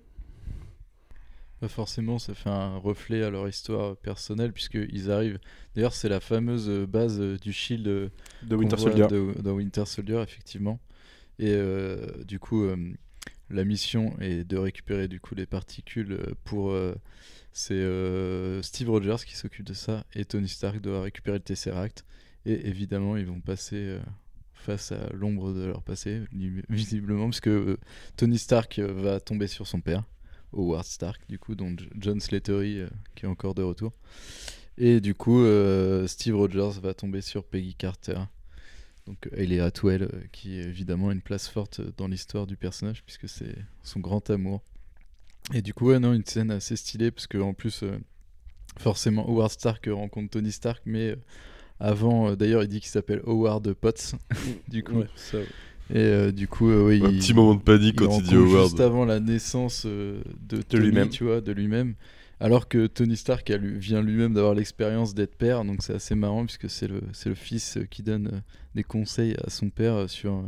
Pas 1.59 1.67
forcément, 1.67 2.17
ça 2.17 2.33
fait 2.33 2.49
un 2.49 2.77
reflet 2.77 3.21
à 3.21 3.29
leur 3.29 3.47
histoire 3.47 3.95
personnelle, 3.95 4.51
puisqu'ils 4.51 5.11
arrivent. 5.11 5.37
D'ailleurs, 5.75 5.93
c'est 5.93 6.09
la 6.09 6.19
fameuse 6.19 6.67
euh, 6.67 6.87
base 6.87 7.21
euh, 7.21 7.37
du 7.37 7.53
Shield 7.53 7.83
De 8.41 8.55
Winter 8.55 8.77
Soldier. 8.77 9.05
de- 9.07 9.39
dans 9.39 9.51
Winter 9.51 9.85
Soldier, 9.85 10.19
effectivement. 10.23 10.79
Et 11.37 11.53
euh, 11.53 12.23
du 12.23 12.39
coup, 12.39 12.63
euh, 12.63 12.75
la 13.51 13.63
mission 13.63 14.15
est 14.19 14.43
de 14.43 14.57
récupérer 14.57 15.07
du 15.07 15.19
coup 15.19 15.35
les 15.35 15.45
particules 15.45 16.17
pour. 16.43 16.71
euh, 16.71 16.95
c'est 17.53 17.83
Steve 18.63 18.89
Rogers 18.89 19.23
qui 19.27 19.35
s'occupe 19.35 19.65
de 19.65 19.73
ça 19.73 20.05
et 20.15 20.23
Tony 20.23 20.47
Stark 20.47 20.79
doit 20.79 21.01
récupérer 21.01 21.37
le 21.37 21.43
Tesseract. 21.43 22.05
Et 22.45 22.67
évidemment, 22.69 23.17
ils 23.17 23.25
vont 23.25 23.41
passer 23.41 23.97
face 24.61 24.91
à 24.91 25.09
l'ombre 25.13 25.53
de 25.53 25.65
leur 25.65 25.81
passé, 25.81 26.21
visiblement, 26.69 27.29
puisque 27.29 27.47
euh, 27.47 27.77
Tony 28.15 28.37
Stark 28.37 28.79
euh, 28.79 28.93
va 28.93 29.19
tomber 29.19 29.47
sur 29.47 29.67
son 29.67 29.81
père, 29.81 30.03
Howard 30.53 30.85
Stark, 30.85 31.21
du 31.27 31.39
coup, 31.39 31.55
dont 31.55 31.75
John 31.95 32.19
Slattery 32.19 32.79
euh, 32.79 32.89
qui 33.15 33.25
est 33.25 33.27
encore 33.27 33.55
de 33.55 33.63
retour. 33.63 33.93
Et 34.77 35.01
du 35.01 35.13
coup, 35.13 35.45
Steve 36.07 36.35
Rogers 36.35 36.79
va 36.81 36.93
tomber 36.93 37.21
sur 37.21 37.43
Peggy 37.43 37.75
Carter. 37.75 38.17
Donc 39.05 39.29
est 39.33 39.59
Atwell, 39.59 40.09
qui 40.31 40.57
est 40.57 40.63
évidemment 40.63 41.11
une 41.11 41.21
place 41.21 41.49
forte 41.49 41.81
dans 41.97 42.07
l'histoire 42.07 42.47
du 42.47 42.55
personnage, 42.55 43.03
puisque 43.03 43.27
c'est 43.27 43.55
son 43.83 43.99
grand 43.99 44.27
amour. 44.29 44.63
Et 45.53 45.61
du 45.61 45.73
coup, 45.73 45.93
non, 45.99 46.13
une 46.13 46.25
scène 46.25 46.51
assez 46.51 46.77
stylée, 46.77 47.11
parce 47.11 47.27
que 47.27 47.37
en 47.37 47.53
plus, 47.53 47.83
forcément, 48.79 49.27
Howard 49.27 49.51
Stark 49.51 49.87
rencontre 49.91 50.31
Tony 50.31 50.51
Stark, 50.51 50.81
mais 50.85 51.15
avant, 51.81 52.29
euh, 52.29 52.35
d'ailleurs, 52.35 52.63
il 52.63 52.69
dit 52.69 52.79
qu'il 52.79 52.89
s'appelle 52.89 53.21
Howard 53.25 53.73
Potts, 53.73 54.15
du 54.69 54.83
coup. 54.83 54.99
Ouais, 54.99 55.07
ça, 55.15 55.37
ouais. 55.37 55.45
Et 55.93 55.97
euh, 55.97 56.31
du 56.31 56.47
coup, 56.47 56.69
euh, 56.69 56.87
oui, 56.87 57.01
Un 57.03 57.09
il- 57.09 57.19
petit 57.19 57.33
moment 57.33 57.55
de 57.55 57.61
panique 57.61 57.95
il 57.99 58.07
quand 58.07 58.17
il 58.19 58.23
dit 58.23 58.35
Howard. 58.35 58.69
Juste 58.69 58.79
avant 58.79 59.03
la 59.05 59.19
naissance 59.19 59.83
euh, 59.85 60.21
de, 60.47 60.61
Tony, 60.61 60.85
lui-même. 60.85 61.09
tu 61.09 61.25
vois, 61.25 61.41
de 61.41 61.51
lui-même. 61.51 61.95
Alors 62.39 62.67
que 62.69 62.87
Tony 62.87 63.17
Stark 63.17 63.49
a 63.51 63.57
lui- 63.57 63.77
vient 63.77 64.01
lui-même 64.01 64.33
d'avoir 64.33 64.55
l'expérience 64.55 65.13
d'être 65.13 65.35
père, 65.35 65.63
donc 65.65 65.83
c'est 65.83 65.93
assez 65.93 66.15
marrant 66.15 66.43
puisque 66.45 66.69
c'est 66.69 66.87
le, 66.87 67.01
c'est 67.13 67.29
le 67.29 67.35
fils 67.35 67.77
qui 67.91 68.01
donne 68.03 68.41
des 68.73 68.83
conseils 68.83 69.35
à 69.45 69.49
son 69.51 69.69
père 69.69 70.09
sur, 70.09 70.43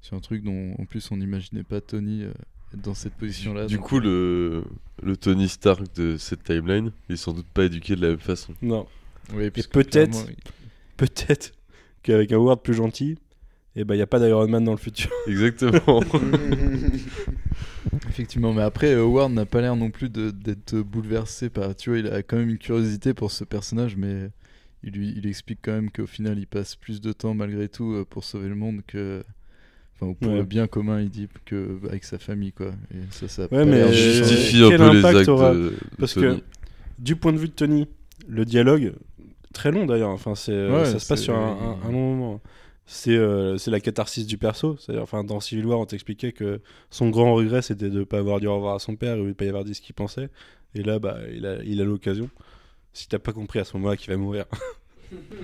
sur 0.00 0.16
un 0.16 0.20
truc 0.20 0.42
dont 0.44 0.74
en 0.78 0.84
plus 0.86 1.10
on 1.10 1.16
n'imaginait 1.18 1.62
pas 1.64 1.80
Tony 1.82 2.22
euh, 2.22 2.30
être 2.72 2.80
dans 2.80 2.94
cette 2.94 3.12
position-là. 3.14 3.66
Du 3.66 3.76
donc, 3.76 3.84
coup, 3.84 3.98
le, 4.00 4.62
le 5.02 5.16
Tony 5.16 5.48
Stark 5.48 5.82
de 5.96 6.16
cette 6.16 6.44
timeline, 6.44 6.90
il 7.10 7.14
est 7.14 7.18
sans 7.18 7.32
doute 7.34 7.46
pas 7.52 7.64
éduqué 7.64 7.96
de 7.96 8.00
la 8.02 8.08
même 8.10 8.18
façon. 8.18 8.54
Non. 8.62 8.86
oui, 9.34 9.50
puisque 9.50 9.72
peut-être- 9.72 10.26
Peut-être 10.96 11.52
qu'avec 12.02 12.32
un 12.32 12.36
Howard 12.36 12.62
plus 12.62 12.74
gentil, 12.74 13.18
eh 13.74 13.84
ben, 13.84 13.94
il 13.94 13.98
n'y 13.98 14.02
a 14.02 14.06
pas 14.06 14.18
d'Iron 14.18 14.48
Man 14.48 14.64
dans 14.64 14.72
le 14.72 14.78
futur. 14.78 15.10
Exactement. 15.26 16.00
Effectivement, 18.08 18.52
mais 18.52 18.62
après, 18.62 18.94
euh, 18.94 19.02
Howard 19.02 19.32
n'a 19.32 19.46
pas 19.46 19.60
l'air 19.60 19.76
non 19.76 19.90
plus 19.90 20.08
de- 20.08 20.30
d'être 20.30 20.76
bouleversé 20.76 21.50
par. 21.50 21.74
Tu 21.76 21.90
vois, 21.90 21.98
il 21.98 22.06
a 22.08 22.22
quand 22.22 22.36
même 22.36 22.48
une 22.48 22.58
curiosité 22.58 23.14
pour 23.14 23.30
ce 23.30 23.44
personnage, 23.44 23.96
mais 23.96 24.30
il 24.82 24.92
lui 24.92 25.12
il 25.16 25.26
explique 25.26 25.58
quand 25.62 25.72
même 25.72 25.90
qu'au 25.90 26.06
final, 26.06 26.38
il 26.38 26.46
passe 26.46 26.76
plus 26.76 27.00
de 27.00 27.12
temps 27.12 27.34
malgré 27.34 27.68
tout 27.68 27.92
euh, 27.92 28.04
pour 28.08 28.24
sauver 28.24 28.48
le 28.48 28.54
monde 28.54 28.80
que. 28.86 29.22
Enfin, 29.94 30.10
ou 30.10 30.14
pour 30.14 30.30
Ouais. 30.32 30.38
le 30.38 30.44
bien 30.44 30.66
commun, 30.66 31.00
il 31.00 31.08
dit, 31.10 31.26
que 31.46 31.78
avec 31.88 32.04
sa 32.04 32.18
famille, 32.18 32.52
quoi. 32.52 32.72
Et 32.92 32.98
ça, 33.10 33.28
ça 33.28 33.48
Ouais, 33.50 33.64
mais 33.64 33.92
Justifie 33.92 34.62
un 34.62 34.76
peu 34.76 34.92
les 34.96 35.04
actes 35.04 35.28
aura- 35.28 35.54
de, 35.54 35.58
de 35.60 35.74
Parce 35.98 36.14
Tony. 36.14 36.38
que 36.38 36.42
du 36.98 37.16
point 37.16 37.32
de 37.32 37.38
vue 37.38 37.48
de 37.48 37.52
Tony, 37.54 37.86
le 38.28 38.44
dialogue, 38.44 38.92
très 39.56 39.72
long 39.72 39.86
d'ailleurs, 39.86 40.10
enfin, 40.10 40.34
c'est, 40.34 40.52
euh, 40.52 40.78
Ouais, 40.78 40.84
ça 40.84 40.98
se 40.98 41.08
passe 41.08 41.18
c'est- 41.18 41.24
sur 41.24 41.34
un, 41.34 41.78
un- 41.84 41.88
un 41.88 41.92
long 41.92 42.14
moment. 42.14 42.40
C'est, 42.88 43.16
euh, 43.16 43.58
c'est 43.58 43.72
la 43.72 43.80
catharsis 43.80 44.26
du 44.26 44.38
perso. 44.38 44.76
C'est-à-dire, 44.78 45.02
enfin, 45.02 45.24
dans 45.24 45.40
Civil 45.40 45.66
War, 45.66 45.80
on 45.80 45.86
t'expliquait 45.86 46.30
que 46.32 46.60
son 46.90 47.08
grand 47.10 47.34
regret, 47.34 47.60
c'était 47.62 47.90
de 47.90 47.98
ne 47.98 48.04
pas 48.04 48.18
avoir 48.18 48.38
dit 48.38 48.46
au 48.46 48.54
revoir 48.54 48.76
à 48.76 48.78
son 48.78 48.94
père 48.94 49.16
et 49.16 49.18
de 49.18 49.22
ne 49.24 49.32
pas 49.32 49.44
y 49.44 49.48
avoir 49.48 49.64
dit 49.64 49.74
ce 49.74 49.80
qu'il 49.80 49.94
pensait. 49.94 50.28
Et 50.76 50.82
là, 50.84 50.98
bah, 51.00 51.16
il 51.34 51.46
a, 51.46 51.56
il 51.64 51.80
a 51.80 51.84
l'occasion. 51.84 52.30
Si 52.92 53.08
t'as 53.08 53.18
pas 53.18 53.32
compris 53.32 53.58
à 53.58 53.64
ce 53.64 53.76
moment-là 53.76 53.96
qu'il 53.96 54.10
va 54.10 54.16
mourir, 54.16 54.44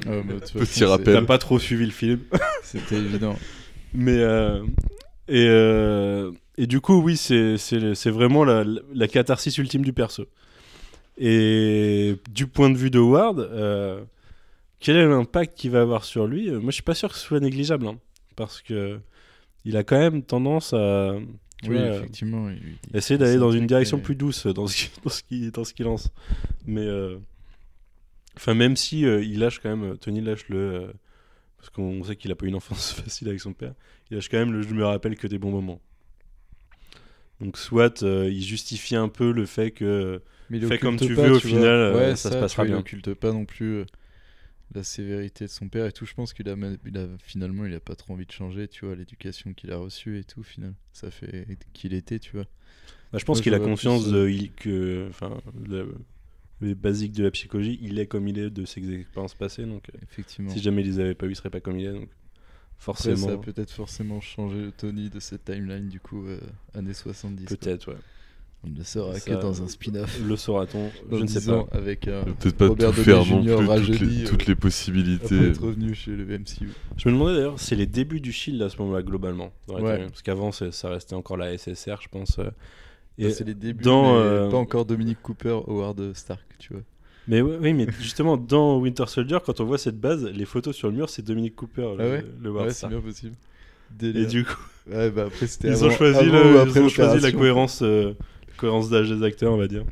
mais 0.07 0.23
de 0.35 0.39
toute 0.39 0.53
Petit 0.61 0.85
rappel. 0.85 1.15
t'as 1.15 1.23
pas 1.23 1.39
trop 1.39 1.59
suivi 1.59 1.85
le 1.85 1.91
film. 1.91 2.21
C'était 2.63 2.97
évident. 2.97 3.37
Mais 3.93 4.19
euh, 4.19 4.63
et, 5.29 5.47
euh, 5.49 6.31
et 6.57 6.67
du 6.67 6.81
coup, 6.81 7.03
oui, 7.03 7.17
c'est 7.17 7.57
c'est 7.59 7.95
c'est 7.95 8.11
vraiment 8.11 8.45
la, 8.45 8.65
la 8.95 9.09
catharsis 9.09 9.59
ultime 9.59 9.83
du 9.83 9.93
perso. 9.93 10.27
Et 11.19 12.17
du 12.31 12.47
point 12.47 12.71
de 12.71 12.77
vue 12.77 12.91
de 12.91 12.99
Ward, 12.99 13.39
euh, 13.39 14.03
quel 14.81 14.97
est 14.97 15.07
l'impact 15.07 15.57
qu'il 15.57 15.71
va 15.71 15.83
avoir 15.83 16.05
sur 16.05 16.27
lui? 16.27 16.49
Euh, 16.49 16.59
Moi, 16.61 16.71
je 16.71 16.75
suis 16.75 16.83
pas 16.83 16.95
sûr 16.95 17.11
que 17.11 17.17
ce 17.17 17.21
soit 17.27 17.41
négligeable, 17.41 17.87
hein, 17.87 17.99
parce 18.37 18.63
que 18.63 18.99
il 19.65 19.77
a 19.77 19.85
quand 19.85 19.99
même 19.99 20.23
tendance 20.23 20.73
à 20.73 21.15
tu 21.63 21.71
oui, 21.71 21.77
vois, 21.77 21.85
euh, 21.87 21.99
effectivement. 22.01 22.51
il- 22.51 22.57
il- 22.91 22.97
essayer 22.97 23.19
d'aller 23.19 23.37
dans 23.39 23.53
une 23.53 23.67
direction 23.69 24.01
plus 24.01 24.17
douce 24.17 24.47
dans 24.47 24.67
ce 24.67 24.87
dans 25.53 25.63
qu'il 25.63 25.85
lance. 25.85 26.09
Mais 26.67 26.85
euh, 26.85 27.19
même 28.49 28.75
si 28.77 29.03
il 29.03 29.39
lâche 29.39 29.61
quand 29.61 29.77
même, 29.77 29.97
Tony 29.99 30.21
lâche 30.21 30.49
le 30.49 30.93
parce 31.59 31.71
qu'on 31.71 32.03
sait 32.03 32.17
qu'il 32.17 32.33
a 32.33 32.35
pas 32.35 32.47
eu 32.47 32.49
une 32.49 32.57
enfance 32.57 32.93
facile 33.05 33.29
avec 33.29 33.41
son 33.41 33.53
père. 33.53 33.75
Il 34.11 34.17
lâche 34.17 34.29
quand 34.29 34.39
même 34.39 34.53
le 34.53 34.63
je 34.63 34.75
me 34.75 34.85
rappelle 34.85 35.17
que 35.17 35.29
des 35.29 35.39
bons 35.39 35.53
moments. 35.53 35.81
Donc 37.43 37.59
soit 37.59 38.03
euh, 38.03 38.31
il 38.31 38.43
justifie 38.43 38.97
un 38.97 39.09
peu 39.09 39.33
le 39.33 39.47
fait 39.47 39.71
que 39.71 40.21
Mais 40.51 40.61
Fais 40.61 40.79
comme 40.79 40.97
tu 40.97 41.15
pas, 41.15 41.23
veux, 41.23 41.33
au 41.33 41.39
tu 41.41 41.49
final, 41.49 41.65
euh, 41.67 42.11
Ouais, 42.11 42.17
ça 42.17 42.31
se 42.31 42.37
passera 42.37 42.63
vois, 42.63 42.69
bien. 42.69 42.77
Il 42.77 42.81
occulte 42.81 43.15
pas 43.15 43.33
non 43.33 43.45
plus 43.45 43.79
euh, 43.79 43.85
la 44.75 44.83
sévérité 44.85 45.45
de 45.47 45.51
son 45.51 45.69
père 45.69 45.87
et 45.87 45.93
tout. 45.93 46.07
Je 46.07 46.15
pense 46.15 46.33
qu'il 46.33 46.49
a, 46.49 46.57
même- 46.57 46.79
il 46.87 46.97
a 46.99 47.07
finalement, 47.25 47.67
il 47.67 47.75
a 47.75 47.81
pas 47.81 47.95
trop 47.97 48.15
envie 48.15 48.27
de 48.27 48.33
changer, 48.33 48.69
tu 48.69 48.87
vois, 48.87 48.95
l'éducation 48.95 49.53
qu'il 49.55 49.73
a 49.73 49.77
reçue 49.79 50.19
et 50.19 50.25
tout. 50.25 50.43
Final, 50.43 50.75
ça 50.93 51.11
fait 51.11 51.47
qu'il 51.73 51.95
était, 51.95 52.19
tu 52.19 52.33
vois. 52.33 52.47
bah, 53.13 53.19
je 53.19 53.25
pense 53.25 53.41
qu'il 53.41 53.55
a 53.55 53.59
conscience 53.61 54.05
plus, 54.05 54.13
de 54.13 54.29
il- 54.29 54.53
que 54.53 55.07
enfin 55.11 55.41
le- 55.69 55.95
les 56.61 56.75
basiques 56.75 57.13
de 57.13 57.25
la 57.25 57.31
psychologie, 57.31 57.79
il 57.83 57.99
est 57.99 58.07
comme 58.07 58.29
il 58.29 58.39
est 58.39 58.51
de 58.51 58.65
ses 58.65 58.91
expériences 58.93 59.35
passées. 59.35 59.65
Donc 59.67 59.91
Effectivement. 60.03 60.51
si 60.51 60.61
jamais 60.61 60.83
il 60.83 60.89
les 60.89 61.01
avait 61.01 61.15
pas 61.15 61.27
eu, 61.27 61.31
il 61.33 61.37
serait 61.37 61.51
pas 61.51 61.61
comme 61.61 61.79
il 61.79 61.87
est. 61.87 61.93
Donc 61.93 62.09
Après, 62.81 62.93
ça 63.03 63.11
a 63.11 63.15
forcément, 63.17 63.39
peut-être 63.39 63.71
forcément 63.71 64.21
changé 64.21 64.57
le 64.61 64.73
Tony 64.73 65.09
de 65.09 65.21
cette 65.21 65.45
timeline 65.45 65.89
du 65.89 66.01
coup 66.01 66.25
euh, 66.27 66.39
années 66.75 66.95
70. 66.95 67.47
quoi. 67.47 67.57
peut-être 67.57 67.89
ouais. 67.93 67.99
On 68.65 68.69
ne 68.71 68.79
le 68.79 68.85
saura 68.85 69.19
Ça, 69.19 69.31
que 69.35 69.41
dans 69.41 69.61
un 69.63 69.67
spin-off. 69.67 70.21
Le 70.25 70.37
saura-t-on 70.37 70.91
Je 71.11 71.17
ne 71.17 71.27
sais 71.27 71.41
10 71.41 71.47
pas. 71.49 71.67
Avec 71.73 72.07
un 72.07 72.23
Peut-être 72.23 72.57
pas 72.57 72.69
Robert 72.69 72.91
tout 72.95 73.03
Downey 73.03 73.05
faire 73.05 73.27
non 73.27 73.43
Jr. 73.43 73.57
plus, 73.57 73.87
toutes 73.87 74.01
les, 74.01 74.23
euh, 74.23 74.29
toutes 74.29 74.47
les 74.47 74.53
après 74.53 74.61
possibilités. 74.61 75.47
être 75.49 75.63
revenu 75.63 75.95
chez 75.97 76.13
le 76.13 76.25
MCU. 76.39 76.71
Je 76.97 77.09
me 77.09 77.15
demandais 77.15 77.35
d'ailleurs, 77.35 77.59
c'est 77.59 77.75
les 77.75 77.87
débuts 77.87 78.21
du 78.21 78.31
Shield 78.31 78.63
à 78.63 78.69
ce 78.69 78.77
moment-là, 78.79 79.03
globalement. 79.03 79.53
Ouais. 79.69 80.07
Parce 80.07 80.23
qu'avant, 80.23 80.53
ça 80.53 80.89
restait 80.89 81.15
encore 81.17 81.37
la 81.37 81.57
SSR, 81.59 81.97
je 82.03 82.09
pense. 82.09 82.39
euh. 82.39 82.51
Et 83.19 83.31
c'est 83.31 83.45
les 83.45 83.55
débuts, 83.55 83.83
dans, 83.83 84.15
mais 84.15 84.21
euh, 84.21 84.49
pas 84.49 84.57
encore 84.59 84.85
Dominique 84.87 85.21
Cooper, 85.23 85.59
Howard 85.67 86.13
Stark, 86.15 86.45
tu 86.61 86.73
vois. 86.73 86.83
Mais 87.29 87.41
oui, 87.41 87.73
mais 87.73 87.87
justement, 88.01 88.37
dans 88.37 88.79
Winter 88.79 89.05
Soldier, 89.07 89.39
quand 89.45 89.61
on 89.61 89.65
voit 89.65 89.79
cette 89.79 90.01
base, 90.01 90.25
les 90.25 90.45
photos 90.45 90.75
sur 90.75 90.89
le 90.89 90.95
mur, 90.95 91.09
c'est 91.09 91.23
Dominique 91.25 91.55
Cooper, 91.55 91.91
Ah 91.99 92.03
le, 92.03 92.11
ouais 92.11 92.25
le 92.43 92.51
Ouais, 92.51 92.71
c'est 92.71 92.89
bien 92.89 93.01
possible. 93.01 93.35
Et 94.03 94.27
du 94.27 94.45
coup, 94.45 94.57
Ouais, 94.91 95.11
bah 95.11 95.25
après, 95.29 95.47
c'était 95.47 95.69
ils 95.69 95.75
avant- 95.75 95.87
ont 95.87 95.91
choisi, 95.91 96.19
avant 96.19 96.33
le- 96.33 96.55
ou 96.55 96.59
après 96.59 96.81
ils 96.81 96.83
ont 96.85 96.89
choisi 96.89 97.21
la 97.23 97.31
cohérence, 97.31 97.83
euh, 97.83 98.15
cohérence 98.57 98.91
d'âge 98.91 99.11
des 99.11 99.23
acteurs, 99.23 99.53
on 99.53 99.57
va 99.57 99.69
dire. 99.69 99.85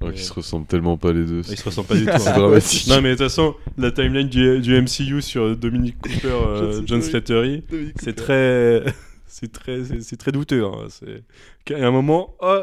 Alors 0.00 0.14
qu'ils 0.14 0.22
se 0.22 0.32
ressemblent 0.32 0.66
tellement 0.66 0.96
pas 0.96 1.12
les 1.12 1.24
deux. 1.26 1.42
Ils 1.50 1.56
se 1.58 1.64
ressemblent 1.64 1.88
pas 1.88 1.96
du 1.96 2.06
tout. 2.06 2.12
C'est 2.18 2.28
hein. 2.28 2.38
dramatique. 2.38 2.86
Non, 2.88 3.02
mais 3.02 3.10
de 3.10 3.14
toute 3.16 3.24
façon, 3.24 3.54
la 3.76 3.90
timeline 3.90 4.28
du, 4.28 4.60
du 4.60 4.80
MCU 4.80 5.20
sur 5.20 5.54
Dominique 5.56 5.96
Cooper, 6.02 6.28
euh, 6.28 6.82
John 6.86 7.02
Slattery. 7.02 7.64
C'est 7.68 7.76
Cooper. 7.96 8.14
très, 8.14 8.84
c'est 9.26 9.52
très, 9.52 9.80
c'est 10.00 10.16
très 10.16 10.32
douteux. 10.32 10.64
Hein. 10.64 10.86
C'est 10.88 11.24
qu'à 11.66 11.86
un 11.86 11.90
moment, 11.90 12.34
oh, 12.40 12.60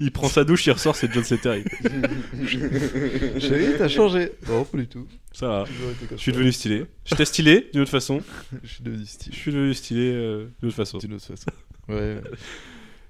il 0.00 0.12
prend 0.12 0.28
sa 0.28 0.44
douche, 0.44 0.66
il 0.66 0.72
ressort, 0.72 0.96
c'est 0.96 1.12
John 1.12 1.24
Slattery. 1.24 1.64
Chérie, 3.40 3.74
t'as 3.78 3.88
changé. 3.88 4.32
Non, 4.48 4.64
pas 4.64 4.78
du 4.78 4.86
tout. 4.86 5.06
Ça 5.32 5.48
va. 5.48 5.64
Je 6.10 6.16
suis 6.16 6.32
devenu 6.32 6.52
stylé. 6.52 6.84
J'étais 7.04 7.24
stylé 7.24 7.68
d'une 7.72 7.82
autre 7.82 7.90
façon. 7.90 8.20
Je 8.62 8.68
suis 8.68 8.82
devenu 8.82 9.04
style. 9.06 9.32
Je 9.32 9.38
suis 9.38 9.52
devenu 9.52 9.74
stylé 9.74 10.12
euh, 10.12 10.46
d'une 10.60 10.68
autre 10.68 10.76
façon. 10.76 10.98
D'une 10.98 11.14
autre 11.14 11.26
façon. 11.26 11.50
Ouais. 11.88 12.20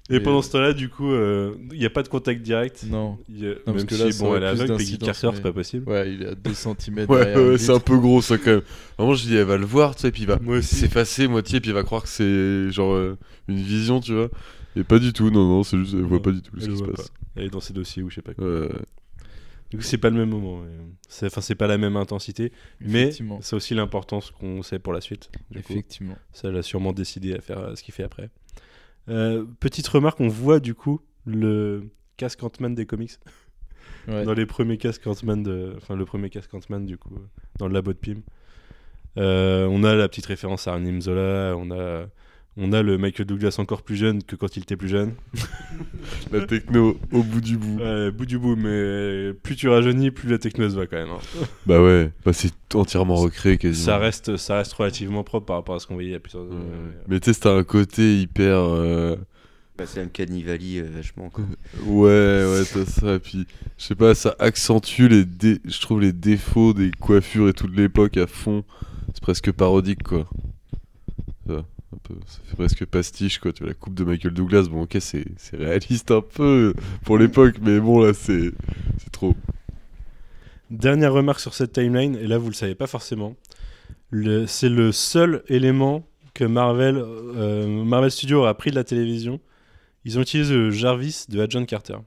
Et 0.09 0.13
Mais, 0.13 0.19
pendant 0.21 0.39
euh, 0.39 0.41
ce 0.41 0.51
temps-là, 0.51 0.73
du 0.73 0.87
coup, 0.87 1.11
euh, 1.11 1.55
il 1.73 1.79
n'y 1.79 1.85
a 1.85 1.89
pas 1.89 2.01
de 2.01 2.07
contact 2.07 2.41
direct. 2.41 2.85
Non. 2.89 3.17
Parce 3.65 3.77
même 3.77 3.85
que 3.85 3.95
si, 3.95 4.03
là, 4.03 4.11
ça 4.11 4.23
bon, 4.23 4.35
elle 4.37 4.43
est 4.43 4.51
plus 4.51 4.61
aveugle, 4.61 4.77
Peggy 4.77 4.97
Carter, 4.99 5.27
mais- 5.27 5.35
c'est 5.35 5.41
pas 5.41 5.51
possible. 5.51 5.89
Ouais, 5.89 6.13
il 6.13 6.23
est 6.23 6.27
à 6.27 6.35
2 6.35 6.53
cm 6.53 7.05
Ouais, 7.09 7.57
c'est 7.57 7.73
un 7.73 7.79
peu 7.79 7.97
gros 7.97 8.21
ça 8.21 8.37
quand 8.37 8.51
même. 8.51 8.61
Vraiment, 8.97 9.13
je 9.15 9.25
dis, 9.25 9.35
elle 9.35 9.43
va 9.43 9.57
le 9.57 9.65
voir, 9.65 9.95
tu 9.95 10.03
sais, 10.03 10.11
puis 10.11 10.21
il 10.21 10.27
va 10.27 10.39
s'effacer 10.61 11.27
moitié, 11.27 11.59
puis 11.59 11.71
il 11.71 11.73
va 11.73 11.83
croire 11.83 12.03
que 12.03 12.09
c'est 12.09 12.71
genre 12.71 12.93
euh, 12.93 13.17
une 13.49 13.57
vision, 13.57 13.99
tu 13.99 14.13
vois. 14.13 14.29
Et 14.77 14.83
pas 14.83 14.99
du 14.99 15.11
tout, 15.13 15.29
non, 15.31 15.47
non, 15.47 15.63
c'est 15.63 15.77
juste, 15.77 15.93
elle 15.93 16.01
voit 16.03 16.21
pas 16.21 16.31
du 16.31 16.41
tout 16.41 16.59
ce 16.59 16.67
qui 16.69 16.77
se 16.77 16.83
passe. 16.83 17.11
Elle 17.35 17.45
est 17.45 17.49
dans 17.49 17.59
ses 17.59 17.73
dossiers 17.73 18.03
ou 18.03 18.09
je 18.09 18.15
sais 18.15 18.21
pas 18.21 18.33
quoi. 18.33 18.45
Ouais. 18.45 18.69
Du 19.69 19.77
coup, 19.77 19.83
c'est 19.83 19.97
pas 19.97 20.09
le 20.09 20.15
même 20.17 20.29
moment. 20.29 20.61
ouais. 20.61 20.67
C'est, 21.09 21.25
enfin, 21.25 21.41
c'est 21.41 21.55
pas 21.55 21.67
la 21.67 21.77
même 21.77 21.97
intensité, 21.97 22.51
mais 22.79 23.11
c'est 23.41 23.55
aussi 23.55 23.73
l'importance 23.73 24.31
qu'on 24.31 24.61
sait 24.63 24.79
pour 24.79 24.93
la 24.93 25.01
suite. 25.01 25.29
Du 25.51 25.61
coup, 25.61 25.73
Effectivement. 25.73 26.17
ça 26.31 26.51
l'a 26.51 26.61
sûrement 26.61 26.93
décidé 26.93 27.33
à 27.33 27.41
faire 27.41 27.59
euh, 27.59 27.75
ce 27.75 27.83
qu'il 27.83 27.93
fait 27.93 28.03
après. 28.03 28.29
Euh, 29.09 29.45
petite 29.59 29.87
remarque, 29.87 30.19
on 30.21 30.27
voit 30.27 30.59
du 30.59 30.73
coup 30.73 31.01
le 31.25 31.89
casque 32.17 32.43
Ant-Man 32.43 32.75
des 32.75 32.85
comics 32.85 33.11
Ouais. 34.07 34.23
dans 34.23 34.33
les 34.33 34.45
premiers 34.45 34.77
casques 34.77 35.05
Ant-Man, 35.05 35.43
de... 35.43 35.73
enfin 35.75 35.95
le 35.95 36.05
premier 36.05 36.29
casque 36.29 36.53
Ant-Man 36.53 36.85
du 36.85 36.97
coup 36.97 37.13
dans 37.59 37.67
le 37.67 37.73
labo 37.73 37.91
de 37.91 37.97
Pym. 37.97 38.21
Euh, 39.17 39.65
on 39.69 39.83
a 39.83 39.95
la 39.95 40.07
petite 40.07 40.27
référence 40.27 40.67
à 40.67 40.73
Arnim 40.73 41.01
Zola, 41.01 41.55
on 41.57 41.71
a 41.71 42.05
on 42.57 42.73
a 42.73 42.81
le 42.81 42.97
Michael 42.97 43.25
Douglas 43.27 43.55
encore 43.59 43.83
plus 43.83 43.95
jeune 43.95 44.23
que 44.23 44.35
quand 44.35 44.57
il 44.57 44.63
était 44.63 44.75
plus 44.75 44.87
jeune. 44.89 45.13
La 46.31 46.45
techno 46.45 46.97
au 47.11 47.23
bout 47.23 47.41
du 47.41 47.57
bout. 47.57 47.77
Ouais, 47.79 48.11
bout 48.11 48.25
du 48.25 48.37
bout, 48.39 48.55
mais 48.55 49.33
plus 49.33 49.55
tu 49.55 49.69
rajeunis, 49.69 50.11
plus 50.11 50.29
la 50.29 50.37
techno 50.37 50.69
se 50.69 50.75
va 50.75 50.87
quand 50.87 50.97
même. 50.97 51.09
hein. 51.09 51.45
Bah 51.65 51.81
ouais, 51.81 52.11
bah 52.25 52.33
c'est 52.33 52.51
entièrement 52.75 53.15
recréé 53.15 53.57
quasiment. 53.57 53.85
Ça 53.85 53.97
reste, 53.97 54.37
ça 54.37 54.57
reste 54.57 54.73
relativement 54.73 55.23
propre 55.23 55.45
par 55.45 55.55
rapport 55.57 55.75
à 55.75 55.79
ce 55.79 55.87
qu'on 55.87 55.93
voyait 55.93 56.09
il 56.09 56.13
y 56.13 56.15
a 56.15 56.19
plusieurs 56.19 56.43
Ouais. 56.43 56.49
euh, 56.53 56.91
Mais 57.07 57.19
tu 57.19 57.33
sais, 57.33 57.39
t'as 57.39 57.53
un 57.55 57.63
côté 57.63 58.19
hyper. 58.21 58.57
euh, 58.57 59.15
Bah, 59.77 59.85
c'est 59.85 60.01
un 60.01 60.07
cannibali 60.07 60.79
euh, 60.79 60.89
vachement. 60.93 61.29
Quoi. 61.29 61.45
Ouais, 61.85 62.43
ouais, 62.45 62.63
ça. 62.85 63.15
Et 63.15 63.19
puis, 63.19 63.45
je 63.77 63.83
sais 63.85 63.95
pas, 63.95 64.15
ça 64.15 64.35
accentue 64.39 65.07
les, 65.07 65.25
dé... 65.25 65.59
je 65.65 65.79
trouve 65.79 66.01
les 66.01 66.13
défauts 66.13 66.73
des 66.73 66.91
coiffures 66.99 67.47
et 67.49 67.53
toute 67.53 67.75
l'époque 67.75 68.17
à 68.17 68.25
fond. 68.27 68.63
C'est 69.13 69.21
presque 69.21 69.51
parodique, 69.51 70.03
quoi. 70.03 70.27
Ça, 71.47 71.63
un 71.93 71.97
peu, 72.03 72.15
ça 72.25 72.39
fait 72.45 72.55
presque 72.55 72.85
pastiche, 72.85 73.39
quoi. 73.39 73.53
Tu 73.53 73.63
vois, 73.63 73.69
la 73.69 73.75
coupe 73.75 73.93
de 73.93 74.03
Michael 74.03 74.33
Douglas, 74.33 74.63
bon, 74.63 74.83
ok, 74.83 74.97
c'est 74.99 75.25
réaliste 75.53 76.11
un 76.11 76.21
peu 76.21 76.73
pour 77.03 77.17
l'époque, 77.17 77.55
mais 77.61 77.79
bon, 77.79 78.01
là, 78.01 78.13
c'est 78.13 78.51
trop. 79.11 79.35
Dernière 80.69 81.13
remarque 81.13 81.39
sur 81.39 81.53
cette 81.53 81.71
timeline, 81.71 82.15
et 82.17 82.27
là 82.27 82.37
vous 82.37 82.49
le 82.49 82.53
savez 82.53 82.75
pas 82.75 82.87
forcément. 82.87 83.35
C'est 84.47 84.69
le 84.69 84.91
seul 84.91 85.43
élément 85.47 86.05
que 86.33 86.43
Marvel, 86.43 86.97
euh, 86.97 87.83
Marvel 87.83 88.11
Studios 88.11 88.45
a 88.45 88.53
pris 88.53 88.71
de 88.71 88.75
la 88.75 88.83
télévision. 88.83 89.39
Ils 90.05 90.19
ont 90.19 90.21
utilisé 90.21 90.53
le 90.53 90.71
Jarvis 90.71 91.25
de 91.29 91.41
Agent 91.41 91.65
Carter. 91.65 91.97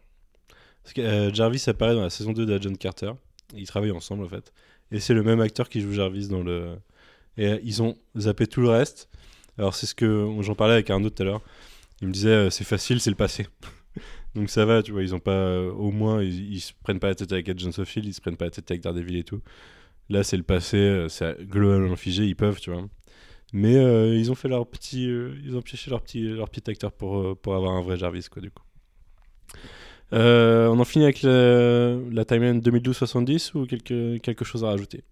Parce 0.83 0.93
que, 0.95 1.01
euh, 1.01 1.35
Jarvis 1.35 1.65
apparaît 1.67 1.95
dans 1.95 2.03
la 2.03 2.11
saison 2.11 2.33
2 2.33 2.47
d'Agent 2.47 2.75
Carter. 2.75 3.13
Ils 3.57 3.67
travaillent 3.67 3.91
ensemble 3.91 4.25
en 4.25 4.29
fait. 4.29 4.53
Et 4.93 5.01
c'est 5.01 5.15
le 5.15 5.23
même 5.23 5.41
acteur 5.41 5.69
qui 5.69 5.81
joue 5.81 5.93
Jarvis 5.93 6.29
dans 6.29 6.43
le. 6.43 6.77
Et 7.37 7.47
euh, 7.47 7.59
ils 7.65 7.83
ont 7.83 7.97
zappé 8.17 8.47
tout 8.47 8.61
le 8.61 8.69
reste. 8.69 9.09
Alors 9.61 9.75
c'est 9.75 9.85
ce 9.85 9.95
que 9.95 10.27
j'en 10.41 10.55
parlais 10.55 10.73
avec 10.73 10.89
un 10.89 11.05
autre 11.05 11.17
tout 11.17 11.23
à 11.23 11.27
l'heure. 11.27 11.43
Il 12.01 12.09
me 12.09 12.13
disait 12.15 12.31
euh, 12.31 12.51
c'est 12.51 12.65
facile, 12.65 12.99
c'est 12.99 13.11
le 13.11 13.17
passé. 13.17 13.47
Donc 14.35 14.49
ça 14.49 14.65
va, 14.65 14.83
tu 14.83 14.91
vois, 14.93 15.03
ils 15.03 15.15
ont 15.15 15.19
pas. 15.21 15.33
euh, 15.33 15.71
au 15.73 15.91
moins, 15.91 16.23
ils, 16.23 16.55
ils 16.55 16.61
se 16.61 16.73
prennent 16.83 16.99
pas 16.99 17.09
la 17.09 17.15
tête 17.15 17.31
avec 17.33 17.47
Agents 17.51 17.79
of 17.79 17.87
Shield, 17.91 18.09
ils 18.09 18.15
se 18.15 18.23
prennent 18.23 18.39
pas 18.39 18.47
la 18.47 18.51
tête 18.53 18.71
avec 18.71 18.83
Daredevil 18.83 19.17
et 19.19 19.25
tout. 19.25 19.43
Là, 20.09 20.25
c'est 20.25 20.39
le 20.39 20.43
passé, 20.45 20.79
euh, 20.79 21.09
c'est 21.11 21.37
globalement 21.45 21.97
figé, 21.97 22.25
ils 22.25 22.37
peuvent, 22.37 22.59
tu 22.61 22.71
vois. 22.71 22.87
Mais 23.53 23.77
euh, 23.77 24.17
ils 24.17 24.31
ont 24.33 24.35
fait 24.35 24.49
leur 24.49 24.67
petit. 24.67 25.09
euh, 25.11 25.35
ils 25.45 25.57
ont 25.57 25.63
pioché 25.63 25.91
leur 25.91 26.01
petit, 26.03 26.23
leur 26.23 26.49
petit 26.49 26.71
acteur 26.71 26.93
pour, 26.93 27.19
euh, 27.21 27.35
pour 27.35 27.55
avoir 27.55 27.73
un 27.73 27.83
vrai 27.83 27.99
Jarvis, 27.99 28.29
quoi, 28.31 28.41
du 28.43 28.51
coup. 28.51 28.63
Euh, 30.13 30.69
on 30.69 30.79
en 30.81 30.85
finit 30.85 31.05
avec 31.05 31.23
la, 31.23 31.97
la 32.11 32.25
timeline 32.25 32.61
2012-70 32.61 33.53
ou 33.55 33.67
quelque, 33.67 34.19
quelque 34.19 34.45
chose 34.45 34.65
à 34.65 34.69
rajouter? 34.69 35.05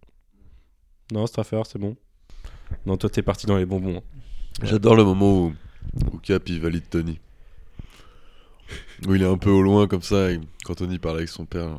Non, 1.12 1.26
Straffer, 1.26 1.62
c'est 1.66 1.78
bon. 1.78 1.96
Non, 2.86 2.96
toi, 2.96 3.10
t'es 3.10 3.22
parti 3.22 3.46
dans 3.46 3.56
les 3.58 3.66
bonbons. 3.66 3.98
hein. 3.98 4.02
J'adore 4.62 4.96
le 4.96 5.04
moment 5.04 5.44
où, 5.46 5.52
où 6.12 6.18
Cap 6.18 6.48
il 6.48 6.60
valide 6.60 6.88
Tony. 6.90 7.18
Où 9.06 9.14
il 9.14 9.22
est 9.22 9.26
un 9.26 9.38
peu 9.38 9.50
au 9.50 9.62
loin 9.62 9.86
comme 9.86 10.02
ça, 10.02 10.30
et 10.32 10.40
quand 10.64 10.74
Tony 10.74 10.98
parle 10.98 11.18
avec 11.18 11.28
son 11.28 11.44
père. 11.46 11.78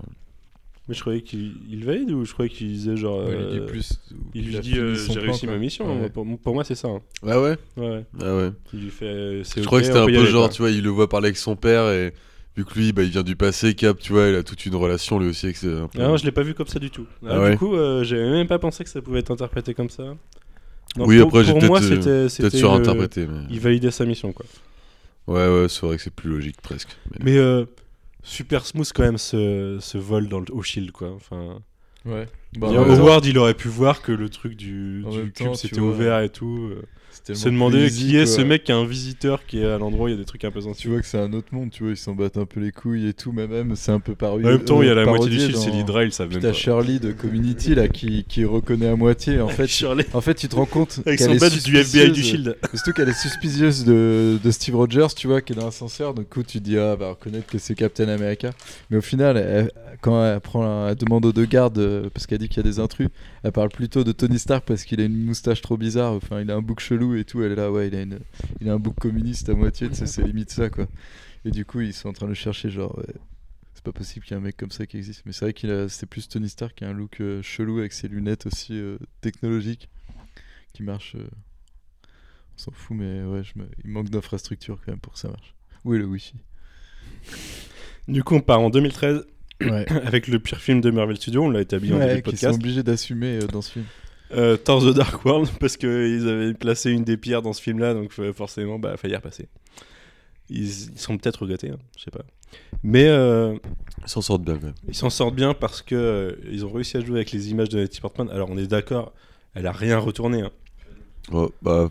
Mais 0.88 0.96
je 0.96 1.02
croyais 1.02 1.22
qu'il 1.22 1.54
il 1.70 1.86
valide 1.86 2.10
ou 2.12 2.26
je 2.26 2.34
croyais 2.34 2.50
qu'il 2.50 2.68
disait 2.68 2.96
genre. 2.98 3.24
Ouais, 3.28 3.38
il 3.40 3.48
dit 3.50 3.60
euh, 3.60 3.66
plus. 3.68 4.00
Il 4.34 4.46
lui 4.48 4.60
dit 4.60 4.78
euh, 4.80 4.96
son 4.96 5.14
j'ai 5.14 5.20
réussi 5.20 5.46
quoi. 5.46 5.54
ma 5.56 5.60
mission. 5.60 6.02
Ouais. 6.02 6.10
Pour, 6.10 6.26
pour 6.40 6.54
moi, 6.56 6.64
c'est 6.64 6.74
ça. 6.76 6.88
hein. 6.88 7.02
Ah 7.28 7.40
ouais? 7.40 7.58
Ouais, 7.78 7.90
ouais. 7.90 8.06
Ah 8.22 8.36
ouais. 8.36 8.52
Il 8.74 8.80
lui 8.80 8.90
fait. 8.90 9.06
euh, 9.06 9.44
Je 9.44 9.60
ok, 9.60 9.66
crois 9.68 9.80
que 9.82 9.86
c'était 9.86 10.00
un 10.00 10.06
peu 10.08 10.18
aller, 10.18 10.26
genre, 10.26 10.46
quoi. 10.46 10.54
tu 10.56 10.62
vois, 10.64 10.72
il 10.72 10.82
le 10.82 10.90
voit 10.90 11.08
parler 11.10 11.28
avec 11.28 11.38
son 11.38 11.56
père 11.56 11.92
et 11.92 12.14
vu 12.58 12.66
que 12.66 12.74
lui, 12.74 12.92
bah, 12.92 13.04
il 13.04 13.10
vient 13.10 13.22
du 13.22 13.36
passé, 13.36 13.76
Cap, 13.76 14.00
tu 14.00 14.14
vois, 14.14 14.30
il 14.30 14.36
a 14.36 14.42
toute 14.42 14.66
une 14.66 14.76
relation 14.76 15.20
lui 15.20 15.28
aussi 15.30 15.46
avec 15.46 15.58
ses. 15.58 15.68
Ah 15.68 16.08
non, 16.08 16.18
je 16.18 16.26
l'ai 16.26 16.32
pas 16.32 16.42
vu 16.42 16.56
comme 16.56 16.68
ça 16.68 16.80
du 16.80 16.90
tout. 16.90 17.06
Ah, 17.24 17.28
Ah 17.34 17.40
ouais 17.42 17.52
Du 17.52 17.58
coup, 17.58 17.76
euh, 17.76 18.04
j'avais 18.04 18.30
même 18.32 18.48
pas 18.48 18.58
pensé 18.60 18.84
que 18.84 18.90
ça 18.90 19.02
pouvait 19.02 19.20
être 19.20 19.32
interprété 19.32 19.74
comme 19.76 19.90
ça. 19.90 20.16
Non, 20.98 21.06
oui, 21.06 21.18
pour- 21.20 21.28
après, 21.28 21.44
j'ai 21.44 21.52
pour 21.52 21.60
peut-être 21.60 21.70
moi, 21.70 21.82
euh, 21.82 22.30
surinterprété. 22.30 23.28
Mais... 23.28 23.40
Il 23.50 23.60
validait 23.60 23.92
sa 23.92 24.06
mission, 24.06 24.32
quoi. 24.34 24.46
Ouais, 25.28 25.48
ouais, 25.48 25.68
c'est 25.70 25.86
vrai 25.86 25.98
que 25.98 26.02
c'est 26.02 26.14
plus 26.14 26.30
logique 26.30 26.60
presque. 26.62 26.90
Mais- 27.12 27.32
Mais 27.34 27.38
euh, 27.38 27.66
super 28.24 28.66
smooth 28.66 28.92
quand 28.94 29.04
même 29.04 29.18
ce, 29.20 29.78
ce 29.80 29.98
vol 29.98 30.28
dans 30.28 30.40
le, 30.40 30.48
au 30.52 30.64
shield, 30.64 30.92
quoi. 30.92 31.12
Enfin, 31.14 31.60
Ouais. 32.06 32.28
Bah, 32.58 32.70
Howard, 32.70 33.26
il 33.26 33.38
aurait 33.38 33.54
pu 33.54 33.68
voir 33.68 34.02
que 34.02 34.12
le 34.14 34.30
truc 34.30 34.56
du, 34.56 35.04
cube 35.36 35.54
s'était 35.56 35.80
ouvert 35.82 36.20
et 36.22 36.30
tout. 36.30 36.72
Euh, 37.30 37.34
se 37.36 37.50
demander 37.50 37.80
plus 37.80 37.90
qui 37.96 38.06
easy, 38.06 38.16
est 38.18 38.24
quoi. 38.26 38.36
ce 38.36 38.42
mec 38.42 38.64
qui 38.64 38.72
a 38.72 38.78
un 38.78 38.86
visiteur 38.86 39.46
qui 39.46 39.60
est 39.60 39.66
à 39.66 39.78
l'endroit 39.78 40.06
où 40.06 40.08
il 40.08 40.12
y 40.12 40.16
a 40.16 40.18
des 40.18 40.26
trucs 40.26 40.44
un 40.46 40.52
peu 40.52 40.60
Tu 40.78 40.88
vois 40.90 41.00
que 41.00 41.06
c'est 41.06 41.20
un 41.20 41.34
autre 41.34 41.48
monde, 41.52 41.70
tu 41.72 41.84
vois, 41.84 41.92
ils 41.92 41.98
s'en 41.98 42.14
battent 42.14 42.38
un 42.38 42.46
peu 42.46 42.60
les 42.60 42.72
couilles 42.72 43.08
et 43.08 43.14
tout, 43.14 43.32
mais 43.32 43.48
même 43.48 43.76
c'est 43.76 43.92
un 43.92 44.00
peu 44.00 44.16
paru. 44.16 44.46
En 44.46 44.50
même 44.50 44.64
temps, 44.64 44.82
il 44.82 44.88
y 44.88 44.92
a 44.92 44.96
la 44.96 45.06
moitié 45.06 45.30
du 45.30 45.40
shield, 45.40 45.58
c'est 45.58 45.72
l'Hydra, 45.72 46.04
ils 46.06 46.12
savent 46.12 46.32
même 46.32 46.42
pas. 46.42 46.54
Shirley 46.54 47.00
de 47.00 47.12
Community 47.12 47.76
là 47.76 47.88
qui, 47.88 48.24
qui 48.26 48.46
reconnaît 48.46 48.88
à 48.90 48.96
moitié. 48.96 49.40
En 49.42 49.48
fait, 49.50 49.68
Shirley. 49.68 50.06
en 50.14 50.22
fait, 50.22 50.36
tu 50.36 50.48
te 50.48 50.56
rends 50.56 50.66
compte 50.66 51.00
Avec 51.06 51.20
qu'elle 51.20 51.28
son 51.30 51.34
est 51.36 51.40
badge 51.40 51.64
du 51.64 51.78
FBI 51.78 52.12
du 52.12 52.24
shield. 52.24 52.58
Surtout 52.74 52.94
qu'elle 52.94 53.10
est 53.10 53.14
suspicieuse 53.20 53.84
de, 53.86 54.38
de 54.44 54.52
Steve 54.52 54.76
Rogers, 54.76 55.08
tu 55.16 55.28
vois, 55.28 55.42
qui 55.42 55.54
est 55.54 55.56
dans 55.56 55.66
l'ascenseur. 55.66 56.14
Du 56.14 56.26
coup, 56.26 56.44
tu 56.44 56.60
te 56.60 56.64
dis, 56.64 56.78
ah, 56.78 56.96
va 56.96 57.10
reconnaître 57.12 57.48
que 57.48 57.58
c'est 57.58 57.76
Captain 57.76 58.08
America. 58.08 58.52
Mais 58.90 58.98
au 58.98 59.02
final, 59.02 59.38
elle- 59.38 59.72
quand 60.02 60.24
elle, 60.24 60.40
prend, 60.40 60.88
elle 60.88 60.96
demande 60.96 61.26
aux 61.26 61.34
deux 61.34 61.46
gardes, 61.46 61.78
euh, 61.78 62.10
parce 62.14 62.26
qu'elle 62.26 62.38
dit 62.38 62.48
qu'il 62.48 62.58
y 62.64 62.68
a 62.68 62.70
des 62.70 62.80
intrus, 62.80 63.10
elle 63.44 63.52
parle 63.52 63.70
plutôt 63.70 64.04
de 64.04 64.12
Tony 64.14 64.40
Stark 64.40 64.64
parce 64.66 64.84
qu'il 64.84 65.02
a 65.02 65.04
une 65.04 65.26
moustache 65.26 65.62
trop 65.62 65.76
bizarre. 65.78 66.14
Enfin, 66.14 66.40
il 66.42 66.50
a 66.52 66.56
un 66.56 66.62
bouc 66.62 66.80
chelou 66.80 67.09
et 67.16 67.26
tout. 67.26 67.42
Elle 67.44 67.54
est 67.54 67.56
là, 67.56 67.72
ouais, 67.72 67.88
il 67.88 67.96
a, 67.96 68.02
une, 68.02 68.20
il 68.62 68.70
a 68.70 68.74
un 68.74 68.80
bouc 68.80 68.96
communiste 69.00 69.50
à 69.50 69.54
moitié, 69.54 69.90
c'est 69.94 70.22
limite 70.24 70.52
ça, 70.52 70.70
quoi. 70.70 70.88
Et 71.46 71.52
du 71.52 71.66
coup, 71.66 71.82
ils 71.82 71.94
sont 71.94 72.10
en 72.10 72.14
train 72.14 72.26
de 72.26 72.32
le 72.32 72.36
chercher, 72.36 72.70
genre, 72.70 72.98
ouais, 72.98 73.14
c'est 73.74 73.84
pas 73.84 73.92
possible 73.94 74.26
qu'il 74.26 74.36
y 74.36 74.38
ait 74.38 74.42
un 74.42 74.44
mec 74.44 74.58
comme 74.58 74.72
ça 74.72 74.86
qui 74.86 74.98
existe. 74.98 75.24
Mais 75.26 75.32
c'est 75.32 75.46
vrai 75.46 75.54
qu'il 75.54 75.72
a, 75.72 75.88
c'était 75.88 76.06
plus 76.06 76.28
Tony 76.28 76.50
Stark 76.50 76.76
qui 76.76 76.84
a 76.84 76.90
un 76.90 76.94
look 76.94 77.22
euh, 77.22 77.42
chelou 77.42 77.80
avec 77.80 77.94
ses 77.94 78.08
lunettes 78.10 78.46
aussi 78.46 78.74
euh, 78.74 78.98
technologiques 79.22 79.90
qui 80.74 80.84
marchent. 80.84 81.16
euh, 81.16 81.28
on 82.56 82.58
s'en 82.58 82.72
fout, 82.72 82.98
mais 82.98 83.24
ouais, 83.24 83.42
je 83.44 83.58
me- 83.58 83.70
il 83.86 83.90
manque 83.90 84.10
d'infrastructure 84.10 84.82
quand 84.86 84.92
même 84.92 85.00
pour 85.00 85.14
que 85.14 85.20
ça 85.20 85.30
marche. 85.30 85.56
Où 85.86 85.94
est 85.96 85.98
le 85.98 86.06
Wi-Fi 86.06 86.34
Du 88.08 88.24
coup, 88.24 88.36
on 88.36 88.42
part 88.42 88.60
en 88.60 88.70
2013 88.70 89.26
Ouais. 89.62 89.86
avec 90.06 90.28
le 90.30 90.40
pire 90.40 90.60
film 90.62 90.80
de 90.82 90.90
Marvel 90.90 91.18
Studios, 91.18 91.44
on 91.44 91.50
l'a 91.50 91.62
établi 91.62 91.94
en 91.94 92.00
début 92.00 92.08
de 92.10 92.16
qui 92.16 92.38
sont 92.38 92.48
podcast. 92.48 92.56
obligés 92.56 92.84
d'assumer 92.84 93.40
dans 93.52 93.62
ce 93.62 93.72
film. 93.74 93.86
Euh, 94.32 94.58
Thor 94.58 94.82
The 94.84 94.96
Dark 94.96 95.26
World, 95.26 95.50
parce 95.60 95.76
qu'ils 95.78 96.28
avaient 96.28 96.54
placé 96.54 96.92
une 96.92 97.04
des 97.04 97.18
pierres 97.18 97.42
dans 97.42 97.54
ce 97.54 97.62
film-là, 97.62 97.94
donc 97.94 98.12
euh, 98.20 98.32
forcément, 98.34 98.78
bah, 98.78 98.96
fallait 98.98 99.14
y 99.14 99.18
repasser. 99.18 99.48
ils, 100.50 100.66
ils 100.92 101.00
sont 101.00 101.18
peut-être 101.18 101.42
regrettés, 101.44 101.70
hein, 101.70 101.80
je 101.98 102.04
sais 102.04 102.12
pas. 102.12 102.24
Mais 102.84 103.08
euh, 103.08 103.56
Ils 104.04 104.10
s'en 104.10 104.22
sortent 104.22 104.44
bien 104.44 104.56
quand 104.56 104.66
même. 104.68 104.74
ils 104.88 104.96
s'en 104.96 105.10
sortent 105.10 105.36
bien 105.36 105.54
parce 105.54 105.82
que 105.82 105.96
euh, 105.96 106.32
ils 106.52 106.66
ont 106.66 106.72
réussi 106.72 106.98
à 106.98 107.02
jouer 107.02 107.18
avec 107.18 107.32
les 107.32 107.50
images 107.52 107.70
de 107.70 107.80
Nathalie 107.80 108.02
Portman. 108.02 108.30
Alors 108.30 108.50
on 108.52 108.58
est 108.58 108.68
d'accord, 108.68 109.14
elle 109.54 109.68
a 109.68 109.72
rien 109.72 109.98
retourné. 110.00 110.42
hein. 110.42 110.52
Ouais, 111.32 111.48
bah, 111.62 111.90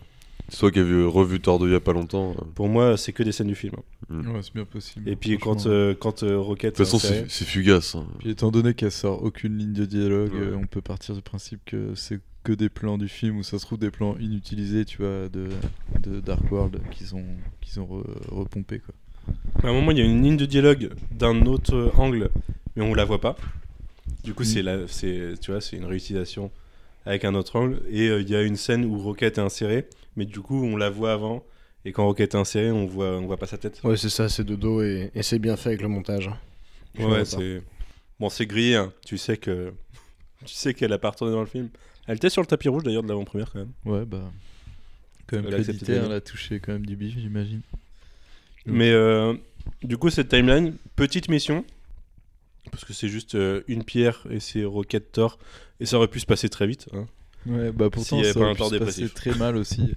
toi 0.56 0.70
qui 0.70 0.78
as 0.78 0.82
vu, 0.82 1.04
revu 1.06 1.40
Thor 1.40 1.58
2 1.58 1.66
il 1.68 1.72
y 1.72 1.74
a 1.74 1.80
pas 1.80 1.92
longtemps. 1.92 2.32
euh. 2.38 2.44
Pour 2.54 2.68
moi, 2.68 2.96
c'est 2.96 3.12
que 3.12 3.22
des 3.22 3.32
scènes 3.32 3.48
du 3.48 3.54
film. 3.54 3.74
hein. 4.10 4.22
Ouais, 4.32 4.40
c'est 4.42 4.54
bien 4.54 4.64
possible. 4.64 5.08
Et 5.08 5.16
puis 5.16 5.36
quand, 5.38 5.66
euh, 5.66 5.94
quand 5.98 6.22
euh, 6.22 6.38
Rocket. 6.38 6.72
De 6.72 6.76
toute 6.76 6.86
façon, 6.86 6.96
a 6.96 7.00
c'est 7.00 7.26
c'est 7.30 7.44
fugace. 7.44 7.94
hein. 7.94 8.06
Puis 8.20 8.30
étant 8.30 8.50
donné 8.50 8.74
qu'elle 8.74 8.90
sort 8.92 9.22
aucune 9.22 9.58
ligne 9.58 9.72
de 9.72 9.84
dialogue, 9.84 10.32
Ouais. 10.32 10.40
euh, 10.40 10.56
on 10.56 10.66
peut 10.66 10.80
partir 10.80 11.14
du 11.14 11.22
principe 11.22 11.60
que 11.66 11.94
c'est 11.94 12.20
que 12.44 12.52
des 12.52 12.68
plans 12.70 12.96
du 12.96 13.08
film 13.08 13.36
où 13.38 13.42
ça 13.42 13.58
se 13.58 13.66
trouve 13.66 13.78
des 13.78 13.90
plans 13.90 14.16
inutilisés, 14.18 14.84
tu 14.86 14.98
vois, 14.98 15.28
de, 15.28 15.48
de 16.00 16.20
Dark 16.20 16.50
World 16.50 16.80
qu'ils 16.92 17.14
ont, 17.14 17.24
qu'ils 17.60 17.78
ont 17.80 17.84
re- 17.86 18.04
repompé 18.30 18.78
quoi. 18.80 18.94
À 19.62 19.70
un 19.70 19.74
moment, 19.74 19.90
il 19.90 19.98
y 19.98 20.00
a 20.00 20.04
une 20.04 20.22
ligne 20.22 20.38
de 20.38 20.46
dialogue 20.46 20.90
d'un 21.12 21.44
autre 21.44 21.92
angle, 21.98 22.30
mais 22.74 22.82
on 22.82 22.94
la 22.94 23.04
voit 23.04 23.20
pas. 23.20 23.36
Du 24.24 24.32
coup, 24.32 24.44
Mm. 24.44 24.46
c'est 24.46 24.62
la- 24.62 24.88
c'est, 24.88 25.34
tu 25.42 25.50
vois, 25.50 25.60
c'est 25.60 25.76
une 25.76 25.84
réutilisation 25.84 26.50
avec 27.04 27.26
un 27.26 27.34
autre 27.34 27.56
angle. 27.56 27.82
Et 27.90 28.08
euh, 28.08 28.22
il 28.22 28.30
y 28.30 28.34
a 28.36 28.42
une 28.42 28.56
scène 28.56 28.86
où 28.86 28.98
Rocket 28.98 29.36
est 29.36 29.40
inséré, 29.40 29.86
mais 30.18 30.26
du 30.26 30.40
coup, 30.40 30.62
on 30.62 30.76
la 30.76 30.90
voit 30.90 31.12
avant. 31.12 31.44
Et 31.84 31.92
quand 31.92 32.04
Rocket 32.04 32.34
est 32.34 32.36
inséré, 32.36 32.70
on 32.72 32.86
voit, 32.86 33.18
on 33.18 33.26
voit 33.26 33.36
pas 33.36 33.46
sa 33.46 33.56
tête. 33.56 33.80
Ouais, 33.84 33.96
c'est 33.96 34.08
ça, 34.10 34.28
c'est 34.28 34.44
de 34.44 34.56
dos 34.56 34.82
et, 34.82 35.10
et 35.14 35.22
c'est 35.22 35.38
bien 35.38 35.56
fait 35.56 35.70
avec 35.70 35.80
le 35.80 35.88
montage. 35.88 36.28
Je 36.98 37.04
Ouais, 37.04 37.24
c'est 37.24 37.62
bon, 38.18 38.28
c'est 38.28 38.46
grillé. 38.46 38.74
hein. 38.74 38.92
Tu 39.06 39.16
sais 39.16 39.36
que, 39.36 39.72
tu 40.44 40.54
sais 40.54 40.74
qu'elle 40.74 40.92
a 40.92 40.98
pas 40.98 41.10
retourné 41.10 41.32
dans 41.32 41.40
le 41.40 41.46
film. 41.46 41.68
Elle 42.08 42.16
était 42.16 42.30
sur 42.30 42.42
le 42.42 42.46
tapis 42.46 42.68
rouge 42.68 42.82
d'ailleurs 42.82 43.04
de 43.04 43.08
l'avant-première 43.08 43.50
quand 43.52 43.60
même. 43.60 43.72
Ouais, 43.84 44.04
bah. 44.04 44.30
Quand 45.28 45.40
même 45.40 45.50
crédité, 45.50 45.92
elle 45.92 46.10
a 46.12 46.20
touché 46.20 46.58
quand 46.58 46.72
même 46.72 46.86
du 46.86 46.96
bif, 46.96 47.16
j'imagine. 47.18 47.60
Mm. 48.66 48.72
Mais 48.72 48.90
euh, 48.90 49.34
du 49.82 49.96
coup, 49.98 50.10
cette 50.10 50.28
timeline, 50.28 50.74
petite 50.96 51.28
mission. 51.28 51.64
Parce 52.70 52.84
que 52.84 52.92
c'est 52.92 53.08
juste 53.08 53.34
euh, 53.34 53.62
une 53.68 53.84
pierre 53.84 54.26
et 54.30 54.40
c'est 54.40 54.64
Rocket 54.64 55.12
Thor. 55.12 55.38
Et 55.80 55.86
ça 55.86 55.96
aurait 55.96 56.08
pu 56.08 56.18
se 56.20 56.26
passer 56.26 56.48
très 56.48 56.66
vite. 56.66 56.88
hein. 56.92 57.06
Ouais, 57.46 57.72
bah 57.72 57.88
pourtant, 57.90 58.22
ça 58.22 58.38
aurait 58.40 58.52
pu 58.52 58.58
tort 58.58 58.68
se 58.70 58.76
passer 58.76 59.08
très 59.08 59.34
mal 59.34 59.56
aussi. 59.56 59.80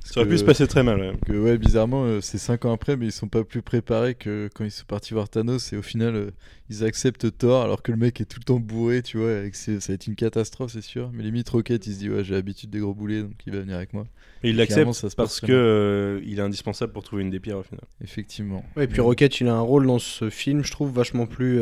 Parce 0.00 0.12
Ça 0.12 0.20
aurait 0.20 0.28
pu 0.28 0.34
que- 0.34 0.40
se 0.40 0.44
passer 0.44 0.66
très 0.66 0.82
mal. 0.82 0.98
ouais. 1.00 1.12
que 1.26 1.32
ouais, 1.32 1.56
bizarrement, 1.58 2.04
euh, 2.04 2.20
c'est 2.20 2.38
5 2.38 2.64
ans 2.64 2.72
après, 2.72 2.96
mais 2.96 3.06
ils 3.06 3.12
sont 3.12 3.28
pas 3.28 3.44
plus 3.44 3.62
préparés 3.62 4.14
que 4.14 4.48
quand 4.54 4.64
ils 4.64 4.70
sont 4.70 4.84
partis 4.86 5.14
voir 5.14 5.28
Thanos. 5.28 5.72
Et 5.72 5.76
au 5.76 5.82
final, 5.82 6.16
euh, 6.16 6.30
ils 6.70 6.82
acceptent 6.84 7.36
Thor 7.38 7.62
alors 7.62 7.82
que 7.82 7.92
le 7.92 7.98
mec 7.98 8.20
est 8.20 8.24
tout 8.24 8.40
le 8.40 8.44
temps 8.44 8.58
bourré, 8.58 9.02
tu 9.02 9.18
vois. 9.18 9.44
Et 9.44 9.50
que 9.50 9.56
ça 9.56 9.72
va 9.72 9.94
être 9.94 10.06
une 10.06 10.16
catastrophe, 10.16 10.72
c'est 10.72 10.80
sûr. 10.82 11.10
Mais 11.12 11.22
limite, 11.22 11.48
Rocket, 11.50 11.86
il 11.86 11.94
se 11.94 11.98
dit, 11.98 12.10
ouais, 12.10 12.24
j'ai 12.24 12.34
l'habitude 12.34 12.70
des 12.70 12.80
gros 12.80 12.94
boulets, 12.94 13.22
donc 13.22 13.34
il 13.46 13.52
va 13.52 13.60
venir 13.60 13.76
avec 13.76 13.92
moi. 13.92 14.06
Et 14.42 14.50
il 14.50 14.56
l'accepte 14.56 14.92
ça 14.92 15.10
se 15.10 15.16
passe 15.16 15.28
parce 15.28 15.40
que 15.40 15.52
euh, 15.52 16.20
il 16.24 16.38
est 16.38 16.42
indispensable 16.42 16.92
pour 16.92 17.02
trouver 17.04 17.22
une 17.22 17.30
des 17.30 17.40
pierres 17.40 17.58
au 17.58 17.62
final. 17.64 17.82
Effectivement. 18.02 18.64
Ouais, 18.76 18.84
et 18.84 18.86
puis 18.88 19.00
Rocket, 19.00 19.40
il 19.40 19.48
a 19.48 19.54
un 19.54 19.60
rôle 19.60 19.86
dans 19.86 19.98
ce 19.98 20.30
film, 20.30 20.64
je 20.64 20.70
trouve, 20.72 20.92
vachement 20.92 21.26
plus. 21.26 21.60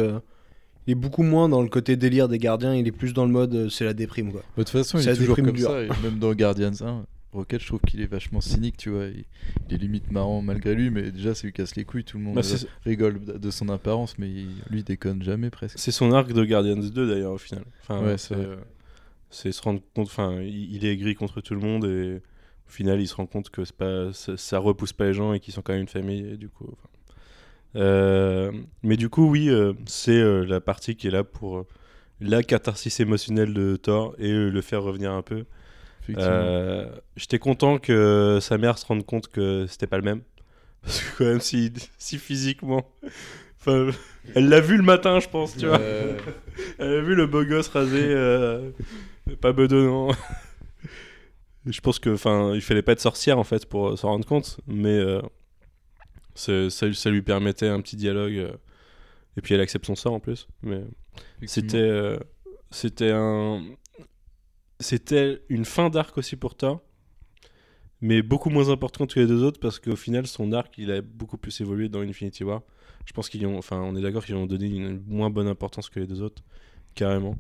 Il 0.86 0.92
est 0.92 0.94
beaucoup 0.94 1.22
moins 1.22 1.48
dans 1.48 1.62
le 1.62 1.68
côté 1.68 1.96
délire 1.96 2.28
des 2.28 2.38
gardiens, 2.38 2.74
il 2.74 2.86
est 2.86 2.92
plus 2.92 3.12
dans 3.12 3.24
le 3.26 3.32
mode 3.32 3.54
euh, 3.54 3.68
c'est 3.68 3.84
la 3.84 3.94
déprime 3.94 4.30
quoi. 4.32 4.40
Bah, 4.42 4.46
De 4.58 4.62
toute 4.62 4.70
façon, 4.70 4.98
il 4.98 5.02
est 5.08 5.14
toujours 5.16 5.36
comme 5.46 5.56
ça. 5.58 5.82
Et 5.82 5.88
même 6.02 6.18
dans 6.18 6.32
Guardians 6.34 6.70
1, 6.80 7.06
Rocket, 7.32 7.60
je 7.60 7.66
trouve 7.66 7.80
qu'il 7.80 8.00
est 8.00 8.06
vachement 8.06 8.40
cynique, 8.40 8.76
tu 8.76 8.90
vois. 8.90 9.06
Il, 9.06 9.24
il 9.68 9.74
est 9.74 9.78
limite 9.78 10.10
marrant 10.10 10.40
malgré 10.42 10.74
lui, 10.74 10.90
mais 10.90 11.10
déjà, 11.10 11.34
ça 11.34 11.42
lui 11.46 11.52
casse 11.52 11.74
les 11.76 11.84
couilles. 11.84 12.04
Tout 12.04 12.18
le 12.18 12.24
monde 12.24 12.36
Bah, 12.36 12.42
euh, 12.44 12.56
rigole 12.84 13.20
de 13.24 13.50
son 13.50 13.68
apparence, 13.68 14.16
mais 14.18 14.28
il- 14.30 14.46
lui, 14.70 14.78
il 14.78 14.84
déconne 14.84 15.22
jamais 15.22 15.50
presque. 15.50 15.78
C'est 15.78 15.90
son 15.90 16.12
arc 16.12 16.32
de 16.32 16.44
Guardians 16.44 16.76
2 16.76 17.08
d'ailleurs 17.08 17.32
au 17.32 17.38
final. 17.38 17.64
Enfin, 17.82 18.02
Ouais, 18.04 18.16
c'est 18.16 18.34
euh, 18.36 18.56
c'est 19.28 19.50
se 19.52 19.60
rendre 19.62 19.80
compte. 19.94 20.06
Enfin, 20.06 20.40
il, 20.40 20.72
il 20.74 20.84
est 20.86 20.92
aigri 20.92 21.14
contre 21.14 21.40
tout 21.40 21.54
le 21.54 21.60
monde 21.60 21.84
et 21.84 22.22
au 22.68 22.70
final, 22.70 23.00
il 23.00 23.06
se 23.08 23.14
rend 23.16 23.26
compte 23.26 23.50
que 23.50 23.64
c'est 23.64 23.76
pas, 23.76 24.12
ça, 24.12 24.36
ça 24.36 24.58
repousse 24.58 24.92
pas 24.92 25.04
les 25.06 25.12
gens 25.14 25.32
et 25.34 25.40
qu'ils 25.40 25.52
sont 25.52 25.62
quand 25.62 25.72
même 25.72 25.82
une 25.82 25.88
famille. 25.88 26.26
Et 26.32 26.36
du 26.36 26.48
coup, 26.48 26.68
enfin. 26.72 26.88
Euh, 27.76 28.52
mais 28.82 28.96
du 28.96 29.08
coup, 29.08 29.28
oui, 29.28 29.48
euh, 29.48 29.74
c'est 29.86 30.12
euh, 30.12 30.44
la 30.44 30.60
partie 30.60 30.96
qui 30.96 31.08
est 31.08 31.10
là 31.10 31.24
pour 31.24 31.66
la 32.20 32.42
catharsis 32.42 32.98
émotionnelle 33.00 33.52
de 33.52 33.76
Thor 33.76 34.14
et 34.18 34.32
le 34.32 34.60
faire 34.62 34.82
revenir 34.82 35.12
un 35.12 35.22
peu. 35.22 35.44
Euh, 36.16 36.88
J'étais 37.16 37.38
content 37.38 37.78
que 37.78 38.38
sa 38.40 38.58
mère 38.58 38.78
se 38.78 38.86
rende 38.86 39.04
compte 39.04 39.28
que 39.28 39.66
c'était 39.68 39.86
pas 39.86 39.98
le 39.98 40.04
même. 40.04 40.22
Parce 40.82 41.00
que 41.00 41.18
quand 41.18 41.24
même, 41.24 41.40
si, 41.40 41.72
si 41.98 42.18
physiquement... 42.18 42.90
Enfin, 43.68 43.90
elle 44.36 44.48
l'a 44.48 44.60
vu 44.60 44.76
le 44.76 44.84
matin, 44.84 45.18
je 45.18 45.28
pense, 45.28 45.56
tu 45.56 45.66
vois. 45.66 45.80
Euh, 45.80 46.16
Elle 46.78 46.92
a 46.92 47.00
vu 47.00 47.16
le 47.16 47.26
beau 47.26 47.42
gosse 47.42 47.66
rasé, 47.66 48.00
euh, 48.00 48.70
pas 49.40 49.52
bedonnant. 49.52 50.12
je 51.66 51.80
pense 51.80 51.98
que, 51.98 52.10
enfin, 52.10 52.52
il 52.54 52.60
fallait 52.60 52.82
pas 52.82 52.92
être 52.92 53.00
sorcière, 53.00 53.40
en 53.40 53.42
fait, 53.42 53.66
pour 53.66 53.98
s'en 53.98 54.10
rendre 54.10 54.24
compte. 54.24 54.60
Mais 54.68 55.00
ça, 56.36 56.70
ça 56.70 57.10
lui 57.10 57.22
permettait 57.22 57.68
un 57.68 57.80
petit 57.80 57.96
dialogue. 57.96 58.34
euh, 58.36 58.52
et 59.36 59.42
puis 59.42 59.54
elle 59.54 59.60
accepte 59.60 59.86
son 59.86 59.96
sort, 59.96 60.14
en 60.14 60.20
plus. 60.20 60.48
Mais 60.62 60.82
c'était 61.46 61.78
euh, 61.78 62.18
c'était 62.70 63.10
un 63.12 63.62
c'était 64.80 65.42
une 65.48 65.64
fin 65.64 65.88
d'arc 65.90 66.16
aussi 66.18 66.36
pour 66.36 66.54
Thor 66.54 66.82
mais 68.02 68.22
beaucoup 68.22 68.50
moins 68.50 68.68
importante 68.70 69.14
que 69.14 69.20
les 69.20 69.26
deux 69.26 69.42
autres 69.42 69.58
parce 69.60 69.78
qu'au 69.78 69.96
final 69.96 70.26
son 70.26 70.52
arc 70.52 70.76
il 70.78 70.90
a 70.92 71.00
beaucoup 71.00 71.38
plus 71.38 71.60
évolué 71.62 71.88
dans 71.88 72.00
Infinity 72.00 72.44
War 72.44 72.62
je 73.06 73.12
pense 73.12 73.28
qu'ils 73.30 73.46
ont 73.46 73.56
enfin 73.58 73.80
on 73.80 73.96
est 73.96 74.02
d'accord 74.02 74.24
qu'ils 74.24 74.34
ont 74.36 74.46
donné 74.46 74.66
une 74.66 75.02
moins 75.06 75.30
bonne 75.30 75.48
importance 75.48 75.88
que 75.88 76.00
les 76.00 76.06
deux 76.06 76.20
autres 76.22 76.42
carrément 76.94 77.38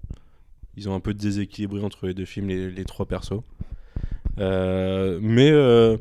ils 0.76 0.88
ont 0.88 0.94
un 0.94 1.00
peu 1.00 1.14
déséquilibré 1.14 1.82
entre 1.82 2.06
les 2.06 2.14
deux 2.14 2.24
films 2.24 2.48
les, 2.48 2.70
les 2.70 2.84
trois 2.84 3.06
persos 3.06 3.42
Euh, 4.38 5.18
mais 5.22 5.50
euh, 5.50 5.96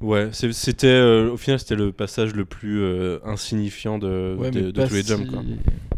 ouais 0.00 0.28
c'était 0.32 0.86
euh, 0.86 1.30
au 1.32 1.36
final 1.36 1.58
c'était 1.58 1.74
le 1.74 1.90
passage 1.92 2.34
le 2.34 2.44
plus 2.44 2.80
euh, 2.82 3.18
insignifiant 3.24 3.98
de, 3.98 4.36
Ouais, 4.38 4.50
de, 4.50 4.70
de 4.70 4.70
pas 4.70 4.86
tous 4.86 4.94
les 4.94 5.02
jumps 5.02 5.24
si- 5.24 5.30
quoi. 5.32 5.42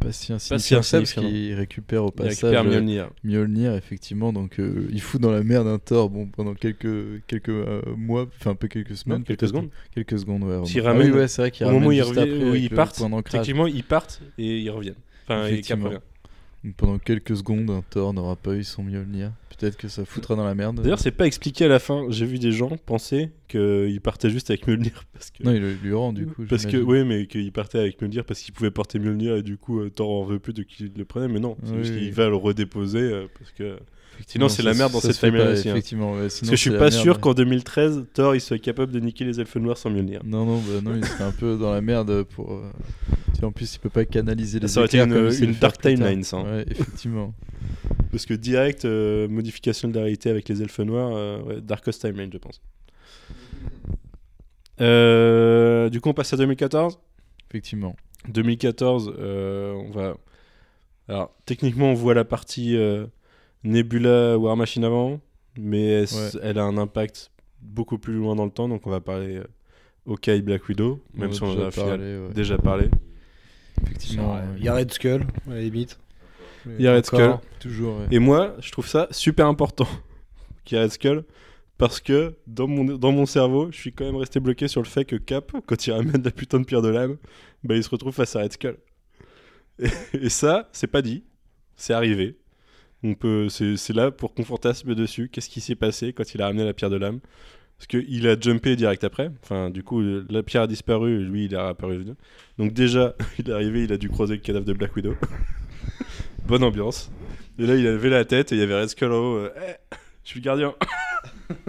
Pas 0.00 0.12
si 0.12 0.24
si 0.26 0.32
insignifiant 0.32 0.82
ça, 0.82 0.98
parce 0.98 1.10
insignifiant. 1.10 1.22
qu'il 1.28 1.54
récupère 1.54 2.04
au 2.04 2.08
il 2.08 2.12
passage 2.22 2.42
récupère 2.44 2.60
euh, 2.62 2.70
Mjolnir 2.70 3.10
Mjolnir, 3.22 3.74
effectivement. 3.74 4.32
Donc, 4.32 4.58
euh, 4.58 4.88
il 4.90 5.00
fout 5.02 5.20
dans 5.20 5.30
la 5.30 5.42
merde 5.42 5.66
un 5.66 5.78
Thor 5.78 6.08
bon, 6.08 6.26
pendant 6.26 6.54
quelques, 6.54 7.22
quelques 7.26 7.50
mois, 7.98 8.26
enfin 8.38 8.52
un 8.52 8.54
peu 8.54 8.66
quelques 8.68 8.96
semaines. 8.96 9.18
Non, 9.18 9.24
quelques 9.24 9.48
secondes. 9.48 9.68
Quelques 9.94 10.18
secondes, 10.18 10.44
ouais. 10.44 10.56
Vraiment. 10.56 10.64
ramène- 10.80 11.02
ah 11.02 11.14
oui, 11.14 11.20
ouais, 11.20 11.28
c'est 11.28 11.42
vrai 11.42 11.50
qu'il 11.50 11.66
au 11.66 11.70
moment 11.72 11.88
où 11.88 11.90
ramène 11.90 12.54
ils, 12.54 12.70
partent 12.70 13.02
techniquement 13.30 13.66
ils 13.66 13.84
partent 13.84 14.22
et 14.38 14.58
ils 14.60 14.70
reviennent 14.70 14.94
enfin 15.28 15.40
et 15.40 15.40
Cap 15.40 15.52
Effectivement. 15.52 15.84
revient. 15.88 15.98
Pendant 16.76 16.98
quelques 16.98 17.36
secondes, 17.38 17.70
un 17.70 17.82
Thor 17.88 18.12
n'aura 18.12 18.36
pas 18.36 18.54
eu 18.54 18.64
son 18.64 18.82
Mjolnir. 18.82 19.32
Peut-être 19.58 19.78
que 19.78 19.88
ça 19.88 20.04
foutra 20.04 20.36
dans 20.36 20.44
la 20.44 20.54
merde. 20.54 20.80
D'ailleurs, 20.82 20.98
c'est 20.98 21.10
pas 21.10 21.26
expliqué 21.26 21.64
à 21.64 21.68
la 21.68 21.78
fin. 21.78 22.06
J'ai 22.10 22.26
vu 22.26 22.38
des 22.38 22.52
gens 22.52 22.76
penser 22.84 23.30
qu'il 23.48 23.98
partait 24.02 24.28
juste 24.28 24.50
avec 24.50 24.66
Mjolnir 24.66 25.04
parce 25.14 25.30
que. 25.30 25.42
Non, 25.42 25.52
il 25.52 25.62
lui 25.82 25.94
rend 25.94 26.12
du 26.12 26.26
coup. 26.26 26.44
parce 26.48 26.66
que 26.66 26.76
oui, 26.76 27.04
mais 27.04 27.26
qu'il 27.26 27.50
partait 27.52 27.78
avec 27.78 28.00
Mjolnir 28.00 28.24
parce 28.24 28.40
qu'il 28.40 28.52
pouvait 28.52 28.70
porter 28.70 28.98
Mjolnir 28.98 29.36
et 29.36 29.42
du 29.42 29.56
coup 29.56 29.80
euh, 29.80 29.88
Thor 29.90 30.10
en 30.10 30.24
veut 30.24 30.38
plus 30.38 30.52
de 30.52 30.62
qu'il 30.62 30.92
le 30.94 31.04
prenait. 31.06 31.28
Mais 31.28 31.40
non, 31.40 31.56
c'est 31.64 31.72
Oui, 31.72 31.78
juste 31.78 31.96
qu'il 31.98 32.12
va 32.12 32.28
le 32.28 32.36
redéposer 32.36 33.00
euh, 33.00 33.26
parce 33.38 33.52
que. 33.52 33.78
Sinon, 34.26 34.48
c'est 34.48 34.62
la 34.62 34.74
merde 34.74 34.92
dans 34.92 35.00
cette 35.00 35.18
timeline 35.18 35.48
aussi, 35.48 35.68
hein. 35.68 35.72
Effectivement, 35.72 36.12
ouais, 36.12 36.22
Parce 36.22 36.40
que 36.40 36.46
je 36.50 36.56
suis 36.56 36.70
pas 36.70 36.90
sûr 36.90 37.20
qu'en 37.20 37.34
2013 37.34 38.06
Thor 38.14 38.34
il 38.34 38.40
soit 38.40 38.58
capable 38.58 38.92
de 38.92 39.00
niquer 39.00 39.24
les 39.24 39.40
elfes 39.40 39.56
noirs 39.56 39.76
sans 39.78 39.90
Mjolnir. 39.90 40.20
Non, 40.24 40.44
non, 40.44 40.58
bah 40.58 40.80
non, 40.82 40.96
il 40.96 41.04
serait 41.04 41.24
un 41.24 41.32
peu 41.32 41.56
dans 41.56 41.72
la 41.72 41.80
merde 41.80 42.22
pour. 42.24 42.52
euh, 42.52 42.70
en 43.42 43.52
plus, 43.52 43.74
il 43.74 43.78
peut 43.78 43.88
pas 43.88 44.04
canaliser 44.04 44.60
les 44.60 44.68
Ça 44.68 44.80
aurait 44.80 44.86
été 44.86 44.98
une- 44.98 45.54
dark 45.54 45.80
timeline, 45.80 46.22
ça, 46.24 46.36
hein. 46.38 46.44
Ouais, 46.44 46.64
effectivement. 46.70 47.32
Parce 48.10 48.26
que 48.26 48.34
direct 48.34 48.84
euh, 48.84 49.28
modification 49.28 49.88
de 49.88 49.94
la 49.94 50.02
réalité 50.02 50.28
avec 50.30 50.48
les 50.48 50.60
elfes 50.62 50.80
noirs, 50.80 51.12
euh, 51.14 51.40
ouais, 51.42 51.60
Darkest 51.60 52.02
Timeline, 52.02 52.30
je 52.32 52.38
pense. 52.38 52.60
Euh, 54.80 55.88
du 55.90 56.00
coup, 56.00 56.08
on 56.08 56.14
passe 56.14 56.32
à 56.32 56.36
2014. 56.36 56.98
Effectivement. 57.50 57.96
2014, 58.28 59.14
euh, 59.18 59.72
on 59.72 59.90
va. 59.90 60.16
Alors, 61.08 61.34
techniquement, 61.46 61.90
on 61.90 61.94
voit 61.94 62.14
la 62.14 62.24
partie 62.24 62.76
euh, 62.76 63.06
Nebula 63.64 64.38
War 64.38 64.56
Machine 64.56 64.84
avant, 64.84 65.20
mais 65.58 65.84
elle, 65.86 66.04
Ouais. 66.06 66.30
elle 66.42 66.58
a 66.58 66.64
un 66.64 66.78
impact 66.78 67.30
beaucoup 67.60 67.98
plus 67.98 68.14
loin 68.14 68.34
dans 68.36 68.44
le 68.46 68.50
temps, 68.50 68.68
donc 68.68 68.86
on 68.86 68.90
va 68.90 69.00
parler 69.00 69.36
euh, 69.36 69.44
Hawkeye 70.06 70.40
Black 70.42 70.68
Widow, 70.68 71.02
même 71.14 71.30
On 71.30 71.32
si 71.32 71.42
a 71.42 71.46
on 71.46 71.50
en 71.50 71.54
déjà 71.54 71.66
a 71.66 71.70
parlé, 71.86 72.18
ouais. 72.18 72.32
déjà 72.34 72.58
parlé. 72.58 72.88
Effectivement. 73.82 74.34
ouais. 74.34 74.40
Il 74.58 74.64
y 74.64 74.68
a 74.68 74.74
Red 74.74 74.92
Skull, 74.92 75.26
à 75.48 75.54
la 75.54 75.60
limite. 75.60 75.98
Il 76.66 76.80
y 76.82 76.86
a 76.88 76.94
Red 76.94 77.04
Encore. 77.12 77.40
Toujours. 77.58 77.98
ouais. 78.00 78.06
Et 78.10 78.18
moi, 78.18 78.54
je 78.60 78.70
trouve 78.72 78.86
ça 78.86 79.08
super 79.10 79.46
important 79.46 79.88
qu'il 80.64 80.76
y 80.76 80.80
ait 80.80 80.84
Red 80.84 80.92
Skull 80.92 81.24
parce 81.78 82.00
que 82.00 82.36
dans 82.46 82.66
mon, 82.68 82.84
dans 82.84 83.12
mon 83.12 83.24
cerveau, 83.24 83.70
je 83.72 83.76
suis 83.78 83.92
quand 83.92 84.04
même 84.04 84.16
resté 84.16 84.38
bloqué 84.40 84.68
sur 84.68 84.82
le 84.82 84.86
fait 84.86 85.04
que 85.06 85.16
Cap, 85.16 85.52
quand 85.66 85.86
il 85.86 85.92
ramène 85.92 86.22
la 86.22 86.30
putain 86.30 86.60
de 86.60 86.64
pierre 86.64 86.82
de 86.82 86.88
l'âme, 86.90 87.16
bah, 87.64 87.74
il 87.76 87.82
se 87.84 87.88
retrouve 87.90 88.14
face 88.14 88.36
à 88.36 88.40
Red 88.42 88.52
Skull. 88.52 88.76
Et, 89.78 89.88
et 90.14 90.28
ça, 90.28 90.68
c'est 90.72 90.86
pas 90.88 91.00
dit, 91.02 91.24
c'est 91.76 91.94
arrivé. 91.94 92.36
On 93.02 93.14
peut, 93.14 93.48
c'est, 93.48 93.94
là 93.94 94.10
pour 94.10 94.34
qu'on 94.34 94.44
dessus. 94.94 95.30
Qu'est-ce 95.32 95.48
qui 95.48 95.60
s'est 95.60 95.74
passé 95.74 96.12
quand 96.12 96.34
il 96.34 96.42
a 96.42 96.46
ramené 96.46 96.64
la 96.64 96.74
pierre 96.74 96.90
de 96.90 96.96
l'âme? 96.96 97.20
Parce 97.78 97.86
qu'il 97.86 98.28
a 98.28 98.38
jumpé 98.38 98.76
direct 98.76 99.04
après. 99.04 99.30
Enfin, 99.42 99.70
du 99.70 99.82
coup, 99.82 100.02
la 100.02 100.42
pierre 100.42 100.62
a 100.62 100.66
disparu 100.66 101.24
lui, 101.24 101.46
il 101.46 101.54
est 101.54 101.56
réapparu. 101.56 102.04
Donc 102.58 102.74
déjà, 102.74 103.14
il 103.38 103.48
est 103.48 103.52
arrivé, 103.52 103.84
il 103.84 103.92
a 103.92 103.96
dû 103.96 104.10
croiser 104.10 104.34
le 104.34 104.40
cadavre 104.40 104.66
de 104.66 104.74
Black 104.74 104.94
Widow. 104.96 105.14
Bonne 106.46 106.62
ambiance. 106.62 107.10
Et 107.58 107.66
là, 107.66 107.76
il 107.76 107.86
a 107.86 107.92
levé 107.92 108.10
la 108.10 108.24
tête 108.24 108.52
et 108.52 108.56
il 108.56 108.58
y 108.58 108.62
avait 108.62 108.78
Red 108.78 108.88
Skull 108.90 109.12
en 109.12 109.16
haut. 109.16 109.36
euh, 109.36 109.50
Eh, 109.56 109.96
je 110.24 110.28
suis 110.28 110.40
le 110.40 110.44
gardien. 110.44 110.74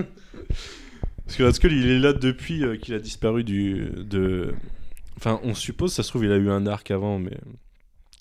Parce 1.25 1.37
que 1.37 1.43
Red 1.43 1.53
Skull, 1.53 1.71
il 1.71 1.89
est 1.89 1.99
là 1.99 2.11
depuis 2.13 2.63
euh, 2.63 2.75
qu'il 2.75 2.93
a 2.93 2.99
disparu 2.99 3.43
du. 3.45 3.89
De... 3.95 4.53
Enfin, 5.17 5.39
on 5.43 5.53
suppose, 5.53 5.93
ça 5.93 6.03
se 6.03 6.09
trouve, 6.09 6.25
il 6.25 6.31
a 6.31 6.37
eu 6.37 6.49
un 6.49 6.67
arc 6.67 6.91
avant, 6.91 7.19
mais. 7.19 7.37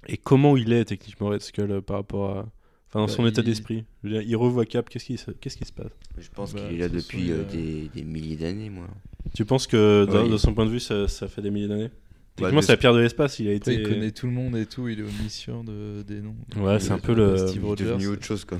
Et 0.06 0.16
comment 0.16 0.56
il 0.56 0.72
est 0.72 0.84
techniquement 0.84 1.28
Red 1.28 1.42
Skull 1.42 1.70
euh, 1.72 1.80
par 1.80 1.96
rapport 1.96 2.38
à. 2.38 2.48
Enfin, 2.90 3.00
dans 3.00 3.06
Bah, 3.06 3.12
son 3.12 3.26
état 3.26 3.40
il- 3.42 3.44
d'esprit 3.44 3.84
Il 4.02 4.34
revoit 4.36 4.66
Cap, 4.66 4.88
qu'est-ce 4.88 5.04
qui, 5.04 5.16
se- 5.16 5.30
qu'est-ce 5.30 5.56
qui 5.56 5.64
se 5.64 5.72
passe 5.72 5.92
Je 6.18 6.28
pense 6.34 6.52
Bah, 6.54 6.60
qu'il 6.68 6.76
est 6.76 6.80
là 6.80 6.88
depuis 6.88 7.30
euh, 7.30 7.42
a- 7.42 7.44
des, 7.44 7.88
des 7.94 8.02
milliers 8.02 8.36
d'années, 8.36 8.68
moi. 8.68 8.88
Tu 9.34 9.44
penses 9.44 9.66
que, 9.68 10.06
Ouais, 10.10 10.28
de 10.28 10.32
il- 10.34 10.38
son 10.40 10.54
point 10.54 10.66
de 10.66 10.70
vue, 10.70 10.80
ça, 10.80 11.06
ça 11.06 11.28
fait 11.28 11.40
des 11.42 11.50
milliers 11.50 11.68
d'années 11.68 11.90
Techniquement, 12.36 12.60
de- 12.60 12.64
c'est 12.64 12.72
la 12.72 12.76
pierre 12.78 12.94
de 12.94 12.98
l'espace, 13.00 13.38
il 13.38 13.48
a 13.48 13.54
Après, 13.54 13.72
été. 13.74 13.82
il 13.82 13.88
connaît 13.88 14.10
tout 14.10 14.26
le 14.26 14.32
monde 14.32 14.56
et 14.56 14.66
tout, 14.66 14.88
il 14.88 14.98
est 14.98 15.02
omniscient 15.02 15.62
de, 15.62 16.02
des 16.02 16.20
noms. 16.20 16.34
Ouais, 16.56 16.76
Il 16.76 16.80
c'est 16.80 16.88
est- 16.88 16.92
un 16.92 16.98
peu 16.98 17.14
le- 17.14 17.36
Steve 17.36 17.56
Il 17.56 17.64
est 17.64 17.68
Rogers. 17.68 17.84
devenu 17.84 18.06
autre 18.08 18.24
chose, 18.24 18.44
quoi. 18.44 18.58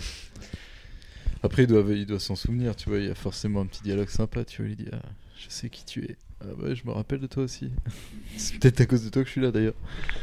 Après, 1.42 1.62
il 1.64 1.66
doit, 1.66 1.82
il 1.90 2.06
doit 2.06 2.20
s'en 2.20 2.36
souvenir, 2.36 2.76
tu 2.76 2.88
vois. 2.88 2.98
Il 2.98 3.06
y 3.06 3.10
a 3.10 3.14
forcément 3.14 3.62
un 3.62 3.66
petit 3.66 3.82
dialogue 3.82 4.10
sympa, 4.10 4.44
tu 4.44 4.62
vois. 4.62 4.70
Il 4.70 4.76
dit 4.76 4.88
ah, 4.92 5.00
Je 5.38 5.46
sais 5.48 5.70
qui 5.70 5.84
tu 5.86 6.04
es. 6.04 6.16
Ah 6.42 6.46
ouais, 6.62 6.74
je 6.74 6.86
me 6.86 6.92
rappelle 6.92 7.20
de 7.20 7.26
toi 7.26 7.42
aussi. 7.42 7.70
C'est 8.36 8.58
peut-être 8.58 8.80
à 8.80 8.86
cause 8.86 9.04
de 9.04 9.10
toi 9.10 9.22
que 9.22 9.28
je 9.28 9.32
suis 9.32 9.40
là 9.40 9.50
d'ailleurs. 9.50 9.74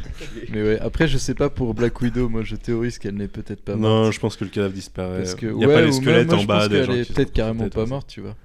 Mais 0.49 0.63
ouais, 0.63 0.79
après, 0.79 1.07
je 1.07 1.17
sais 1.17 1.35
pas 1.35 1.49
pour 1.49 1.73
Black 1.73 2.01
Widow, 2.01 2.27
moi 2.29 2.43
je 2.43 2.55
théorise 2.55 2.97
qu'elle 2.97 3.15
n'est 3.15 3.27
peut-être 3.27 3.61
pas 3.61 3.75
morte. 3.75 4.05
Non, 4.05 4.11
je 4.11 4.19
pense 4.19 4.35
que 4.35 4.43
le 4.43 4.49
cadavre 4.49 4.73
disparaît. 4.73 5.19
Parce 5.19 5.35
que, 5.35 5.45
il 5.45 5.53
n'y 5.55 5.63
a 5.65 5.67
ouais, 5.67 5.73
pas 5.75 5.81
les 5.81 5.91
squelettes 5.91 6.27
moi, 6.27 6.37
en 6.37 6.39
je 6.39 6.47
bas 6.47 6.59
pense 6.59 6.69
des 6.69 6.75
qu'elle 6.77 6.85
gens 6.85 6.93
est 6.93 7.01
qui 7.01 7.07
sont 7.07 7.13
peut-être 7.13 7.33
carrément 7.33 7.69
pas 7.69 7.85
morte, 7.85 8.07
tu 8.09 8.21
vois. 8.21 8.35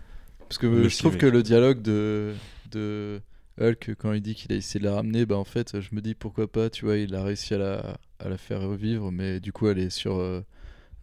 Parce 0.48 0.58
que 0.58 0.66
euh, 0.66 0.88
je 0.88 0.98
trouve 0.98 1.12
mais- 1.14 1.18
que 1.18 1.26
le 1.26 1.42
dialogue 1.42 1.80
de, 1.80 2.32
de 2.70 3.20
Hulk, 3.58 3.94
quand 3.98 4.12
il 4.12 4.20
dit 4.20 4.34
qu'il 4.34 4.52
a 4.52 4.56
essayé 4.56 4.80
de 4.80 4.84
la 4.84 4.96
ramener, 4.96 5.24
bah 5.24 5.36
en 5.36 5.44
fait, 5.44 5.80
je 5.80 5.94
me 5.94 6.02
dis 6.02 6.14
pourquoi 6.14 6.50
pas, 6.50 6.68
tu 6.68 6.84
vois, 6.84 6.98
il 6.98 7.14
a 7.14 7.22
réussi 7.24 7.54
à 7.54 7.58
la, 7.58 7.96
à 8.18 8.28
la 8.28 8.36
faire 8.36 8.60
revivre, 8.60 9.10
mais 9.10 9.40
du 9.40 9.52
coup, 9.52 9.68
elle 9.68 9.78
est 9.78 9.88
sur 9.90 10.16
euh, 10.18 10.42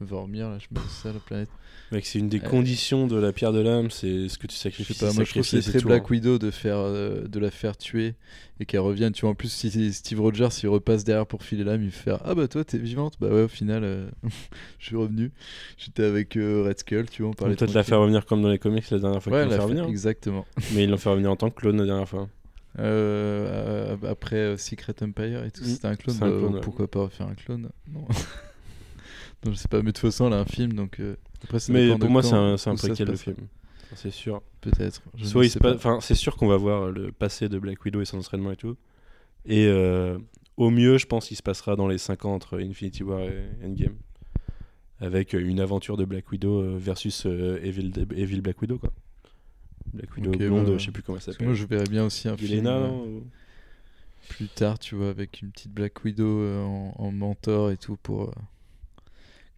Vormir, 0.01 0.49
là, 0.49 0.59
je 0.59 0.67
me 0.71 0.79
dis 0.85 0.93
ça, 0.93 1.11
la 1.11 1.19
planète. 1.19 1.49
Mec, 1.91 2.05
c'est 2.05 2.19
une 2.19 2.29
des 2.29 2.37
Euh, 2.39 2.47
conditions 2.47 3.07
de 3.07 3.15
la 3.15 3.33
pierre 3.33 3.51
de 3.51 3.61
l'âme, 3.61 3.89
c'est 3.89 4.29
ce 4.29 4.37
que 4.37 4.45
tu 4.45 4.53
Je 4.55 4.59
sacrifies. 4.59 4.93
sais 4.93 5.05
pas, 5.07 5.11
moi 5.13 5.23
je 5.23 5.31
trouve 5.31 5.41
que 5.41 5.47
c'est 5.61 5.61
très 5.71 5.79
Black 5.81 6.03
hein. 6.03 6.07
Widow 6.11 6.37
de, 6.37 6.51
faire, 6.51 6.77
euh, 6.77 7.27
de 7.27 7.39
la 7.39 7.49
faire 7.49 7.75
tuer 7.77 8.13
et 8.59 8.65
qu'elle 8.65 8.81
revienne. 8.81 9.11
Tu 9.11 9.21
vois, 9.21 9.31
en 9.31 9.35
plus, 9.35 9.51
si 9.51 9.91
Steve 9.93 10.21
Rogers 10.21 10.49
il 10.61 10.69
repasse 10.69 11.03
derrière 11.03 11.25
pour 11.25 11.41
filer 11.43 11.63
l'âme, 11.63 11.81
il 11.83 11.89
fait 11.91 12.11
Ah 12.23 12.35
bah 12.35 12.47
toi 12.47 12.63
t'es 12.63 12.77
vivante 12.77 13.15
Bah 13.19 13.29
ouais, 13.29 13.41
au 13.43 13.47
final, 13.47 13.83
euh, 13.83 14.07
je 14.79 14.85
suis 14.85 14.95
revenu. 14.95 15.31
J'étais 15.77 16.03
avec 16.03 16.35
Red 16.35 16.77
Skull, 16.79 17.09
tu 17.09 17.23
vois, 17.23 17.31
on 17.31 17.33
parlait 17.33 17.55
peut-être 17.55 17.73
la 17.73 17.83
faire 17.83 17.99
revenir 17.99 18.25
comme 18.27 18.43
dans 18.43 18.49
les 18.49 18.59
comics 18.59 18.87
la 18.91 18.99
dernière 18.99 19.23
fois 19.23 19.33
Ouais, 19.33 19.39
qu'ils 19.39 19.45
l'ont 19.45 19.49
la 19.49 19.55
fait 19.55 19.57
faire- 19.61 19.67
revenir. 19.77 19.85
exactement. 19.89 20.45
Mais 20.75 20.83
ils 20.83 20.89
l'ont 20.91 20.97
fait 20.97 21.09
revenir 21.09 21.31
en 21.31 21.35
tant 21.37 21.49
que 21.49 21.59
clone 21.59 21.77
la 21.77 21.85
dernière 21.85 22.07
fois. 22.07 22.29
Après 24.07 24.57
Secret 24.57 24.93
Empire 25.01 25.43
et 25.43 25.51
tout, 25.51 25.63
Mm. 25.63 25.67
c'était 25.67 25.87
un 25.87 25.95
clone. 25.95 26.17
Un 26.21 26.29
bah, 26.29 26.47
ouais. 26.55 26.61
Pourquoi 26.61 26.87
pas 26.89 27.01
refaire 27.01 27.27
un 27.27 27.35
clone? 27.35 27.69
Non. 27.91 28.05
non, 29.45 29.51
je 29.51 29.53
sais 29.55 29.67
pas, 29.67 29.77
mais 29.77 29.85
de 29.85 29.91
toute 29.91 29.99
façon, 30.11 30.27
elle 30.27 30.33
a 30.33 30.39
un 30.39 30.45
film 30.45 30.73
donc. 30.73 30.99
Après, 31.43 31.59
ça 31.59 31.71
Mais 31.73 31.95
pour 31.97 32.09
moi, 32.09 32.23
c'est 32.23 32.33
un, 32.33 32.57
c'est 32.57 32.69
un 32.69 32.77
ça 32.77 32.87
préquel 32.87 33.07
le 33.07 33.15
film. 33.15 33.35
C'est 33.95 34.11
sûr. 34.11 34.41
Peut-être. 34.61 35.01
Soit 35.23 35.45
enfin, 35.65 35.99
c'est 36.01 36.13
sûr 36.15 36.35
qu'on 36.37 36.47
va 36.47 36.57
voir 36.57 36.91
le 36.91 37.11
passé 37.11 37.49
de 37.49 37.57
Black 37.57 37.83
Widow 37.83 38.01
et 38.01 38.05
son 38.05 38.19
entraînement 38.19 38.51
et 38.51 38.55
tout. 38.55 38.75
Et 39.45 39.65
euh, 39.67 40.19
au 40.57 40.69
mieux, 40.69 40.97
je 40.97 41.07
pense 41.07 41.27
qu'il 41.27 41.37
se 41.37 41.41
passera 41.43 41.75
dans 41.75 41.87
les 41.87 41.97
5 41.97 42.25
ans 42.25 42.33
entre 42.35 42.59
Infinity 42.61 43.03
War 43.03 43.21
et 43.21 43.45
Endgame. 43.63 43.95
Avec 44.99 45.33
euh, 45.33 45.39
une 45.39 45.59
aventure 45.59 45.95
de 45.97 46.05
Black 46.05 46.29
Widow 46.31 46.61
euh, 46.61 46.77
versus 46.77 47.25
euh, 47.25 47.57
Evil, 47.63 47.91
Evil 48.15 48.41
Black 48.41 48.61
Widow, 48.61 48.77
quoi. 48.77 48.91
Black 49.93 50.15
Widow 50.17 50.31
Ok, 50.31 50.37
blonde, 50.37 50.69
ouais, 50.69 50.77
je 50.77 50.85
sais 50.85 50.91
plus 50.91 51.01
comment 51.01 51.17
que 51.17 51.23
s'appelle. 51.23 51.47
moi, 51.47 51.55
je 51.55 51.65
verrais 51.65 51.85
bien 51.89 52.03
aussi 52.05 52.27
un 52.27 52.35
film. 52.37 52.67
Euh, 52.67 52.89
ou- 52.89 53.23
plus 54.27 54.47
tard, 54.49 54.77
tu 54.77 54.93
vois, 54.95 55.09
avec 55.09 55.41
une 55.41 55.49
petite 55.51 55.71
Black 55.71 56.03
Widow 56.03 56.41
euh, 56.41 56.61
en, 56.63 56.93
en 56.97 57.11
mentor 57.11 57.71
et 57.71 57.77
tout 57.77 57.97
pour. 58.03 58.31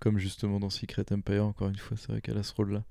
Euh, 0.02 0.10
comme 0.10 0.18
justement 0.19 0.60
dans 0.60 0.69
Secret 0.69 1.06
Empire, 1.11 1.45
encore 1.45 1.69
une 1.69 1.76
fois, 1.78 1.98
c'est 1.98 2.11
vrai 2.11 2.22
qu'elle 2.22 2.38
a 2.38 2.44
ce 2.44 2.53
rôle-là. 2.53 2.84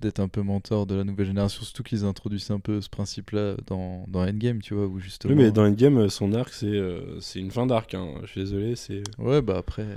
D'être 0.00 0.20
un 0.20 0.28
peu 0.28 0.40
mentor 0.42 0.86
de 0.86 0.94
la 0.94 1.02
nouvelle 1.02 1.26
génération, 1.26 1.64
surtout 1.64 1.82
qu'ils 1.82 2.04
introduisent 2.04 2.52
un 2.52 2.60
peu 2.60 2.80
ce 2.80 2.88
principe-là 2.88 3.56
dans, 3.66 4.04
dans 4.06 4.20
Endgame, 4.24 4.62
tu 4.62 4.72
vois, 4.74 4.86
où 4.86 5.00
justement. 5.00 5.34
Oui, 5.34 5.42
mais 5.42 5.50
dans 5.50 5.64
Endgame, 5.66 5.98
euh, 5.98 6.08
son 6.08 6.32
arc, 6.32 6.52
c'est 6.52 6.66
euh, 6.66 7.18
c'est 7.20 7.40
une 7.40 7.50
fin 7.50 7.66
d'arc. 7.66 7.92
hein. 7.94 8.20
Je 8.22 8.26
suis 8.28 8.40
désolé, 8.42 8.76
c'est 8.76 9.02
Ouais, 9.18 9.42
bah 9.42 9.56
après. 9.58 9.82
euh, 9.82 9.96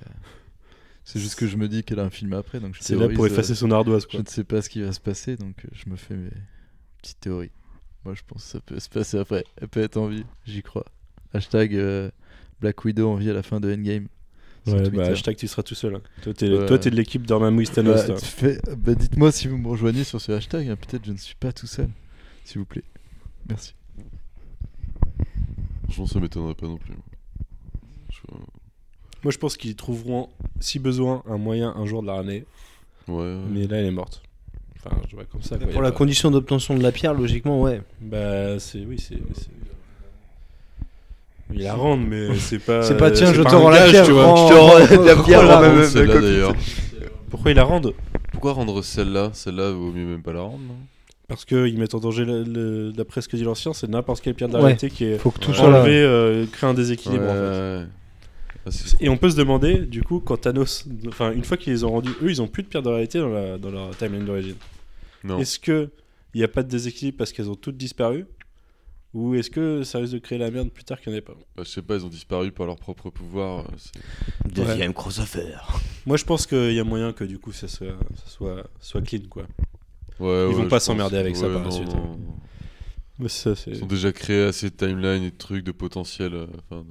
C'est 1.03 1.19
juste 1.19 1.35
que 1.35 1.45
je 1.45 1.57
me 1.57 1.67
dis 1.67 1.83
qu'elle 1.83 1.99
a 1.99 2.03
un 2.05 2.09
film 2.09 2.33
après, 2.33 2.59
donc 2.59 2.73
je 2.73 2.79
c'est 2.81 2.95
là 2.95 3.07
pour 3.07 3.25
euh, 3.25 3.27
effacer 3.27 3.53
son 3.53 3.69
ardoise, 3.69 4.03
Je 4.03 4.07
quoi. 4.07 4.21
ne 4.23 4.27
sais 4.27 4.43
pas 4.43 4.63
ce 4.63 4.69
qui 4.69 4.81
va 4.81 4.91
se 4.91 4.99
passer, 4.99 5.35
donc 5.37 5.63
euh, 5.63 5.69
je 5.73 5.89
me 5.91 5.95
fais 5.95 6.15
mes 6.15 6.31
petites 7.03 7.19
théories. 7.19 7.51
Moi, 8.03 8.15
je 8.15 8.23
pense 8.27 8.43
que 8.45 8.49
ça 8.49 8.59
peut 8.59 8.79
se 8.79 8.89
passer 8.89 9.19
après. 9.19 9.45
Elle 9.61 9.67
peut 9.67 9.81
être 9.81 9.97
en 9.97 10.07
vie, 10.07 10.25
j'y 10.47 10.63
crois. 10.63 10.85
Hashtag 11.33 11.75
euh, 11.75 12.09
Black 12.61 12.83
Widow 12.83 13.09
en 13.09 13.15
vie 13.15 13.29
à 13.29 13.33
la 13.33 13.43
fin 13.43 13.59
de 13.59 13.71
Endgame. 13.71 14.07
Ouais, 14.73 14.89
bah, 14.89 15.05
hashtag 15.07 15.35
tu 15.35 15.47
seras 15.47 15.63
tout 15.63 15.75
seul. 15.75 15.95
hein. 15.95 16.01
Toi, 16.21 16.33
t'es 16.33 16.49
Ouais. 16.49 16.65
toi, 16.65 16.77
t'es 16.79 16.89
de 16.89 16.95
l'équipe 16.95 17.25
Dormammu 17.25 17.65
Thanos. 17.67 18.07
Bah, 18.07 18.15
fais- 18.17 18.59
bah, 18.77 18.93
Dites-moi 18.95 19.31
si 19.31 19.47
vous 19.47 19.57
me 19.57 19.67
rejoignez 19.67 20.03
sur 20.03 20.19
ce 20.21 20.31
hashtag. 20.31 20.67
hein. 20.69 20.75
Peut-être 20.75 21.05
je 21.05 21.11
ne 21.11 21.17
suis 21.17 21.35
pas 21.35 21.51
tout 21.51 21.67
seul. 21.67 21.89
S'il 22.43 22.59
vous 22.59 22.65
plaît. 22.65 22.83
Merci. 23.49 23.73
Franchement, 25.83 26.07
ça 26.07 26.19
m'étonnerait 26.19 26.55
pas 26.55 26.67
non 26.67 26.77
plus. 26.77 26.93
Je- 28.11 28.17
Moi, 29.23 29.31
je 29.31 29.37
pense 29.37 29.57
qu'ils 29.57 29.75
trouveront, 29.75 30.29
si 30.59 30.79
besoin, 30.79 31.23
un 31.27 31.37
moyen 31.37 31.73
un 31.75 31.85
jour 31.85 32.01
de 32.01 32.07
la 32.07 32.13
ramener. 32.15 32.45
Ouais, 33.07 33.15
ouais. 33.15 33.37
Mais 33.49 33.67
là, 33.67 33.77
elle 33.77 33.85
est 33.85 33.91
morte. 33.91 34.21
Enfin, 34.77 34.95
je 35.09 35.15
vois 35.15 35.25
comme 35.25 35.41
ça. 35.41 35.57
quoi, 35.57 35.67
Pour 35.67 35.81
la 35.81 35.91
pas- 35.91 35.97
condition 35.97 36.29
d'obtention 36.29 36.75
de 36.77 36.83
la 36.83 36.91
pierre, 36.91 37.13
logiquement, 37.13 37.61
ouais. 37.61 37.81
Bah, 38.01 38.59
c'est. 38.59 38.85
Oui, 38.85 38.99
c'est. 38.99 39.17
C'est- 41.49 41.55
Il 41.55 41.63
la 41.63 41.73
rendre, 41.73 42.05
mais 42.07 42.35
c'est 42.37 42.59
pas. 42.59 42.81
C'est 42.83 42.97
pas, 42.97 43.11
tiens, 43.11 43.33
je 43.33 43.41
pas 43.41 43.49
te 43.51 43.55
rends 43.55 43.69
la 43.69 43.79
gage, 43.79 43.91
pierre, 43.91 44.05
tu 44.05 44.11
vois. 44.11 44.25
rends- 44.25 44.47
Je 44.47 44.53
te 44.53 44.59
rends 44.59 44.77
la 45.05 45.23
pierre, 45.23 45.61
même- 45.61 46.21
d'ailleurs. 46.21 46.53
Pourquoi 47.29 47.51
ils 47.51 47.55
la 47.55 47.63
rendent 47.63 47.93
Pourquoi 48.31 48.53
rendre 48.53 48.81
celle-là? 48.81 49.31
Celle-là, 49.33 49.71
vaut 49.71 49.91
mieux 49.91 50.05
même 50.05 50.21
pas 50.21 50.33
la 50.33 50.41
rendre, 50.41 50.59
non? 50.67 50.75
Parce 51.27 51.43
qu'ils 51.43 51.77
mettent 51.77 51.93
en 51.95 51.99
danger, 51.99 52.23
le- 52.23 52.43
le- 52.43 52.91
d'après 52.93 53.19
ce 53.21 53.27
que 53.27 53.35
dit 53.35 53.43
l'ancien, 53.43 53.73
c'est 53.73 53.89
n'importe 53.89 54.21
quelle 54.21 54.33
pierre 54.33 54.47
de 54.47 54.53
la 54.53 54.59
Ouais. 54.59 54.65
réalité 54.65 54.89
qui 54.89 55.03
est 55.05 55.17
Faut 55.17 55.31
que 55.31 55.39
tout 55.39 55.51
enlevée, 55.59 55.99
euh, 56.01 56.45
crée 56.51 56.67
un 56.67 56.73
déséquilibre 56.73 57.25
en 57.25 57.33
fait. 57.33 57.79
Ouais. 57.79 57.85
Ah, 58.65 58.69
Et 59.01 59.09
on 59.09 59.17
peut 59.17 59.29
se 59.29 59.35
demander, 59.35 59.79
du 59.79 60.03
coup, 60.03 60.19
quand 60.21 60.37
Thanos. 60.37 60.85
Enfin, 61.07 61.31
une 61.31 61.43
fois 61.43 61.57
qu'ils 61.57 61.73
les 61.73 61.83
ont 61.83 61.91
rendus, 61.91 62.11
eux, 62.21 62.29
ils 62.29 62.41
ont 62.41 62.47
plus 62.47 62.63
de 62.63 62.67
pierre 62.67 62.81
de 62.83 62.89
réalité 62.89 63.19
dans, 63.19 63.27
la, 63.29 63.57
dans 63.57 63.71
leur 63.71 63.95
timeline 63.97 64.25
d'origine. 64.25 64.55
Non. 65.23 65.37
Est-ce 65.39 65.59
que 65.59 65.89
il 66.33 66.37
n'y 66.39 66.43
a 66.45 66.47
pas 66.49 66.63
de 66.63 66.69
déséquilibre 66.69 67.17
parce 67.17 67.31
qu'elles 67.33 67.49
ont 67.49 67.55
toutes 67.55 67.77
disparu? 67.77 68.25
Ou 69.17 69.33
est-ce 69.33 69.49
que 69.49 69.81
ça 69.81 69.97
risque 69.97 70.13
de 70.13 70.19
créer 70.19 70.37
la 70.37 70.51
merde 70.51 70.69
plus 70.69 70.83
tard 70.83 71.01
qu'il 71.01 71.11
n'y 71.11 71.15
en 71.17 71.19
ait 71.19 71.23
pas 71.23 71.33
Bah, 71.55 71.63
je 71.65 71.69
sais 71.69 71.81
pas, 71.81 71.95
ils 71.95 72.05
ont 72.05 72.09
disparu 72.09 72.51
par 72.51 72.67
leur 72.67 72.75
propre 72.75 73.09
pouvoir. 73.09 73.61
euh, 73.61 74.49
Deuxième 74.53 74.93
crossover. 74.93 75.55
Moi, 76.05 76.17
je 76.17 76.23
pense 76.23 76.45
qu'il 76.45 76.73
y 76.73 76.79
a 76.79 76.83
moyen 76.83 77.13
que 77.13 77.23
du 77.23 77.39
coup, 77.39 77.51
ça 77.51 77.67
soit, 77.67 77.97
ça 78.13 78.27
soit, 78.29 78.63
soit 78.79 79.01
clean, 79.01 79.21
quoi. 79.27 79.43
Ouais, 80.19 80.47
Ils 80.49 80.55
vont 80.55 80.63
ouais, 80.63 80.67
pas 80.67 80.79
s'emmerder 80.79 81.17
avec 81.17 81.35
ça 81.35 81.47
ouais, 81.47 81.53
par 81.55 81.63
la 81.63 81.71
suite, 81.71 81.87
non, 81.87 81.95
hein. 81.97 82.17
non. 82.19 82.35
Mais 83.17 83.27
ça, 83.29 83.55
c'est. 83.55 83.71
Ils 83.71 83.83
ont 83.83 83.87
déjà 83.87 84.11
créé 84.11 84.43
assez 84.43 84.69
de 84.69 84.75
timelines 84.75 85.23
et 85.23 85.31
de 85.31 85.37
trucs, 85.37 85.63
de 85.63 85.71
potentiel, 85.71 86.35
euh, 86.35 86.45
enfin, 86.69 86.85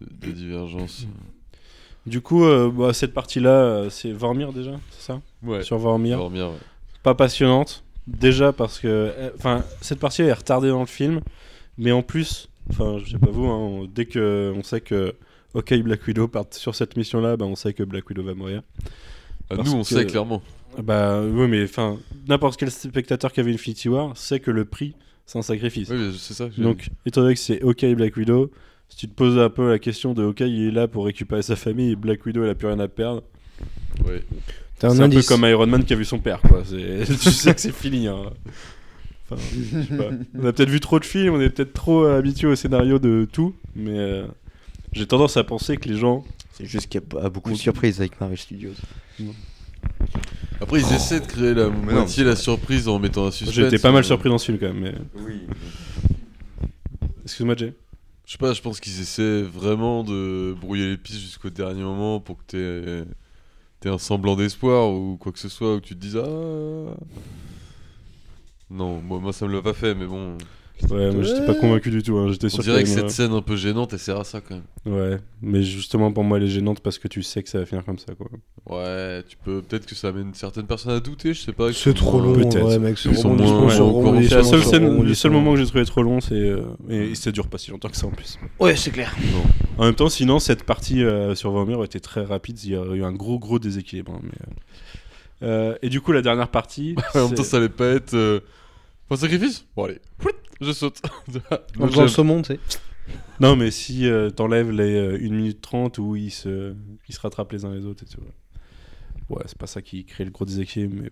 de, 0.00 0.06
de, 0.06 0.26
de 0.28 0.32
divergence. 0.32 1.06
Du 2.06 2.22
coup, 2.22 2.44
euh, 2.44 2.70
bah, 2.70 2.94
cette 2.94 3.12
partie-là, 3.12 3.90
c'est 3.90 4.12
Vormir 4.12 4.54
déjà, 4.54 4.80
c'est 4.92 5.02
ça? 5.12 5.20
Ouais. 5.42 5.62
Sur 5.64 5.76
Vormir. 5.76 6.22
Ouais. 6.32 6.48
Pas 7.02 7.14
passionnante. 7.14 7.84
Déjà 8.06 8.52
parce 8.52 8.78
que. 8.78 8.88
euh, 8.88 9.30
Enfin, 9.36 9.64
cette 9.80 9.98
partie 10.00 10.22
est 10.22 10.32
retardée 10.32 10.68
dans 10.68 10.80
le 10.80 10.86
film. 10.86 11.20
Mais 11.78 11.92
en 11.92 12.02
plus, 12.02 12.48
enfin, 12.70 12.98
je 13.04 13.10
sais 13.12 13.18
pas 13.18 13.30
vous, 13.30 13.46
hein, 13.46 13.56
on- 13.56 13.84
dès 13.86 14.06
que 14.06 14.52
on 14.56 14.62
sait 14.62 14.80
que. 14.80 15.14
Ok, 15.54 15.74
Black 15.82 16.06
Widow 16.06 16.28
part 16.28 16.44
sur 16.52 16.74
cette 16.76 16.96
mission-là, 16.96 17.36
bah, 17.36 17.44
on 17.44 17.56
sait 17.56 17.72
que 17.72 17.82
Black 17.82 18.08
Widow 18.08 18.22
va 18.22 18.34
mourir. 18.34 18.62
Ah, 19.50 19.56
nous, 19.56 19.72
on 19.72 19.80
que- 19.82 19.88
sait 19.88 20.06
clairement. 20.06 20.42
Bah 20.80 21.20
oui, 21.22 21.48
mais 21.48 21.64
enfin, 21.64 21.98
n'importe 22.28 22.56
quel 22.56 22.70
spectateur 22.70 23.32
qui 23.32 23.40
avait 23.40 23.52
Infinity 23.52 23.88
War 23.88 24.16
sait 24.16 24.38
que 24.38 24.52
le 24.52 24.64
prix, 24.64 24.94
c'est 25.26 25.38
un 25.38 25.42
sacrifice. 25.42 25.88
Oui, 25.90 26.16
c'est 26.16 26.34
ça. 26.34 26.48
Donc, 26.58 26.90
étant 27.04 27.22
donné 27.22 27.34
que 27.34 27.40
c'est 27.40 27.60
OK 27.62 27.84
Black 27.96 28.16
Widow, 28.16 28.52
si 28.88 28.96
tu 28.98 29.08
te 29.08 29.14
poses 29.14 29.36
un 29.38 29.50
peu 29.50 29.68
la 29.68 29.80
question 29.80 30.14
de 30.14 30.22
OK, 30.22 30.38
il 30.40 30.68
est 30.68 30.70
là 30.70 30.86
pour 30.86 31.06
récupérer 31.06 31.42
sa 31.42 31.56
famille 31.56 31.90
et 31.92 31.96
Black 31.96 32.24
Widow, 32.24 32.44
elle 32.44 32.50
a 32.50 32.54
plus 32.54 32.68
rien 32.68 32.78
à 32.78 32.86
perdre. 32.86 33.24
Ouais. 34.06 34.22
Un 34.82 34.90
C'est 34.90 35.02
un 35.02 35.10
peu 35.10 35.22
comme 35.22 35.44
Iron 35.44 35.66
Man 35.66 35.84
qui 35.84 35.92
a 35.92 35.96
vu 35.96 36.04
son 36.04 36.18
père, 36.18 36.40
quoi. 36.40 36.62
Tu 36.68 37.14
sais 37.30 37.54
que 37.54 37.60
c'est 37.60 37.74
fini. 37.74 38.06
hein. 38.08 38.16
Enfin, 39.30 39.42
je 39.52 39.82
sais 39.82 39.96
pas. 39.96 40.10
On 40.38 40.46
a 40.46 40.52
peut-être 40.52 40.70
vu 40.70 40.80
trop 40.80 40.98
de 40.98 41.04
films, 41.04 41.34
on 41.34 41.40
est 41.40 41.50
peut-être 41.50 41.72
trop 41.72 42.04
habitué 42.04 42.48
au 42.48 42.56
scénario 42.56 42.98
de 42.98 43.28
tout, 43.30 43.54
mais 43.76 43.98
euh, 43.98 44.26
j'ai 44.92 45.06
tendance 45.06 45.36
à 45.36 45.44
penser 45.44 45.76
que 45.76 45.88
les 45.88 45.96
gens. 45.96 46.24
C'est 46.52 46.66
juste 46.66 46.88
qu'il 46.88 47.00
y 47.00 47.18
a 47.18 47.28
beaucoup 47.28 47.50
de 47.50 47.56
surprises 47.56 48.00
avec 48.00 48.20
Marvel 48.20 48.36
Studios. 48.38 48.72
Après, 50.60 50.80
ils 50.80 50.92
essaient 50.92 51.20
de 51.20 51.26
créer 51.26 51.54
la 51.54 51.68
moitié 51.68 52.24
la 52.24 52.36
surprise 52.36 52.86
en 52.88 52.98
mettant 52.98 53.26
un 53.26 53.30
suspense. 53.30 53.56
Été 53.58 53.78
pas 53.78 53.92
mal 53.92 54.04
surpris 54.04 54.28
dans 54.28 54.36
ce 54.38 54.46
film 54.46 54.58
quand 54.58 54.72
même. 54.72 54.80
Mais... 54.80 54.94
Oui. 55.14 55.40
Excuse-moi, 57.24 57.54
Jay. 57.56 57.72
Je 58.26 58.32
sais 58.32 58.38
pas, 58.38 58.52
je 58.52 58.60
pense 58.60 58.78
qu'ils 58.80 59.00
essaient 59.00 59.42
vraiment 59.42 60.04
de 60.04 60.54
brouiller 60.60 60.88
les 60.90 60.96
pistes 60.96 61.20
jusqu'au 61.20 61.50
dernier 61.50 61.82
moment 61.82 62.20
pour 62.20 62.36
que 62.38 62.42
t'aies 62.48 63.04
t'aies 63.80 63.90
un 63.90 63.98
semblant 63.98 64.36
d'espoir 64.36 64.90
ou 64.90 65.16
quoi 65.18 65.32
que 65.32 65.38
ce 65.38 65.48
soit, 65.48 65.76
où 65.76 65.80
tu 65.80 65.94
te 65.94 66.00
dises 66.00 66.16
Ah. 66.16 66.94
Non, 68.70 69.00
moi, 69.00 69.18
moi 69.18 69.32
ça 69.32 69.46
me 69.46 69.52
l'a 69.52 69.62
pas 69.62 69.72
fait, 69.74 69.94
mais 69.94 70.06
bon. 70.06 70.38
Ouais, 70.90 71.10
moi 71.12 71.22
j'étais 71.22 71.44
pas 71.46 71.54
convaincu 71.54 71.90
du 71.90 72.02
tout. 72.02 72.16
hein. 72.16 72.28
J'étais 72.30 72.46
On 72.46 72.50
sûr 72.50 72.62
dirait 72.62 72.82
que 72.82 72.88
cette 72.88 73.10
scène 73.10 73.32
un 73.32 73.42
peu 73.42 73.56
gênante, 73.56 73.92
elle 73.92 73.98
sert 73.98 74.18
à 74.18 74.24
ça 74.24 74.40
quand 74.40 74.54
même. 74.56 74.94
Ouais, 74.94 75.18
mais 75.42 75.62
justement 75.62 76.12
pour 76.12 76.24
moi 76.24 76.38
elle 76.38 76.44
est 76.44 76.48
gênante 76.48 76.80
parce 76.80 76.98
que 76.98 77.08
tu 77.08 77.22
sais 77.22 77.42
que 77.42 77.48
ça 77.48 77.58
va 77.58 77.66
finir 77.66 77.84
comme 77.84 77.98
ça 77.98 78.14
quoi. 78.14 78.26
Ouais, 78.68 79.22
tu 79.28 79.36
peux 79.36 79.62
peut-être 79.62 79.86
que 79.86 79.94
ça 79.94 80.08
amène 80.08 80.32
certaines 80.34 80.66
personnes 80.66 80.92
à 80.92 81.00
douter, 81.00 81.34
je 81.34 81.40
sais 81.42 81.52
pas. 81.52 81.72
C'est 81.72 81.94
trop 81.94 82.20
long, 82.20 82.34
Peut-être. 82.34 82.62
ouais, 82.62 82.78
mec. 82.78 82.98
C'est 82.98 83.10
la 84.34 84.42
seule 84.44 84.62
scène, 84.64 85.02
le 85.02 85.14
seul 85.14 85.30
moment 85.32 85.52
que 85.54 85.58
j'ai 85.60 85.66
trouvé 85.66 85.84
trop 85.84 86.02
long, 86.02 86.20
c'est 86.20 86.34
euh, 86.34 86.62
et 86.88 87.14
ça 87.14 87.30
dure 87.32 87.48
pas 87.48 87.58
si 87.58 87.70
longtemps 87.70 87.88
que 87.88 87.96
ça 87.96 88.06
en 88.06 88.10
plus. 88.10 88.38
Ouais, 88.58 88.76
c'est 88.76 88.90
clair. 88.90 89.14
En 89.78 89.84
même 89.84 89.94
temps, 89.94 90.08
sinon 90.08 90.38
cette 90.38 90.64
partie 90.64 91.02
euh, 91.04 91.34
sur 91.34 91.50
Vomir 91.50 91.82
était 91.84 92.00
très 92.00 92.22
rapide, 92.24 92.62
il 92.64 92.70
y 92.72 92.76
a 92.76 92.84
eu 92.94 93.02
un 93.02 93.12
gros 93.12 93.38
gros 93.38 93.58
déséquilibre. 93.58 94.12
hein, 94.14 94.20
mais, 94.22 94.38
euh, 95.42 95.74
et 95.82 95.88
du 95.88 96.00
coup 96.00 96.12
la 96.12 96.22
dernière 96.22 96.48
partie, 96.48 96.94
en 97.14 97.26
même 97.28 97.34
temps, 97.34 97.42
ça 97.44 97.56
allait 97.58 97.68
pas 97.68 97.86
être. 97.86 98.14
Euh... 98.14 98.40
Pas 99.10 99.16
de 99.16 99.20
sacrifice? 99.20 99.66
Bon, 99.76 99.84
allez, 99.84 99.98
je 100.60 100.72
saute. 100.72 101.02
En 101.78 101.88
faisant 101.88 102.02
le 102.02 102.08
saumon, 102.08 102.42
tu 102.42 102.54
sais. 102.54 102.60
non 103.40 103.56
mais 103.56 103.72
si 103.72 104.06
euh, 104.06 104.30
t'enlèves 104.30 104.70
les 104.70 104.94
euh, 104.94 105.16
1 105.16 105.30
minute 105.30 105.60
30 105.60 105.98
où 105.98 106.14
ils 106.14 106.30
se 106.30 106.74
ils 107.08 107.14
se 107.14 107.20
rattrapent 107.20 107.50
les 107.50 107.64
uns 107.64 107.74
les 107.74 107.84
autres 107.86 108.04
et 108.04 108.06
tout. 108.06 108.22
Ouais, 109.28 109.42
c'est 109.46 109.58
pas 109.58 109.66
ça 109.66 109.82
qui 109.82 110.04
crée 110.04 110.24
le 110.24 110.30
gros 110.30 110.44
déséquilibre, 110.44 110.94
mais 111.02 111.10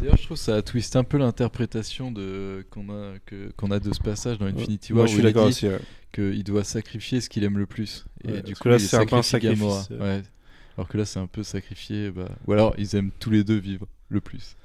D'ailleurs, 0.00 0.16
je 0.16 0.22
trouve 0.24 0.36
que 0.38 0.42
ça 0.42 0.54
a 0.56 0.62
twist 0.62 0.94
un 0.96 1.04
peu 1.04 1.18
l'interprétation 1.18 2.10
de 2.12 2.64
qu'on 2.70 2.88
a 2.90 3.18
que 3.26 3.50
qu'on 3.56 3.70
a 3.72 3.80
de 3.80 3.92
ce 3.92 4.00
passage 4.00 4.38
dans 4.38 4.46
Infinity 4.46 4.92
moi 4.92 5.02
War 5.02 5.08
je 5.08 5.12
où 5.12 5.16
suis 5.16 5.22
d'accord 5.24 5.46
aussi. 5.46 5.66
ouais. 5.66 5.80
qu'il 6.12 6.44
doit 6.44 6.64
sacrifier 6.64 7.20
ce 7.20 7.28
qu'il 7.28 7.42
aime 7.44 7.58
le 7.58 7.66
plus. 7.66 8.06
Et 8.24 8.28
Ouais, 8.28 8.36
du 8.36 8.52
parce 8.52 8.58
coup, 8.60 8.64
que 8.64 8.68
là, 8.68 8.78
c'est 8.78 8.96
un 8.96 9.04
peu 9.04 9.16
un 9.16 9.22
sacrifice, 9.22 9.90
Ouais. 9.90 10.22
Alors 10.76 10.88
que 10.88 10.96
là, 10.96 11.04
c'est 11.04 11.18
un 11.18 11.26
peu 11.26 11.42
sacrifié. 11.42 12.10
Bah... 12.12 12.28
Ou 12.46 12.52
alors, 12.52 12.74
ils 12.78 12.94
aiment 12.94 13.10
tous 13.18 13.30
les 13.30 13.42
deux 13.42 13.58
vivre 13.58 13.86
le 14.08 14.20
plus. 14.20 14.56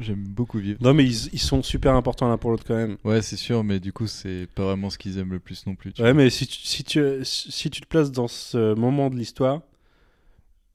J'aime 0.00 0.24
beaucoup 0.24 0.58
vivre. 0.58 0.78
Non 0.82 0.94
mais 0.94 1.04
ils, 1.04 1.28
ils 1.32 1.38
sont 1.38 1.62
super 1.62 1.94
importants 1.94 2.28
l'un 2.28 2.38
pour 2.38 2.50
l'autre 2.50 2.64
quand 2.66 2.74
même. 2.76 2.96
Ouais, 3.04 3.22
c'est 3.22 3.36
sûr, 3.36 3.62
mais 3.64 3.78
du 3.80 3.92
coup, 3.92 4.06
c'est 4.06 4.46
pas 4.54 4.64
vraiment 4.64 4.90
ce 4.90 4.98
qu'ils 4.98 5.18
aiment 5.18 5.32
le 5.32 5.38
plus 5.40 5.66
non 5.66 5.74
plus. 5.74 5.92
tu 5.92 6.02
Ouais, 6.02 6.12
vois. 6.12 6.22
mais 6.22 6.30
si 6.30 6.46
tu, 6.46 6.58
si, 6.58 6.84
tu, 6.84 7.00
si 7.24 7.70
tu 7.70 7.80
te 7.80 7.86
places 7.86 8.10
dans 8.10 8.28
ce 8.28 8.74
moment 8.74 9.10
de 9.10 9.16
l'histoire, 9.16 9.60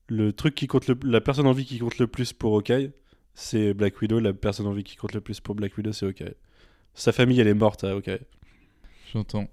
le 0.08 0.32
truc 0.34 0.54
qui 0.56 0.68
compte 0.68 0.88
le, 0.88 0.98
la 1.04 1.22
personne 1.22 1.48
en 1.48 1.52
vie 1.54 1.66
qui 1.66 1.80
compte 1.80 1.98
le 1.98 2.08
plus 2.08 2.34
pour 2.34 2.54
Hawkeye, 2.56 2.92
c'est 3.34 3.74
Black 3.74 4.00
Widow. 4.02 4.20
La 4.20 4.34
personne 4.34 4.68
en 4.68 4.74
vie 4.74 4.84
qui 4.84 4.96
compte 4.96 5.14
le 5.14 5.22
plus 5.22 5.40
pour 5.40 5.56
Black 5.56 5.76
Widow, 5.78 5.92
c'est 5.94 6.06
Hawkeye. 6.06 6.36
Sa 6.94 7.12
famille, 7.12 7.40
elle 7.40 7.48
est 7.48 7.54
morte 7.54 7.84
à 7.84 7.92
Hawkeye. 7.92 8.20
J'entends. 9.12 9.48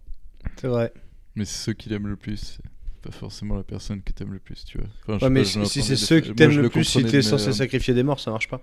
C'est 0.61 0.69
vrai. 0.69 0.93
Mais 1.35 1.45
c'est 1.45 1.65
ceux 1.65 1.73
qu'il 1.73 1.93
aime 1.93 2.07
le 2.07 2.17
plus. 2.17 2.37
C'est 2.37 3.11
pas 3.11 3.11
forcément 3.17 3.57
la 3.57 3.65
personne 3.65 4.03
que 4.03 4.13
t'aimes 4.13 4.33
le 4.33 4.39
plus, 4.39 4.65
tu 4.65 4.79
vois. 4.79 4.87
Enfin, 5.17 5.27
Ouais, 5.27 5.31
mais 5.31 5.41
pas, 5.43 5.65
si, 5.65 5.83
c'est 5.83 5.97
ceux 5.97 6.21
qui 6.21 6.35
t'aiment 6.35 6.51
je 6.51 6.61
le 6.61 6.69
plus, 6.69 6.85
si 6.85 7.03
t'es 7.05 7.23
censé 7.23 7.49
mes- 7.49 7.53
sacrifier 7.55 7.95
des 7.95 8.03
morts, 8.03 8.21
ça 8.21 8.31
marche 8.31 8.49
pas. 8.49 8.61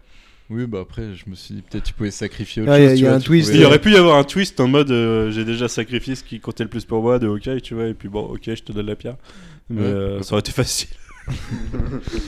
Oui, 0.49 0.65
bah 0.65 0.79
après, 0.81 1.13
je 1.13 1.29
me 1.29 1.35
suis 1.35 1.55
dit, 1.55 1.61
peut-être 1.61 1.83
tu 1.83 1.93
pouvais 1.93 2.09
sacrifier 2.11 2.63
autre 2.63 2.71
Ouais, 2.71 2.81
y 2.81 2.85
a- 2.85 2.89
chose. 2.89 2.97
tu 2.97 3.03
y 3.03 3.05
a 3.05 3.09
vois, 3.09 3.17
un 3.17 3.19
tu 3.19 3.25
twist. 3.27 3.47
pouvais- 3.49 3.59
Il 3.59 3.61
y 3.61 3.65
aurait 3.65 3.79
pu 3.79 3.91
y 3.91 3.95
avoir 3.95 4.17
un 4.17 4.23
twist 4.23 4.59
en 4.59 4.67
mode 4.67 4.89
euh, 4.89 5.29
j'ai 5.29 5.45
déjà 5.45 5.67
sacrifié 5.67 6.15
ce 6.15 6.23
qui 6.23 6.39
comptait 6.39 6.63
le 6.63 6.69
plus 6.69 6.85
pour 6.85 7.03
moi 7.03 7.19
de 7.19 7.27
Hawkeye, 7.27 7.61
tu 7.61 7.75
vois, 7.75 7.85
et 7.87 7.93
puis 7.93 8.09
bon, 8.09 8.21
ok, 8.21 8.41
je 8.45 8.55
te 8.63 8.71
donne 8.71 8.87
la 8.87 8.95
pierre. 8.95 9.15
Mais 9.69 9.81
Ouais. 9.81 9.87
euh, 9.87 10.21
ça 10.23 10.33
aurait 10.33 10.39
été 10.39 10.51
facile. 10.51 10.89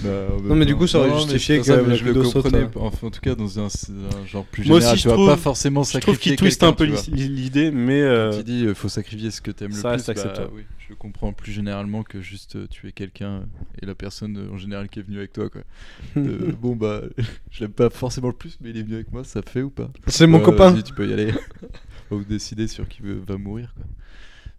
Bah, 0.03 0.27
Non, 0.43 0.55
mais 0.55 0.65
du 0.65 0.75
coup, 0.75 0.87
ça 0.87 0.99
aurait 0.99 1.13
justifié 1.17 1.57
c'est 1.63 1.71
ça, 1.71 1.77
que 1.77 1.83
Black 1.85 1.97
je 1.99 2.05
le 2.05 2.13
comprenais. 2.23 2.67
Enfin, 2.75 3.07
en 3.07 3.11
tout 3.11 3.21
cas, 3.21 3.35
dans 3.35 3.59
un, 3.59 3.65
un 3.65 4.25
genre 4.27 4.45
plus 4.45 4.67
Moi 4.67 4.79
général, 4.79 4.93
aussi, 4.95 5.03
tu 5.03 5.03
je 5.03 5.09
vas 5.09 5.15
pas 5.15 5.21
trouve- 5.31 5.39
forcément 5.39 5.83
Je 5.83 5.89
trouve 5.91 6.01
sacrifier 6.15 6.31
qu'il 6.31 6.37
twiste 6.37 6.63
un 6.63 6.73
peu 6.73 6.87
l'idée, 7.11 7.71
mais 7.71 8.01
euh, 8.01 8.37
Tu 8.37 8.43
dis, 8.43 8.61
il 8.61 8.75
faut 8.75 8.89
sacrifier 8.89 9.31
ce 9.31 9.41
que 9.41 9.51
t'aimes 9.51 9.69
le 9.69 9.75
ça 9.75 9.89
plus. 9.89 9.91
reste 9.91 10.07
bah, 10.07 10.11
acceptable. 10.11 10.49
oui, 10.55 10.63
je 10.79 10.89
le 10.89 10.95
comprends 10.95 11.33
plus 11.33 11.51
généralement 11.51 12.03
que 12.03 12.21
juste 12.21 12.55
euh, 12.55 12.67
tuer 12.67 12.91
quelqu'un 12.91 13.43
et 13.81 13.85
la 13.85 13.95
personne 13.95 14.37
euh, 14.37 14.53
en 14.53 14.57
général 14.57 14.89
qui 14.89 14.99
est 14.99 15.03
venue 15.03 15.17
avec 15.17 15.33
toi. 15.33 15.49
Quoi. 15.49 15.61
Euh, 16.17 16.51
bon, 16.61 16.75
bah, 16.75 17.01
je 17.51 17.61
l'aime 17.61 17.71
pas 17.71 17.89
forcément 17.89 18.27
le 18.27 18.33
plus, 18.33 18.57
mais 18.61 18.69
il 18.71 18.77
est 18.77 18.83
venu 18.83 18.95
avec 18.95 19.11
moi, 19.11 19.23
ça 19.23 19.41
fait 19.41 19.61
ou 19.61 19.69
pas? 19.69 19.89
C'est 20.07 20.27
mon 20.27 20.39
copain. 20.39 20.73
tu 20.81 20.93
peux 20.93 21.07
y 21.07 21.13
aller. 21.13 21.33
Vous 22.09 22.23
décidez 22.25 22.67
sur 22.67 22.87
qui 22.89 23.01
va 23.03 23.37
mourir. 23.37 23.73
Quoi. 23.75 23.85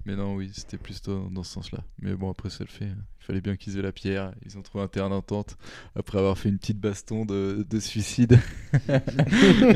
Mais 0.04 0.16
non, 0.16 0.34
oui, 0.34 0.50
c'était 0.52 0.78
plus 0.78 1.00
dans, 1.02 1.30
dans 1.30 1.44
ce 1.44 1.52
sens-là. 1.52 1.78
Mais 2.00 2.14
bon, 2.14 2.30
après, 2.30 2.50
ça 2.50 2.64
le 2.64 2.68
fait. 2.70 2.86
Il 2.86 3.24
fallait 3.24 3.40
bien 3.40 3.54
qu'ils 3.54 3.78
aient 3.78 3.82
la 3.82 3.92
pierre. 3.92 4.32
Ils 4.44 4.58
ont 4.58 4.62
trouvé 4.62 4.82
un 4.82 4.88
terrain 4.88 5.10
d'entente 5.10 5.56
après 5.94 6.18
avoir 6.18 6.36
fait 6.36 6.48
une 6.48 6.58
petite 6.58 6.80
baston 6.80 7.24
de, 7.24 7.64
de 7.68 7.80
suicide. 7.80 8.38
après, 8.88 9.00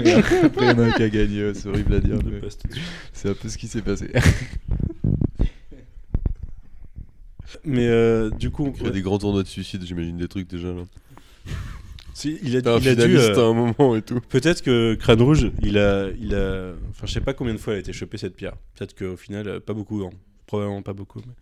il 0.02 0.08
y 0.08 0.70
en 0.70 0.78
a 0.80 0.86
un 0.86 0.90
qui 0.92 1.02
a 1.04 1.08
gagné. 1.08 1.44
ouais, 1.46 1.54
C'est 1.54 1.68
horrible 1.68 1.94
à 1.94 2.00
dire. 2.00 2.18
C'est 3.12 3.28
un 3.28 3.34
peu 3.34 3.48
ce 3.48 3.56
qui 3.56 3.68
s'est 3.68 3.82
passé. 3.82 4.10
Mais 7.64 7.86
euh, 7.86 8.30
du 8.30 8.50
coup, 8.50 8.72
Il 8.78 8.84
y 8.84 8.88
a 8.88 8.90
des 8.90 9.02
grands 9.02 9.18
tournois 9.18 9.42
de 9.42 9.48
suicide, 9.48 9.82
j'imagine 9.84 10.16
des 10.16 10.28
trucs 10.28 10.48
déjà 10.48 10.72
là. 10.72 10.82
Si, 12.16 12.38
il 12.42 12.56
a, 12.56 12.62
T'as 12.62 12.76
un 12.76 12.78
il 12.78 12.88
a 12.88 12.94
dû. 12.94 13.02
finaliste 13.02 13.36
euh, 13.36 13.44
à 13.44 13.50
un 13.50 13.52
moment 13.52 13.94
et 13.94 14.00
tout. 14.00 14.20
Peut-être 14.30 14.62
que 14.62 14.94
Crâne 14.94 15.20
Rouge, 15.20 15.50
il 15.60 15.76
a, 15.76 16.08
il 16.18 16.34
a, 16.34 16.72
enfin, 16.88 17.06
je 17.06 17.12
sais 17.12 17.20
pas 17.20 17.34
combien 17.34 17.52
de 17.52 17.58
fois 17.58 17.74
elle 17.74 17.78
a 17.78 17.80
été 17.80 17.92
chopée 17.92 18.16
cette 18.16 18.34
pierre. 18.34 18.54
Peut-être 18.74 18.96
qu'au 18.96 19.18
final, 19.18 19.46
euh, 19.46 19.60
pas 19.60 19.74
beaucoup, 19.74 20.02
hein. 20.02 20.08
probablement 20.46 20.80
pas 20.80 20.94
beaucoup. 20.94 21.20
Mais 21.26 21.34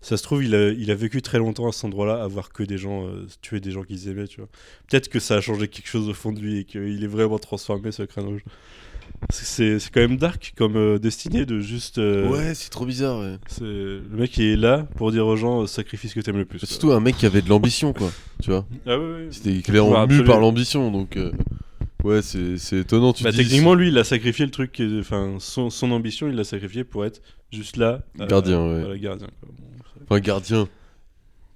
ça 0.00 0.16
se 0.16 0.22
trouve, 0.22 0.42
il 0.42 0.54
a, 0.54 0.70
il 0.70 0.90
a 0.90 0.94
vécu 0.94 1.20
très 1.20 1.36
longtemps 1.36 1.68
à 1.68 1.72
cet 1.72 1.84
endroit-là, 1.84 2.22
à 2.22 2.26
voir 2.28 2.50
que 2.50 2.62
des 2.62 2.78
gens 2.78 3.06
euh, 3.06 3.26
tuer 3.42 3.60
des 3.60 3.72
gens 3.72 3.82
qu'ils 3.82 4.08
aimaient, 4.08 4.26
tu 4.26 4.40
vois. 4.40 4.48
Peut-être 4.88 5.10
que 5.10 5.20
ça 5.20 5.34
a 5.34 5.40
changé 5.42 5.68
quelque 5.68 5.88
chose 5.88 6.08
au 6.08 6.14
fond 6.14 6.32
de 6.32 6.40
lui 6.40 6.60
et 6.60 6.64
qu'il 6.64 7.04
est 7.04 7.08
vraiment 7.08 7.38
transformé 7.38 7.92
ce 7.92 8.02
Crâne 8.02 8.24
Rouge. 8.24 8.44
C'est, 9.30 9.78
c'est 9.78 9.90
quand 9.90 10.00
même 10.00 10.16
dark 10.18 10.52
comme 10.56 10.76
euh, 10.76 10.98
destinée 10.98 11.46
de 11.46 11.60
juste. 11.60 11.98
euh, 11.98 12.28
Ouais, 12.28 12.54
c'est 12.54 12.70
trop 12.70 12.84
bizarre. 12.84 13.20
Ouais. 13.20 13.38
c'est 13.46 13.62
le 13.62 14.02
mec 14.12 14.30
qui 14.32 14.44
est 14.52 14.56
là 14.56 14.86
pour 14.96 15.10
dire 15.12 15.26
aux 15.26 15.36
gens 15.36 15.62
euh, 15.62 15.66
sacrifie 15.66 16.08
ce 16.08 16.14
que 16.14 16.20
t'aimes 16.20 16.36
le 16.38 16.44
plus. 16.44 16.58
quoi. 16.58 16.68
Surtout 16.68 16.92
un 16.92 17.00
mec 17.00 17.16
qui 17.16 17.24
avait 17.26 17.40
de 17.42 17.48
l'ambition, 17.48 17.92
quoi. 17.92 18.10
Tu 18.42 18.50
vois 18.50 18.66
Ah 18.86 18.98
ouais, 18.98 19.04
ouais. 19.04 19.28
C'était 19.30 19.60
clairement 19.62 20.06
mu 20.06 20.22
par 20.24 20.40
l'ambition, 20.40 20.90
donc. 20.90 21.16
euh, 21.16 21.32
Ouais, 22.04 22.20
c'est 22.20 22.58
c'est 22.58 22.78
étonnant. 22.78 23.12
Tu 23.12 23.22
Bah, 23.22 23.30
te 23.30 23.36
dis, 23.36 23.44
techniquement, 23.44 23.74
lui, 23.74 23.88
il 23.88 23.96
a 23.96 24.02
sacrifié 24.02 24.44
le 24.44 24.50
truc, 24.50 24.72
qui 24.72 24.82
est- 24.82 24.98
enfin, 24.98 25.36
son, 25.38 25.70
son 25.70 25.92
ambition, 25.92 26.26
il 26.28 26.34
l'a 26.34 26.42
sacrifié 26.42 26.82
pour 26.82 27.04
être 27.04 27.22
juste 27.52 27.76
là. 27.76 28.00
euh, 28.20 28.26
Gardien, 28.26 28.60
ouais. 28.66 28.80
voilà, 28.80 28.98
gardien, 28.98 29.28
quoi. 29.40 29.48
Bon, 29.56 29.64
Enfin, 30.10 30.18
gardien. 30.20 30.68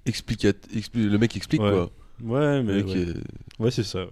Explicat... 0.05 0.53
expli- 0.73 1.09
Le 1.09 1.17
mec 1.17 1.35
explique, 1.35 1.61
Ouais. 1.61 1.69
quoi. 1.71 1.91
Ouais, 2.23 2.57
Le 2.57 2.63
mais. 2.63 2.73
mec 2.77 2.87
Ouais, 2.87 2.99
est- 3.01 3.61
Ouais, 3.63 3.71
c'est 3.71 3.83
ça. 3.83 4.05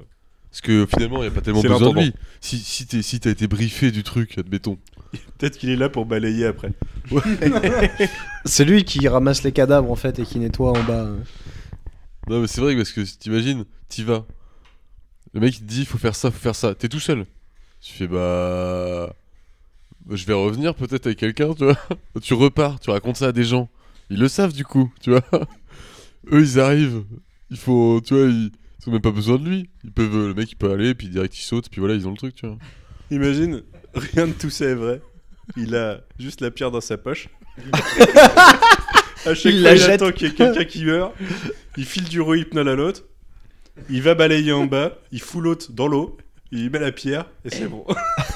Parce 0.55 0.61
que 0.61 0.85
finalement, 0.85 1.17
il 1.17 1.21
n'y 1.23 1.27
a 1.27 1.31
pas 1.31 1.41
tellement 1.41 1.61
C'est 1.61 1.67
besoin 1.67 1.91
de 1.91 1.99
lui. 1.99 2.13
Si, 2.39 2.57
si 2.59 2.87
t'es- 2.87 3.01
si 3.01 3.19
t'as 3.19 3.31
été 3.31 3.45
briefé 3.45 3.91
du 3.91 4.03
truc, 4.03 4.37
admettons. 4.37 4.77
Peut-être 5.37 5.57
qu'il 5.57 5.69
est 5.69 5.75
là 5.75 5.89
pour 5.89 6.05
balayer 6.05 6.45
après. 6.45 6.71
C'est 8.45 8.63
lui 8.63 8.85
qui 8.85 9.05
ramasse 9.09 9.43
les 9.43 9.51
cadavres 9.51 9.91
en 9.91 9.97
fait 9.97 10.17
et 10.17 10.23
qui 10.23 10.39
nettoie 10.39 10.71
en 10.71 10.83
bas. 10.85 11.03
euh. 11.07 11.17
Non, 12.29 12.39
mais 12.39 12.47
c'est 12.47 12.61
vrai, 12.61 12.73
parce 12.73 12.93
que 12.93 13.01
t'imagines, 13.01 13.65
t'y 13.89 14.05
vas. 14.05 14.25
Le 15.33 15.41
mec, 15.41 15.57
il 15.57 15.59
te 15.59 15.65
dit, 15.65 15.83
faut 15.83 15.97
faire 15.97 16.15
ça, 16.15 16.31
faut 16.31 16.39
faire 16.39 16.55
ça. 16.55 16.73
T'es 16.73 16.87
tout 16.87 17.01
seul. 17.01 17.25
Tu 17.81 17.91
fais, 17.91 18.07
bah. 18.07 19.13
bah, 20.05 20.15
Je 20.15 20.25
vais 20.25 20.33
revenir 20.33 20.73
peut-être 20.73 21.05
avec 21.07 21.19
quelqu'un, 21.19 21.53
tu 21.53 21.65
vois. 21.65 21.77
tu 22.21 22.33
repars, 22.33 22.79
tu 22.79 22.91
racontes 22.91 23.17
ça 23.17 23.27
à 23.27 23.31
des 23.33 23.43
gens. 23.43 23.67
Ils 24.09 24.19
le 24.19 24.29
savent, 24.29 24.53
du 24.53 24.63
coup, 24.63 24.89
tu 25.01 25.09
vois. 25.09 25.21
Eux, 26.31 26.41
ils 26.41 26.61
arrivent. 26.61 27.03
Il 27.51 27.57
faut, 27.57 27.99
tu 28.05 28.13
vois, 28.13 28.23
ils... 28.27 28.51
ils 28.85 28.89
ont 28.89 28.93
même 28.93 29.01
pas 29.01 29.11
besoin 29.11 29.37
de 29.37 29.47
lui. 29.49 29.69
Ils 29.83 29.91
peuvent, 29.91 30.27
le 30.27 30.33
mec, 30.33 30.51
il 30.51 30.55
peut 30.55 30.71
aller, 30.71 30.93
puis 30.95 31.09
direct, 31.09 31.37
il 31.37 31.41
saute, 31.41 31.69
puis 31.69 31.79
voilà, 31.79 31.95
ils 31.95 32.07
ont 32.07 32.11
le 32.11 32.17
truc, 32.17 32.35
tu 32.35 32.45
vois. 32.47 32.57
Imagine, 33.11 33.63
rien 33.93 34.27
de 34.27 34.33
tout 34.33 34.49
ça 34.49 34.65
est 34.65 34.75
vrai. 34.75 35.01
Il 35.57 35.75
a 35.75 36.01
juste 36.19 36.41
la 36.41 36.51
pierre 36.51 36.71
dans 36.71 36.81
sa 36.81 36.97
poche. 36.97 37.29
à 39.25 39.33
chaque 39.33 39.53
Il 39.53 39.61
fois, 39.61 39.69
la 39.69 39.73
il 39.75 39.79
jette. 39.79 40.01
attend 40.01 40.11
qu'il 40.11 40.27
y 40.27 40.31
ait 40.31 40.33
quelqu'un 40.33 40.65
qui 40.65 40.85
meurt. 40.85 41.13
Il 41.77 41.85
file 41.85 42.05
du 42.09 42.19
rohypnol 42.21 42.67
à 42.67 42.75
l'autre. 42.75 43.03
Il 43.89 44.01
va 44.01 44.15
balayer 44.15 44.51
en 44.53 44.65
bas. 44.65 44.97
Il 45.11 45.21
fout 45.21 45.43
l'autre 45.43 45.71
dans 45.71 45.87
l'eau. 45.87 46.17
Il 46.51 46.69
met 46.69 46.79
la 46.79 46.91
pierre 46.91 47.25
et 47.43 47.49
c'est 47.49 47.67
bon. 47.67 47.85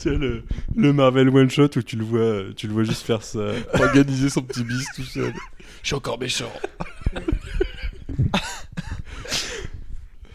tu 0.00 0.08
vois 0.08 0.18
le, 0.18 0.42
le 0.76 0.92
Marvel 0.92 1.28
one 1.28 1.50
shot 1.50 1.68
où 1.76 1.82
tu 1.82 1.96
le 1.96 2.04
vois, 2.04 2.42
tu 2.56 2.66
le 2.66 2.72
vois 2.72 2.84
juste 2.84 3.02
faire 3.06 3.22
ça. 3.22 3.52
Organiser 3.74 4.28
son 4.28 4.42
petit 4.42 4.64
bis 4.64 4.84
tout 4.94 5.02
seul. 5.04 5.32
Je 5.82 5.88
suis 5.88 5.94
encore 5.96 6.18
méchant. 6.18 6.52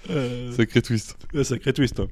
Euh, 0.10 0.52
Sacré 0.54 0.82
twist. 0.82 1.16
sacré 1.44 1.72
twist. 1.74 2.00
hein. 2.00 2.08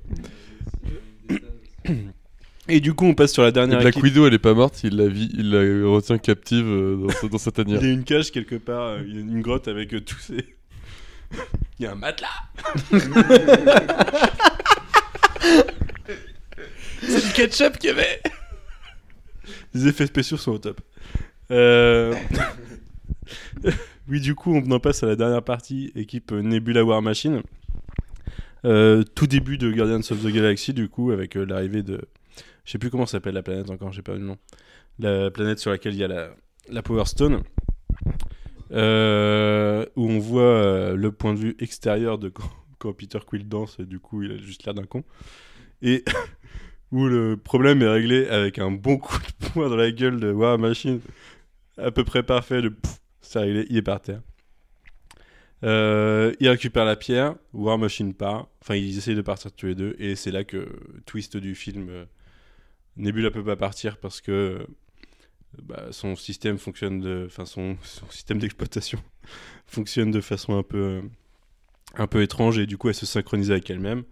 Et 2.69 2.79
du 2.79 2.93
coup, 2.93 3.05
on 3.05 3.15
passe 3.15 3.31
sur 3.33 3.41
la 3.43 3.49
Et 3.49 3.53
dernière 3.53 3.79
Black 3.79 3.93
équipe. 3.95 4.03
Widow, 4.03 4.27
elle 4.27 4.33
est 4.33 4.39
pas 4.39 4.53
morte, 4.53 4.83
il 4.83 4.97
la, 4.97 5.07
vit, 5.07 5.31
il 5.33 5.49
la 5.51 5.59
retient 5.89 6.17
captive 6.17 6.65
euh, 6.67 6.97
dans, 6.97 7.09
sa, 7.09 7.27
dans 7.29 7.37
sa 7.37 7.51
tanière. 7.51 7.79
Il 7.81 7.87
y 7.87 7.89
a 7.89 7.93
une 7.93 8.03
cage 8.03 8.29
quelque 8.31 8.55
part, 8.55 8.81
euh, 8.89 9.01
il 9.07 9.15
y 9.15 9.17
a 9.17 9.21
une 9.21 9.41
grotte 9.41 9.67
avec 9.67 9.93
euh, 9.93 10.01
tous 10.01 10.19
ces. 10.19 10.45
Il 11.79 11.83
y 11.83 11.85
a 11.85 11.91
un 11.91 11.95
matelas 11.95 12.27
C'est 17.01 17.25
du 17.25 17.31
ketchup 17.33 17.77
qu'il 17.77 17.89
y 17.89 17.93
avait 17.93 18.21
Les 19.73 19.87
effets 19.87 20.07
spéciaux 20.07 20.37
sont 20.37 20.53
au 20.53 20.57
top. 20.57 20.81
Euh, 21.51 22.15
oui, 24.09 24.21
du 24.21 24.35
coup, 24.35 24.53
on 24.53 24.71
en 24.71 24.79
passe 24.79 25.03
à 25.03 25.07
la 25.07 25.15
dernière 25.15 25.43
partie, 25.43 25.91
équipe 25.95 26.31
Nebula 26.31 26.83
War 26.83 27.01
Machine. 27.01 27.41
Euh, 28.65 29.03
tout 29.15 29.27
début 29.27 29.57
de 29.57 29.71
Guardians 29.71 29.99
of 29.99 30.23
the 30.23 30.27
Galaxy, 30.27 30.73
du 30.73 30.89
coup, 30.89 31.11
avec 31.11 31.35
euh, 31.35 31.45
l'arrivée 31.45 31.83
de. 31.83 32.01
Je 32.65 32.71
sais 32.71 32.77
plus 32.77 32.89
comment 32.89 33.05
s'appelle 33.05 33.33
la 33.33 33.43
planète 33.43 33.69
encore, 33.69 33.91
j'ai 33.91 34.01
pas 34.01 34.13
le 34.13 34.19
nom. 34.19 34.37
La 34.99 35.29
planète 35.31 35.59
sur 35.59 35.71
laquelle 35.71 35.93
il 35.93 35.99
y 35.99 36.03
a 36.03 36.31
la, 36.69 36.81
Power 36.81 37.05
Stone. 37.05 37.43
Euh, 38.71 39.85
où 39.95 40.09
on 40.09 40.19
voit 40.19 40.93
le 40.93 41.11
point 41.11 41.33
de 41.33 41.39
vue 41.39 41.55
extérieur 41.59 42.17
de 42.17 42.29
quand, 42.29 42.49
quand 42.79 42.93
Peter 42.93 43.19
Quill 43.25 43.47
danse, 43.47 43.77
et 43.79 43.85
du 43.85 43.99
coup 43.99 44.23
il 44.23 44.33
a 44.33 44.37
juste 44.37 44.65
l'air 44.65 44.73
d'un 44.73 44.83
con. 44.83 45.03
et 45.81 46.03
où 46.91 47.05
le 47.05 47.37
problème 47.37 47.81
est 47.81 47.87
réglé 47.87 48.27
avec 48.27 48.59
un 48.59 48.71
bon 48.71 48.97
coup 48.97 49.17
de 49.19 49.47
poing 49.47 49.69
dans 49.69 49.75
la 49.77 49.91
gueule 49.91 50.19
de 50.19 50.31
War 50.31 50.57
Machine, 50.57 50.99
à 51.77 51.91
peu 51.91 52.03
près 52.03 52.23
parfait, 52.23 52.61
de 52.61 52.69
pff, 52.69 52.99
il 53.35 53.77
est 53.77 53.81
par 53.81 54.01
terre. 54.01 54.21
Euh, 55.63 56.33
il 56.39 56.47
récupère 56.49 56.85
la 56.85 56.95
pierre, 56.95 57.35
War 57.53 57.77
Machine 57.79 58.13
part, 58.13 58.47
enfin 58.61 58.75
ils 58.75 58.97
essayent 58.97 59.15
de 59.15 59.21
partir 59.21 59.51
tous 59.51 59.65
les 59.65 59.75
deux, 59.75 59.95
et 59.97 60.15
c'est 60.15 60.29
là 60.29 60.43
que 60.43 60.67
twist 61.07 61.35
du 61.35 61.55
film, 61.55 61.89
euh, 61.89 62.05
Nebula 62.95 63.31
peut 63.31 63.43
pas 63.43 63.55
partir 63.55 63.97
parce 63.97 64.21
que 64.21 64.31
euh, 64.31 64.65
bah, 65.63 65.87
son 65.91 66.15
système 66.15 66.57
fonctionne 66.59 66.99
de, 66.99 67.23
enfin 67.25 67.45
son, 67.45 67.77
son 67.83 68.07
système 68.09 68.37
d'exploitation 68.37 68.99
fonctionne 69.65 70.11
de 70.11 70.21
façon 70.21 70.57
un 70.57 70.63
peu, 70.63 70.77
euh, 70.77 71.01
un 71.95 72.07
peu 72.07 72.21
étrange 72.21 72.59
et 72.59 72.67
du 72.67 72.77
coup 72.77 72.89
elle 72.89 72.95
se 72.95 73.05
synchronise 73.05 73.51
avec 73.51 73.69
elle-même. 73.69 74.03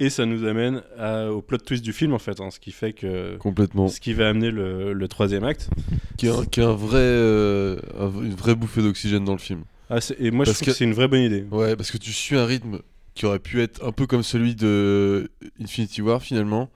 Et 0.00 0.10
ça 0.10 0.26
nous 0.26 0.44
amène 0.44 0.82
à- 0.98 1.30
au 1.30 1.40
plot 1.40 1.58
twist 1.58 1.84
du 1.84 1.92
film 1.92 2.14
en 2.14 2.18
fait, 2.18 2.40
hein, 2.40 2.50
ce 2.50 2.58
qui 2.58 2.72
fait 2.72 2.92
que 2.92 3.36
Complètement. 3.36 3.86
ce 3.88 4.00
qui 4.00 4.12
va 4.12 4.28
amener 4.28 4.50
le, 4.50 4.92
le 4.92 5.08
troisième 5.08 5.44
acte. 5.44 5.68
Qui 6.16 6.26
est 6.26 6.30
un, 6.30 6.44
qui 6.44 6.60
est 6.60 6.64
un 6.64 6.72
vrai, 6.72 6.98
euh, 6.98 7.78
un 7.98 8.08
une 8.22 8.34
vraie 8.34 8.56
bouffée 8.56 8.82
d'oxygène 8.82 9.24
dans 9.24 9.32
le 9.32 9.38
film. 9.38 9.62
Ah, 9.90 9.98
et 10.18 10.30
moi 10.32 10.44
je 10.44 10.50
trouve 10.50 10.60
que, 10.62 10.70
que- 10.72 10.76
c'est 10.76 10.84
une 10.84 10.94
vraie 10.94 11.06
bonne 11.08 11.22
idée. 11.22 11.44
Ouais, 11.50 11.76
parce 11.76 11.90
que 11.92 11.98
tu 11.98 12.12
suis 12.12 12.36
un 12.36 12.44
rythme 12.44 12.80
qui 13.14 13.26
aurait 13.26 13.38
pu 13.38 13.62
être 13.62 13.84
un 13.86 13.92
peu 13.92 14.06
comme 14.08 14.24
celui 14.24 14.56
de 14.56 15.30
Infinity 15.62 16.02
War 16.02 16.20
finalement. 16.20 16.70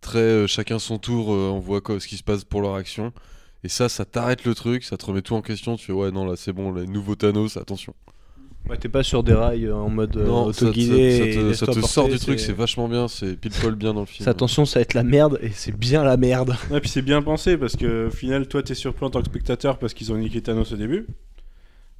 Très 0.00 0.18
euh, 0.20 0.46
chacun 0.46 0.78
son 0.78 0.98
tour, 0.98 1.32
euh, 1.34 1.50
on 1.52 1.58
voit 1.58 1.80
quoi, 1.80 1.98
ce 1.98 2.06
qui 2.06 2.16
se 2.16 2.22
passe 2.22 2.44
pour 2.44 2.62
leur 2.62 2.74
action. 2.76 3.12
Et 3.64 3.68
ça, 3.68 3.88
ça 3.90 4.04
t'arrête 4.04 4.44
le 4.44 4.54
truc, 4.54 4.84
ça 4.84 4.96
te 4.96 5.04
remet 5.04 5.20
tout 5.22 5.34
en 5.34 5.42
question. 5.42 5.76
Tu 5.76 5.86
fais 5.86 5.92
ouais, 5.92 6.10
non, 6.12 6.24
là 6.24 6.34
c'est 6.36 6.52
bon, 6.52 6.72
les 6.72 6.86
nouveaux 6.86 7.16
Thanos, 7.16 7.56
attention. 7.56 7.94
Ouais, 8.68 8.76
T'es 8.76 8.88
pas 8.88 9.02
sur 9.02 9.24
des 9.24 9.32
rails 9.32 9.66
euh, 9.66 9.74
en 9.74 9.88
mode 9.90 10.16
euh, 10.16 10.26
non, 10.26 10.52
ça, 10.52 10.60
te- 10.60 10.64
autoguidé. 10.66 11.18
ça 11.18 11.24
et 11.24 11.30
te, 11.30 11.34
ça 11.34 11.42
laisse-toi 11.48 11.74
te 11.74 11.80
sort 11.80 12.08
du 12.08 12.18
truc, 12.18 12.38
c'est 12.38 12.52
vachement 12.52 12.88
bien, 12.88 13.08
c'est 13.08 13.36
pile 13.36 13.50
poil 13.52 13.74
bien 13.74 13.92
dans 13.94 14.00
le 14.00 14.06
film. 14.06 14.28
Attention, 14.28 14.64
ça 14.64 14.78
va 14.78 14.82
être 14.82 14.94
la 14.94 15.02
merde 15.02 15.38
et 15.42 15.50
c'est 15.50 15.76
bien 15.76 16.04
la 16.04 16.16
merde. 16.16 16.54
Ouais, 16.70 16.80
puis 16.80 16.88
c'est 16.88 17.02
bien 17.02 17.20
pensé 17.20 17.56
parce 17.58 17.74
que 17.74 18.06
au 18.06 18.10
final, 18.10 18.46
toi 18.46 18.62
t'es 18.62 18.74
surpris 18.74 19.04
en 19.06 19.10
tant 19.10 19.20
que 19.20 19.26
spectateur 19.26 19.78
parce 19.78 19.92
qu'ils 19.92 20.12
ont 20.12 20.18
niqué 20.18 20.40
Thanos 20.40 20.72
au 20.72 20.76
début. 20.76 21.06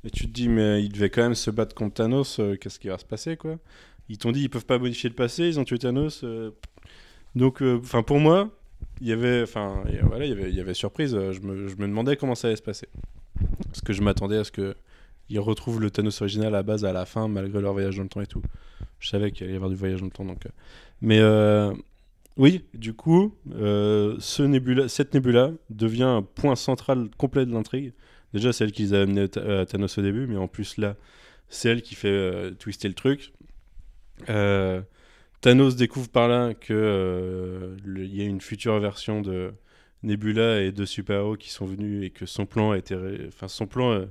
Et 0.05 0.11
tu 0.11 0.27
te 0.29 0.33
dis, 0.33 0.49
mais 0.49 0.83
ils 0.83 0.91
devaient 0.91 1.11
quand 1.11 1.23
même 1.23 1.35
se 1.35 1.51
battre 1.51 1.75
contre 1.75 1.95
Thanos, 1.95 2.39
euh, 2.39 2.57
qu'est-ce 2.57 2.79
qui 2.79 2.89
va 2.89 2.99
se 2.99 3.05
passer 3.05 3.37
quoi? 3.37 3.57
Ils 4.09 4.17
t'ont 4.19 4.31
dit, 4.33 4.43
ils 4.43 4.49
peuvent 4.51 4.65
pas 4.67 4.79
modifier 4.79 5.09
le 5.11 5.15
passé, 5.17 5.49
ils 5.49 5.59
ont 5.59 5.65
tué 5.65 5.79
Thanos. 5.79 6.21
euh. 6.25 6.51
Donc, 7.35 7.63
enfin 7.63 8.03
pour 8.03 8.19
moi, 8.19 8.49
il 9.01 9.09
y 9.09 9.13
avait, 9.13 9.43
enfin 9.43 9.83
et 9.93 9.99
voilà, 10.03 10.25
il 10.25 10.29
y 10.31 10.33
avait, 10.33 10.51
il 10.51 10.55
y 10.57 10.61
avait 10.61 10.75
surprise. 10.75 11.13
Je 11.33 11.41
me, 11.41 11.67
je 11.69 11.75
me 11.77 11.87
demandais 11.89 12.17
comment 12.17 12.35
ça 12.37 12.47
allait 12.49 12.57
se 12.57 12.63
passer. 12.63 12.87
Parce 13.67 13.81
que 13.81 13.93
je 13.93 14.03
m'attendais 14.03 14.37
à 14.37 14.45
ce 14.45 14.53
que 14.53 14.75
ils 15.31 15.39
retrouvent 15.41 15.81
le 15.81 15.91
Thanos 15.91 16.21
original 16.21 16.49
à 16.49 16.59
la 16.59 16.63
base 16.63 16.85
à 16.85 16.93
la 16.93 17.07
fin, 17.07 17.29
malgré 17.29 17.61
leur 17.63 17.73
voyage 17.73 17.97
dans 17.97 18.03
le 18.03 18.09
temps 18.09 18.21
et 18.21 18.27
tout. 18.27 18.43
Je 18.99 19.09
savais 19.09 19.31
qu'il 19.33 19.45
allait 19.45 19.55
y 19.55 19.57
avoir 19.57 19.71
du 19.71 19.77
voyage 19.77 20.01
dans 20.01 20.07
le 20.07 20.13
temps, 20.13 20.25
donc. 20.27 20.45
euh. 20.47 20.51
Mais 21.01 21.19
euh, 21.21 21.73
oui, 22.37 22.65
du 22.75 22.93
coup, 22.93 23.35
euh, 23.55 24.17
ce 24.19 24.43
nébula, 24.43 24.89
cette 24.89 25.15
nébula 25.15 25.53
devient 25.71 26.03
un 26.05 26.23
point 26.23 26.57
central 26.57 27.09
complet 27.17 27.47
de 27.47 27.53
l'intrigue. 27.53 27.93
Déjà, 28.35 28.53
c'est 28.53 28.65
elle 28.65 28.73
qui 28.73 28.83
les 28.83 28.95
a 28.95 29.01
amenés 29.03 29.23
à 29.23 29.29
Tha- 29.29 29.61
à 29.61 29.67
Thanos 29.67 29.97
au 29.99 30.03
début, 30.03 30.27
mais 30.27 30.37
en 30.37 30.49
plus, 30.49 30.77
là, 30.77 30.97
c'est 31.49 31.71
elle 31.71 31.83
qui 31.83 31.95
fait 31.95 32.53
twister 32.59 32.89
le 32.89 32.95
truc. 32.95 33.33
Thanos 35.41 35.75
découvre 35.77 36.09
par 36.09 36.29
là 36.29 36.55
que 36.55 37.77
il 37.87 38.15
y 38.15 38.21
a 38.21 38.25
une 38.25 38.41
future 38.41 38.79
version 38.79 39.23
de 39.23 39.53
Nebula 40.03 40.63
et 40.63 40.73
de 40.73 40.85
super-héros 40.85 41.37
qui 41.37 41.51
sont 41.51 41.65
venus 41.67 42.05
et 42.05 42.11
que 42.11 42.27
son 42.27 42.47
plan 42.47 42.73
a 42.73 42.79
été. 42.79 42.95
Enfin, 43.29 43.49
son 43.49 43.67
plan. 43.67 44.05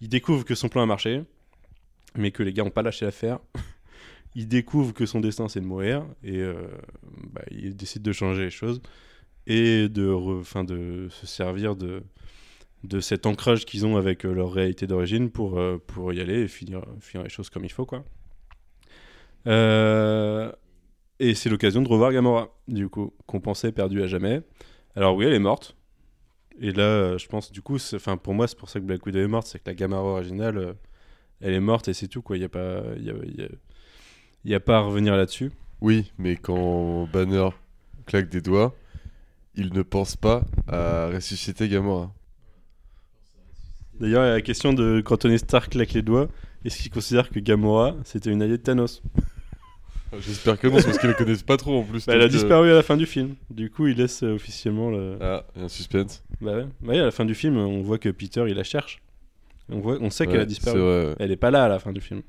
Il 0.00 0.08
découvre 0.08 0.44
que 0.44 0.54
son 0.54 0.68
plan 0.68 0.82
a 0.82 0.86
marché, 0.86 1.22
mais 2.16 2.30
que 2.30 2.42
les 2.42 2.52
gars 2.52 2.64
n'ont 2.64 2.70
pas 2.70 2.82
lâché 2.82 3.04
l'affaire. 3.04 3.38
il 4.34 4.48
découvre 4.48 4.92
que 4.92 5.06
son 5.06 5.20
destin 5.20 5.48
c'est 5.48 5.60
de 5.60 5.66
mourir 5.66 6.04
et 6.22 6.38
euh, 6.38 6.54
bah, 7.32 7.42
il 7.50 7.76
décide 7.76 8.02
de 8.02 8.12
changer 8.12 8.42
les 8.44 8.50
choses 8.50 8.80
et 9.46 9.88
de, 9.88 10.08
re- 10.08 10.64
de 10.66 11.08
se 11.10 11.26
servir 11.26 11.76
de, 11.76 12.02
de 12.82 13.00
cet 13.00 13.26
ancrage 13.26 13.64
qu'ils 13.64 13.86
ont 13.86 13.96
avec 13.96 14.24
euh, 14.24 14.32
leur 14.32 14.52
réalité 14.52 14.86
d'origine 14.86 15.30
pour, 15.30 15.58
euh, 15.58 15.78
pour 15.86 16.12
y 16.12 16.20
aller 16.20 16.42
et 16.42 16.48
finir, 16.48 16.84
finir 17.00 17.24
les 17.24 17.30
choses 17.30 17.50
comme 17.50 17.64
il 17.64 17.72
faut. 17.72 17.86
Quoi. 17.86 18.04
Euh, 19.46 20.50
et 21.20 21.34
c'est 21.34 21.48
l'occasion 21.48 21.82
de 21.82 21.88
revoir 21.88 22.12
Gamora, 22.12 22.54
du 22.68 22.88
coup, 22.88 23.12
qu'on 23.26 23.40
pensait 23.40 23.72
perdue 23.72 24.02
à 24.02 24.06
jamais. 24.06 24.42
Alors 24.96 25.14
oui, 25.16 25.26
elle 25.26 25.34
est 25.34 25.38
morte. 25.38 25.76
Et 26.60 26.72
là, 26.72 26.82
euh, 26.84 27.18
je 27.18 27.26
pense, 27.26 27.50
du 27.52 27.62
coup, 27.62 27.76
enfin 27.94 28.16
pour 28.16 28.34
moi, 28.34 28.46
c'est 28.46 28.56
pour 28.58 28.68
ça 28.70 28.80
que 28.80 28.84
Black 28.84 29.04
Widow 29.04 29.18
est 29.20 29.26
morte, 29.26 29.46
c'est 29.48 29.58
que 29.58 29.68
la 29.68 29.74
Gamora 29.74 30.02
originale, 30.12 30.58
euh, 30.58 30.72
elle 31.40 31.52
est 31.54 31.60
morte 31.60 31.88
et 31.88 31.94
c'est 31.94 32.08
tout, 32.08 32.22
quoi. 32.22 32.36
Il 32.36 32.40
n'y 32.40 32.46
a, 32.46 32.48
pas- 32.48 32.82
il 32.96 33.04
y 33.04 33.10
a, 33.10 33.14
y 33.14 33.42
a- 33.44 33.48
y 34.44 34.54
a 34.54 34.60
pas 34.60 34.78
à 34.78 34.80
revenir 34.80 35.16
là-dessus. 35.16 35.52
Oui, 35.80 36.12
mais 36.18 36.36
quand 36.36 37.08
Banner 37.12 37.48
claque 38.06 38.28
des 38.28 38.40
doigts, 38.40 38.74
il 39.56 39.72
ne 39.72 39.82
pense 39.82 40.16
pas 40.16 40.44
à 40.68 41.08
ressusciter 41.08 41.68
Gamora. 41.68 42.12
D'ailleurs, 44.00 44.24
la 44.24 44.40
question 44.40 44.72
de 44.72 45.00
quand 45.04 45.18
Tony 45.18 45.38
Stark 45.38 45.70
claque 45.72 45.92
les 45.92 46.02
doigts, 46.02 46.28
est-ce 46.64 46.82
qu'il 46.82 46.90
considère 46.90 47.30
que 47.30 47.38
Gamora, 47.40 47.94
c'était 48.04 48.30
une 48.30 48.42
alliée 48.42 48.58
de 48.58 48.62
Thanos? 48.62 49.02
J'espère 50.20 50.58
que 50.58 50.66
non, 50.68 50.78
c'est 50.78 50.84
parce 50.86 50.98
qu'ils 50.98 51.08
la 51.08 51.14
connaissent 51.14 51.42
pas 51.42 51.56
trop 51.56 51.78
en 51.78 51.82
plus. 51.82 52.06
Bah, 52.06 52.14
Elle 52.14 52.22
a 52.22 52.24
euh, 52.24 52.28
disparu 52.28 52.70
à 52.70 52.74
la 52.74 52.82
fin 52.82 52.96
du 52.96 53.06
film. 53.06 53.34
Du 53.50 53.70
coup, 53.70 53.86
il 53.86 53.96
laisse 53.96 54.22
euh, 54.22 54.34
officiellement 54.34 54.90
le... 54.90 55.16
Ah, 55.20 55.44
il 55.54 55.60
y 55.60 55.62
a 55.62 55.64
un 55.66 55.68
suspense. 55.68 56.22
Bah 56.40 56.56
ouais. 56.56 56.66
Bah 56.80 56.92
ouais, 56.92 56.98
à 56.98 57.04
la 57.04 57.10
fin 57.10 57.24
du 57.24 57.34
film, 57.34 57.56
on 57.56 57.82
voit 57.82 57.98
que 57.98 58.08
Peter, 58.08 58.44
il 58.48 58.54
la 58.54 58.64
cherche. 58.64 59.02
On, 59.70 59.80
voit, 59.80 59.98
on 60.00 60.10
sait 60.10 60.26
qu'elle 60.26 60.40
a 60.40 60.44
disparu. 60.46 60.76
c'est 60.76 60.82
vrai, 60.82 61.06
ouais. 61.06 61.14
Elle 61.18 61.30
est 61.30 61.36
pas 61.36 61.50
là 61.50 61.64
à 61.64 61.68
la 61.68 61.78
fin 61.78 61.92
du 61.92 62.00
film. 62.00 62.22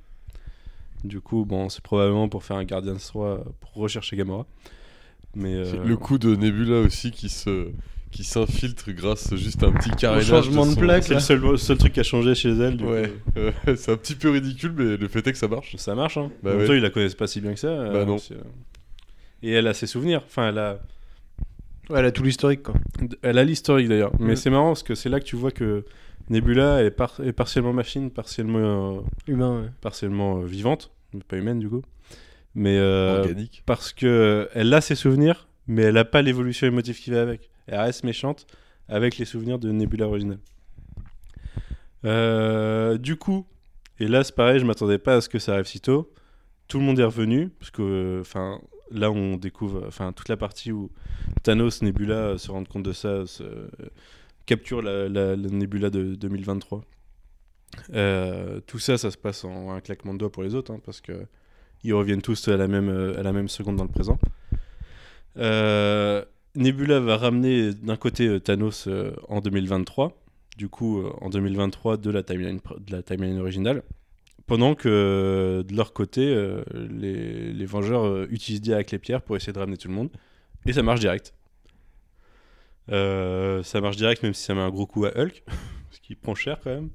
Du 1.04 1.22
coup, 1.22 1.46
bon, 1.46 1.70
c'est 1.70 1.84
probablement 1.84 2.30
pour 2.30 2.44
faire 2.44 2.58
un 2.58 2.64
Guardian 2.64 2.96
3 2.96 3.44
pour 3.60 3.74
rechercher 3.74 4.16
Gamora. 4.16 4.46
Mais 5.36 5.54
euh, 5.54 5.84
Le 5.84 5.98
coup 5.98 6.18
de 6.18 6.36
Nebula 6.36 6.80
aussi 6.80 7.12
qui 7.12 7.30
se 7.30 7.70
qui 8.16 8.24
s'infiltre 8.24 8.92
grâce 8.92 9.36
juste 9.36 9.62
à 9.64 9.68
un 9.68 9.72
petit 9.74 9.92
carénage. 9.92 10.26
changement 10.28 10.66
de 10.66 10.72
son- 10.72 10.80
plaque, 10.80 11.04
c'est 11.04 11.14
le 11.16 11.20
seul, 11.20 11.58
seul 11.60 11.78
truc 11.78 11.94
qui 11.94 12.00
a 12.00 12.04
changé 12.04 12.34
chez 12.34 12.50
elle. 12.50 12.78
Du 12.78 12.86
Ouais, 12.86 13.12
c'est 13.76 13.92
un 13.92 13.98
petit 13.98 14.16
peu 14.16 14.30
ridicule, 14.30 14.74
mais 14.76 14.96
le 14.98 15.08
fait 15.08 15.26
est 15.28 15.32
que 15.34 15.38
ça 15.38 15.48
marche. 15.50 15.76
Ça 15.76 15.96
marche, 15.96 16.18
hein. 16.18 16.32
Bah 16.42 16.54
en 16.54 16.58
ouais. 16.58 16.66
temps, 16.66 16.74
ils 16.74 16.82
la 16.82 16.90
connaissent 16.90 17.16
pas 17.16 17.28
si 17.28 17.42
bien 17.42 17.54
que 17.54 17.60
ça. 17.60 17.68
euh, 17.68 17.92
Bah 17.94 18.06
non. 18.06 18.18
c'est, 18.18 18.36
euh, 18.36 18.44
Et 19.44 19.52
elle 19.52 19.68
a 19.68 19.74
ses 19.74 19.86
souvenirs. 19.88 20.22
Enfin, 20.26 20.50
elle 20.50 20.58
a, 20.60 20.80
Ouais, 21.90 22.00
elle 22.00 22.06
a 22.06 22.12
tout 22.12 22.24
l'historique 22.24 22.64
quoi. 22.64 22.74
elle 23.22 23.38
a 23.38 23.44
l'historique 23.44 23.90
d'ailleurs. 23.90 24.12
Mais 24.20 24.30
Mhm. 24.30 24.36
c'est 24.38 24.50
marrant 24.50 24.68
parce 24.70 24.82
que 24.84 24.96
c'est 24.96 25.10
là 25.10 25.20
que 25.20 25.26
tu 25.26 25.36
vois 25.36 25.52
que 25.52 25.84
Nebula 26.30 26.84
est, 26.84 26.90
par- 26.92 27.20
est 27.24 27.34
partiellement 27.34 27.74
machine, 27.74 28.10
partiellement, 28.10 28.98
euh, 28.98 29.02
Humain, 29.28 29.62
ouais. 29.62 29.68
partiellement 29.82 30.40
euh, 30.40 30.46
vivante, 30.46 30.92
pas 31.28 31.38
humaine 31.38 31.60
du 31.60 31.70
coup. 31.70 31.84
Mais 32.56 32.78
euh, 32.80 33.20
Organique. 33.20 33.62
parce 33.68 33.92
que 33.94 34.06
euh, 34.08 34.46
elle 34.56 34.74
a 34.74 34.82
ses 34.82 34.96
souvenirs, 34.96 35.48
mais 35.68 35.84
elle 35.84 35.98
a 35.98 36.06
pas 36.06 36.22
l'évolution 36.24 36.66
émotive 36.66 36.98
qui 37.00 37.12
va 37.12 37.22
avec. 37.22 37.50
Elle 37.68 37.80
reste 37.80 38.04
méchante 38.04 38.46
avec 38.88 39.18
les 39.18 39.26
souvenirs 39.26 39.60
de 39.60 39.72
Nebula 39.72 40.08
originale. 40.08 40.40
Euh, 42.06 42.98
du 42.98 43.16
coup, 43.16 43.46
et 44.00 44.08
là 44.08 44.24
c'est 44.24 44.36
pareil, 44.36 44.60
je 44.60 44.66
m'attendais 44.66 45.00
pas 45.00 45.16
à 45.16 45.22
ce 45.22 45.30
que 45.30 45.40
ça 45.40 45.54
arrive 45.54 45.66
si 45.66 45.80
tôt. 45.80 46.12
Tout 46.68 46.80
le 46.80 46.86
monde 46.86 47.00
est 47.00 47.04
revenu 47.04 47.50
parce 47.50 47.72
que, 47.72 47.82
euh, 47.82 48.56
là 48.92 49.10
on 49.12 49.38
découvre, 49.38 49.90
toute 50.16 50.30
la 50.30 50.38
partie 50.38 50.72
où 50.72 50.92
Thanos, 51.44 51.82
Nebula 51.82 52.14
euh, 52.16 52.38
se 52.38 52.52
rendent 52.52 52.68
compte 52.68 52.84
de 52.84 52.94
ça, 52.94 53.26
se- 53.26 53.70
capture 54.46 54.82
la, 54.84 55.10
la- 55.10 55.36
la 55.36 55.50
Nebula 55.50 55.90
de 55.90 56.14
2023. 56.16 56.84
Euh, 57.94 58.60
tout 58.68 58.80
ça, 58.80 58.98
ça 58.98 59.10
se 59.12 59.18
passe 59.18 59.44
en 59.44 59.72
un 59.72 59.82
claquement 59.82 60.14
de 60.14 60.20
doigts 60.20 60.32
pour 60.32 60.44
les 60.44 60.54
autres, 60.56 60.72
hein, 60.72 60.80
parce 60.86 61.02
que 61.02 61.26
ils 61.84 61.94
reviennent 61.94 62.22
tous 62.22 62.48
à 62.48 62.58
la 62.58 62.68
même, 62.68 62.90
euh, 62.90 63.20
à 63.20 63.24
la 63.24 63.34
même 63.34 63.48
seconde 63.50 63.76
dans 63.78 63.84
le 63.84 63.90
présent. 63.90 64.20
Nebula 66.56 67.00
va 67.00 67.18
ramener 67.18 67.74
d'un 67.74 67.98
côté 67.98 68.28
euh, 68.28 68.40
Thanos 68.40 68.88
euh, 68.88 69.12
en 69.28 69.42
2023, 69.42 70.18
du 70.58 70.70
coup 70.70 71.00
euh, 71.00 71.12
en 71.22 71.30
2023 71.30 71.98
de 71.98 72.10
la 72.12 72.24
timeline, 72.24 72.60
de 72.86 72.92
la 72.92 73.02
timeline 73.04 73.40
originale, 73.40 73.84
pendant 74.48 74.76
que 74.76 74.88
euh, 74.90 75.64
de 75.64 75.76
leur 75.76 75.92
côté, 75.94 76.22
euh, 76.34 76.64
les, 76.74 77.52
les 77.54 77.66
Vengeurs 77.66 78.06
euh, 78.06 78.28
utilisent 78.30 78.62
Dia 78.62 78.76
avec 78.76 78.92
les 78.92 79.00
pierres 79.00 79.22
pour 79.22 79.36
essayer 79.36 79.54
de 79.54 79.60
ramener 79.60 79.78
tout 79.78 79.88
le 79.88 79.94
monde, 79.96 80.10
et 80.66 80.74
ça 80.74 80.82
marche 80.84 81.00
direct. 81.00 81.34
Euh, 82.92 83.64
ça 83.64 83.82
marche 83.82 83.98
direct 83.98 84.22
même 84.22 84.34
si 84.36 84.44
ça 84.44 84.54
met 84.54 84.62
un 84.62 84.70
gros 84.70 84.86
coup 84.86 85.06
à 85.06 85.10
Hulk, 85.18 85.44
parce 85.90 86.00
qu'il 86.02 86.16
prend 86.16 86.36
cher 86.36 86.60
quand 86.64 86.70
même. 86.70 86.90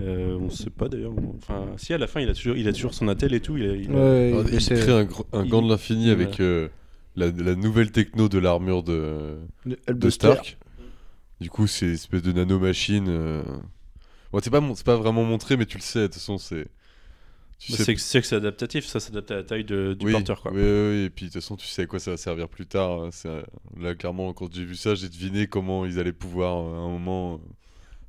Euh, 0.00 0.38
on 0.40 0.48
sait 0.48 0.70
pas 0.70 0.88
d'ailleurs. 0.88 1.12
Enfin, 1.38 1.66
si 1.76 1.92
à 1.92 1.98
la 1.98 2.06
fin 2.06 2.20
il 2.20 2.28
a 2.28 2.34
toujours, 2.34 2.56
il 2.56 2.68
a 2.68 2.72
toujours 2.72 2.94
son 2.94 3.08
attel 3.08 3.34
et 3.34 3.40
tout. 3.40 3.56
Il 3.56 3.68
a, 3.68 3.74
il 3.74 3.90
a- 3.90 3.94
Ouais, 3.94 4.28
Alors, 4.32 4.44
il- 4.48 4.54
il 4.54 4.60
c'est- 4.60 4.76
crée 4.76 4.92
un, 4.92 5.02
gr- 5.04 5.24
un 5.32 5.42
il- 5.44 5.50
gant 5.50 5.60
de 5.60 5.68
l'infini 5.68 6.10
avec 6.10 6.38
euh, 6.38 6.68
la, 7.18 7.30
la 7.30 7.54
nouvelle 7.56 7.90
techno 7.92 8.28
de 8.28 8.38
l'armure 8.38 8.82
de, 8.82 9.38
de 9.66 9.78
de 10.00 10.10
Hellbuster. 10.10 10.10
Stark. 10.10 10.58
Du 11.40 11.50
coup, 11.50 11.66
c'est 11.66 11.86
une 11.86 11.92
espèce 11.94 12.22
de 12.22 12.32
nanomachine. 12.32 13.08
euh. 13.08 13.42
Bon, 14.32 14.40
c'est 14.42 14.50
pas, 14.50 14.62
pas 14.84 14.96
vraiment 14.96 15.24
montré, 15.24 15.56
mais 15.56 15.66
tu 15.66 15.78
le 15.78 15.82
sais, 15.82 16.00
de 16.02 16.06
toute 16.06 16.14
façon, 16.14 16.38
c'est. 16.38 16.68
Tu 17.58 17.72
Bah, 17.72 17.78
sais 17.78 17.96
c'est 17.96 18.20
que 18.20 18.26
c'est 18.26 18.36
adaptatif, 18.36 18.86
ça 18.86 19.00
s'adapte 19.00 19.30
à 19.32 19.36
la 19.36 19.44
taille 19.44 19.64
de- 19.64 19.94
du 19.94 20.06
oui, 20.06 20.12
porteur 20.12 20.40
quoi. 20.42 20.52
Oui, 20.52 20.60
oui, 20.60 21.04
et 21.06 21.10
puis 21.10 21.26
de 21.26 21.32
toute 21.32 21.42
façon, 21.42 21.56
tu 21.56 21.66
sais 21.66 21.82
à 21.82 21.86
quoi 21.86 21.98
ça 21.98 22.12
va 22.12 22.16
servir 22.16 22.48
plus 22.48 22.66
tard. 22.66 23.02
hein. 23.02 23.10
Euh, 23.26 23.42
Là, 23.76 23.94
clairement, 23.94 24.32
quand 24.32 24.52
j'ai 24.54 24.64
vu 24.64 24.76
ça, 24.76 24.94
j'ai 24.94 25.08
deviné 25.08 25.46
comment 25.48 25.84
ils 25.84 25.98
allaient 25.98 26.12
pouvoir 26.12 26.56
euh, 26.58 26.74
à 26.76 26.78
un 26.78 26.88
moment 26.88 27.34
euh, 27.34 27.38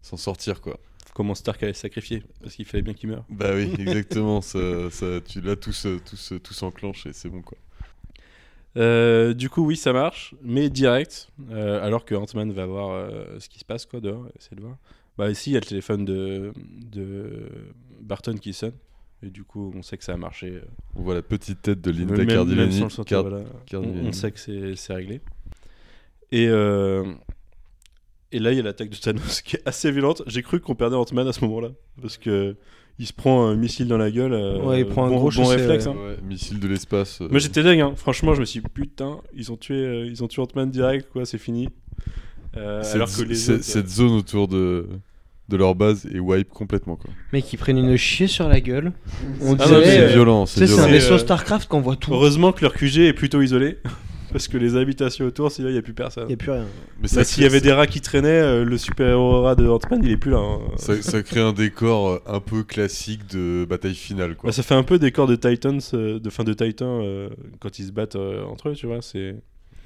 s'en 0.01 0.17
sortir, 0.17 0.61
quoi. 0.61 0.79
Comment 1.13 1.35
Stark 1.35 1.61
allait 1.61 1.73
se 1.73 1.81
sacrifier 1.81 2.23
parce 2.41 2.55
qu'il 2.55 2.65
fallait 2.65 2.81
bien 2.81 2.93
qu'il 2.95 3.09
meure. 3.09 3.27
Bah 3.29 3.51
oui, 3.55 3.73
exactement. 3.79 4.41
ça, 4.41 4.89
ça, 4.91 5.21
tu, 5.21 5.41
là, 5.41 5.55
tout 5.55 5.71
se, 5.73 5.99
tout 5.99 6.15
se- 6.17 6.35
tout 6.35 6.53
s'enclenche 6.53 7.05
et 7.05 7.13
c'est 7.13 7.29
bon, 7.29 7.41
quoi. 7.41 7.57
Euh, 8.79 9.33
du 9.33 9.49
coup, 9.49 9.65
oui, 9.65 9.75
ça 9.75 9.91
marche, 9.91 10.33
mais 10.41 10.69
direct, 10.69 11.29
euh, 11.51 11.85
alors 11.85 12.05
que 12.05 12.15
Ant-Man 12.15 12.51
va 12.53 12.65
voir 12.65 12.91
euh, 12.91 13.39
ce 13.39 13.49
qui 13.49 13.59
se 13.59 13.65
passe 13.65 13.85
quoi 13.85 13.99
dehors, 13.99 14.25
essayer 14.39 14.55
de 14.55 14.61
voir. 14.61 14.77
Bah 15.17 15.29
ici, 15.29 15.49
il 15.49 15.53
y 15.53 15.57
a 15.57 15.59
le 15.59 15.65
téléphone 15.65 16.05
de, 16.05 16.53
de 16.55 17.49
Barton 17.99 18.35
qui 18.35 18.53
sonne, 18.53 18.71
et 19.21 19.29
du 19.29 19.43
coup, 19.43 19.73
on 19.75 19.81
sait 19.81 19.97
que 19.97 20.05
ça 20.05 20.13
a 20.13 20.17
marché. 20.17 20.61
On 20.95 21.01
voit 21.01 21.13
la 21.13 21.21
petite 21.21 21.61
tête 21.61 21.81
de 21.81 21.91
Linda 21.91 22.25
Cardellini. 22.25 22.85
voilà, 23.09 23.41
on, 23.73 23.77
on 23.77 24.11
sait 24.13 24.31
que 24.31 24.39
c'est 24.39 24.75
c'est 24.77 24.93
réglé. 24.93 25.19
Et, 26.31 26.45
et 26.45 28.39
là, 28.39 28.51
il 28.51 28.55
y 28.55 28.59
a 28.59 28.63
l'attaque 28.63 28.91
de 28.91 28.95
Thanos 28.95 29.41
qui 29.43 29.57
est 29.57 29.67
assez 29.67 29.91
violente. 29.91 30.21
J'ai 30.27 30.41
cru 30.41 30.61
qu'on 30.61 30.75
perdait 30.75 30.95
Ant-Man 30.95 31.27
à 31.27 31.33
ce 31.33 31.43
moment-là, 31.43 31.71
parce 32.01 32.17
que 32.17 32.55
il 32.99 33.07
se 33.07 33.13
prend 33.13 33.45
un 33.47 33.55
missile 33.55 33.87
dans 33.87 33.97
la 33.97 34.11
gueule. 34.11 34.33
euh, 34.33 34.61
Ouais, 34.61 34.81
il 34.81 34.85
prend 34.85 35.05
un 35.05 35.09
bon, 35.09 35.15
gros 35.15 35.25
bon 35.25 35.31
chaussé, 35.31 35.55
réflexe. 35.55 35.85
ouais. 35.87 35.91
hein. 35.93 36.09
Ouais, 36.09 36.17
missile 36.27 36.59
de 36.59 36.67
l'espace. 36.67 37.21
euh, 37.21 37.27
Moi 37.31 37.39
j'étais 37.39 37.63
dingue, 37.63 37.79
hein. 37.79 37.93
franchement 37.95 38.33
je 38.35 38.41
me 38.41 38.45
suis 38.45 38.59
dit 38.59 38.67
putain, 38.73 39.19
ils 39.35 39.51
ont 39.51 39.57
tué, 39.57 39.75
euh, 39.75 40.05
ils 40.05 40.23
ont 40.23 40.27
tué 40.27 40.41
Ant-Man 40.41 40.69
direct, 40.69 41.07
quoi, 41.11 41.25
c'est 41.25 41.37
fini. 41.37 41.69
Euh, 42.57 42.83
cette, 42.83 42.95
alors 42.95 43.15
que 43.15 43.21
les 43.23 43.35
cette- 43.35 43.55
autres, 43.55 43.63
cette 43.63 43.89
zone 43.89 44.11
autour 44.11 44.47
de, 44.47 44.87
de 45.49 45.57
leur 45.57 45.75
base 45.75 46.07
est 46.13 46.19
wipe 46.19 46.49
complètement. 46.49 46.95
Quoi. 46.95 47.11
Mec, 47.31 47.51
ils 47.53 47.57
prennent 47.57 47.77
une 47.77 47.95
chier 47.95 48.27
sur 48.27 48.47
la 48.49 48.59
gueule. 48.59 48.91
On 49.41 49.55
Ah 49.59 49.65
dirait, 49.67 49.85
c'est 49.85 50.07
violent, 50.13 50.45
c'est 50.45 50.63
un 50.79 50.87
vaisseau 50.87 51.13
euh, 51.13 51.17
Starcraft 51.19 51.67
qu'on 51.69 51.79
voit 51.81 51.95
tout. 51.95 52.11
Heureusement 52.13 52.51
que 52.51 52.61
leur 52.63 52.73
QG 52.73 52.97
est 52.99 53.13
plutôt 53.13 53.41
isolé, 53.41 53.77
parce 54.31 54.47
que 54.47 54.57
les 54.57 54.75
habitations 54.75 55.25
autour, 55.25 55.51
sinon 55.51 55.69
il 55.69 55.73
n'y 55.73 55.77
a 55.77 55.81
plus 55.81 55.93
personne. 55.93 56.25
Il 56.27 56.31
y 56.31 56.33
a 56.33 56.37
plus 56.37 56.51
rien. 56.51 56.65
Mais 56.97 57.03
Bah, 57.03 57.07
ça, 57.07 57.23
S'il 57.23 57.43
y 57.43 57.45
avait 57.45 57.61
des 57.61 57.71
rats 57.71 57.87
qui 57.87 58.01
traînaient, 58.01 58.27
euh, 58.41 58.63
le 58.65 58.77
super-héros 58.77 59.41
rat 59.41 59.55
de 59.55 59.67
Ant-Man 59.67 60.01
il 60.03 60.11
est 60.11 60.17
plus 60.17 60.31
là. 60.31 60.37
hein. 60.39 60.59
ça, 60.77 61.01
ça 61.01 61.21
crée 61.23 61.41
un 61.41 61.53
décor 61.53 62.09
euh, 62.09 62.19
un 62.27 62.39
peu 62.39 62.63
classique 62.63 63.27
de 63.27 63.65
bataille 63.69 63.95
finale. 63.95 64.35
Quoi. 64.35 64.49
Bah, 64.49 64.51
ça 64.53 64.63
fait 64.63 64.75
un 64.75 64.83
peu 64.83 64.99
décor 64.99 65.27
de 65.27 65.35
Titans, 65.35 65.79
euh, 65.93 66.19
de 66.19 66.29
fin 66.29 66.43
de 66.43 66.53
Titan 66.53 67.01
euh, 67.03 67.29
quand 67.59 67.79
ils 67.79 67.85
se 67.87 67.91
battent 67.91 68.15
euh, 68.15 68.43
entre 68.43 68.69
eux, 68.69 68.73
tu 68.75 68.87
vois. 68.87 69.01
C'est 69.01 69.35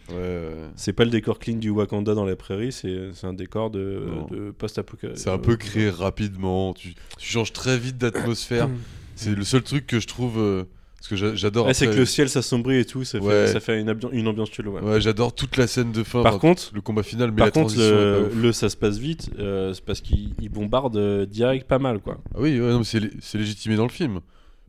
Ouais, 0.09 0.15
ouais. 0.15 0.53
c'est 0.75 0.91
pas 0.91 1.05
le 1.05 1.11
décor 1.11 1.39
clean 1.39 1.55
du 1.55 1.69
Wakanda 1.69 2.13
dans 2.13 2.25
les 2.25 2.35
prairies, 2.35 2.73
c'est 2.73 3.11
c'est 3.13 3.25
un 3.25 3.31
décor 3.31 3.69
de, 3.71 4.51
post-apocalypse. 4.57 5.21
C'est 5.21 5.29
un 5.29 5.37
peu 5.37 5.55
créé 5.55 5.89
rapidement. 5.89 6.73
Tu, 6.73 6.93
tu 7.17 7.29
changes 7.31 7.53
très 7.53 7.77
vite 7.77 7.97
d'atmosphère. 7.97 8.67
c'est 9.15 9.33
le 9.33 9.43
seul 9.45 9.63
truc 9.63 9.87
que 9.87 10.01
je 10.01 10.07
trouve. 10.07 10.37
euh, 10.39 10.63
parce 11.03 11.09
que 11.09 11.15
j'a- 11.17 11.35
j'adore. 11.35 11.69
C'est 11.75 11.87
que 11.87 11.95
le 11.95 12.05
ciel 12.05 12.29
s'assombrit 12.29 12.77
et 12.77 12.85
tout, 12.85 13.03
ça 13.03 13.19
fait, 13.19 13.25
Ouais. 13.25 13.47
ça 13.47 13.59
fait 13.59 13.81
une, 13.81 13.91
ambi- 13.91 14.07
une 14.13 14.25
ambiance 14.27 14.49
chelou. 14.51 14.71
ouais. 14.71 14.81
Ouais, 14.81 15.01
j'adore 15.01 15.35
toute 15.35 15.57
la 15.57 15.67
scène 15.67 15.91
de 15.91 16.01
fin. 16.01 16.23
Par 16.23 16.39
contre, 16.39 16.71
le 16.73 16.79
combat 16.79 17.03
final, 17.03 17.31
mais 17.31 17.37
Par 17.37 17.47
la 17.47 17.51
contre, 17.51 17.75
le, 17.77 18.51
ça 18.53 18.69
se 18.69 18.77
passe 18.77 18.97
vite, 18.99 19.29
euh, 19.37 19.73
c'est 19.73 19.83
parce 19.83 19.99
qu'il 19.99 20.33
il 20.41 20.47
bombarde 20.47 20.95
euh, 20.95 21.25
direct 21.25 21.67
pas 21.67 21.77
mal, 21.79 21.99
quoi. 21.99 22.21
Ah 22.33 22.37
oui, 22.39 22.57
ouais, 22.59 22.73
c'est 22.85 23.01
lé- 23.01 23.11
c'est 23.19 23.37
légitimé 23.37 23.75
dans 23.75 23.83
le 23.83 23.89
film. 23.91 24.21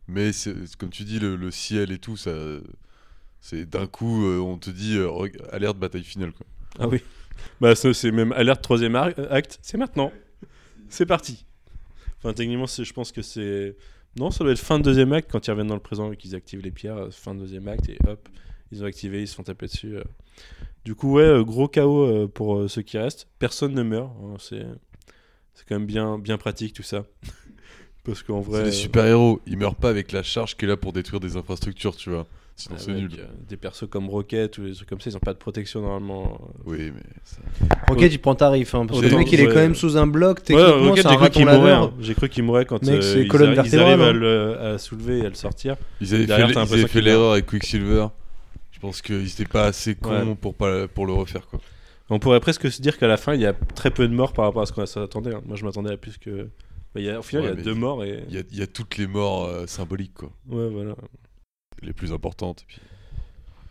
Mais 0.09 0.31
comme 0.77 0.89
tu 0.89 1.03
dis, 1.03 1.19
le, 1.19 1.35
le 1.37 1.51
ciel 1.51 1.91
et 1.93 1.97
tout, 1.99 2.17
ça. 2.17 2.31
C'est 3.39 3.69
d'un 3.69 3.87
coup, 3.87 4.25
euh, 4.25 4.39
on 4.39 4.57
te 4.57 4.69
dit 4.71 4.97
alerte 5.53 5.77
bataille 5.77 6.03
finale. 6.03 6.31
Quoi. 6.33 6.45
Ah 6.79 6.87
oui. 6.89 6.99
Bah, 7.61 7.75
c'est 7.75 8.11
même 8.11 8.31
alerte 8.33 8.61
troisième 8.61 8.95
acte, 8.95 9.59
c'est 9.61 9.77
maintenant. 9.77 10.11
C'est 10.89 11.05
parti. 11.05 11.45
Enfin, 12.17 12.33
techniquement, 12.33 12.65
je 12.65 12.91
pense 12.93 13.11
que 13.13 13.21
c'est. 13.21 13.75
Non, 14.17 14.31
ça 14.31 14.43
doit 14.43 14.53
être 14.53 14.59
fin 14.59 14.79
de 14.79 14.83
deuxième 14.83 15.11
acte 15.13 15.29
quand 15.31 15.45
ils 15.45 15.51
reviennent 15.51 15.67
dans 15.67 15.73
le 15.75 15.81
présent 15.81 16.11
et 16.11 16.17
qu'ils 16.17 16.35
activent 16.35 16.61
les 16.61 16.71
pierres. 16.71 16.97
euh, 16.97 17.11
Fin 17.11 17.35
de 17.35 17.39
deuxième 17.41 17.67
acte 17.67 17.89
et 17.89 17.97
hop, 18.07 18.29
ils 18.71 18.83
ont 18.83 18.85
activé, 18.87 19.21
ils 19.21 19.27
se 19.27 19.35
font 19.35 19.43
taper 19.43 19.65
dessus. 19.67 19.97
euh. 19.97 20.03
Du 20.85 20.95
coup, 20.95 21.13
ouais, 21.13 21.23
euh, 21.23 21.43
gros 21.43 21.67
chaos 21.67 22.27
pour 22.29 22.69
ceux 22.69 22.81
qui 22.81 22.97
restent. 22.97 23.27
Personne 23.39 23.73
ne 23.73 23.83
meurt. 23.83 24.11
hein, 24.23 24.35
c'est 24.39 24.65
quand 25.67 25.75
même 25.75 25.85
bien, 25.87 26.17
bien 26.19 26.37
pratique 26.37 26.73
tout 26.73 26.83
ça. 26.83 27.05
Parce 28.03 28.21
qu'en 28.21 28.39
vrai. 28.39 28.59
C'est 28.59 28.65
des 28.65 28.71
super-héros. 28.71 29.41
Ils 29.47 29.57
meurent 29.57 29.75
pas 29.75 29.89
avec 29.89 30.11
la 30.11 30.21
charge 30.23 30.55
qui 30.55 30.65
est 30.65 30.67
là 30.67 30.77
pour 30.77 30.93
détruire 30.93 31.19
des 31.19 31.37
infrastructures, 31.37 31.95
tu 31.95 32.11
vois. 32.11 32.27
Sinon, 32.57 32.75
c'est 32.77 32.93
nul. 32.93 33.09
euh, 33.19 33.25
des 33.49 33.57
persos 33.57 33.85
comme 33.89 34.09
Rocket 34.09 34.57
ou 34.57 34.63
des 34.65 34.73
trucs 34.73 34.87
comme 34.87 35.01
ça, 35.01 35.09
ils 35.09 35.15
ont 35.17 35.19
pas 35.19 35.33
de 35.33 35.37
protection 35.37 35.81
normalement. 35.81 36.39
Oui, 36.65 36.91
mais. 36.95 37.01
ça- 37.25 37.41
Rocket, 37.89 38.13
il 38.13 38.17
prend 38.19 38.33
tarif. 38.33 38.73
Hein, 38.73 38.85
parce 38.85 39.01
que 39.01 39.07
le 39.07 39.17
mec, 39.17 39.31
il 39.31 39.41
est 39.41 39.47
quand 39.47 39.55
même 39.55 39.75
sous 39.75 39.97
un 39.97 40.07
bloc. 40.07 40.37
Ouais, 40.39 40.43
Techniquement, 40.45 40.89
Rocket, 40.89 41.03
c'est 41.03 41.07
un 41.07 41.11
j'ai 41.11 41.17
cru 41.17 41.29
qu'il 41.31 41.45
mourait. 41.45 41.71
hein. 41.71 41.93
J'ai 41.99 42.15
cru 42.15 42.29
qu'il 42.29 42.43
mourait 42.43 42.65
quand 42.65 42.81
Mec, 42.83 42.95
euh, 42.95 43.01
c'est 43.01 43.21
ils, 43.23 43.25
ils 43.25 43.79
arrivent 43.79 44.01
à 44.01 44.05
hein. 44.07 44.13
le 44.13 44.57
à 44.59 44.77
soulever 44.77 45.19
et 45.19 45.25
à 45.25 45.29
le 45.29 45.35
sortir. 45.35 45.75
Ils 45.99 46.15
avaient 46.15 46.25
Derrière, 46.25 46.67
fait, 46.67 47.01
l'erreur 47.01 47.33
avec 47.33 47.45
Quicksilver. 47.45 48.07
Je 48.71 48.79
pense 48.79 49.01
qu'ils 49.01 49.25
étaient 49.29 49.45
pas 49.45 49.65
assez 49.65 49.95
cons 49.95 50.35
pour, 50.39 50.53
pas, 50.53 50.87
pour 50.87 51.05
le 51.07 51.13
refaire, 51.13 51.47
quoi. 51.47 51.59
On 52.09 52.19
pourrait 52.19 52.39
presque 52.39 52.71
se 52.71 52.81
dire 52.81 52.97
qu'à 52.99 53.07
la 53.07 53.17
fin, 53.17 53.33
il 53.33 53.41
y 53.41 53.45
a 53.47 53.53
très 53.53 53.89
peu 53.89 54.07
de 54.07 54.13
morts 54.13 54.31
par 54.31 54.45
rapport 54.45 54.61
à 54.61 54.65
ce 54.65 54.71
qu'on 54.71 54.85
s'attendait. 54.85 55.33
hein. 55.33 55.41
Moi, 55.45 55.55
je 55.57 55.65
m'attendais 55.65 55.91
à 55.93 55.97
plus 55.97 56.17
que. 56.19 56.43
Bah, 56.93 57.01
il 57.01 57.03
y 57.03 57.09
a- 57.09 57.19
au 57.19 57.23
final, 57.23 57.45
Ouais, 57.45 57.51
il 57.53 57.57
y 57.57 57.61
a 57.61 57.63
deux 57.65 57.73
morts 57.73 58.03
et. 58.03 58.23
Il 58.29 58.35
y 58.35 58.37
a, 58.37 58.43
il 58.51 58.57
y 58.59 58.61
a 58.61 58.67
toutes 58.67 58.97
les 58.97 59.07
morts 59.07 59.45
euh, 59.45 59.65
symboliques, 59.65 60.13
quoi. 60.13 60.29
Ouais, 60.47 60.69
voilà. 60.69 60.93
Les 61.81 61.93
plus 61.93 62.11
importantes. 62.13 62.61
et 62.63 62.65
puis- 62.67 62.81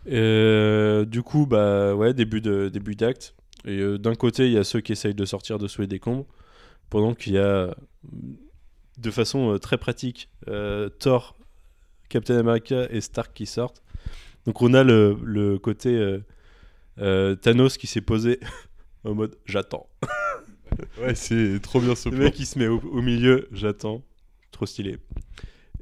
Euh, 0.07 1.05
du 1.07 1.23
coup, 1.23 1.47
bah 1.47 1.95
ouais, 1.95 2.13
début 2.15 2.41
de 2.43 2.69
début 2.69 2.95
d'acte. 2.95 3.35
Et 3.65 3.79
euh, 3.79 3.97
d'un 3.99 4.15
côté, 4.15 4.47
il 4.47 4.53
y 4.53 4.59
a 4.59 4.65
ceux 4.65 4.81
qui 4.83 4.93
essayent 4.93 5.15
de 5.15 5.25
sortir 5.25 5.59
de 5.59 5.67
sous 5.67 5.81
les 5.81 5.87
décombres, 5.87 6.27
pendant 6.91 7.15
qu'il 7.15 7.33
y 7.33 7.39
a, 7.39 7.75
de 8.99 9.11
façon 9.11 9.55
euh, 9.55 9.59
très 9.59 9.79
pratique, 9.79 10.29
Thor, 10.99 11.37
Captain 12.11 12.37
America 12.39 12.87
et 12.91 13.01
Stark 13.01 13.33
qui 13.35 13.47
sortent. 13.47 13.83
Donc 14.47 14.61
on 14.61 14.75
a 14.75 14.85
le, 14.85 15.17
le 15.25 15.59
côté 15.59 16.19
Thanos 16.99 17.79
qui 17.79 17.87
s'est 17.87 18.03
posé 18.03 18.39
en 19.05 19.15
mode 19.15 19.37
j'attends. 19.47 19.89
Ouais, 21.01 21.15
c'est 21.15 21.61
trop 21.63 21.81
bien 21.81 21.95
ce 21.95 22.09
Le 22.11 22.17
plan. 22.17 22.25
mec 22.27 22.35
qui 22.35 22.45
se 22.47 22.59
met 22.59 22.67
au, 22.69 22.79
au 22.81 23.01
milieu, 23.01 23.49
j'attends. 23.53 24.03
Trop 24.51 24.67
stylé. 24.67 24.99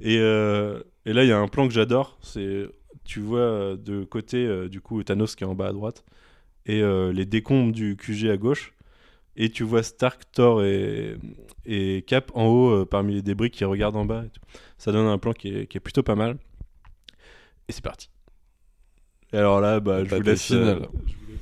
Et, 0.03 0.19
euh, 0.19 0.83
et 1.07 1.13
là, 1.13 1.25
il 1.25 1.29
y 1.29 1.33
a 1.33 1.39
un 1.39 1.49
plan 1.49 1.67
que 1.67 1.75
j'adore. 1.75 2.19
C'est 2.23 2.69
tu 3.05 3.21
vois 3.21 3.41
euh, 3.41 3.77
de 3.77 4.05
côté 4.05 4.47
euh, 4.47 4.69
du 4.69 4.81
coup 4.81 5.03
Thanos 5.03 5.35
qui 5.35 5.45
est 5.45 5.47
en 5.47 5.55
bas 5.55 5.69
à 5.69 5.73
droite 5.73 6.05
et 6.67 6.81
euh, 6.83 7.13
les 7.13 7.27
décombres 7.27 7.73
du 7.73 7.97
QG 7.97 8.31
à 8.31 8.37
gauche. 8.37 8.75
Et 9.35 9.49
tu 9.49 9.65
vois 9.65 9.83
Stark, 9.83 10.23
Thor 10.31 10.63
et, 10.63 11.17
et 11.65 12.05
Cap 12.07 12.31
en 12.35 12.47
haut 12.47 12.85
parmi 12.85 13.15
les 13.15 13.23
débris 13.23 13.51
qui 13.51 13.65
regardent 13.65 13.97
en 13.97 14.05
bas. 14.05 14.25
et 14.27 14.29
tout. 14.29 14.43
Ça 14.77 14.93
donne 14.93 15.07
un 15.07 15.17
plan 15.17 15.33
qui 15.33 15.49
est, 15.49 15.67
qui 15.67 15.79
est 15.79 15.81
plutôt 15.81 16.03
pas 16.03 16.15
mal. 16.15 16.37
Et 17.67 17.73
c'est 17.73 17.83
parti. 17.83 18.11
Et 19.33 19.39
alors 19.39 19.61
là, 19.61 19.81
bah, 19.81 20.01
je, 20.01 20.05
vous 20.05 20.11
Bataille 20.11 20.27
laisse, 20.27 20.51
euh, 20.51 20.75
finale. 20.75 20.89
je 21.07 21.15
vous 21.15 21.33
laisse, 21.33 21.41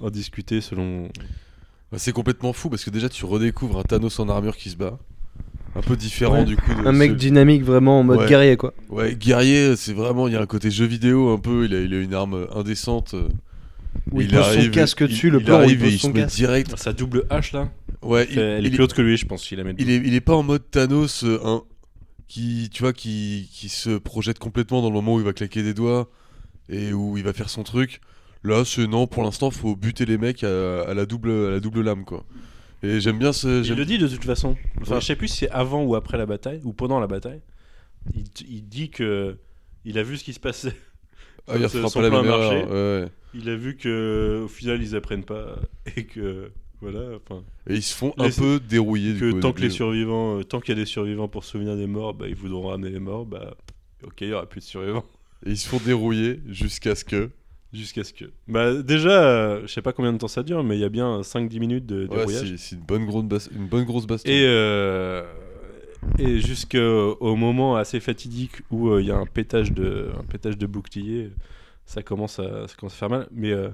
en 0.00 0.10
discuter 0.10 0.60
selon. 0.60 1.08
Bah, 1.92 1.98
c'est 1.98 2.12
complètement 2.12 2.52
fou 2.52 2.68
parce 2.68 2.84
que 2.84 2.90
déjà, 2.90 3.08
tu 3.08 3.24
redécouvres 3.24 3.78
un 3.78 3.84
Thanos 3.84 4.18
en 4.18 4.28
armure 4.28 4.56
qui 4.56 4.70
se 4.70 4.76
bat. 4.76 4.98
Un 5.74 5.80
peu 5.80 5.96
différent 5.96 6.40
Ouais. 6.40 6.44
du 6.44 6.56
coup. 6.56 6.70
de 6.74 6.86
Un 6.86 6.92
mec 6.92 7.16
dynamique 7.16 7.62
vraiment 7.64 8.00
en 8.00 8.02
mode 8.04 8.18
Ouais. 8.18 8.28
guerrier 8.28 8.56
quoi. 8.56 8.74
Ouais, 8.90 9.14
guerrier, 9.14 9.74
c'est 9.76 9.94
vraiment. 9.94 10.28
Il 10.28 10.34
y 10.34 10.36
a 10.36 10.40
un 10.42 10.46
côté 10.46 10.70
jeu 10.70 10.84
vidéo 10.84 11.30
un 11.30 11.38
peu. 11.38 11.64
Il 11.64 11.74
a, 11.74 11.80
il 11.80 11.94
a 11.94 11.98
une 12.00 12.12
arme 12.14 12.46
indécente. 12.54 13.14
euh, 13.14 13.28
Où 14.10 14.20
il 14.20 14.28
pose 14.28 14.44
son 14.64 14.70
casque 14.70 15.02
dessus, 15.04 15.30
le 15.30 15.38
il 15.40 15.44
plan 15.44 15.60
il 15.60 15.64
arrive 15.64 15.80
et 15.80 15.84
pose 15.84 15.92
il 15.94 15.98
se 15.98 16.02
son 16.06 16.12
met 16.12 16.20
casque. 16.20 16.36
direct. 16.36 16.76
Sa 16.78 16.92
double 16.92 17.24
hache 17.30 17.52
là, 17.52 17.70
Ouais, 18.02 18.26
fait- 18.26 18.40
elle 18.40 18.64
est 18.66 18.68
il, 18.68 18.74
plus 18.74 18.84
haute 18.84 18.92
que 18.94 19.02
lui, 19.02 19.16
je 19.16 19.24
pense. 19.26 19.50
Il 19.50 19.58
la 19.58 19.64
met 19.64 19.74
il 19.78 19.90
est, 19.90 19.96
il 19.96 20.14
est 20.14 20.20
pas 20.20 20.34
en 20.34 20.42
mode 20.42 20.62
Thanos, 20.70 21.24
euh, 21.24 21.38
un, 21.44 21.62
qui, 22.28 22.68
tu 22.72 22.82
vois, 22.82 22.92
qui, 22.92 23.48
qui 23.52 23.68
se 23.68 23.96
projette 23.98 24.38
complètement 24.38 24.82
dans 24.82 24.88
le 24.88 24.94
moment 24.94 25.14
où 25.14 25.18
il 25.20 25.24
va 25.24 25.32
claquer 25.32 25.62
des 25.62 25.74
doigts 25.74 26.10
et 26.68 26.92
où 26.92 27.16
il 27.16 27.24
va 27.24 27.32
faire 27.32 27.48
son 27.50 27.62
truc. 27.62 28.00
Là, 28.44 28.64
c'est 28.64 28.86
non, 28.86 29.06
pour 29.06 29.22
l'instant, 29.22 29.50
faut 29.50 29.76
buter 29.76 30.04
les 30.04 30.18
mecs 30.18 30.42
à, 30.42 30.82
à 30.82 30.94
la 30.94 31.06
double, 31.06 31.30
à 31.30 31.50
la 31.50 31.60
double 31.60 31.82
lame, 31.82 32.04
quoi. 32.04 32.24
Et 32.82 33.00
j'aime 33.00 33.18
bien 33.18 33.32
ce. 33.32 33.64
Il 33.64 33.74
le 33.76 33.84
dit 33.84 33.98
de 33.98 34.08
toute 34.08 34.24
façon. 34.24 34.56
Enfin, 34.80 34.96
Ouais. 34.96 35.00
je 35.00 35.06
sais 35.06 35.16
plus 35.16 35.28
si 35.28 35.38
c'est 35.38 35.50
avant 35.50 35.84
ou 35.84 35.94
après 35.94 36.18
la 36.18 36.26
bataille 36.26 36.60
ou 36.64 36.72
pendant 36.72 36.98
la 37.00 37.06
bataille. 37.06 37.40
Il, 38.14 38.24
il 38.48 38.68
dit 38.68 38.90
que 38.90 39.36
il 39.84 39.98
a 39.98 40.02
vu 40.02 40.16
ce 40.16 40.24
qui 40.24 40.32
se 40.32 40.40
passait. 40.40 40.74
Ah, 41.48 41.54
il 41.56 41.62
pas 41.62 42.00
la 42.00 42.06
a 42.06 42.10
même 42.10 42.26
marché. 42.26 42.64
ouais. 42.64 43.08
Il 43.34 43.48
a 43.48 43.56
vu 43.56 43.76
que 43.76 44.42
au 44.44 44.48
final 44.48 44.82
ils 44.82 44.94
apprennent 44.96 45.24
pas 45.24 45.56
et 45.96 46.04
que 46.04 46.50
voilà. 46.80 47.16
Enfin, 47.16 47.44
Et 47.68 47.76
ils 47.76 47.82
se 47.82 47.94
font 47.94 48.12
un 48.18 48.30
peu 48.30 48.58
dérouiller 48.60 49.12
du 49.14 49.20
que 49.20 49.30
coup, 49.30 49.36
au 49.36 49.40
tant 49.40 49.52
que 49.52 49.60
les 49.60 49.70
survivants, 49.70 50.38
euh, 50.40 50.42
tant 50.42 50.58
qu'il 50.60 50.76
y 50.76 50.78
a 50.78 50.80
des 50.82 50.86
survivants 50.86 51.28
pour 51.28 51.44
se 51.44 51.52
souvenir 51.52 51.76
des 51.76 51.86
morts, 51.86 52.14
bah 52.14 52.26
ils 52.28 52.34
voudront 52.34 52.66
ramener 52.68 52.90
les 52.90 52.98
morts. 52.98 53.24
Bah 53.26 53.54
ok, 54.04 54.20
il 54.22 54.28
y 54.28 54.32
aura 54.32 54.46
plus 54.48 54.60
de 54.60 54.64
survivants 54.66 55.04
Et 55.46 55.50
ils 55.50 55.56
se 55.56 55.68
font 55.68 55.80
dérouiller 55.84 56.40
jusqu'à 56.48 56.94
ce 56.96 57.04
que. 57.04 57.30
Jusqu'à 57.72 58.04
ce 58.04 58.12
que. 58.12 58.26
Bah 58.48 58.82
déjà, 58.82 59.24
euh, 59.24 59.62
je 59.62 59.72
sais 59.72 59.82
pas 59.82 59.92
combien 59.92 60.12
de 60.12 60.18
temps 60.18 60.28
ça 60.28 60.42
dure, 60.42 60.62
mais 60.62 60.76
il 60.76 60.80
y 60.80 60.84
a 60.84 60.88
bien 60.88 61.20
5-10 61.20 61.58
minutes 61.58 61.86
de 61.86 62.06
Ouais, 62.06 62.56
c'est 62.56 62.76
une 62.76 62.82
bonne 62.82 63.06
grosse 63.06 63.48
une 63.54 63.66
bonne 63.66 63.84
grosse 63.84 64.06
baston. 64.06 64.30
Et, 64.30 64.44
euh, 64.46 65.24
et 66.18 66.38
jusqu'au 66.38 67.36
moment 67.36 67.76
assez 67.76 68.00
fatidique 68.00 68.62
où 68.70 68.88
euh, 68.88 69.00
il 69.00 69.06
y 69.06 69.10
a 69.10 69.16
un 69.16 69.26
pétage 69.26 69.72
de, 69.72 70.10
un 70.18 70.24
pétage 70.24 70.58
de 70.58 70.66
bouclier, 70.66 71.30
ça 71.86 72.02
commence 72.02 72.38
à, 72.38 72.68
ça 72.68 72.74
commence 72.76 72.94
à 72.94 72.96
faire 72.96 73.10
mal. 73.10 73.28
Mais 73.32 73.52
euh, 73.52 73.70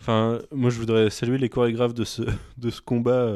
enfin, 0.00 0.40
moi 0.52 0.70
je 0.70 0.78
voudrais 0.78 1.10
saluer 1.10 1.38
les 1.38 1.48
chorégraphes 1.48 1.94
de 1.94 2.04
ce, 2.04 2.22
de 2.58 2.70
ce 2.70 2.80
combat 2.80 3.30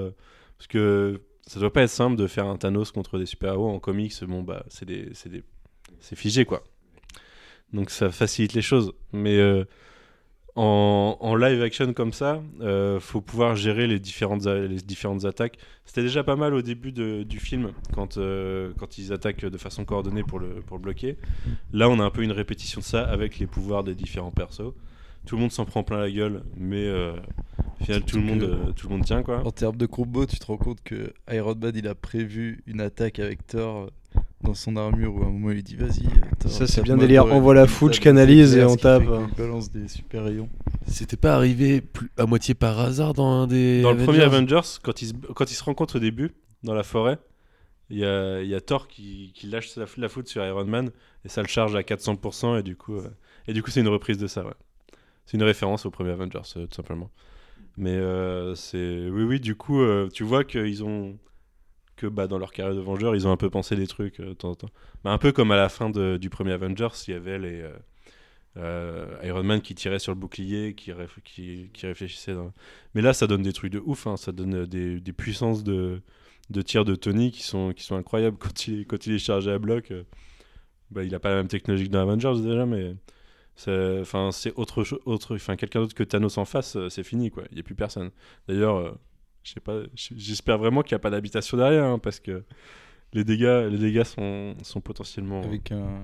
parce 0.56 0.68
que 0.68 1.20
ça 1.46 1.58
doit 1.60 1.72
pas 1.72 1.82
être 1.82 1.90
simple 1.90 2.16
de 2.16 2.26
faire 2.26 2.46
un 2.46 2.56
Thanos 2.56 2.92
contre 2.92 3.18
des 3.18 3.26
super-héros 3.26 3.68
en 3.68 3.80
comics. 3.80 4.14
Bon 4.24 4.42
bah 4.42 4.64
c'est 4.68 4.86
des, 4.86 5.10
des, 5.26 5.42
figé 6.14 6.44
quoi. 6.44 6.64
Donc 7.72 7.90
ça 7.90 8.10
facilite 8.10 8.54
les 8.54 8.62
choses. 8.62 8.92
Mais 9.12 9.38
en, 10.56 11.16
en 11.20 11.34
live 11.36 11.62
action 11.62 11.92
comme 11.92 12.12
ça, 12.12 12.42
euh, 12.60 12.98
faut 13.00 13.20
pouvoir 13.20 13.56
gérer 13.56 13.86
les 13.86 13.98
différentes, 13.98 14.46
les 14.46 14.76
différentes 14.82 15.24
attaques. 15.24 15.58
C'était 15.84 16.02
déjà 16.02 16.22
pas 16.24 16.36
mal 16.36 16.54
au 16.54 16.62
début 16.62 16.92
de- 16.92 17.22
du 17.22 17.38
film 17.40 17.72
quand, 17.94 18.16
euh, 18.18 18.72
quand 18.78 18.98
ils 18.98 19.12
attaquent 19.12 19.44
de 19.46 19.58
façon 19.58 19.84
coordonnée 19.84 20.22
pour 20.22 20.38
le, 20.38 20.60
pour 20.60 20.76
le 20.76 20.82
bloquer. 20.82 21.16
Là, 21.72 21.88
on 21.88 21.98
a 22.00 22.04
un 22.04 22.10
peu 22.10 22.22
une 22.22 22.32
répétition 22.32 22.80
de 22.80 22.84
ça 22.84 23.02
avec 23.04 23.38
les 23.38 23.46
pouvoirs 23.46 23.84
des 23.84 23.94
différents 23.94 24.30
persos. 24.32 24.72
Tout 25.26 25.36
le 25.36 25.42
monde 25.42 25.52
s'en 25.52 25.64
prend 25.66 25.82
plein 25.82 25.98
la 25.98 26.10
gueule, 26.10 26.42
mais 26.56 26.86
euh, 26.86 27.12
au 27.80 27.84
final, 27.84 28.02
tout 28.04 28.16
le, 28.16 28.22
monde, 28.22 28.42
euh, 28.42 28.72
tout 28.72 28.88
le 28.88 28.94
monde 28.94 29.04
tient 29.04 29.22
quoi. 29.22 29.46
En 29.46 29.50
termes 29.50 29.76
de 29.76 29.86
combo, 29.86 30.24
tu 30.26 30.38
te 30.38 30.46
rends 30.46 30.56
compte 30.56 30.82
que 30.82 31.12
Iron 31.30 31.54
Man 31.60 31.72
il 31.74 31.86
a 31.88 31.94
prévu 31.94 32.62
une 32.66 32.80
attaque 32.80 33.18
avec 33.18 33.46
Thor 33.46 33.90
dans 34.42 34.54
son 34.54 34.76
armure 34.76 35.14
où 35.14 35.22
à 35.22 35.26
un 35.26 35.30
moment 35.30 35.50
il 35.50 35.62
dit 35.62 35.76
vas-y. 35.76 36.06
euh, 36.06 36.48
Ça, 36.48 36.66
c'est 36.66 36.82
bien 36.82 36.96
délire. 36.96 37.24
Envoie 37.26 37.54
la 37.54 37.62
il 37.64 37.68
foudre, 37.68 37.94
je 37.94 38.00
canalise 38.00 38.56
et 38.56 38.64
on 38.64 38.76
tape. 38.76 39.02
balance 39.36 39.70
des 39.70 39.86
super 39.88 40.24
rayons. 40.24 40.48
C'était 40.86 41.16
pas 41.16 41.34
arrivé 41.34 41.80
plus, 41.80 42.10
à 42.16 42.26
moitié 42.26 42.54
par 42.54 42.78
hasard 42.80 43.12
dans 43.14 43.28
un 43.28 43.46
des. 43.46 43.82
Dans 43.82 43.92
le 43.92 44.02
premier 44.04 44.20
Avengers 44.22 44.60
quand 44.82 45.02
ils, 45.02 45.08
se- 45.08 45.14
quand 45.34 45.50
ils 45.50 45.54
se 45.54 45.62
rencontrent 45.64 45.96
au 45.96 46.00
début, 46.00 46.30
dans 46.62 46.74
la 46.74 46.82
forêt, 46.82 47.18
il 47.90 47.98
y 47.98 48.04
a, 48.04 48.40
il 48.40 48.48
y 48.48 48.54
a 48.54 48.60
Thor 48.60 48.88
qui, 48.88 49.32
qui 49.34 49.46
lâche 49.46 49.76
la, 49.76 49.84
la 49.98 50.08
foudre 50.08 50.28
sur 50.28 50.44
Iron 50.44 50.64
Man 50.64 50.90
et 51.24 51.28
ça 51.28 51.42
le 51.42 51.48
charge 51.48 51.74
à 51.76 51.82
400% 51.82 52.58
et 52.58 52.62
du 52.62 52.76
coup, 52.76 52.96
euh, 52.96 53.08
et 53.46 53.52
du 53.52 53.62
coup 53.62 53.70
c'est 53.70 53.80
une 53.80 53.88
reprise 53.88 54.16
de 54.18 54.26
ça. 54.26 54.44
Ouais. 54.44 54.54
C'est 55.26 55.36
une 55.36 55.42
référence 55.44 55.86
au 55.86 55.90
premier 55.90 56.10
Avengers, 56.10 56.38
euh, 56.56 56.66
tout 56.66 56.74
simplement. 56.74 57.10
Mais 57.76 57.94
euh, 57.94 58.54
c'est. 58.56 59.08
Oui, 59.10 59.22
oui, 59.22 59.38
du 59.40 59.54
coup, 59.54 59.80
euh, 59.80 60.08
tu 60.12 60.24
vois 60.24 60.44
qu'ils 60.44 60.82
ont. 60.82 61.16
Que 62.00 62.06
bah, 62.06 62.26
dans 62.26 62.38
leur 62.38 62.52
carrière 62.52 62.74
de 62.74 62.80
Vengeurs, 62.80 63.14
ils 63.14 63.26
ont 63.28 63.32
un 63.32 63.36
peu 63.36 63.50
pensé 63.50 63.76
des 63.76 63.86
trucs 63.86 64.20
euh, 64.20 64.28
de 64.30 64.32
temps 64.34 64.50
en 64.50 64.54
temps. 64.54 64.70
Bah, 65.04 65.10
un 65.12 65.18
peu 65.18 65.32
comme 65.32 65.50
à 65.52 65.56
la 65.56 65.68
fin 65.68 65.90
du 65.90 66.30
premier 66.30 66.52
Avengers, 66.52 66.88
il 67.08 67.10
y 67.12 67.14
avait 67.16 67.38
les. 67.38 67.60
euh, 67.62 67.72
euh, 68.56 69.06
Iron 69.24 69.42
Man 69.44 69.60
qui 69.62 69.74
tirait 69.74 69.98
sur 70.00 70.12
le 70.12 70.18
bouclier, 70.18 70.74
qui, 70.74 70.92
réf- 70.92 71.20
réfléchissait. 71.82 72.34
Mais 72.94 73.02
là, 73.02 73.12
ça 73.12 73.26
donne 73.26 73.42
des 73.42 73.52
trucs 73.52 73.72
de 73.72 73.80
ouf. 73.84 74.06
hein. 74.06 74.16
Ça 74.16 74.32
donne 74.32 74.66
des, 74.66 75.12
puissances 75.12 75.62
de, 75.64 76.02
de 76.50 76.62
tir 76.62 76.84
de 76.84 76.94
Tony 76.96 77.30
qui 77.32 77.42
sont, 77.42 77.72
incroyables 77.92 78.38
quand 78.40 78.66
il, 78.68 78.86
quand 78.86 79.06
est 79.06 79.18
chargé 79.18 79.50
à 79.52 79.58
bloc. 79.58 79.92
bah, 80.90 81.04
il 81.04 81.14
a 81.14 81.20
pas 81.20 81.30
la 81.30 81.36
même 81.36 81.48
technologie 81.48 81.86
que 81.86 81.92
dans 81.92 82.00
Avengers 82.00 82.40
déjà, 82.42 82.66
mais 82.66 82.96
c'est 83.56 84.52
autre 84.56 84.84
chose. 84.84 85.00
Autre, 85.04 85.36
quelqu'un 85.56 85.80
d'autre 85.80 85.94
que 85.94 86.02
Thanos 86.04 86.38
en 86.38 86.44
face, 86.44 86.76
c'est 86.88 87.04
fini 87.04 87.30
quoi. 87.30 87.44
Il 87.50 87.54
n'y 87.56 87.60
a 87.60 87.64
plus 87.64 87.74
personne. 87.74 88.10
D'ailleurs, 88.48 88.96
pas. 89.62 89.80
J'espère 89.94 90.58
vraiment 90.58 90.82
qu'il 90.82 90.94
n'y 90.94 91.00
a 91.00 91.00
pas 91.00 91.10
d'habitation 91.10 91.56
derrière, 91.56 91.84
hein, 91.84 91.98
parce 91.98 92.20
que 92.20 92.42
les 93.12 93.24
dégâts, 93.24 93.66
les 93.70 93.78
dégâts 93.78 94.04
sont, 94.04 94.54
sont 94.62 94.80
potentiellement. 94.80 95.42
Avec 95.42 95.72
un, 95.72 96.00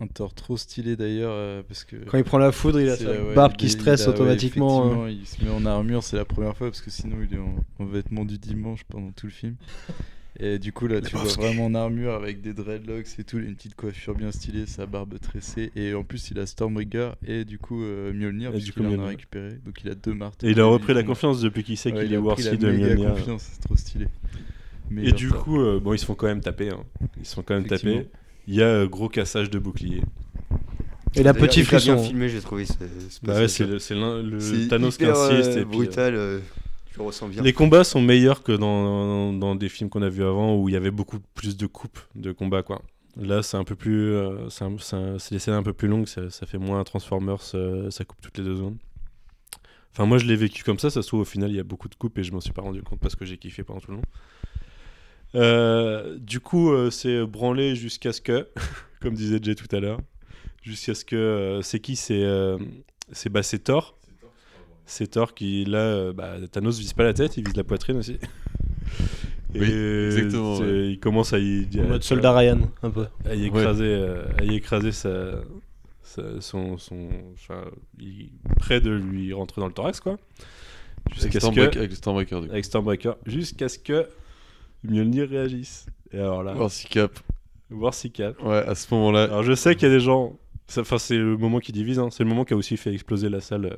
un 0.00 0.06
Thor 0.06 0.32
trop 0.34 0.56
stylé 0.56 0.96
d'ailleurs 0.96 1.32
euh, 1.34 1.62
parce 1.66 1.84
que 1.84 1.96
Quand 1.96 2.18
il 2.18 2.24
prend 2.24 2.38
la 2.38 2.52
foudre, 2.52 2.80
il 2.80 2.88
a 2.88 2.96
sa 2.96 3.10
ouais, 3.10 3.34
barbe 3.34 3.54
qui 3.56 3.68
stresse 3.70 4.00
il 4.00 4.04
a- 4.04 4.08
ouais, 4.08 4.14
automatiquement. 4.14 5.04
euh. 5.04 5.10
il 5.10 5.26
se 5.26 5.42
met 5.44 5.50
en 5.50 5.64
armure, 5.66 6.02
c'est 6.02 6.16
la 6.16 6.24
première 6.24 6.56
fois 6.56 6.68
parce 6.68 6.80
que 6.80 6.90
sinon 6.90 7.16
il 7.22 7.34
est 7.34 7.38
en, 7.38 7.54
en 7.78 7.84
vêtements 7.86 8.24
du 8.24 8.38
dimanche 8.38 8.84
pendant 8.84 9.10
tout 9.12 9.26
le 9.26 9.32
film. 9.32 9.56
Et 10.38 10.58
du 10.58 10.72
coup 10.72 10.86
là 10.86 11.00
tu 11.00 11.16
vois 11.16 11.24
vraiment 11.24 11.66
en 11.66 11.74
armure 11.74 12.14
avec 12.14 12.40
des 12.40 12.54
dreadlocks 12.54 13.06
et 13.18 13.24
tout, 13.24 13.38
une 13.38 13.54
petite 13.56 13.74
coiffure 13.74 14.14
bien 14.14 14.30
stylée, 14.32 14.64
sa 14.66 14.86
barbe 14.86 15.18
tressée 15.20 15.70
et 15.76 15.92
en 15.92 16.02
plus 16.04 16.30
il 16.30 16.38
a 16.38 16.46
Stormbreaker 16.46 17.16
et 17.26 17.44
du 17.44 17.58
coup 17.58 17.82
euh, 17.82 18.12
Mjolnir 18.12 18.50
Et 18.50 18.58
du 18.58 18.72
puisqu'il 18.72 18.82
coup, 18.84 18.94
en 18.94 19.04
a 19.04 19.08
récupéré. 19.08 19.58
Donc 19.66 19.80
il 19.84 19.90
a 19.90 19.94
deux 19.94 20.14
marteaux. 20.14 20.46
Et 20.46 20.50
il 20.52 20.60
a 20.60 20.64
repris 20.64 20.94
la 20.94 21.00
il- 21.00 21.06
confiance 21.06 21.40
depuis 21.40 21.64
qu'il 21.64 21.76
sait 21.76 21.92
Ouais, 21.92 21.98
qu'il 22.00 22.06
il 22.08 22.14
est 22.14 22.16
a 22.16 22.20
Warseed 22.20 22.58
de 22.58 22.70
Mjolnir. 22.70 23.14
confiance, 23.14 23.48
c'est 23.52 23.60
trop 23.60 23.76
stylé. 23.76 24.06
Et 25.02 25.12
du 25.12 25.30
coup, 25.30 25.60
euh, 25.60 25.78
bon, 25.78 25.92
ils 25.94 25.98
se 25.98 26.04
font 26.06 26.14
quand 26.14 26.26
même 26.26 26.40
taper. 26.40 26.70
hein. 26.70 26.82
Ils 27.18 27.26
se 27.26 27.34
font 27.34 27.42
quand 27.42 27.54
même 27.54 27.66
taper. 27.66 28.08
Il 28.48 28.54
y 28.54 28.62
a 28.62 28.66
euh, 28.66 28.86
gros 28.88 29.08
cassage 29.08 29.50
de 29.50 29.58
bouclier. 29.58 30.02
Et 31.14 31.22
la 31.22 31.32
D'ailleurs, 31.32 31.48
petit 31.48 31.60
hyper 31.60 31.80
bien 31.80 31.94
frisson. 31.96 32.08
filmé, 32.08 32.28
j'ai 32.28 32.40
trouvé. 32.40 32.64
ce- 32.66 32.74
ce 33.08 33.18
Bah 33.24 33.34
ouais, 33.34 33.48
c'est 33.48 33.66
le, 33.66 33.78
c'est 33.78 33.94
le 33.94 34.40
C'est 34.40 34.68
Thanos 34.68 34.96
qui 34.96 35.04
euh, 35.04 35.12
insiste. 35.12 35.58
euh, 35.58 35.64
brutal. 35.64 36.40
Euh, 36.98 37.42
les 37.42 37.52
combats 37.52 37.84
sont 37.84 38.00
meilleurs 38.00 38.42
que 38.42 38.52
dans, 38.52 39.32
dans 39.32 39.54
des 39.54 39.68
films 39.68 39.90
qu'on 39.90 40.02
a 40.02 40.08
vus 40.08 40.24
avant 40.24 40.56
où 40.56 40.68
il 40.68 40.72
y 40.72 40.76
avait 40.76 40.90
beaucoup 40.90 41.18
plus 41.34 41.56
de 41.56 41.66
coupes 41.66 42.00
de 42.14 42.32
combats. 42.32 42.62
Quoi. 42.62 42.82
Là, 43.16 43.42
c'est 43.42 43.56
un 43.56 43.64
peu 43.64 43.74
plus. 43.76 44.12
euh, 44.14 44.48
c'est 44.48 45.30
des 45.32 45.38
scènes 45.38 45.54
un 45.54 45.62
peu 45.62 45.72
plus 45.72 45.88
longues. 45.88 46.06
Ça, 46.06 46.46
fait 46.46 46.58
moins 46.58 46.82
Transformers. 46.84 47.42
Ça, 47.42 47.90
ça 47.90 48.04
coupe 48.04 48.20
toutes 48.20 48.38
les 48.38 48.44
deux 48.44 48.56
secondes. 48.56 48.78
Enfin, 49.92 50.06
moi, 50.06 50.18
je 50.18 50.26
l'ai 50.26 50.36
vécu 50.36 50.62
comme 50.62 50.78
ça. 50.78 50.90
Ça 50.90 51.02
se 51.02 51.08
trouve, 51.08 51.20
au 51.20 51.24
final, 51.24 51.50
il 51.50 51.56
y 51.56 51.60
a 51.60 51.64
beaucoup 51.64 51.88
de 51.88 51.94
coupes 51.94 52.16
et 52.18 52.24
je 52.24 52.32
m'en 52.32 52.40
suis 52.40 52.52
pas 52.52 52.62
rendu 52.62 52.82
compte 52.82 53.00
parce 53.00 53.16
que 53.16 53.24
j'ai 53.24 53.38
kiffé 53.38 53.62
pendant 53.62 53.80
tout 53.80 53.90
le 53.90 53.96
long. 53.98 54.02
Euh, 55.34 56.18
du 56.18 56.40
coup, 56.40 56.72
euh, 56.72 56.90
c'est 56.90 57.24
branlé 57.24 57.76
jusqu'à 57.76 58.12
ce 58.12 58.20
que, 58.20 58.48
comme 59.00 59.14
disait 59.14 59.38
Jay 59.42 59.54
tout 59.54 59.74
à 59.74 59.80
l'heure, 59.80 60.00
jusqu'à 60.62 60.94
ce 60.94 61.04
que. 61.04 61.16
euh, 61.16 61.62
c'est 61.62 61.80
qui? 61.80 61.96
C'est 61.96 62.22
euh, 62.24 62.58
bah, 63.30 63.42
Thor. 63.42 63.96
C'est 64.86 65.08
Thor 65.12 65.34
qui, 65.34 65.64
là, 65.64 65.78
euh, 65.78 66.12
bah, 66.12 66.34
Thanos 66.50 66.78
vise 66.78 66.92
pas 66.92 67.04
la 67.04 67.14
tête, 67.14 67.36
il 67.36 67.44
vise 67.44 67.56
la 67.56 67.64
poitrine 67.64 67.96
aussi. 67.98 68.18
Et 69.54 69.58
Oui, 69.60 69.66
exactement, 70.06 70.58
ouais. 70.58 70.90
Il 70.92 71.00
commence 71.00 71.32
à 71.32 71.38
y, 71.40 71.66
En 71.80 71.88
mode 71.88 72.02
soldat 72.04 72.32
Ryan, 72.36 72.60
un 72.82 72.90
peu. 72.90 73.06
à 73.28 73.34
y 73.34 73.46
écraser, 73.46 73.84
euh, 73.84 74.24
à 74.38 74.44
y 74.44 74.54
écraser 74.54 74.92
sa, 74.92 75.40
sa- 76.02 76.40
son, 76.40 76.78
son, 76.78 77.08
enfin, 77.34 77.64
il- 77.98 78.30
près 78.58 78.80
de 78.80 78.90
lui 78.90 79.32
rentrer 79.32 79.60
dans 79.60 79.66
le 79.66 79.72
thorax, 79.72 79.98
quoi. 80.00 80.12
Avec 81.10 81.32
Jusqu'à 81.32 81.40
ce 81.40 81.50
que, 81.50 81.78
avec 81.78 81.92
Stormbreaker, 81.94 82.40
du 82.42 82.46
coup. 82.46 82.52
avec 82.52 82.64
Stormbreaker, 82.64 83.16
jusqu'à 83.26 83.68
ce 83.68 83.78
que 83.80 84.06
Mjolnir 84.84 85.28
réagisse. 85.28 85.86
Et 86.12 86.18
alors 86.18 86.42
là, 86.44 86.52
Voir 86.54 86.70
si 86.70 86.86
cap. 86.88 87.12
voir 87.70 87.92
si 87.94 88.10
cap. 88.12 88.40
Ouais, 88.42 88.58
à 88.66 88.74
ce 88.76 88.92
moment-là. 88.94 89.24
Alors 89.24 89.42
je 89.42 89.54
sais 89.54 89.74
qu'il 89.74 89.88
y 89.88 89.90
a 89.90 89.94
des 89.94 90.00
gens, 90.00 90.38
enfin 90.78 90.98
c'est 90.98 91.16
le 91.18 91.36
moment 91.36 91.58
qui 91.58 91.72
divise, 91.72 91.98
hein. 91.98 92.08
c'est 92.12 92.22
le 92.22 92.28
moment 92.28 92.44
qui 92.44 92.54
a 92.54 92.56
aussi 92.56 92.76
fait 92.76 92.92
exploser 92.92 93.28
la 93.28 93.40
salle. 93.40 93.76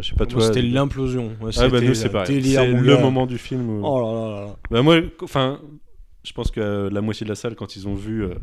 Euh. 0.00 0.02
Enfin, 0.02 0.02
je 0.02 0.08
sais 0.08 0.16
pas 0.16 0.24
Moi, 0.24 0.32
toi. 0.32 0.42
C'était 0.42 0.60
euh, 0.66 0.72
l'implosion. 0.72 1.32
Ouais, 1.40 1.50
Ah 1.56 1.68
bah 1.68 1.80
nous 1.80 1.94
c'est 1.94 2.08
pareil. 2.08 2.42
C'est 2.42 2.72
mon 2.72 2.80
le 2.80 2.98
moment 2.98 3.26
du 3.26 3.38
film. 3.38 3.68
Où... 3.68 3.82
Oh 3.84 4.00
là 4.00 4.12
là 4.12 4.40
là 4.40 4.46
là. 4.46 4.56
Bah 4.70 4.82
moi, 4.82 5.00
enfin, 5.22 5.60
je 6.24 6.32
pense 6.32 6.50
que 6.50 6.60
euh, 6.60 6.90
la 6.90 7.00
moitié 7.00 7.24
de 7.24 7.30
la 7.30 7.34
salle, 7.34 7.54
quand 7.54 7.76
ils 7.76 7.88
ont 7.88 7.94
vu 7.94 8.24
euh, 8.24 8.34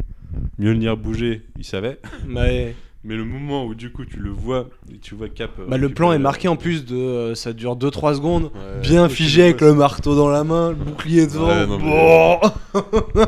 Mjolnir 0.58 0.98
bouger, 0.98 1.44
ils 1.58 1.66
savaient. 1.66 2.00
Mais 2.28 2.76
Mais 3.04 3.16
le 3.16 3.24
moment 3.24 3.66
où 3.66 3.76
du 3.76 3.92
coup 3.92 4.04
tu 4.06 4.18
le 4.18 4.32
vois, 4.32 4.68
et 4.94 4.98
tu 4.98 5.16
vois 5.16 5.30
Cap. 5.30 5.52
euh, 5.60 5.66
bah, 5.68 5.78
le 5.78 5.90
plan 5.90 6.12
est 6.12 6.20
marqué 6.20 6.48
en 6.48 6.56
plus 6.58 6.84
de. 6.84 6.96
euh, 6.96 7.36
ça 7.36 7.54
dure 7.54 7.76
2-3 7.78 8.16
secondes. 8.16 8.46
Ouais. 8.46 8.82
Bien 8.82 9.08
figé 9.08 9.44
avec 9.44 9.62
le 9.62 9.74
marteau 9.74 10.16
dans 10.16 10.30
la 10.30 10.44
main, 10.44 10.70
le 10.70 10.76
bouclier 10.76 11.26
devant. 11.28 11.48
Ouais, 11.48 11.66
non, 11.68 11.78
mais- 11.80 12.40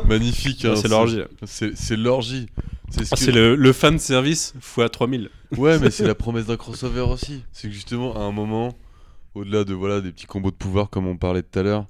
Magnifique. 0.08 0.64
Hein, 0.64 0.74
c'est 0.76 0.88
l'orgie. 0.88 1.20
C'est 1.44 1.76
c'est 1.76 1.96
l'orgie. 1.96 2.46
C'est 2.90 3.04
ce 3.04 3.10
Ah, 3.12 3.16
que- 3.16 3.22
c'est 3.22 3.32
le, 3.32 3.54
le 3.54 3.72
fan 3.72 3.98
service 3.98 4.52
x 4.56 4.80
3000. 4.92 5.30
Ouais, 5.56 5.78
mais 5.78 5.90
c'est 5.90 6.06
la 6.06 6.14
promesse 6.16 6.46
d'un 6.46 6.56
crossover 6.56 7.02
aussi. 7.02 7.42
C'est 7.52 7.68
que 7.68 7.74
justement, 7.74 8.16
à 8.16 8.20
un 8.20 8.32
moment, 8.32 8.74
au-delà 9.34 9.64
de 9.64 9.72
voilà 9.74 10.00
des 10.00 10.10
petits 10.10 10.26
combos 10.26 10.50
de 10.50 10.56
pouvoir 10.56 10.90
comme 10.90 11.06
on 11.06 11.16
parlait 11.16 11.42
tout 11.42 11.58
à 11.58 11.62
l'heure, 11.62 11.86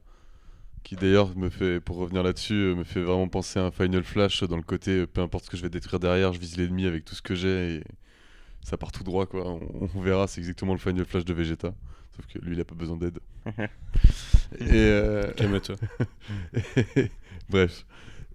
qui 0.82 0.96
d'ailleurs 0.96 1.36
me 1.36 1.50
fait, 1.50 1.80
pour 1.80 1.96
revenir 1.96 2.22
là-dessus, 2.22 2.74
me 2.76 2.84
fait 2.84 3.02
vraiment 3.02 3.28
penser 3.28 3.58
à 3.58 3.64
un 3.66 3.70
Final 3.70 4.02
Flash 4.02 4.42
dans 4.44 4.56
le 4.56 4.62
côté 4.62 4.90
euh, 5.00 5.06
peu 5.06 5.20
importe 5.20 5.44
ce 5.46 5.50
que 5.50 5.56
je 5.56 5.62
vais 5.62 5.70
détruire 5.70 6.00
derrière, 6.00 6.32
je 6.32 6.40
vise 6.40 6.56
l'ennemi 6.56 6.86
avec 6.86 7.04
tout 7.04 7.14
ce 7.14 7.22
que 7.22 7.34
j'ai 7.34 7.76
et 7.76 7.84
ça 8.62 8.76
part 8.76 8.92
tout 8.92 9.04
droit 9.04 9.26
quoi. 9.26 9.46
On, 9.46 9.88
on 9.94 10.00
verra, 10.00 10.26
c'est 10.26 10.40
exactement 10.40 10.72
le 10.72 10.78
Final 10.78 11.04
Flash 11.04 11.24
de 11.24 11.32
Vegeta. 11.34 11.74
Sauf 12.16 12.26
que 12.26 12.38
lui, 12.44 12.56
il 12.56 12.60
a 12.60 12.64
pas 12.64 12.74
besoin 12.74 12.96
d'aide. 12.96 13.20
et 13.48 13.60
euh, 14.72 15.30
Calme-toi. 15.34 15.76
bref. 17.48 17.86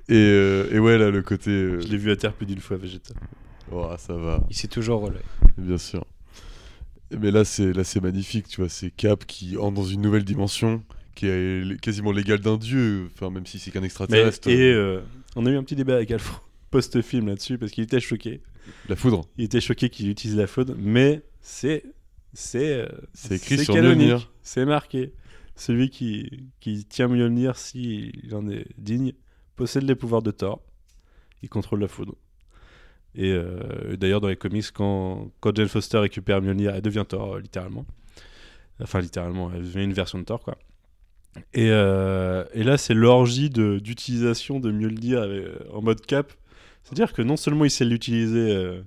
Et, 0.07 0.13
euh, 0.15 0.69
et 0.71 0.79
ouais, 0.79 0.97
là, 0.97 1.09
le 1.11 1.21
côté. 1.21 1.49
euh, 1.51 1.81
Je 1.81 1.87
l'ai 1.87 1.97
vu 1.97 2.11
à 2.11 2.15
terre 2.15 2.33
plus 2.33 2.45
d'une 2.45 2.59
fois, 2.59 2.77
Vegeta. 2.77 3.13
oh, 3.71 3.89
ça 3.97 4.13
va. 4.13 4.43
Il 4.49 4.55
s'est 4.55 4.67
toujours 4.67 5.01
relais. 5.01 5.21
Bien 5.57 5.77
sûr. 5.77 6.05
Mais 7.19 7.31
là, 7.31 7.43
c'est 7.45 7.73
là, 7.73 7.83
c'est 7.83 8.01
magnifique, 8.01 8.47
tu 8.47 8.61
vois. 8.61 8.69
C'est 8.69 8.91
Cap 8.91 9.25
qui 9.25 9.57
entre 9.57 9.73
dans 9.75 9.83
une 9.85 10.01
nouvelle 10.01 10.23
dimension, 10.23 10.83
qui 11.15 11.27
est 11.27 11.79
quasiment 11.81 12.11
l'égale 12.11 12.39
d'un 12.39 12.57
dieu. 12.57 13.09
Enfin, 13.13 13.29
même 13.29 13.45
si 13.45 13.57
c'est 13.59 13.71
qu'un 13.71 13.79
Mais, 13.79 13.87
extraterrestre. 13.87 14.47
et 14.49 14.71
euh, 14.73 15.01
on 15.35 15.45
a 15.45 15.49
eu 15.51 15.57
un 15.57 15.63
petit 15.63 15.75
débat 15.75 15.95
avec 15.95 16.11
Alfred 16.11 16.39
post-film 16.71 17.27
là-dessus 17.27 17.57
parce 17.57 17.71
qu'il 17.71 17.83
était 17.83 17.99
choqué. 17.99 18.41
La 18.89 18.95
foudre. 18.95 19.27
Il 19.37 19.45
était 19.45 19.61
choqué 19.61 19.89
qu'il 19.89 20.09
utilise 20.09 20.35
la 20.35 20.47
foudre, 20.47 20.75
mais 20.77 21.21
c'est 21.41 21.83
c'est 22.33 22.73
euh, 22.73 22.87
C'est 23.13 23.35
écrit 23.35 23.63
sur. 23.63 23.75
Mjolnir. 23.75 24.31
C'est 24.41 24.65
marqué. 24.65 25.13
Celui 25.55 25.89
qui, 25.89 26.49
qui 26.59 26.83
tient 26.83 27.07
Mjolnir, 27.07 27.55
s'il 27.55 28.33
en 28.33 28.47
est 28.49 28.67
digne, 28.77 29.13
possède 29.55 29.83
les 29.83 29.95
pouvoirs 29.95 30.21
de 30.21 30.31
Thor. 30.31 30.61
Il 31.41 31.49
contrôle 31.49 31.79
la 31.79 31.87
foudre. 31.87 32.15
Et 33.15 33.31
euh, 33.31 33.95
d'ailleurs, 33.95 34.19
dans 34.19 34.27
les 34.27 34.35
comics, 34.35 34.65
quand, 34.73 35.31
quand 35.39 35.55
Jane 35.55 35.69
Foster 35.69 35.99
récupère 35.99 36.41
Mjolnir, 36.41 36.75
elle 36.75 36.81
devient 36.81 37.05
Thor, 37.07 37.35
euh, 37.35 37.39
littéralement. 37.39 37.85
Enfin, 38.81 38.99
littéralement, 38.99 39.49
elle 39.53 39.61
devient 39.61 39.85
une 39.85 39.93
version 39.93 40.19
de 40.19 40.25
Thor, 40.25 40.41
quoi. 40.41 40.57
Et, 41.53 41.69
euh, 41.69 42.43
et 42.53 42.63
là, 42.63 42.77
c'est 42.77 42.93
l'orgie 42.93 43.49
de- 43.49 43.79
d'utilisation 43.79 44.59
de, 44.59 44.71
Mjolnir 44.71 45.21
avec- 45.21 45.45
en 45.73 45.81
mode 45.81 46.01
cap. 46.05 46.31
C'est-à-dire 46.83 47.13
que 47.13 47.21
non 47.21 47.35
seulement 47.37 47.65
il 47.65 47.71
sait 47.71 47.83
l'utiliser 47.85 48.55
euh, 48.55 48.79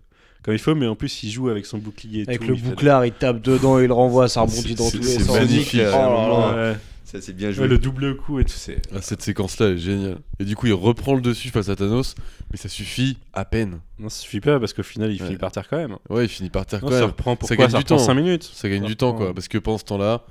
comme 0.42 0.54
il 0.54 0.58
faut, 0.60 0.74
mais 0.74 0.86
en 0.86 0.94
plus 0.94 1.22
il 1.24 1.30
joue 1.30 1.48
avec 1.48 1.66
son 1.66 1.78
bouclier. 1.78 2.20
et 2.22 2.28
Avec 2.28 2.40
tout, 2.40 2.48
le 2.48 2.54
il 2.54 2.60
fait- 2.60 2.68
bouclard, 2.70 3.04
il 3.04 3.12
tape 3.12 3.40
dedans, 3.42 3.78
il 3.80 3.86
le 3.88 3.92
renvoie, 3.92 4.28
ça 4.28 4.42
rebondit 4.42 4.62
C'est- 4.68 4.74
dans 4.74 4.84
c'est- 4.84 4.96
tous 4.98 5.02
les 5.04 5.08
c'est 5.10 5.20
sens. 5.24 5.36
magnifique, 5.38 5.80
Oh. 5.92 6.52
Ouais. 6.56 6.76
Ça, 7.04 7.22
c'est 7.22 7.32
bien 7.32 7.50
joué. 7.52 7.62
Ouais, 7.62 7.68
le 7.68 7.78
double 7.78 8.16
coup 8.18 8.38
et 8.38 8.44
tout, 8.44 8.52
c'est. 8.54 8.82
Ah, 8.94 9.00
cette 9.00 9.22
séquence-là 9.22 9.68
est 9.70 9.78
géniale. 9.78 10.18
Et 10.40 10.44
du 10.44 10.54
coup, 10.56 10.66
il 10.66 10.74
reprend 10.74 11.14
le 11.14 11.22
dessus 11.22 11.48
face 11.48 11.70
à 11.70 11.74
Thanos, 11.74 12.14
mais 12.52 12.58
ça 12.58 12.68
suffit 12.68 13.16
à 13.32 13.46
peine. 13.46 13.80
Non, 13.98 14.10
ça 14.10 14.20
suffit 14.20 14.40
pas 14.40 14.60
parce 14.60 14.74
qu'au 14.74 14.82
final, 14.82 15.10
il 15.10 15.18
Ouais. 15.20 15.26
finit 15.26 15.38
par 15.38 15.50
terre 15.50 15.66
quand 15.70 15.78
même. 15.78 15.96
Ouais, 16.10 16.26
il 16.26 16.28
finit 16.28 16.50
par 16.50 16.66
terre 16.66 16.80
Non, 16.82 16.88
quand 16.88 16.94
ça 16.94 17.00
même. 17.00 17.08
reprend 17.10 17.38
ça 17.42 17.56
gagne 17.56 17.70
ça 17.70 17.78
du 17.78 17.82
reprend 17.84 17.96
temps. 17.96 18.04
5 18.04 18.12
minutes. 18.14 18.42
Ça 18.52 18.68
gagne 18.68 18.82
Ça 18.82 18.86
du 18.88 18.96
temps, 18.96 19.14
quoi. 19.14 19.32
Parce 19.32 19.48
que 19.48 19.56
pendant 19.56 19.78
ce 19.78 19.84
temps-là, 19.84 20.22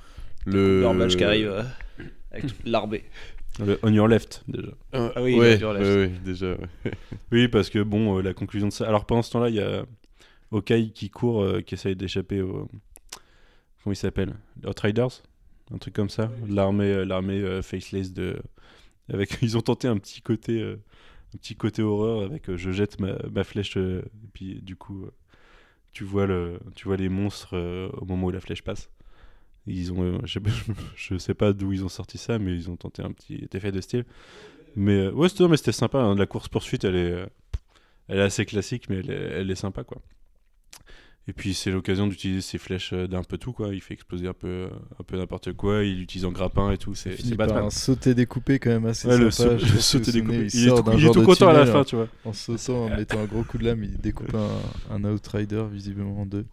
le. 0.46 0.82
Leur 0.82 0.94
match 0.94 1.16
qui 1.16 1.24
arrive 1.24 1.52
avec 2.32 2.46
toute 2.48 2.64
l'arbée. 2.66 3.04
Le 3.60 3.78
on 3.82 3.92
your 3.92 4.06
left, 4.08 4.44
déjà. 4.48 4.68
Euh, 4.94 5.10
Ah 5.16 5.22
oui, 5.22 5.34
ouais, 5.34 5.40
ouais, 5.40 5.58
dû 5.58 5.64
ouais, 5.64 6.08
déjà. 6.24 6.52
ouais. 6.52 6.92
Oui, 7.32 7.48
parce 7.48 7.70
que 7.70 7.80
bon, 7.82 8.18
euh, 8.18 8.22
la 8.22 8.34
conclusion 8.34 8.68
de 8.68 8.72
ça. 8.72 8.86
Alors 8.88 9.04
pendant 9.04 9.22
ce 9.22 9.30
temps-là, 9.32 9.48
il 9.48 9.56
y 9.56 9.60
a 9.60 9.84
Hawkeye 10.52 10.92
qui 10.92 11.10
court, 11.10 11.42
euh, 11.42 11.60
qui 11.60 11.74
essaye 11.74 11.96
d'échapper 11.96 12.40
au. 12.40 12.68
Comment 13.82 13.92
il 13.92 13.96
s'appelle? 13.96 14.34
Outriders? 14.66 15.22
Un 15.72 15.78
truc 15.78 15.94
comme 15.94 16.08
ça? 16.10 16.30
L'armée 16.48 16.84
euh, 16.92 17.04
l'armée 17.04 17.40
euh, 17.40 17.62
faceless 17.62 18.12
de. 18.12 18.38
Avec... 19.12 19.38
Ils 19.42 19.56
ont 19.56 19.62
tenté 19.62 19.88
un 19.88 19.96
petit 19.98 20.22
côté. 20.22 20.60
euh, 20.60 20.76
Un 21.34 21.38
petit 21.38 21.56
côté 21.56 21.82
horreur 21.82 22.22
avec 22.22 22.48
euh, 22.48 22.56
je 22.56 22.70
jette 22.70 23.00
ma, 23.00 23.16
ma 23.30 23.44
flèche 23.44 23.76
euh, 23.76 24.02
et 24.24 24.28
puis 24.32 24.62
du 24.62 24.76
coup 24.76 25.04
euh, 25.04 25.10
tu 25.92 26.04
vois 26.04 26.26
le 26.26 26.58
tu 26.74 26.86
vois 26.86 26.96
les 26.96 27.10
monstres 27.10 27.54
euh, 27.56 27.90
au 28.00 28.04
moment 28.06 28.28
où 28.28 28.30
la 28.30 28.40
flèche 28.40 28.62
passe. 28.62 28.88
Ils 29.68 29.92
ont 29.92 30.02
euh, 30.02 30.18
je, 30.24 30.32
sais 30.34 30.40
pas, 30.40 30.50
je 30.96 31.18
sais 31.18 31.34
pas 31.34 31.52
d'où 31.52 31.72
ils 31.72 31.84
ont 31.84 31.88
sorti 31.88 32.18
ça 32.18 32.38
mais 32.38 32.54
ils 32.54 32.70
ont 32.70 32.76
tenté 32.76 33.02
un 33.02 33.12
petit 33.12 33.46
effet 33.52 33.70
de 33.72 33.80
style. 33.80 34.04
Mais 34.76 34.98
euh, 34.98 35.12
ouais, 35.12 35.28
c'était 35.28 35.44
non, 35.44 35.48
mais 35.50 35.56
c'était 35.56 35.72
sympa. 35.72 35.98
hein. 35.98 36.14
La 36.14 36.26
course 36.26 36.48
poursuite, 36.48 36.84
elle 36.84 36.94
est, 36.96 37.12
euh, 37.12 37.26
elle 38.08 38.18
est 38.18 38.22
assez 38.22 38.44
classique, 38.44 38.88
mais 38.88 38.96
elle 38.96 39.10
est, 39.10 39.14
elle 39.40 39.50
est 39.50 39.54
sympa, 39.56 39.82
quoi. 39.84 40.00
Et 41.26 41.34
puis 41.34 41.52
c'est 41.52 41.70
l'occasion 41.70 42.06
d'utiliser 42.06 42.40
ses 42.40 42.56
flèches 42.56 42.94
d'un 42.94 43.22
peu 43.22 43.36
tout, 43.36 43.52
quoi. 43.52 43.74
Il 43.74 43.82
fait 43.82 43.92
exploser 43.92 44.26
un 44.28 44.32
peu, 44.32 44.68
un 44.98 45.02
peu 45.02 45.18
n'importe 45.18 45.52
quoi. 45.52 45.84
Il 45.84 46.00
utilise 46.00 46.24
en 46.24 46.32
grappin 46.32 46.70
et 46.70 46.78
tout. 46.78 46.94
C'est 46.94 47.16
Batman. 47.36 47.64
un 47.64 47.70
sauté 47.70 48.14
découpé 48.14 48.58
quand 48.58 48.70
même 48.70 48.86
assez 48.86 49.06
Ouais, 49.08 49.18
le 49.18 49.30
sympa. 49.30 49.58
saut- 49.80 49.98
le 49.98 50.12
découpé. 50.12 50.46
Il 50.54 50.68
est 50.68 50.70
tout- 50.70 50.90
il 50.96 51.04
est 51.06 51.24
content 51.24 51.48
à 51.48 51.52
la 51.52 51.66
fin, 51.66 51.80
en- 51.80 51.84
tu 51.84 51.96
vois. 51.96 52.08
En 52.24 52.32
sautant, 52.32 52.86
en 52.86 52.88
mettant 52.96 53.18
un 53.20 53.26
gros 53.26 53.42
coup 53.42 53.58
de 53.58 53.64
lame, 53.64 53.84
il 53.84 53.98
découpe 53.98 54.34
un, 54.34 54.94
un 54.94 55.04
Outrider 55.04 55.64
visiblement 55.70 56.18
en 56.20 56.24
deux. 56.26 56.46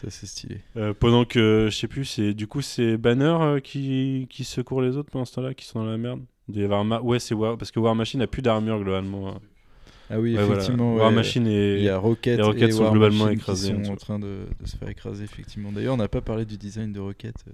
C'est 0.00 0.06
assez 0.06 0.26
stylé. 0.26 0.60
Euh, 0.76 0.94
pendant 0.98 1.24
que, 1.26 1.68
je 1.70 1.76
sais 1.76 1.88
plus, 1.88 2.06
c'est 2.06 2.32
du 2.32 2.46
coup 2.46 2.62
c'est 2.62 2.96
Banner 2.96 3.36
euh, 3.40 3.60
qui, 3.60 4.26
qui 4.30 4.44
secourt 4.44 4.80
les 4.80 4.96
autres 4.96 5.10
pendant 5.10 5.26
ce 5.26 5.34
temps-là, 5.34 5.52
qui 5.52 5.66
sont 5.66 5.80
dans 5.80 5.90
la 5.90 5.98
merde? 5.98 6.22
Y 6.48 6.64
avoir 6.64 6.84
Ma- 6.84 7.00
ouais, 7.00 7.18
c'est 7.18 7.34
War... 7.34 7.58
parce 7.58 7.70
que 7.70 7.78
War 7.78 7.94
Machine 7.94 8.22
a 8.22 8.26
plus 8.26 8.40
d'armure 8.42 8.78
globalement. 8.82 9.28
hein. 9.28 9.40
Ah 10.08 10.18
oui, 10.18 10.36
Ouais, 10.36 10.44
voilà. 10.44 10.54
effectivement. 10.62 10.94
War 10.96 11.08
ouais. 11.10 11.14
Machine 11.14 11.46
et 11.46 11.76
Il 11.76 11.82
y 11.82 11.88
a 11.88 11.98
Rocket, 11.98 12.38
les 12.38 12.42
Rockets 12.42 12.68
et 12.70 12.72
sont 12.72 12.82
War 12.84 12.92
globalement 12.92 13.24
Machine 13.26 13.38
écrasés, 13.38 13.74
qui 13.76 13.84
sont 13.84 13.92
en 13.92 13.96
train 13.96 14.18
de, 14.18 14.46
de 14.58 14.66
se 14.66 14.76
faire 14.76 14.88
écraser, 14.88 15.24
effectivement. 15.24 15.70
D'ailleurs, 15.70 15.94
on 15.94 15.98
n'a 15.98 16.08
pas 16.08 16.20
parlé 16.22 16.44
du 16.46 16.56
design 16.56 16.92
de 16.92 16.98
Rocket, 16.98 17.34
euh, 17.46 17.52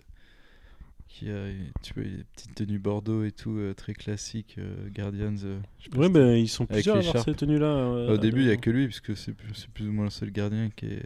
qui 1.08 1.28
a 1.28 1.48
tu 1.82 1.94
vois, 1.94 2.04
une 2.04 2.24
petite 2.34 2.54
tenue 2.54 2.78
Bordeaux 2.78 3.24
et 3.24 3.32
tout, 3.32 3.56
euh, 3.58 3.74
très 3.74 3.92
classique, 3.92 4.54
euh, 4.58 4.88
Guardians. 4.94 5.34
euh, 5.44 5.58
Ouais, 5.96 6.08
ben 6.08 6.36
ils 6.36 6.48
sont 6.48 6.64
Avec 6.64 6.84
plusieurs 6.84 6.96
à 6.96 7.00
avoir 7.00 7.24
ces 7.24 7.34
tenues-là. 7.34 7.66
euh, 7.66 8.14
Au 8.14 8.18
début, 8.18 8.40
il 8.42 8.46
n'y 8.46 8.52
a 8.52 8.56
que 8.56 8.70
lui, 8.70 8.86
parce 8.86 9.00
que 9.00 9.14
c'est 9.14 9.32
plus, 9.32 9.52
c'est 9.54 9.68
plus 9.70 9.88
ou 9.88 9.92
moins 9.92 10.04
le 10.04 10.10
seul 10.10 10.30
gardien 10.30 10.70
qui 10.74 10.86
est. 10.86 11.02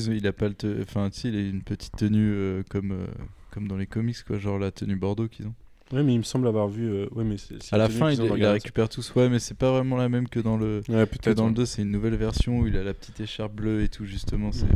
Il 0.00 0.26
a 0.26 0.32
pas 0.32 0.48
le. 0.48 0.54
te- 0.54 0.82
Enfin, 0.82 1.10
tu 1.10 1.20
sais, 1.20 1.28
il 1.28 1.36
a 1.36 1.40
une 1.40 1.62
petite 1.62 1.96
tenue 1.96 2.32
euh, 2.32 2.62
comme, 2.70 2.92
euh, 2.92 3.06
comme 3.50 3.68
dans 3.68 3.76
les 3.76 3.86
comics, 3.86 4.22
quoi, 4.26 4.38
genre 4.38 4.58
la 4.58 4.70
tenue 4.70 4.96
Bordeaux 4.96 5.28
qu'ils 5.28 5.46
ont. 5.46 5.54
Ouais, 5.92 6.02
mais 6.02 6.14
il 6.14 6.18
me 6.18 6.22
semble 6.22 6.46
avoir 6.48 6.68
vu. 6.68 6.88
euh, 6.90 7.06
Ouais, 7.12 7.22
mais 7.24 7.36
c'est. 7.36 7.62
c'est 7.62 7.74
À 7.74 7.78
la 7.78 7.88
fin, 7.90 8.10
il, 8.10 8.18
il 8.22 8.36
la 8.40 8.52
récupère 8.52 8.88
tous, 8.88 9.14
ouais, 9.14 9.28
mais 9.28 9.38
c'est 9.38 9.56
pas 9.56 9.70
vraiment 9.70 9.96
la 9.96 10.08
même 10.08 10.26
que 10.28 10.40
dans 10.40 10.56
le. 10.56 10.80
Ouais, 10.88 11.06
que 11.22 11.30
dans 11.30 11.44
le 11.44 11.50
ouais. 11.50 11.54
2, 11.56 11.66
c'est 11.66 11.82
une 11.82 11.90
nouvelle 11.90 12.16
version 12.16 12.58
où 12.60 12.66
il 12.66 12.76
a 12.78 12.82
la 12.82 12.94
petite 12.94 13.20
écharpe 13.20 13.52
bleue 13.54 13.82
et 13.82 13.88
tout, 13.88 14.06
justement. 14.06 14.52
C'est 14.52 14.66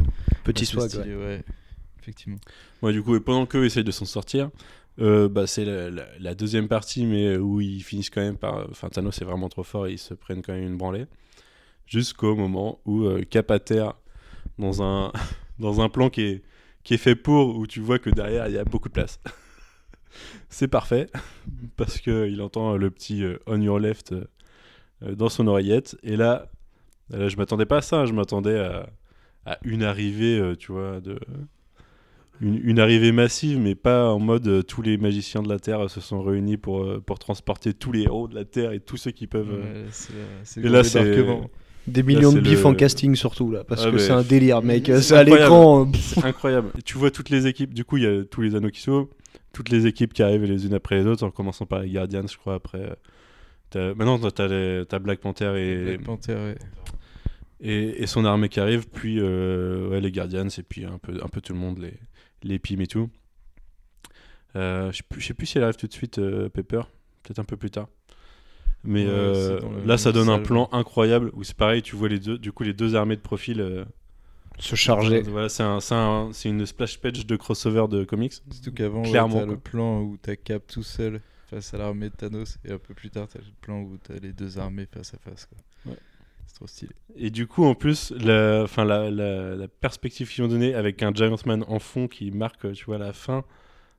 Petit 0.44 0.66
swag. 0.66 0.88
stylé, 0.90 1.14
ouais. 1.14 1.24
ouais. 1.24 1.44
Effectivement. 2.02 2.38
Ouais, 2.82 2.92
du 2.92 3.02
coup, 3.02 3.16
et 3.16 3.20
pendant 3.20 3.46
qu'eux 3.46 3.64
essayent 3.64 3.82
de 3.82 3.90
s'en 3.90 4.04
sortir, 4.04 4.50
euh, 5.00 5.28
bah, 5.28 5.46
c'est 5.46 5.64
la, 5.64 5.90
la- 5.90 6.06
la 6.20 6.34
deuxième 6.34 6.68
partie, 6.68 7.06
mais 7.06 7.36
où 7.38 7.60
ils 7.62 7.82
finissent 7.82 8.10
quand 8.10 8.20
même 8.20 8.36
par. 8.36 8.68
Enfin, 8.70 8.90
Thanos 8.90 9.20
est 9.20 9.24
vraiment 9.24 9.48
trop 9.48 9.62
fort 9.64 9.86
et 9.86 9.92
ils 9.92 9.98
se 9.98 10.12
prennent 10.12 10.42
quand 10.42 10.52
même 10.52 10.64
une 10.66 10.76
branlée. 10.76 11.06
Jusqu'au 11.86 12.34
moment 12.34 12.80
où 12.84 13.04
euh, 13.04 13.22
cap 13.22 13.50
à 13.50 13.58
terre, 13.58 13.94
dans 14.58 14.82
un, 14.82 15.12
dans 15.58 15.80
un 15.80 15.88
plan 15.88 16.10
qui 16.10 16.22
est, 16.22 16.42
qui 16.82 16.94
est 16.94 16.98
fait 16.98 17.16
pour, 17.16 17.56
où 17.56 17.66
tu 17.66 17.80
vois 17.80 17.98
que 17.98 18.10
derrière 18.10 18.48
il 18.48 18.54
y 18.54 18.58
a 18.58 18.64
beaucoup 18.64 18.88
de 18.88 18.94
place. 18.94 19.20
c'est 20.48 20.68
parfait, 20.68 21.08
parce 21.76 21.98
qu'il 21.98 22.40
entend 22.40 22.76
le 22.76 22.90
petit 22.90 23.24
euh, 23.24 23.38
on 23.46 23.60
your 23.60 23.78
left 23.78 24.12
euh, 24.12 25.14
dans 25.14 25.28
son 25.28 25.46
oreillette. 25.46 25.96
Et 26.02 26.16
là, 26.16 26.50
là 27.10 27.28
je 27.28 27.36
m'attendais 27.36 27.66
pas 27.66 27.78
à 27.78 27.82
ça, 27.82 28.06
je 28.06 28.12
m'attendais 28.12 28.58
à, 28.58 28.88
à 29.44 29.58
une 29.64 29.82
arrivée, 29.82 30.38
euh, 30.38 30.54
tu 30.56 30.72
vois, 30.72 31.00
de 31.00 31.18
une, 32.42 32.60
une 32.62 32.78
arrivée 32.78 33.12
massive, 33.12 33.58
mais 33.58 33.74
pas 33.74 34.12
en 34.12 34.18
mode 34.18 34.66
tous 34.66 34.82
les 34.82 34.98
magiciens 34.98 35.42
de 35.42 35.48
la 35.48 35.58
Terre 35.58 35.88
se 35.88 36.02
sont 36.02 36.20
réunis 36.20 36.58
pour, 36.58 37.02
pour 37.02 37.18
transporter 37.18 37.72
tous 37.72 37.92
les 37.92 38.02
héros 38.02 38.28
de 38.28 38.34
la 38.34 38.44
Terre 38.44 38.72
et 38.72 38.80
tous 38.80 38.98
ceux 38.98 39.10
qui 39.10 39.26
peuvent. 39.26 39.58
Ouais, 39.58 40.62
et 40.62 40.68
là, 40.68 40.84
c'est-. 40.84 41.24
Des 41.86 42.02
millions 42.02 42.32
de 42.32 42.40
bifs 42.40 42.60
le- 42.60 42.66
en 42.66 42.74
casting 42.74 43.14
surtout 43.14 43.50
là, 43.52 43.62
parce 43.64 43.84
Ah, 43.86 43.90
que 43.92 43.98
c'est 43.98 44.10
un 44.12 44.22
délire, 44.22 44.60
mec. 44.62 44.86
C'est 45.00 45.14
à 45.14 45.20
incroyable. 45.20 45.30
l'écran. 45.32 45.82
euh, 45.82 45.96
C'est 46.00 46.24
incroyable. 46.24 46.68
Et 46.78 46.82
tu 46.82 46.98
vois 46.98 47.10
toutes 47.10 47.30
les 47.30 47.46
équipes, 47.46 47.72
du 47.74 47.84
coup, 47.84 47.96
il 47.96 48.02
y 48.02 48.06
a 48.06 48.24
tous 48.24 48.40
les 48.42 48.54
anneaux 48.56 48.70
qui 48.70 48.80
s'ouvrent, 48.80 49.08
toutes 49.52 49.68
les 49.70 49.86
équipes 49.86 50.12
qui 50.12 50.22
arrivent 50.22 50.44
les 50.44 50.66
unes 50.66 50.74
après 50.74 50.96
les 50.96 51.06
autres, 51.06 51.24
en 51.24 51.30
commençant 51.30 51.64
par 51.66 51.80
les 51.80 51.90
Guardians, 51.90 52.26
je 52.26 52.36
crois, 52.36 52.54
après. 52.56 52.80
euh, 52.80 52.94
t'as- 53.70 53.94
Maintenant, 53.94 54.18
t'as- 54.18 54.48
les- 54.48 54.84
Black 55.00 55.20
Panther 55.20 55.52
et, 55.56 55.84
Black 55.84 56.02
Panther, 56.04 56.34
ouais. 56.34 56.56
et, 57.60 58.02
et 58.02 58.06
son 58.06 58.24
armée 58.24 58.48
qui 58.48 58.58
arrive, 58.60 58.88
puis 58.88 59.18
euh, 59.20 59.88
ouais, 59.90 60.00
les 60.00 60.10
Guardians, 60.10 60.48
et 60.48 60.62
puis 60.62 60.84
un 60.84 60.98
peu, 60.98 61.12
un 61.22 61.28
peu 61.28 61.40
tout 61.40 61.52
le 61.52 61.58
monde, 61.60 61.78
les, 61.78 61.94
les 62.42 62.58
Pym 62.58 62.80
et 62.80 62.86
tout. 62.88 63.08
Euh, 64.56 64.90
je 64.90 64.96
sais 64.98 65.02
plus- 65.08 65.20
je 65.20 65.26
sais 65.28 65.34
plus 65.34 65.46
si 65.46 65.58
elle 65.58 65.64
arrive 65.64 65.76
tout 65.76 65.86
de 65.86 65.92
suite, 65.92 66.18
euh, 66.18 66.48
Pepper, 66.48 66.80
peut-être 67.22 67.38
un 67.38 67.44
peu 67.44 67.56
plus 67.56 67.70
tard. 67.70 67.88
Mais 68.86 69.04
Ouais, 69.04 69.10
euh, 69.12 69.60
le 69.82 69.86
là, 69.86 69.98
ça 69.98 70.12
donne 70.12 70.28
un 70.28 70.38
plan 70.38 70.68
incroyable 70.72 71.30
où 71.34 71.42
c'est 71.44 71.56
pareil, 71.56 71.82
tu 71.82 71.96
vois 71.96 72.08
les 72.08 72.18
deux, 72.20 72.38
du 72.38 72.52
coup, 72.52 72.62
les 72.62 72.72
deux 72.74 72.94
armées 72.94 73.16
de 73.16 73.20
profil. 73.20 73.60
euh, 73.60 73.84
se 74.58 74.74
charger. 74.74 75.20
Voilà, 75.20 75.50
c'est 75.50 75.62
un, 75.62 75.80
c'est 75.80 75.94
un- 75.94 76.30
une 76.46 76.64
splash 76.64 76.98
page 76.98 77.26
de 77.26 77.36
crossover 77.36 77.88
de 77.90 78.04
comics. 78.04 78.32
Surtout 78.32 78.72
qu'avant, 78.72 79.02
ouais, 79.02 79.10
Clairement, 79.10 79.40
t'as 79.40 79.44
quoi. 79.44 79.54
le 79.54 79.60
plan 79.60 80.00
où 80.00 80.16
t'as 80.20 80.36
Cap 80.36 80.62
tout 80.66 80.82
seul 80.82 81.20
face 81.50 81.74
à 81.74 81.78
l'armée 81.78 82.08
de 82.08 82.14
Thanos, 82.14 82.56
et 82.64 82.72
un 82.72 82.78
peu 82.78 82.94
plus 82.94 83.10
tard, 83.10 83.28
t'as 83.30 83.40
le 83.40 83.44
plan 83.60 83.80
où 83.82 83.98
t'as 84.02 84.14
les 84.18 84.32
deux 84.32 84.58
armées 84.58 84.86
face 84.90 85.12
à 85.12 85.18
face. 85.18 85.44
Quoi. 85.46 85.92
Ouais. 85.92 85.98
C'est 86.46 86.54
trop 86.54 86.66
stylé. 86.66 86.92
Et 87.16 87.28
du 87.28 87.46
coup, 87.46 87.64
en 87.66 87.74
plus, 87.74 88.12
la, 88.18 88.62
enfin, 88.62 88.84
la, 88.86 89.10
la, 89.10 89.56
la 89.56 89.68
perspective 89.68 90.30
qu'ils 90.32 90.42
ont 90.42 90.48
donnée 90.48 90.74
avec 90.74 91.02
un 91.02 91.12
Giant 91.12 91.36
Man 91.44 91.62
en 91.68 91.78
fond 91.78 92.08
qui 92.08 92.30
marque, 92.30 92.72
tu 92.72 92.84
vois, 92.86 92.96
la 92.98 93.12
fin, 93.12 93.44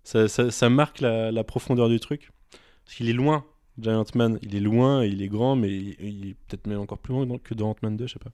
ça, 0.03 0.27
ça, 0.27 0.49
ça 0.49 0.69
marque 0.69 1.01
la, 1.01 1.31
la 1.31 1.43
profondeur 1.43 1.87
du 1.87 1.99
truc. 1.99 2.31
Parce 2.83 2.95
qu'il 2.97 3.09
est 3.09 3.13
loin, 3.13 3.45
Giant 3.79 4.05
Man. 4.15 4.39
Il 4.41 4.55
est 4.55 4.59
loin, 4.59 5.03
il 5.05 5.21
est 5.21 5.27
grand, 5.27 5.55
mais 5.55 5.69
il, 5.69 5.95
il 5.99 6.29
est 6.29 6.35
peut-être 6.47 6.67
même 6.67 6.79
encore 6.79 6.97
plus 6.97 7.13
loin 7.13 7.25
que 7.43 7.53
dans 7.53 7.69
Ant-Man 7.71 7.97
2, 7.97 8.07
je 8.07 8.13
sais 8.13 8.19
pas. 8.19 8.31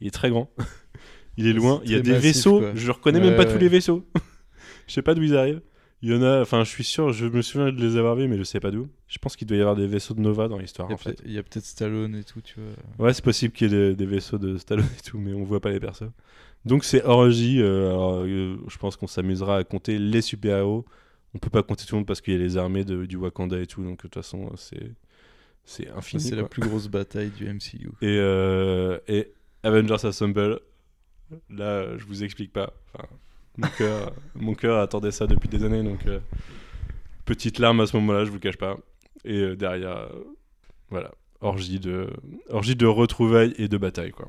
Il 0.00 0.06
est 0.06 0.10
très 0.12 0.30
grand. 0.30 0.50
il 1.36 1.46
est 1.46 1.52
loin. 1.52 1.80
Il 1.84 1.90
y 1.92 1.94
a 1.94 2.00
des 2.00 2.10
massif, 2.12 2.24
vaisseaux. 2.24 2.58
quoi. 2.60 2.72
Je 2.74 2.90
reconnais 2.90 3.20
même 3.20 3.36
pas 3.36 3.44
ouais. 3.44 3.52
tous 3.52 3.58
les 3.58 3.68
vaisseaux. 3.68 4.04
je 4.86 4.92
sais 4.92 5.02
pas 5.02 5.14
d'où 5.14 5.22
ils 5.22 5.36
arrivent. 5.36 5.60
Il 6.02 6.10
y 6.10 6.14
en 6.14 6.22
a, 6.22 6.40
enfin, 6.40 6.64
je 6.64 6.70
suis 6.70 6.84
sûr, 6.84 7.12
je 7.12 7.26
me 7.26 7.42
souviens 7.42 7.70
de 7.72 7.78
les 7.78 7.98
avoir 7.98 8.16
vus, 8.16 8.26
mais 8.26 8.38
je 8.38 8.42
sais 8.42 8.58
pas 8.60 8.70
d'où. 8.70 8.88
Je 9.06 9.18
pense 9.18 9.36
qu'il 9.36 9.46
doit 9.46 9.58
y 9.58 9.60
avoir 9.60 9.76
des 9.76 9.86
vaisseaux 9.86 10.14
de 10.14 10.20
Nova 10.20 10.48
dans 10.48 10.56
l'histoire, 10.56 10.88
Il 10.88 10.92
y 10.92 10.94
a 10.94 10.94
en 10.94 10.98
fait. 10.98 11.22
peut-être- 11.22 11.56
a 11.58 11.60
Stallone 11.60 12.14
et 12.16 12.24
tout, 12.24 12.40
tu 12.40 12.54
vois. 12.58 13.06
Ouais, 13.06 13.12
c'est 13.12 13.22
possible 13.24 13.52
qu'il 13.52 13.70
y 13.70 13.74
ait 13.74 13.90
des, 13.90 13.96
des 13.96 14.06
vaisseaux 14.06 14.38
de 14.38 14.56
Stallone 14.56 14.86
et 14.98 15.02
tout, 15.10 15.18
mais 15.18 15.34
on 15.34 15.44
voit 15.44 15.60
pas 15.60 15.70
les 15.70 15.80
personnes. 15.80 16.12
Donc 16.64 16.84
c'est 16.84 17.04
orgie. 17.04 17.60
euh, 17.60 17.90
alors, 17.90 18.14
euh, 18.24 18.56
je 18.68 18.78
pense 18.78 18.96
qu'on 18.96 19.06
s'amusera 19.06 19.58
à 19.58 19.64
compter 19.64 19.98
les 19.98 20.22
super-héros. 20.22 20.86
On 21.34 21.38
peut 21.38 21.50
pas 21.50 21.62
compter 21.62 21.84
tout 21.84 21.94
le 21.94 22.00
monde 22.00 22.06
parce 22.06 22.20
qu'il 22.20 22.34
y 22.34 22.36
a 22.36 22.40
les 22.40 22.56
armées 22.56 22.84
de- 22.84 23.06
du 23.06 23.16
Wakanda 23.16 23.58
et 23.60 23.66
tout, 23.66 23.82
donc 23.82 23.96
de 23.98 24.02
toute 24.02 24.14
façon, 24.14 24.46
euh, 24.46 24.56
c'est 24.56 24.90
c'est 25.64 25.88
infini. 25.90 26.22
C'est 26.22 26.34
la 26.36 26.44
plus 26.44 26.62
grosse 26.62 26.88
bataille 26.88 27.30
du 27.30 27.46
MCU. 27.46 27.90
Et, 28.02 28.06
euh, 28.18 28.98
et 29.06 29.30
Avengers 29.62 30.04
Assemble, 30.06 30.58
là, 31.50 31.96
je 31.98 32.04
vous 32.06 32.24
explique 32.24 32.52
pas. 32.52 32.72
Enfin, 32.94 33.06
mon 33.58 33.68
cœur, 33.78 34.12
mon 34.34 34.54
cœur 34.54 34.78
attendait 34.80 35.12
ça 35.12 35.26
depuis 35.26 35.48
des 35.48 35.62
années, 35.64 35.82
donc 35.82 36.06
euh, 36.06 36.18
petite 37.24 37.58
larme 37.58 37.80
à 37.80 37.86
ce 37.86 37.96
moment-là, 37.98 38.24
je 38.24 38.30
vous 38.30 38.36
le 38.36 38.40
cache 38.40 38.56
pas. 38.56 38.78
Et 39.24 39.38
euh, 39.38 39.54
derrière, 39.54 39.96
euh, 39.96 40.08
voilà, 40.88 41.12
orgie 41.42 41.78
de, 41.78 42.08
orgie 42.48 42.74
de 42.74 42.86
retrouvailles 42.86 43.54
et 43.58 43.68
de 43.68 43.76
bataille, 43.76 44.10
quoi. 44.12 44.28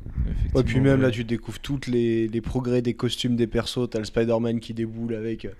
Ouais, 0.54 0.64
puis 0.64 0.80
même 0.82 1.00
ouais. 1.00 1.06
là, 1.08 1.12
tu 1.12 1.24
découvres 1.24 1.60
toutes 1.60 1.88
les, 1.88 2.28
les 2.28 2.42
progrès 2.42 2.82
des 2.82 2.94
costumes 2.94 3.36
des 3.38 3.48
persos. 3.48 3.90
T'as 3.90 4.00
le 4.00 4.06
Spider-Man 4.06 4.60
qui 4.60 4.74
déboule 4.74 5.16
avec 5.16 5.46
euh, 5.46 5.52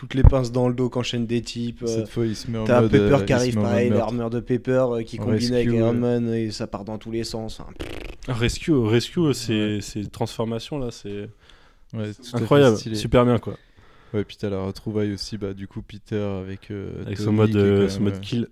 toutes 0.00 0.14
les 0.14 0.22
pinces 0.22 0.50
dans 0.50 0.66
le 0.66 0.72
dos 0.72 0.88
qu'enchaînent 0.88 1.26
des 1.26 1.42
types. 1.42 1.82
euh, 1.82 1.86
Cette 1.86 2.08
fois, 2.08 2.24
il 2.24 2.34
se 2.34 2.50
met 2.50 2.56
en 2.56 2.64
T'as 2.64 2.80
mode. 2.80 2.90
Pepper 2.90 3.16
euh, 3.20 3.24
qui 3.26 3.32
arrive 3.34 3.54
pareil, 3.56 3.90
l'armure 3.90 4.30
de 4.30 4.40
Pepper 4.40 4.86
euh, 4.92 5.02
qui 5.02 5.20
En 5.20 5.24
combine 5.24 5.52
avec 5.52 5.66
Iron 5.66 5.88
ouais. 5.90 5.92
Man 5.92 6.32
et 6.32 6.50
ça 6.50 6.66
part 6.66 6.86
dans 6.86 6.96
tous 6.96 7.10
les 7.10 7.22
sens. 7.22 7.60
hein. 7.60 7.66
Rescue, 8.26 8.72
Rescue, 8.72 9.34
c'est 9.34 9.82
c'est 9.82 10.10
transformation 10.10 10.78
là, 10.78 10.90
c'est 10.90 11.28
Ouais, 11.92 12.12
incroyable, 12.32 12.76
stylé. 12.78 12.94
super 12.96 13.26
bien 13.26 13.38
quoi. 13.38 13.56
Ouais, 14.14 14.24
puis 14.24 14.36
t'as 14.40 14.48
la 14.48 14.62
retrouvaille 14.62 15.12
aussi, 15.12 15.36
bah, 15.36 15.52
du 15.52 15.68
coup, 15.68 15.82
Peter 15.82 16.16
avec. 16.16 16.70
euh, 16.70 17.02
Avec 17.04 17.16
Tony 17.18 17.26
son 17.26 17.32
mode, 17.32 17.56
euh, 17.56 17.88
son 17.90 18.00
mode 18.00 18.14
euh, 18.14 18.18
kill. 18.20 18.48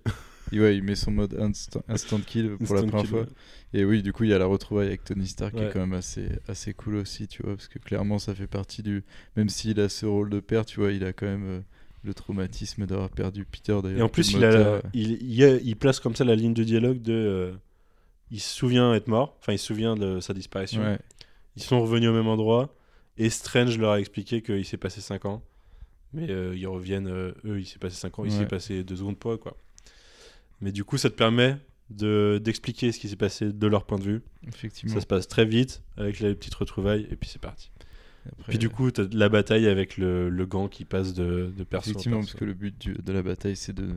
Ouais, 0.57 0.75
il 0.77 0.83
met 0.83 0.95
son 0.95 1.11
mode 1.11 1.35
instant, 1.39 1.83
instant 1.87 2.19
kill 2.25 2.57
pour 2.57 2.75
la 2.75 2.81
première 2.83 3.01
kill, 3.01 3.09
fois. 3.09 3.19
ouais. 3.21 3.27
Et 3.73 3.85
oui, 3.85 4.01
du 4.01 4.13
coup, 4.13 4.23
il 4.23 4.29
y 4.31 4.33
a 4.33 4.39
la 4.39 4.45
retrouvaille 4.47 4.87
avec 4.87 5.03
Tony 5.03 5.27
Stark 5.27 5.53
qui 5.53 5.61
est 5.61 5.69
quand 5.71 5.79
même 5.81 5.93
assez, 5.93 6.27
assez 6.47 6.73
cool 6.73 6.95
aussi, 6.95 7.27
tu 7.27 7.43
vois, 7.43 7.55
parce 7.55 7.67
que 7.67 7.77
clairement, 7.77 8.17
ça 8.17 8.33
fait 8.33 8.47
partie 8.47 8.81
du. 8.81 9.03
Même 9.35 9.49
s'il 9.49 9.79
a 9.79 9.89
ce 9.89 10.05
rôle 10.07 10.29
de 10.31 10.39
père, 10.39 10.65
tu 10.65 10.79
vois, 10.79 10.91
il 10.91 11.03
a 11.03 11.13
quand 11.13 11.27
même 11.27 11.45
euh, 11.45 11.59
le 12.03 12.13
traumatisme 12.13 12.85
d'avoir 12.87 13.09
perdu 13.09 13.45
Peter 13.45 13.77
d'ailleurs. 13.83 13.99
Et 13.99 14.01
en 14.01 14.09
plus, 14.09 14.31
il, 14.33 14.43
a 14.43 14.49
la- 14.49 14.57
moteur, 14.57 14.81
il, 14.93 15.11
il 15.21 15.33
y 15.35 15.43
a- 15.43 15.57
il 15.57 15.75
place 15.75 15.99
comme 15.99 16.15
ça 16.15 16.23
la 16.23 16.35
ligne 16.35 16.53
de 16.55 16.63
dialogue 16.63 17.01
de. 17.01 17.13
euh, 17.13 17.51
il 18.31 18.39
se 18.39 18.55
souvient 18.55 18.93
être 18.93 19.07
mort, 19.07 19.35
enfin, 19.39 19.53
il 19.53 19.59
se 19.59 19.65
souvient 19.67 19.95
de 19.95 20.19
sa 20.19 20.33
disparition. 20.33 20.97
Ils 21.55 21.63
sont 21.63 21.81
revenus 21.81 22.09
au 22.09 22.13
même 22.13 22.27
endroit. 22.27 22.73
Et 23.17 23.29
Strange 23.29 23.77
leur 23.77 23.91
a 23.91 23.99
expliqué 23.99 24.41
qu'il 24.41 24.63
s'est 24.65 24.77
passé 24.77 25.01
5 25.01 25.25
ans. 25.25 25.43
Mais 26.13 26.29
euh, 26.31 26.55
ils 26.55 26.65
reviennent, 26.67 27.07
euh, 27.07 27.33
eux, 27.45 27.59
il 27.59 27.65
s'est 27.65 27.79
passé 27.79 27.95
5 27.97 28.17
ans, 28.19 28.23
il 28.25 28.31
Ouais. 28.31 28.37
s'est 28.37 28.45
passé 28.47 28.83
2 28.83 28.95
secondes 28.95 29.17
eux, 29.25 29.37
quoi. 29.37 29.57
Mais 30.61 30.71
du 30.71 30.83
coup, 30.83 30.97
ça 30.97 31.09
te 31.09 31.15
permet 31.15 31.57
de- 31.89 32.39
d'expliquer 32.43 32.91
ce 32.91 32.99
qui 32.99 33.09
s'est 33.09 33.15
passé 33.15 33.51
de 33.51 33.67
leur 33.67 33.85
point 33.85 33.97
de 33.97 34.03
vue. 34.03 34.21
Effectivement. 34.47 34.93
Ça 34.93 35.01
se 35.01 35.07
passe 35.07 35.27
très 35.27 35.45
vite, 35.45 35.81
avec 35.97 36.19
les 36.19 36.35
petites 36.35 36.55
retrouvailles, 36.55 37.07
et 37.11 37.15
puis 37.15 37.29
c'est 37.29 37.41
parti. 37.41 37.71
Après, 38.27 38.49
Puis 38.49 38.57
du 38.59 38.69
coup, 38.69 38.91
t'as 38.91 39.05
la 39.13 39.29
bataille 39.29 39.67
avec 39.67 39.97
le, 39.97 40.29
le 40.29 40.45
gant 40.45 40.67
qui 40.67 40.85
passe 40.85 41.13
de, 41.13 41.51
de 41.57 41.63
perso 41.63 41.89
en 41.89 41.91
Effectivement, 41.93 42.17
perso. 42.17 42.31
parce 42.33 42.39
que 42.39 42.45
le 42.45 42.53
but 42.53 42.77
du- 42.79 42.93
de 42.93 43.11
la 43.13 43.23
bataille, 43.23 43.55
c'est 43.55 43.73
de, 43.73 43.87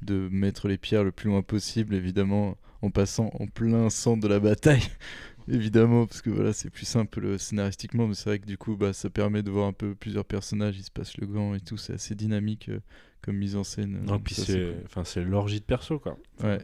de 0.00 0.28
mettre 0.32 0.68
les 0.68 0.78
pierres 0.78 1.04
le 1.04 1.12
plus 1.12 1.28
loin 1.28 1.42
possible, 1.42 1.94
évidemment, 1.94 2.56
en 2.80 2.90
passant 2.90 3.30
en 3.38 3.46
plein 3.46 3.88
centre 3.90 4.20
de 4.22 4.28
la 4.28 4.40
bataille. 4.40 4.82
évidemment, 5.48 6.06
parce 6.06 6.22
que 6.22 6.30
voilà, 6.30 6.52
c'est 6.52 6.70
plus 6.70 6.86
simple 6.86 7.24
euh, 7.24 7.38
scénaristiquement, 7.38 8.08
mais 8.08 8.14
c'est 8.14 8.30
vrai 8.30 8.38
que 8.38 8.46
du 8.46 8.56
coup, 8.58 8.76
bah, 8.76 8.92
ça 8.92 9.10
permet 9.10 9.42
de 9.42 9.50
voir 9.50 9.66
un 9.68 9.72
peu 9.72 9.94
plusieurs 9.94 10.24
personnages, 10.24 10.76
il 10.78 10.82
se 10.84 10.90
passe 10.90 11.16
le 11.18 11.26
gant 11.26 11.54
et 11.54 11.60
tout, 11.60 11.76
c'est 11.76 11.92
assez 11.94 12.14
dynamique 12.14 12.68
euh, 12.70 12.80
comme 13.22 13.36
mise 13.36 13.56
en 13.56 13.64
scène. 13.64 14.00
Non, 14.06 14.14
donc 14.14 14.24
puis 14.24 14.34
c'est 14.34 14.52
cool. 14.52 14.74
enfin, 14.86 15.02
c'est 15.04 15.22
l'orgie 15.24 15.60
de 15.60 15.64
perso, 15.64 15.98
quoi. 15.98 16.16
Ouais. 16.42 16.58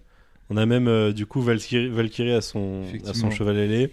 On 0.50 0.56
a 0.56 0.66
même, 0.66 0.88
euh, 0.88 1.12
du 1.12 1.26
coup, 1.26 1.40
Valkyrie, 1.42 1.88
Valkyrie 1.88 2.32
à 2.32 2.40
son, 2.40 2.82
à 3.06 3.14
son 3.14 3.30
cheval 3.30 3.56
ailé. 3.58 3.90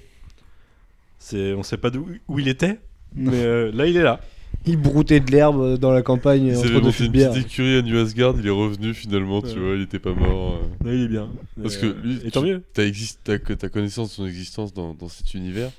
C'est, 1.20 1.54
on 1.54 1.64
sait 1.64 1.78
pas 1.78 1.90
d'où 1.90 2.08
où 2.28 2.40
il 2.40 2.48
était, 2.48 2.80
mais 3.16 3.44
euh, 3.44 3.72
là, 3.74 3.88
il 3.88 3.98
est 3.98 4.04
là. 4.04 4.20
Il 4.68 4.78
broutait 4.78 5.20
de 5.20 5.30
l'herbe 5.32 5.60
euh, 5.62 5.78
dans 5.78 5.92
la 5.92 6.02
campagne 6.02 6.46
Il 6.48 6.52
entre 6.56 6.62
s'avait 6.68 6.76
deux 6.76 6.82
monté 6.82 6.92
fûts 6.94 7.02
de 7.04 7.08
une 7.08 7.12
bière. 7.14 7.32
petite 7.32 7.46
écurie 7.48 7.76
à 7.78 7.82
New 7.82 7.98
Asgard, 8.00 8.36
il 8.40 8.48
est 8.48 8.50
revenu 8.50 8.94
finalement, 8.94 9.42
tu 9.42 9.50
Ouais. 9.50 9.54
vois, 9.60 9.76
il 9.76 9.82
était 9.82 10.00
pas 10.00 10.14
mort. 10.14 10.56
euh. 10.84 10.86
Là, 10.88 10.94
il 10.96 11.02
est 11.04 11.08
bien. 11.08 11.30
Parce 11.62 11.78
Et, 11.78 11.82
que 11.82 11.86
euh, 11.88 11.96
lui, 12.04 12.20
et 12.26 12.32
tant 12.32 12.42
tu- 12.42 12.48
mieux. 12.48 12.64
T'as, 12.74 13.38
t'as 13.38 13.70
connaissance 13.70 14.10
de 14.10 14.14
son 14.16 14.26
existence 14.26 14.74
dans, 14.74 14.94
dans 14.94 15.10
cet 15.10 15.34
univers 15.36 15.70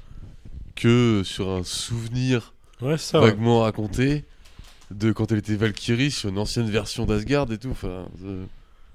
que 0.76 1.22
sur 1.24 1.48
un 1.50 1.64
souvenir 1.64 2.54
Ouais, 2.82 2.98
ça. 2.98 3.20
ouais. 3.20 3.30
vaguement 3.30 3.60
raconté 3.62 4.24
de 4.90 5.12
quand 5.12 5.32
elle 5.32 5.38
était 5.38 5.54
Valkyrie 5.56 6.10
sur 6.10 6.28
une 6.28 6.38
ancienne 6.38 6.68
version 6.70 7.06
d'Asgard 7.06 7.50
et 7.52 7.58
tout. 7.58 7.70
Enfin, 7.70 8.06
euh, 8.24 8.44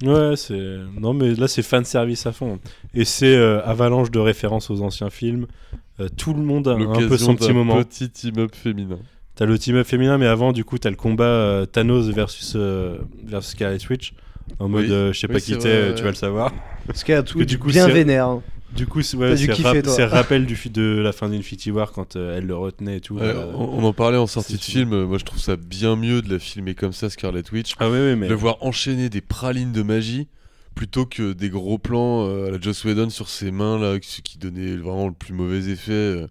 Ouais, 0.04 0.36
c'est. 0.36 0.78
Non, 1.00 1.14
mais 1.14 1.36
là, 1.36 1.48
c'est 1.48 1.62
fan 1.62 1.86
service 1.86 2.26
à 2.26 2.32
fond. 2.32 2.60
Et 2.96 3.06
c'est 3.06 3.36
euh, 3.36 3.62
avalanche 3.64 4.10
de 4.10 4.18
références 4.20 4.72
aux 4.72 4.82
anciens 4.82 5.12
films. 5.12 5.46
Euh, 6.00 6.08
tout 6.18 6.34
le 6.34 6.42
monde 6.42 6.68
a 6.68 6.72
un 6.72 7.08
peu 7.08 7.18
son 7.18 7.36
petit 7.36 7.54
moment. 7.54 7.84
petit 7.84 8.10
team-up 8.10 8.56
féminin. 8.56 8.98
T'as 9.36 9.46
le 9.46 9.60
team-up 9.60 9.86
féminin, 9.86 10.18
mais 10.18 10.26
avant, 10.26 10.54
du 10.54 10.64
coup, 10.66 10.78
t'as 10.80 10.90
le 10.90 10.96
combat 10.96 11.24
euh, 11.26 11.66
Thanos 11.68 12.08
versus, 12.10 12.54
euh, 12.56 12.98
versus 13.24 13.52
Scarlet 13.52 13.78
Witch. 13.90 14.14
En 14.60 14.68
mode, 14.70 14.86
Oui. 14.86 14.92
euh, 14.92 15.14
je 15.14 15.20
sais 15.20 15.28
Oui, 15.28 15.34
pas 15.34 15.40
qui 15.40 15.56
t'es, 15.58 15.94
tu 15.94 16.02
vas 16.04 16.10
le 16.10 16.16
savoir. 16.16 16.52
Parce 16.88 17.04
que 17.04 17.44
du 17.44 17.60
coup, 17.60 17.68
bien 17.70 17.88
vénère. 17.88 18.40
Du 18.76 18.88
coup, 18.88 19.02
c'est 19.02 19.18
ouais, 19.18 19.36
c'est 19.36 20.06
rappel 20.06 20.46
du, 20.46 20.58
de 20.70 21.00
la 21.04 21.12
fin 21.12 21.30
d'Infinity 21.30 21.72
War 21.72 21.92
quand 21.92 22.16
euh, 22.16 22.38
elle 22.38 22.46
le 22.46 22.56
retenait 22.56 22.98
et 22.98 23.02
tout. 23.02 23.16
Ouais, 23.16 23.24
euh, 23.24 23.52
on, 23.54 23.80
on 23.80 23.84
en 23.84 23.94
parlait 23.94 24.18
en 24.18 24.28
sortie 24.28 24.58
de 24.58 24.62
film. 24.62 25.04
Moi, 25.06 25.18
je 25.18 25.26
trouve 25.26 25.40
ça 25.40 25.56
bien 25.56 25.96
mieux 25.96 26.22
de 26.22 26.32
la 26.32 26.40
filmer 26.40 26.74
comme 26.74 26.94
ça, 26.94 27.10
Scarlet 27.10 27.44
Witch. 27.52 27.74
Ah 27.80 27.90
oui, 27.90 27.98
oui, 28.00 28.16
mais. 28.16 28.28
De 28.28 28.34
voir 28.34 28.58
enchaîner 28.62 29.10
des 29.10 29.22
pralines 29.22 29.72
de 29.72 29.84
magie 29.84 30.28
plutôt 30.74 31.06
que 31.06 31.34
des 31.34 31.50
gros 31.50 31.78
plans 31.78 32.28
euh, 32.28 32.48
à 32.48 32.52
la 32.52 32.60
Joss 32.60 32.86
Whedon 32.86 33.10
sur 33.10 33.28
ses 33.28 33.52
mains 33.52 33.78
là, 33.78 33.98
ce 34.02 34.22
qui 34.22 34.38
donnait 34.38 34.78
vraiment 34.78 35.08
le 35.08 35.14
plus 35.14 35.34
mauvais 35.34 35.70
effet. 35.70 36.26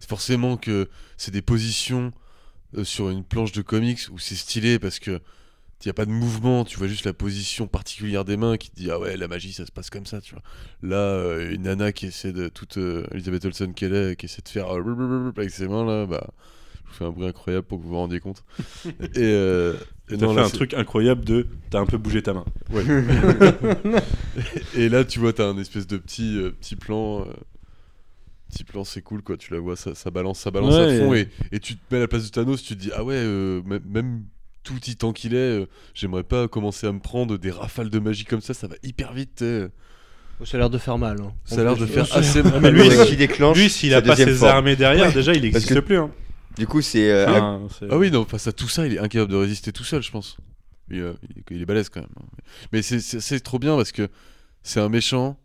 C'est 0.00 0.08
forcément 0.08 0.56
que 0.56 0.88
c'est 1.16 1.30
des 1.30 1.42
positions 1.42 2.10
euh, 2.76 2.84
sur 2.84 3.10
une 3.10 3.22
planche 3.22 3.52
de 3.52 3.62
comics 3.62 4.00
où 4.10 4.18
c'est 4.18 4.34
stylé 4.34 4.78
parce 4.78 4.98
que 4.98 5.20
il 5.84 5.88
n'y 5.88 5.90
a 5.90 5.94
pas 5.94 6.06
de 6.06 6.10
mouvement, 6.10 6.64
tu 6.64 6.78
vois 6.78 6.86
juste 6.88 7.04
la 7.04 7.12
position 7.12 7.66
particulière 7.66 8.24
des 8.24 8.36
mains 8.36 8.56
qui 8.56 8.70
te 8.70 8.76
dit 8.76 8.90
ah 8.90 8.98
ouais 9.00 9.16
la 9.16 9.28
magie 9.28 9.52
ça 9.52 9.66
se 9.66 9.72
passe 9.72 9.90
comme 9.90 10.06
ça 10.06 10.20
tu 10.20 10.34
vois. 10.34 10.42
Là 10.82 10.96
euh, 10.96 11.52
une 11.54 11.62
nana 11.62 11.92
qui 11.92 12.06
essaie 12.06 12.32
de 12.32 12.48
toute 12.48 12.78
euh, 12.78 13.04
Elizabeth 13.12 13.44
Olsen 13.46 13.74
qu'elle 13.74 13.94
est 13.94 14.16
qui 14.16 14.26
essaie 14.26 14.42
de 14.42 14.48
faire 14.48 14.68
euh, 14.74 15.32
avec 15.36 15.50
ses 15.50 15.66
mains 15.68 15.84
là 15.84 16.06
bah 16.06 16.28
je 16.84 16.88
vous 16.90 16.94
fais 16.94 17.04
un 17.04 17.10
bruit 17.10 17.26
incroyable 17.26 17.66
pour 17.66 17.78
que 17.78 17.82
vous 17.84 17.90
vous 17.90 17.96
rendiez 17.96 18.20
compte. 18.20 18.44
et 18.86 19.00
euh, 19.18 19.74
et 20.08 20.16
T'as 20.18 20.26
non, 20.26 20.34
fait 20.34 20.40
là, 20.40 20.46
un 20.46 20.50
truc 20.50 20.74
incroyable 20.74 21.24
de. 21.24 21.46
T'as 21.70 21.80
un 21.80 21.86
peu 21.86 21.96
bougé 21.96 22.22
ta 22.22 22.34
main. 22.34 22.44
Ouais. 22.70 22.82
et 24.74 24.88
là, 24.88 25.04
tu 25.04 25.18
vois, 25.18 25.32
t'as 25.32 25.46
un 25.48 25.56
espèce 25.58 25.86
de 25.86 25.96
petit, 25.96 26.36
euh, 26.38 26.50
petit 26.50 26.76
plan. 26.76 27.22
euh, 27.22 27.32
petit 28.50 28.64
plan, 28.64 28.84
c'est 28.84 29.00
cool, 29.02 29.22
quoi. 29.22 29.36
Tu 29.38 29.52
la 29.54 29.60
vois, 29.60 29.76
ça, 29.76 29.94
ça 29.94 30.10
balance, 30.10 30.40
ça 30.40 30.50
balance 30.50 30.74
Ouais, 30.74 31.00
à 31.00 31.04
fond. 31.04 31.14
et- 31.14 31.28
Et, 31.52 31.56
et 31.56 31.60
tu 31.60 31.76
te 31.76 31.80
mets 31.90 31.96
à 31.96 32.00
la 32.00 32.08
place 32.08 32.24
de 32.24 32.28
Thanos, 32.30 32.62
tu 32.62 32.74
te 32.76 32.80
dis, 32.80 32.90
ah 32.94 33.04
ouais, 33.04 33.14
euh, 33.16 33.62
même 33.86 34.24
tout 34.62 34.78
titan 34.78 35.12
qu'il 35.12 35.34
est, 35.34 35.36
euh, 35.60 35.66
j'aimerais 35.94 36.22
pas 36.22 36.48
commencer 36.48 36.86
à 36.86 36.92
me 36.92 37.00
prendre 37.00 37.36
des 37.38 37.50
rafales 37.50 37.90
de 37.90 37.98
magie 37.98 38.24
comme 38.24 38.40
ça, 38.40 38.54
ça 38.54 38.66
va 38.68 38.76
hyper 38.82 39.12
vite. 39.12 39.34
t'sais. 39.36 39.68
Ça 40.44 40.56
a 40.56 40.60
l'air 40.60 40.70
de 40.70 40.78
faire 40.78 40.98
mal. 40.98 41.18
hein. 41.20 41.32
Ça 41.44 41.60
a 41.60 41.64
l'air 41.64 41.76
de 41.76 41.86
faire 41.86 42.06
assez 42.16 42.40
Ah, 42.44 42.50
mais 42.54 42.60
mal. 42.60 42.74
lui, 42.74 42.88
Ouais, 42.88 42.96
il- 43.04 43.06
qui 43.10 43.16
déclenche 43.16 43.56
Lui, 43.56 43.70
s'il 43.70 43.90
sa 43.92 43.98
a 43.98 44.02
pas 44.02 44.08
deuxième 44.10 44.28
ses 44.30 44.34
forme. 44.36 44.50
armées 44.50 44.74
derrière, 44.76 45.06
Ouais, 45.06 45.12
déjà, 45.12 45.32
il 45.34 45.40
parce 45.40 45.54
n'existe 45.64 45.74
que- 45.74 45.78
plus. 45.80 45.98
Hein. 45.98 46.10
Du 46.56 46.66
coup, 46.66 46.80
c'est. 46.82 47.10
euh, 47.10 47.26
Enfin, 47.28 47.60
c'est- 47.78 47.86
Ah 47.90 47.96
oui, 47.98 48.10
non, 48.10 48.24
face 48.24 48.46
à 48.46 48.52
tout 48.52 48.68
ça, 48.68 48.86
il 48.86 48.94
est 48.94 48.98
incapable 48.98 49.30
de 49.32 49.36
résister 49.36 49.72
tout 49.72 49.84
seul, 49.84 50.02
je 50.02 50.10
pense. 50.10 50.36
Il, 50.90 51.00
euh, 51.00 51.12
il 51.30 51.38
est- 51.38 51.44
il 51.56 51.62
est 51.62 51.64
balèze 51.64 51.88
quand 51.88 52.00
même. 52.00 52.10
hein. 52.20 52.26
Mais 52.72 52.82
c'est- 52.82 53.00
c'est 53.00 53.20
c'est 53.20 53.40
trop 53.40 53.58
bien 53.58 53.76
parce 53.76 53.92
que 53.92 54.08
c'est 54.62 54.80
un 54.80 54.88
méchant 54.88 55.38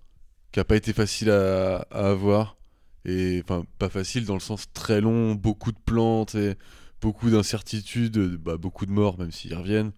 qui 0.52 0.60
a 0.60 0.64
pas 0.66 0.76
été 0.76 0.94
facile 0.94 1.30
à, 1.30 1.86
à 1.92 2.10
avoir. 2.10 2.58
Et 3.06 3.42
enfin, 3.44 3.64
pas 3.80 3.88
facile 3.90 4.26
dans 4.26 4.34
le 4.34 4.40
sens 4.42 4.66
très 4.74 5.00
long, 5.00 5.34
beaucoup 5.36 5.72
de 5.72 5.78
plantes, 5.86 6.36
et 6.36 6.56
beaucoup 7.02 7.30
d'incertitudes, 7.30 8.18
euh, 8.18 8.38
bah, 8.38 8.58
beaucoup 8.58 8.86
de 8.86 8.92
morts, 8.92 9.18
même 9.20 9.32
s'ils 9.32 9.56
reviennent. 9.56 9.92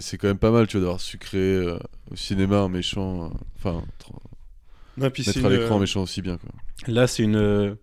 C'est 0.00 0.18
quand 0.18 0.26
même 0.26 0.38
pas 0.38 0.50
mal, 0.50 0.66
tu 0.66 0.78
vois, 0.78 0.80
d'avoir 0.80 1.00
su 1.00 1.16
créer 1.16 1.54
euh, 1.54 1.78
au 2.10 2.16
cinéma 2.16 2.58
un 2.58 2.68
méchant. 2.68 3.26
euh, 3.26 3.28
Enfin, 3.56 3.84
c'est 5.22 5.36
mettre 5.36 5.44
à 5.46 5.50
l'écran 5.50 5.76
un 5.76 5.80
méchant 5.80 6.02
aussi 6.02 6.22
bien, 6.22 6.38
quoi. 6.38 6.50
Là, 6.88 7.06
c'est 7.06 7.22
une, 7.22 7.36
euh, 7.36 7.74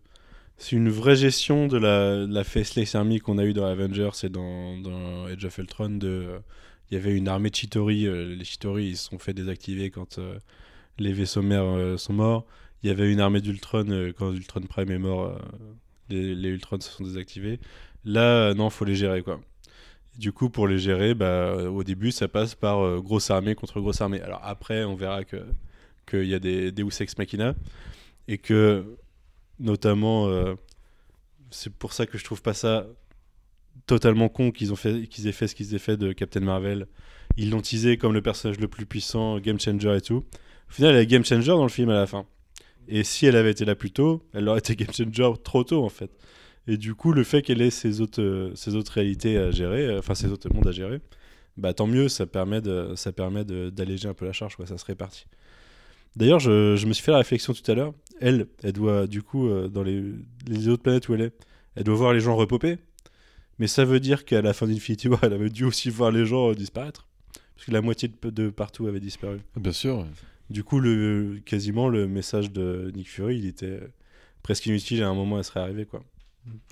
c'est 0.58 0.76
une 0.76 0.90
vraie 0.90 1.16
gestion 1.16 1.68
de 1.68 1.78
la, 1.78 2.26
de 2.26 2.34
la 2.34 2.44
Faceless 2.44 2.96
Army 2.96 3.20
qu'on 3.20 3.38
a 3.38 3.46
eu 3.46 3.54
dans 3.54 3.66
Avengers 3.66 4.10
et 4.24 4.30
dans, 4.30 4.78
dans 4.80 5.26
Age 5.28 5.46
of 5.46 5.58
Ultron. 5.60 5.92
de, 5.92 6.08
euh, 6.08 6.40
Il 6.92 6.96
y 6.96 6.98
avait 6.98 7.16
une 7.16 7.28
armée 7.30 7.50
de 7.52 7.56
Chitori. 7.56 8.06
euh, 8.08 8.36
les 8.36 8.44
Chitori, 8.46 8.88
ils 8.90 8.98
se 8.98 9.10
sont 9.10 9.20
fait 9.20 9.34
désactiver 9.34 9.90
quand 9.90 10.18
euh, 10.20 10.38
les 11.00 11.14
vaisseaux 11.14 11.42
mères 11.42 11.64
euh, 11.64 11.98
sont 11.98 12.14
morts. 12.14 12.46
Il 12.84 12.88
y 12.88 12.92
avait 12.92 13.12
une 13.12 13.22
armée 13.22 13.40
d'Ultron 13.40 13.86
euh, 13.90 14.12
quand 14.18 14.34
Ultron 14.34 14.62
Prime 14.62 14.92
est 14.92 15.00
mort. 15.00 15.22
euh, 15.28 15.38
les, 16.10 16.36
les 16.36 16.50
Ultrons 16.50 16.82
se 16.82 16.90
sont 16.92 17.04
désactivés. 17.06 17.60
Là, 18.06 18.50
euh, 18.50 18.54
non, 18.54 18.70
faut 18.70 18.86
les 18.86 18.96
gérer, 18.96 19.22
quoi. 19.22 19.40
Du 20.18 20.32
coup, 20.32 20.50
pour 20.50 20.68
les 20.68 20.78
gérer, 20.78 21.14
bah, 21.14 21.26
euh, 21.26 21.68
au 21.70 21.84
début, 21.84 22.12
ça 22.12 22.28
passe 22.28 22.56
par 22.56 22.80
euh, 22.86 23.00
grosse 23.02 23.32
armée 23.32 23.56
contre 23.56 23.80
grosse 23.80 24.02
armée. 24.02 24.22
Alors 24.22 24.42
après, 24.44 24.84
on 24.84 24.96
verra 24.96 25.24
que 25.24 25.38
qu'il 26.10 26.26
y 26.26 26.36
a 26.36 26.40
des 26.40 26.72
Deus 26.72 27.02
Ex 27.02 27.18
Machina. 27.18 27.56
Et 28.28 28.38
que 28.38 28.98
notamment 29.60 30.30
c'est 31.52 31.72
pour 31.74 31.94
ça 31.94 32.06
que 32.06 32.18
je 32.18 32.24
trouve 32.24 32.42
pas 32.42 32.54
ça 32.54 32.88
totalement 33.86 34.30
con 34.30 34.52
qu'ils 34.52 34.72
ont 34.74 34.76
fait 34.76 35.08
qu'ils 35.08 35.28
aient 35.28 35.34
fait 35.34 35.48
ce 35.48 35.56
qu'ils 35.56 35.76
aient 35.76 35.80
fait 35.80 35.98
de 35.98 36.14
Captain 36.14 36.40
Marvel. 36.40 36.88
Ils 37.38 37.50
l'ont 37.50 37.62
teasé 37.62 37.98
comme 37.98 38.14
le 38.14 38.22
personnage 38.22 38.60
le 38.60 38.68
plus 38.68 38.86
puissant 38.86 39.40
game 39.40 39.60
changer 39.60 39.96
et 39.98 40.02
tout. 40.02 40.26
Au 40.70 40.72
final 40.72 40.96
elle 40.96 41.02
est 41.02 41.08
game 41.08 41.26
changer 41.26 41.52
dans 41.52 41.64
le 41.64 41.70
film 41.70 41.90
à 41.90 41.96
la 41.96 42.08
fin. 42.08 42.26
Et 42.88 43.04
si 43.04 43.26
elle 43.26 43.36
avait 43.36 43.52
été 43.52 43.66
là 43.66 43.76
plus 43.76 43.92
tôt 43.92 44.26
elle 44.34 44.48
aurait 44.50 44.60
été 44.60 44.76
game 44.76 44.94
changer 44.94 45.34
trop 45.44 45.64
tôt 45.64 45.84
en 45.84 45.90
fait 45.90 46.12
et 46.68 46.78
du 46.78 46.96
coup 46.96 47.12
le 47.12 47.24
fait 47.24 47.42
qu'elle 47.42 47.62
ait 47.62 47.70
ces 47.70 48.02
autres 48.02 48.22
euh, 48.22 48.52
ces 48.56 48.76
autres 48.76 48.94
réalités 48.94 49.38
à 49.38 49.52
gérer 49.52 49.86
euh, 49.86 50.00
enfin 50.00 50.16
ces 50.16 50.28
autres 50.28 50.48
mondes 50.54 50.68
à 50.68 50.72
gérer 50.72 51.02
bah 51.58 51.74
tant 51.74 51.88
mieux 51.88 52.10
ça 52.10 52.26
permet 52.26 52.62
de 52.62 52.94
ça 52.96 53.12
permet 53.12 53.44
d'alléger 53.44 54.08
un 54.08 54.14
peu 54.14 54.26
la 54.26 54.34
charge 54.34 54.56
quoi 54.56 54.66
ça 54.66 54.78
se 54.78 54.86
répartit 54.86 55.26
D'ailleurs, 56.16 56.40
je, 56.40 56.76
je 56.76 56.86
me 56.86 56.94
suis 56.94 57.04
fait 57.04 57.12
la 57.12 57.18
réflexion 57.18 57.54
tout 57.54 57.70
à 57.72 57.74
l'heure. 57.74 57.94
Elle, 58.20 58.48
elle 58.62 58.74
doit, 58.74 59.08
du 59.08 59.24
coup, 59.24 59.48
euh, 59.48 59.68
dans 59.68 59.84
les, 59.84 60.04
les 60.48 60.68
autres 60.68 60.84
planètes 60.84 61.10
où 61.10 61.16
elle 61.16 61.22
est, 61.22 61.34
elle 61.76 61.84
doit 61.84 61.96
voir 61.96 62.14
les 62.14 62.20
gens 62.20 62.36
repoper. 62.36 62.78
Mais 63.60 63.68
ça 63.68 63.86
veut 63.86 64.00
dire 64.00 64.26
qu'à 64.26 64.42
la 64.42 64.54
fin 64.54 64.68
d'Infinity 64.68 65.08
War, 65.08 65.20
elle 65.24 65.34
avait 65.34 65.50
dû 65.50 65.64
aussi 65.64 65.90
voir 65.90 66.12
les 66.12 66.26
gens 66.26 66.52
euh, 66.52 66.56
disparaître. 66.56 67.08
Parce 67.56 67.66
que 67.66 67.72
la 67.72 67.82
moitié 67.82 68.10
de, 68.10 68.30
de 68.30 68.50
partout 68.50 68.88
avait 68.88 69.00
disparu. 69.00 69.40
Bien 69.56 69.72
sûr. 69.72 70.06
Du 70.50 70.64
coup, 70.64 70.80
le, 70.80 71.42
quasiment, 71.46 71.90
le 71.90 72.08
message 72.08 72.52
de 72.52 72.92
Nick 72.96 73.10
Fury, 73.10 73.38
il 73.38 73.48
était 73.48 73.66
euh, 73.66 73.88
presque 74.44 74.68
inutile. 74.68 75.02
À 75.02 75.10
un 75.10 75.16
moment, 75.16 75.40
elle 75.40 75.44
serait 75.44 75.62
arrivée, 75.62 75.86
quoi. 75.86 76.04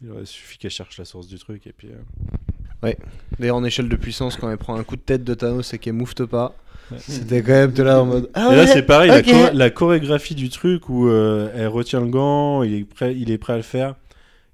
Il 0.01 0.11
aurait 0.11 0.25
suffi 0.25 0.57
qu'elle 0.57 0.71
cherche 0.71 0.97
la 0.97 1.05
source 1.05 1.27
du 1.27 1.37
truc. 1.39 1.65
Et 1.67 1.73
puis, 1.73 1.89
euh, 1.89 2.93
D'ailleurs, 3.39 3.57
en 3.57 3.63
échelle 3.63 3.87
de 3.89 3.95
puissance, 3.95 4.35
quand 4.35 4.49
elle 4.49 4.57
prend 4.57 4.75
un 4.75 4.83
coup 4.83 4.95
de 4.95 5.01
tête 5.01 5.23
de 5.23 5.33
Thanos 5.33 5.73
et 5.73 5.77
qu'elle 5.79 5.93
moufte 5.93 6.25
pas, 6.25 6.55
c'était 6.97 7.41
quand 7.43 7.51
même 7.53 7.71
de 7.71 7.83
là 7.83 8.01
en 8.01 8.05
mode. 8.05 8.29
Ah 8.33 8.49
et 8.51 8.55
là, 8.55 8.61
ouais, 8.63 8.67
c'est 8.67 8.81
pareil, 8.83 9.09
la, 9.09 9.21
choré- 9.21 9.53
la 9.53 9.69
chorégraphie 9.69 10.35
du 10.35 10.49
truc 10.49 10.89
où 10.89 11.07
euh, 11.07 11.49
elle 11.55 11.67
retient 11.67 12.01
le 12.01 12.07
gant, 12.07 12.63
il 12.63 12.73
est, 12.73 12.83
prêt, 12.83 13.15
il 13.15 13.29
est 13.31 13.37
prêt 13.37 13.53
à 13.53 13.57
le 13.57 13.61
faire. 13.61 13.95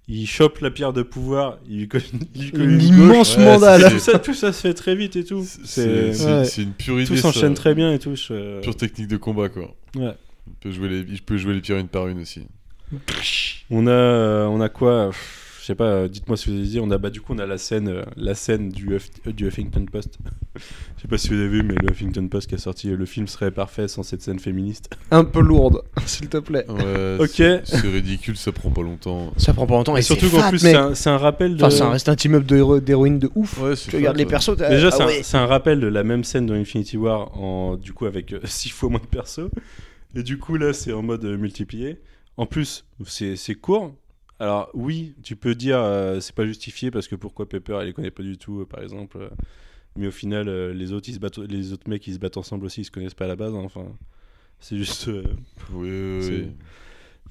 Il 0.10 0.26
chope 0.28 0.60
la 0.60 0.72
pierre 0.72 0.94
de 0.94 1.02
pouvoir, 1.04 1.58
il 1.68 1.80
lui 1.80 1.88
colle, 1.88 2.02
Une 2.54 2.82
immense 2.82 3.38
mandale. 3.38 3.92
Tout 3.92 4.00
ça, 4.00 4.20
tout 4.20 4.34
ça 4.34 4.54
se 4.54 4.62
fait 4.62 4.74
très 4.74 4.96
vite 4.96 5.16
et 5.16 5.24
tout. 5.26 5.46
C'est 5.66 6.12
Ouais. 6.26 6.46
une 6.60 6.72
pure 6.74 7.00
idée. 7.02 7.08
tout 7.08 7.18
s'enchaîne 7.18 7.54
très 7.56 7.74
bien 7.76 7.92
et 7.94 8.00
tout. 8.00 8.16
je- 8.16 8.62
Pure 8.62 8.76
technique 8.76 9.08
de 9.08 9.18
combat, 9.18 9.50
quoi. 9.50 9.74
Ouais. 9.96 10.14
Je 10.48 10.52
peux 10.62 10.72
jouer 10.72 10.90
les, 10.90 11.16
je 11.16 11.24
peux 11.24 11.38
jouer 11.38 11.54
les 11.56 11.62
pierres 11.62 11.78
une 11.80 11.88
par 11.90 12.08
une 12.08 12.22
aussi. 12.22 12.42
On 13.70 13.88
a, 13.88 13.92
euh, 13.92 14.46
on 14.46 14.62
a 14.62 14.70
quoi 14.70 15.08
Pff, 15.10 15.48
sais 15.68 15.76
pas, 15.76 15.84
euh, 15.86 16.08
dites-moi 16.08 16.38
si 16.38 16.50
vous 16.50 16.56
avez 16.58 16.66
dit. 16.66 16.80
On 16.80 16.90
a 16.92 16.98
bah 16.98 17.10
du 17.10 17.20
coup 17.22 17.34
on 17.36 17.40
a 17.40 17.46
la 17.46 17.58
scène, 17.58 17.90
euh, 17.90 18.04
la 18.16 18.34
scène 18.36 18.70
du, 18.70 18.96
Huff- 18.96 19.10
euh, 19.28 19.34
du 19.34 19.48
Huffington 19.48 19.86
Post. 19.92 20.18
Je 20.56 21.02
sais 21.02 21.08
pas 21.10 21.18
si 21.18 21.28
vous 21.28 21.36
avez 21.36 21.50
vu, 21.50 21.62
mais 21.64 21.76
le 21.76 21.92
Huffington 21.92 22.28
Post 22.30 22.48
qui 22.48 22.56
a 22.56 22.58
sorti, 22.58 22.88
le 22.90 23.06
film 23.06 23.28
serait 23.28 23.52
parfait 23.52 23.88
sans 23.90 24.02
cette 24.04 24.22
scène 24.22 24.40
féministe. 24.40 24.90
Un 25.12 25.26
peu 25.26 25.42
lourde, 25.42 25.82
s'il 26.06 26.30
te 26.30 26.38
plaît. 26.38 26.66
Ouais, 26.70 27.18
Ok. 27.20 27.30
c'est- 27.36 27.82
ridicule, 27.84 28.38
ça 28.38 28.52
prend 28.54 28.72
pas 28.72 28.82
longtemps. 28.82 29.34
Ça 29.38 29.54
prend 29.54 29.68
pas 29.68 29.76
longtemps 29.76 29.96
Et 29.98 30.00
et 30.00 30.04
surtout 30.04 30.30
qu'en 30.30 30.48
plus 30.50 30.60
c'est 30.60 31.10
un, 31.10 31.18
rappel 31.18 31.58
de. 31.58 31.64
Enfin, 31.64 31.70
ça 31.76 31.90
reste 31.90 32.08
un 32.10 32.16
team-up 32.16 32.46
d'héroïnes 32.46 33.20
de 33.20 33.30
ouf. 33.36 33.62
Ouais, 33.62 33.76
Tu 33.76 33.96
regardes 33.98 34.18
les 34.18 34.26
persos, 34.26 34.56
Déjà, 34.58 34.88
ah 34.88 34.92
c'est 34.92 35.04
un- 35.04 35.08
ouais. 35.08 35.20
c'est 35.24 35.38
un, 35.38 35.46
rappel 35.46 35.82
de 35.82 35.88
la 35.88 36.04
même 36.04 36.24
scène 36.24 36.46
dans 36.46 36.54
Infinity 36.56 36.96
War, 36.98 37.38
en, 37.38 37.76
du 37.76 37.92
coup, 37.94 38.06
avec 38.06 38.34
6 38.46 38.70
fois 38.70 38.90
moins 38.90 39.02
de 39.02 39.06
persos. 39.06 39.50
Et 40.16 40.24
du 40.24 40.38
coup, 40.40 40.56
là, 40.56 40.72
c'est 40.74 40.94
en 40.94 41.04
mode 41.04 41.26
euh, 41.26 41.38
multiplié. 41.38 42.00
En 42.38 42.46
plus, 42.46 42.86
c'est 43.06 43.56
court. 43.56 43.96
Alors, 44.40 44.70
oui, 44.76 45.16
tu 45.24 45.36
peux 45.36 45.56
dire, 45.56 45.80
euh, 45.80 46.20
c'est 46.20 46.36
pas 46.36 46.46
justifié 46.46 46.92
parce 46.92 47.08
que 47.08 47.16
pourquoi 47.16 47.50
Pepper, 47.50 47.80
elle 47.82 47.88
les 47.88 47.94
connaît 47.94 48.12
pas 48.12 48.22
du 48.22 48.38
tout, 48.38 48.62
euh, 48.62 48.66
par 48.66 48.84
exemple. 48.84 49.18
euh, 49.20 49.30
mais 49.96 50.08
au 50.08 50.12
final, 50.12 50.48
les, 50.74 50.92
autres, 50.92 51.10
ils 51.10 51.16
se 51.16 51.20
battent, 51.20 51.40
les 51.40 51.74
autres 51.74 51.90
mecs, 51.90 52.06
ils 52.06 52.14
se 52.14 52.20
battent 52.20 52.38
ensemble 52.38 52.66
aussi, 52.66 52.82
ils 52.82 52.86
se 52.86 52.92
connaissent 52.92 53.16
pas 53.16 53.26
à 53.26 53.30
la 53.30 53.36
base. 53.36 53.56
hein, 53.56 53.64
enfin, 53.64 53.88
c'est 54.60 54.78
juste. 54.78 55.08
Oui, 55.72 55.90
oui, 55.90 56.28
oui. 56.30 56.48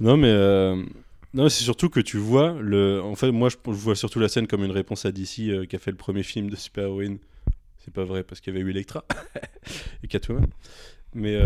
Non, 0.01 0.17
mais. 0.17 0.35
Non, 1.33 1.49
c'est 1.49 1.63
surtout 1.63 1.91
que 1.91 2.01
tu 2.01 2.17
vois 2.17 2.55
le. 2.61 3.01
En 3.01 3.15
fait, 3.15 3.31
moi, 3.31 3.51
je, 3.51 3.57
je 3.67 3.71
vois 3.71 3.95
surtout 3.95 4.19
la 4.19 4.29
scène 4.29 4.49
comme 4.49 4.65
une 4.65 4.73
réponse 4.73 5.05
à 5.05 5.13
DC 5.13 5.69
qui 5.69 5.77
a 5.77 5.79
fait 5.79 5.93
le 5.93 5.97
premier 5.97 6.25
film 6.25 6.51
de 6.51 6.57
super-héroïne. 6.57 7.19
C'est 7.79 7.95
pas 7.95 8.05
vrai 8.05 8.25
parce 8.25 8.41
qu'il 8.41 8.53
y 8.53 8.57
avait 8.57 8.67
eu 8.67 8.71
Electra 8.71 9.05
et 10.03 10.09
Catwoman, 10.09 10.49
mais 11.15 11.39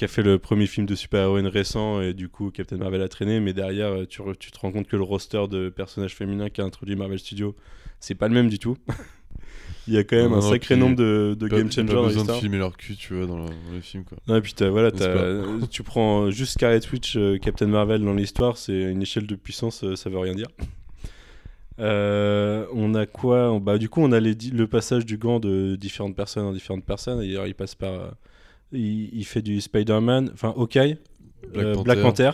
qui 0.00 0.04
a 0.06 0.08
fait 0.08 0.22
le 0.22 0.38
premier 0.38 0.66
film 0.66 0.86
de 0.86 0.94
super-héroïne 0.94 1.46
récent 1.46 2.00
et 2.00 2.14
du 2.14 2.30
coup 2.30 2.50
Captain 2.50 2.78
Marvel 2.78 3.02
a 3.02 3.08
traîné. 3.10 3.38
Mais 3.38 3.52
derrière, 3.52 3.88
euh, 3.88 4.06
tu, 4.06 4.22
re- 4.22 4.34
tu 4.34 4.50
te 4.50 4.58
rends 4.58 4.72
compte 4.72 4.88
que 4.88 4.96
le 4.96 5.02
roster 5.02 5.42
de 5.46 5.68
personnages 5.68 6.14
féminins 6.16 6.48
qui 6.48 6.62
a 6.62 6.64
introduit 6.64 6.96
Marvel 6.96 7.18
Studios, 7.18 7.54
c'est 8.00 8.14
pas 8.14 8.26
le 8.28 8.32
même 8.32 8.48
du 8.48 8.58
tout. 8.58 8.78
Il 9.86 9.92
y 9.92 9.98
a 9.98 10.04
quand 10.04 10.16
même 10.16 10.30
Non, 10.30 10.38
un 10.38 10.40
sacré 10.40 10.76
nombre 10.76 10.96
de, 10.96 11.36
de 11.38 11.48
Pas- 11.48 11.56
game 11.58 11.70
changers. 11.70 11.92
Pas 11.94 12.02
besoin 12.02 12.24
de 12.24 12.32
filmer 12.32 12.56
leur 12.56 12.78
cul, 12.78 12.96
tu 12.96 13.12
vois, 13.12 13.26
dans, 13.26 13.36
le- 13.40 13.44
dans 13.50 13.72
les 13.74 13.82
films, 13.82 14.04
quoi. 14.04 14.16
Non, 14.26 14.36
et 14.36 14.40
puis 14.40 14.54
voilà, 14.58 14.90
euh, 15.02 15.60
tu 15.70 15.82
prends 15.82 16.30
juste 16.30 16.52
Scarlet 16.54 16.80
Witch, 16.90 17.16
euh, 17.18 17.36
Captain 17.36 17.66
Marvel 17.66 18.02
dans 18.02 18.14
l'histoire, 18.14 18.56
c'est 18.56 18.80
une 18.80 19.02
échelle 19.02 19.26
de 19.26 19.34
puissance, 19.34 19.84
euh, 19.84 19.96
ça 19.96 20.08
veut 20.08 20.18
rien 20.18 20.34
dire. 20.34 20.48
Euh, 21.78 22.66
on 22.72 22.94
a 22.94 23.04
quoi? 23.04 23.58
Bah, 23.60 23.76
Du 23.78 23.90
coup, 23.90 24.00
on 24.02 24.12
a 24.12 24.20
les 24.20 24.34
le 24.34 24.66
passage 24.66 25.04
du 25.04 25.18
gant 25.18 25.40
de 25.40 25.76
différentes 25.76 26.16
personnes 26.16 26.44
en 26.46 26.52
différentes 26.52 26.84
personnes. 26.84 27.22
Et 27.22 27.34
il 27.46 27.54
passe 27.54 27.74
par. 27.74 28.14
Il, 28.72 29.14
il 29.14 29.24
fait 29.24 29.42
du 29.42 29.60
Spider-Man, 29.60 30.30
enfin, 30.32 30.54
Hawkeye, 30.56 30.98
Black 31.52 31.66
euh, 31.66 31.74
Panther. 31.74 31.84
Black 31.84 32.02
Panther. 32.02 32.30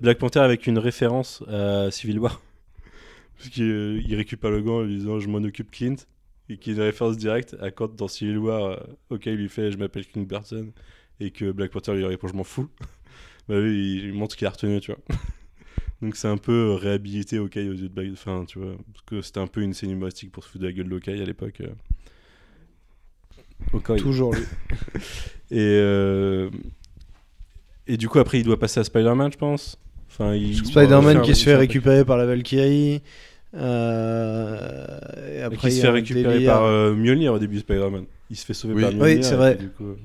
Black 0.00 0.18
Panther 0.18 0.40
avec 0.40 0.66
une 0.66 0.78
référence 0.78 1.42
à 1.48 1.90
Civil 1.90 2.18
War. 2.18 2.40
Parce 3.38 3.50
qu'il 3.50 3.64
euh, 3.64 4.02
récupère 4.10 4.50
le 4.50 4.62
gant 4.62 4.78
en 4.78 4.82
lui 4.82 4.96
disant 4.96 5.18
Je 5.20 5.28
m'en 5.28 5.38
occupe 5.38 5.70
Clint. 5.70 5.96
Et 6.48 6.58
qu'il 6.58 6.74
a 6.74 6.76
une 6.76 6.90
référence 6.90 7.16
directe 7.16 7.56
à 7.60 7.72
quand 7.72 7.96
dans 7.96 8.06
Civil 8.06 8.38
War, 8.38 8.64
euh, 8.64 8.76
Hawkeye 9.10 9.36
lui 9.36 9.48
fait 9.48 9.72
Je 9.72 9.78
m'appelle 9.78 10.06
King 10.06 10.26
Burton. 10.26 10.72
Et 11.18 11.30
que 11.30 11.50
Black 11.50 11.70
Panther 11.70 11.94
lui 11.94 12.04
répond 12.04 12.28
Je 12.28 12.34
m'en 12.34 12.44
fous. 12.44 12.68
bah 13.48 13.56
oui, 13.58 14.02
il, 14.04 14.12
montre 14.12 14.36
qu'il 14.36 14.46
a 14.46 14.50
retenu, 14.50 14.80
tu 14.80 14.92
vois. 14.92 15.00
Donc 16.02 16.14
c'est 16.14 16.28
un 16.28 16.36
peu 16.36 16.72
réhabilité 16.74 17.38
Hawkeye 17.38 17.68
aux 17.68 17.74
yeux 17.74 17.88
de 17.88 17.94
Black. 17.94 18.08
Enfin, 18.12 18.44
tu 18.46 18.58
vois. 18.58 18.76
Parce 18.92 19.04
que 19.06 19.22
c'était 19.22 19.40
un 19.40 19.46
peu 19.46 19.62
une 19.62 19.72
scène 19.72 19.90
humoristique 19.90 20.30
pour 20.30 20.44
se 20.44 20.50
foutre 20.50 20.62
de 20.62 20.68
la 20.68 20.72
gueule 20.72 20.88
de 20.88 20.94
Hawkeye 20.94 21.22
à 21.22 21.24
l'époque. 21.24 21.62
Toujours 23.98 24.34
lui. 24.34 24.42
Et, 25.52 25.58
euh, 25.60 26.50
et 27.86 27.96
du 27.96 28.08
coup, 28.08 28.18
après, 28.18 28.40
il 28.40 28.44
doit 28.44 28.58
passer 28.58 28.80
à 28.80 28.84
Spider-Man, 28.84 29.30
je 29.32 29.38
pense. 29.38 29.78
Enfin, 30.10 30.34
il, 30.34 30.56
Spider-Man 30.56 31.22
qui 31.22 31.36
se 31.36 31.44
fait 31.44 31.54
récupérer 31.54 32.04
par 32.04 32.16
la 32.16 32.26
Valkyrie. 32.26 33.00
Euh, 33.54 34.98
et 35.36 35.42
après, 35.42 35.56
qui 35.70 35.76
il 35.76 35.76
se 35.76 35.80
fait 35.82 35.88
récupérer 35.90 36.34
délire. 36.34 36.52
par 36.52 36.64
euh, 36.64 36.94
Mjolnir 36.94 37.32
au 37.32 37.38
début, 37.38 37.58
Spider-Man. 37.60 38.06
Il 38.28 38.36
se 38.36 38.44
fait 38.44 38.54
sauver 38.54 38.74
Oui. 38.74 38.82
par 38.82 38.90
Oui, 38.92 38.98
Mjolnir. 38.98 39.24
c'est 39.24 39.34
et 39.34 39.36
vrai. 39.36 39.56
puis, 39.56 39.66
du 39.66 39.72
coup-. 39.72 39.96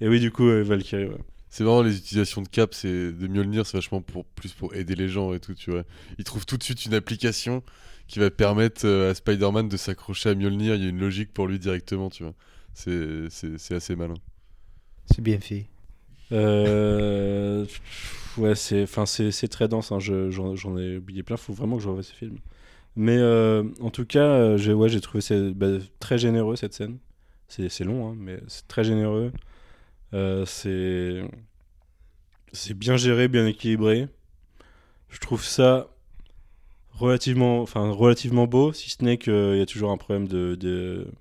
Et 0.00 0.08
oui, 0.08 0.20
du 0.20 0.30
coup, 0.30 0.48
euh, 0.48 0.62
Valkyrie, 0.62 1.04
ouais. 1.06 1.18
C'est 1.50 1.64
marrant 1.64 1.82
les 1.82 1.96
utilisations 1.96 2.42
de 2.42 2.48
Cap, 2.48 2.72
c'est 2.74 2.88
de 3.12 3.26
Mjolnir, 3.26 3.66
c'est 3.66 3.76
vachement 3.76 4.00
pour 4.00 4.24
plus 4.24 4.52
pour 4.52 4.74
aider 4.74 4.94
les 4.94 5.08
gens 5.08 5.34
et 5.34 5.40
tout, 5.40 5.52
tu 5.54 5.72
vois. 5.72 5.82
Il 6.16 6.24
trouve 6.24 6.46
tout 6.46 6.56
de 6.56 6.62
suite 6.62 6.86
une 6.86 6.94
application 6.94 7.62
qui 8.06 8.18
va 8.20 8.30
permettre 8.30 8.82
euh, 8.86 9.10
à 9.10 9.14
Spider-Man 9.14 9.68
de 9.68 9.76
s'accrocher 9.76 10.30
à 10.30 10.34
Mjolnir, 10.34 10.76
il 10.76 10.82
y 10.84 10.86
a 10.86 10.88
une 10.88 11.00
logique 11.00 11.32
pour 11.34 11.48
lui 11.48 11.58
directement, 11.58 12.08
tu 12.08 12.22
vois. 12.22 12.34
C'est 12.74 13.28
c'est 13.30 13.58
c'est 13.58 13.74
assez 13.76 13.96
malin. 13.96 14.14
C'est 15.06 15.22
bien 15.22 15.40
fait. 15.40 15.66
Euh, 16.32 17.66
ouais, 18.38 18.54
c'est, 18.54 18.82
enfin, 18.84 19.06
c'est, 19.06 19.30
c'est 19.32 19.48
très 19.48 19.68
dense. 19.68 19.92
hein, 19.92 19.98
je- 19.98 20.30
j'en, 20.30 20.54
ai 20.78 20.96
oublié 20.98 21.22
plein. 21.22 21.36
Faut 21.36 21.52
vraiment 21.52 21.76
que 21.76 21.82
je 21.82 21.88
revoie 21.88 22.02
ce 22.02 22.12
film. 22.14 22.38
Mais 22.96 23.18
euh, 23.18 23.64
en 23.80 23.90
tout 23.90 24.06
cas, 24.06 24.24
euh, 24.24 24.56
j'ai, 24.58 24.72
ouais, 24.74 24.88
j'ai 24.88 25.00
trouvé 25.00 25.20
c'est, 25.22 25.52
bah, 25.52 25.78
très 26.00 26.18
généreux 26.18 26.56
cette 26.56 26.74
scène. 26.74 26.98
C'est, 27.48 27.68
c'est 27.68 27.84
long, 27.84 28.10
hein, 28.10 28.16
mais 28.18 28.40
c'est 28.48 28.68
très 28.68 28.84
généreux. 28.84 29.32
Euh, 30.14 30.46
c'est, 30.46 31.22
c'est 32.52 32.74
bien 32.74 32.96
géré, 32.96 33.28
bien 33.28 33.46
équilibré. 33.46 34.08
Je 35.10 35.18
trouve 35.20 35.44
ça 35.44 35.88
relativement, 37.00 37.62
enfin, 37.62 37.90
relativement 37.90 38.46
beau, 38.46 38.72
si 38.72 38.90
ce 38.90 39.02
n'est 39.02 39.16
qu'il 39.18 39.56
y 39.56 39.60
a 39.60 39.66
toujours 39.66 39.90
un 39.90 39.96
problème 39.96 40.28
de, 40.28 40.54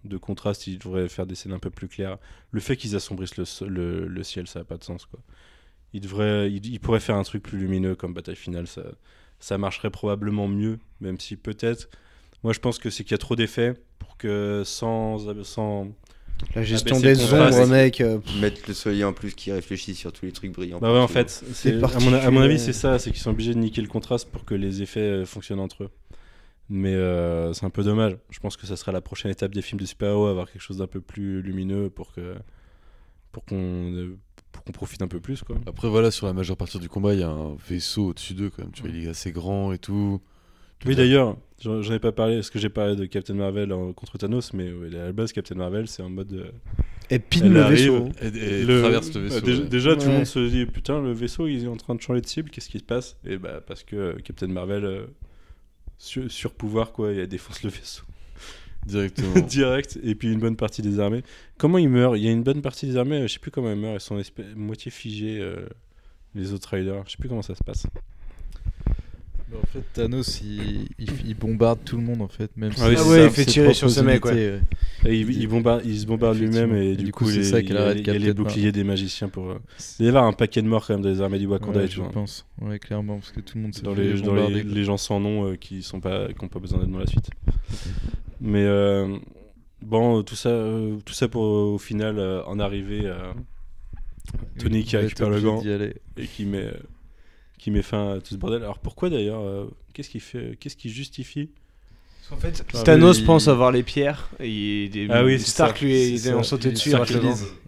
de, 0.03 0.17
contraste. 0.17 0.67
Ils 0.67 0.77
devraient 0.77 1.08
faire 1.08 1.25
des 1.25 1.35
scènes 1.35 1.53
un 1.53 1.59
peu 1.59 1.69
plus 1.69 1.88
claires. 1.88 2.17
Le 2.51 2.59
fait 2.59 2.75
qu'ils 2.75 2.95
assombrissent 2.95 3.38
le, 3.38 4.06
le, 4.08 4.24
ciel, 4.24 4.48
ça 4.48 4.59
n'a 4.59 4.66
pas 4.66 4.77
de 4.77 4.83
sens. 4.83 5.06
Quoi. 5.06 5.19
Ils 5.93 6.80
pourraient 6.80 6.99
faire 6.99 7.16
un 7.16 7.24
truc 7.24 7.43
plus 7.43 7.58
lumineux 7.58 7.95
comme 7.95 8.14
bataille 8.14 8.35
finale. 8.35 8.67
Ça, 8.67 8.83
ça 9.40 9.58
marcherait 9.58 9.90
probablement 9.90 10.48
mieux, 10.48 10.80
même 10.99 11.19
si 11.19 11.38
peut-être. 11.38 11.90
Moi, 12.43 12.53
je 12.53 12.59
pense 12.59 12.77
que 12.77 12.90
c'est 12.90 13.03
qu'il 13.03 13.11
y 13.11 13.16
a 13.16 13.19
trop 13.19 13.35
d'effets 13.35 13.74
pour 13.98 14.17
que 14.17 14.64
sans. 14.66 15.43
sans 15.43 15.88
La 16.55 16.63
gestion 16.63 16.97
abaisser 16.97 17.25
des 17.27 17.33
ombres, 17.33 17.65
mec. 17.67 18.01
euh, 18.01 18.19
Mettre 18.39 18.61
le 18.67 18.73
soleil 18.73 19.03
en 19.03 19.13
plus 19.13 19.33
qui 19.35 19.51
réfléchit 19.51 19.93
sur 19.95 20.11
tous 20.11 20.25
les 20.25 20.31
trucs 20.31 20.51
brillants. 20.51 20.79
Bah 20.79 20.91
ouais, 20.93 20.99
en 20.99 21.07
fait, 21.07 21.29
c'est, 21.53 21.83
à, 21.83 21.99
mon, 21.99 22.13
à 22.13 22.31
mon 22.31 22.41
avis, 22.41 22.59
c'est 22.59 22.73
ça, 22.73 22.97
c'est 22.99 23.11
qu'ils 23.11 23.21
sont 23.21 23.31
obligés 23.31 23.53
de 23.53 23.59
niquer 23.59 23.81
le 23.81 23.87
contraste 23.87 24.29
pour 24.29 24.45
que 24.45 24.55
les 24.55 24.81
effets 24.81 24.99
euh, 24.99 25.25
fonctionnent 25.25 25.59
entre 25.59 25.83
eux. 25.83 25.89
Mais 26.69 26.93
euh, 26.93 27.51
c'est 27.53 27.65
un 27.65 27.69
peu 27.71 27.83
dommage. 27.83 28.17
Je 28.29 28.39
pense 28.39 28.55
que 28.55 28.67
ça 28.67 28.75
sera 28.75 28.91
la 28.91 29.01
prochaine 29.01 29.31
étape 29.31 29.53
des 29.53 29.61
films 29.61 29.79
de 29.81 29.85
super-héros, 29.85 30.27
avoir 30.27 30.51
quelque 30.51 30.61
chose 30.61 30.77
d'un 30.77 30.87
peu 30.87 31.01
plus 31.01 31.41
lumineux 31.41 31.89
pour 31.89 32.11
que 32.13 32.35
pour 33.31 33.43
qu'on 33.45 34.11
pour 34.51 34.63
qu'on 34.63 34.71
profite 34.71 35.01
un 35.01 35.07
peu 35.07 35.19
plus 35.19 35.41
quoi. 35.43 35.55
Après 35.67 35.87
voilà, 35.89 36.11
sur 36.11 36.25
la 36.27 36.33
majeure 36.33 36.57
partie 36.57 36.79
du 36.79 36.89
combat, 36.89 37.13
il 37.13 37.19
y 37.21 37.23
a 37.23 37.29
un 37.29 37.55
vaisseau 37.67 38.07
au-dessus 38.09 38.33
d'eux 38.33 38.49
quand 38.49 38.63
même, 38.63 38.71
tu 38.71 38.81
vois, 38.83 38.91
il 38.91 39.05
est 39.05 39.09
assez 39.09 39.31
grand 39.31 39.71
et 39.73 39.77
tout. 39.79 40.21
Oui 40.85 40.95
d'ailleurs, 40.95 41.35
j'en 41.61 41.82
ai 41.93 41.99
pas 41.99 42.11
parlé, 42.14 42.35
parce 42.35 42.49
que 42.49 42.58
j'ai 42.59 42.69
parlé 42.69 42.95
de 42.95 43.06
Captain 43.06 43.33
Marvel 43.33 43.74
en- 43.74 43.91
contre 43.93 44.17
Thanos, 44.17 44.53
mais 44.53 44.72
ouais, 44.72 44.88
à 44.95 45.06
la 45.08 45.11
base 45.11 45.33
Captain 45.33 45.56
Marvel 45.56 45.88
c'est 45.88 46.01
en 46.01 46.09
mode 46.09 46.32
euh, 46.33 46.51
Et 47.09 47.19
pile 47.19 47.48
Elle 47.48 47.53
le 47.53 47.61
arrive, 47.61 47.91
vaisseau. 47.91 48.09
Et, 48.22 48.27
et 48.27 48.64
Le- 48.66 48.80
traverse 48.82 49.14
le 49.14 49.22
bah, 49.22 49.27
vaisseau. 49.35 49.45
déjà, 49.45 49.61
ouais. 49.64 49.67
déjà, 49.69 49.95
tout 49.98 50.08
le 50.08 50.14
monde 50.14 50.25
se 50.25 50.40
dit 50.48 50.66
putain 50.66 51.01
le 51.01 51.11
vaisseau 51.11 51.48
il 51.48 51.64
est 51.66 51.67
en 51.67 51.75
train 51.77 51.95
de 51.95 52.01
changer 52.01 52.22
de 52.22 52.27
cible, 52.27 52.49
qu'est-ce 52.49 52.69
qui 52.69 52.80
se 52.80 52.83
passe? 52.85 53.17
Et 53.25 53.38
bah 53.38 53.61
parce 53.66 53.83
que 53.83 53.95
euh, 53.95 54.14
Captain 54.24 54.48
Marvel 54.48 54.85
euh, 54.85 55.06
sur, 55.98 56.32
sur 56.32 56.53
pouvoir 56.53 56.93
quoi, 56.93 57.11
il 57.11 57.27
défonce 57.27 57.61
le 57.64 57.69
vaisseau 57.69 58.03
Directement. 58.85 59.38
direct 59.48 59.99
et 60.01 60.16
puis 60.16 60.32
une 60.32 60.40
bonne 60.40 60.56
partie 60.56 60.82
des 60.82 61.01
armées. 61.01 61.24
Comment 61.58 61.77
ils 61.77 61.90
meurent 61.90 62.16
Il 62.16 62.24
y 62.24 62.30
a 62.30 62.32
une 62.32 62.43
bonne 62.43 62.61
partie 62.61 62.85
des 62.88 62.95
armées, 62.95 63.27
je 63.27 63.33
sais 63.33 63.40
plus 63.40 63.51
comment 63.51 63.69
elles 63.69 63.77
meurent, 63.77 63.95
elles 63.95 63.99
sont 63.99 64.19
moitié 64.56 64.90
figées 64.90 65.40
euh, 65.41 65.66
les 66.35 66.53
autres 66.53 66.69
raiders, 66.69 67.03
je 67.06 67.11
sais 67.11 67.17
plus 67.17 67.27
comment 67.27 67.41
ça 67.41 67.53
se 67.56 67.64
passe. 67.66 67.85
En 69.51 69.65
fait, 69.67 69.83
Thanos, 69.93 70.41
il, 70.41 70.87
il, 70.99 71.09
il 71.27 71.35
bombarde 71.35 71.79
tout 71.83 71.97
le 71.97 72.03
monde 72.03 72.21
en 72.21 72.27
fait, 72.27 72.49
même 72.55 72.71
Ah 72.77 72.89
si 72.89 72.97
ça. 72.97 73.23
il 73.23 73.29
fait 73.31 73.45
tirer 73.45 73.73
sur 73.73 73.87
ouais. 73.87 74.59
Et 75.05 75.19
il, 75.19 75.29
il 75.41 75.47
bombarde, 75.47 75.81
il 75.85 75.99
se 75.99 76.05
bombarde 76.05 76.37
lui-même 76.37 76.75
et, 76.75 76.95
du, 76.95 77.11
coup, 77.11 77.27
c'est 77.29 77.43
ça 77.43 77.59
il 77.59 77.65
qu'elle 77.65 77.75
y 77.77 77.79
a, 77.79 77.83
arrête 77.83 77.97
il 77.99 78.07
y 78.07 78.09
a 78.09 78.13
les 78.19 78.33
boucliers 78.33 78.71
des 78.71 78.83
magiciens 78.83 79.27
pour. 79.29 79.49
euh, 79.49 79.59
Il 79.99 80.03
va 80.03 80.05
y 80.05 80.07
avoir 80.09 80.25
un 80.25 80.33
paquet 80.33 80.61
de 80.61 80.67
morts 80.67 80.85
quand 80.85 80.93
même 80.93 81.01
dans 81.01 81.09
les 81.09 81.21
armées 81.21 81.39
du 81.39 81.47
Wakanda 81.47 81.79
Ouais, 81.79 81.85
et 81.85 81.87
je 81.87 81.95
tout. 81.95 82.03
hein. 82.03 82.09
pense. 82.13 82.45
Ouais, 82.61 82.77
clairement, 82.79 83.15
parce 83.17 83.31
que 83.31 83.39
tout 83.39 83.57
le 83.57 83.63
monde 83.63 83.73
se 83.73 83.81
dans 83.81 83.95
fait 83.95 84.03
les, 84.03 84.21
dans 84.21 84.33
les, 84.35 84.41
bombarder, 84.41 84.61
quoi. 84.63 84.71
les 84.73 84.83
gens 84.83 84.97
sans 84.97 85.19
nom 85.19 85.47
euh, 85.51 85.55
qui 85.55 85.81
sont 85.83 85.99
pas 85.99 86.27
qui 86.27 86.43
ont 86.43 86.47
pas 86.47 86.59
besoin 86.59 86.79
d'être 86.79 86.91
dans 86.91 86.99
la 86.99 87.07
suite. 87.07 87.29
Mais 88.41 88.63
euh, 88.65 89.17
bon, 89.81 90.21
tout 90.23 90.35
ça, 90.35 90.49
euh, 90.49 90.97
tout 91.05 91.13
ça 91.13 91.27
pour 91.27 91.41
au 91.43 91.77
final 91.77 92.19
euh, 92.19 92.43
en 92.45 92.59
arriver 92.59 93.07
à 93.07 93.33
Tony 94.59 94.83
qui 94.83 94.95
récupère 94.97 95.29
le 95.29 95.41
gant 95.41 95.61
et 95.63 96.25
qui 96.27 96.45
met 96.45 96.65
euh, 96.65 96.71
qui 97.59 97.69
met 97.71 97.81
fin 97.83 98.13
à 98.15 98.19
tout 98.21 98.33
ce 98.33 98.35
bordel. 98.38 98.63
Alors 98.63 98.79
pourquoi 98.79 99.09
d'ailleurs 99.11 99.41
euh, 99.41 99.65
Qu'est-ce 99.93 100.09
qui 100.09 100.19
fait 100.19 100.57
Qu'est-ce 100.59 100.75
qui 100.77 100.89
justifie 100.89 101.49
En 102.31 102.38
fait, 102.38 102.63
Ah, 102.73 102.83
Thanos 102.83 103.19
il- 103.19 103.25
pense 103.25 103.47
avoir 103.47 103.71
les 103.71 103.83
pierres. 103.83 104.29
Et 104.39 104.85
il- 104.85 105.11
Ah 105.11 105.23
oui, 105.23 105.39
Stark 105.39 105.77
ça. 105.77 105.85
lui 105.85 105.93
est 105.93 106.17
ça. 106.17 106.38
en 106.38 106.43
sauté 106.43 106.71
dessus. 106.71 106.91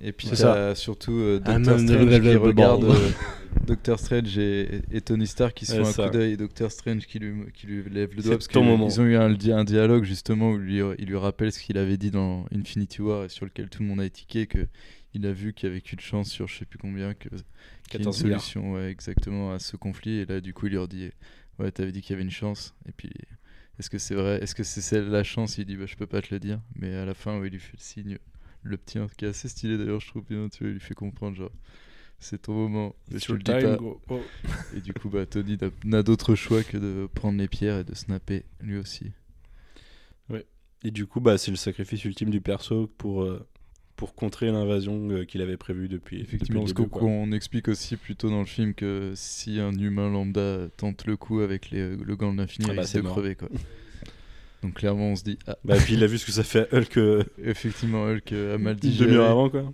Et 0.03 0.11
puis 0.11 0.28
t'as 0.30 0.74
surtout 0.76 1.14
euh, 1.14 1.40
Ah, 1.45 1.58
Doctor 1.60 1.78
man, 1.78 1.88
Strange 1.88 2.22
qui 2.22 2.36
regarde 2.36 2.84
euh, 2.86 3.10
Doctor 3.68 4.00
Strange 4.00 4.38
et, 4.38 4.82
et 4.94 5.02
Tony 5.02 5.28
Stark 5.28 5.53
qui 5.56 5.66
se 5.66 5.74
font 5.76 5.82
un 5.82 5.84
ça. 5.92 6.06
coup 6.06 6.11
d'œil 6.18 6.34
et 6.34 6.38
Doctor 6.38 6.72
Strange 6.72 7.06
qui 7.06 7.20
lui, 7.20 7.34
qui 7.53 7.68
lui 7.68 7.84
lève 7.92 8.11
le 8.16 8.22
doigt 8.24 8.36
parce 8.36 8.48
qu'ils 8.48 8.60
ont 8.61 9.03
eu 9.03 9.18
un, 9.18 9.30
di- 9.34 9.52
un 9.52 9.66
dialogue 9.66 10.06
justement 10.06 10.52
où 10.52 10.58
lui, 10.58 10.80
il 11.00 11.06
lui 11.06 11.18
rappelle 11.18 11.52
ce 11.52 11.60
qu'il 11.60 11.78
avait 11.78 11.98
dit 11.98 12.11
dans 12.11 12.45
Infinity 12.56 13.02
War 13.02 13.26
et 13.26 13.30
sur 13.30 13.44
lequel 13.45 13.68
tout 13.70 13.82
le 13.84 13.90
monde 13.90 14.00
a 14.00 14.06
étiqué 14.06 14.48
que 14.48 14.68
il 15.14 15.26
a 15.26 15.34
vu 15.34 15.54
qu'il 15.54 15.68
y 15.70 15.72
avait 15.72 15.82
qu'une 15.82 16.00
chance 16.00 16.30
sur 16.30 16.48
je 16.48 16.60
sais 16.60 16.66
plus 16.66 16.80
combien 16.80 17.14
que 17.14 17.30
qu'il 17.90 18.00
y 18.00 18.04
ait 18.04 18.06
une 18.06 18.14
14 18.14 18.20
milliards. 18.22 18.42
solution 18.42 18.74
ouais, 18.74 18.90
exactement 18.90 19.54
à 19.54 19.60
ce 19.60 19.76
conflit 19.78 20.20
et 20.20 20.26
là 20.26 20.42
du 20.42 20.54
coup 20.54 20.68
il 20.68 20.74
leur 20.74 20.88
dit 20.88 21.12
ouais, 21.62 21.72
t'avais 21.72 21.92
dit 21.92 22.02
qu'il 22.02 22.12
y 22.12 22.16
avait 22.16 22.24
une 22.24 22.32
chance. 22.32 22.74
Et 22.88 22.92
puis, 22.92 23.12
est-ce 23.80 23.90
que 23.90 23.98
c'est 23.98 24.16
vrai? 24.16 24.42
Est-ce 24.42 24.56
que 24.56 24.64
c'est 24.64 24.82
celle 24.82 25.10
la 25.10 25.24
chance? 25.24 25.58
Il 25.58 25.66
dit, 25.66 25.76
bah, 25.76 25.86
je 25.86 25.96
peux 25.96 26.08
pas 26.08 26.22
te 26.22 26.34
le 26.34 26.40
dire. 26.40 26.60
Mais 26.76 26.96
à 26.96 27.06
la 27.06 27.14
fin, 27.14 27.40
ouais, 27.40 27.48
il 27.48 27.52
lui 27.54 27.60
fait 27.60 27.74
le 27.78 27.82
signe, 27.82 28.18
le 28.64 28.78
petit, 28.78 29.00
qui 29.18 29.26
est 29.26 29.30
assez 29.30 29.48
stylé 29.50 29.78
d'ailleurs, 29.78 30.00
je 30.00 30.08
trouve 30.08 30.26
bien. 30.28 30.50
Tu 30.50 30.60
vois, 30.64 30.70
il 30.70 30.74
lui 30.74 30.80
fait 30.80 30.94
comprendre, 30.94 31.36
genre, 31.36 31.52
c'est 32.20 32.44
ton 32.44 32.54
moment. 32.54 32.96
mais 33.12 33.20
je 33.20 33.26
te 33.28 33.34
le 33.34 33.40
dis 33.40 33.52
time, 33.52 33.62
pas. 33.62 33.76
gros. 33.78 34.02
Oh. 34.10 34.22
Et 34.76 34.82
du 34.82 34.94
coup, 34.94 35.10
bah, 35.10 35.26
Tony 35.26 35.58
n'a- 35.86 36.04
d'autre 36.04 36.36
choix 36.36 36.64
que 36.64 36.78
de 36.78 37.08
prendre 37.14 37.38
les 37.38 37.48
pierres 37.48 37.80
et 37.80 37.84
de 37.84 37.96
snapper 37.96 38.46
lui 38.62 38.78
aussi. 38.78 39.12
Et 40.84 40.90
du 40.90 41.06
coup, 41.06 41.20
bah, 41.20 41.38
c'est 41.38 41.52
le 41.52 41.58
sacrifice 41.58 42.04
ultime 42.06 42.32
du 42.32 42.42
perso 42.42 42.88
pour, 42.98 43.22
euh, 43.22 43.48
pour 44.02 44.16
contrer 44.16 44.48
l'invasion 44.52 45.12
euh, 45.12 45.26
qu'il 45.26 45.42
avait 45.44 45.58
prévue 45.58 45.88
depuis, 45.88 46.20
Effectivement, 46.22 46.62
depuis 46.62 46.70
le 46.70 46.74
qu'on 46.74 46.84
début. 46.86 46.90
quoi. 46.90 47.02
qu'on 47.02 47.32
explique 47.34 47.68
aussi 47.68 47.98
plutôt 47.98 48.32
dans 48.32 48.40
le 48.40 48.48
film 48.48 48.74
que 48.74 49.14
si 49.16 49.60
un 49.60 49.78
humain 49.78 50.10
lambda 50.10 50.70
tente 50.76 51.06
le 51.06 51.18
coup 51.18 51.42
avec 51.42 51.70
les, 51.70 51.96
le 51.96 52.16
gant 52.16 52.34
de 52.34 52.40
l'infini, 52.40 52.66
Ah 52.68 52.74
il 52.74 52.76
bah, 52.78 52.82
risque 52.82 52.94
c'est 52.94 53.02
de 53.04 53.04
crever 53.04 53.36
quoi. 53.36 53.48
Donc 54.64 54.74
clairement, 54.74 55.10
on 55.12 55.16
se 55.16 55.24
dit, 55.24 55.38
ah, 55.46 55.56
Bah, 55.64 55.76
puis 55.78 55.94
il 55.94 56.04
a 56.04 56.08
vu 56.08 56.18
ce 56.18 56.26
que 56.26 56.32
ça 56.32 56.44
fait 56.44 56.68
à 56.74 56.78
Hulk 56.80 56.98
euh, 56.98 57.24
effectivement, 57.44 58.06
Hulk 58.06 58.32
euh, 58.32 58.56
a 58.56 58.58
mal 58.58 58.76
digéré. 58.76 59.06
demi-heure 59.12 59.30
avant, 59.30 59.50
quoi. 59.52 59.72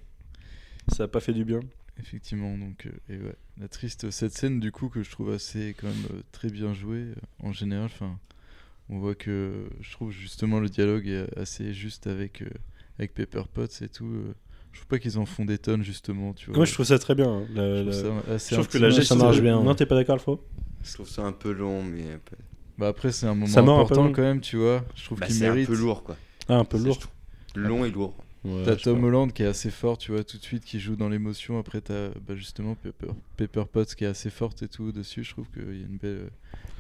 Ça 0.90 1.04
a 1.04 1.08
pas 1.08 1.22
fait 1.22 1.34
du 1.34 1.46
bien. 1.46 1.62
Effectivement, 1.98 2.58
donc, 2.58 2.86
euh, 2.86 3.14
et 3.14 3.18
ouais, 3.18 3.36
la 3.60 3.70
triste, 3.70 4.12
cette 4.12 4.34
scène 4.34 4.60
du 4.60 4.74
coup 4.74 4.90
que 4.90 5.04
je 5.04 5.10
trouve 5.10 5.32
assez 5.32 5.74
quand 5.80 5.88
même 5.88 6.06
euh, 6.12 6.22
très 6.34 6.50
bien 6.50 6.74
jouée 6.74 7.00
euh, 7.00 7.16
en 7.40 7.54
général. 7.54 7.86
Enfin, 7.86 8.20
on 8.90 9.00
voit 9.00 9.16
que 9.16 9.68
je 9.80 9.92
trouve 9.94 10.12
justement 10.12 10.60
le 10.60 10.68
dialogue 10.70 11.08
est 11.08 11.38
assez 11.38 11.74
juste 11.74 12.08
avec 12.08 12.42
euh, 12.42 12.50
avec 13.00 13.14
Pepper 13.14 13.44
Potts 13.54 13.82
et 13.82 13.90
tout. 13.90 14.06
euh. 14.06 14.34
je 14.72 14.80
trouve 14.80 14.88
pas 14.88 15.00
qu'ils 15.00 15.18
en 15.18 15.26
font 15.26 15.46
des 15.46 15.58
tonnes 15.58 15.84
justement, 15.84 16.34
tu 16.34 16.48
vois. 16.48 16.58
Moi, 16.58 16.66
je 16.66 16.74
trouve 16.74 16.86
ça 16.86 17.00
très 17.00 17.16
bien. 17.16 17.30
hein, 17.32 17.46
la- 17.54 17.84
Je 17.84 17.90
trouve 17.90 18.04
la- 18.16 18.22
ça 18.26 18.34
assez 18.34 18.50
Je 18.56 18.62
trouve 18.62 18.68
que 18.68 18.78
la 18.78 18.90
gestion. 18.90 19.16
marche 19.16 19.42
bien, 19.42 19.62
Non, 19.62 19.74
t'es 19.76 19.86
pas 19.86 19.96
d'accord, 19.96 20.14
Alfro 20.14 20.44
Je 20.84 20.94
trouve 20.94 21.10
ça 21.10 21.24
un 21.24 21.32
peu 21.34 21.52
long, 21.52 21.84
mais 21.84 22.20
Bah 22.78 22.90
après 22.90 23.12
c'est 23.12 23.26
un 23.26 23.34
moment 23.34 23.48
Ça 23.48 23.62
important 23.62 24.12
quand 24.12 24.22
même, 24.22 24.40
tu 24.42 24.58
vois. 24.58 24.84
Je 24.96 25.04
trouve 25.06 25.20
bah, 25.20 25.26
qu'il 25.26 25.36
c'est 25.36 25.46
un 25.48 25.54
mérite. 25.54 25.68
peu 25.68 25.76
lourd 25.76 26.04
quoi. 26.04 26.16
Ah, 26.48 26.58
un 26.58 26.66
peu 26.66 26.78
lourd. 26.78 27.00
Long 27.56 27.86
et 27.86 27.90
lourd. 27.92 28.14
Ouais, 28.46 28.62
T'as 28.64 28.76
Tom. 28.76 29.04
Holland 29.04 29.34
qui 29.34 29.42
est 29.42 29.48
assez 29.48 29.72
fort, 29.72 29.98
tu 29.98 30.12
vois, 30.12 30.24
tout 30.24 30.38
de 30.38 30.44
suite, 30.44 30.64
qui 30.64 30.80
joue 30.80 30.96
dans 30.96 31.10
l'émotion. 31.10 31.58
Après, 31.58 31.82
t'as 31.82 32.10
bah, 32.28 32.36
justement 32.36 32.76
Pepper, 32.76 33.08
Pepper 33.36 33.64
Potts 33.70 33.96
qui 33.96 34.04
est 34.04 34.08
assez 34.08 34.30
forte 34.30 34.62
et 34.62 34.68
tout 34.68 34.92
dessus. 34.92 35.24
Je 35.24 35.32
trouve 35.32 35.48
qu'il 35.50 35.64
y 35.76 35.82
a 35.82 35.86
une 35.88 35.98
belle. 35.98 36.30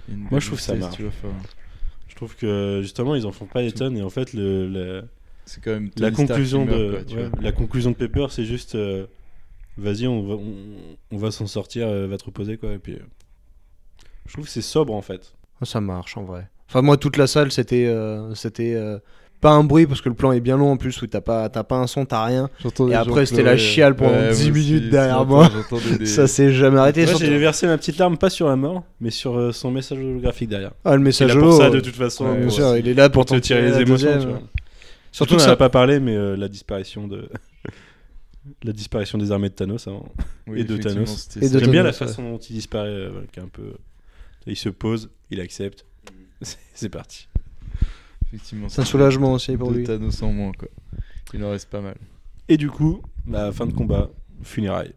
une 0.08 0.20
Moi, 0.20 0.30
belle 0.34 0.40
je 0.42 0.48
trouve 0.48 0.60
ça 0.60 0.76
marche. 0.76 0.96
tu 0.98 1.02
vois, 1.02 1.12
Je 2.08 2.16
trouve 2.16 2.36
que 2.36 2.80
justement, 2.84 3.16
ils 3.16 3.26
en 3.26 3.32
font 3.32 3.48
pas 3.48 3.64
des 3.64 3.72
tonnes. 3.72 3.98
Et 3.98 4.04
en 4.04 4.10
fait, 4.12 4.34
le, 4.34 4.68
le- 4.70 5.04
c'est 5.48 5.64
quand 5.64 5.72
même. 5.72 5.90
la, 5.98 6.12
conclusion 6.12 6.66
de, 6.66 6.92
quoi, 6.92 7.04
tu 7.04 7.16
ouais, 7.16 7.28
vois. 7.30 7.42
la 7.42 7.52
conclusion 7.52 7.92
de 7.92 7.96
Pepper, 7.96 8.28
c'est 8.30 8.46
juste 8.46 8.76
euh, 8.76 9.06
vas-y, 9.78 10.08
on 10.08 10.22
va, 10.28 10.36
on, 10.36 10.54
on 11.12 11.18
va 11.18 11.32
s'en 11.32 11.48
sortir, 11.48 11.88
euh, 11.88 12.08
va 12.08 12.18
te 12.18 12.26
reposer, 12.26 12.58
quoi. 12.58 12.74
Et 12.74 12.78
puis, 12.80 12.94
euh, 12.94 13.00
je 14.28 14.34
trouve 14.34 14.46
que 14.46 14.52
c'est 14.52 14.62
sobre 14.62 14.94
en 14.94 15.02
fait. 15.02 15.34
Oh, 15.62 15.66
Ça 15.66 15.82
marche 15.82 16.18
en 16.18 16.24
vrai. 16.24 16.48
Enfin, 16.70 16.82
moi, 16.82 16.98
toute 16.98 17.18
la 17.18 17.28
salle, 17.28 17.52
c'était 17.52 17.86
euh, 17.88 18.36
c'était 18.36 18.74
euh, 18.76 19.00
pas 19.40 19.52
un 19.52 19.64
bruit 19.64 19.86
parce 19.86 20.02
que 20.02 20.10
le 20.10 20.16
plan 20.16 20.32
est 20.34 20.40
bien 20.42 20.58
long 20.58 20.72
en 20.72 20.78
plus 20.78 21.02
où 21.02 21.08
t'as 21.08 21.22
pas, 21.22 21.48
t'as 21.48 21.64
pas 21.64 21.78
un 21.78 21.88
son, 21.88 22.06
t'as 22.06 22.26
rien. 22.26 22.50
J'entends 22.62 22.90
Et 22.90 22.94
après, 22.96 23.26
c'était 23.26 23.44
la 23.44 23.56
chiale 23.56 23.96
pendant 23.96 24.12
Ouais, 24.12 24.32
10 24.34 24.50
moi 24.50 24.58
aussi, 24.60 24.74
minutes 24.74 24.90
derrière 24.90 25.26
moi. 25.26 25.50
des- 26.00 26.06
Ça 26.06 26.28
s'est 26.28 26.52
jamais 26.52 26.80
arrêté. 26.80 27.02
Moi, 27.02 27.10
surtout- 27.12 27.26
j'ai 27.26 27.38
versé 27.38 27.68
ma 27.68 27.78
petite 27.78 27.98
larme 28.00 28.18
pas 28.18 28.30
sur 28.30 28.48
la 28.50 28.56
mort, 28.58 28.84
mais 29.00 29.12
sur 29.12 29.38
euh, 29.38 29.52
son 29.54 29.72
message 29.72 30.00
holographique 30.00 30.50
derrière. 30.50 30.72
Ah, 30.84 30.96
le 30.96 30.98
Il 30.98 31.02
est 31.02 31.06
message 31.06 31.34
là 31.36 31.40
pour 31.42 31.54
ça 31.54 31.70
de 31.70 31.80
toute 31.80 31.96
façon. 31.96 32.26
ouais, 32.26 32.34
bien 32.36 32.44
pour, 32.48 32.52
sûr, 32.54 32.76
il 32.78 32.88
est 32.88 32.94
là 32.94 33.10
pour, 33.10 33.24
pour 33.26 33.36
te 33.38 33.40
tirer 33.42 33.62
les 33.62 33.80
émotions. 33.80 34.14
deuxième. 34.14 34.20
tu 34.22 34.28
vois. 34.28 34.42
Surtout 35.18 35.34
on 35.34 35.38
que 35.38 35.42
n'en 35.42 35.48
ça- 35.48 35.54
a 35.54 35.58
pas 35.58 35.70
parlé, 35.70 36.00
mais 36.00 36.16
euh, 36.16 36.36
la 36.38 36.48
disparition 36.48 37.08
de 37.08 37.30
la 38.64 38.72
disparition 38.72 39.18
des 39.18 39.32
armées 39.32 39.50
de 39.50 39.56
Thanos 39.56 39.88
avant. 39.88 40.12
Oui, 40.48 40.62
et 40.62 40.64
de 40.64 40.78
Thanos. 40.78 41.30
J'aime 41.42 41.72
bien 41.72 41.84
la 41.84 41.94
façon 41.94 42.24
dont 42.24 42.38
il 42.38 42.54
disparaît, 42.54 42.88
euh, 42.90 43.10
voilà, 43.12 43.28
qui 43.28 43.40
est 43.40 43.44
un 43.44 43.48
peu. 43.50 43.74
Il 44.46 44.56
se 44.56 44.70
pose, 44.70 45.10
il 45.30 45.42
accepte. 45.42 45.86
C'est- 46.74 46.90
parti. 46.90 47.28
Effectivement, 48.28 48.70
C'est 48.70 48.82
un 48.82 48.86
soulagement 48.86 49.34
aussi 49.34 49.56
pour 49.58 49.72
lui. 49.72 49.84
Thanos 49.84 50.22
en 50.24 50.32
moins, 50.32 50.52
quoi. 50.54 50.68
Il 51.34 51.44
en 51.44 51.52
reste 51.52 51.70
pas 51.70 51.82
mal. 51.82 51.96
Et 52.50 52.56
du 52.58 52.70
coup, 52.70 53.02
bah, 53.26 53.52
fin 53.52 53.66
de 53.66 53.74
combat, 53.74 54.10
funérailles. 54.44 54.94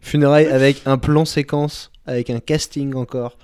Funérailles 0.00 0.46
avec 0.46 0.82
un 0.86 0.96
plan 0.98 1.24
séquence, 1.24 1.90
avec 2.06 2.30
un 2.30 2.40
casting 2.40 2.94
encore 2.94 3.36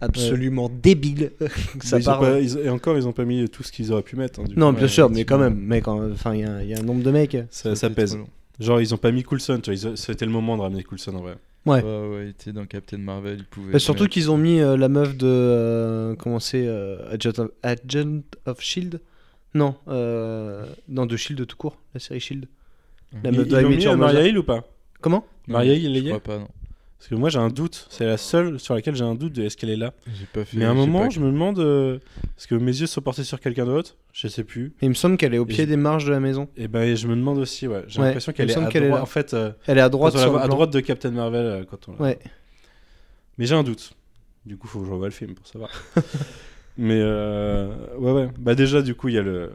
absolument 0.00 0.70
débile. 0.82 1.32
ça 1.82 1.98
ils 1.98 2.02
ont 2.08 2.12
part. 2.12 2.20
pas- 2.20 2.40
ils- 2.40 2.58
et 2.58 2.68
encore, 2.70 2.96
ils 2.96 3.06
ont 3.06 3.12
pas 3.12 3.24
mis 3.24 3.48
tout 3.48 3.62
ce 3.62 3.72
qu'ils 3.72 3.92
auraient 3.92 4.02
pu 4.02 4.16
mettre. 4.16 4.40
hein, 4.40 4.44
du 4.44 4.56
Non, 4.56 4.72
coup. 4.72 4.78
bien 4.78 4.88
sûr, 4.88 5.10
mais 5.10 5.24
quand 5.24 5.38
même. 5.38 5.58
Mais 5.60 5.80
quand, 5.80 6.10
enfin, 6.12 6.34
il 6.34 6.40
y, 6.40 6.68
y 6.68 6.74
a 6.74 6.78
un 6.78 6.82
nombre 6.82 7.02
de 7.02 7.10
mecs. 7.10 7.36
Ça, 7.50 7.74
ça 7.76 7.90
pèse. 7.90 8.18
Genre, 8.58 8.80
ils 8.80 8.92
ont 8.94 8.98
pas 8.98 9.10
mis 9.10 9.22
Coulson, 9.22 9.60
ils 9.68 9.88
ont- 9.88 9.96
C'était 9.96 10.26
le 10.26 10.30
moment 10.32 10.56
de 10.56 10.62
ramener 10.62 10.82
Coulson 10.82 11.14
en 11.14 11.20
vrai. 11.22 11.36
Ouais. 11.66 11.82
Ouais, 11.82 12.08
ouais, 12.08 12.24
il 12.24 12.30
était 12.30 12.52
dans 12.52 12.64
Captain 12.64 12.96
Marvel, 12.98 13.36
il 13.40 13.44
pouvait. 13.44 13.72
Bah, 13.72 13.78
surtout 13.78 14.06
qu'ils 14.06 14.30
ont 14.30 14.38
mis 14.38 14.60
euh, 14.60 14.76
la 14.78 14.88
meuf 14.88 15.14
de. 15.16 15.26
euh, 15.26 16.14
comment 16.16 16.40
c'est 16.40 16.66
euh, 16.66 16.96
Agent, 17.12 17.38
of, 17.38 17.50
Agent 17.62 18.20
of 18.46 18.60
Shield 18.62 19.00
Non, 19.54 19.74
euh, 19.88 20.64
non, 20.88 21.04
de 21.04 21.16
Shield 21.18 21.46
tout 21.46 21.56
court, 21.58 21.76
la 21.92 22.00
série 22.00 22.20
Shield. 22.20 22.46
La 23.24 23.30
Ils, 23.30 23.36
meuf 23.36 23.46
ils 23.46 23.50
de 23.50 23.56
ont 23.56 23.58
How 23.58 23.60
I 23.60 23.64
Met 23.70 23.76
mis 23.76 23.86
euh. 23.86 23.96
Maria 23.96 24.26
Hill 24.26 24.38
ou 24.38 24.42
pas? 24.42 24.64
Comment? 25.02 25.26
Maria, 25.48 25.74
il 25.74 25.94
je 25.96 26.08
crois 26.08 26.20
pas, 26.20 26.38
non. 26.38 26.48
Parce 27.00 27.08
que 27.08 27.14
moi 27.14 27.30
j'ai 27.30 27.38
un 27.38 27.48
doute. 27.48 27.86
C'est 27.88 28.04
la 28.04 28.18
seule 28.18 28.60
sur 28.60 28.74
laquelle 28.74 28.94
j'ai 28.94 29.04
un 29.04 29.14
doute 29.14 29.32
de 29.32 29.42
est-ce 29.42 29.56
qu'elle 29.56 29.70
est 29.70 29.76
là. 29.76 29.94
J'ai 30.06 30.26
pas 30.26 30.44
fait. 30.44 30.58
Mais 30.58 30.66
à 30.66 30.70
un 30.70 30.74
moment, 30.74 31.04
pas- 31.04 31.08
je 31.08 31.18
me 31.18 31.32
demande. 31.32 31.58
euh, 31.58 31.96
Est-ce 32.36 32.46
que 32.46 32.54
mes 32.54 32.78
yeux 32.78 32.86
sont 32.86 33.00
portés 33.00 33.24
sur 33.24 33.40
quelqu'un 33.40 33.64
d'autre? 33.64 33.96
Je 34.12 34.28
sais 34.28 34.44
plus. 34.44 34.74
Il 34.82 34.90
me 34.90 34.94
semble 34.94 35.16
qu'elle 35.16 35.32
est 35.32 35.38
au 35.38 35.46
pied 35.46 35.64
des 35.64 35.78
marches 35.78 36.04
de 36.04 36.10
la 36.10 36.20
maison. 36.20 36.48
Et 36.58 36.68
ben, 36.68 36.94
je 36.94 37.08
me 37.08 37.16
demande 37.16 37.38
aussi, 37.38 37.66
ouais. 37.66 37.84
J'ai 37.88 38.00
Ouais, 38.00 38.06
l'impression 38.08 38.32
qu'elle 38.32 38.50
est, 38.50 38.54
à 38.54 38.60
droite- 38.60 38.74
là. 38.74 39.02
En 39.02 39.06
fait, 39.06 39.32
euh, 39.32 39.50
Elle 39.66 39.78
est 39.78 39.80
à 39.80 39.88
droite 39.88 40.14
la 40.14 40.20
à 40.42 40.66
de 40.66 40.80
Captain 40.80 41.10
Marvel 41.10 41.46
euh, 41.46 41.64
quand 41.68 41.88
on 41.88 41.92
la 41.92 41.98
Ouais. 42.00 42.18
Mais 43.38 43.46
j'ai 43.46 43.54
un 43.54 43.62
doute. 43.64 43.94
Du 44.44 44.58
coup, 44.58 44.68
faut 44.68 44.80
que 44.80 44.86
je 44.86 44.90
revoie 44.90 45.06
le 45.08 45.12
film 45.14 45.34
pour 45.34 45.46
savoir. 45.46 45.70
Mais 46.76 47.00
euh, 47.00 47.68
ouais, 47.98 48.12
ouais. 48.12 48.28
Bah 48.38 48.54
déjà, 48.54 48.82
du 48.82 48.94
coup, 48.94 49.08
il 49.08 49.14
y 49.14 49.18
a 49.18 49.22
le, 49.22 49.52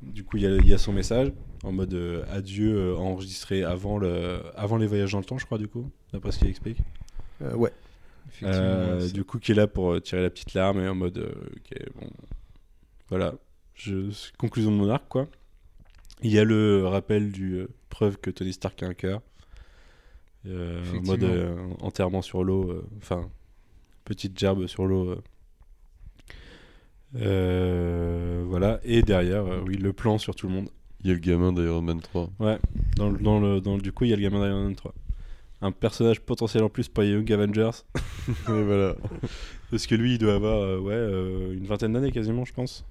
du 0.00 0.22
coup, 0.24 0.36
il 0.36 0.44
y 0.44 0.46
a, 0.46 0.50
il 0.50 0.68
y 0.68 0.72
a 0.74 0.78
son 0.78 0.92
message 0.92 1.32
en 1.64 1.72
mode 1.72 1.94
euh, 1.94 2.24
adieu 2.30 2.76
euh, 2.76 2.96
enregistré 2.96 3.64
avant 3.64 3.98
le, 3.98 4.40
avant 4.54 4.76
les 4.76 4.86
voyages 4.86 5.12
dans 5.12 5.18
le 5.18 5.24
temps, 5.24 5.38
je 5.38 5.46
crois, 5.46 5.58
du 5.58 5.68
coup, 5.68 5.90
d'après 6.12 6.30
ce 6.32 6.38
qu'il 6.38 6.48
explique. 6.48 6.78
Euh, 7.42 7.54
ouais. 7.54 7.72
Effectivement, 8.28 8.54
Euh, 8.58 9.08
du 9.10 9.24
coup, 9.24 9.38
qui 9.38 9.52
est 9.52 9.54
là 9.54 9.66
pour 9.66 9.92
euh, 9.92 10.00
tirer 10.00 10.22
la 10.22 10.30
petite 10.30 10.54
larme 10.54 10.80
et 10.80 10.88
en 10.88 10.94
mode, 10.94 11.18
euh, 11.18 11.32
ok, 11.56 11.78
bon, 11.94 12.06
voilà, 13.08 13.34
je, 13.74 14.10
conclusion 14.38 14.70
de 14.70 14.76
mon 14.76 14.88
arc, 14.90 15.04
quoi. 15.08 15.26
Il 16.22 16.30
y 16.30 16.38
a 16.38 16.44
le 16.44 16.86
rappel 16.86 17.32
du 17.32 17.54
euh, 17.54 17.68
preuve 17.90 18.16
que 18.18 18.30
Tony 18.30 18.52
Stark 18.52 18.82
a 18.82 18.86
un 18.86 18.94
cœur. 18.94 19.20
Euh, 20.46 20.82
en 20.98 21.02
mode 21.02 21.24
euh, 21.24 21.56
enterrement 21.80 22.20
sur 22.22 22.44
l'eau, 22.44 22.70
euh, 22.70 22.86
enfin, 22.98 23.30
petite 24.04 24.38
gerbe 24.38 24.66
sur 24.66 24.86
l'eau. 24.86 25.08
euh. 25.10 25.22
Euh, 27.16 28.44
voilà, 28.46 28.80
et 28.84 29.02
derrière, 29.02 29.44
euh, 29.46 29.60
oui, 29.64 29.76
le 29.76 29.92
plan 29.92 30.18
sur 30.18 30.34
tout 30.34 30.48
le 30.48 30.54
monde. 30.54 30.68
Il 31.04 31.08
y 31.08 31.10
a 31.10 31.14
le 31.14 31.20
gamin 31.20 31.52
d'Iron 31.52 31.82
Man 31.82 32.00
3. 32.00 32.30
Ouais, 32.40 32.58
dans, 32.96 33.10
le- 33.10 33.18
dans 33.18 33.38
le, 33.38 33.60
dans 33.60 33.76
le- 33.76 33.82
du 33.82 33.92
coup, 33.92 34.04
il 34.04 34.10
y 34.10 34.12
a 34.12 34.16
le 34.16 34.22
gamin 34.22 34.44
d'Iron 34.44 34.64
Man 34.64 34.74
3. 34.74 34.94
Un 35.60 35.70
personnage 35.72 36.20
potentiel 36.20 36.62
en 36.64 36.68
plus 36.68 36.88
pour 36.88 37.02
les 37.04 37.10
Young 37.10 37.30
Avengers. 37.32 37.70
Et 38.28 38.32
voilà. 38.62 38.96
Parce 39.70 39.86
que 39.86 39.94
lui, 39.94 40.14
il 40.14 40.18
doit 40.18 40.34
avoir 40.34 40.60
euh, 40.62 40.78
ouais, 40.78 40.92
euh, 40.94 41.52
une 41.54 41.66
vingtaine 41.66 41.92
d'années 41.92 42.10
quasiment, 42.12 42.44
je 42.44 42.52
pense. 42.52 42.84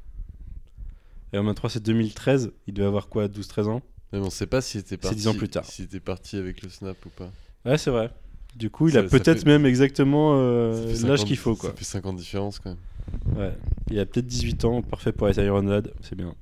Iron 1.33 1.43
Man 1.43 1.55
3, 1.55 1.69
c'est 1.71 1.83
2013. 1.83 2.51
Il 2.67 2.73
doit 2.73 2.87
avoir 2.87 3.07
quoi, 3.09 3.27
12-13 3.27 3.67
ans? 3.67 3.81
Mais 4.11 4.19
on 4.19 4.29
sait 4.29 4.45
pas 4.47 4.61
s'il 4.61 4.81
était 4.81 4.97
parti. 4.97 5.15
10 5.15 5.27
ans 5.29 5.33
plus 5.33 5.49
tard. 5.49 5.65
S'il 5.65 5.85
était 5.85 5.99
parti 5.99 6.37
avec 6.37 6.61
le 6.61 6.69
snap 6.69 7.03
ou 7.05 7.09
pas. 7.09 7.31
Ouais, 7.65 7.77
c'est 7.79 7.89
vrai. 7.89 8.11
Du 8.55 8.69
coup, 8.69 8.87
il 8.89 8.93
Ça- 8.93 8.99
a 8.99 9.03
peut-être 9.03 9.45
même 9.45 9.65
exactement 9.65 10.33
euh, 10.35 10.85
l'âge 10.87 10.97
50 11.21 11.25
qu'il 11.25 11.37
faut, 11.37 11.55
quoi. 11.55 11.71
Ça 11.71 11.75
fait 11.75 11.83
5 11.83 12.05
ans 12.05 12.13
de 12.13 12.19
différence 12.19 12.59
quand 12.59 12.69
même. 12.69 13.35
Ouais. 13.39 13.53
Il 13.89 13.97
a 13.99 14.05
peut-être 14.05 14.27
18 14.27 14.65
ans, 14.65 14.81
parfait 14.83 15.11
pour 15.11 15.27
être 15.29 15.41
Iron 15.41 15.61
Lad, 15.63 15.91
c'est 16.01 16.15
bien. 16.15 16.35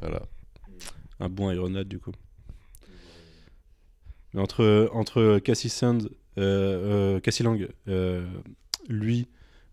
Voilà. 0.00 0.22
Un 1.24 1.30
bon 1.30 1.50
Iron 1.50 1.70
Lad, 1.70 1.88
du 1.88 1.98
coup. 1.98 2.12
Mais 4.34 4.42
entre, 4.42 4.90
entre 4.92 5.38
Cassie 5.38 5.70
Sand, 5.70 6.10
euh, 6.36 7.14
euh, 7.16 7.20
Cassie 7.20 7.42
Lang, 7.42 7.66
euh, 7.88 8.26
lui 8.90 9.26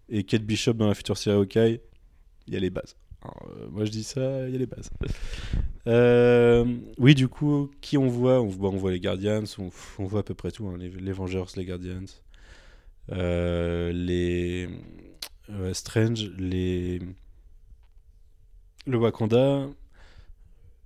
et 0.07 0.23
Kate 0.23 0.43
Bishop 0.43 0.73
dans 0.73 0.87
la 0.87 0.93
future 0.93 1.17
série 1.17 1.35
Hawkeye, 1.35 1.81
il 2.47 2.53
y 2.53 2.57
a 2.57 2.59
les 2.61 2.69
bases. 2.69 2.95
Moi 3.69 3.83
je 3.83 3.91
dis 3.91 4.03
ça, 4.03 4.47
il 4.47 4.53
y 4.53 4.55
a 4.55 4.59
les 4.59 4.65
bases. 4.65 4.89
Oui, 6.97 7.15
du 7.15 7.27
coup, 7.27 7.69
qui 7.81 7.97
on 7.97 8.07
voit? 8.07 8.41
On 8.41 8.47
voit, 8.47 8.69
on 8.69 8.77
voit 8.77 8.91
les 8.91 9.01
Guardians, 9.01 9.43
on, 9.59 10.05
voit 10.05 10.21
à 10.21 10.23
peu 10.23 10.33
près 10.33 10.51
tout, 10.51 10.67
hein, 10.67 10.77
les, 10.77 10.89
les 10.89 11.11
Vengeurs, 11.11 11.47
les 11.57 11.65
Guardians, 11.65 12.05
les 13.09 14.69
Strange, 15.73 16.31
les 16.37 16.99
le 18.87 18.97
Wakanda, 18.97 19.67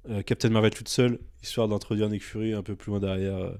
euh, 0.09 0.21
Captain 0.21 0.49
Marvel 0.49 0.71
toute 0.71 0.89
seule, 0.89 1.19
histoire 1.43 1.67
d'introduire 1.67 2.09
Nick 2.09 2.23
Fury 2.23 2.53
un 2.53 2.63
peu 2.63 2.75
plus 2.75 2.91
loin 2.91 2.99
derrière, 2.99 3.35
euh, 3.37 3.51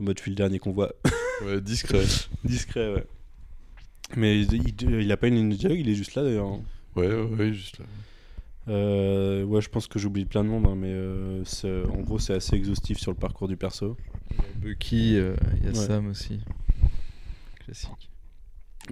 en 0.00 0.04
mode 0.04 0.20
le 0.26 0.34
dernier 0.34 0.58
qu'on 0.58 0.72
voit. 0.72 0.92
Ouais, 1.44 1.60
discret. 1.60 2.02
Discret, 2.44 2.94
ouais. 2.94 3.04
Mais 4.16 4.40
il, 4.40 4.72
il, 4.80 5.12
a 5.12 5.18
pas 5.18 5.28
une 5.28 5.34
ligne 5.34 5.50
de 5.50 5.56
dialogue, 5.56 5.78
il 5.78 5.88
est 5.90 5.94
juste 5.94 6.14
là 6.14 6.22
d'ailleurs. 6.22 6.48
ouais, 6.94 7.06
ouais, 7.08 7.22
ouais, 7.24 7.52
juste 7.52 7.78
là. 7.78 7.84
Euh, 8.68 9.44
ouais, 9.44 9.60
je 9.60 9.68
pense 9.68 9.86
que 9.86 9.98
j'oublie 9.98 10.24
plein 10.24 10.42
de 10.42 10.48
monde, 10.48 10.66
hein, 10.66 10.74
mais 10.76 10.90
euh, 10.90 11.44
en 11.88 12.00
gros, 12.00 12.18
c'est 12.18 12.34
assez 12.34 12.56
exhaustif 12.56 12.98
sur 12.98 13.12
le 13.12 13.16
parcours 13.16 13.48
du 13.48 13.56
perso. 13.56 13.96
Il 14.30 14.36
y 14.36 14.40
a 14.40 14.42
Bucky, 14.56 15.16
euh, 15.18 15.36
il 15.58 15.64
y 15.64 15.66
a 15.66 15.70
Ouais. 15.78 15.86
Sam 15.86 16.08
aussi. 16.08 16.40
Classique. 17.64 18.10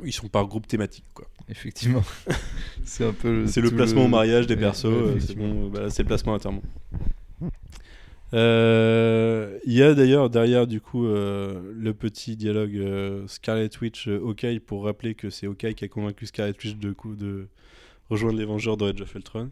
Ils 0.04 0.12
sont 0.12 0.28
par 0.28 0.46
groupe 0.46 0.66
thématique, 0.66 1.04
quoi. 1.14 1.26
Effectivement. 1.48 2.02
c'est 2.84 3.04
un 3.04 3.12
peu. 3.12 3.46
C'est 3.46 3.60
le 3.60 3.70
placement 3.70 4.04
au 4.04 4.08
mariage 4.08 4.46
des 4.46 4.56
persos, 4.56 4.86
euh, 4.86 5.18
c'est 5.20 5.36
bon, 5.36 5.68
bah, 5.68 5.86
le 5.86 6.04
placement 6.04 6.34
enterrement. 6.34 6.62
Euh, 8.32 9.58
Il 9.64 9.74
y 9.74 9.82
a 9.82 9.94
d'ailleurs 9.94 10.28
derrière 10.28 10.66
du 10.66 10.80
coup 10.80 11.06
euh, 11.06 11.72
le 11.72 11.94
petit 11.94 12.36
dialogue 12.36 12.74
euh, 12.76 13.26
Scarlet 13.28 13.70
Witch 13.80 14.08
Hawkeye 14.08 14.58
pour 14.58 14.84
rappeler 14.84 15.14
que 15.14 15.30
c'est 15.30 15.46
Hawkeye 15.46 15.74
qui 15.74 15.84
a 15.84 15.88
convaincu 15.88 16.26
Scarlet 16.26 16.54
Witch 16.64 16.76
de, 16.76 16.92
coup, 16.92 17.14
de 17.14 17.46
rejoindre 18.10 18.38
les 18.38 18.44
Vengeurs 18.44 18.76
dans 18.76 18.86
Age 18.86 19.00
of 19.00 19.14
Ultron. 19.14 19.50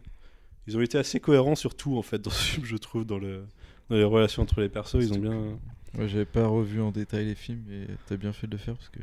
Ils 0.67 0.75
ont 0.75 0.81
été 0.81 0.97
assez 0.97 1.21
cohérents 1.21 1.55
sur 1.55 1.75
tout 1.75 1.97
en 1.97 2.01
fait 2.01 2.19
dans 2.19 2.31
ce 2.31 2.43
film 2.43 2.65
je 2.65 2.75
trouve 2.75 3.05
dans, 3.05 3.19
le, 3.19 3.45
dans 3.89 3.95
les 3.95 4.03
relations 4.03 4.41
entre 4.41 4.59
les 4.59 4.69
persos 4.69 4.95
ils 4.95 5.13
ont 5.13 5.19
bien 5.19 5.57
Ouais, 5.97 6.07
j'avais 6.07 6.25
pas 6.25 6.47
revu 6.47 6.81
en 6.81 6.91
détail 6.91 7.25
les 7.25 7.35
films, 7.35 7.63
mais 7.67 7.85
t'as 8.07 8.17
bien 8.17 8.33
fait 8.33 8.47
de 8.47 8.53
le 8.53 8.57
faire 8.57 8.75
parce 8.75 8.89
que 8.89 8.99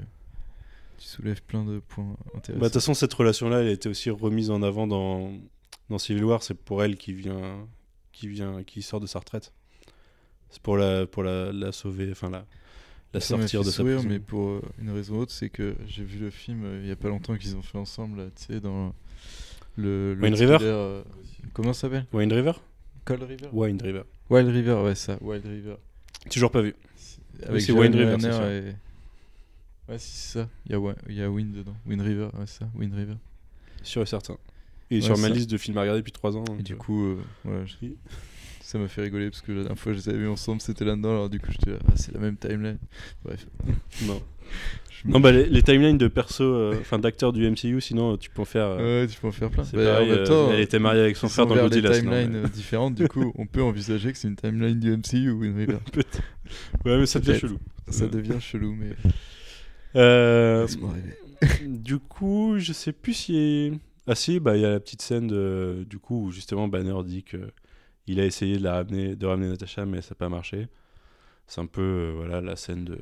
tu 1.01 1.07
soulèves 1.09 1.43
plein 1.43 1.65
de 1.65 1.81
points 1.81 2.05
Bah, 2.05 2.31
De 2.33 2.39
intéressants. 2.39 2.65
toute 2.65 2.73
façon, 2.75 2.95
cette 2.95 3.15
relation-là, 3.15 3.61
elle 3.63 3.69
a 3.69 3.73
été 3.73 3.89
aussi 3.89 4.11
remise 4.11 4.51
en 4.51 4.63
avant 4.63 4.87
dans, 4.87 5.33
dans 5.89 5.99
Civil 5.99 6.25
War. 6.25 6.43
C'est 6.43 6.55
pour 6.55 6.83
elle 6.85 6.97
qui 6.97 7.13
vient, 7.13 7.67
qui 8.13 8.29
vient, 8.29 8.63
qui 8.63 8.83
sort 8.83 9.01
de 9.01 9.07
sa 9.07 9.19
retraite. 9.19 9.53
C'est 10.51 10.63
pour 10.63 10.77
la, 10.77 11.07
pour 11.07 11.23
la, 11.23 11.53
la 11.53 11.73
sauver, 11.73 12.09
enfin 12.13 12.29
la, 12.31 12.45
la 13.15 13.21
Ça 13.21 13.37
sortir 13.39 13.63
de 13.65 13.71
sa 13.71 13.83
prison. 13.83 14.05
mais 14.09 14.19
pour 14.19 14.49
euh, 14.49 14.63
une 14.81 14.91
raison 14.91 15.19
autre, 15.21 15.33
c'est 15.33 15.49
que 15.49 15.75
j'ai 15.87 16.05
vu 16.05 16.19
le 16.19 16.31
film 16.31 16.65
euh, 16.65 16.81
il 16.83 16.89
y 16.89 16.93
a 16.93 16.97
pas 16.97 17.09
longtemps 17.09 17.37
qu'ils 17.37 17.57
ont 17.57 17.63
fait 17.63 17.79
ensemble, 17.79 18.19
là, 18.19 18.27
tu 18.37 18.45
sais, 18.55 18.61
dans 18.61 18.93
le. 19.77 20.15
le 20.15 20.27
River 20.29 20.59
euh, 20.63 21.03
Comment 21.55 21.73
ça 21.73 21.83
s'appelle? 21.83 22.07
Wayne 22.13 22.33
River? 22.33 22.53
Cold 23.05 23.23
River 23.23 23.49
Wayne 23.53 23.81
River. 23.83 24.03
Wild 24.29 24.49
River, 24.49 24.75
ouais, 24.85 24.95
ça, 24.95 25.17
Wild 25.23 25.45
River. 25.47 25.77
Toujours 26.31 26.51
pas 26.51 26.61
vu. 26.63 26.75
Avec 27.45 27.61
c'est 27.63 27.69
Jeremy 27.73 27.97
River, 27.97 28.17
c'est 28.21 28.31
Renner 28.31 28.63
sûr. 28.63 28.69
et- 28.71 28.77
Ouais, 29.91 29.99
si, 29.99 30.11
c'est 30.17 30.39
ça. 30.39 30.49
Il 30.67 30.77
y, 30.77 31.15
y 31.15 31.23
a 31.23 31.31
Wind 31.31 31.53
dedans. 31.55 31.75
Wind 31.87 32.01
River, 32.03 32.25
ouais, 32.35 32.47
c'est 32.47 32.61
ça, 32.61 32.69
Wind 32.77 32.95
River. 32.95 33.15
Sûr 33.83 34.03
et 34.03 34.07
certain. 34.07 34.37
Et 34.91 34.97
Ouais, 34.97 35.01
sur 35.03 35.17
ma 35.19 35.29
ça. 35.29 35.35
liste 35.35 35.51
de 35.51 35.57
films 35.57 35.79
à 35.79 35.83
regarder 35.83 36.01
depuis 36.01 36.13
3 36.13 36.37
ans. 36.37 36.45
Et 36.59 36.63
du 36.63 36.77
coup, 36.77 37.05
euh, 37.47 37.65
je- 37.67 37.87
ça 38.61 38.79
m'a 38.79 38.89
fait 38.89 39.03
rigoler 39.03 39.31
parce 39.31 39.41
que 39.43 39.53
la 39.53 39.63
dernière 39.63 39.79
fois 39.79 39.93
je 39.93 39.99
les 39.99 40.09
avais 40.09 40.19
vus 40.19 40.29
ensemble, 40.29 40.61
c'était 40.61 40.85
là-dedans. 40.85 41.11
Alors 41.11 41.31
du 41.31 41.41
coup, 41.41 41.49
j'étais 41.51 41.71
là, 41.73 41.79
ah, 41.89 41.93
c'est 41.97 42.13
la 42.15 42.21
même 42.21 42.37
timeline. 42.37 42.79
Bref. 43.25 43.47
Non. 44.07 44.21
Me- 45.05 45.13
Non, 45.13 45.21
bah 45.21 45.33
les, 45.33 45.47
les 45.47 45.63
timelines 45.63 45.97
de 45.97 46.09
persos, 46.09 46.41
euh, 46.43 46.77
enfin 46.79 46.99
d'acteurs 46.99 47.33
du 47.33 47.49
MCU, 47.51 47.81
sinon 47.81 48.13
euh, 48.13 48.17
tu 48.19 48.29
peux 48.29 48.43
en 48.43 48.45
faire. 48.45 48.67
euh, 48.67 49.03
Ouais, 49.05 49.09
tu 49.09 49.19
peux 49.19 49.29
en 49.29 49.33
faire 49.33 49.49
plein. 49.49 49.63
Bah, 49.63 49.69
pareil, 49.73 50.13
en 50.13 50.15
même 50.17 50.25
temps, 50.27 50.53
elle 50.53 50.61
était 50.61 50.79
mariée 50.79 51.01
avec 51.01 51.17
son 51.17 51.29
frère 51.29 51.47
dans 51.47 51.55
des 51.55 51.61
Godzilla, 51.63 51.95
sinon, 51.95 52.11
timelines 52.11 52.43
différentes. 52.49 52.95
Du 52.97 53.09
coup, 53.09 53.33
on 53.37 53.47
peut 53.47 53.63
envisager 53.63 54.13
que 54.13 54.19
c'est 54.19 54.29
une 54.29 54.37
timeline 54.37 54.79
du 54.79 54.91
MCU 54.95 55.31
ou 55.31 55.43
une. 55.45 55.57
Ouais, 55.57 55.69
mais 56.85 57.07
ça 57.07 57.19
devient 57.19 57.39
chelou. 57.39 57.59
Ça 57.89 58.07
devient 58.09 58.41
chelou, 58.41 58.75
mais. 58.79 58.91
Euh, 59.97 60.63
Laisse-moi 60.63 60.91
rêver. 60.93 61.17
du 61.69 61.99
coup, 61.99 62.55
je 62.59 62.73
sais 62.73 62.93
plus 62.93 63.15
si. 63.15 63.73
Ah 64.07 64.15
si, 64.15 64.41
bah 64.41 64.57
il 64.57 64.63
y 64.63 64.65
a 64.65 64.71
la 64.71 64.81
petite 64.81 65.03
scène 65.03 65.27
de, 65.29 65.85
du 65.89 65.99
coup 65.99 66.27
où 66.27 66.31
justement 66.33 66.69
Banner 66.69 66.97
dit 67.05 67.23
que 67.23 67.39
il 68.07 68.19
a 68.19 68.25
essayé 68.25 68.57
de 68.59 68.65
la 68.65 68.75
ramener, 68.75 69.15
de 69.15 69.27
ramener 69.27 69.49
Natasha, 69.49 69.85
mais 69.87 70.01
ça 70.03 70.11
n'a 70.11 70.17
pas 70.17 70.29
marché. 70.29 70.69
C'est 71.47 71.61
un 71.61 71.67
peu 71.67 71.81
euh, 71.83 72.13
voilà 72.17 72.41
la 72.41 72.57
scène 72.57 72.85
de. 72.85 72.99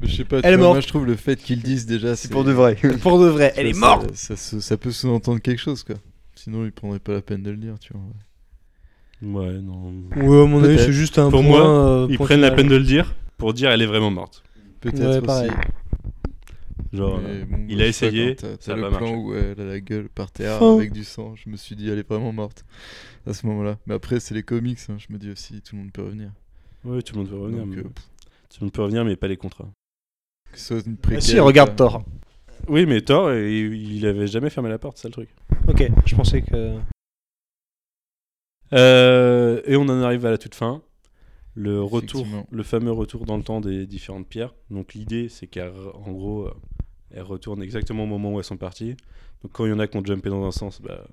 Mais 0.00 0.08
je 0.08 0.16
sais 0.16 0.24
pas, 0.24 0.40
Elle 0.42 0.54
est 0.54 0.56
vois, 0.56 0.66
morte. 0.66 0.74
moi 0.76 0.80
je 0.80 0.88
trouve 0.88 1.06
le 1.06 1.16
fait 1.16 1.36
qu'ils 1.36 1.62
disent 1.62 1.86
déjà. 1.86 2.16
C'est 2.16 2.30
pour 2.30 2.44
de 2.44 2.52
vrai. 2.52 2.74
Pour 3.02 3.18
de 3.20 3.26
vrai, 3.26 3.52
elle 3.56 3.66
est 3.66 3.78
morte 3.78 4.14
ça, 4.14 4.76
peut 4.76 4.90
sous-entendre 4.90 5.40
quelque 5.40 5.58
chose, 5.60 5.84
quoi. 5.84 5.96
Sinon, 6.34 6.64
ils 6.64 6.72
prendraient 6.72 6.98
pas 7.00 7.12
la 7.12 7.20
peine 7.22 7.42
de 7.42 7.50
le 7.50 7.58
dire, 7.58 7.78
tu 7.78 7.92
vois. 7.92 9.42
Ouais, 9.42 9.58
non. 9.60 9.92
Ouais, 10.16 10.42
à 10.42 10.46
mon 10.46 10.64
avis, 10.64 10.78
c'est 10.78 10.92
juste 10.92 11.18
un 11.18 11.30
Pour 11.30 11.42
point. 11.42 11.50
moi, 11.50 12.04
euh, 12.04 12.06
Ils 12.08 12.18
prennent 12.18 12.40
la 12.40 12.50
peine 12.50 12.68
de 12.68 12.76
le 12.76 12.84
dire 12.84 13.14
pour 13.36 13.52
dire 13.54 13.70
elle 13.70 13.82
est 13.82 13.86
vraiment 13.86 14.10
morte. 14.10 14.42
Peut-être 14.80 15.00
Ouais, 15.00 15.16
aussi. 15.18 15.26
pareil. 15.26 15.50
Genre, 16.92 17.20
euh, 17.22 17.44
bon, 17.44 17.66
il 17.68 17.80
a 17.82 17.86
essayé, 17.86 18.34
t'as- 18.34 18.56
ça 18.58 18.74
le 18.74 18.82
pas 18.82 18.88
plan 18.88 19.00
marché. 19.00 19.14
où 19.16 19.34
elle 19.34 19.60
a 19.60 19.64
la 19.64 19.80
gueule 19.80 20.08
par 20.08 20.32
terre 20.32 20.60
avec 20.62 20.92
du 20.92 21.04
sang. 21.04 21.36
Je 21.36 21.48
me 21.48 21.56
suis 21.56 21.76
dit, 21.76 21.88
elle 21.88 21.98
est 21.98 22.08
vraiment 22.08 22.32
morte 22.32 22.64
à 23.26 23.32
ce 23.34 23.46
moment-là. 23.46 23.78
Mais 23.86 23.94
après, 23.94 24.18
c'est 24.18 24.34
les 24.34 24.42
comics. 24.42 24.78
hein, 24.88 24.96
Je 24.98 25.12
me 25.12 25.18
dis 25.18 25.30
aussi, 25.30 25.60
tout 25.60 25.76
le 25.76 25.82
monde 25.82 25.92
peut 25.92 26.02
revenir. 26.02 26.32
Ouais, 26.84 27.00
tout 27.02 27.14
le 27.14 27.20
monde 27.20 27.30
peut 27.30 27.36
revenir. 27.38 27.64
Donc, 27.66 27.74
mais- 27.76 27.82
euh, 27.82 27.88
Tout 28.48 28.56
le 28.60 28.64
monde 28.64 28.72
peut 28.72 28.82
revenir, 28.82 29.04
mais 29.04 29.14
pas 29.14 29.28
les 29.28 29.36
contrats. 29.36 29.68
Que 30.50 30.58
ce 30.58 30.64
soit 30.80 30.86
une 30.86 30.96
Ah, 31.14 31.20
si, 31.20 31.38
regarde 31.38 31.70
pas. 31.70 31.76
Thor. 31.76 32.04
Oui, 32.68 32.84
mais 32.86 33.00
Thor, 33.02 33.32
il, 33.34 33.92
il 33.96 34.06
avait 34.06 34.26
jamais 34.26 34.50
fermé 34.50 34.68
la 34.68 34.78
porte, 34.78 34.96
c'est 34.96 35.02
ça 35.02 35.08
le 35.08 35.12
truc. 35.12 35.28
Ok, 35.68 35.88
je 36.06 36.16
pensais 36.16 36.42
que. 36.42 36.76
Euh, 38.72 39.60
et 39.66 39.76
on 39.76 39.82
en 39.82 40.02
arrive 40.02 40.26
à 40.26 40.30
la 40.30 40.38
toute 40.38 40.54
fin. 40.54 40.82
Le 41.54 41.82
retour, 41.82 42.26
le 42.50 42.62
fameux 42.62 42.92
retour 42.92 43.26
dans 43.26 43.36
le 43.36 43.42
temps 43.42 43.60
des 43.60 43.86
différentes 43.86 44.28
pierres. 44.28 44.54
Donc 44.70 44.94
l'idée, 44.94 45.28
c'est 45.28 45.46
qu'en 45.46 46.12
gros, 46.12 46.46
euh, 46.46 46.54
elles 47.10 47.22
retournent 47.22 47.62
exactement 47.62 48.04
au 48.04 48.06
moment 48.06 48.34
où 48.34 48.38
elles 48.38 48.44
sont 48.44 48.56
parties. 48.56 48.96
Donc 49.42 49.52
quand 49.52 49.66
il 49.66 49.70
y 49.70 49.72
en 49.72 49.78
a 49.78 49.86
qui 49.86 49.96
ont 49.96 50.04
jumpé 50.04 50.30
dans 50.30 50.44
un 50.44 50.52
sens, 50.52 50.80
bah, 50.80 51.06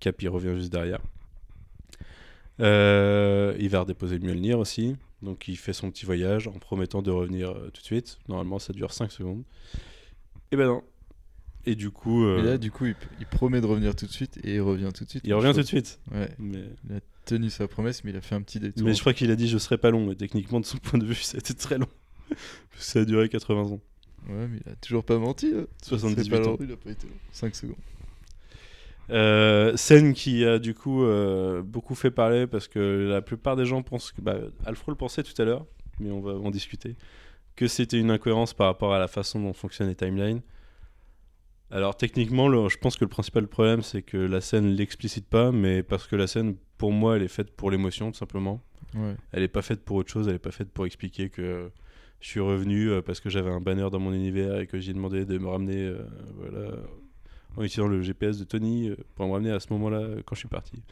Capi 0.00 0.28
revient 0.28 0.54
juste 0.54 0.70
derrière. 0.70 1.00
Euh, 2.60 3.54
il 3.58 3.68
va 3.68 3.80
redéposer 3.80 4.18
Mjolnir 4.18 4.58
aussi. 4.58 4.96
Donc 5.22 5.48
il 5.48 5.56
fait 5.56 5.72
son 5.72 5.90
petit 5.90 6.04
voyage 6.04 6.46
en 6.46 6.52
promettant 6.52 7.02
de 7.02 7.10
revenir 7.10 7.50
euh, 7.50 7.70
tout 7.72 7.80
de 7.80 7.86
suite. 7.86 8.18
Normalement, 8.28 8.58
ça 8.58 8.72
dure 8.72 8.92
5 8.92 9.10
secondes. 9.10 9.44
Et 10.52 10.56
ben 10.56 10.66
non. 10.66 10.82
Et 11.64 11.74
du 11.74 11.90
coup, 11.90 12.26
Et 12.26 12.42
là, 12.42 12.56
du 12.56 12.70
coup, 12.70 12.86
il, 12.86 12.94
il 13.18 13.26
promet 13.26 13.60
de 13.60 13.66
revenir 13.66 13.94
tout 13.94 14.06
de 14.06 14.10
suite 14.10 14.38
et 14.42 14.54
il 14.54 14.60
revient 14.60 14.90
tout 14.94 15.04
de 15.04 15.10
suite. 15.10 15.22
il 15.24 15.34
revient 15.34 15.52
tout 15.52 15.60
de 15.60 15.66
suite. 15.66 16.00
Ouais, 16.12 16.30
Mais, 16.38 16.64
tenu 17.28 17.50
sa 17.50 17.68
promesse, 17.68 18.02
mais 18.04 18.10
il 18.10 18.16
a 18.16 18.20
fait 18.20 18.34
un 18.34 18.42
petit 18.42 18.58
détour. 18.60 18.86
mais 18.86 18.94
je 18.94 19.00
crois 19.00 19.12
qu'il 19.14 19.30
a 19.30 19.36
dit 19.36 19.48
je 19.48 19.58
serai 19.58 19.78
pas 19.78 19.90
long. 19.90 20.06
Mais 20.06 20.14
techniquement, 20.14 20.60
de 20.60 20.66
son 20.66 20.78
point 20.78 20.98
de 20.98 21.04
vue, 21.04 21.14
ça 21.22 21.36
a 21.36 21.40
été 21.40 21.54
très 21.54 21.78
long. 21.78 21.88
Parce 22.28 22.40
que 22.76 22.82
ça 22.82 22.98
a 23.00 23.04
duré 23.04 23.28
80 23.28 23.60
ans. 23.72 23.80
Ouais, 24.28 24.48
mais 24.48 24.58
il 24.64 24.72
a 24.72 24.76
toujours 24.76 25.04
pas 25.04 25.16
menti. 25.18 25.52
hein. 25.56 25.66
78 25.82 26.24
C'est 26.24 26.30
pas 26.30 26.38
long, 26.40 26.54
ans. 26.54 26.58
Il 26.60 26.72
a 26.72 26.76
pas 26.76 26.90
été 26.90 27.06
long. 27.06 27.14
5 27.32 27.54
secondes. 27.54 27.76
Euh, 29.10 29.74
scène 29.76 30.12
qui 30.12 30.44
a 30.44 30.58
du 30.58 30.74
coup 30.74 31.02
euh, 31.02 31.62
beaucoup 31.62 31.94
fait 31.94 32.10
parler 32.10 32.46
parce 32.46 32.68
que 32.68 33.08
la 33.08 33.22
plupart 33.22 33.56
des 33.56 33.64
gens 33.64 33.82
pensent 33.82 34.12
que. 34.12 34.20
Bah, 34.20 34.36
Alfro 34.66 34.90
le 34.90 34.96
pensait 34.96 35.22
tout 35.22 35.40
à 35.40 35.44
l'heure, 35.44 35.64
mais 35.98 36.10
on 36.10 36.20
va 36.20 36.32
en 36.32 36.50
discuter. 36.50 36.94
Que 37.56 37.66
c'était 37.68 37.98
une 37.98 38.10
incohérence 38.10 38.52
par 38.54 38.66
rapport 38.66 38.92
à 38.94 38.98
la 38.98 39.08
façon 39.08 39.40
dont 39.40 39.52
fonctionnent 39.52 39.88
les 39.88 39.94
timelines. 39.94 40.42
Alors 41.70 41.96
techniquement, 41.96 42.48
le- 42.48 42.68
je 42.68 42.78
pense 42.78 42.96
que 42.96 43.04
le 43.04 43.08
principal 43.10 43.46
problème 43.46 43.82
c'est 43.82 44.02
que 44.02 44.16
la 44.16 44.40
scène 44.40 44.68
l'explicite 44.68 45.26
pas, 45.26 45.52
mais 45.52 45.82
parce 45.82 46.06
que 46.06 46.16
la 46.16 46.26
scène, 46.26 46.56
pour 46.78 46.92
moi, 46.92 47.16
elle 47.16 47.22
est 47.22 47.28
faite 47.28 47.50
pour 47.54 47.70
l'émotion 47.70 48.10
tout 48.10 48.18
simplement. 48.18 48.62
Ouais. 48.94 49.14
Elle 49.32 49.42
est 49.42 49.48
pas 49.48 49.60
faite 49.62 49.84
pour 49.84 49.96
autre 49.96 50.10
chose, 50.10 50.28
elle 50.28 50.36
est 50.36 50.38
pas 50.38 50.50
faite 50.50 50.70
pour 50.70 50.86
expliquer 50.86 51.28
que 51.28 51.70
je 52.20 52.26
suis 52.28 52.40
revenu 52.40 52.90
euh, 52.90 53.02
parce 53.02 53.20
que 53.20 53.28
j'avais 53.28 53.50
un 53.50 53.60
banner 53.60 53.88
dans 53.92 53.98
mon 54.00 54.12
univers 54.14 54.58
et 54.60 54.66
que 54.66 54.78
j'ai 54.80 54.92
demandé 54.94 55.24
de 55.26 55.36
me 55.38 55.46
ramener 55.48 55.84
euh, 55.84 55.98
voilà, 56.36 56.70
en 57.56 57.62
utilisant 57.62 57.86
le 57.88 58.00
GPS 58.02 58.38
de 58.38 58.44
Tony 58.44 58.88
euh, 58.88 58.96
pour 59.14 59.26
me 59.26 59.32
ramener 59.32 59.50
à 59.52 59.60
ce 59.60 59.70
moment-là 59.74 59.98
euh, 59.98 60.22
quand 60.24 60.34
je 60.34 60.40
suis 60.40 60.48
parti. 60.48 60.82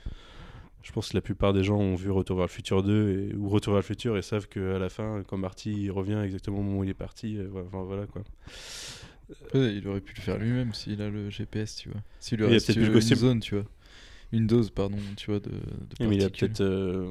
Je 0.82 0.92
pense 0.92 1.08
que 1.08 1.16
la 1.16 1.20
plupart 1.22 1.52
des 1.52 1.64
gens 1.64 1.78
ont 1.78 1.96
vu 1.96 2.10
Retour 2.10 2.36
vers 2.36 2.44
le 2.46 2.50
futur 2.50 2.82
2 2.84 3.30
et, 3.32 3.34
ou 3.34 3.48
Retour 3.48 3.72
vers 3.72 3.80
le 3.80 3.86
futur 3.86 4.16
et 4.18 4.22
savent 4.22 4.46
qu'à 4.46 4.78
la 4.78 4.88
fin, 4.88 5.22
quand 5.26 5.36
Marty 5.38 5.72
il 5.72 5.90
revient 5.90 6.20
exactement 6.22 6.58
au 6.58 6.62
moment 6.62 6.78
où 6.80 6.84
il 6.84 6.90
est 6.90 6.94
parti, 6.94 7.38
euh, 7.38 7.48
enfin, 7.66 7.82
voilà 7.82 8.06
quoi. 8.06 8.22
Il 9.54 9.86
aurait 9.88 10.00
pu 10.00 10.14
le 10.16 10.20
faire 10.22 10.38
lui-même 10.38 10.72
s'il 10.74 11.00
a 11.02 11.08
le 11.08 11.30
GPS, 11.30 11.76
tu 11.76 11.88
vois. 11.88 12.00
S'il 12.20 12.38
lui 12.38 12.44
Il 12.44 12.48
a 12.48 12.52
reste 12.52 12.74
le 12.76 12.84
une 12.94 13.00
zone, 13.16 13.40
tu 13.40 13.54
vois. 13.56 13.64
Une 14.32 14.46
dose, 14.46 14.70
pardon, 14.70 14.98
tu 15.16 15.30
vois, 15.30 15.40
de, 15.40 15.50
mais 16.00 16.16
il 16.16 16.24
a 16.24 16.30
peut-être. 16.30 16.60
euh, 16.60 17.10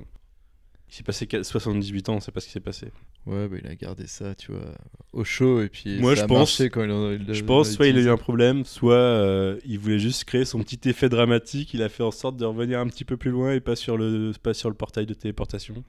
il 0.90 0.94
s'est 0.94 1.04
passé 1.04 1.28
quel- 1.28 1.44
78 1.46 2.10
ans, 2.10 2.16
on 2.16 2.20
sait 2.20 2.32
pas 2.32 2.40
ce 2.42 2.46
qui 2.48 2.52
s'est 2.52 2.60
passé. 2.60 2.88
Ouais, 3.26 3.48
bah, 3.48 3.58
il 3.64 3.68
a 3.68 3.76
gardé 3.76 4.06
ça, 4.06 4.36
tu 4.36 4.52
vois, 4.52 4.76
au 5.14 5.24
chaud, 5.24 5.62
et 5.62 5.70
puis 5.70 6.00
Moi, 6.00 6.12
ça 6.16 6.20
je 6.22 6.24
a 6.26 6.28
pense- 6.28 6.38
marché 6.60 6.70
quand 6.70 6.84
il 6.84 6.92
en 6.92 7.12
il 7.12 7.26
l'a- 7.26 7.34
Je 7.34 7.44
pense 7.44 7.72
soit 7.72 7.88
il 7.88 7.98
a 7.98 8.02
eu 8.02 8.10
un 8.10 8.18
problème, 8.18 8.66
soit 8.66 8.94
euh, 8.96 9.58
il 9.66 9.80
voulait 9.80 9.98
juste 9.98 10.26
créer 10.26 10.46
son 10.46 10.60
petit 10.62 10.88
effet 10.90 11.10
dramatique. 11.10 11.74
Il 11.74 11.82
a 11.82 11.90
fait 11.90 12.04
en 12.04 12.12
sorte 12.12 12.38
de 12.38 12.46
revenir 12.46 12.80
un 12.80 12.88
petit 12.88 13.06
peu 13.06 13.18
plus 13.18 13.32
loin 13.32 13.54
et 13.54 13.60
pas 13.62 13.76
sur 13.76 13.98
le, 13.98 14.32
pas 14.44 14.54
sur 14.54 14.70
le 14.70 14.76
portail 14.76 15.06
de 15.06 15.14
téléportation. 15.16 15.84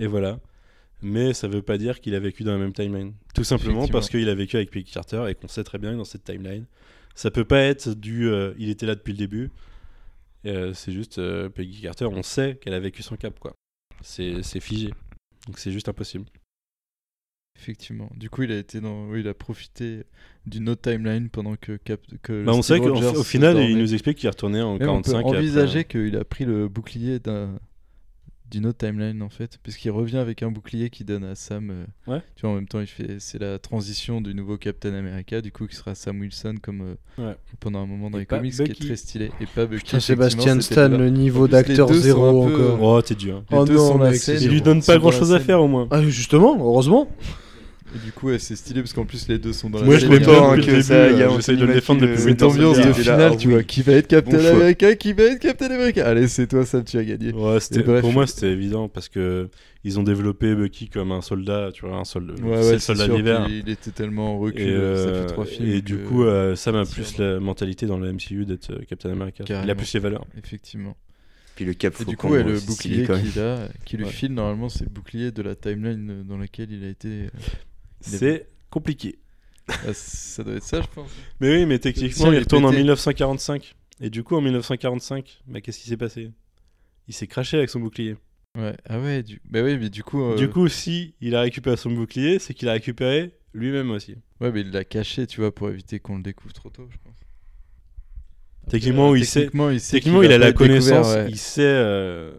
Et 0.00 0.06
voilà. 0.06 0.40
Mais 1.04 1.34
ça 1.34 1.48
veut 1.48 1.60
pas 1.60 1.76
dire 1.76 2.00
qu'il 2.00 2.14
a 2.14 2.18
vécu 2.18 2.44
dans 2.44 2.52
la 2.52 2.58
même 2.58 2.72
timeline. 2.72 3.12
Tout 3.34 3.44
simplement 3.44 3.86
parce 3.88 4.08
qu'il 4.08 4.28
a 4.28 4.34
vécu 4.34 4.56
avec 4.56 4.70
Peggy 4.70 4.90
Carter 4.90 5.26
et 5.28 5.34
qu'on 5.34 5.48
sait 5.48 5.62
très 5.62 5.76
bien 5.78 5.92
que 5.92 5.98
dans 5.98 6.04
cette 6.04 6.24
timeline, 6.24 6.64
ça 7.14 7.30
peut 7.30 7.44
pas 7.44 7.60
être 7.60 7.90
du 7.90 8.26
euh, 8.28 8.54
il 8.58 8.70
était 8.70 8.86
là 8.86 8.94
depuis 8.94 9.12
le 9.12 9.18
début. 9.18 9.52
Euh, 10.46 10.72
c'est 10.72 10.92
juste 10.92 11.18
euh, 11.18 11.50
Peggy 11.50 11.82
Carter, 11.82 12.06
on 12.06 12.22
sait 12.22 12.58
qu'elle 12.60 12.72
a 12.74 12.80
vécu 12.80 13.02
son 13.02 13.16
cap 13.16 13.38
quoi. 13.38 13.52
C'est 14.02 14.42
figé. 14.60 14.90
Donc 15.46 15.58
c'est 15.58 15.72
juste 15.72 15.88
impossible. 15.90 16.24
Effectivement. 17.56 18.10
Du 18.16 18.30
coup, 18.30 18.42
il 18.42 18.50
a 18.50 18.58
été 18.58 18.80
dans. 18.80 19.06
Oui, 19.08 19.20
il 19.20 19.28
a 19.28 19.34
profité 19.34 20.02
d'une 20.44 20.68
autre 20.68 20.90
timeline 20.90 21.28
pendant 21.28 21.54
que. 21.56 21.76
Cap... 21.76 22.00
que 22.22 22.44
Bah, 22.44 22.52
on 22.52 22.62
sait 22.62 22.80
qu'au 22.80 23.22
final, 23.22 23.58
il 23.58 23.78
nous 23.78 23.94
explique 23.94 24.18
qu'il 24.18 24.26
est 24.26 24.30
retourné 24.30 24.60
en 24.60 24.76
Même 24.76 24.88
on 24.88 25.02
peut 25.02 25.12
45. 25.12 25.18
après- 25.18 25.38
envisager 25.38 25.84
qu'il 25.84 26.16
a 26.16 26.24
pris 26.24 26.44
le 26.44 26.68
bouclier 26.68 27.20
d'un 27.20 27.58
d'une 28.50 28.66
autre 28.66 28.78
timeline 28.86 29.22
en 29.22 29.30
fait 29.30 29.58
puisqu'il 29.62 29.90
revient 29.90 30.18
avec 30.18 30.42
un 30.42 30.50
bouclier 30.50 30.90
qui 30.90 31.02
donne 31.04 31.24
à 31.24 31.34
Sam 31.34 31.70
euh, 31.70 31.84
Ouais. 32.12 32.20
tu 32.36 32.42
vois 32.42 32.50
en 32.50 32.54
même 32.56 32.68
temps 32.68 32.80
il 32.80 32.86
fait 32.86 33.16
c'est 33.18 33.38
la 33.38 33.58
transition 33.58 34.20
du 34.20 34.34
nouveau 34.34 34.58
Captain 34.58 34.92
America 34.94 35.40
du 35.40 35.50
coup 35.50 35.66
qui 35.66 35.74
sera 35.76 35.94
Sam 35.94 36.20
Wilson 36.20 36.56
comme 36.62 36.82
euh, 37.18 37.26
Ouais. 37.26 37.36
pendant 37.60 37.80
un 37.82 37.86
moment 37.86 38.10
dans 38.10 38.18
Et 38.18 38.22
les 38.22 38.26
comics 38.26 38.52
qui 38.54 38.62
est 38.62 38.74
très 38.86 38.96
stylé 38.96 39.30
et 39.40 39.46
pas 39.46 39.64
Bucky 39.66 39.84
Putain, 39.84 40.00
Sébastien 40.00 40.60
Stan, 40.60 40.88
le 40.88 41.08
niveau 41.10 41.48
d'acteur 41.48 41.92
zéro 41.94 42.46
peu- 42.46 42.54
encore. 42.54 42.82
Oh, 42.82 43.02
t'es 43.02 43.14
dur. 43.14 43.42
les 43.50 43.56
Oh 43.58 43.64
deux 43.64 43.74
non, 43.76 43.88
sont 43.92 43.98
mec, 43.98 44.20
Il 44.26 44.48
lui 44.50 44.60
donne 44.62 44.82
pas 44.82 44.98
grand 44.98 45.10
chose 45.10 45.32
à 45.32 45.40
faire 45.40 45.60
au 45.62 45.68
moins. 45.68 45.88
Ah, 45.90 46.02
justement, 46.02 46.56
heureusement. 46.58 47.08
Et 47.94 47.98
du 48.04 48.10
coup, 48.12 48.26
ouais, 48.26 48.38
c'est 48.40 48.56
stylé 48.56 48.80
parce 48.80 48.92
qu'en 48.92 49.04
plus, 49.04 49.28
les 49.28 49.38
deux 49.38 49.52
sont 49.52 49.70
dans 49.70 49.78
la 49.78 49.84
Moi, 49.84 49.98
je 49.98 50.06
hein, 50.06 50.56
que 50.60 50.82
ça, 50.82 50.94
a 50.94 51.06
euh, 51.06 51.30
J'essaye 51.36 51.56
de 51.56 51.64
le 51.64 51.74
défendre 51.74 52.00
depuis 52.00 52.14
le- 52.14 52.20
Cette 52.20 52.42
ambiance 52.42 52.76
de 52.78 52.92
finale, 52.92 53.30
Ah 53.32 53.36
tu 53.36 53.48
vois, 53.50 53.62
qui 53.62 53.82
va 53.82 53.92
être 53.92 54.08
Captain. 54.08 54.44
America, 54.44 54.94
qui 54.96 55.12
va 55.12 55.22
être 55.24 55.38
Captain 55.40 55.66
America. 55.70 56.04
Allez, 56.06 56.26
c'est 56.26 56.46
toi, 56.48 56.66
Sam, 56.66 56.82
tu 56.84 56.98
as 56.98 57.04
gagné. 57.04 57.32
Ouais, 57.32 58.00
pour 58.00 58.12
moi, 58.12 58.26
c'était 58.26 58.50
évident 58.50 58.88
parce 58.88 59.08
que 59.08 59.48
ils 59.84 60.00
ont 60.00 60.02
développé 60.02 60.54
Bucky 60.54 60.88
comme 60.88 61.12
un 61.12 61.20
soldat, 61.20 61.70
tu 61.72 61.86
vois, 61.86 61.98
un 61.98 62.04
soldat, 62.04 62.32
Ouais, 62.42 62.62
c'est 62.62 62.66
ouais, 62.66 62.72
le 62.72 62.78
soldat 62.78 63.08
d'hiver. 63.08 63.46
Il 63.50 63.68
était 63.68 63.90
tellement 63.90 64.34
en 64.34 64.38
recul, 64.38 64.60
Et, 64.62 64.64
ça 64.64 64.70
euh, 64.80 65.20
fait 65.26 65.32
trois 65.32 65.44
films. 65.44 65.68
et 65.68 65.82
du 65.82 65.98
coup, 65.98 66.24
euh, 66.24 66.56
ça 66.56 66.72
m'a 66.72 66.84
c'est 66.86 66.94
plus 66.94 67.18
la 67.18 67.38
mentalité 67.38 67.86
dans 67.86 67.98
le 67.98 68.10
MCU 68.12 68.44
d'être 68.46 68.70
euh, 68.72 68.78
Captain 68.88 69.10
America. 69.10 69.44
Il 69.48 69.70
a 69.70 69.74
plus 69.74 69.92
les 69.92 70.00
valeurs. 70.00 70.24
Effectivement. 70.36 70.96
Puis 71.54 71.64
le 71.64 71.74
cap 71.74 71.94
Et 72.00 72.04
du 72.04 72.16
coup, 72.16 72.30
ouais, 72.30 72.42
le 72.42 72.54
euh, 72.56 72.60
bouclier 72.66 73.04
quand 73.04 73.14
même. 73.14 73.22
qu'il 73.24 73.40
a, 73.40 73.68
qui 73.84 73.96
lui 73.96 74.04
Ouais. 74.06 74.10
file, 74.10 74.32
normalement, 74.34 74.68
c'est 74.68 74.82
le 74.84 74.90
bouclier 74.90 75.30
de 75.30 75.40
la 75.42 75.54
timeline 75.54 76.10
euh, 76.10 76.22
dans 76.24 76.36
laquelle 76.38 76.72
il 76.72 76.82
a 76.84 76.88
été. 76.88 77.26
C'est 78.10 78.48
compliqué. 78.70 79.18
Ah, 79.68 79.74
ça 79.94 80.44
doit 80.44 80.54
être 80.56 80.62
ça, 80.62 80.80
je 80.82 80.86
pense. 80.94 81.10
Mais 81.40 81.50
oui, 81.56 81.66
mais 81.66 81.78
techniquement, 81.78 82.30
il 82.32 82.38
retourne 82.40 82.64
en 82.66 82.68
pété. 82.70 82.82
1945. 82.82 83.74
Et 84.00 84.10
du 84.10 84.22
coup, 84.22 84.36
en 84.36 84.40
1945, 84.40 85.42
bah, 85.46 85.60
qu'est-ce 85.60 85.78
qui 85.80 85.88
s'est 85.88 85.96
passé? 85.96 86.30
Il 87.08 87.14
s'est 87.14 87.26
craché 87.26 87.56
avec 87.56 87.70
son 87.70 87.80
bouclier. 87.80 88.16
Ouais, 88.56 88.76
ah 88.88 89.00
ouais, 89.00 89.22
du... 89.22 89.40
bah 89.50 89.62
oui, 89.62 89.78
mais 89.78 89.88
du 89.90 90.02
coup. 90.02 90.22
euh, 90.22 90.36
Du 90.36 90.48
coup, 90.48 90.68
si 90.68 91.14
il 91.20 91.34
a 91.34 91.40
récupéré 91.40 91.76
son 91.76 91.90
bouclier, 91.90 92.38
c'est 92.38 92.54
qu'il 92.54 92.68
a 92.68 92.72
récupéré 92.72 93.32
lui-même 93.52 93.90
aussi. 93.90 94.16
Ouais, 94.40 94.50
mais 94.52 94.60
il 94.60 94.70
l'a 94.70 94.84
caché, 94.84 95.26
tu 95.26 95.40
vois, 95.40 95.54
pour 95.54 95.68
éviter 95.70 95.98
qu'on 95.98 96.16
le 96.16 96.22
découvre 96.22 96.52
trop 96.52 96.70
tôt, 96.70 96.86
je 96.90 96.96
pense. 97.02 97.14
Techniquement, 98.70 99.12
Euh, 99.12 99.18
il 99.18 99.26
sait. 99.26 99.40
techniquement, 99.40 99.70
il 99.70 99.80
sait 99.80 99.96
Techniquement, 99.96 100.20
qu'il 100.20 100.30
il 100.30 100.38
va 100.38 100.44
a 100.44 100.48
la 100.48 100.52
connaissance, 100.52 101.06
ouais. 101.14 101.26
il 101.30 101.38
sait. 101.38 101.62
euh, 101.62 102.32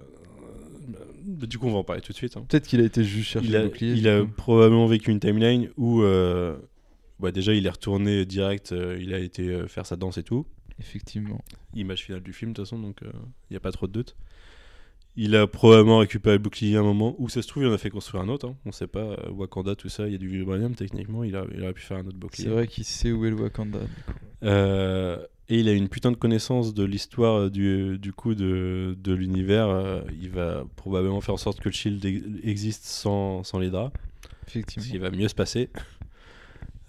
Du 1.28 1.58
coup, 1.58 1.68
on 1.68 1.72
va 1.74 1.78
en 1.80 1.84
parler 1.84 2.02
tout 2.02 2.12
de 2.12 2.18
suite. 2.18 2.38
hein. 2.38 2.46
Peut-être 2.48 2.68
qu'il 2.68 2.80
a 2.82 2.84
été 2.84 3.04
juste 3.04 3.30
chercher 3.32 3.48
Il 3.48 3.56
a, 3.56 3.62
le 3.64 3.68
bouclier. 3.70 3.94
il 3.94 4.08
a 4.08 4.24
probablement 4.26 4.86
vécu 4.86 5.12
une 5.12 5.20
timeline 5.20 5.70
où, 5.78 6.02
euh, 6.04 6.56
bah, 7.20 7.32
déjà, 7.32 7.54
il 7.54 7.66
est 7.66 7.70
retourné 7.70 8.26
direct, 8.26 8.72
euh, 8.72 8.98
il 9.02 9.14
a 9.14 9.20
été 9.20 9.50
euh, 9.50 9.68
faire 9.68 9.86
sa 9.86 9.96
danse 9.96 10.18
et 10.18 10.24
tout. 10.24 10.46
Effectivement. 10.80 11.42
Image 11.74 12.04
finale 12.04 12.22
du 12.22 12.34
film, 12.34 12.52
de 12.52 12.56
toute 12.58 12.66
façon, 12.66 12.78
donc 12.80 13.00
il 13.02 13.10
n'y 13.52 13.58
a 13.58 13.62
pas 13.62 13.72
trop 13.72 13.88
de 13.88 13.92
doute. 13.94 14.16
Il 15.18 15.34
a 15.38 15.48
probablement 15.48 16.00
récupéré 16.00 16.36
le 16.36 16.42
bouclier 16.44 16.76
à 16.76 16.82
un 16.82 16.84
moment, 16.84 17.16
où 17.20 17.30
ça 17.30 17.42
se 17.42 17.48
trouve, 17.48 17.64
il 17.64 17.70
en 17.70 17.74
a 17.74 17.78
fait 17.78 17.90
construire 17.90 18.22
un 18.22 18.28
autre. 18.28 18.50
hein. 18.50 18.58
On 18.66 18.74
sait 18.74 18.86
pas, 18.88 19.16
Wakanda, 19.32 19.76
tout 19.76 19.88
ça, 19.88 20.08
il 20.08 20.12
y 20.12 20.16
a 20.16 20.18
du 20.18 20.28
vibranium, 20.28 20.76
techniquement, 20.76 21.24
il, 21.24 21.38
a, 21.38 21.46
il 21.56 21.64
aurait 21.64 21.72
pu 21.74 21.82
faire 21.82 21.96
un 21.98 22.06
autre 22.06 22.18
bouclier. 22.18 22.44
C'est 22.44 22.54
vrai 22.54 22.68
qu'il 22.68 22.84
sait 22.84 23.14
où 23.14 23.26
est 23.26 23.30
le 23.30 23.38
Wakanda. 23.38 23.80
du 23.80 23.86
coup. 23.86 24.12
Euh, 24.44 25.26
et 25.50 25.60
il 25.60 25.70
a 25.70 25.74
une 25.74 25.90
putain 25.90 26.12
de 26.12 26.18
connaissance 26.18 26.74
de 26.74 26.84
l'histoire 26.84 27.36
euh, 27.42 27.50
du, 27.50 27.98
du 28.00 28.12
coup 28.14 28.34
de, 28.36 28.98
de 29.00 29.14
l'univers. 29.14 29.68
euh, 29.70 30.02
il 30.22 30.30
va 30.30 30.64
probablement 30.76 31.22
faire 31.22 31.36
en 31.36 31.38
sorte 31.38 31.60
que 31.60 31.70
le 31.70 31.74
shield 31.74 32.04
ex- 32.06 32.24
existe 32.44 32.86
sans, 32.86 33.44
sans 33.44 33.60
les 33.60 33.70
draps. 33.70 33.96
Ce 34.48 34.52
Effectivement. 34.60 34.86
qui 34.92 34.98
va 35.00 35.10
mieux 35.12 35.28
se 35.28 35.36
passer. 35.36 35.70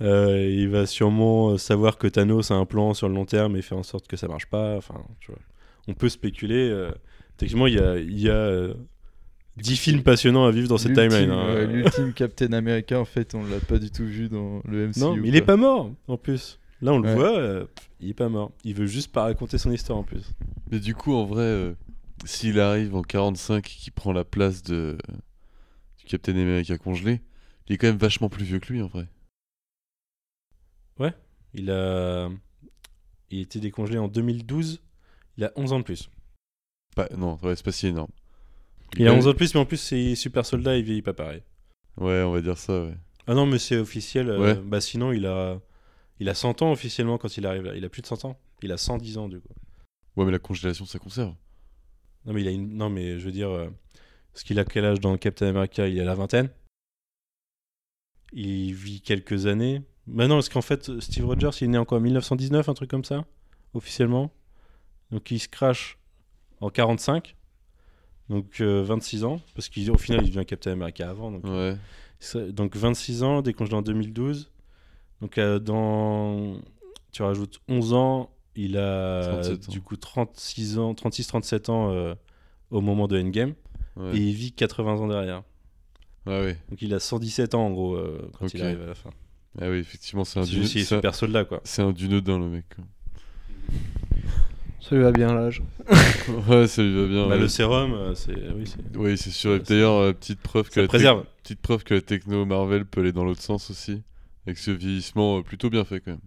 Euh, 0.03 0.47
il 0.51 0.69
va 0.69 0.85
sûrement 0.87 1.51
euh, 1.53 1.59
savoir 1.59 1.97
que 1.97 2.07
Thanos 2.07 2.51
a 2.51 2.55
un 2.55 2.67
plan 2.67 2.93
sur 2.93 3.09
le 3.09 3.15
long 3.15 3.25
terme 3.25 3.57
et 3.57 3.63
faire 3.63 3.79
en 3.79 3.83
sorte 3.83 4.07
que 4.07 4.17
ça 4.17 4.29
marche 4.29 4.47
pas. 4.47 4.77
Enfin, 4.77 5.03
tu 5.21 5.31
vois. 5.31 5.41
On 5.89 5.95
peut 5.95 6.09
spéculer. 6.11 6.69
euh, 6.69 6.91
techniquement, 7.39 7.67
il 7.67 7.75
y 7.75 7.79
a, 7.79 7.99
y 7.99 8.29
a 8.29 8.33
euh, 8.35 8.75
10 9.57 9.77
films 9.77 10.03
passionnants 10.03 10.45
à 10.45 10.51
vivre 10.51 10.69
dans 10.69 10.77
cette 10.77 10.93
timeline. 10.93 11.31
hein. 11.31 11.65
L'ultime 11.65 12.13
Captain 12.13 12.53
America, 12.53 13.01
en 13.01 13.07
fait, 13.07 13.35
on 13.35 13.43
l'a 13.47 13.59
pas 13.61 13.79
du 13.79 13.91
tout 13.91 14.05
vu 14.05 14.29
dans 14.29 14.61
le 14.69 14.89
MCU. 14.89 15.01
non, 15.01 15.17
mais 15.17 15.29
il 15.29 15.37
est 15.37 15.41
pas 15.43 15.57
mort 15.57 15.91
en 16.09 16.19
plus. 16.19 16.59
Là, 16.83 16.93
on 16.93 16.99
le 16.99 17.09
Ouais. 17.09 17.15
voit, 17.15 17.39
euh, 17.39 17.67
il 18.01 18.11
est 18.11 18.15
pas 18.15 18.29
mort. 18.29 18.53
Il 18.65 18.75
veut 18.75 18.87
juste 18.87 19.11
pas 19.13 19.23
raconter 19.23 19.57
son 19.59 19.73
histoire 19.73 19.99
en 19.99 20.03
plus. 20.05 20.25
Mais 20.71 20.79
du 20.79 20.95
coup, 20.95 21.15
en 21.15 21.25
vrai, 21.25 21.43
euh, 21.43 21.75
s'il 22.25 22.61
arrive 22.61 22.95
en 22.95 23.03
45 23.03 23.59
et 23.59 23.71
qu'il 23.71 23.93
prend 23.93 24.13
la 24.13 24.25
place 24.25 24.63
de 24.63 24.99
du 25.99 26.05
Captain 26.05 26.33
America 26.35 26.77
congelé, 26.79 27.21
il 27.67 27.75
est 27.75 27.79
quand 27.79 27.87
même 27.87 27.97
vachement 27.97 28.29
plus 28.29 28.45
vieux 28.45 28.59
que 28.61 28.73
lui 28.73 28.83
en 28.83 28.87
vrai. 28.89 29.07
Il 31.59 31.71
a. 31.71 32.29
Il 33.31 33.39
a 33.39 33.43
été 33.43 33.61
décongelé 33.61 33.97
en 33.97 34.09
2012. 34.09 34.83
Il 35.39 35.45
a 35.45 35.53
11 35.57 35.73
ans 35.73 35.79
de 35.79 35.85
plus. 35.85 36.11
Pas, 36.95 37.09
non, 37.17 37.39
ouais, 37.43 37.57
c'est 37.57 37.65
pas 37.65 37.73
si 37.73 37.87
énorme. 37.87 38.11
Il 38.99 39.07
a 39.07 39.11
quand 39.11 39.17
11 39.17 39.27
ans 39.29 39.31
de 39.31 39.37
plus, 39.37 39.55
mais 39.55 39.61
en 39.61 39.65
plus, 39.65 39.79
c'est 39.79 40.15
super 40.15 40.45
soldat, 40.45 40.77
il 40.77 40.85
vieillit 40.85 41.01
pas 41.03 41.15
pareil. 41.15 41.43
Ouais, 41.97 42.23
on 42.23 42.33
va 42.33 42.43
dire 42.43 42.59
ça, 42.59 42.85
ouais. 42.85 42.95
Ah 43.27 43.35
non, 43.35 43.47
mais 43.47 43.59
c'est 43.59 43.79
officiel. 43.79 44.29
euh, 44.29 44.39
Ouais. 44.39 44.55
Bah 44.63 44.83
sinon, 44.83 45.13
il 45.13 45.25
a, 45.27 45.59
il 46.21 46.29
a 46.29 46.35
100 46.35 46.63
ans 46.63 46.73
officiellement 46.73 47.19
quand 47.19 47.37
il 47.37 47.47
arrive 47.47 47.63
là. 47.63 47.75
Il 47.77 47.85
a 47.85 47.89
plus 47.89 48.03
de 48.03 48.07
100 48.07 48.25
ans. 48.25 48.39
Il 48.63 48.73
a 48.73 48.77
110 48.77 49.19
ans 49.19 49.29
du 49.29 49.41
coup. 49.41 49.49
Ouais, 50.17 50.25
mais 50.25 50.33
la 50.33 50.39
congélation, 50.39 50.87
ça 50.87 50.99
conserve. 50.99 51.35
Non, 52.25 52.33
mais 52.33 52.41
il 52.43 52.49
a 52.49 52.51
une... 52.51 52.75
Non, 52.77 52.89
mais 52.91 53.19
je 53.19 53.25
veux 53.27 53.33
dire, 53.33 53.51
euh, 53.51 53.69
parce 54.33 54.43
qu'il 54.45 54.59
a 54.59 54.65
quel 54.65 54.85
âge 54.85 54.99
dans 55.01 55.17
Captain 55.19 55.47
America? 55.49 55.87
Il 55.87 56.01
a 56.01 56.05
la 56.05 56.15
vingtaine. 56.15 56.49
Il 58.33 58.75
vit 58.75 59.01
quelques 59.01 59.47
années. 59.47 59.83
Bah 60.07 60.27
non, 60.29 60.37
parce 60.37 60.49
qu'en 60.49 60.63
fait, 60.63 61.01
Steve 61.01 61.25
Rogers, 61.27 61.51
il 61.61 61.65
est 61.65 61.69
né 61.69 61.79
en 61.79 61.85
quoi? 61.85 62.01
1919, 62.01 62.69
un 62.69 62.75
truc 62.75 62.91
comme 62.91 63.05
ça, 63.05 63.25
officiellement. 63.75 64.31
Donc 65.11 65.31
il 65.31 65.39
se 65.39 65.49
crache 65.49 65.99
en 66.61 66.71
45. 66.71 67.37
Donc 68.29 68.61
euh, 68.61 68.83
26 68.83 69.25
ans, 69.25 69.41
parce 69.55 69.69
qu'au 69.69 69.99
final, 69.99 70.25
il 70.25 70.31
devient 70.33 70.45
Captain 70.47 70.73
America 70.73 71.09
avant. 71.09 71.31
Donc 71.31 71.45
Ouais. 71.45 71.77
Ça- 72.19 72.41
Donc 72.51 72.75
26 72.77 73.23
ans, 73.23 73.43
décongelé 73.43 73.75
en 73.75 73.83
2012. 73.83 74.51
Donc 75.21 75.39
euh, 75.39 75.59
dans... 75.59 76.57
Tu 77.13 77.23
rajoutes 77.23 77.61
11 77.69 77.93
ans, 77.95 78.31
il 78.55 78.77
a 78.77 79.23
37 79.23 79.69
ans. 79.69 79.73
du 79.73 79.81
coup 79.81 79.97
36 79.97 80.79
ans, 80.79 80.93
36-37 80.93 81.71
ans 81.71 81.91
euh, 81.93 82.15
au 82.71 82.81
moment 82.81 83.09
de 83.09 83.19
Endgame. 83.21 83.55
Ouais. 83.97 84.17
Et 84.17 84.21
il 84.21 84.35
vit 84.35 84.53
80 84.53 84.93
ans 84.97 85.09
derrière. 85.09 85.43
Ah 86.27 86.41
ouais. 86.41 86.59
Donc 86.69 86.83
il 86.83 86.93
a 86.93 87.01
117 87.01 87.55
ans 87.55 87.67
en 87.67 87.71
gros 87.71 87.95
euh, 87.95 88.29
quand 88.39 88.47
Ok. 88.47 88.53
il 88.55 88.63
arrive 88.63 88.83
à 88.83 88.87
la 88.87 88.95
fin. 88.95 89.11
Ah 89.61 89.71
oui, 89.71 89.79
effectivement, 89.79 90.25
c'est 90.25 90.39
un 90.41 90.45
C'est 90.45 90.51
du 90.57 90.67
super 90.67 91.15
soldat 91.15 91.45
quoi. 91.45 91.61
C'est 91.65 91.81
un 91.81 91.93
dunodin 91.93 92.39
le 92.39 92.49
mec. 92.49 92.65
quoi. 92.75 92.85
Ça 94.81 94.95
lui 94.95 95.03
va 95.03 95.11
bien 95.13 95.35
l'âge. 95.35 95.63
ouais, 96.49 96.67
ça 96.69 96.83
lui 96.83 96.95
va 97.01 97.07
bien. 97.09 97.23
Bah, 97.27 97.35
ouais. 97.35 97.41
le 97.41 97.49
sérum, 97.49 97.93
euh, 97.95 98.15
c'est... 98.15 98.35
Oui, 98.55 98.65
c'est... 98.67 98.97
Oui, 98.97 99.17
c'est 99.19 99.31
sûr. 99.31 99.55
Et 99.57 99.61
D'ailleurs, 99.61 99.95
euh, 99.95 100.13
petite 100.13 100.39
preuve 100.41 100.71
Ça 100.71 100.87
préserve. 100.87 101.25
petite 101.43 101.61
preuve 101.61 101.83
que 101.83 101.95
la 101.95 102.01
techno 102.03 102.45
Marvel 102.45 102.85
peut 102.85 103.01
aller 103.01 103.11
dans 103.13 103.25
l'autre 103.25 103.43
sens 103.43 103.71
aussi, 103.71 104.03
avec 104.47 104.59
ce 104.59 104.71
vieillissement 104.71 105.39
euh, 105.39 105.43
plutôt 105.43 105.71
bien 105.71 105.85
fait 105.85 106.01
quand 106.01 106.13
même. 106.13 106.21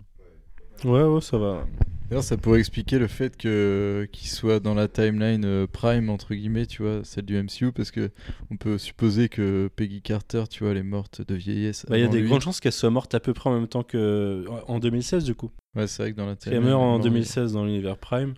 Ouais, 0.93 1.03
ouais, 1.03 1.21
ça 1.21 1.37
va. 1.37 1.65
D'ailleurs, 2.09 2.23
ça 2.23 2.37
pourrait 2.37 2.59
expliquer 2.59 2.97
le 2.97 3.05
fait 3.07 3.37
que 3.37 4.07
qu'il 4.11 4.27
soit 4.29 4.59
dans 4.59 4.73
la 4.73 4.87
timeline 4.87 5.45
euh, 5.45 5.67
prime 5.67 6.09
entre 6.09 6.33
guillemets, 6.33 6.65
tu 6.65 6.81
vois, 6.81 7.01
celle 7.03 7.25
du 7.25 7.37
MCU, 7.41 7.71
parce 7.71 7.91
que 7.91 8.09
on 8.49 8.57
peut 8.57 8.79
supposer 8.79 9.29
que 9.29 9.69
Peggy 9.75 10.01
Carter, 10.01 10.45
tu 10.49 10.63
vois, 10.63 10.71
elle 10.71 10.77
est 10.77 10.83
morte 10.83 11.21
de 11.21 11.35
vieillesse. 11.35 11.85
Bah, 11.87 11.97
Il 11.99 12.01
y 12.01 12.03
a 12.03 12.07
des 12.07 12.21
lui. 12.21 12.27
grandes 12.29 12.41
chances 12.41 12.59
qu'elle 12.59 12.71
soit 12.71 12.89
morte 12.89 13.13
à 13.13 13.19
peu 13.19 13.33
près 13.33 13.49
en 13.51 13.53
même 13.59 13.67
temps 13.67 13.83
que... 13.83 14.43
En 14.67 14.79
2016 14.79 15.23
du 15.23 15.35
coup. 15.35 15.51
Ouais, 15.75 15.85
c'est 15.85 16.01
vrai 16.01 16.11
que 16.13 16.17
dans 16.17 16.25
la 16.25 16.35
timeline. 16.35 16.63
meurt 16.63 16.81
en 16.81 16.85
elle 16.85 16.89
est 16.89 16.91
morte. 16.93 17.03
2016 17.03 17.53
dans 17.53 17.65
l'univers 17.65 17.97
Prime. 17.97 18.33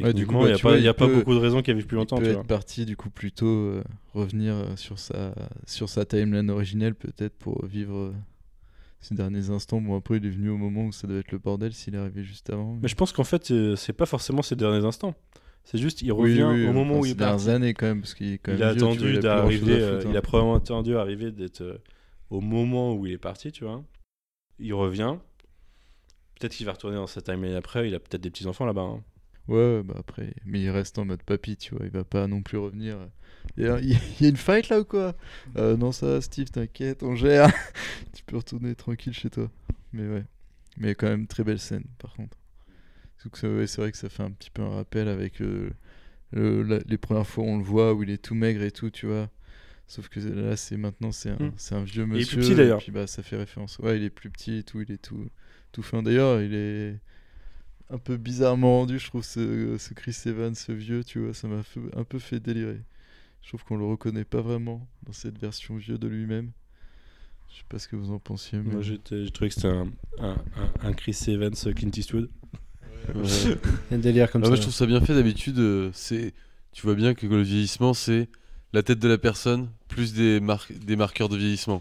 Ouais, 0.00 0.12
du 0.12 0.26
coup, 0.26 0.34
bah, 0.34 0.40
il 0.42 0.46
n'y 0.46 0.52
a, 0.52 0.58
pas, 0.58 0.78
y 0.78 0.88
a 0.88 0.94
pas 0.94 1.06
beaucoup 1.06 1.34
de 1.34 1.38
raisons 1.38 1.62
qu'elle 1.62 1.76
vive 1.76 1.86
plus 1.86 1.96
longtemps. 1.96 2.16
Il 2.16 2.20
peut 2.20 2.24
tu 2.26 2.30
être 2.30 2.36
vois. 2.38 2.44
parti 2.46 2.84
du 2.84 2.96
coup 2.96 3.10
plutôt 3.10 3.46
euh, 3.46 3.84
revenir 4.12 4.54
euh, 4.54 4.76
sur 4.76 4.98
sa 4.98 5.34
sur 5.66 5.88
sa 5.88 6.04
timeline 6.04 6.50
originelle 6.50 6.94
peut-être 6.96 7.36
pour 7.38 7.64
vivre 7.66 7.96
euh, 7.96 8.12
ces 9.04 9.14
derniers 9.14 9.50
instants. 9.50 9.80
Bon 9.80 9.96
après 9.96 10.16
il 10.16 10.26
est 10.26 10.30
venu 10.30 10.48
au 10.50 10.56
moment 10.56 10.86
où 10.86 10.92
ça 10.92 11.06
devait 11.06 11.20
être 11.20 11.32
le 11.32 11.38
bordel 11.38 11.72
s'il 11.72 11.94
est 11.94 11.98
arrivé 11.98 12.22
juste 12.24 12.50
avant. 12.50 12.76
Mais 12.82 12.88
je 12.88 12.94
pense 12.94 13.12
qu'en 13.12 13.24
fait, 13.24 13.50
euh, 13.50 13.76
c'est 13.76 13.92
pas 13.92 14.06
forcément 14.06 14.42
ces 14.42 14.56
derniers 14.56 14.84
instants. 14.84 15.14
C'est 15.64 15.78
juste, 15.78 16.02
il 16.02 16.12
revient 16.12 16.42
oui, 16.44 16.66
au 16.66 16.72
moment 16.72 16.92
enfin, 16.94 17.00
où 17.00 17.06
il 17.06 17.12
est 17.12 17.14
parti. 17.14 17.48
années 17.48 17.72
quand 17.72 17.86
même 17.86 18.00
parce 18.00 18.12
qu'il 18.14 18.32
est 18.34 18.38
quand 18.38 18.52
Il 18.52 18.62
a 18.62 18.72
vieux, 18.74 18.82
attendu 18.82 19.18
d'arriver, 19.18 19.80
euh, 19.80 19.96
foutre, 19.98 20.10
il 20.10 20.16
hein. 20.16 20.18
a 20.18 20.22
probablement 20.22 20.56
attendu 20.56 20.92
d'arriver 20.92 21.32
d'être 21.32 21.62
euh, 21.62 21.78
au 22.28 22.40
moment 22.42 22.94
où 22.94 23.06
il 23.06 23.12
est 23.12 23.18
parti, 23.18 23.50
tu 23.50 23.64
vois. 23.64 23.82
Il 24.58 24.74
revient. 24.74 25.16
Peut-être 26.38 26.52
qu'il 26.54 26.66
va 26.66 26.72
retourner 26.72 26.96
dans 26.96 27.06
sa 27.06 27.22
timeline 27.22 27.54
après. 27.54 27.88
Il 27.88 27.94
a 27.94 27.98
peut-être 27.98 28.20
des 28.20 28.30
petits 28.30 28.46
enfants 28.46 28.66
là-bas. 28.66 28.82
hein. 28.82 29.02
Ouais, 29.48 29.82
bah 29.82 29.94
après, 29.98 30.34
mais 30.46 30.60
il 30.62 30.70
reste 30.70 30.98
en 30.98 31.04
mode 31.04 31.22
papy, 31.22 31.56
tu 31.56 31.74
vois, 31.74 31.84
il 31.84 31.90
va 31.90 32.04
pas 32.04 32.26
non 32.26 32.42
plus 32.42 32.56
revenir. 32.58 32.96
Il 33.58 33.64
y 33.64 33.68
a, 33.68 33.78
il 33.80 33.90
y 34.20 34.26
a 34.26 34.28
une 34.28 34.36
fight 34.36 34.68
là 34.70 34.80
ou 34.80 34.84
quoi? 34.84 35.14
Euh, 35.56 35.76
Non, 35.76 35.92
ça, 35.92 36.20
Steve, 36.22 36.50
t'inquiète, 36.50 37.02
on 37.02 37.14
gère. 37.14 37.52
tu 38.14 38.22
peux 38.24 38.36
retourner 38.38 38.74
tranquille 38.74 39.12
chez 39.12 39.28
toi. 39.30 39.50
Mais 39.92 40.08
ouais, 40.08 40.24
mais 40.78 40.94
quand 40.94 41.08
même 41.08 41.26
très 41.26 41.44
belle 41.44 41.58
scène 41.60 41.84
par 41.98 42.14
contre. 42.14 42.36
Ouais, 43.42 43.66
c'est 43.66 43.80
vrai 43.80 43.90
que 43.90 43.96
ça 43.98 44.08
fait 44.08 44.22
un 44.22 44.30
petit 44.30 44.50
peu 44.50 44.62
un 44.62 44.70
rappel 44.70 45.08
avec 45.08 45.40
euh, 45.40 45.70
le- 46.32 46.62
la- 46.62 46.80
les 46.86 46.98
premières 46.98 47.26
fois 47.26 47.44
où 47.44 47.48
on 47.48 47.58
le 47.58 47.64
voit 47.64 47.94
où 47.94 48.02
il 48.04 48.10
est 48.10 48.18
tout 48.22 48.34
maigre 48.36 48.62
et 48.62 48.72
tout, 48.72 48.90
tu 48.90 49.06
vois. 49.06 49.30
Sauf 49.88 50.08
que 50.08 50.20
là, 50.20 50.56
c'est 50.56 50.76
maintenant, 50.78 51.12
c'est 51.12 51.30
un, 51.30 51.38
Hmm. 51.38 51.50
un 51.72 51.84
vieux 51.84 52.06
Il 52.12 52.20
est 52.22 52.26
monsieur. 52.26 52.26
plus 52.26 52.38
petit, 52.38 52.54
d'ailleurs. 52.54 52.80
Et 52.80 52.84
puis 52.84 52.92
bah, 52.92 53.06
ça 53.08 53.22
fait 53.22 53.36
référence. 53.36 53.78
Ouais, 53.80 53.98
il 53.98 54.04
est 54.04 54.10
plus 54.10 54.30
petit 54.30 54.58
et 54.58 54.64
tout, 54.64 54.82
il 54.82 54.92
est 54.92 54.98
tout, 55.02 55.28
tout 55.72 55.82
fin. 55.82 56.02
D'ailleurs, 56.02 56.42
il 56.42 56.54
est 56.54 57.00
un 57.94 57.98
peu 57.98 58.16
bizarrement 58.16 58.80
rendu, 58.80 58.98
je 58.98 59.06
trouve, 59.06 59.24
ce, 59.24 59.76
ce 59.78 59.94
Chris 59.94 60.16
Evans, 60.26 60.54
ce 60.54 60.72
vieux, 60.72 61.04
tu 61.04 61.20
vois, 61.20 61.32
ça 61.32 61.46
m'a 61.46 61.62
un 61.96 62.04
peu 62.04 62.18
fait 62.18 62.40
délirer. 62.40 62.80
Je 63.42 63.48
trouve 63.48 63.62
qu'on 63.64 63.76
le 63.76 63.84
reconnaît 63.84 64.24
pas 64.24 64.40
vraiment 64.40 64.86
dans 65.06 65.12
cette 65.12 65.38
version 65.38 65.76
vieux 65.76 65.98
de 65.98 66.08
lui-même. 66.08 66.50
Je 67.50 67.58
sais 67.58 67.64
pas 67.68 67.78
ce 67.78 67.86
que 67.86 67.94
vous 67.94 68.10
en 68.10 68.18
pensiez. 68.18 68.58
Mais... 68.58 68.72
Moi, 68.72 68.82
j'ai 68.82 68.98
trouvé 68.98 69.48
que 69.48 69.54
c'était 69.54 69.68
un, 69.68 69.88
un, 70.18 70.36
un- 70.56 70.88
un 70.88 70.92
Chris 70.92 71.16
Evans 71.28 71.54
euh, 71.66 71.72
Clint 71.72 71.90
Eastwood. 71.96 72.28
Ouais. 73.14 73.22
Il 73.44 73.50
y 73.90 73.94
a 73.94 73.96
un 73.96 73.98
délire 73.98 74.30
comme 74.30 74.42
Ah, 74.42 74.46
ça. 74.46 74.50
moi, 74.50 74.56
je 74.56 74.62
trouve 74.62 74.74
ça 74.74 74.86
bien 74.86 75.00
fait 75.00 75.14
d'habitude. 75.14 75.58
euh, 75.58 75.90
c'est, 75.92 76.32
tu 76.72 76.82
vois 76.82 76.94
bien 76.96 77.14
que 77.14 77.26
le 77.26 77.42
vieillissement, 77.42 77.94
c'est 77.94 78.28
la 78.72 78.82
tête 78.82 78.98
de 78.98 79.08
la 79.08 79.18
personne 79.18 79.68
plus 79.86 80.14
des, 80.14 80.40
mar- 80.40 80.66
des 80.84 80.96
marqueurs 80.96 81.28
de 81.28 81.36
vieillissement. 81.36 81.80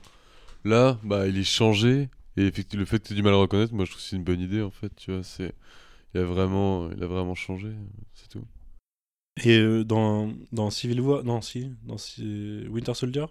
Là, 0.63 0.99
bah, 1.03 1.27
il 1.27 1.37
est 1.37 1.43
changé. 1.43 2.09
Et 2.35 2.51
le 2.73 2.85
fait 2.85 2.99
que 2.99 3.07
tu 3.07 3.13
aies 3.13 3.15
du 3.15 3.23
mal 3.23 3.33
à 3.33 3.35
le 3.37 3.41
reconnaître, 3.41 3.73
moi 3.73 3.85
je 3.85 3.91
trouve 3.91 4.01
que 4.01 4.07
c'est 4.09 4.15
une 4.15 4.23
bonne 4.23 4.41
idée 4.41 4.61
en 4.61 4.71
fait. 4.71 4.91
Tu 4.95 5.11
vois, 5.11 5.23
c'est. 5.23 5.53
Il 6.13 6.19
a 6.21 6.23
vraiment, 6.25 6.89
il 6.91 7.03
a 7.03 7.07
vraiment 7.07 7.35
changé, 7.35 7.69
c'est 8.13 8.29
tout. 8.29 8.45
Et 9.43 9.57
euh, 9.57 9.83
dans, 9.83 10.31
dans 10.51 10.69
Civil 10.69 11.01
War, 11.01 11.23
non, 11.23 11.41
si, 11.41 11.71
dans 11.83 11.95
Winter 12.71 12.93
Soldier, 12.93 13.25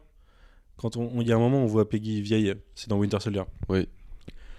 quand 0.77 0.97
on, 0.97 1.20
il 1.20 1.28
y 1.28 1.33
a 1.33 1.36
un 1.36 1.39
moment 1.39 1.61
où 1.61 1.65
on 1.65 1.67
voit 1.67 1.89
Peggy 1.89 2.20
vieille, 2.23 2.55
c'est 2.75 2.89
dans 2.89 2.99
Winter 2.99 3.20
Soldier. 3.20 3.44
Oui. 3.69 3.89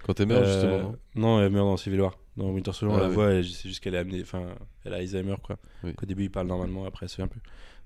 Quand 0.03 0.17
elle 0.19 0.27
meurt, 0.27 0.45
Euh, 0.45 0.53
justement. 0.53 0.95
Non, 1.15 1.41
elle 1.41 1.51
meurt 1.51 1.65
dans 1.65 1.75
Civil 1.77 1.99
War. 2.01 2.17
Dans 2.37 2.49
Winter 2.49 2.71
Soldier, 2.71 2.95
on 2.95 2.97
Ah 2.99 3.03
la 3.03 3.09
oui. 3.09 3.13
voit, 3.15 3.29
c'est 3.43 3.67
juste 3.69 3.81
qu'elle 3.81 3.95
est 3.95 3.99
amenée, 3.99 4.21
enfin, 4.21 4.55
elle 4.85 4.93
a 4.93 4.97
Alzheimer, 4.97 5.35
quoi. 5.43 5.57
Oui. 5.83 5.93
Qu'au 5.93 6.05
début, 6.05 6.23
il 6.23 6.31
parle 6.31 6.47
normalement, 6.47 6.85
après, 6.85 7.05
elle 7.05 7.09
se 7.09 7.15
souvient 7.15 7.27
plus. 7.27 7.41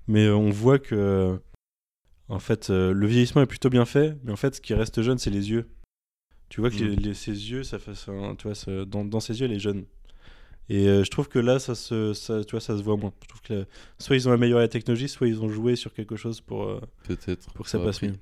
Mais 0.06 0.24
euh, 0.26 0.36
on 0.36 0.50
voit 0.50 0.78
que, 0.78 1.40
en 2.28 2.38
fait, 2.38 2.70
euh, 2.70 2.92
le 2.92 3.06
vieillissement 3.08 3.42
est 3.42 3.46
plutôt 3.46 3.70
bien 3.70 3.84
fait, 3.84 4.16
mais 4.22 4.32
en 4.32 4.36
fait, 4.36 4.54
ce 4.54 4.60
qui 4.60 4.72
reste 4.74 5.02
jeune, 5.02 5.18
c'est 5.18 5.30
les 5.30 5.50
yeux. 5.50 5.68
Tu 6.48 6.60
vois 6.60 6.70
que 6.70 6.76
les- 6.76 6.96
Mm. 6.96 7.00
les- 7.00 7.14
ses 7.14 7.32
yeux, 7.50 7.62
ça 7.64 7.78
fait, 7.78 7.92
un- 8.10 8.36
tu 8.36 8.44
vois, 8.44 8.54
ça- 8.54 8.84
dans, 8.84 9.04
dans 9.04 9.20
ses 9.20 9.38
yeux, 9.40 9.46
elle 9.46 9.52
est 9.52 9.58
jeune. 9.58 9.84
Et 10.70 10.86
euh, 10.86 11.02
je 11.02 11.10
trouve 11.10 11.28
que 11.28 11.38
là, 11.38 11.58
ça 11.58 11.74
se, 11.74 12.12
ça, 12.12 12.44
tu 12.44 12.50
vois, 12.52 12.60
ça 12.60 12.76
se 12.76 12.82
voit 12.82 12.96
moins. 12.96 13.12
Je 13.22 13.28
trouve 13.28 13.40
que 13.42 13.54
là, 13.54 13.64
soit 13.98 14.16
ils 14.16 14.28
ont 14.28 14.32
amélioré 14.32 14.62
la 14.64 14.68
technologie, 14.68 15.08
soit 15.08 15.26
ils 15.26 15.40
ont 15.42 15.48
joué 15.48 15.76
sur 15.76 15.92
quelque 15.94 16.16
chose 16.16 16.40
pour, 16.42 16.64
euh, 16.64 16.80
Peut-être. 17.06 17.50
pour 17.54 17.64
que 17.64 17.70
ça 17.70 17.78
passe 17.78 18.02
mieux. 18.02 18.12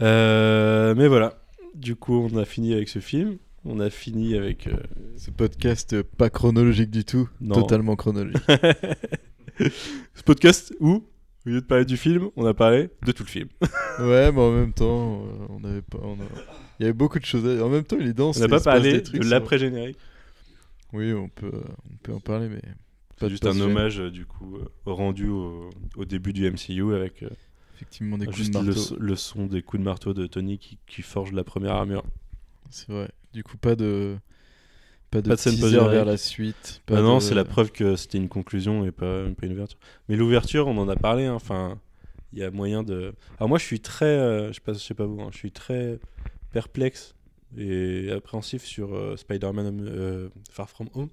Euh, 0.00 0.94
mais 0.96 1.08
voilà. 1.08 1.38
Du 1.74 1.96
coup, 1.96 2.28
on 2.32 2.36
a 2.36 2.44
fini 2.44 2.72
avec 2.72 2.88
ce 2.88 2.98
film. 2.98 3.36
On 3.64 3.80
a 3.80 3.90
fini 3.90 4.34
avec. 4.36 4.66
euh, 4.66 4.76
Ce 5.16 5.30
podcast 5.30 6.00
pas 6.02 6.30
chronologique 6.30 6.90
du 6.90 7.04
tout, 7.04 7.28
Non. 7.40 7.54
totalement 7.54 7.94
chronologique. 7.96 8.42
ce 9.58 10.22
podcast 10.24 10.74
où, 10.80 11.04
au 11.46 11.48
lieu 11.48 11.60
de 11.60 11.66
parler 11.66 11.84
du 11.84 11.96
film, 11.96 12.30
on 12.36 12.44
a 12.46 12.54
parlé 12.54 12.90
de 13.04 13.12
tout 13.12 13.22
le 13.22 13.28
film. 13.28 13.48
ouais, 14.00 14.32
mais 14.32 14.40
en 14.40 14.50
même 14.52 14.72
temps, 14.72 15.22
on 15.50 15.62
avait 15.64 15.82
pas. 15.82 15.98
on 16.02 16.14
a- 16.14 16.42
Il 16.80 16.82
y 16.82 16.84
avait 16.86 16.92
beaucoup 16.92 17.18
de 17.20 17.24
choses. 17.24 17.46
à- 17.46 17.64
En 17.64 17.68
même 17.68 17.84
temps, 17.84 17.96
il 18.00 18.08
est 18.08 18.12
dense. 18.14 18.38
On 18.38 18.40
n'a 18.40 18.48
pas 18.48 18.60
parlé 18.60 19.02
trucs 19.02 19.20
de 19.22 19.28
l'après-générique. 19.28 19.98
Oui, 20.92 21.12
on 21.12 21.28
peut, 21.28 21.52
on 21.92 21.96
peut 22.02 22.12
en 22.12 22.20
parler, 22.20 22.48
mais. 22.48 22.62
C'est 23.18 23.28
juste 23.30 23.46
un 23.46 23.58
hommage, 23.60 24.00
euh, 24.00 24.10
du 24.10 24.26
coup, 24.26 24.56
euh, 24.56 24.68
rendu 24.84 25.28
au, 25.28 25.70
au 25.96 26.04
début 26.04 26.32
du 26.32 26.44
MCU 26.50 26.94
avec. 26.94 27.22
euh, 27.22 27.28
Effectivement, 27.76 28.18
des 28.18 28.26
coups 28.26 28.50
de 28.50 28.58
le, 28.58 28.64
marteau. 28.64 28.96
le 28.98 29.16
son 29.16 29.46
des 29.46 29.62
coups 29.62 29.80
de 29.80 29.84
marteau 29.84 30.12
de 30.14 30.26
Tony 30.26 30.58
qui, 30.58 30.78
qui 30.86 31.02
forge 31.02 31.32
la 31.32 31.44
première 31.44 31.72
armure. 31.74 32.04
C'est 32.70 32.88
vrai. 32.88 33.10
Du 33.32 33.42
coup, 33.44 33.56
pas 33.56 33.76
de. 33.76 34.16
Pas 35.10 35.20
de, 35.20 35.28
Pas 35.28 35.34
de 35.36 35.40
scène 35.40 35.56
vers 35.60 36.04
la 36.04 36.16
suite. 36.16 36.80
Pas 36.86 36.98
Ah 36.98 37.02
non, 37.02 37.16
de- 37.16 37.20
c'est 37.20 37.34
la 37.34 37.44
preuve 37.44 37.70
que 37.70 37.96
c'était 37.96 38.18
une 38.18 38.28
conclusion 38.30 38.84
et 38.86 38.92
pas, 38.92 39.24
pas 39.38 39.46
une 39.46 39.52
ouverture. 39.52 39.78
Mais 40.08 40.16
l'ouverture, 40.16 40.66
on 40.68 40.78
en 40.78 40.88
a 40.88 40.96
parlé. 40.96 41.26
hein, 41.26 41.34
Enfin, 41.34 41.78
il 42.32 42.38
y 42.38 42.42
a 42.42 42.50
moyen 42.50 42.82
de. 42.82 43.12
Alors 43.38 43.48
moi, 43.48 43.58
je 43.58 43.64
suis 43.64 43.80
très, 43.80 44.06
euh, 44.06 44.48
je 44.48 44.54
sais 44.54 44.60
pas, 44.60 44.72
je 44.72 44.78
sais 44.78 44.94
pas 44.94 45.04
vous, 45.06 45.20
hein, 45.20 45.28
je 45.30 45.36
suis 45.36 45.52
très 45.52 45.98
perplexe 46.50 47.14
et 47.56 48.10
appréhensif 48.10 48.64
sur 48.64 48.94
euh, 48.94 49.16
Spider-Man 49.16 49.86
euh, 49.88 50.28
Far 50.50 50.68
From 50.68 50.88
Home. 50.94 51.08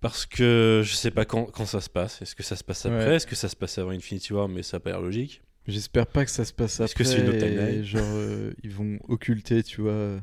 Parce 0.00 0.24
que 0.24 0.82
je 0.84 0.94
sais 0.94 1.10
pas 1.10 1.24
quand, 1.24 1.44
quand 1.44 1.66
ça 1.66 1.80
se 1.80 1.90
passe. 1.90 2.22
Est-ce 2.22 2.34
que 2.34 2.42
ça 2.42 2.56
se 2.56 2.64
passe 2.64 2.86
après? 2.86 3.06
Ouais. 3.06 3.14
Est-ce 3.16 3.26
que 3.26 3.36
ça 3.36 3.48
se 3.48 3.56
passe 3.56 3.76
avant 3.78 3.90
Infinity 3.90 4.32
War? 4.32 4.48
Mais 4.48 4.62
ça 4.62 4.78
a 4.78 4.80
pas 4.80 4.90
l'air 4.90 5.00
logique. 5.02 5.42
J'espère 5.66 6.06
pas 6.06 6.24
que 6.24 6.30
ça 6.30 6.44
se 6.44 6.54
passe 6.54 6.80
Est-ce 6.80 6.92
après. 6.92 7.04
que 7.04 7.10
c'est 7.10 7.20
une 7.20 7.28
autre 7.28 7.82
Genre, 7.84 8.02
euh, 8.04 8.52
ils 8.62 8.72
vont 8.72 8.98
occulter, 9.08 9.62
tu 9.62 9.82
vois, 9.82 10.20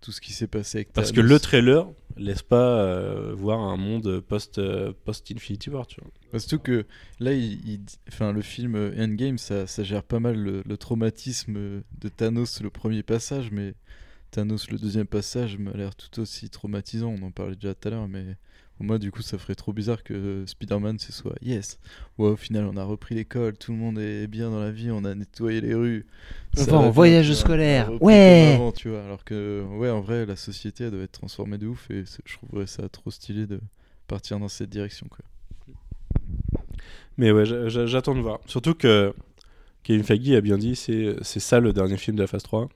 tout 0.00 0.12
ce 0.12 0.20
qui 0.20 0.32
s'est 0.32 0.46
passé 0.46 0.78
avec 0.78 0.92
Parce 0.92 1.12
que 1.12 1.20
le 1.20 1.38
trailer 1.38 1.86
laisse 2.16 2.42
pas 2.42 2.80
euh, 2.80 3.34
voir 3.34 3.60
un 3.60 3.76
monde 3.76 4.20
post, 4.20 4.58
euh, 4.58 4.92
post 5.04 5.30
Infinity 5.30 5.70
War. 5.70 5.86
Tu 5.86 6.00
vois. 6.00 6.40
Surtout 6.40 6.58
que 6.58 6.86
là, 7.20 7.32
le 7.32 8.42
film 8.42 8.74
euh, 8.74 9.04
Endgame, 9.04 9.38
ça, 9.38 9.66
ça 9.66 9.84
gère 9.84 10.02
pas 10.02 10.20
mal 10.20 10.36
le, 10.36 10.76
traumatisme 10.76 11.82
de 11.98 12.08
Thanos 12.08 12.60
le 12.60 12.70
premier 12.70 13.02
passage, 13.02 13.50
mais 13.50 13.74
Thanos 14.30 14.70
le 14.70 14.78
deuxième 14.78 15.06
passage 15.06 15.58
m'a 15.58 15.72
l'air 15.72 15.94
tout 15.94 16.20
aussi 16.20 16.50
traumatisant. 16.50 17.14
On 17.20 17.26
en 17.26 17.30
parlait 17.30 17.56
déjà 17.56 17.74
tout 17.74 17.88
à 17.88 17.90
l'heure, 17.92 18.08
mais 18.08 18.36
moi, 18.78 18.98
du 18.98 19.10
coup, 19.10 19.22
ça 19.22 19.38
ferait 19.38 19.54
trop 19.54 19.72
bizarre 19.72 20.02
que 20.02 20.44
Spider-Man 20.46 20.98
ce 20.98 21.12
soit 21.12 21.34
yes. 21.42 21.78
Ouais, 22.18 22.28
au 22.28 22.36
final, 22.36 22.66
on 22.66 22.76
a 22.76 22.84
repris 22.84 23.14
l'école, 23.14 23.56
tout 23.56 23.72
le 23.72 23.78
monde 23.78 23.98
est 23.98 24.26
bien 24.26 24.50
dans 24.50 24.60
la 24.60 24.70
vie, 24.70 24.90
on 24.90 25.04
a 25.04 25.14
nettoyé 25.14 25.60
les 25.62 25.74
rues. 25.74 26.06
Va 26.54 26.76
en 26.78 26.90
voyage 26.90 27.32
scolaire, 27.34 27.90
ouais. 28.02 28.48
comme 28.50 28.54
avant, 28.62 28.72
tu 28.72 28.88
vois. 28.90 29.02
Alors 29.04 29.24
que, 29.24 29.64
ouais, 29.78 29.90
en 29.90 30.00
vrai, 30.00 30.26
la 30.26 30.36
société, 30.36 30.84
elle 30.84 30.90
doit 30.90 31.02
être 31.02 31.12
transformée 31.12 31.58
de 31.58 31.66
ouf 31.66 31.90
et 31.90 32.04
je 32.24 32.34
trouverais 32.36 32.66
ça 32.66 32.88
trop 32.88 33.10
stylé 33.10 33.46
de 33.46 33.60
partir 34.08 34.38
dans 34.38 34.48
cette 34.48 34.70
direction, 34.70 35.06
quoi. 35.08 35.24
Mais 37.18 37.30
ouais, 37.30 37.46
j'a- 37.46 37.68
j'a- 37.68 37.86
j'attends 37.86 38.14
de 38.14 38.20
voir. 38.20 38.40
Surtout 38.46 38.74
que 38.74 39.14
Kevin 39.84 40.04
Feige 40.04 40.30
a 40.32 40.40
bien 40.40 40.58
dit, 40.58 40.76
c'est 40.76 41.16
c'est 41.22 41.40
ça 41.40 41.60
le 41.60 41.72
dernier 41.72 41.96
film 41.96 42.16
de 42.16 42.22
la 42.22 42.26
phase 42.26 42.42
3. 42.42 42.68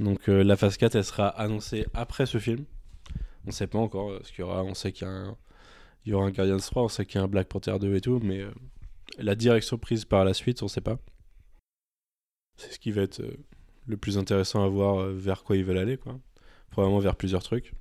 Donc 0.00 0.28
euh, 0.28 0.42
la 0.42 0.56
phase 0.56 0.76
4, 0.76 0.96
elle 0.96 1.04
sera 1.04 1.28
annoncée 1.28 1.86
après 1.94 2.26
ce 2.26 2.38
film. 2.38 2.64
On 3.46 3.50
sait 3.50 3.66
pas 3.66 3.78
encore 3.78 4.20
qu'il 4.22 4.40
y 4.40 4.42
aura. 4.42 4.62
On 4.62 4.74
sait 4.74 4.92
qu'il 4.92 5.06
y, 5.06 5.10
a 5.10 5.12
un- 5.12 5.36
il 6.04 6.10
y 6.12 6.14
aura 6.14 6.26
un 6.26 6.30
Guardians 6.30 6.58
3, 6.58 6.84
on 6.84 6.88
sait 6.88 7.06
qu'il 7.06 7.16
y 7.16 7.20
a 7.20 7.24
un 7.24 7.28
Black 7.28 7.48
Panther 7.48 7.78
2 7.80 7.94
et 7.94 8.00
tout, 8.00 8.20
mais 8.22 8.40
euh, 8.40 8.50
la 9.18 9.34
direction 9.34 9.78
prise 9.78 10.04
par 10.04 10.24
la 10.24 10.34
suite, 10.34 10.62
on 10.62 10.68
sait 10.68 10.80
pas. 10.80 10.98
C'est 12.56 12.72
ce 12.72 12.78
qui 12.78 12.90
va 12.92 13.02
être 13.02 13.20
euh, 13.20 13.36
le 13.86 13.96
plus 13.96 14.18
intéressant 14.18 14.64
à 14.64 14.68
voir 14.68 15.00
euh, 15.00 15.12
vers 15.12 15.42
quoi 15.42 15.56
ils 15.56 15.64
veulent 15.64 15.78
aller, 15.78 15.96
quoi. 15.96 16.18
Probablement 16.70 17.00
vers 17.00 17.16
plusieurs 17.16 17.42
trucs. 17.42 17.72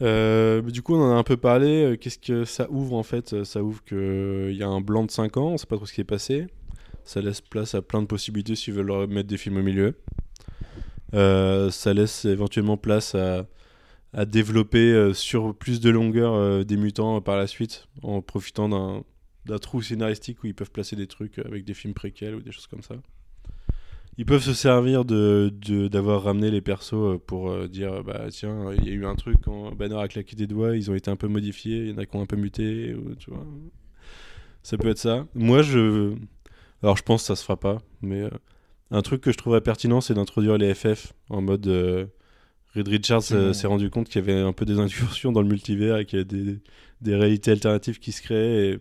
Du 0.00 0.82
coup, 0.82 0.96
on 0.96 1.00
en 1.02 1.12
a 1.12 1.14
un 1.14 1.22
peu 1.22 1.36
parlé. 1.36 1.96
Qu'est-ce 2.00 2.18
que 2.18 2.44
ça 2.44 2.68
ouvre 2.70 2.94
en 2.94 3.04
fait? 3.04 3.44
Ça 3.44 3.62
ouvre 3.62 3.84
qu'il 3.84 4.52
y 4.56 4.62
a 4.64 4.66
un 4.66 4.80
blanc 4.80 5.04
de 5.04 5.12
5 5.12 5.36
ans, 5.36 5.50
on 5.50 5.56
sait 5.56 5.66
pas 5.66 5.76
trop 5.76 5.86
ce 5.86 5.92
qui 5.92 6.00
est 6.00 6.04
passé. 6.04 6.48
Ça 7.04 7.20
laisse 7.20 7.40
place 7.40 7.76
à 7.76 7.82
plein 7.82 8.02
de 8.02 8.06
possibilités 8.08 8.56
s'ils 8.56 8.74
veulent 8.74 9.06
mettre 9.06 9.28
des 9.28 9.36
films 9.38 9.58
au 9.58 9.62
milieu. 9.62 9.94
Ça 11.12 11.94
laisse 11.94 12.24
éventuellement 12.24 12.76
place 12.76 13.14
à, 13.14 13.46
à 14.12 14.24
développer 14.24 14.92
euh, 14.92 15.14
sur 15.14 15.54
plus 15.54 15.80
de 15.80 15.90
longueur 15.90 16.34
euh, 16.34 16.64
des 16.64 16.76
mutants 16.76 17.16
euh, 17.16 17.20
par 17.20 17.36
la 17.36 17.46
suite, 17.46 17.88
en 18.02 18.20
profitant 18.20 18.68
d'un 19.46 19.58
trou 19.58 19.80
scénaristique 19.82 20.42
où 20.42 20.46
ils 20.46 20.54
peuvent 20.54 20.70
placer 20.70 20.96
des 20.96 21.06
trucs 21.06 21.38
avec 21.38 21.64
des 21.64 21.74
films 21.74 21.94
préquels 21.94 22.34
ou 22.34 22.42
des 22.42 22.52
choses 22.52 22.66
comme 22.66 22.82
ça. 22.82 22.96
Ils 24.18 24.26
peuvent 24.26 24.42
se 24.42 24.52
servir 24.52 25.06
de 25.06 25.50
d'avoir 25.88 26.24
ramené 26.24 26.50
les 26.50 26.60
persos 26.60 27.18
pour 27.26 27.66
dire 27.66 28.04
bah 28.04 28.26
tiens 28.28 28.70
il 28.74 28.84
y 28.86 28.90
a 28.90 28.92
eu 28.92 29.06
un 29.06 29.14
truc 29.14 29.38
quand 29.42 29.74
Banner 29.74 29.98
a 29.98 30.06
claqué 30.06 30.36
des 30.36 30.46
doigts 30.46 30.76
ils 30.76 30.90
ont 30.90 30.94
été 30.94 31.10
un 31.10 31.16
peu 31.16 31.28
modifiés 31.28 31.78
il 31.78 31.88
y 31.88 31.92
en 31.94 31.96
a 31.96 32.04
qui 32.04 32.14
ont 32.14 32.20
un 32.20 32.26
peu 32.26 32.36
muté 32.36 32.94
tu 33.18 33.30
vois 33.30 33.46
ça 34.62 34.76
peut 34.76 34.90
être 34.90 34.98
ça 34.98 35.26
moi 35.34 35.62
je 35.62 36.12
alors 36.82 36.98
je 36.98 37.02
pense 37.02 37.22
que 37.22 37.28
ça 37.28 37.36
se 37.36 37.42
fera 37.42 37.58
pas 37.58 37.78
mais 38.02 38.28
un 38.90 39.00
truc 39.00 39.22
que 39.22 39.32
je 39.32 39.38
trouverais 39.38 39.62
pertinent 39.62 40.02
c'est 40.02 40.12
d'introduire 40.12 40.58
les 40.58 40.74
FF 40.74 41.14
en 41.30 41.40
mode 41.40 42.10
Reed 42.74 42.88
Richards 42.88 43.32
euh, 43.32 43.52
s'est 43.52 43.66
rendu 43.66 43.90
compte 43.90 44.08
qu'il 44.08 44.24
y 44.24 44.30
avait 44.30 44.40
un 44.40 44.52
peu 44.52 44.64
des 44.64 44.78
incursions 44.78 45.32
dans 45.32 45.42
le 45.42 45.48
multivers 45.48 45.98
et 45.98 46.06
qu'il 46.06 46.18
y 46.18 46.22
a 46.22 46.24
des, 46.24 46.58
des 47.00 47.14
réalités 47.16 47.50
alternatives 47.50 47.98
qui 47.98 48.12
se 48.12 48.22
créent 48.22 48.70
et 48.70 48.78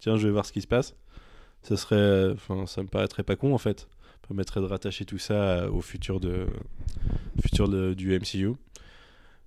tiens 0.00 0.16
je 0.16 0.26
vais 0.26 0.32
voir 0.32 0.46
ce 0.46 0.52
qui 0.52 0.60
se 0.60 0.66
passe. 0.66 0.94
Ça 1.62 1.76
serait 1.76 2.30
enfin 2.32 2.66
ça 2.66 2.82
me 2.82 2.88
paraîtrait 2.88 3.22
pas 3.24 3.36
con 3.36 3.54
en 3.54 3.58
fait. 3.58 3.80
Ça 3.80 4.28
permettrait 4.28 4.60
de 4.60 4.66
rattacher 4.66 5.04
tout 5.04 5.18
ça 5.18 5.70
au 5.70 5.80
futur 5.80 6.20
de 6.20 6.46
futur 7.42 7.68
de- 7.68 7.94
du 7.94 8.12
MCU 8.18 8.52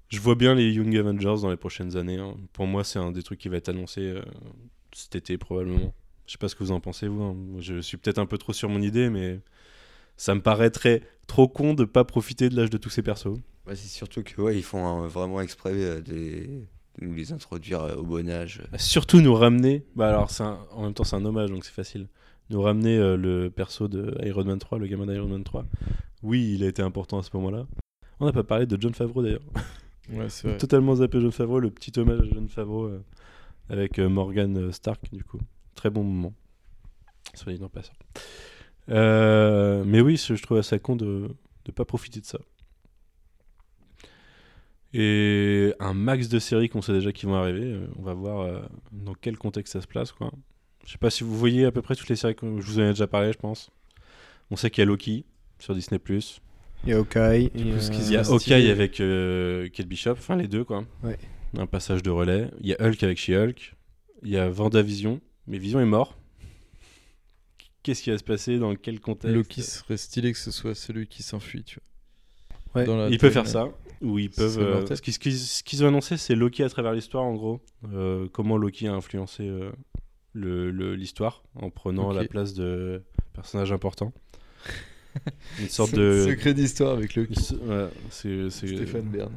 je 0.09 0.19
vois 0.22 0.35
bien 0.35 0.56
les 0.56 0.72
Young 0.72 0.95
Avengers 0.95 1.41
dans 1.41 1.49
les 1.49 1.57
prochaines 1.57 1.98
années 1.98 2.17
hein. 2.17 2.35
pour 2.53 2.66
moi 2.66 2.83
c'est 2.85 2.99
un 2.99 3.11
des 3.11 3.24
trucs 3.24 3.40
qui 3.40 3.49
va 3.49 3.57
être 3.57 3.67
annoncé 3.69 4.01
euh, 4.01 4.22
cet 4.93 5.16
été 5.16 5.38
probablement. 5.38 5.93
Je 6.27 6.33
sais 6.33 6.38
pas 6.38 6.48
ce 6.48 6.56
que 6.56 6.64
vous 6.64 6.72
en 6.72 6.80
pensez 6.80 7.07
vous 7.07 7.22
hein. 7.24 7.35
Je 7.59 7.80
suis 7.82 7.98
peut-être 7.98 8.19
un 8.19 8.25
peu 8.25 8.38
trop 8.38 8.53
sur 8.53 8.69
mon 8.69 8.82
idée 8.82 9.09
mais 9.09 9.40
ça 10.18 10.36
me 10.36 10.42
paraîtrait 10.42 11.02
trop 11.28 11.48
con 11.48 11.74
de 11.74 11.86
pas 11.86 12.04
profiter 12.04 12.50
de 12.50 12.56
l'âge 12.56 12.70
de 12.70 12.78
tous 12.78 12.90
ces 12.90 13.02
persos. 13.04 13.38
Bah, 13.66 13.76
c'est 13.76 13.88
surtout 13.88 14.24
que 14.24 14.42
ouais, 14.42 14.58
ils 14.58 14.64
font 14.64 15.08
vraiment 15.08 15.42
exprès 15.42 15.74
euh, 15.74 16.02
des- 16.02 16.66
de 17.00 17.06
nous 17.06 17.14
les 17.14 17.32
introduire 17.32 17.82
euh, 17.84 17.96
au 17.96 18.04
bon 18.04 18.28
âge. 18.30 18.64
surtout 18.78 19.22
nous 19.22 19.34
ramener 19.36 19.84
bah 19.96 20.10
alors 20.10 20.32
c'est 20.32 20.44
un- 20.44 20.58
en 20.72 20.84
même 20.84 20.94
temps 20.94 21.04
c'est 21.04 21.16
un 21.16 21.24
hommage 21.26 21.50
donc 21.52 21.64
c'est 21.66 21.74
facile. 21.74 22.08
Nous 22.50 22.62
ramener 22.62 22.98
euh, 22.98 23.18
le 23.18 23.50
perso 23.52 23.88
de 23.90 24.18
Iron 24.26 24.46
Man 24.46 24.58
3 24.58 24.80
le 24.80 24.88
gamin 24.88 25.06
d'Iron 25.06 25.28
Man 25.28 25.44
3 25.44 25.66
oui 26.24 26.54
il 26.56 26.64
a 26.64 26.68
été 26.68 26.82
important 26.82 27.20
à 27.20 27.24
ce 27.24 27.30
moment 27.34 27.52
là 27.52 27.68
on 28.20 28.26
n'a 28.26 28.32
pas 28.32 28.44
parlé 28.44 28.66
de 28.66 28.82
John 28.82 28.94
Favreau 28.96 29.22
d'ailleurs. 29.22 29.44
Ouais, 30.12 30.30
c'est 30.30 30.48
vrai. 30.48 30.58
totalement 30.58 30.96
zappé 30.96 31.20
John 31.22 31.32
Favreau 31.32 31.60
le 31.60 31.70
petit 31.70 31.92
hommage 32.00 32.20
à 32.22 32.24
John 32.34 32.48
Favreau 32.50 32.86
euh, 32.86 33.04
avec 33.70 34.00
euh, 34.00 34.08
Morgan 34.10 34.72
Stark 34.72 35.02
du 35.12 35.24
coup. 35.26 35.40
Très 35.76 35.90
bon 35.92 36.04
moment. 36.04 36.34
Soit 37.36 37.54
dit 37.54 37.64
en 37.64 37.70
passant 37.70 37.94
Euh, 38.90 39.83
mais 39.85 39.99
oui 40.01 40.16
je 40.17 40.41
trouve 40.41 40.61
ça 40.61 40.80
con 40.80 40.95
de 40.95 41.30
ne 41.67 41.72
pas 41.74 41.83
profiter 41.83 42.22
de 42.22 42.25
ça 42.25 42.40
et 44.93 45.74
un 45.80 45.93
max 45.93 46.30
de 46.30 46.40
séries 46.40 46.69
qu'on 46.69 46.82
sait 46.82 46.93
déjà 46.93 47.11
qui 47.11 47.25
vont 47.25 47.35
arriver. 47.35 47.61
euh, 47.74 47.88
on 47.98 48.03
va 48.03 48.14
voir 48.14 48.41
euh, 48.41 48.61
dans 48.91 49.14
quel 49.14 49.38
contexte 49.38 49.74
ça 49.74 49.82
se 49.82 49.88
place. 49.88 50.11
Quoi. 50.11 50.32
Je 50.85 50.91
sais 50.91 50.98
pas 50.98 51.09
si 51.09 51.24
vous 51.24 51.38
voyez 51.38 51.66
à 51.66 51.72
peu 51.72 51.82
près 51.82 51.95
toutes 51.95 52.09
les 52.09 52.16
séries 52.16 52.35
que 52.35 52.45
je 52.45 52.66
vous 52.66 52.80
en 52.80 52.83
ai 52.83 52.90
déjà 52.90 53.07
parlé, 53.07 53.32
je 53.33 53.38
pense. 53.38 53.69
On 54.49 54.56
sait 54.56 54.69
qu'il 54.69 54.82
y 54.82 54.83
a 54.83 54.85
Loki 54.85 55.25
sur 55.59 55.75
Disney+. 55.75 55.99
Il 56.83 56.90
y 56.90 56.93
a 56.93 56.98
Hawkeye. 56.98 57.51
Il 57.53 58.11
y 58.11 58.16
a 58.17 58.22
Hawkeye 58.22 58.72
avec 58.72 58.99
euh, 59.01 59.67
Kate 59.69 59.88
Bishop, 59.88 60.11
enfin 60.11 60.35
les 60.35 60.48
deux 60.48 60.64
quoi. 60.64 60.85
Ouais. 61.03 61.17
Un 61.57 61.66
passage 61.66 62.03
de 62.03 62.09
relais. 62.09 62.49
Il 62.61 62.67
y 62.67 62.74
a 62.74 62.82
Hulk 62.82 63.03
avec 63.03 63.17
She-Hulk. 63.17 63.75
Il 64.24 64.30
y 64.30 64.38
a 64.38 64.49
Vendavision, 64.49 65.19
mais 65.48 65.57
Vision 65.57 65.80
est 65.80 65.85
mort. 65.85 66.17
Qu'est-ce 67.88 68.03
qui 68.03 68.09
va 68.11 68.17
se 68.17 68.24
passer, 68.24 68.59
dans 68.59 68.75
quel 68.75 68.99
contexte. 68.99 69.33
Loki 69.33 69.61
serait 69.64 69.95
stylé 69.98 70.33
que 70.33 70.38
ce 70.38 70.51
soit 70.51 70.75
celui 70.75 71.07
qui 71.07 71.24
s'enfuit, 71.24 71.64
tu 71.64 71.80
vois. 72.75 72.83
Ouais. 72.83 73.09
Il 73.11 73.17
peut 73.17 73.30
faire 73.30 73.48
ça, 73.48 73.69
ou 74.01 74.19
ils 74.19 74.30
Ce 74.32 74.35
peuvent. 74.41 74.59
euh, 74.59 74.85
ce 74.95 75.64
qu'ils 75.64 75.83
ont 75.85 75.88
annoncé, 75.88 76.17
c'est 76.17 76.35
Loki 76.35 76.64
à 76.64 76.69
travers 76.69 76.91
l'histoire, 76.93 77.24
en 77.24 77.33
gros. 77.33 77.61
Euh, 77.93 78.27
comment 78.33 78.57
Loki 78.57 78.88
a 78.88 78.93
influencé 78.93 79.43
euh, 79.48 79.72
le- 80.33 80.69
le- 80.69 80.95
l'histoire 80.95 81.43
en 81.56 81.69
prenant 81.69 82.11
la 82.11 82.25
place 82.25 82.53
de 82.53 83.03
personnages 83.33 83.72
importants. 83.72 84.11
Une 85.59 85.69
sorte 85.69 85.95
de. 85.95 86.25
Secret 86.27 86.53
d'histoire 86.53 86.91
avec 86.93 87.16
Loki. 87.16 87.33
Ouais, 87.66 87.88
c'est- 88.09 88.49
c'est- 88.49 88.67
Stéphane 88.67 89.03
Bern. 89.09 89.32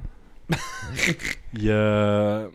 Il 1.55 1.63
y 1.63 1.71
a, 1.71 2.49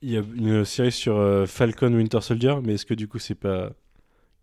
il 0.00 0.10
y 0.12 0.16
a 0.16 0.20
une 0.36 0.64
série 0.64 0.92
sur 0.92 1.16
euh, 1.16 1.44
Falcon 1.46 1.92
Winter 1.92 2.20
Soldier, 2.20 2.54
mais 2.62 2.74
est-ce 2.74 2.86
que 2.86 2.94
du 2.94 3.08
coup 3.08 3.18
c'est 3.18 3.34
pas 3.34 3.72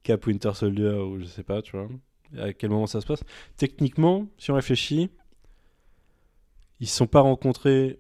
Cap 0.06 0.26
Winter 0.28 0.54
Soldier 0.54 0.92
ou 0.92 1.20
je 1.20 1.26
sais 1.26 1.44
pas, 1.44 1.62
tu 1.64 1.76
vois 1.76 1.90
À 2.38 2.54
quel 2.54 2.70
moment 2.70 2.86
ça 2.86 3.02
se 3.02 3.08
passe 3.08 3.24
Techniquement, 3.58 4.28
si 4.38 4.52
on 4.52 4.56
réfléchit, 4.56 5.10
ils 6.80 6.88
se 6.88 6.96
sont 6.96 7.08
pas 7.08 7.22
rencontrés 7.22 8.00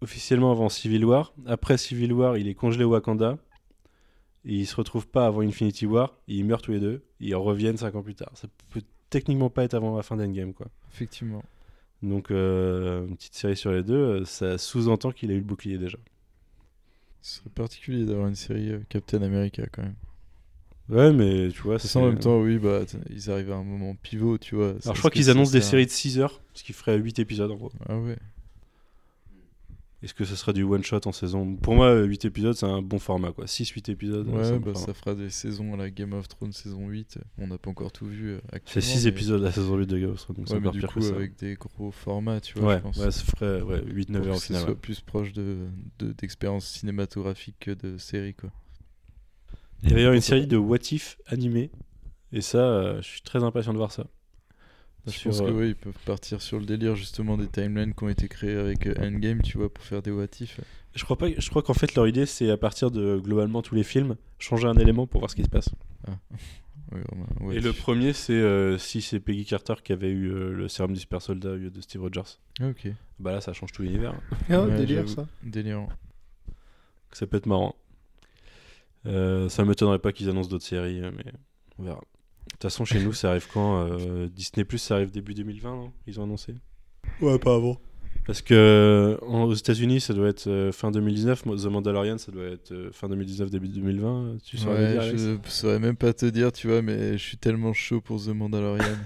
officiellement 0.00 0.50
avant 0.50 0.68
Civil 0.68 1.04
War. 1.04 1.32
Après 1.46 1.78
Civil 1.78 2.12
War, 2.12 2.36
il 2.36 2.48
est 2.48 2.54
congelé 2.54 2.84
au 2.84 2.90
Wakanda. 2.90 3.38
Et 4.44 4.54
ils 4.54 4.66
se 4.66 4.76
retrouvent 4.76 5.08
pas 5.08 5.26
avant 5.26 5.40
Infinity 5.40 5.86
War. 5.86 6.18
et 6.28 6.34
ils 6.34 6.44
meurent 6.44 6.62
tous 6.62 6.72
les 6.72 6.80
deux. 6.80 7.04
Et 7.20 7.28
ils 7.28 7.34
reviennent 7.34 7.76
5 7.76 7.94
ans 7.94 8.02
plus 8.02 8.16
tard. 8.16 8.30
Ça 8.34 8.48
peut 8.70 8.82
techniquement 9.08 9.50
pas 9.50 9.62
être 9.64 9.74
avant 9.74 9.96
la 9.96 10.02
fin 10.02 10.16
d'Endgame, 10.16 10.52
quoi. 10.52 10.66
Effectivement. 10.92 11.42
Donc, 12.02 12.30
euh, 12.30 13.06
une 13.06 13.16
petite 13.16 13.34
série 13.34 13.56
sur 13.56 13.70
les 13.70 13.82
deux, 13.84 13.94
euh, 13.94 14.24
ça 14.24 14.58
sous-entend 14.58 15.12
qu'il 15.12 15.30
a 15.30 15.34
eu 15.34 15.38
le 15.38 15.44
bouclier 15.44 15.78
déjà. 15.78 15.98
Ce 17.22 17.38
serait 17.38 17.50
particulier 17.50 18.04
d'avoir 18.04 18.28
une 18.28 18.34
série 18.34 18.70
euh, 18.70 18.80
Captain 18.88 19.22
America 19.22 19.64
quand 19.72 19.82
même. 19.82 19.96
Ouais, 20.88 21.12
mais 21.12 21.48
tu 21.48 21.62
vois, 21.62 21.78
Ça 21.80 21.88
c'est. 21.88 21.98
en 21.98 22.06
même 22.06 22.18
temps, 22.18 22.40
oui, 22.40 22.58
bah, 22.58 22.82
ils 23.10 23.30
arrivent 23.30 23.50
à 23.52 23.56
un 23.56 23.64
moment 23.64 23.96
pivot, 24.02 24.38
tu 24.38 24.54
vois. 24.54 24.74
Alors, 24.84 24.94
je 24.94 24.98
crois 25.00 25.10
qu'ils 25.10 25.30
annoncent 25.30 25.50
des 25.52 25.60
séries 25.60 25.86
de 25.86 25.90
6 25.90 26.18
heures, 26.20 26.40
ce 26.54 26.62
qui 26.62 26.72
ferait 26.72 26.96
8 26.98 27.18
épisodes 27.18 27.50
en 27.50 27.56
gros. 27.56 27.72
Ah 27.88 27.98
ouais. 27.98 28.16
Est-ce 30.02 30.12
que 30.14 30.24
ce 30.24 30.36
sera 30.36 30.52
du 30.52 30.62
one-shot 30.62 31.00
en 31.06 31.12
saison? 31.12 31.56
Pour 31.56 31.74
moi, 31.74 32.02
8 32.04 32.26
épisodes, 32.26 32.54
c'est 32.54 32.66
un 32.66 32.82
bon 32.82 32.98
format, 33.00 33.32
quoi. 33.32 33.46
6-8 33.46 33.90
épisodes. 33.90 34.28
Ouais, 34.28 34.34
bah, 34.52 34.58
bon 34.58 34.72
format. 34.74 34.86
ça 34.86 34.94
fera 34.94 35.14
des 35.14 35.30
saisons 35.30 35.72
à 35.74 35.76
la 35.78 35.90
Game 35.90 36.12
of 36.12 36.28
Thrones 36.28 36.52
saison 36.52 36.86
8. 36.88 37.18
On 37.38 37.48
n'a 37.48 37.58
pas 37.58 37.70
encore 37.70 37.90
tout 37.90 38.06
vu 38.06 38.32
euh, 38.34 38.38
C'est 38.50 38.54
actuellement. 38.56 38.86
6 38.88 39.04
mais- 39.04 39.10
épisodes 39.10 39.42
la 39.42 39.50
saison 39.52 39.76
8 39.76 39.86
de 39.86 39.98
Game 39.98 40.10
of 40.10 40.18
Thrones, 40.20 40.36
donc 40.36 40.50
Ouais, 40.50 40.60
mais 40.60 40.70
du 40.70 40.78
pire 40.78 40.92
coup, 40.92 41.00
que 41.00 41.06
ça. 41.06 41.14
avec 41.16 41.36
des 41.38 41.54
gros 41.54 41.90
formats, 41.90 42.40
tu 42.40 42.58
vois, 42.58 42.68
Ouais, 42.68 42.76
je 42.76 42.82
pense. 42.82 42.98
ouais, 42.98 43.10
ça 43.10 43.24
ferait 43.24 43.62
ouais, 43.62 43.82
8-9 43.86 44.18
Pour 44.18 44.26
heures 44.28 44.34
au 44.34 44.38
que 44.38 44.40
ce 44.42 44.46
final. 44.46 44.62
soit 44.62 44.74
plus 44.80 45.00
proche 45.00 45.32
de 45.32 45.56
de- 45.98 46.12
d'expérience 46.12 46.66
cinématographique 46.66 47.56
que 47.58 47.70
de 47.72 47.96
série, 47.98 48.34
quoi. 48.34 48.50
Il 49.86 49.94
va 49.94 49.98
y 49.98 50.02
avoir 50.02 50.14
une 50.14 50.20
série 50.20 50.46
de 50.46 50.56
What 50.56 50.78
If 50.92 51.18
animée, 51.26 51.70
et 52.32 52.40
ça, 52.40 52.58
euh, 52.58 53.02
je 53.02 53.06
suis 53.06 53.22
très 53.22 53.42
impatient 53.42 53.72
de 53.72 53.78
voir 53.78 53.92
ça. 53.92 54.06
Je 55.06 55.12
Sur, 55.12 55.30
pense 55.30 55.40
que 55.40 55.46
euh, 55.46 55.52
ouais, 55.52 55.68
ils 55.68 55.76
peuvent 55.76 55.98
partir 56.04 56.42
sur 56.42 56.58
le 56.58 56.66
délire 56.66 56.96
justement 56.96 57.36
des 57.38 57.46
timelines 57.46 57.94
qui 57.94 58.02
ont 58.02 58.08
été 58.08 58.26
créées 58.26 58.56
avec 58.56 58.86
euh, 58.86 58.94
Endgame, 58.98 59.40
tu 59.42 59.56
vois, 59.56 59.72
pour 59.72 59.84
faire 59.84 60.02
des 60.02 60.10
what 60.10 60.26
if. 60.40 60.60
Je 60.96 61.04
crois 61.04 61.16
pas. 61.16 61.28
Je 61.36 61.50
crois 61.50 61.62
qu'en 61.62 61.74
fait 61.74 61.94
leur 61.94 62.08
idée 62.08 62.26
c'est 62.26 62.50
à 62.50 62.56
partir 62.56 62.90
de 62.90 63.18
globalement 63.22 63.62
tous 63.62 63.74
les 63.74 63.84
films 63.84 64.16
changer 64.38 64.66
un 64.66 64.76
élément 64.76 65.06
pour 65.06 65.20
voir 65.20 65.30
ce 65.30 65.36
qui 65.36 65.44
se 65.44 65.48
passe. 65.48 65.68
What 67.40 67.54
Et 67.54 67.60
le 67.60 67.72
premier 67.72 68.12
c'est 68.12 68.32
euh, 68.32 68.78
si 68.78 69.02
c'est 69.02 69.18
Peggy 69.18 69.44
Carter 69.44 69.74
qui 69.82 69.92
avait 69.92 70.10
eu 70.10 70.30
euh, 70.30 70.52
le 70.52 70.68
sérum 70.68 70.92
du 70.92 71.00
super 71.00 71.20
soldat 71.20 71.50
au 71.50 71.56
lieu 71.56 71.70
de 71.70 71.80
Steve 71.80 72.00
Rogers. 72.00 72.38
Ah, 72.60 72.68
ok. 72.68 72.88
Bah 73.18 73.32
là 73.32 73.40
ça 73.40 73.52
change 73.52 73.72
tout 73.72 73.82
l'univers. 73.82 74.14
Ah, 74.48 74.62
Ouais, 74.62 74.76
délire 74.76 75.08
ça. 75.08 75.26
Délirant. 75.42 75.88
Ça 77.12 77.26
peut 77.26 77.36
être 77.38 77.46
marrant. 77.46 77.74
Euh, 79.06 79.48
ça 79.48 79.64
m'étonnerait 79.64 79.98
pas 79.98 80.12
qu'ils 80.12 80.28
annoncent 80.28 80.48
d'autres 80.48 80.64
séries, 80.64 81.00
euh, 81.00 81.10
mais 81.16 81.24
on 81.78 81.84
verra. 81.84 81.96
De 82.00 82.50
toute 82.52 82.62
façon 82.62 82.84
chez 82.84 83.00
nous 83.02 83.12
ça 83.12 83.30
arrive 83.30 83.46
quand 83.52 83.86
euh, 83.86 84.28
Disney 84.28 84.64
Plus 84.64 84.78
ça 84.78 84.94
arrive 84.94 85.10
début 85.10 85.34
2020 85.34 85.70
non? 85.76 85.92
Ils 86.06 86.20
ont 86.20 86.24
annoncé. 86.24 86.54
Ouais, 87.20 87.38
pas 87.38 87.54
avant. 87.56 87.76
Parce 88.26 88.40
que 88.42 89.18
en- 89.22 89.44
aux 89.44 89.54
États-Unis 89.54 90.00
ça 90.00 90.14
doit 90.14 90.28
être 90.28 90.46
euh, 90.48 90.72
fin 90.72 90.90
2019, 90.90 91.44
moi, 91.46 91.56
The 91.56 91.66
Mandalorian 91.66 92.18
ça 92.18 92.32
doit 92.32 92.44
être 92.46 92.72
euh, 92.72 92.90
fin 92.92 93.08
2019 93.08 93.50
début 93.50 93.68
2020. 93.68 94.38
Tu 94.44 94.56
saurais 94.58 94.96
Ouais, 94.96 95.10
dire, 95.10 95.18
je 95.18 95.50
saurais 95.50 95.78
même 95.78 95.96
pas 95.96 96.12
te 96.12 96.26
dire, 96.26 96.50
tu 96.52 96.66
vois, 96.68 96.82
mais 96.82 97.12
je 97.18 97.22
suis 97.22 97.36
tellement 97.36 97.72
chaud 97.72 98.00
pour 98.00 98.20
The 98.24 98.28
Mandalorian. 98.28 98.96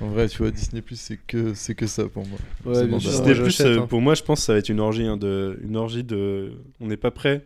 en 0.00 0.08
vrai, 0.08 0.28
tu 0.28 0.38
vois, 0.38 0.50
Disney 0.50 0.82
Plus, 0.82 0.98
c'est 0.98 1.18
que 1.18 1.54
c'est 1.54 1.74
que 1.74 1.86
ça 1.86 2.08
pour 2.08 2.26
moi. 2.26 2.38
Ouais. 2.64 2.86
Disney 2.98 3.34
Plus, 3.34 3.60
hein. 3.60 3.86
pour 3.88 4.00
moi, 4.00 4.14
je 4.14 4.22
pense 4.22 4.40
que 4.40 4.46
ça 4.46 4.52
va 4.54 4.58
être 4.60 4.68
une 4.68 4.80
orgie, 4.80 5.04
hein, 5.06 5.16
de, 5.16 5.58
une 5.62 5.76
orgie 5.76 6.02
de. 6.04 6.52
On 6.80 6.86
n'est 6.86 6.96
pas 6.96 7.10
prêt. 7.10 7.44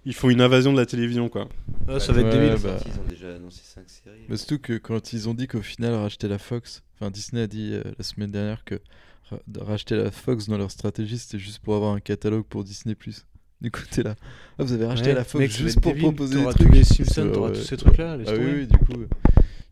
Euh, 0.00 0.02
ils 0.06 0.14
font 0.14 0.30
une 0.30 0.40
invasion 0.40 0.72
de 0.72 0.78
la 0.78 0.86
télévision, 0.86 1.28
quoi. 1.28 1.48
Ah, 1.88 2.00
ça 2.00 2.12
va 2.12 2.20
être 2.20 2.26
Ouais, 2.34 2.48
débile. 2.48 2.62
bah. 2.62 2.78
Ils 2.86 3.00
ont 3.00 3.04
déjà 3.08 3.34
annoncé 3.36 3.60
5 3.64 3.88
séries. 3.88 4.20
Mais 4.28 4.36
surtout 4.36 4.58
que 4.58 4.78
quand 4.78 5.12
ils 5.12 5.28
ont 5.28 5.34
dit 5.34 5.46
qu'au 5.46 5.62
final, 5.62 5.94
racheter 5.94 6.28
la 6.28 6.38
Fox, 6.38 6.82
enfin 6.94 7.10
Disney 7.10 7.42
a 7.42 7.46
dit 7.46 7.70
euh, 7.74 7.82
la 7.98 8.04
semaine 8.04 8.30
dernière 8.30 8.64
que 8.64 8.76
ra- 9.30 9.40
racheter 9.60 9.96
la 9.96 10.10
Fox 10.10 10.48
dans 10.48 10.58
leur 10.58 10.70
stratégie, 10.70 11.18
c'était 11.18 11.38
juste 11.38 11.58
pour 11.60 11.74
avoir 11.74 11.94
un 11.94 12.00
catalogue 12.00 12.44
pour 12.44 12.64
Disney 12.64 12.94
Plus. 12.94 13.24
Du 13.60 13.70
coup, 13.70 13.82
t'es 13.90 14.02
là. 14.02 14.14
Ah, 14.58 14.64
vous 14.64 14.72
avez 14.72 14.86
racheté 14.86 15.08
Ouais, 15.08 15.14
la 15.14 15.24
Fox 15.24 15.40
mec, 15.42 15.50
juste 15.50 15.80
pour 15.80 15.92
débile. 15.92 16.02
proposer 16.08 16.38
des 16.38 16.44
trucs. 16.44 16.66
tous 16.68 16.72
les 16.72 16.84
Simpsons, 16.84 17.30
t'auras 17.32 17.48
ouais. 17.50 17.56
tous 17.58 17.62
ces 17.64 17.76
trucs-là, 17.76 18.16
Ah 18.26 18.32
oui, 18.38 18.66
du 18.66 18.78
coup, 18.78 19.00
euh, 19.02 19.06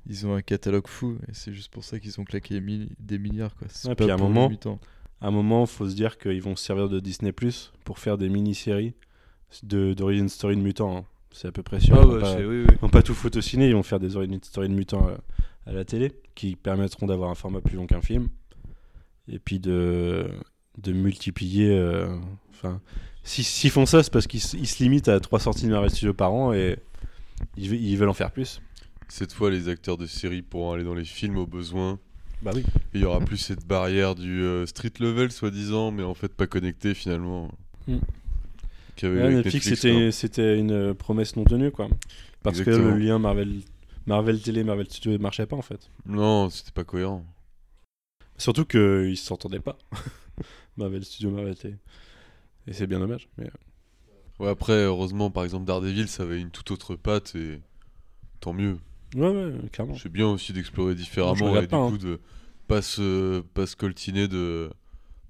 ils 0.07 0.27
ont 0.27 0.35
un 0.35 0.43
catalogue 0.43 0.87
fou 0.87 1.17
et 1.27 1.33
c'est 1.33 1.53
juste 1.55 1.71
pour 1.73 1.85
ça 1.85 1.99
qu'ils 1.99 2.21
ont 2.21 2.25
claqué 2.25 2.55
des 2.55 2.61
mi- 2.61 2.91
des 2.99 3.19
milliards, 3.19 3.55
quoi. 3.57 3.67
C'est 3.71 3.89
Ouais, 3.89 3.95
pas 3.95 4.05
puis 4.05 4.11
à 4.11 4.15
un 4.15 4.19
moment-. 4.19 4.51
À 5.21 5.27
un 5.29 5.31
moment, 5.33 5.65
faut 5.67 5.89
se 5.89 5.95
dire 5.97 6.17
qu'ils 6.19 6.41
vont 6.43 6.55
se 6.55 6.65
servir 6.65 6.89
de 6.89 7.01
Disney 7.01 7.33
Plus 7.33 7.73
pour 7.85 7.99
faire 7.99 8.19
des 8.19 8.29
mini-séries 8.29 8.93
de- 9.63 9.95
d'origin 9.95 10.29
story 10.29 10.57
de 10.57 10.63
mutants. 10.63 10.99
hein. 10.99 11.05
C'est 11.31 11.49
à 11.49 11.53
peu 11.53 11.63
près 11.63 11.79
sûr. 11.81 11.95
Ah 11.97 12.01
ils, 12.03 12.07
vont 12.07 12.15
ouais, 12.15 12.21
pas, 12.21 12.37
oui, 12.37 12.65
oui. 12.95 13.03
tout 13.03 13.15
foutre 13.15 13.39
au 13.39 13.41
ciné, 13.41 13.69
ils 13.69 13.75
vont 13.75 13.83
faire 13.83 14.01
des 14.01 14.17
origin 14.17 14.39
story 14.43 14.69
de 14.69 14.75
mutants 14.75 15.07
à, 15.67 15.71
à 15.71 15.73
la 15.73 15.85
télé 15.85 16.13
qui 16.35 16.57
permettront 16.57 17.07
d'avoir 17.07 17.31
un 17.31 17.35
format 17.35 17.61
plus 17.61 17.77
long 17.77 17.87
qu'un 17.87 18.01
film 18.01 18.29
et 19.31 19.39
puis 19.39 19.59
de, 19.61 20.29
de 20.79 20.93
multiplier. 20.93 21.71
euh, 21.71 22.09
Enfin, 22.51 22.81
si- 23.23 23.45
s'ils 23.45 23.71
font 23.71 23.87
ça, 23.87 24.03
c'est 24.03 24.13
parce 24.13 24.27
qu'ils 24.27 24.41
se 24.41 24.83
limitent 24.83 25.09
à 25.09 25.21
trois 25.21 25.39
sorties 25.39 25.67
de 25.67 25.71
Marvel 25.71 25.91
Studios 25.91 26.15
par 26.15 26.33
an 26.33 26.53
et 26.53 26.77
ils, 27.57 27.71
ve- 27.71 27.79
ils 27.81 27.97
veulent 27.97 28.09
en 28.09 28.15
faire 28.15 28.33
plus. 28.33 28.61
Cette 29.09 29.33
fois, 29.33 29.51
les 29.51 29.69
acteurs 29.69 29.97
de 29.97 30.07
série 30.07 30.43
pourront 30.43 30.73
aller 30.73 30.83
dans 30.85 30.95
les 30.95 31.05
films 31.05 31.37
au 31.39 31.47
besoin. 31.47 31.99
Bah 32.43 32.51
oui. 32.55 32.65
Il 32.95 33.01
y 33.01 33.05
aura 33.05 33.21
plus 33.21 33.37
cette 33.37 33.65
barrière 33.67 34.15
du 34.15 34.43
euh, 34.43 34.67
street 34.67 34.93
level, 35.01 35.31
soi-disant, 35.31 35.91
mais 35.93 36.03
en 36.03 36.15
fait 36.15 36.33
pas 36.35 36.47
connecté 36.47 36.95
finalement. 36.95 37.51
Mm. 37.87 37.99
Ouais, 39.07 39.35
Netflix, 39.35 39.67
Netflix, 39.71 40.17
c'était, 40.17 40.59
une 40.59 40.73
euh, 40.73 40.95
promesse 40.95 41.37
non 41.37 41.45
tenue, 41.45 41.71
quoi. 41.71 41.89
Parce 42.43 42.61
que 42.63 42.71
le 42.71 42.97
lien 42.97 43.19
Marvel, 43.19 43.61
Marvel 44.07 44.41
Télé, 44.41 44.65
Marvel 44.65 44.89
Studio 44.89 45.13
ne 45.13 45.19
marchait 45.19 45.47
pas, 45.47 45.57
en 45.57 45.63
fait. 45.63 45.91
Non, 46.07 46.51
c'était 46.51 46.73
pas 46.73 46.85
cohérent. 46.85 47.25
Surtout 48.37 48.65
qu'ils 48.65 49.17
s'entendaient 49.17 49.61
pas. 49.61 49.79
Marvel 50.77 51.05
Studio, 51.05 51.31
Marvel 51.31 51.57
Télé. 51.57 51.75
Et 52.67 52.73
c'est 52.73 52.87
bien 52.87 52.99
dommage. 53.01 53.29
Mais... 53.39 53.45
euh, 53.47 53.51
Ouais, 54.39 54.49
après, 54.51 54.85
heureusement, 54.85 55.33
par 55.33 55.43
exemple, 55.43 55.65
Daredevil, 55.67 56.07
ça 56.07 56.23
avait 56.23 56.41
une 56.41 56.51
toute 56.51 56.71
autre 56.71 56.95
patte 56.95 57.35
et 57.35 57.61
tant 58.39 58.53
mieux. 58.53 58.79
Ouais, 59.17 59.29
ouais, 59.31 59.53
clairement. 59.73 59.97
C'est 59.97 60.13
bien 60.13 60.29
aussi 60.29 60.53
d'explorer 60.53 60.95
différemment 60.95 61.57
et 61.57 61.63
du 61.63 61.67
pas, 61.67 61.77
hein. 61.77 61.91
coup 61.91 61.99
de 61.99 62.21
pas 62.69 62.81
se, 62.81 63.41
pas 63.41 63.67
se 63.67 63.75
coltiner 63.75 64.29
de 64.29 64.71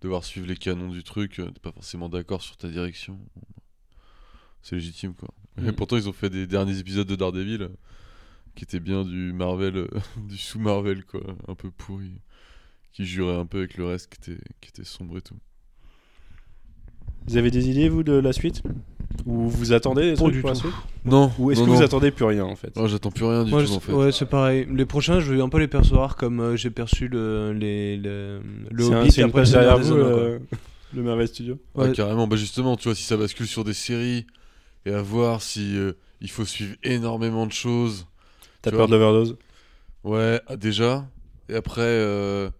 devoir 0.02 0.24
suivre 0.24 0.46
les 0.46 0.56
canons 0.56 0.90
du 0.90 1.04
truc. 1.04 1.38
euh, 1.38 1.46
T'es 1.50 1.60
pas 1.60 1.72
forcément 1.72 2.10
d'accord 2.10 2.42
sur 2.42 2.58
ta 2.58 2.68
direction. 2.68 3.18
C'est 4.62 4.76
légitime 4.76 5.14
quoi. 5.14 5.28
Et 5.58 5.70
Mm. 5.70 5.72
pourtant, 5.72 5.96
ils 5.96 6.08
ont 6.08 6.12
fait 6.12 6.30
des 6.30 6.46
derniers 6.46 6.78
épisodes 6.78 7.06
de 7.06 7.16
Daredevil 7.16 7.62
euh, 7.62 7.68
qui 8.54 8.64
étaient 8.64 8.80
bien 8.80 9.04
du 9.04 9.32
Marvel, 9.32 9.76
euh, 9.76 9.88
du 10.28 10.36
sous-Marvel 10.36 11.04
quoi, 11.04 11.20
un 11.48 11.54
peu 11.54 11.70
pourri, 11.70 12.10
qui 12.92 13.04
jurait 13.06 13.36
un 13.36 13.46
peu 13.46 13.58
avec 13.58 13.76
le 13.76 13.86
reste 13.86 14.08
qui 14.14 14.32
était, 14.32 14.40
qui 14.60 14.68
était 14.70 14.84
sombre 14.84 15.18
et 15.18 15.22
tout. 15.22 15.36
Vous 17.26 17.36
avez 17.36 17.50
des 17.50 17.68
idées, 17.68 17.88
vous, 17.88 18.02
de 18.02 18.12
la 18.12 18.32
suite? 18.32 18.62
Ou 19.26 19.48
vous 19.48 19.72
attendez 19.72 20.02
des 20.02 20.12
Pas 20.12 20.16
trucs 20.22 20.32
du 20.34 20.40
pour 20.40 20.50
la 20.50 20.54
tout. 20.54 20.60
suite? 20.62 20.74
Non, 21.04 21.30
Ou 21.38 21.50
est-ce 21.50 21.60
non, 21.60 21.66
que 21.66 21.70
vous 21.72 21.82
attendez 21.82 22.10
plus 22.10 22.24
rien, 22.24 22.44
en 22.44 22.54
fait? 22.56 22.72
Ah, 22.76 22.86
j'attends 22.86 23.10
plus 23.10 23.24
rien 23.24 23.44
du 23.44 23.50
Moi, 23.50 23.64
tout 23.64 23.72
en 23.72 23.80
fait. 23.80 23.92
Ouais, 23.92 24.12
c'est 24.12 24.26
pareil. 24.26 24.66
Les 24.72 24.86
prochains, 24.86 25.20
je 25.20 25.34
vais 25.34 25.40
un 25.42 25.48
peu 25.48 25.58
les 25.58 25.68
percevoir 25.68 26.16
comme 26.16 26.40
euh, 26.40 26.56
j'ai 26.56 26.70
perçu 26.70 27.08
le, 27.08 27.52
les, 27.52 27.96
le, 27.96 28.40
le 28.70 28.84
un- 28.92 29.00
après 29.00 29.10
Seigneur 29.10 29.32
derrière 29.32 29.78
vous, 29.78 29.94
le 30.94 31.02
Marvel 31.02 31.28
Studio 31.28 31.58
Ouais, 31.74 31.88
Ouais. 31.88 31.92
carrément. 31.92 32.26
Bah 32.26 32.36
justement, 32.36 32.76
tu 32.76 32.84
vois, 32.84 32.94
si 32.94 33.02
ça 33.02 33.16
bascule 33.16 33.46
sur 33.46 33.64
des 33.64 33.74
séries 33.74 34.26
et 34.86 34.92
à 34.92 35.02
voir 35.02 35.42
si 35.42 35.76
euh, 35.76 35.92
il 36.20 36.30
faut 36.30 36.44
suivre 36.44 36.76
énormément 36.82 37.46
de 37.46 37.52
choses. 37.52 38.06
T'as 38.62 38.72
peur 38.72 38.86
vois. 38.86 38.86
de 38.86 38.92
l'overdose? 38.92 39.36
Ouais, 40.04 40.40
ah, 40.46 40.56
déjà. 40.56 41.08
Et 41.48 41.54
après, 41.54 41.82
euh, 41.82 42.50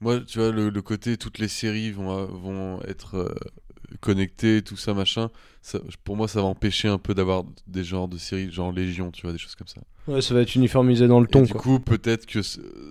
moi, 0.00 0.20
tu 0.20 0.38
vois, 0.38 0.50
le, 0.50 0.70
le 0.70 0.82
côté 0.82 1.16
toutes 1.16 1.38
les 1.38 1.48
séries 1.48 1.90
vont, 1.92 2.10
euh, 2.18 2.26
vont 2.26 2.80
être 2.82 3.16
euh, 3.16 3.34
connectées, 4.00 4.62
tout 4.62 4.76
ça, 4.76 4.94
machin. 4.94 5.30
Ça, 5.62 5.78
pour 6.04 6.16
moi, 6.16 6.28
ça 6.28 6.40
va 6.40 6.46
empêcher 6.48 6.88
un 6.88 6.98
peu 6.98 7.14
d'avoir 7.14 7.44
des 7.66 7.84
genres 7.84 8.08
de 8.08 8.16
séries, 8.18 8.50
genre 8.50 8.72
Légion, 8.72 9.10
tu 9.10 9.22
vois, 9.22 9.32
des 9.32 9.38
choses 9.38 9.54
comme 9.54 9.66
ça. 9.68 9.80
Ouais, 10.06 10.22
ça 10.22 10.34
va 10.34 10.40
être 10.40 10.54
uniformisé 10.54 11.06
dans 11.06 11.20
le 11.20 11.26
Et 11.26 11.30
ton. 11.30 11.42
du 11.42 11.52
quoi. 11.52 11.60
coup, 11.60 11.80
peut-être 11.80 12.26
que 12.26 12.40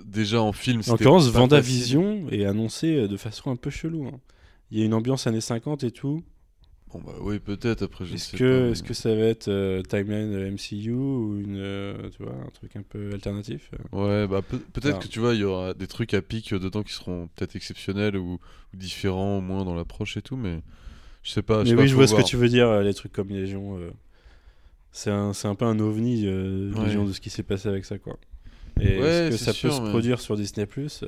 déjà 0.06 0.41
en 0.41 0.53
film, 0.53 0.82
En 0.88 0.91
l'occurrence, 0.91 1.27
Vendavision 1.30 2.27
est 2.30 2.45
annoncé 2.45 3.08
de 3.08 3.17
façon 3.17 3.51
un 3.51 3.56
peu 3.56 3.69
chelou. 3.69 4.08
hein. 4.08 4.19
Il 4.72 4.80
y 4.80 4.83
a 4.83 4.85
une 4.85 4.93
ambiance 4.93 5.25
années 5.25 5.41
50 5.41 5.83
et 5.83 5.91
tout. 5.91 6.24
Bon 6.92 7.00
bah 7.06 7.14
oui, 7.22 7.40
peut-être 7.40 7.84
après 7.84 8.06
Est-ce 8.11 8.34
que, 8.34 8.72
est-ce 8.72 8.82
que 8.82 8.93
ça 8.95 9.14
va 9.14 9.22
être 9.26 9.48
euh, 9.48 9.84
timeline 9.84 10.34
euh, 10.34 10.48
MCU 10.48 10.92
ou 10.93 11.40
une, 11.40 11.58
euh, 11.58 12.09
tu 12.09 12.24
vois, 12.24 12.34
un 12.34 12.50
truc 12.50 12.76
un 12.76 12.82
peu 12.82 13.11
alternatif 13.14 13.72
Ouais, 13.92 14.27
bah 14.27 14.42
peut- 14.42 14.59
peut-être 14.74 15.00
que 15.00 15.08
tu 15.08 15.19
vois, 15.19 15.34
il 15.34 15.42
y 15.42 15.43
aura 15.43 15.74
des 15.74 15.88
trucs 15.88 16.14
à 16.14 16.22
pic 16.22 16.53
dedans 16.53 16.84
qui 16.84 16.93
seront 16.93 17.27
peut-être 17.35 17.56
exceptionnels 17.56 18.18
ou, 18.18 18.34
ou 18.74 18.77
différents 18.77 19.38
au 19.38 19.42
moins 19.42 19.66
dans 19.66 19.76
l'approche 19.76 20.18
et 20.18 20.22
tout, 20.22 20.35
mais 20.35 20.61
je 21.24 21.32
sais 21.32 21.42
pas. 21.43 21.64
Mais 21.64 21.72
sais 21.72 21.76
oui, 21.76 21.82
pas, 21.84 21.88
je 21.88 21.95
vois 21.95 22.08
ce 22.08 22.16
que 22.16 22.22
tu 22.22 22.38
veux 22.38 22.50
dire, 22.50 22.82
les 22.82 22.93
trucs 22.93 23.11
comme 23.14 23.30
Légion. 23.30 23.77
euh, 23.80 23.92
c'est 24.92 25.11
un, 25.11 25.34
c'est 25.34 25.48
un 25.48 25.56
peu 25.56 25.66
un 25.66 25.80
ovni, 25.80 26.26
Ouais. 26.76 26.84
Légion, 26.84 27.06
de 27.06 27.14
ce 27.14 27.22
qui 27.22 27.30
s'est 27.30 27.43
passé 27.43 27.68
avec 27.69 27.85
ça, 27.85 27.98
quoi. 28.00 28.18
Et 28.82 29.00
Ouais, 29.00 29.08
est-ce 29.08 29.30
que 29.30 29.38
c'est 29.38 29.45
ça 29.45 29.53
sûr, 29.53 29.69
peut 29.69 29.76
se 29.76 29.82
produire 29.82 30.22
sur 30.22 30.35
Disney 30.38 30.66
Plus 30.66 31.03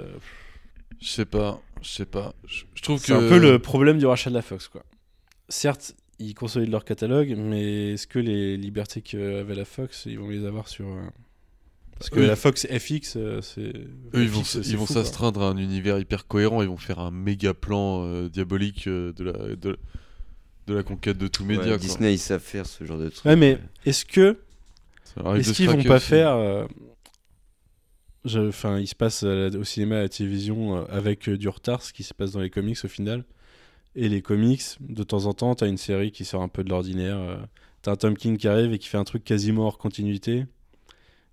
Je 1.02 1.08
sais 1.08 1.26
pas, 1.26 1.62
je 1.82 1.90
sais 1.90 2.06
pas. 2.06 2.34
Je, 2.48 2.64
trouve 2.82 3.00
C'est 3.00 3.08
que 3.08 3.14
un 3.14 3.28
peu 3.30 3.38
le 3.40 3.60
problème 3.60 3.98
du 3.98 4.06
rachat 4.06 4.30
de 4.30 4.36
la 4.36 4.42
Fox, 4.42 4.68
quoi. 4.68 4.84
Certes, 5.52 5.96
ils 6.18 6.34
consolident 6.34 6.72
leur 6.72 6.86
catalogue, 6.86 7.36
mais 7.38 7.94
est-ce 7.94 8.08
que 8.08 8.20
les 8.20 8.56
libertés 8.56 9.02
qu'avait 9.02 9.54
la 9.56 9.66
Fox, 9.66 10.04
ils 10.06 10.18
vont 10.18 10.30
les 10.30 10.46
avoir 10.46 10.68
sur. 10.68 10.88
euh, 10.88 11.02
Parce 11.98 12.10
que 12.10 12.20
Eux, 12.22 12.28
la 12.28 12.36
Fox 12.38 12.66
FX, 12.68 13.16
euh, 13.18 13.42
c'est. 13.42 13.62
Eux, 14.14 14.24
ils 14.24 14.30
vont, 14.30 14.42
ils 14.42 14.88
s'astreindre 14.88 15.42
à 15.42 15.50
un 15.50 15.58
univers 15.58 16.00
hyper 16.00 16.28
cohérent, 16.28 16.62
ils 16.62 16.68
vont 16.70 16.78
faire 16.78 17.00
un 17.00 17.12
méga 17.12 17.54
plan 17.54 18.06
euh, 18.06 18.30
diabolique 18.30 18.88
euh, 18.88 19.12
de, 19.14 19.24
la, 19.26 19.34
de, 19.56 19.78
de 20.68 20.74
la 20.74 20.84
conquête 20.84 21.18
de 21.18 21.28
tout 21.28 21.44
Ouais, 21.44 21.58
média. 21.58 21.70
quoi. 21.72 21.78
Disney, 21.78 22.14
ils 22.14 22.20
savent 22.20 22.40
faire 22.42 22.66
ce 22.66 22.84
genre 22.86 22.98
de 23.00 23.10
truc. 23.10 23.26
Ouais, 23.26 23.36
mais 23.36 23.58
est-ce 23.86 24.06
que. 24.06 24.38
Est-ce 25.36 25.52
qu'ils 25.54 25.70
vont 25.70 25.84
pas 25.84 25.98
aussi. 25.98 26.06
faire. 26.08 26.32
euh, 26.32 26.66
Enfin, 28.48 28.80
il 28.80 28.86
se 28.88 28.94
passe 28.96 29.24
au 29.24 29.64
cinéma, 29.64 29.98
à 29.98 30.02
la 30.04 30.10
télévision, 30.10 30.78
euh, 30.78 30.84
avec 30.90 31.28
euh, 31.28 31.38
du 31.38 31.50
retard, 31.50 31.82
ce 31.82 31.92
qui 31.92 32.04
se 32.04 32.14
passe 32.14 32.32
dans 32.32 32.40
les 32.40 32.52
comics 32.52 32.78
au 32.84 32.88
final? 32.88 33.24
Et 33.96 34.08
les 34.10 34.22
comics, 34.22 34.62
de 34.80 35.04
temps 35.04 35.26
en 35.26 35.34
temps, 35.34 35.54
t'as 35.56 35.68
une 35.68 35.78
série 35.78 36.12
qui 36.12 36.24
sort 36.26 36.42
un 36.42 36.48
peu 36.48 36.64
de 36.64 36.70
l'ordinaire. 36.70 37.18
euh, 37.18 37.38
T'as 37.82 37.94
un 37.94 37.96
Tom 37.96 38.16
King 38.16 38.38
qui 38.38 38.48
arrive 38.48 38.72
et 38.74 38.78
qui 38.80 38.88
fait 38.88 38.98
un 38.98 39.04
truc 39.04 39.24
quasiment 39.24 39.66
hors 39.66 39.78
continuité. 39.80 40.46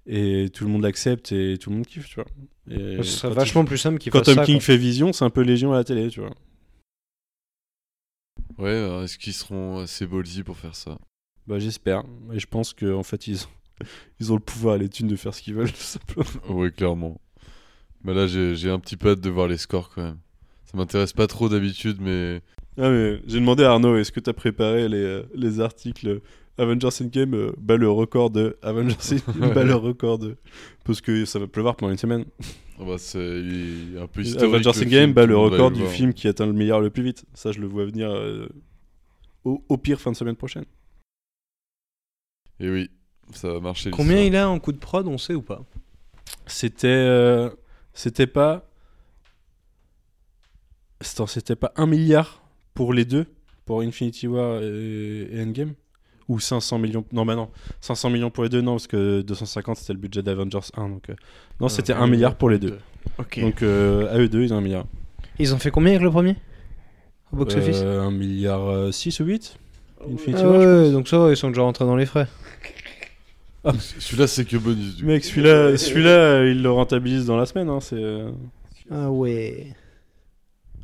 Et 0.07 0.49
tout 0.53 0.65
le 0.65 0.70
monde 0.70 0.83
l'accepte 0.83 1.31
et 1.33 1.59
tout 1.59 1.69
le 1.70 1.77
monde 1.77 1.87
kiffe, 1.87 2.09
tu 2.09 2.15
vois. 2.17 2.25
Et 2.70 2.97
Ce 2.97 3.03
serait 3.03 3.35
vachement 3.35 3.62
il- 3.62 3.67
plus 3.67 3.77
simple 3.78 3.99
qu'ils 3.99 4.11
Quand 4.11 4.23
Tom 4.23 4.35
ça, 4.37 4.45
King 4.45 4.57
quoi. 4.57 4.62
fait 4.62 4.77
Vision, 4.78 5.12
c'est 5.12 5.25
un 5.25 5.31
peu 5.31 5.43
Légion 5.43 5.73
à 5.73 5.77
la 5.77 5.85
télé, 5.85 6.09
tu 6.09 6.20
vois. 6.20 6.35
Ouais, 8.59 8.70
alors 8.70 9.03
est-ce 9.05 9.19
qu'ils 9.19 9.35
seront 9.35 9.78
assez 9.78 10.07
ballsy 10.07 10.43
pour 10.43 10.57
faire 10.57 10.75
ça? 10.75 10.99
Bah, 11.47 11.59
j'espère. 11.59 12.03
Et 12.33 12.39
je 12.41 12.47
pense 12.47 12.73
qu'en 12.75 12.99
en 12.99 13.03
fait, 13.03 13.27
ils 13.27 13.45
ont... 13.45 13.49
ils 14.20 14.33
ont 14.33 14.37
le 14.37 14.41
pouvoir 14.41 14.77
les 14.78 14.89
thunes 14.89 15.07
de 15.09 15.17
faire 15.17 15.35
ce 15.35 15.43
qu'ils 15.43 15.55
veulent, 15.55 15.70
tout 15.73 15.77
simplement. 15.77 16.27
Oui, 16.49 16.73
clairement. 16.73 17.20
Bah 18.03 18.15
là, 18.15 18.27
j'ai 18.27 18.55
j'ai 18.57 18.70
un 18.70 18.78
petit 18.81 18.97
peu 18.97 19.11
hâte 19.11 19.20
de 19.20 19.31
voir 19.31 19.49
les 19.49 19.59
scores 19.59 19.91
quand 19.91 20.03
même. 20.03 20.19
Ça 20.71 20.77
m'intéresse 20.77 21.13
pas 21.13 21.27
trop 21.27 21.49
d'habitude, 21.49 21.99
mais 22.01 22.41
Ah 22.77 22.91
mais 22.91 23.21
j'ai 23.27 23.41
demandé 23.41 23.65
à 23.65 23.71
Arnaud, 23.73 23.97
est-ce 23.97 24.13
que 24.13 24.21
t'as 24.21 24.33
préparé 24.35 24.89
les, 24.89 24.97
euh, 24.99 25.23
les 25.35 25.61
articles 25.61 26.21
Avengers 26.59 26.89
Endgame 27.01 27.35
euh, 27.35 27.53
bat 27.59 27.77
le 27.77 27.89
record 27.91 28.31
de 28.31 28.57
Avengers 28.63 28.97
Endgame 29.29 29.55
bat 29.55 29.65
le 29.65 29.75
record 29.77 30.19
de 30.19 30.37
parce 30.85 31.01
que 31.01 31.25
ça 31.25 31.39
va 31.39 31.47
pleuvoir 31.47 31.77
pendant 31.77 31.93
une 31.93 31.99
semaine. 31.99 32.25
ah 32.81 32.85
bah, 32.87 32.97
c'est 32.99 33.19
il 33.41 33.95
est 33.97 34.01
un 34.01 34.07
peu 34.09 34.21
historique. 34.23 34.53
Avengers 34.55 34.85
Endgame 34.85 35.13
bat 35.15 35.25
le 35.27 35.37
record 35.39 35.71
du 35.71 35.81
voir. 35.81 35.93
film 35.93 36.13
qui 36.13 36.29
atteint 36.29 36.47
le 36.47 36.53
meilleur 36.53 36.81
le 36.81 36.91
plus 36.91 37.03
vite. 37.03 37.25
Ça 37.35 37.53
je 37.53 37.61
le 37.61 37.67
vois 37.67 37.85
venir 37.87 38.11
euh, 38.11 38.49
au, 39.45 39.63
au 39.69 39.77
pire 39.79 40.01
fin 40.01 40.11
de 40.13 40.17
semaine 40.17 40.37
prochaine. 40.37 40.65
Et 42.61 42.69
oui, 42.69 42.91
ça 43.33 43.53
va 43.55 43.61
marcher. 43.61 43.91
Combien 43.91 44.21
il 44.23 44.35
a 44.37 44.51
en 44.51 44.59
coup 44.59 44.73
de 44.73 44.79
prod, 44.79 45.07
on 45.07 45.17
sait 45.17 45.35
ou 45.35 45.43
pas? 45.43 45.63
C'était 46.47 46.89
euh, 46.89 47.49
c'était 47.95 48.27
pas 48.27 48.68
c'était 51.01 51.57
pas 51.57 51.73
1 51.77 51.86
milliard 51.86 52.43
pour 52.75 52.93
les 52.93 53.05
deux 53.05 53.27
pour 53.65 53.81
Infinity 53.83 54.27
War 54.27 54.62
et, 54.62 55.28
et 55.33 55.43
Endgame? 55.43 55.75
Ou 56.28 56.41
500 56.41 56.78
millions? 56.78 57.05
Non 57.12 57.25
bah 57.25 57.35
non. 57.36 57.49
500 57.81 58.10
millions 58.10 58.31
pour 58.31 58.43
les 58.44 58.51
deux 58.51 58.60
non 58.60 58.73
parce 58.73 58.86
que 58.86 59.23
250 59.23 59.78
c'était 59.78 59.94
le 59.94 59.99
budget 59.99 60.23
d'Avengers 60.23 60.59
1 60.77 60.89
donc 60.91 61.09
euh, 61.09 61.15
non 61.60 61.68
c'était 61.68 61.94
1 61.94 62.07
milliard 62.07 62.35
pour 62.35 62.51
les 62.51 62.59
deux. 62.59 62.78
Donc 63.41 63.62
euh, 63.62 64.12
à 64.15 64.18
eux 64.18 64.28
deux 64.28 64.43
ils 64.43 64.52
ont 64.52 64.59
un 64.59 64.60
milliard. 64.60 64.85
Ils 65.39 65.55
ont 65.55 65.59
fait 65.59 65.70
combien 65.70 65.93
avec 65.93 66.02
le 66.02 66.10
premier? 66.10 66.36
Au 67.33 67.36
box-office 67.36 67.81
Euh, 67.83 68.02
1 68.02 68.10
milliard 68.10 68.93
6 68.93 69.20
ou 69.20 69.25
8 69.25 69.59
Infinity 70.12 70.43
Ah 70.44 70.49
War 70.51 70.60
je 70.60 70.67
ouais, 70.68 70.83
pense. 70.85 70.93
donc 70.93 71.09
ça 71.09 71.18
va, 71.18 71.31
ils 71.31 71.36
sont 71.36 71.49
déjà 71.49 71.62
rentrés 71.62 71.85
dans 71.85 71.97
les 71.97 72.07
frais. 72.07 72.27
Celui-là, 73.99 74.27
c'est 74.27 74.44
que 74.44 74.57
bonus. 74.57 74.97
Du 74.97 75.05
mec 75.05 75.25
celui-là 75.25 75.77
celui-là 75.77 76.10
euh, 76.10 76.51
il 76.51 76.62
le 76.62 76.70
rentabilise 76.70 77.27
dans 77.27 77.36
la 77.36 77.44
semaine 77.47 77.68
hein, 77.68 77.81
c'est 77.81 77.97
euh, 77.97 78.31
Ah 78.91 79.10
ouais. 79.10 79.67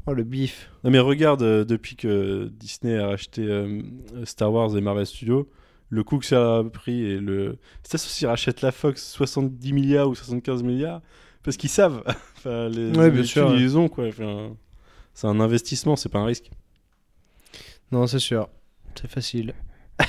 Oh 0.06 0.12
le 0.12 0.24
bif. 0.24 0.70
Non 0.82 0.90
mais 0.90 0.98
regarde, 0.98 1.42
euh, 1.42 1.64
depuis 1.64 1.96
que 1.96 2.50
Disney 2.52 2.98
a 2.98 3.06
racheté 3.06 3.42
euh, 3.42 3.82
Star 4.24 4.52
Wars 4.52 4.76
et 4.76 4.80
Marvel 4.80 5.06
Studios, 5.06 5.48
le 5.88 6.04
coût 6.04 6.18
que 6.18 6.26
ça 6.26 6.58
a 6.58 6.64
pris 6.64 7.02
et 7.04 7.18
le... 7.18 7.58
C'est 7.82 7.96
ça 7.96 8.08
s'ils 8.08 8.26
rachètent 8.26 8.60
la 8.62 8.72
Fox 8.72 9.02
70 9.12 9.72
milliards 9.72 10.08
ou 10.08 10.14
75 10.14 10.62
milliards, 10.62 11.00
parce 11.42 11.56
qu'ils 11.56 11.70
savent. 11.70 12.02
enfin, 12.36 12.68
les, 12.68 12.90
Ouais, 12.96 13.10
bien 13.10 13.22
les 13.22 13.26
sûr, 13.26 13.46
thunes, 13.46 13.54
ouais. 13.54 13.60
ils 13.60 13.64
les 13.64 13.76
ont 13.76 13.88
quoi. 13.88 14.08
Enfin, 14.08 14.56
c'est 15.14 15.26
un 15.26 15.40
investissement, 15.40 15.96
c'est 15.96 16.08
pas 16.08 16.18
un 16.18 16.26
risque. 16.26 16.50
Non, 17.92 18.06
c'est 18.06 18.18
sûr. 18.18 18.48
C'est 19.00 19.10
facile. 19.10 19.54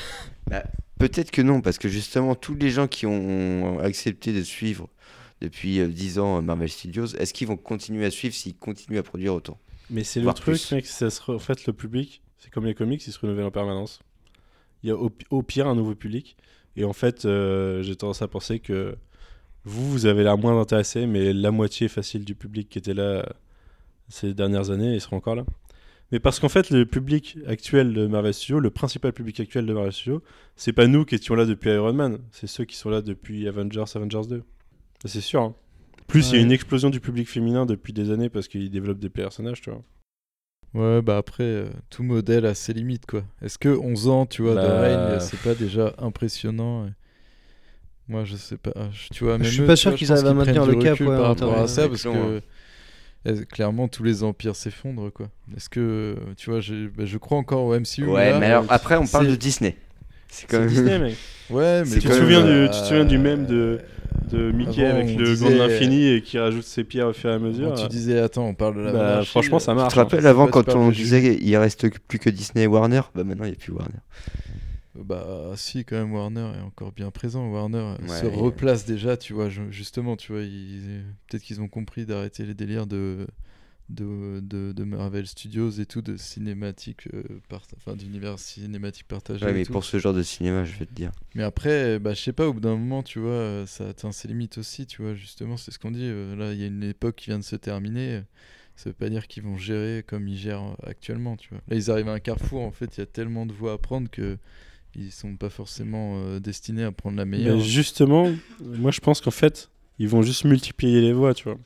Peut-être 0.98 1.32
que 1.32 1.42
non, 1.42 1.62
parce 1.62 1.78
que 1.78 1.90
justement, 1.90 2.36
tous 2.36 2.56
les 2.56 2.70
gens 2.70 2.88
qui 2.88 3.06
ont 3.06 3.80
accepté 3.80 4.34
de 4.34 4.42
suivre 4.42 4.90
depuis 5.42 5.80
euh, 5.80 5.88
10 5.88 6.20
ans 6.20 6.38
euh, 6.38 6.42
Marvel 6.42 6.70
Studios, 6.70 7.08
est-ce 7.18 7.34
qu'ils 7.34 7.48
vont 7.48 7.58
continuer 7.58 8.06
à 8.06 8.12
suivre 8.12 8.34
s'ils 8.34 8.56
continuent 8.56 8.98
à 9.00 9.04
produire 9.04 9.36
autant? 9.36 9.60
Mais 9.90 10.04
c'est 10.04 10.20
le 10.20 10.26
truc, 10.34 10.56
plus. 10.56 10.72
mec, 10.72 10.86
ça 10.86 11.10
se 11.10 11.22
re- 11.22 11.36
en 11.36 11.40
fait 11.40 11.66
le 11.68 11.74
public, 11.74 12.22
c'est 12.38 12.50
comme 12.52 12.66
les 12.66 12.74
comics, 12.76 13.06
ils 13.06 13.12
se 13.14 13.20
renouvellent 13.20 13.46
en 13.46 13.52
permanence. 13.52 14.00
Il 14.84 14.90
y 14.90 14.92
a 14.92 14.96
au, 14.96 15.10
pi- 15.10 15.26
au 15.30 15.42
pire 15.44 15.68
un 15.68 15.76
nouveau 15.76 15.96
public. 15.96 16.36
Et 16.76 16.84
en 16.86 16.94
fait, 16.94 17.26
euh, 17.26 17.82
j'ai 17.82 17.96
tendance 17.96 18.22
à 18.22 18.28
penser 18.28 18.60
que 18.60 18.96
vous, 19.64 19.90
vous 19.92 20.06
avez 20.06 20.24
l'air 20.24 20.38
moins 20.38 20.60
intéressé, 20.60 21.06
mais 21.08 21.34
la 21.34 21.52
moitié 21.52 21.88
facile 21.88 22.26
du 22.26 22.36
public 22.36 22.70
qui 22.70 22.78
était 22.80 22.94
là 22.94 23.04
euh, 23.04 23.24
ces 24.10 24.34
dernières 24.34 24.70
années, 24.72 24.94
ils 24.96 25.02
seront 25.02 25.18
encore 25.18 25.36
là. 25.36 25.46
Mais 26.12 26.20
parce 26.20 26.40
qu'en 26.40 26.50
fait, 26.50 26.70
le 26.70 26.86
public 26.86 27.38
actuel 27.48 27.94
de 27.94 28.06
Marvel 28.06 28.34
Studios, 28.34 28.60
le 28.60 28.70
principal 28.70 29.12
public 29.14 29.40
actuel 29.40 29.66
de 29.66 29.74
Marvel 29.74 29.92
Studios, 29.94 30.22
c'est 30.56 30.74
pas 30.74 30.86
nous 30.86 31.04
qui 31.06 31.16
étions 31.16 31.34
là 31.36 31.46
depuis 31.46 31.72
Iron 31.72 31.94
Man, 31.94 32.20
c'est 32.32 32.46
ceux 32.48 32.66
qui 32.66 32.76
sont 32.76 32.90
là 32.90 33.02
depuis 33.02 33.48
Avengers, 33.48 33.86
Avengers 33.96 34.28
2. 34.30 34.44
Ça, 35.02 35.08
C'est 35.08 35.22
sûr. 35.22 35.42
hein. 35.42 35.56
Plus, 36.08 36.30
il 36.32 36.36
y 36.36 36.40
a 36.40 36.42
une 36.42 36.52
explosion 36.52 36.90
du 36.90 37.00
public 37.00 37.28
féminin 37.30 37.66
depuis 37.66 37.94
des 37.94 38.12
années 38.12 38.30
parce 38.30 38.48
qu'ils 38.48 38.70
développent 38.70 39.00
des 39.00 39.10
personnages, 39.10 39.62
tu 39.62 39.72
vois. 39.72 39.82
Ouais, 40.74 41.02
bah 41.02 41.18
après, 41.18 41.44
euh, 41.44 41.66
tout 41.90 42.04
modèle 42.04 42.46
a 42.46 42.54
ses 42.54 42.74
limites, 42.74 43.06
quoi. 43.06 43.24
Est-ce 43.42 43.58
que 43.58 43.70
11 43.70 44.08
ans, 44.10 44.26
tu 44.26 44.42
vois, 44.42 44.56
de 44.56 44.68
Bah. 44.68 44.82
règne, 44.82 45.20
c'est 45.22 45.40
pas 45.40 45.56
déjà 45.56 45.94
impressionnant 45.98 46.86
et- 46.88 46.92
Moi, 48.08 48.24
je 48.24 48.36
sais 48.36 48.58
pas. 48.58 48.72
je- 48.92 49.08
Tu 49.12 49.24
vois, 49.24 49.38
Je 49.42 49.50
suis 49.50 49.62
eux, 49.64 49.66
pas 49.66 49.74
tu 49.76 49.82
sûr 49.82 49.92
vois, 49.92 49.98
qu'ils 49.98 50.12
arrivent 50.12 50.28
à 50.28 50.34
maintenir 50.34 50.66
le 50.66 50.76
cap, 50.76 51.00
ouais, 51.00 51.06
par 51.08 51.28
rapport 51.28 51.58
à 51.58 51.68
ça, 51.68 51.88
parce 51.90 52.06
long, 52.06 52.40
que 53.26 53.44
clairement, 53.46 53.88
tous 53.88 54.04
les 54.04 54.24
empires 54.24 54.56
s'effondrent, 54.56 55.12
quoi. 55.12 55.30
Est-ce 55.58 55.70
que, 55.70 56.16
tu 56.38 56.52
vois, 56.52 56.60
bah, 56.96 57.06
je 57.06 57.18
crois 57.18 57.38
encore 57.40 57.64
au 57.64 57.74
MCU. 57.74 58.06
Ouais, 58.06 58.30
là, 58.32 58.40
mais 58.40 58.46
alors 58.48 58.66
après, 58.70 58.98
on 58.98 59.08
parle 59.08 59.28
de 59.28 59.36
Disney. 59.36 59.76
C'est 60.28 60.46
quand 60.48 60.60
même. 60.60 60.68
Disney, 60.70 61.00
mec. 61.00 61.16
Ouais, 61.50 61.84
mais 61.86 61.90
Tu 62.00 62.02
te, 62.02 62.08
du, 62.08 62.34
euh, 62.36 62.66
tu 62.68 62.72
te 62.72 62.86
souviens 62.86 63.06
du 63.06 63.18
même 63.18 63.46
de, 63.48 63.80
de 64.32 64.52
Mickey 64.52 64.86
avant, 64.86 65.00
avec 65.00 65.18
le 65.18 65.26
disait- 65.26 65.46
gant 65.46 65.52
de 65.52 65.58
l'infini 65.58 66.08
et 66.08 66.22
qui 66.22 66.38
rajoute 66.40 66.64
ses 66.64 66.84
pierres 66.84 67.08
au 67.08 67.14
fur 67.14 67.30
et 67.30 67.34
à 67.34 67.40
mesure 67.40 67.70
Quand 67.76 67.84
tu 67.84 67.88
disais, 67.90 68.20
attends, 68.20 68.48
on 68.48 68.54
parle 68.54 68.76
de 68.76 68.82
la 68.82 68.92
bah, 68.92 68.98
monarchie, 69.00 69.30
franchement, 69.30 69.60
ça 69.60 69.74
marche. 69.74 69.90
Tu 69.90 69.96
te 69.96 70.00
rappelles 70.00 70.26
hein. 70.26 70.30
avant 70.30 70.48
pas, 70.48 70.64
tu 70.64 70.72
quand 70.72 70.78
on 70.80 70.90
disait 70.90 71.38
il 71.42 71.56
reste 71.58 71.88
plus 72.08 72.20
que 72.20 72.30
Disney 72.30 72.64
et 72.64 72.68
Warner? 72.68 73.02
Bah 73.14 73.24
maintenant 73.24 73.46
il 73.46 73.50
n'y 73.50 73.56
a 73.56 73.60
plus 73.60 73.72
Warner. 73.74 74.00
Bah 74.98 75.52
si 75.56 75.84
quand 75.84 75.98
même 75.98 76.14
Warner 76.14 76.52
est 76.58 76.62
encore 76.66 76.92
bien 76.94 77.12
présent. 77.12 77.48
Warner 77.50 77.78
euh, 77.80 77.96
Ouais. 78.08 78.22
se 78.22 78.26
replace 78.26 78.86
déjà, 78.86 79.18
tu 79.18 79.34
vois, 79.34 79.50
ju- 79.50 79.68
justement, 79.70 80.16
tu 80.16 80.32
vois, 80.32 80.42
ils- 80.42 81.04
peut-être 81.30 81.44
qu'ils 81.44 81.60
ont 81.62 81.68
compris 81.68 82.06
d'arrêter 82.06 82.44
les 82.46 82.54
délires 82.54 82.88
de 82.88 83.28
de, 83.90 84.40
de, 84.42 84.72
de 84.72 84.84
Marvel 84.84 85.28
Studios 85.28 85.70
et 85.72 85.86
tout 85.86 86.02
de 86.02 86.18
cinématique 86.18 87.08
euh, 87.14 87.24
part- 87.50 87.68
enfin 87.78 87.96
d'univers 87.96 88.40
cinématique 88.40 89.08
partagé 89.08 89.46
Ouais, 89.46 89.52
et 89.52 89.54
mais 89.56 89.66
tout. 89.66 89.74
pour 89.74 89.84
ce 89.84 90.00
genre 90.00 90.14
de 90.14 90.24
cinéma, 90.24 90.66
je 90.66 90.74
vais 90.76 90.86
te 90.86 90.94
dire. 90.94 91.12
Mais 91.36 91.44
après, 91.44 92.00
bah, 92.00 92.14
je 92.14 92.22
sais 92.22 92.34
pas, 92.34 92.48
au 92.48 92.54
bout 92.54 92.60
d'un 92.62 92.76
moment, 92.76 93.04
tu 93.04 93.20
vois, 93.20 93.30
euh, 93.32 93.66
ça 93.66 93.90
atteint 93.90 94.12
ses 94.12 94.28
limites 94.28 94.58
aussi, 94.58 94.86
tu 94.88 95.02
vois, 95.04 95.14
justement, 95.14 95.58
c'est 95.58 95.72
ce 95.72 95.78
qu'on 95.80 95.92
dit. 95.92 96.02
euh, 96.04 96.36
là, 96.36 96.54
il 96.54 96.60
y 96.60 96.64
a 96.64 96.68
une 96.68 96.84
époque 96.84 97.16
qui 97.18 97.28
vient 97.30 97.40
de 97.40 97.44
se 97.44 97.56
terminer. 97.56 98.16
euh, 98.16 98.22
Ça 98.76 98.90
veut 98.90 98.94
pas 98.96 99.10
dire 99.10 99.28
qu'ils 99.28 99.44
vont 99.44 99.58
gérer 99.58 100.04
comme 100.08 100.28
ils 100.28 100.38
gèrent 100.38 100.64
euh, 100.64 100.90
actuellement, 100.90 101.38
tu 101.38 101.50
vois. 101.50 101.62
Là, 101.68 101.76
ils 101.76 101.92
arrivent 101.92 102.10
à 102.10 102.14
un 102.14 102.20
carrefour, 102.20 102.62
en 102.62 102.72
fait, 102.72 102.98
il 102.98 103.02
y 103.02 103.04
a 103.04 103.06
tellement 103.06 103.46
de 103.46 103.54
voies 103.54 103.74
à 103.74 103.78
prendre 103.78 104.10
que 104.10 104.38
ils 104.98 105.12
sont 105.12 105.36
pas 105.36 105.50
forcément 105.50 106.18
euh, 106.24 106.40
destinés 106.40 106.84
à 106.84 106.92
prendre 106.92 107.18
la 107.18 107.26
meilleure. 107.26 107.58
Mais 107.58 107.64
justement, 107.64 108.32
moi 108.62 108.92
je 108.92 109.02
pense 109.02 109.20
qu'en 109.20 109.30
fait, 109.32 109.70
ils 110.00 110.08
vont 110.08 110.22
juste 110.22 110.46
multiplier 110.46 111.02
les 111.02 111.12
voix, 111.12 111.34
tu 111.34 111.44
vois. 111.46 111.58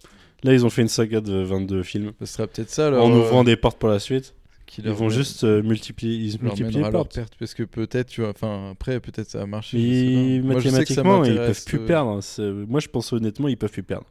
Là, 0.44 0.54
ils 0.54 0.66
ont 0.66 0.70
fait 0.70 0.82
une 0.82 0.88
saga 0.88 1.22
de 1.22 1.34
22 1.44 1.84
films. 1.84 2.14
Ce 2.20 2.26
sera 2.26 2.48
peut-être 2.48 2.70
ça, 2.70 2.88
alors. 2.88 3.06
en 3.06 3.12
ouvrant 3.12 3.44
des 3.44 3.56
portes 3.58 3.78
pour 3.80 3.90
la 3.90 4.00
suite. 4.00 4.34
qui 4.66 4.82
Ils 4.82 4.90
vont 4.92 5.08
mène- 5.08 5.18
juste 5.18 5.44
euh, 5.44 5.64
multiplier, 5.64 6.14
ils 6.16 6.32
leur 6.42 6.56
multiplient 6.56 6.84
les 6.84 6.92
portes. 6.92 7.16
perte, 7.16 7.34
parce 7.40 7.54
que 7.56 7.64
peut-être, 7.64 8.08
tu 8.08 8.22
vois, 8.22 8.30
enfin, 8.30 8.70
après, 8.72 9.00
peut-être 9.00 9.30
ça 9.30 9.42
a 9.42 9.46
marché. 9.48 9.80
je 9.80 9.84
sais 9.84 10.16
Mais. 10.16 10.40
Moi, 10.42 10.56
mathématiquement, 10.56 11.24
ils 11.26 11.36
peuvent 11.36 11.66
plus 11.66 11.80
euh, 11.80 11.86
perdre. 11.88 12.22
C'est- 12.22 12.52
Moi, 12.52 12.80
je 12.80 12.88
pense 12.88 13.12
honnêtement, 13.12 13.48
ils 13.48 13.58
peuvent 13.58 13.72
plus 13.72 13.82
perdre. 13.84 14.06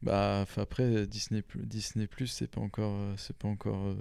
Bah, 0.00 0.46
après, 0.56 1.06
Disney, 1.08 1.42
Disney 1.64 2.06
Plus, 2.06 2.28
c'est 2.28 2.46
pas 2.48 2.60
encore, 2.60 2.92
euh, 2.94 3.14
c'est 3.16 3.36
pas 3.36 3.48
encore 3.48 3.84
euh, 3.88 3.94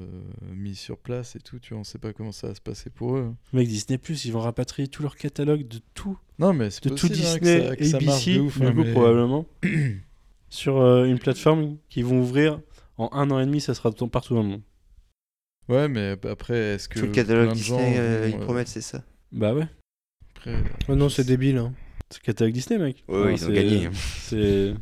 mis 0.55 0.75
sur 0.75 0.97
place 0.97 1.35
et 1.35 1.39
tout, 1.39 1.57
tu 1.59 1.73
vois, 1.73 1.81
on 1.81 1.83
sait 1.83 1.97
pas 1.97 2.13
comment 2.13 2.31
ça 2.31 2.47
va 2.49 2.55
se 2.55 2.61
passer 2.61 2.89
pour 2.91 3.17
eux. 3.17 3.33
Mec, 3.51 3.67
Disney 3.67 3.97
Plus, 3.97 4.23
ils 4.25 4.31
vont 4.31 4.39
rapatrier 4.41 4.87
tout 4.87 5.01
leur 5.01 5.15
catalogue 5.15 5.67
de 5.67 5.79
tout, 5.95 6.15
Non, 6.37 6.53
mais 6.53 6.69
c'est 6.69 6.83
de 6.83 6.89
tout 6.89 7.07
possible, 7.07 7.25
hein, 7.27 7.39
que 7.39 7.39
Disney, 7.43 7.67
ça- 7.67 7.75
que 7.75 7.83
ça 7.85 7.99
marche 7.99 8.27
ABC, 8.27 8.35
de 8.35 8.39
ouf, 8.41 8.59
du 8.59 8.65
hein, 8.67 8.71
coup, 8.73 8.83
mais- 8.83 8.91
probablement, 8.91 9.45
sur 10.49 10.77
euh, 10.81 11.05
une 11.05 11.19
plateforme 11.19 11.77
qui 11.89 12.01
vont 12.03 12.19
ouvrir 12.19 12.59
en 12.97 13.09
un 13.13 13.29
an 13.31 13.39
et 13.39 13.45
demi, 13.45 13.61
ça 13.61 13.73
sera 13.73 13.91
tout- 13.91 14.07
partout 14.07 14.33
dans 14.35 14.43
le 14.43 14.49
monde. 14.49 14.61
Ouais, 15.69 15.87
mais 15.89 16.15
après, 16.29 16.55
est-ce 16.75 16.87
que 16.87 16.99
Tout 16.99 17.05
le 17.07 17.11
catalogue 17.11 17.47
plein 17.47 17.53
de 17.53 17.59
gens 17.59 17.77
Disney, 17.77 17.95
euh, 17.99 18.29
ils 18.29 18.35
euh, 18.35 18.39
promettent, 18.39 18.69
c'est 18.69 18.81
ça? 18.81 19.03
Bah 19.33 19.53
ouais, 19.53 19.67
après, 20.35 20.55
Oh 20.87 20.95
non, 20.95 21.09
c'est 21.09 21.25
débile. 21.25 21.57
Hein. 21.57 21.73
c'est 22.09 22.21
le 22.21 22.25
catalogue 22.25 22.53
Disney, 22.53 22.79
mec. 22.79 23.03
Ouais, 23.09 23.19
Enfin, 23.19 23.29
ils 23.31 23.45
ont 23.45 23.51
gagné. 23.53 23.89
C'est. 23.93 24.73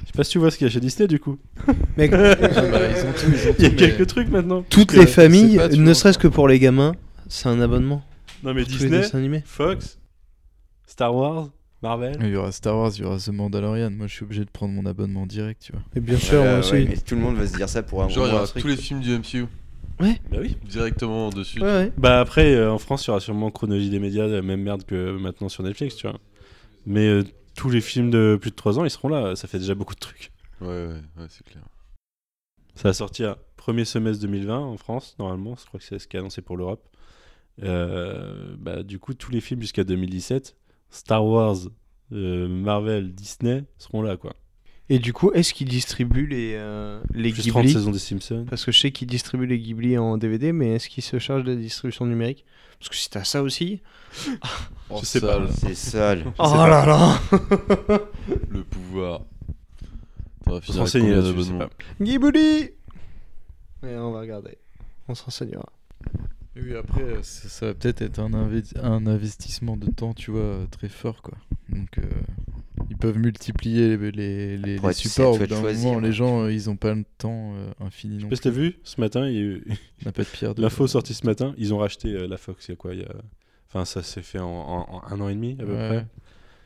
Je 0.00 0.06
sais 0.06 0.12
pas 0.16 0.24
si 0.24 0.32
tu 0.32 0.38
vois 0.38 0.50
ce 0.50 0.58
qu'il 0.58 0.66
y 0.66 0.70
a 0.70 0.72
chez 0.72 0.80
Disney 0.80 1.06
du 1.08 1.18
coup. 1.20 1.38
Mec, 1.96 2.10
bah, 2.10 2.34
ils 2.38 3.06
ont 3.06 3.12
tout, 3.12 3.26
ils 3.32 3.48
ont 3.48 3.54
Il 3.58 3.62
y 3.62 3.66
a 3.66 3.70
mais- 3.70 3.76
quelques 3.76 4.06
trucs 4.06 4.28
maintenant. 4.28 4.62
toutes 4.68 4.92
les 4.92 5.06
familles, 5.06 5.56
pas, 5.56 5.68
ne 5.68 5.94
serait-ce 5.94 6.18
que 6.18 6.28
pour 6.28 6.46
les 6.48 6.58
gamins, 6.58 6.94
c'est 7.28 7.48
un 7.48 7.60
abonnement. 7.60 8.02
Non 8.42 8.52
mais 8.52 8.64
Disney. 8.64 9.02
Fox, 9.46 9.98
Star 10.86 11.14
Wars, 11.14 11.50
Marvel. 11.84 12.16
Il 12.20 12.28
y 12.28 12.36
aura 12.36 12.50
Star 12.50 12.76
Wars, 12.76 12.90
il 12.96 13.02
y 13.02 13.04
aura 13.04 13.18
The 13.18 13.28
Mandalorian. 13.28 13.90
Moi, 13.90 14.06
je 14.08 14.14
suis 14.14 14.24
obligé 14.24 14.44
de 14.44 14.50
prendre 14.50 14.72
mon 14.74 14.84
abonnement 14.86 15.26
direct, 15.26 15.62
tu 15.62 15.72
vois. 15.72 15.82
Et 15.94 16.00
bien 16.00 16.16
sûr, 16.16 16.38
Voilà, 16.38 16.50
moi 16.52 16.60
aussi. 16.60 16.72
ouais, 16.72 16.86
mais 16.88 16.96
tout 16.96 17.14
le 17.14 17.20
monde 17.20 17.36
va 17.36 17.46
se 17.46 17.54
dire 17.56 17.68
ça 17.68 17.82
pour 17.82 18.02
un 18.02 18.08
Genre, 18.08 18.26
il 18.26 18.30
y 18.30 18.34
aura 18.34 18.46
tous 18.48 18.66
les 18.66 18.76
films 18.76 19.00
du 19.00 19.10
MCU 19.18 19.46
Bah 20.00 20.06
oui. 20.40 20.56
directement 20.68 21.28
dessus. 21.30 21.60
Ouais, 21.60 21.66
ouais. 21.66 21.92
Bah 21.98 22.20
après, 22.20 22.54
euh, 22.54 22.72
en 22.72 22.78
France, 22.78 23.04
il 23.04 23.08
y 23.08 23.10
aura 23.10 23.20
sûrement 23.20 23.50
chronologie 23.50 23.90
des 23.90 24.00
médias, 24.00 24.26
la 24.26 24.42
même 24.42 24.62
merde 24.62 24.84
que 24.84 25.16
maintenant 25.16 25.48
sur 25.48 25.62
Netflix, 25.62 25.94
tu 25.96 26.08
vois. 26.08 26.18
Mais 26.86 27.06
euh, 27.06 27.22
tous 27.54 27.70
les 27.70 27.80
films 27.80 28.10
de 28.10 28.36
plus 28.40 28.50
de 28.50 28.56
3 28.56 28.78
ans, 28.78 28.84
ils 28.84 28.90
seront 28.90 29.08
là. 29.08 29.36
Ça 29.36 29.46
fait 29.46 29.58
déjà 29.58 29.74
beaucoup 29.74 29.94
de 29.94 30.00
trucs. 30.00 30.32
Ouais, 30.60 30.68
ouais, 30.68 30.86
ouais, 31.18 31.26
c'est 31.28 31.44
clair. 31.46 31.62
Ça 32.74 32.88
va 32.88 32.92
sortir 32.92 33.36
premier 33.56 33.84
semestre 33.84 34.20
2020 34.22 34.58
en 34.58 34.76
France, 34.76 35.14
normalement. 35.18 35.54
Je 35.60 35.64
crois 35.66 35.78
que 35.78 35.86
c'est 35.86 35.98
ce 35.98 36.08
qui 36.08 36.16
est 36.16 36.20
annoncé 36.20 36.42
pour 36.42 36.56
l'Europe. 36.56 36.82
Euh, 37.62 38.54
bah, 38.58 38.82
du 38.82 38.98
coup, 38.98 39.14
tous 39.14 39.30
les 39.30 39.40
films 39.40 39.60
jusqu'à 39.60 39.84
2017, 39.84 40.56
Star 40.90 41.24
Wars, 41.24 41.56
euh, 42.12 42.48
Marvel, 42.48 43.12
Disney 43.14 43.64
seront 43.78 44.02
là, 44.02 44.16
quoi. 44.16 44.34
Et 44.90 44.98
du 44.98 45.14
coup, 45.14 45.30
est-ce 45.32 45.54
qu'ils 45.54 45.68
distribuent 45.68 46.26
les, 46.26 46.52
euh, 46.56 47.00
les 47.14 47.32
Plus 47.32 47.46
30 47.48 47.62
Ghibli 47.62 47.72
saisons 47.72 47.90
des 47.90 47.98
Simpsons. 47.98 48.44
Parce 48.48 48.64
que 48.66 48.70
je 48.72 48.78
sais 48.80 48.90
qu'ils 48.92 49.08
distribuent 49.08 49.46
les 49.46 49.58
Ghibli 49.58 49.96
en 49.96 50.18
DVD, 50.18 50.52
mais 50.52 50.74
est-ce 50.74 50.90
qu'ils 50.90 51.02
se 51.02 51.18
chargent 51.18 51.44
de 51.44 51.52
la 51.52 51.56
distribution 51.56 52.04
numérique? 52.04 52.44
Parce 52.78 52.90
que 52.90 52.96
si 52.96 53.08
t'as 53.08 53.24
ça 53.24 53.42
aussi. 53.42 53.80
Oh, 54.90 54.98
Je 55.00 55.06
sais 55.06 55.20
pas. 55.22 55.38
sale. 55.38 55.48
C'est 55.58 55.74
sale. 55.74 56.24
Oh 56.38 56.52
là 56.54 56.84
là 56.84 57.18
Le 58.50 58.62
pouvoir. 58.62 59.22
T'auras 60.44 60.60
Faut 60.60 60.66
fini 60.66 60.78
renseigner 60.80 61.14
là-dessus. 61.14 61.52
Ghibli 62.02 62.70
Ouais, 63.82 63.96
on 63.96 64.12
va 64.12 64.20
regarder. 64.20 64.58
On 65.08 65.14
se 65.14 65.24
renseignera. 65.24 65.64
Oui, 66.56 66.74
après, 66.76 67.22
ça, 67.22 67.48
ça 67.48 67.66
va 67.66 67.74
peut-être 67.74 68.02
être 68.02 68.18
un, 68.20 68.30
inve- 68.30 68.78
un 68.80 69.06
investissement 69.06 69.76
de 69.76 69.90
temps, 69.90 70.14
tu 70.14 70.30
vois, 70.30 70.66
très 70.70 70.88
fort, 70.88 71.20
quoi. 71.22 71.36
Donc, 71.68 71.98
euh, 71.98 72.02
ils 72.90 72.96
peuvent 72.96 73.18
multiplier 73.18 73.96
les, 73.96 74.10
les, 74.12 74.56
les- 74.58 74.78
les 74.78 74.92
supports. 74.92 75.34
Au 75.34 75.72
moment, 75.72 75.98
les 75.98 76.12
gens, 76.12 76.42
euh, 76.44 76.52
ils 76.52 76.70
ont 76.70 76.76
pas 76.76 76.94
le 76.94 77.04
temps 77.18 77.54
euh, 77.56 77.70
infini 77.80 78.14
Je 78.14 78.20
sais 78.20 78.24
non 78.24 78.30
pas 78.30 78.36
si 78.36 78.42
t'as 78.42 78.50
plus. 78.52 78.60
vu, 78.70 78.76
ce 78.84 79.00
matin, 79.00 79.26
il 79.28 79.34
y 79.34 79.38
a 79.38 79.40
eu- 79.42 79.64
On 80.06 80.10
pas 80.12 80.22
de 80.22 80.28
pierre 80.28 80.54
de 80.54 80.62
l'info 80.62 80.86
sortie 80.86 81.14
ce 81.14 81.26
matin, 81.26 81.54
ils 81.58 81.74
ont 81.74 81.78
racheté 81.78 82.08
euh, 82.14 82.28
la 82.28 82.36
Fox 82.36 82.68
il 82.68 82.72
y 82.72 82.74
a 82.74 82.76
quoi 82.76 82.94
il 82.94 83.00
y 83.00 83.04
a... 83.04 83.14
Enfin, 83.68 83.84
ça 83.84 84.02
s'est 84.04 84.22
fait 84.22 84.38
en, 84.38 84.46
en- 84.46 84.86
en 84.96 85.02
un 85.12 85.20
an 85.20 85.28
et 85.28 85.34
demi 85.34 85.56
à 85.58 85.64
peu 85.64 85.72
Ouais. 85.72 85.88
près. 85.88 86.06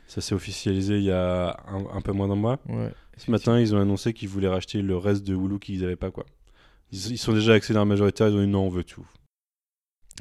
Ça 0.06 0.20
s'est 0.20 0.34
officialisé 0.34 0.98
il 0.98 1.04
y 1.04 1.10
a 1.12 1.56
un, 1.68 1.96
un 1.96 2.00
peu 2.02 2.12
moins 2.12 2.28
d'un 2.28 2.34
mois. 2.34 2.58
Ouais. 2.68 2.90
Ce 3.16 3.30
matin, 3.30 3.58
ils 3.58 3.74
ont 3.74 3.80
annoncé 3.80 4.12
qu'ils 4.12 4.28
voulaient 4.28 4.48
racheter 4.48 4.82
le 4.82 4.96
reste 4.98 5.26
de 5.26 5.34
Hulu 5.34 5.58
qu'ils 5.58 5.80
n'avaient 5.80 5.96
pas, 5.96 6.10
quoi. 6.10 6.26
Ils, 6.92 7.12
ils 7.12 7.18
sont 7.18 7.32
déjà 7.32 7.54
actionnaires 7.54 7.86
majoritaires, 7.86 8.28
ils 8.28 8.34
ont 8.34 8.40
dit 8.40 8.46
non, 8.46 8.64
on 8.66 8.68
veut 8.70 8.84
tout. 8.84 9.06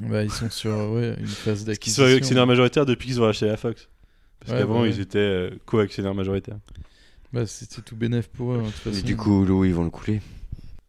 Bah, 0.02 0.22
ils 0.22 0.30
sont 0.30 0.48
sur 0.50 0.70
euh, 0.70 0.94
ouais, 0.94 1.16
une 1.18 1.26
phase 1.26 1.64
Parce 1.64 1.78
qu'ils 1.78 1.92
sont 1.92 2.02
d'acquisition. 2.02 2.16
actionnaires 2.16 2.46
majoritaires 2.46 2.86
depuis 2.86 3.08
qu'ils 3.08 3.20
ont 3.20 3.24
racheté 3.24 3.46
la 3.46 3.56
Fox. 3.56 3.88
Parce 4.40 4.52
Ouais, 4.52 4.58
qu'avant, 4.58 4.80
bah 4.82 4.86
ils 4.88 5.00
étaient 5.00 5.18
euh, 5.18 5.50
co-actionnaires 5.66 6.14
majoritaires. 6.14 6.58
Bah, 7.32 7.46
c'était 7.46 7.82
tout 7.82 7.96
bénef 7.96 8.28
pour 8.28 8.52
eux, 8.52 8.60
hein, 8.64 8.68
de 8.86 8.90
toute 8.92 9.04
du 9.04 9.16
coup, 9.16 9.44
l'eau, 9.44 9.64
ils 9.64 9.74
vont 9.74 9.84
le 9.84 9.90
couler. 9.90 10.20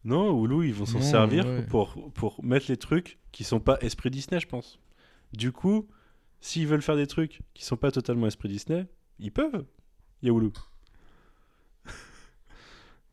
Non, 0.06 0.44
Hulu, 0.46 0.68
ils 0.68 0.74
vont 0.74 0.86
s'en 0.86 1.02
servir 1.02 1.46
ouais. 1.46 1.62
pour, 1.64 2.12
pour 2.14 2.44
mettre 2.44 2.68
les 2.70 2.78
trucs 2.78 3.18
qui 3.32 3.44
sont 3.44 3.60
pas 3.60 3.78
esprit 3.82 4.10
Disney, 4.10 4.40
je 4.40 4.48
pense. 4.48 4.80
Du 5.34 5.52
coup, 5.52 5.88
s'ils 6.40 6.68
veulent 6.68 6.82
faire 6.82 6.96
des 6.96 7.08
trucs 7.08 7.42
qui 7.54 7.66
sont 7.66 7.76
pas 7.76 7.92
totalement 7.92 8.28
esprit 8.28 8.48
Disney, 8.48 8.86
ils 9.20 9.32
peuvent. 9.32 9.66
Il 10.22 10.30
y 10.30 10.32
a 10.32 10.34
Hulu. 10.36 10.52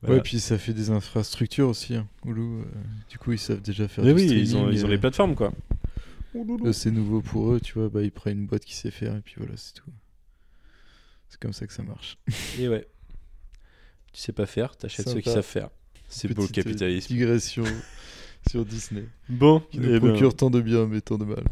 Voilà. 0.03 0.17
Ouais, 0.17 0.23
puis 0.23 0.41
ça 0.41 0.59
fait 0.59 0.75
des 0.75 0.91
infrastructures 0.91 1.69
aussi, 1.71 1.97
hein, 1.97 2.07
Hulu. 2.25 2.41
euh, 2.43 2.65
du 3.09 3.19
coup, 3.19 3.33
ils 3.33 3.39
savent 3.39 3.63
déjà 3.63 3.89
faire 3.89 4.05
Mais 4.05 4.13
du 4.13 4.21
oui, 4.21 4.29
ils 4.31 4.57
ont, 4.57 4.71
ils 4.71 4.85
ont 4.85 4.89
les 4.89 4.99
plateformes, 4.99 5.35
quoi. 5.35 5.53
Là, 6.35 6.73
c'est 6.73 6.91
nouveau 6.91 7.21
pour 7.23 7.53
eux, 7.53 7.61
tu 7.61 7.75
vois. 7.75 7.89
Bah, 7.89 8.03
ils 8.03 8.13
prennent 8.13 8.41
une 8.41 8.47
boîte 8.47 8.65
qui 8.65 8.75
sait 8.75 8.91
faire 8.91 9.17
et 9.17 9.21
puis 9.23 9.35
voilà, 9.39 9.57
c'est 9.57 9.73
tout. 9.75 9.91
C'est 11.29 11.41
comme 11.41 11.53
ça 11.53 11.67
que 11.67 11.73
ça 11.73 11.83
marche. 11.83 12.19
Et 12.59 12.69
ouais. 12.69 12.87
Tu 14.13 14.21
sais 14.21 14.33
pas 14.33 14.47
faire, 14.47 14.77
t'achètes 14.77 15.09
ceux 15.09 15.21
qui 15.21 15.31
savent 15.31 15.43
faire. 15.45 15.71
C'est 16.09 16.33
beau 16.33 16.43
le 16.43 16.49
euh, 16.49 16.53
capitalisme. 16.53 17.09
digression 17.09 17.65
sur 18.49 18.65
Disney. 18.65 19.05
Bon, 19.29 19.61
Qui 19.71 19.81
nous 19.81 19.89
eh 19.95 19.99
ben, 20.01 20.11
procure 20.11 20.35
tant 20.37 20.51
de 20.51 20.61
bien, 20.61 20.87
mais 20.87 21.01
tant 21.01 21.19
de 21.19 21.25
mal. 21.25 21.43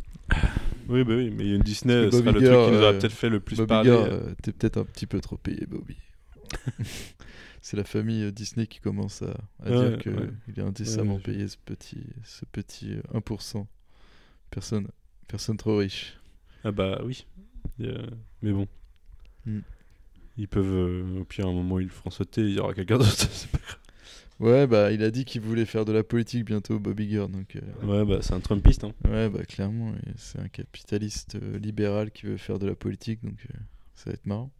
oui, 0.88 1.02
bah 1.04 1.14
oui, 1.16 1.30
mais 1.30 1.58
Disney 1.58 2.08
que 2.08 2.10
sera 2.12 2.32
le 2.32 2.32
Bobby 2.32 2.44
truc 2.46 2.64
qui 2.66 2.70
nous 2.70 2.78
aura 2.78 2.92
euh, 2.92 2.98
peut-être 3.00 3.12
fait 3.12 3.28
le 3.28 3.40
plus 3.40 3.56
Bobby 3.56 3.68
parler. 3.68 3.90
Euh. 3.90 4.06
euh, 4.28 4.34
t'es 4.42 4.52
peut-être 4.52 4.76
un 4.78 4.84
petit 4.84 5.06
peu 5.06 5.20
trop 5.20 5.36
payé, 5.36 5.66
Bobby. 5.66 5.96
c'est 7.62 7.76
la 7.76 7.84
famille 7.84 8.22
euh, 8.24 8.30
Disney 8.30 8.66
qui 8.66 8.78
commence 8.80 9.22
à, 9.22 9.34
à 9.64 9.70
Ouais, 9.70 9.88
dire 9.90 9.98
qu'il 9.98 10.12
ouais. 10.14 10.28
est 10.56 10.60
indécemment 10.60 11.14
Ouais, 11.16 11.20
je- 11.26 11.32
payé, 11.32 11.48
ce 11.48 11.56
petit, 11.64 12.04
ce 12.22 12.44
petit 12.46 12.92
euh, 12.94 13.18
1%. 13.18 13.66
Personne, 14.54 14.86
personne 15.26 15.56
trop 15.56 15.78
riche. 15.78 16.16
Ah 16.62 16.70
bah 16.70 17.00
oui. 17.04 17.26
Euh, 17.80 18.06
mais 18.40 18.52
bon. 18.52 18.68
Hmm. 19.46 19.62
Ils 20.36 20.46
peuvent, 20.46 20.72
euh, 20.72 21.20
au 21.20 21.24
pire, 21.24 21.46
à 21.46 21.50
un 21.50 21.52
moment, 21.52 21.80
ils 21.80 21.86
le 21.86 21.90
feront 21.90 22.10
sauter, 22.10 22.42
il 22.42 22.54
y 22.54 22.60
aura 22.60 22.72
quelqu'un 22.72 22.98
d'autre. 22.98 23.10
c'est 23.32 23.50
pas 23.50 23.58
grave. 23.58 23.78
Ouais, 24.38 24.68
bah, 24.68 24.92
il 24.92 25.02
a 25.02 25.10
dit 25.10 25.24
qu'il 25.24 25.40
voulait 25.40 25.64
faire 25.64 25.84
de 25.84 25.90
la 25.90 26.04
politique 26.04 26.44
bientôt, 26.44 26.78
Bobby 26.78 27.08
Gare. 27.08 27.28
Donc, 27.28 27.56
euh, 27.56 27.60
Ouais, 27.84 28.04
bah 28.04 28.22
c'est 28.22 28.32
un 28.32 28.38
Trumpiste. 28.38 28.84
Hein. 28.84 28.92
ouais, 29.08 29.28
bah, 29.28 29.44
clairement, 29.44 29.92
c'est 30.16 30.38
un 30.38 30.48
capitaliste 30.48 31.34
euh, 31.34 31.58
libéral 31.58 32.12
qui 32.12 32.26
veut 32.26 32.36
faire 32.36 32.60
de 32.60 32.68
la 32.68 32.76
politique, 32.76 33.24
donc 33.24 33.48
ça 33.96 34.10
va 34.10 34.14
être 34.14 34.26
marrant. 34.26 34.52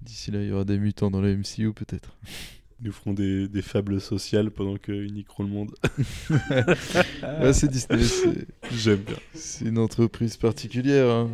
D'ici 0.00 0.30
là, 0.30 0.40
il 0.42 0.48
y 0.48 0.52
aura 0.52 0.64
des 0.64 0.78
mutants 0.78 1.10
dans 1.10 1.20
la 1.20 1.34
MCU, 1.34 1.72
peut-être. 1.72 2.16
Ils 2.82 2.86
nous 2.86 2.92
feront 2.92 3.12
des, 3.12 3.46
des 3.46 3.60
fables 3.62 4.00
sociales 4.00 4.50
pendant 4.50 4.76
qu'ils 4.76 5.12
niqueront 5.12 5.42
le 5.42 5.48
monde. 5.50 5.70
ouais, 7.42 7.52
c'est 7.52 7.68
Disney, 7.70 8.02
J'aime 8.74 8.96
bien. 8.98 9.16
c'est 9.34 9.66
une 9.66 9.78
entreprise 9.78 10.36
particulière. 10.38 11.08
hein. 11.10 11.28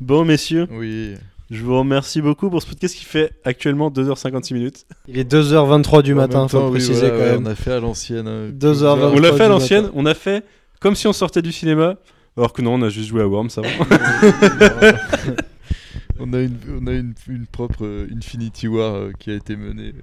Bon, 0.00 0.24
messieurs, 0.24 0.68
Oui. 0.70 1.14
je 1.50 1.64
vous 1.64 1.76
remercie 1.76 2.20
beaucoup 2.22 2.48
pour 2.48 2.62
ce 2.62 2.68
podcast 2.68 2.94
qui 2.94 3.04
fait 3.04 3.32
actuellement 3.44 3.90
2h56 3.90 4.54
minutes. 4.54 4.86
Il 5.08 5.18
est 5.18 5.28
2h23 5.28 6.02
du 6.04 6.12
En 6.12 6.16
matin, 6.16 6.46
faut 6.46 6.58
temps, 6.58 6.66
oui, 6.66 6.72
préciser 6.78 7.00
voilà, 7.08 7.10
quand 7.10 7.16
ouais, 7.24 7.30
même. 7.32 7.46
On 7.46 7.50
a 7.50 7.54
fait 7.56 7.72
à 7.72 7.80
l'ancienne. 7.80 8.28
hein, 8.28 8.48
Deux 8.52 8.84
heures 8.84 8.94
plusieurs- 8.96 9.14
On 9.14 9.20
l'a 9.20 9.32
fait 9.32 9.44
à 9.44 9.48
l'ancienne, 9.48 9.90
on 9.94 10.06
a 10.06 10.14
fait 10.14 10.44
comme 10.80 10.94
si 10.94 11.08
on 11.08 11.12
sortait 11.12 11.42
du 11.42 11.50
cinéma, 11.50 11.96
alors 12.36 12.52
que 12.52 12.62
non, 12.62 12.74
on 12.74 12.82
a 12.82 12.88
juste 12.88 13.08
joué 13.08 13.22
à 13.22 13.26
Worms 13.26 13.48
avant. 13.56 13.68
on 16.18 16.32
a 16.32 16.40
une, 16.40 16.58
on 16.70 16.86
a 16.86 16.92
une, 16.92 17.14
une 17.28 17.46
propre 17.46 17.84
euh, 17.84 18.08
Infinity 18.14 18.68
War 18.68 18.94
euh, 18.94 19.12
qui 19.18 19.30
a 19.30 19.34
été 19.34 19.56
menée 19.56 19.94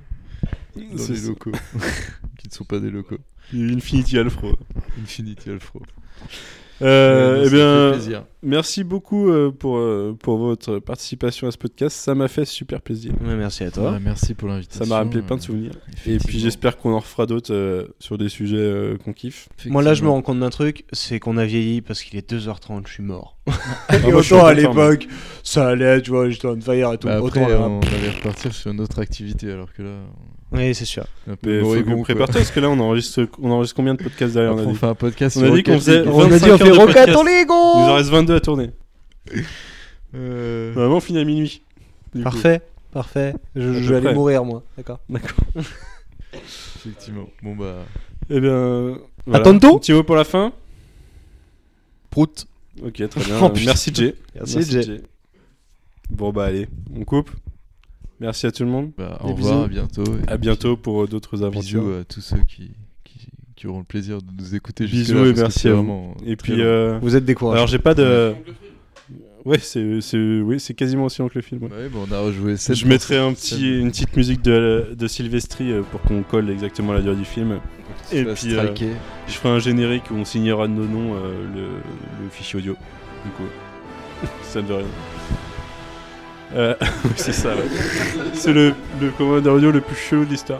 dans 0.76 0.98
C'est 0.98 1.14
les 1.14 1.22
locaux, 1.22 1.52
qui 2.38 2.48
ne 2.48 2.53
sont 2.53 2.66
pas 2.66 2.80
des 2.80 2.90
locaux. 2.90 3.19
Infinity 3.53 4.18
Alfro. 4.18 4.58
Infinity 5.02 5.50
Alfro. 5.50 5.82
Euh, 6.82 7.44
eh 7.45 7.50
bien, 7.50 7.92
plaisir. 7.94 8.26
merci 8.44 8.84
beaucoup 8.84 9.30
euh, 9.30 9.50
pour, 9.52 9.78
euh, 9.78 10.16
pour 10.20 10.38
votre 10.38 10.80
participation 10.80 11.48
à 11.48 11.52
ce 11.52 11.58
podcast. 11.58 11.95
Ça 11.95 12.16
m'a 12.16 12.28
fait 12.28 12.45
super 12.45 12.82
plaisir. 12.82 13.14
Ouais, 13.22 13.36
merci 13.36 13.64
à 13.64 13.72
toi. 13.72 13.92
Ouais, 13.92 14.00
merci 14.02 14.34
pour 14.34 14.50
l'invitation. 14.50 14.84
Ça 14.84 14.90
m'a 14.90 14.98
rappelé 14.98 15.22
plein 15.22 15.38
de 15.38 15.42
souvenirs. 15.42 15.72
Et 16.06 16.18
puis 16.18 16.40
j'espère 16.40 16.78
qu'on 16.78 16.94
en 16.94 17.00
refera 17.00 17.26
d'autres 17.26 17.54
euh, 17.54 17.88
sur 18.00 18.18
des 18.18 18.30
sujets 18.30 18.58
euh, 18.58 18.98
qu'on 18.98 19.14
kiffe. 19.14 19.48
Moi 19.66 19.84
là 19.84 19.94
je 19.94 20.04
me 20.04 20.10
rends 20.10 20.22
compte 20.22 20.40
d'un 20.40 20.50
truc, 20.50 20.86
c'est 20.92 21.20
qu'on 21.20 21.38
a 21.38 21.45
vieilli 21.45 21.82
parce 21.82 22.04
qu'il 22.04 22.20
est 22.20 22.30
2h30, 22.30 22.88
je 22.88 22.94
suis 22.94 23.04
mort. 23.04 23.38
Ah, 23.48 23.98
et 24.08 24.14
autant 24.14 24.45
à 24.45 24.54
l'époque, 24.54 25.08
ça 25.44 25.70
allait, 25.70 26.02
tu 26.02 26.12
vois, 26.12 26.30
j'étais 26.30 26.48
on 26.48 26.60
fire 26.60 26.94
et 26.94 26.98
tout. 26.98 27.08
Bah, 27.08 27.18
après, 27.18 27.42
on 27.42 27.80
allait 27.80 28.10
repartir 28.18 28.54
sur 28.54 28.72
une 28.72 28.82
autre 28.82 29.00
activité 29.00 29.52
alors 29.52 29.72
que 29.72 29.82
là, 29.82 29.98
Oui, 30.52 30.76
c'est 30.76 30.86
sûr. 30.86 31.06
un 31.28 31.36
peu 31.36 31.62
prépare-toi 32.04 32.36
parce 32.36 32.52
que 32.52 32.60
là 32.60 32.70
on 32.70 32.80
enregistre, 32.80 33.28
on 33.42 33.52
enregistre 33.52 33.76
combien 33.76 33.96
de 33.96 34.04
podcasts 34.04 34.34
derrière 34.34 34.52
Après, 34.52 34.64
on 34.64 34.68
a 34.68 34.70
on 34.70 34.74
dit 34.74 34.80
fait 34.80 34.86
un 34.86 34.96
podcast 34.96 35.38
On 35.38 35.44
a 35.44 35.56
dit 35.56 35.64
qu'on 35.64 35.74
faisait-. 35.74 36.08
On 36.08 36.20
a 36.20 36.28
25 36.28 36.46
dit 36.46 36.52
on 36.52 36.58
fait 36.58 36.72
Rocket 36.72 36.94
podcast. 36.94 37.20
Il 37.28 37.46
nous 37.48 37.90
en 37.90 37.96
reste 37.96 38.10
22 38.10 38.36
à 38.36 38.40
tourner. 38.40 38.70
Euh, 40.14 40.74
Normalement 40.74 40.98
on 40.98 41.02
finit 41.02 41.20
à 41.20 41.24
minuit. 41.26 41.62
Coup. 42.14 42.22
Parfait, 42.22 42.62
parfait. 42.94 43.36
Je, 43.56 43.68
vais 43.68 43.96
aller 43.98 44.14
mourir 44.14 44.46
moi, 44.46 44.64
d'accord. 44.78 45.00
D'accord. 45.10 45.46
Effectivement. 46.34 47.28
Bon 47.44 47.56
bah. 47.56 47.86
Eh 48.30 48.40
bien, 48.40 48.98
voilà. 49.26 49.50
Un 49.50 49.58
petit 49.58 49.94
mot 49.94 50.04
pour 50.04 50.16
la 50.16 50.24
fin. 50.24 50.54
Prout. 52.10 52.48
Ok, 52.82 53.10
très 53.10 53.24
bien. 53.26 53.40
Oh. 53.42 53.52
Merci 53.66 53.92
Jay. 53.94 54.16
Merci, 54.36 54.64
Jay. 54.64 55.02
Bon 56.10 56.32
bah 56.32 56.46
allez, 56.46 56.68
on 56.96 57.04
coupe. 57.04 57.32
Merci 58.19 58.48
à 58.48 58.52
tout 58.52 58.64
le 58.64 58.69
monde. 58.69 58.92
Bah, 58.98 59.19
au 59.24 59.34
revoir, 59.34 59.64
à 59.64 59.68
bientôt. 59.68 60.03
et 60.06 60.32
À 60.32 60.38
bientôt 60.38 60.77
pour 60.77 61.03
euh, 61.03 61.08
d'autres 61.08 61.44
aventures. 61.44 61.82
Bisous 61.84 61.94
à 62.00 62.03
tous 62.06 62.22
ceux 62.22 62.38
qui, 62.48 62.72
qui, 63.03 63.27
qui 63.56 63.68
auront 63.68 63.80
le 63.80 63.84
plaisir 63.85 64.19
de 64.22 64.27
nous 64.38 64.56
écouter 64.56 64.85
Bisous 64.85 65.26
et 65.26 65.34
merci 65.34 65.68
à 65.68 65.72
vous. 65.74 65.77
Vraiment 65.77 66.16
Et 66.26 66.35
puis, 66.35 66.61
euh, 66.61 66.98
Vous 67.02 67.16
êtes 67.16 67.26
découragés. 67.26 67.58
alors 67.58 67.68
j'ai 67.68 67.80
pas 67.80 67.94
de. 67.94 68.34
Ouais, 69.44 69.60
c'est 69.60 70.02
c'est 70.02 70.18
oui, 70.18 70.60
c'est 70.60 70.74
quasiment 70.74 71.06
aussi 71.06 71.22
long 71.22 71.27
que 71.30 71.35
le 71.35 71.44
film. 71.44 71.61
ouais. 71.64 71.69
Ouais, 71.69 71.88
bon, 71.90 72.08
on 72.10 72.11
a 72.11 72.19
rejoué 72.19 72.58
7 72.58 72.76
Je 72.76 72.88
mettrai 72.88 73.18
un 73.19 73.32
petit, 73.32 73.77
une 73.80 73.92
petite 73.92 74.16
musique 74.18 74.42
de, 74.42 74.95
de 74.98 75.08
Sylvestri 75.08 75.72
euh, 75.72 75.84
pour 75.92 76.02
qu'on 76.02 76.24
colle 76.24 76.50
exactement 76.50 76.94
la 76.94 77.02
durée 77.02 77.16
du 77.16 77.26
film. 77.26 77.60
Et 78.11 78.24
puis, 78.24 78.56
euh, 78.56 78.74
je 79.27 79.34
ferai 79.34 79.50
un 79.50 79.60
générique 79.60 80.10
où 80.10 80.16
on 80.16 80.26
signera 80.26 80.68
de 80.68 80.74
nos 80.74 80.85
noms 80.88 81.14
euh, 81.14 81.44
le, 81.53 81.61
le 82.24 82.30
fichier 82.32 82.58
audio. 82.58 82.74
Du 83.24 83.30
coup, 83.32 83.44
ça 84.44 84.64
ne 84.64 84.68
veut 84.68 84.76
rien. 84.77 84.85
Euh, 86.54 86.76
c'est 87.16 87.34
ça, 87.34 87.50
ouais. 87.50 87.64
C'est 88.34 88.54
le, 88.54 88.74
le 89.02 89.26
audio 89.26 89.72
le 89.72 89.82
plus 89.82 89.96
chelou 89.96 90.26
de 90.26 90.30
l'histoire. 90.32 90.60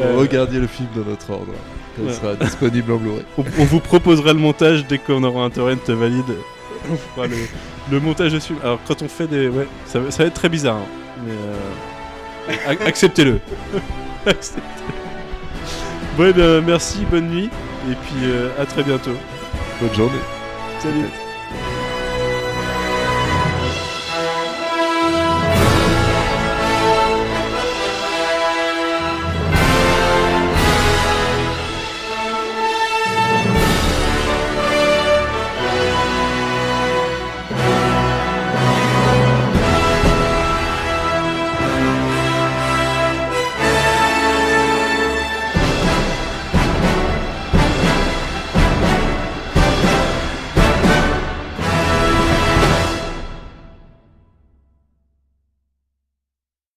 Euh, 0.00 0.16
Regardez 0.16 0.58
le 0.58 0.66
film 0.66 0.88
dans 0.94 1.08
notre 1.08 1.30
ordre. 1.30 1.52
Il 1.98 2.04
Ouais. 2.06 2.12
sera 2.14 2.34
disponible 2.34 2.90
en 2.92 2.96
Blu-ray. 2.96 3.22
On, 3.36 3.44
on 3.58 3.64
vous 3.64 3.80
proposera 3.80 4.32
le 4.32 4.38
montage 4.38 4.86
dès 4.86 4.96
qu'on 4.98 5.22
aura 5.24 5.44
un 5.44 5.50
torrent 5.50 5.74
valide. 5.88 6.24
On 6.90 6.96
fera 6.96 7.26
le, 7.26 7.36
le 7.90 8.00
montage 8.00 8.32
dessus. 8.32 8.54
Alors 8.62 8.78
quand 8.88 9.02
on 9.02 9.08
fait 9.08 9.26
des... 9.26 9.48
Ouais, 9.48 9.68
ça, 9.86 10.00
va- 10.00 10.10
ça 10.10 10.22
va 10.22 10.28
être 10.28 10.34
très 10.34 10.48
bizarre. 10.48 10.76
hein. 10.76 10.86
Mais... 11.26 11.32
euh, 12.54 12.72
ac- 12.72 12.86
Acceptez-le. 12.86 13.38
Acceptez-le. 14.26 14.92
Bon, 16.16 16.24
eh 16.28 16.32
bien, 16.32 16.60
merci, 16.62 17.04
bonne 17.10 17.28
nuit. 17.28 17.50
Et 17.90 17.94
puis 17.94 18.24
euh, 18.24 18.48
à 18.58 18.64
très 18.64 18.82
bientôt. 18.82 19.10
Bonne 19.80 19.94
journée. 19.94 20.18
Salut. 20.80 21.04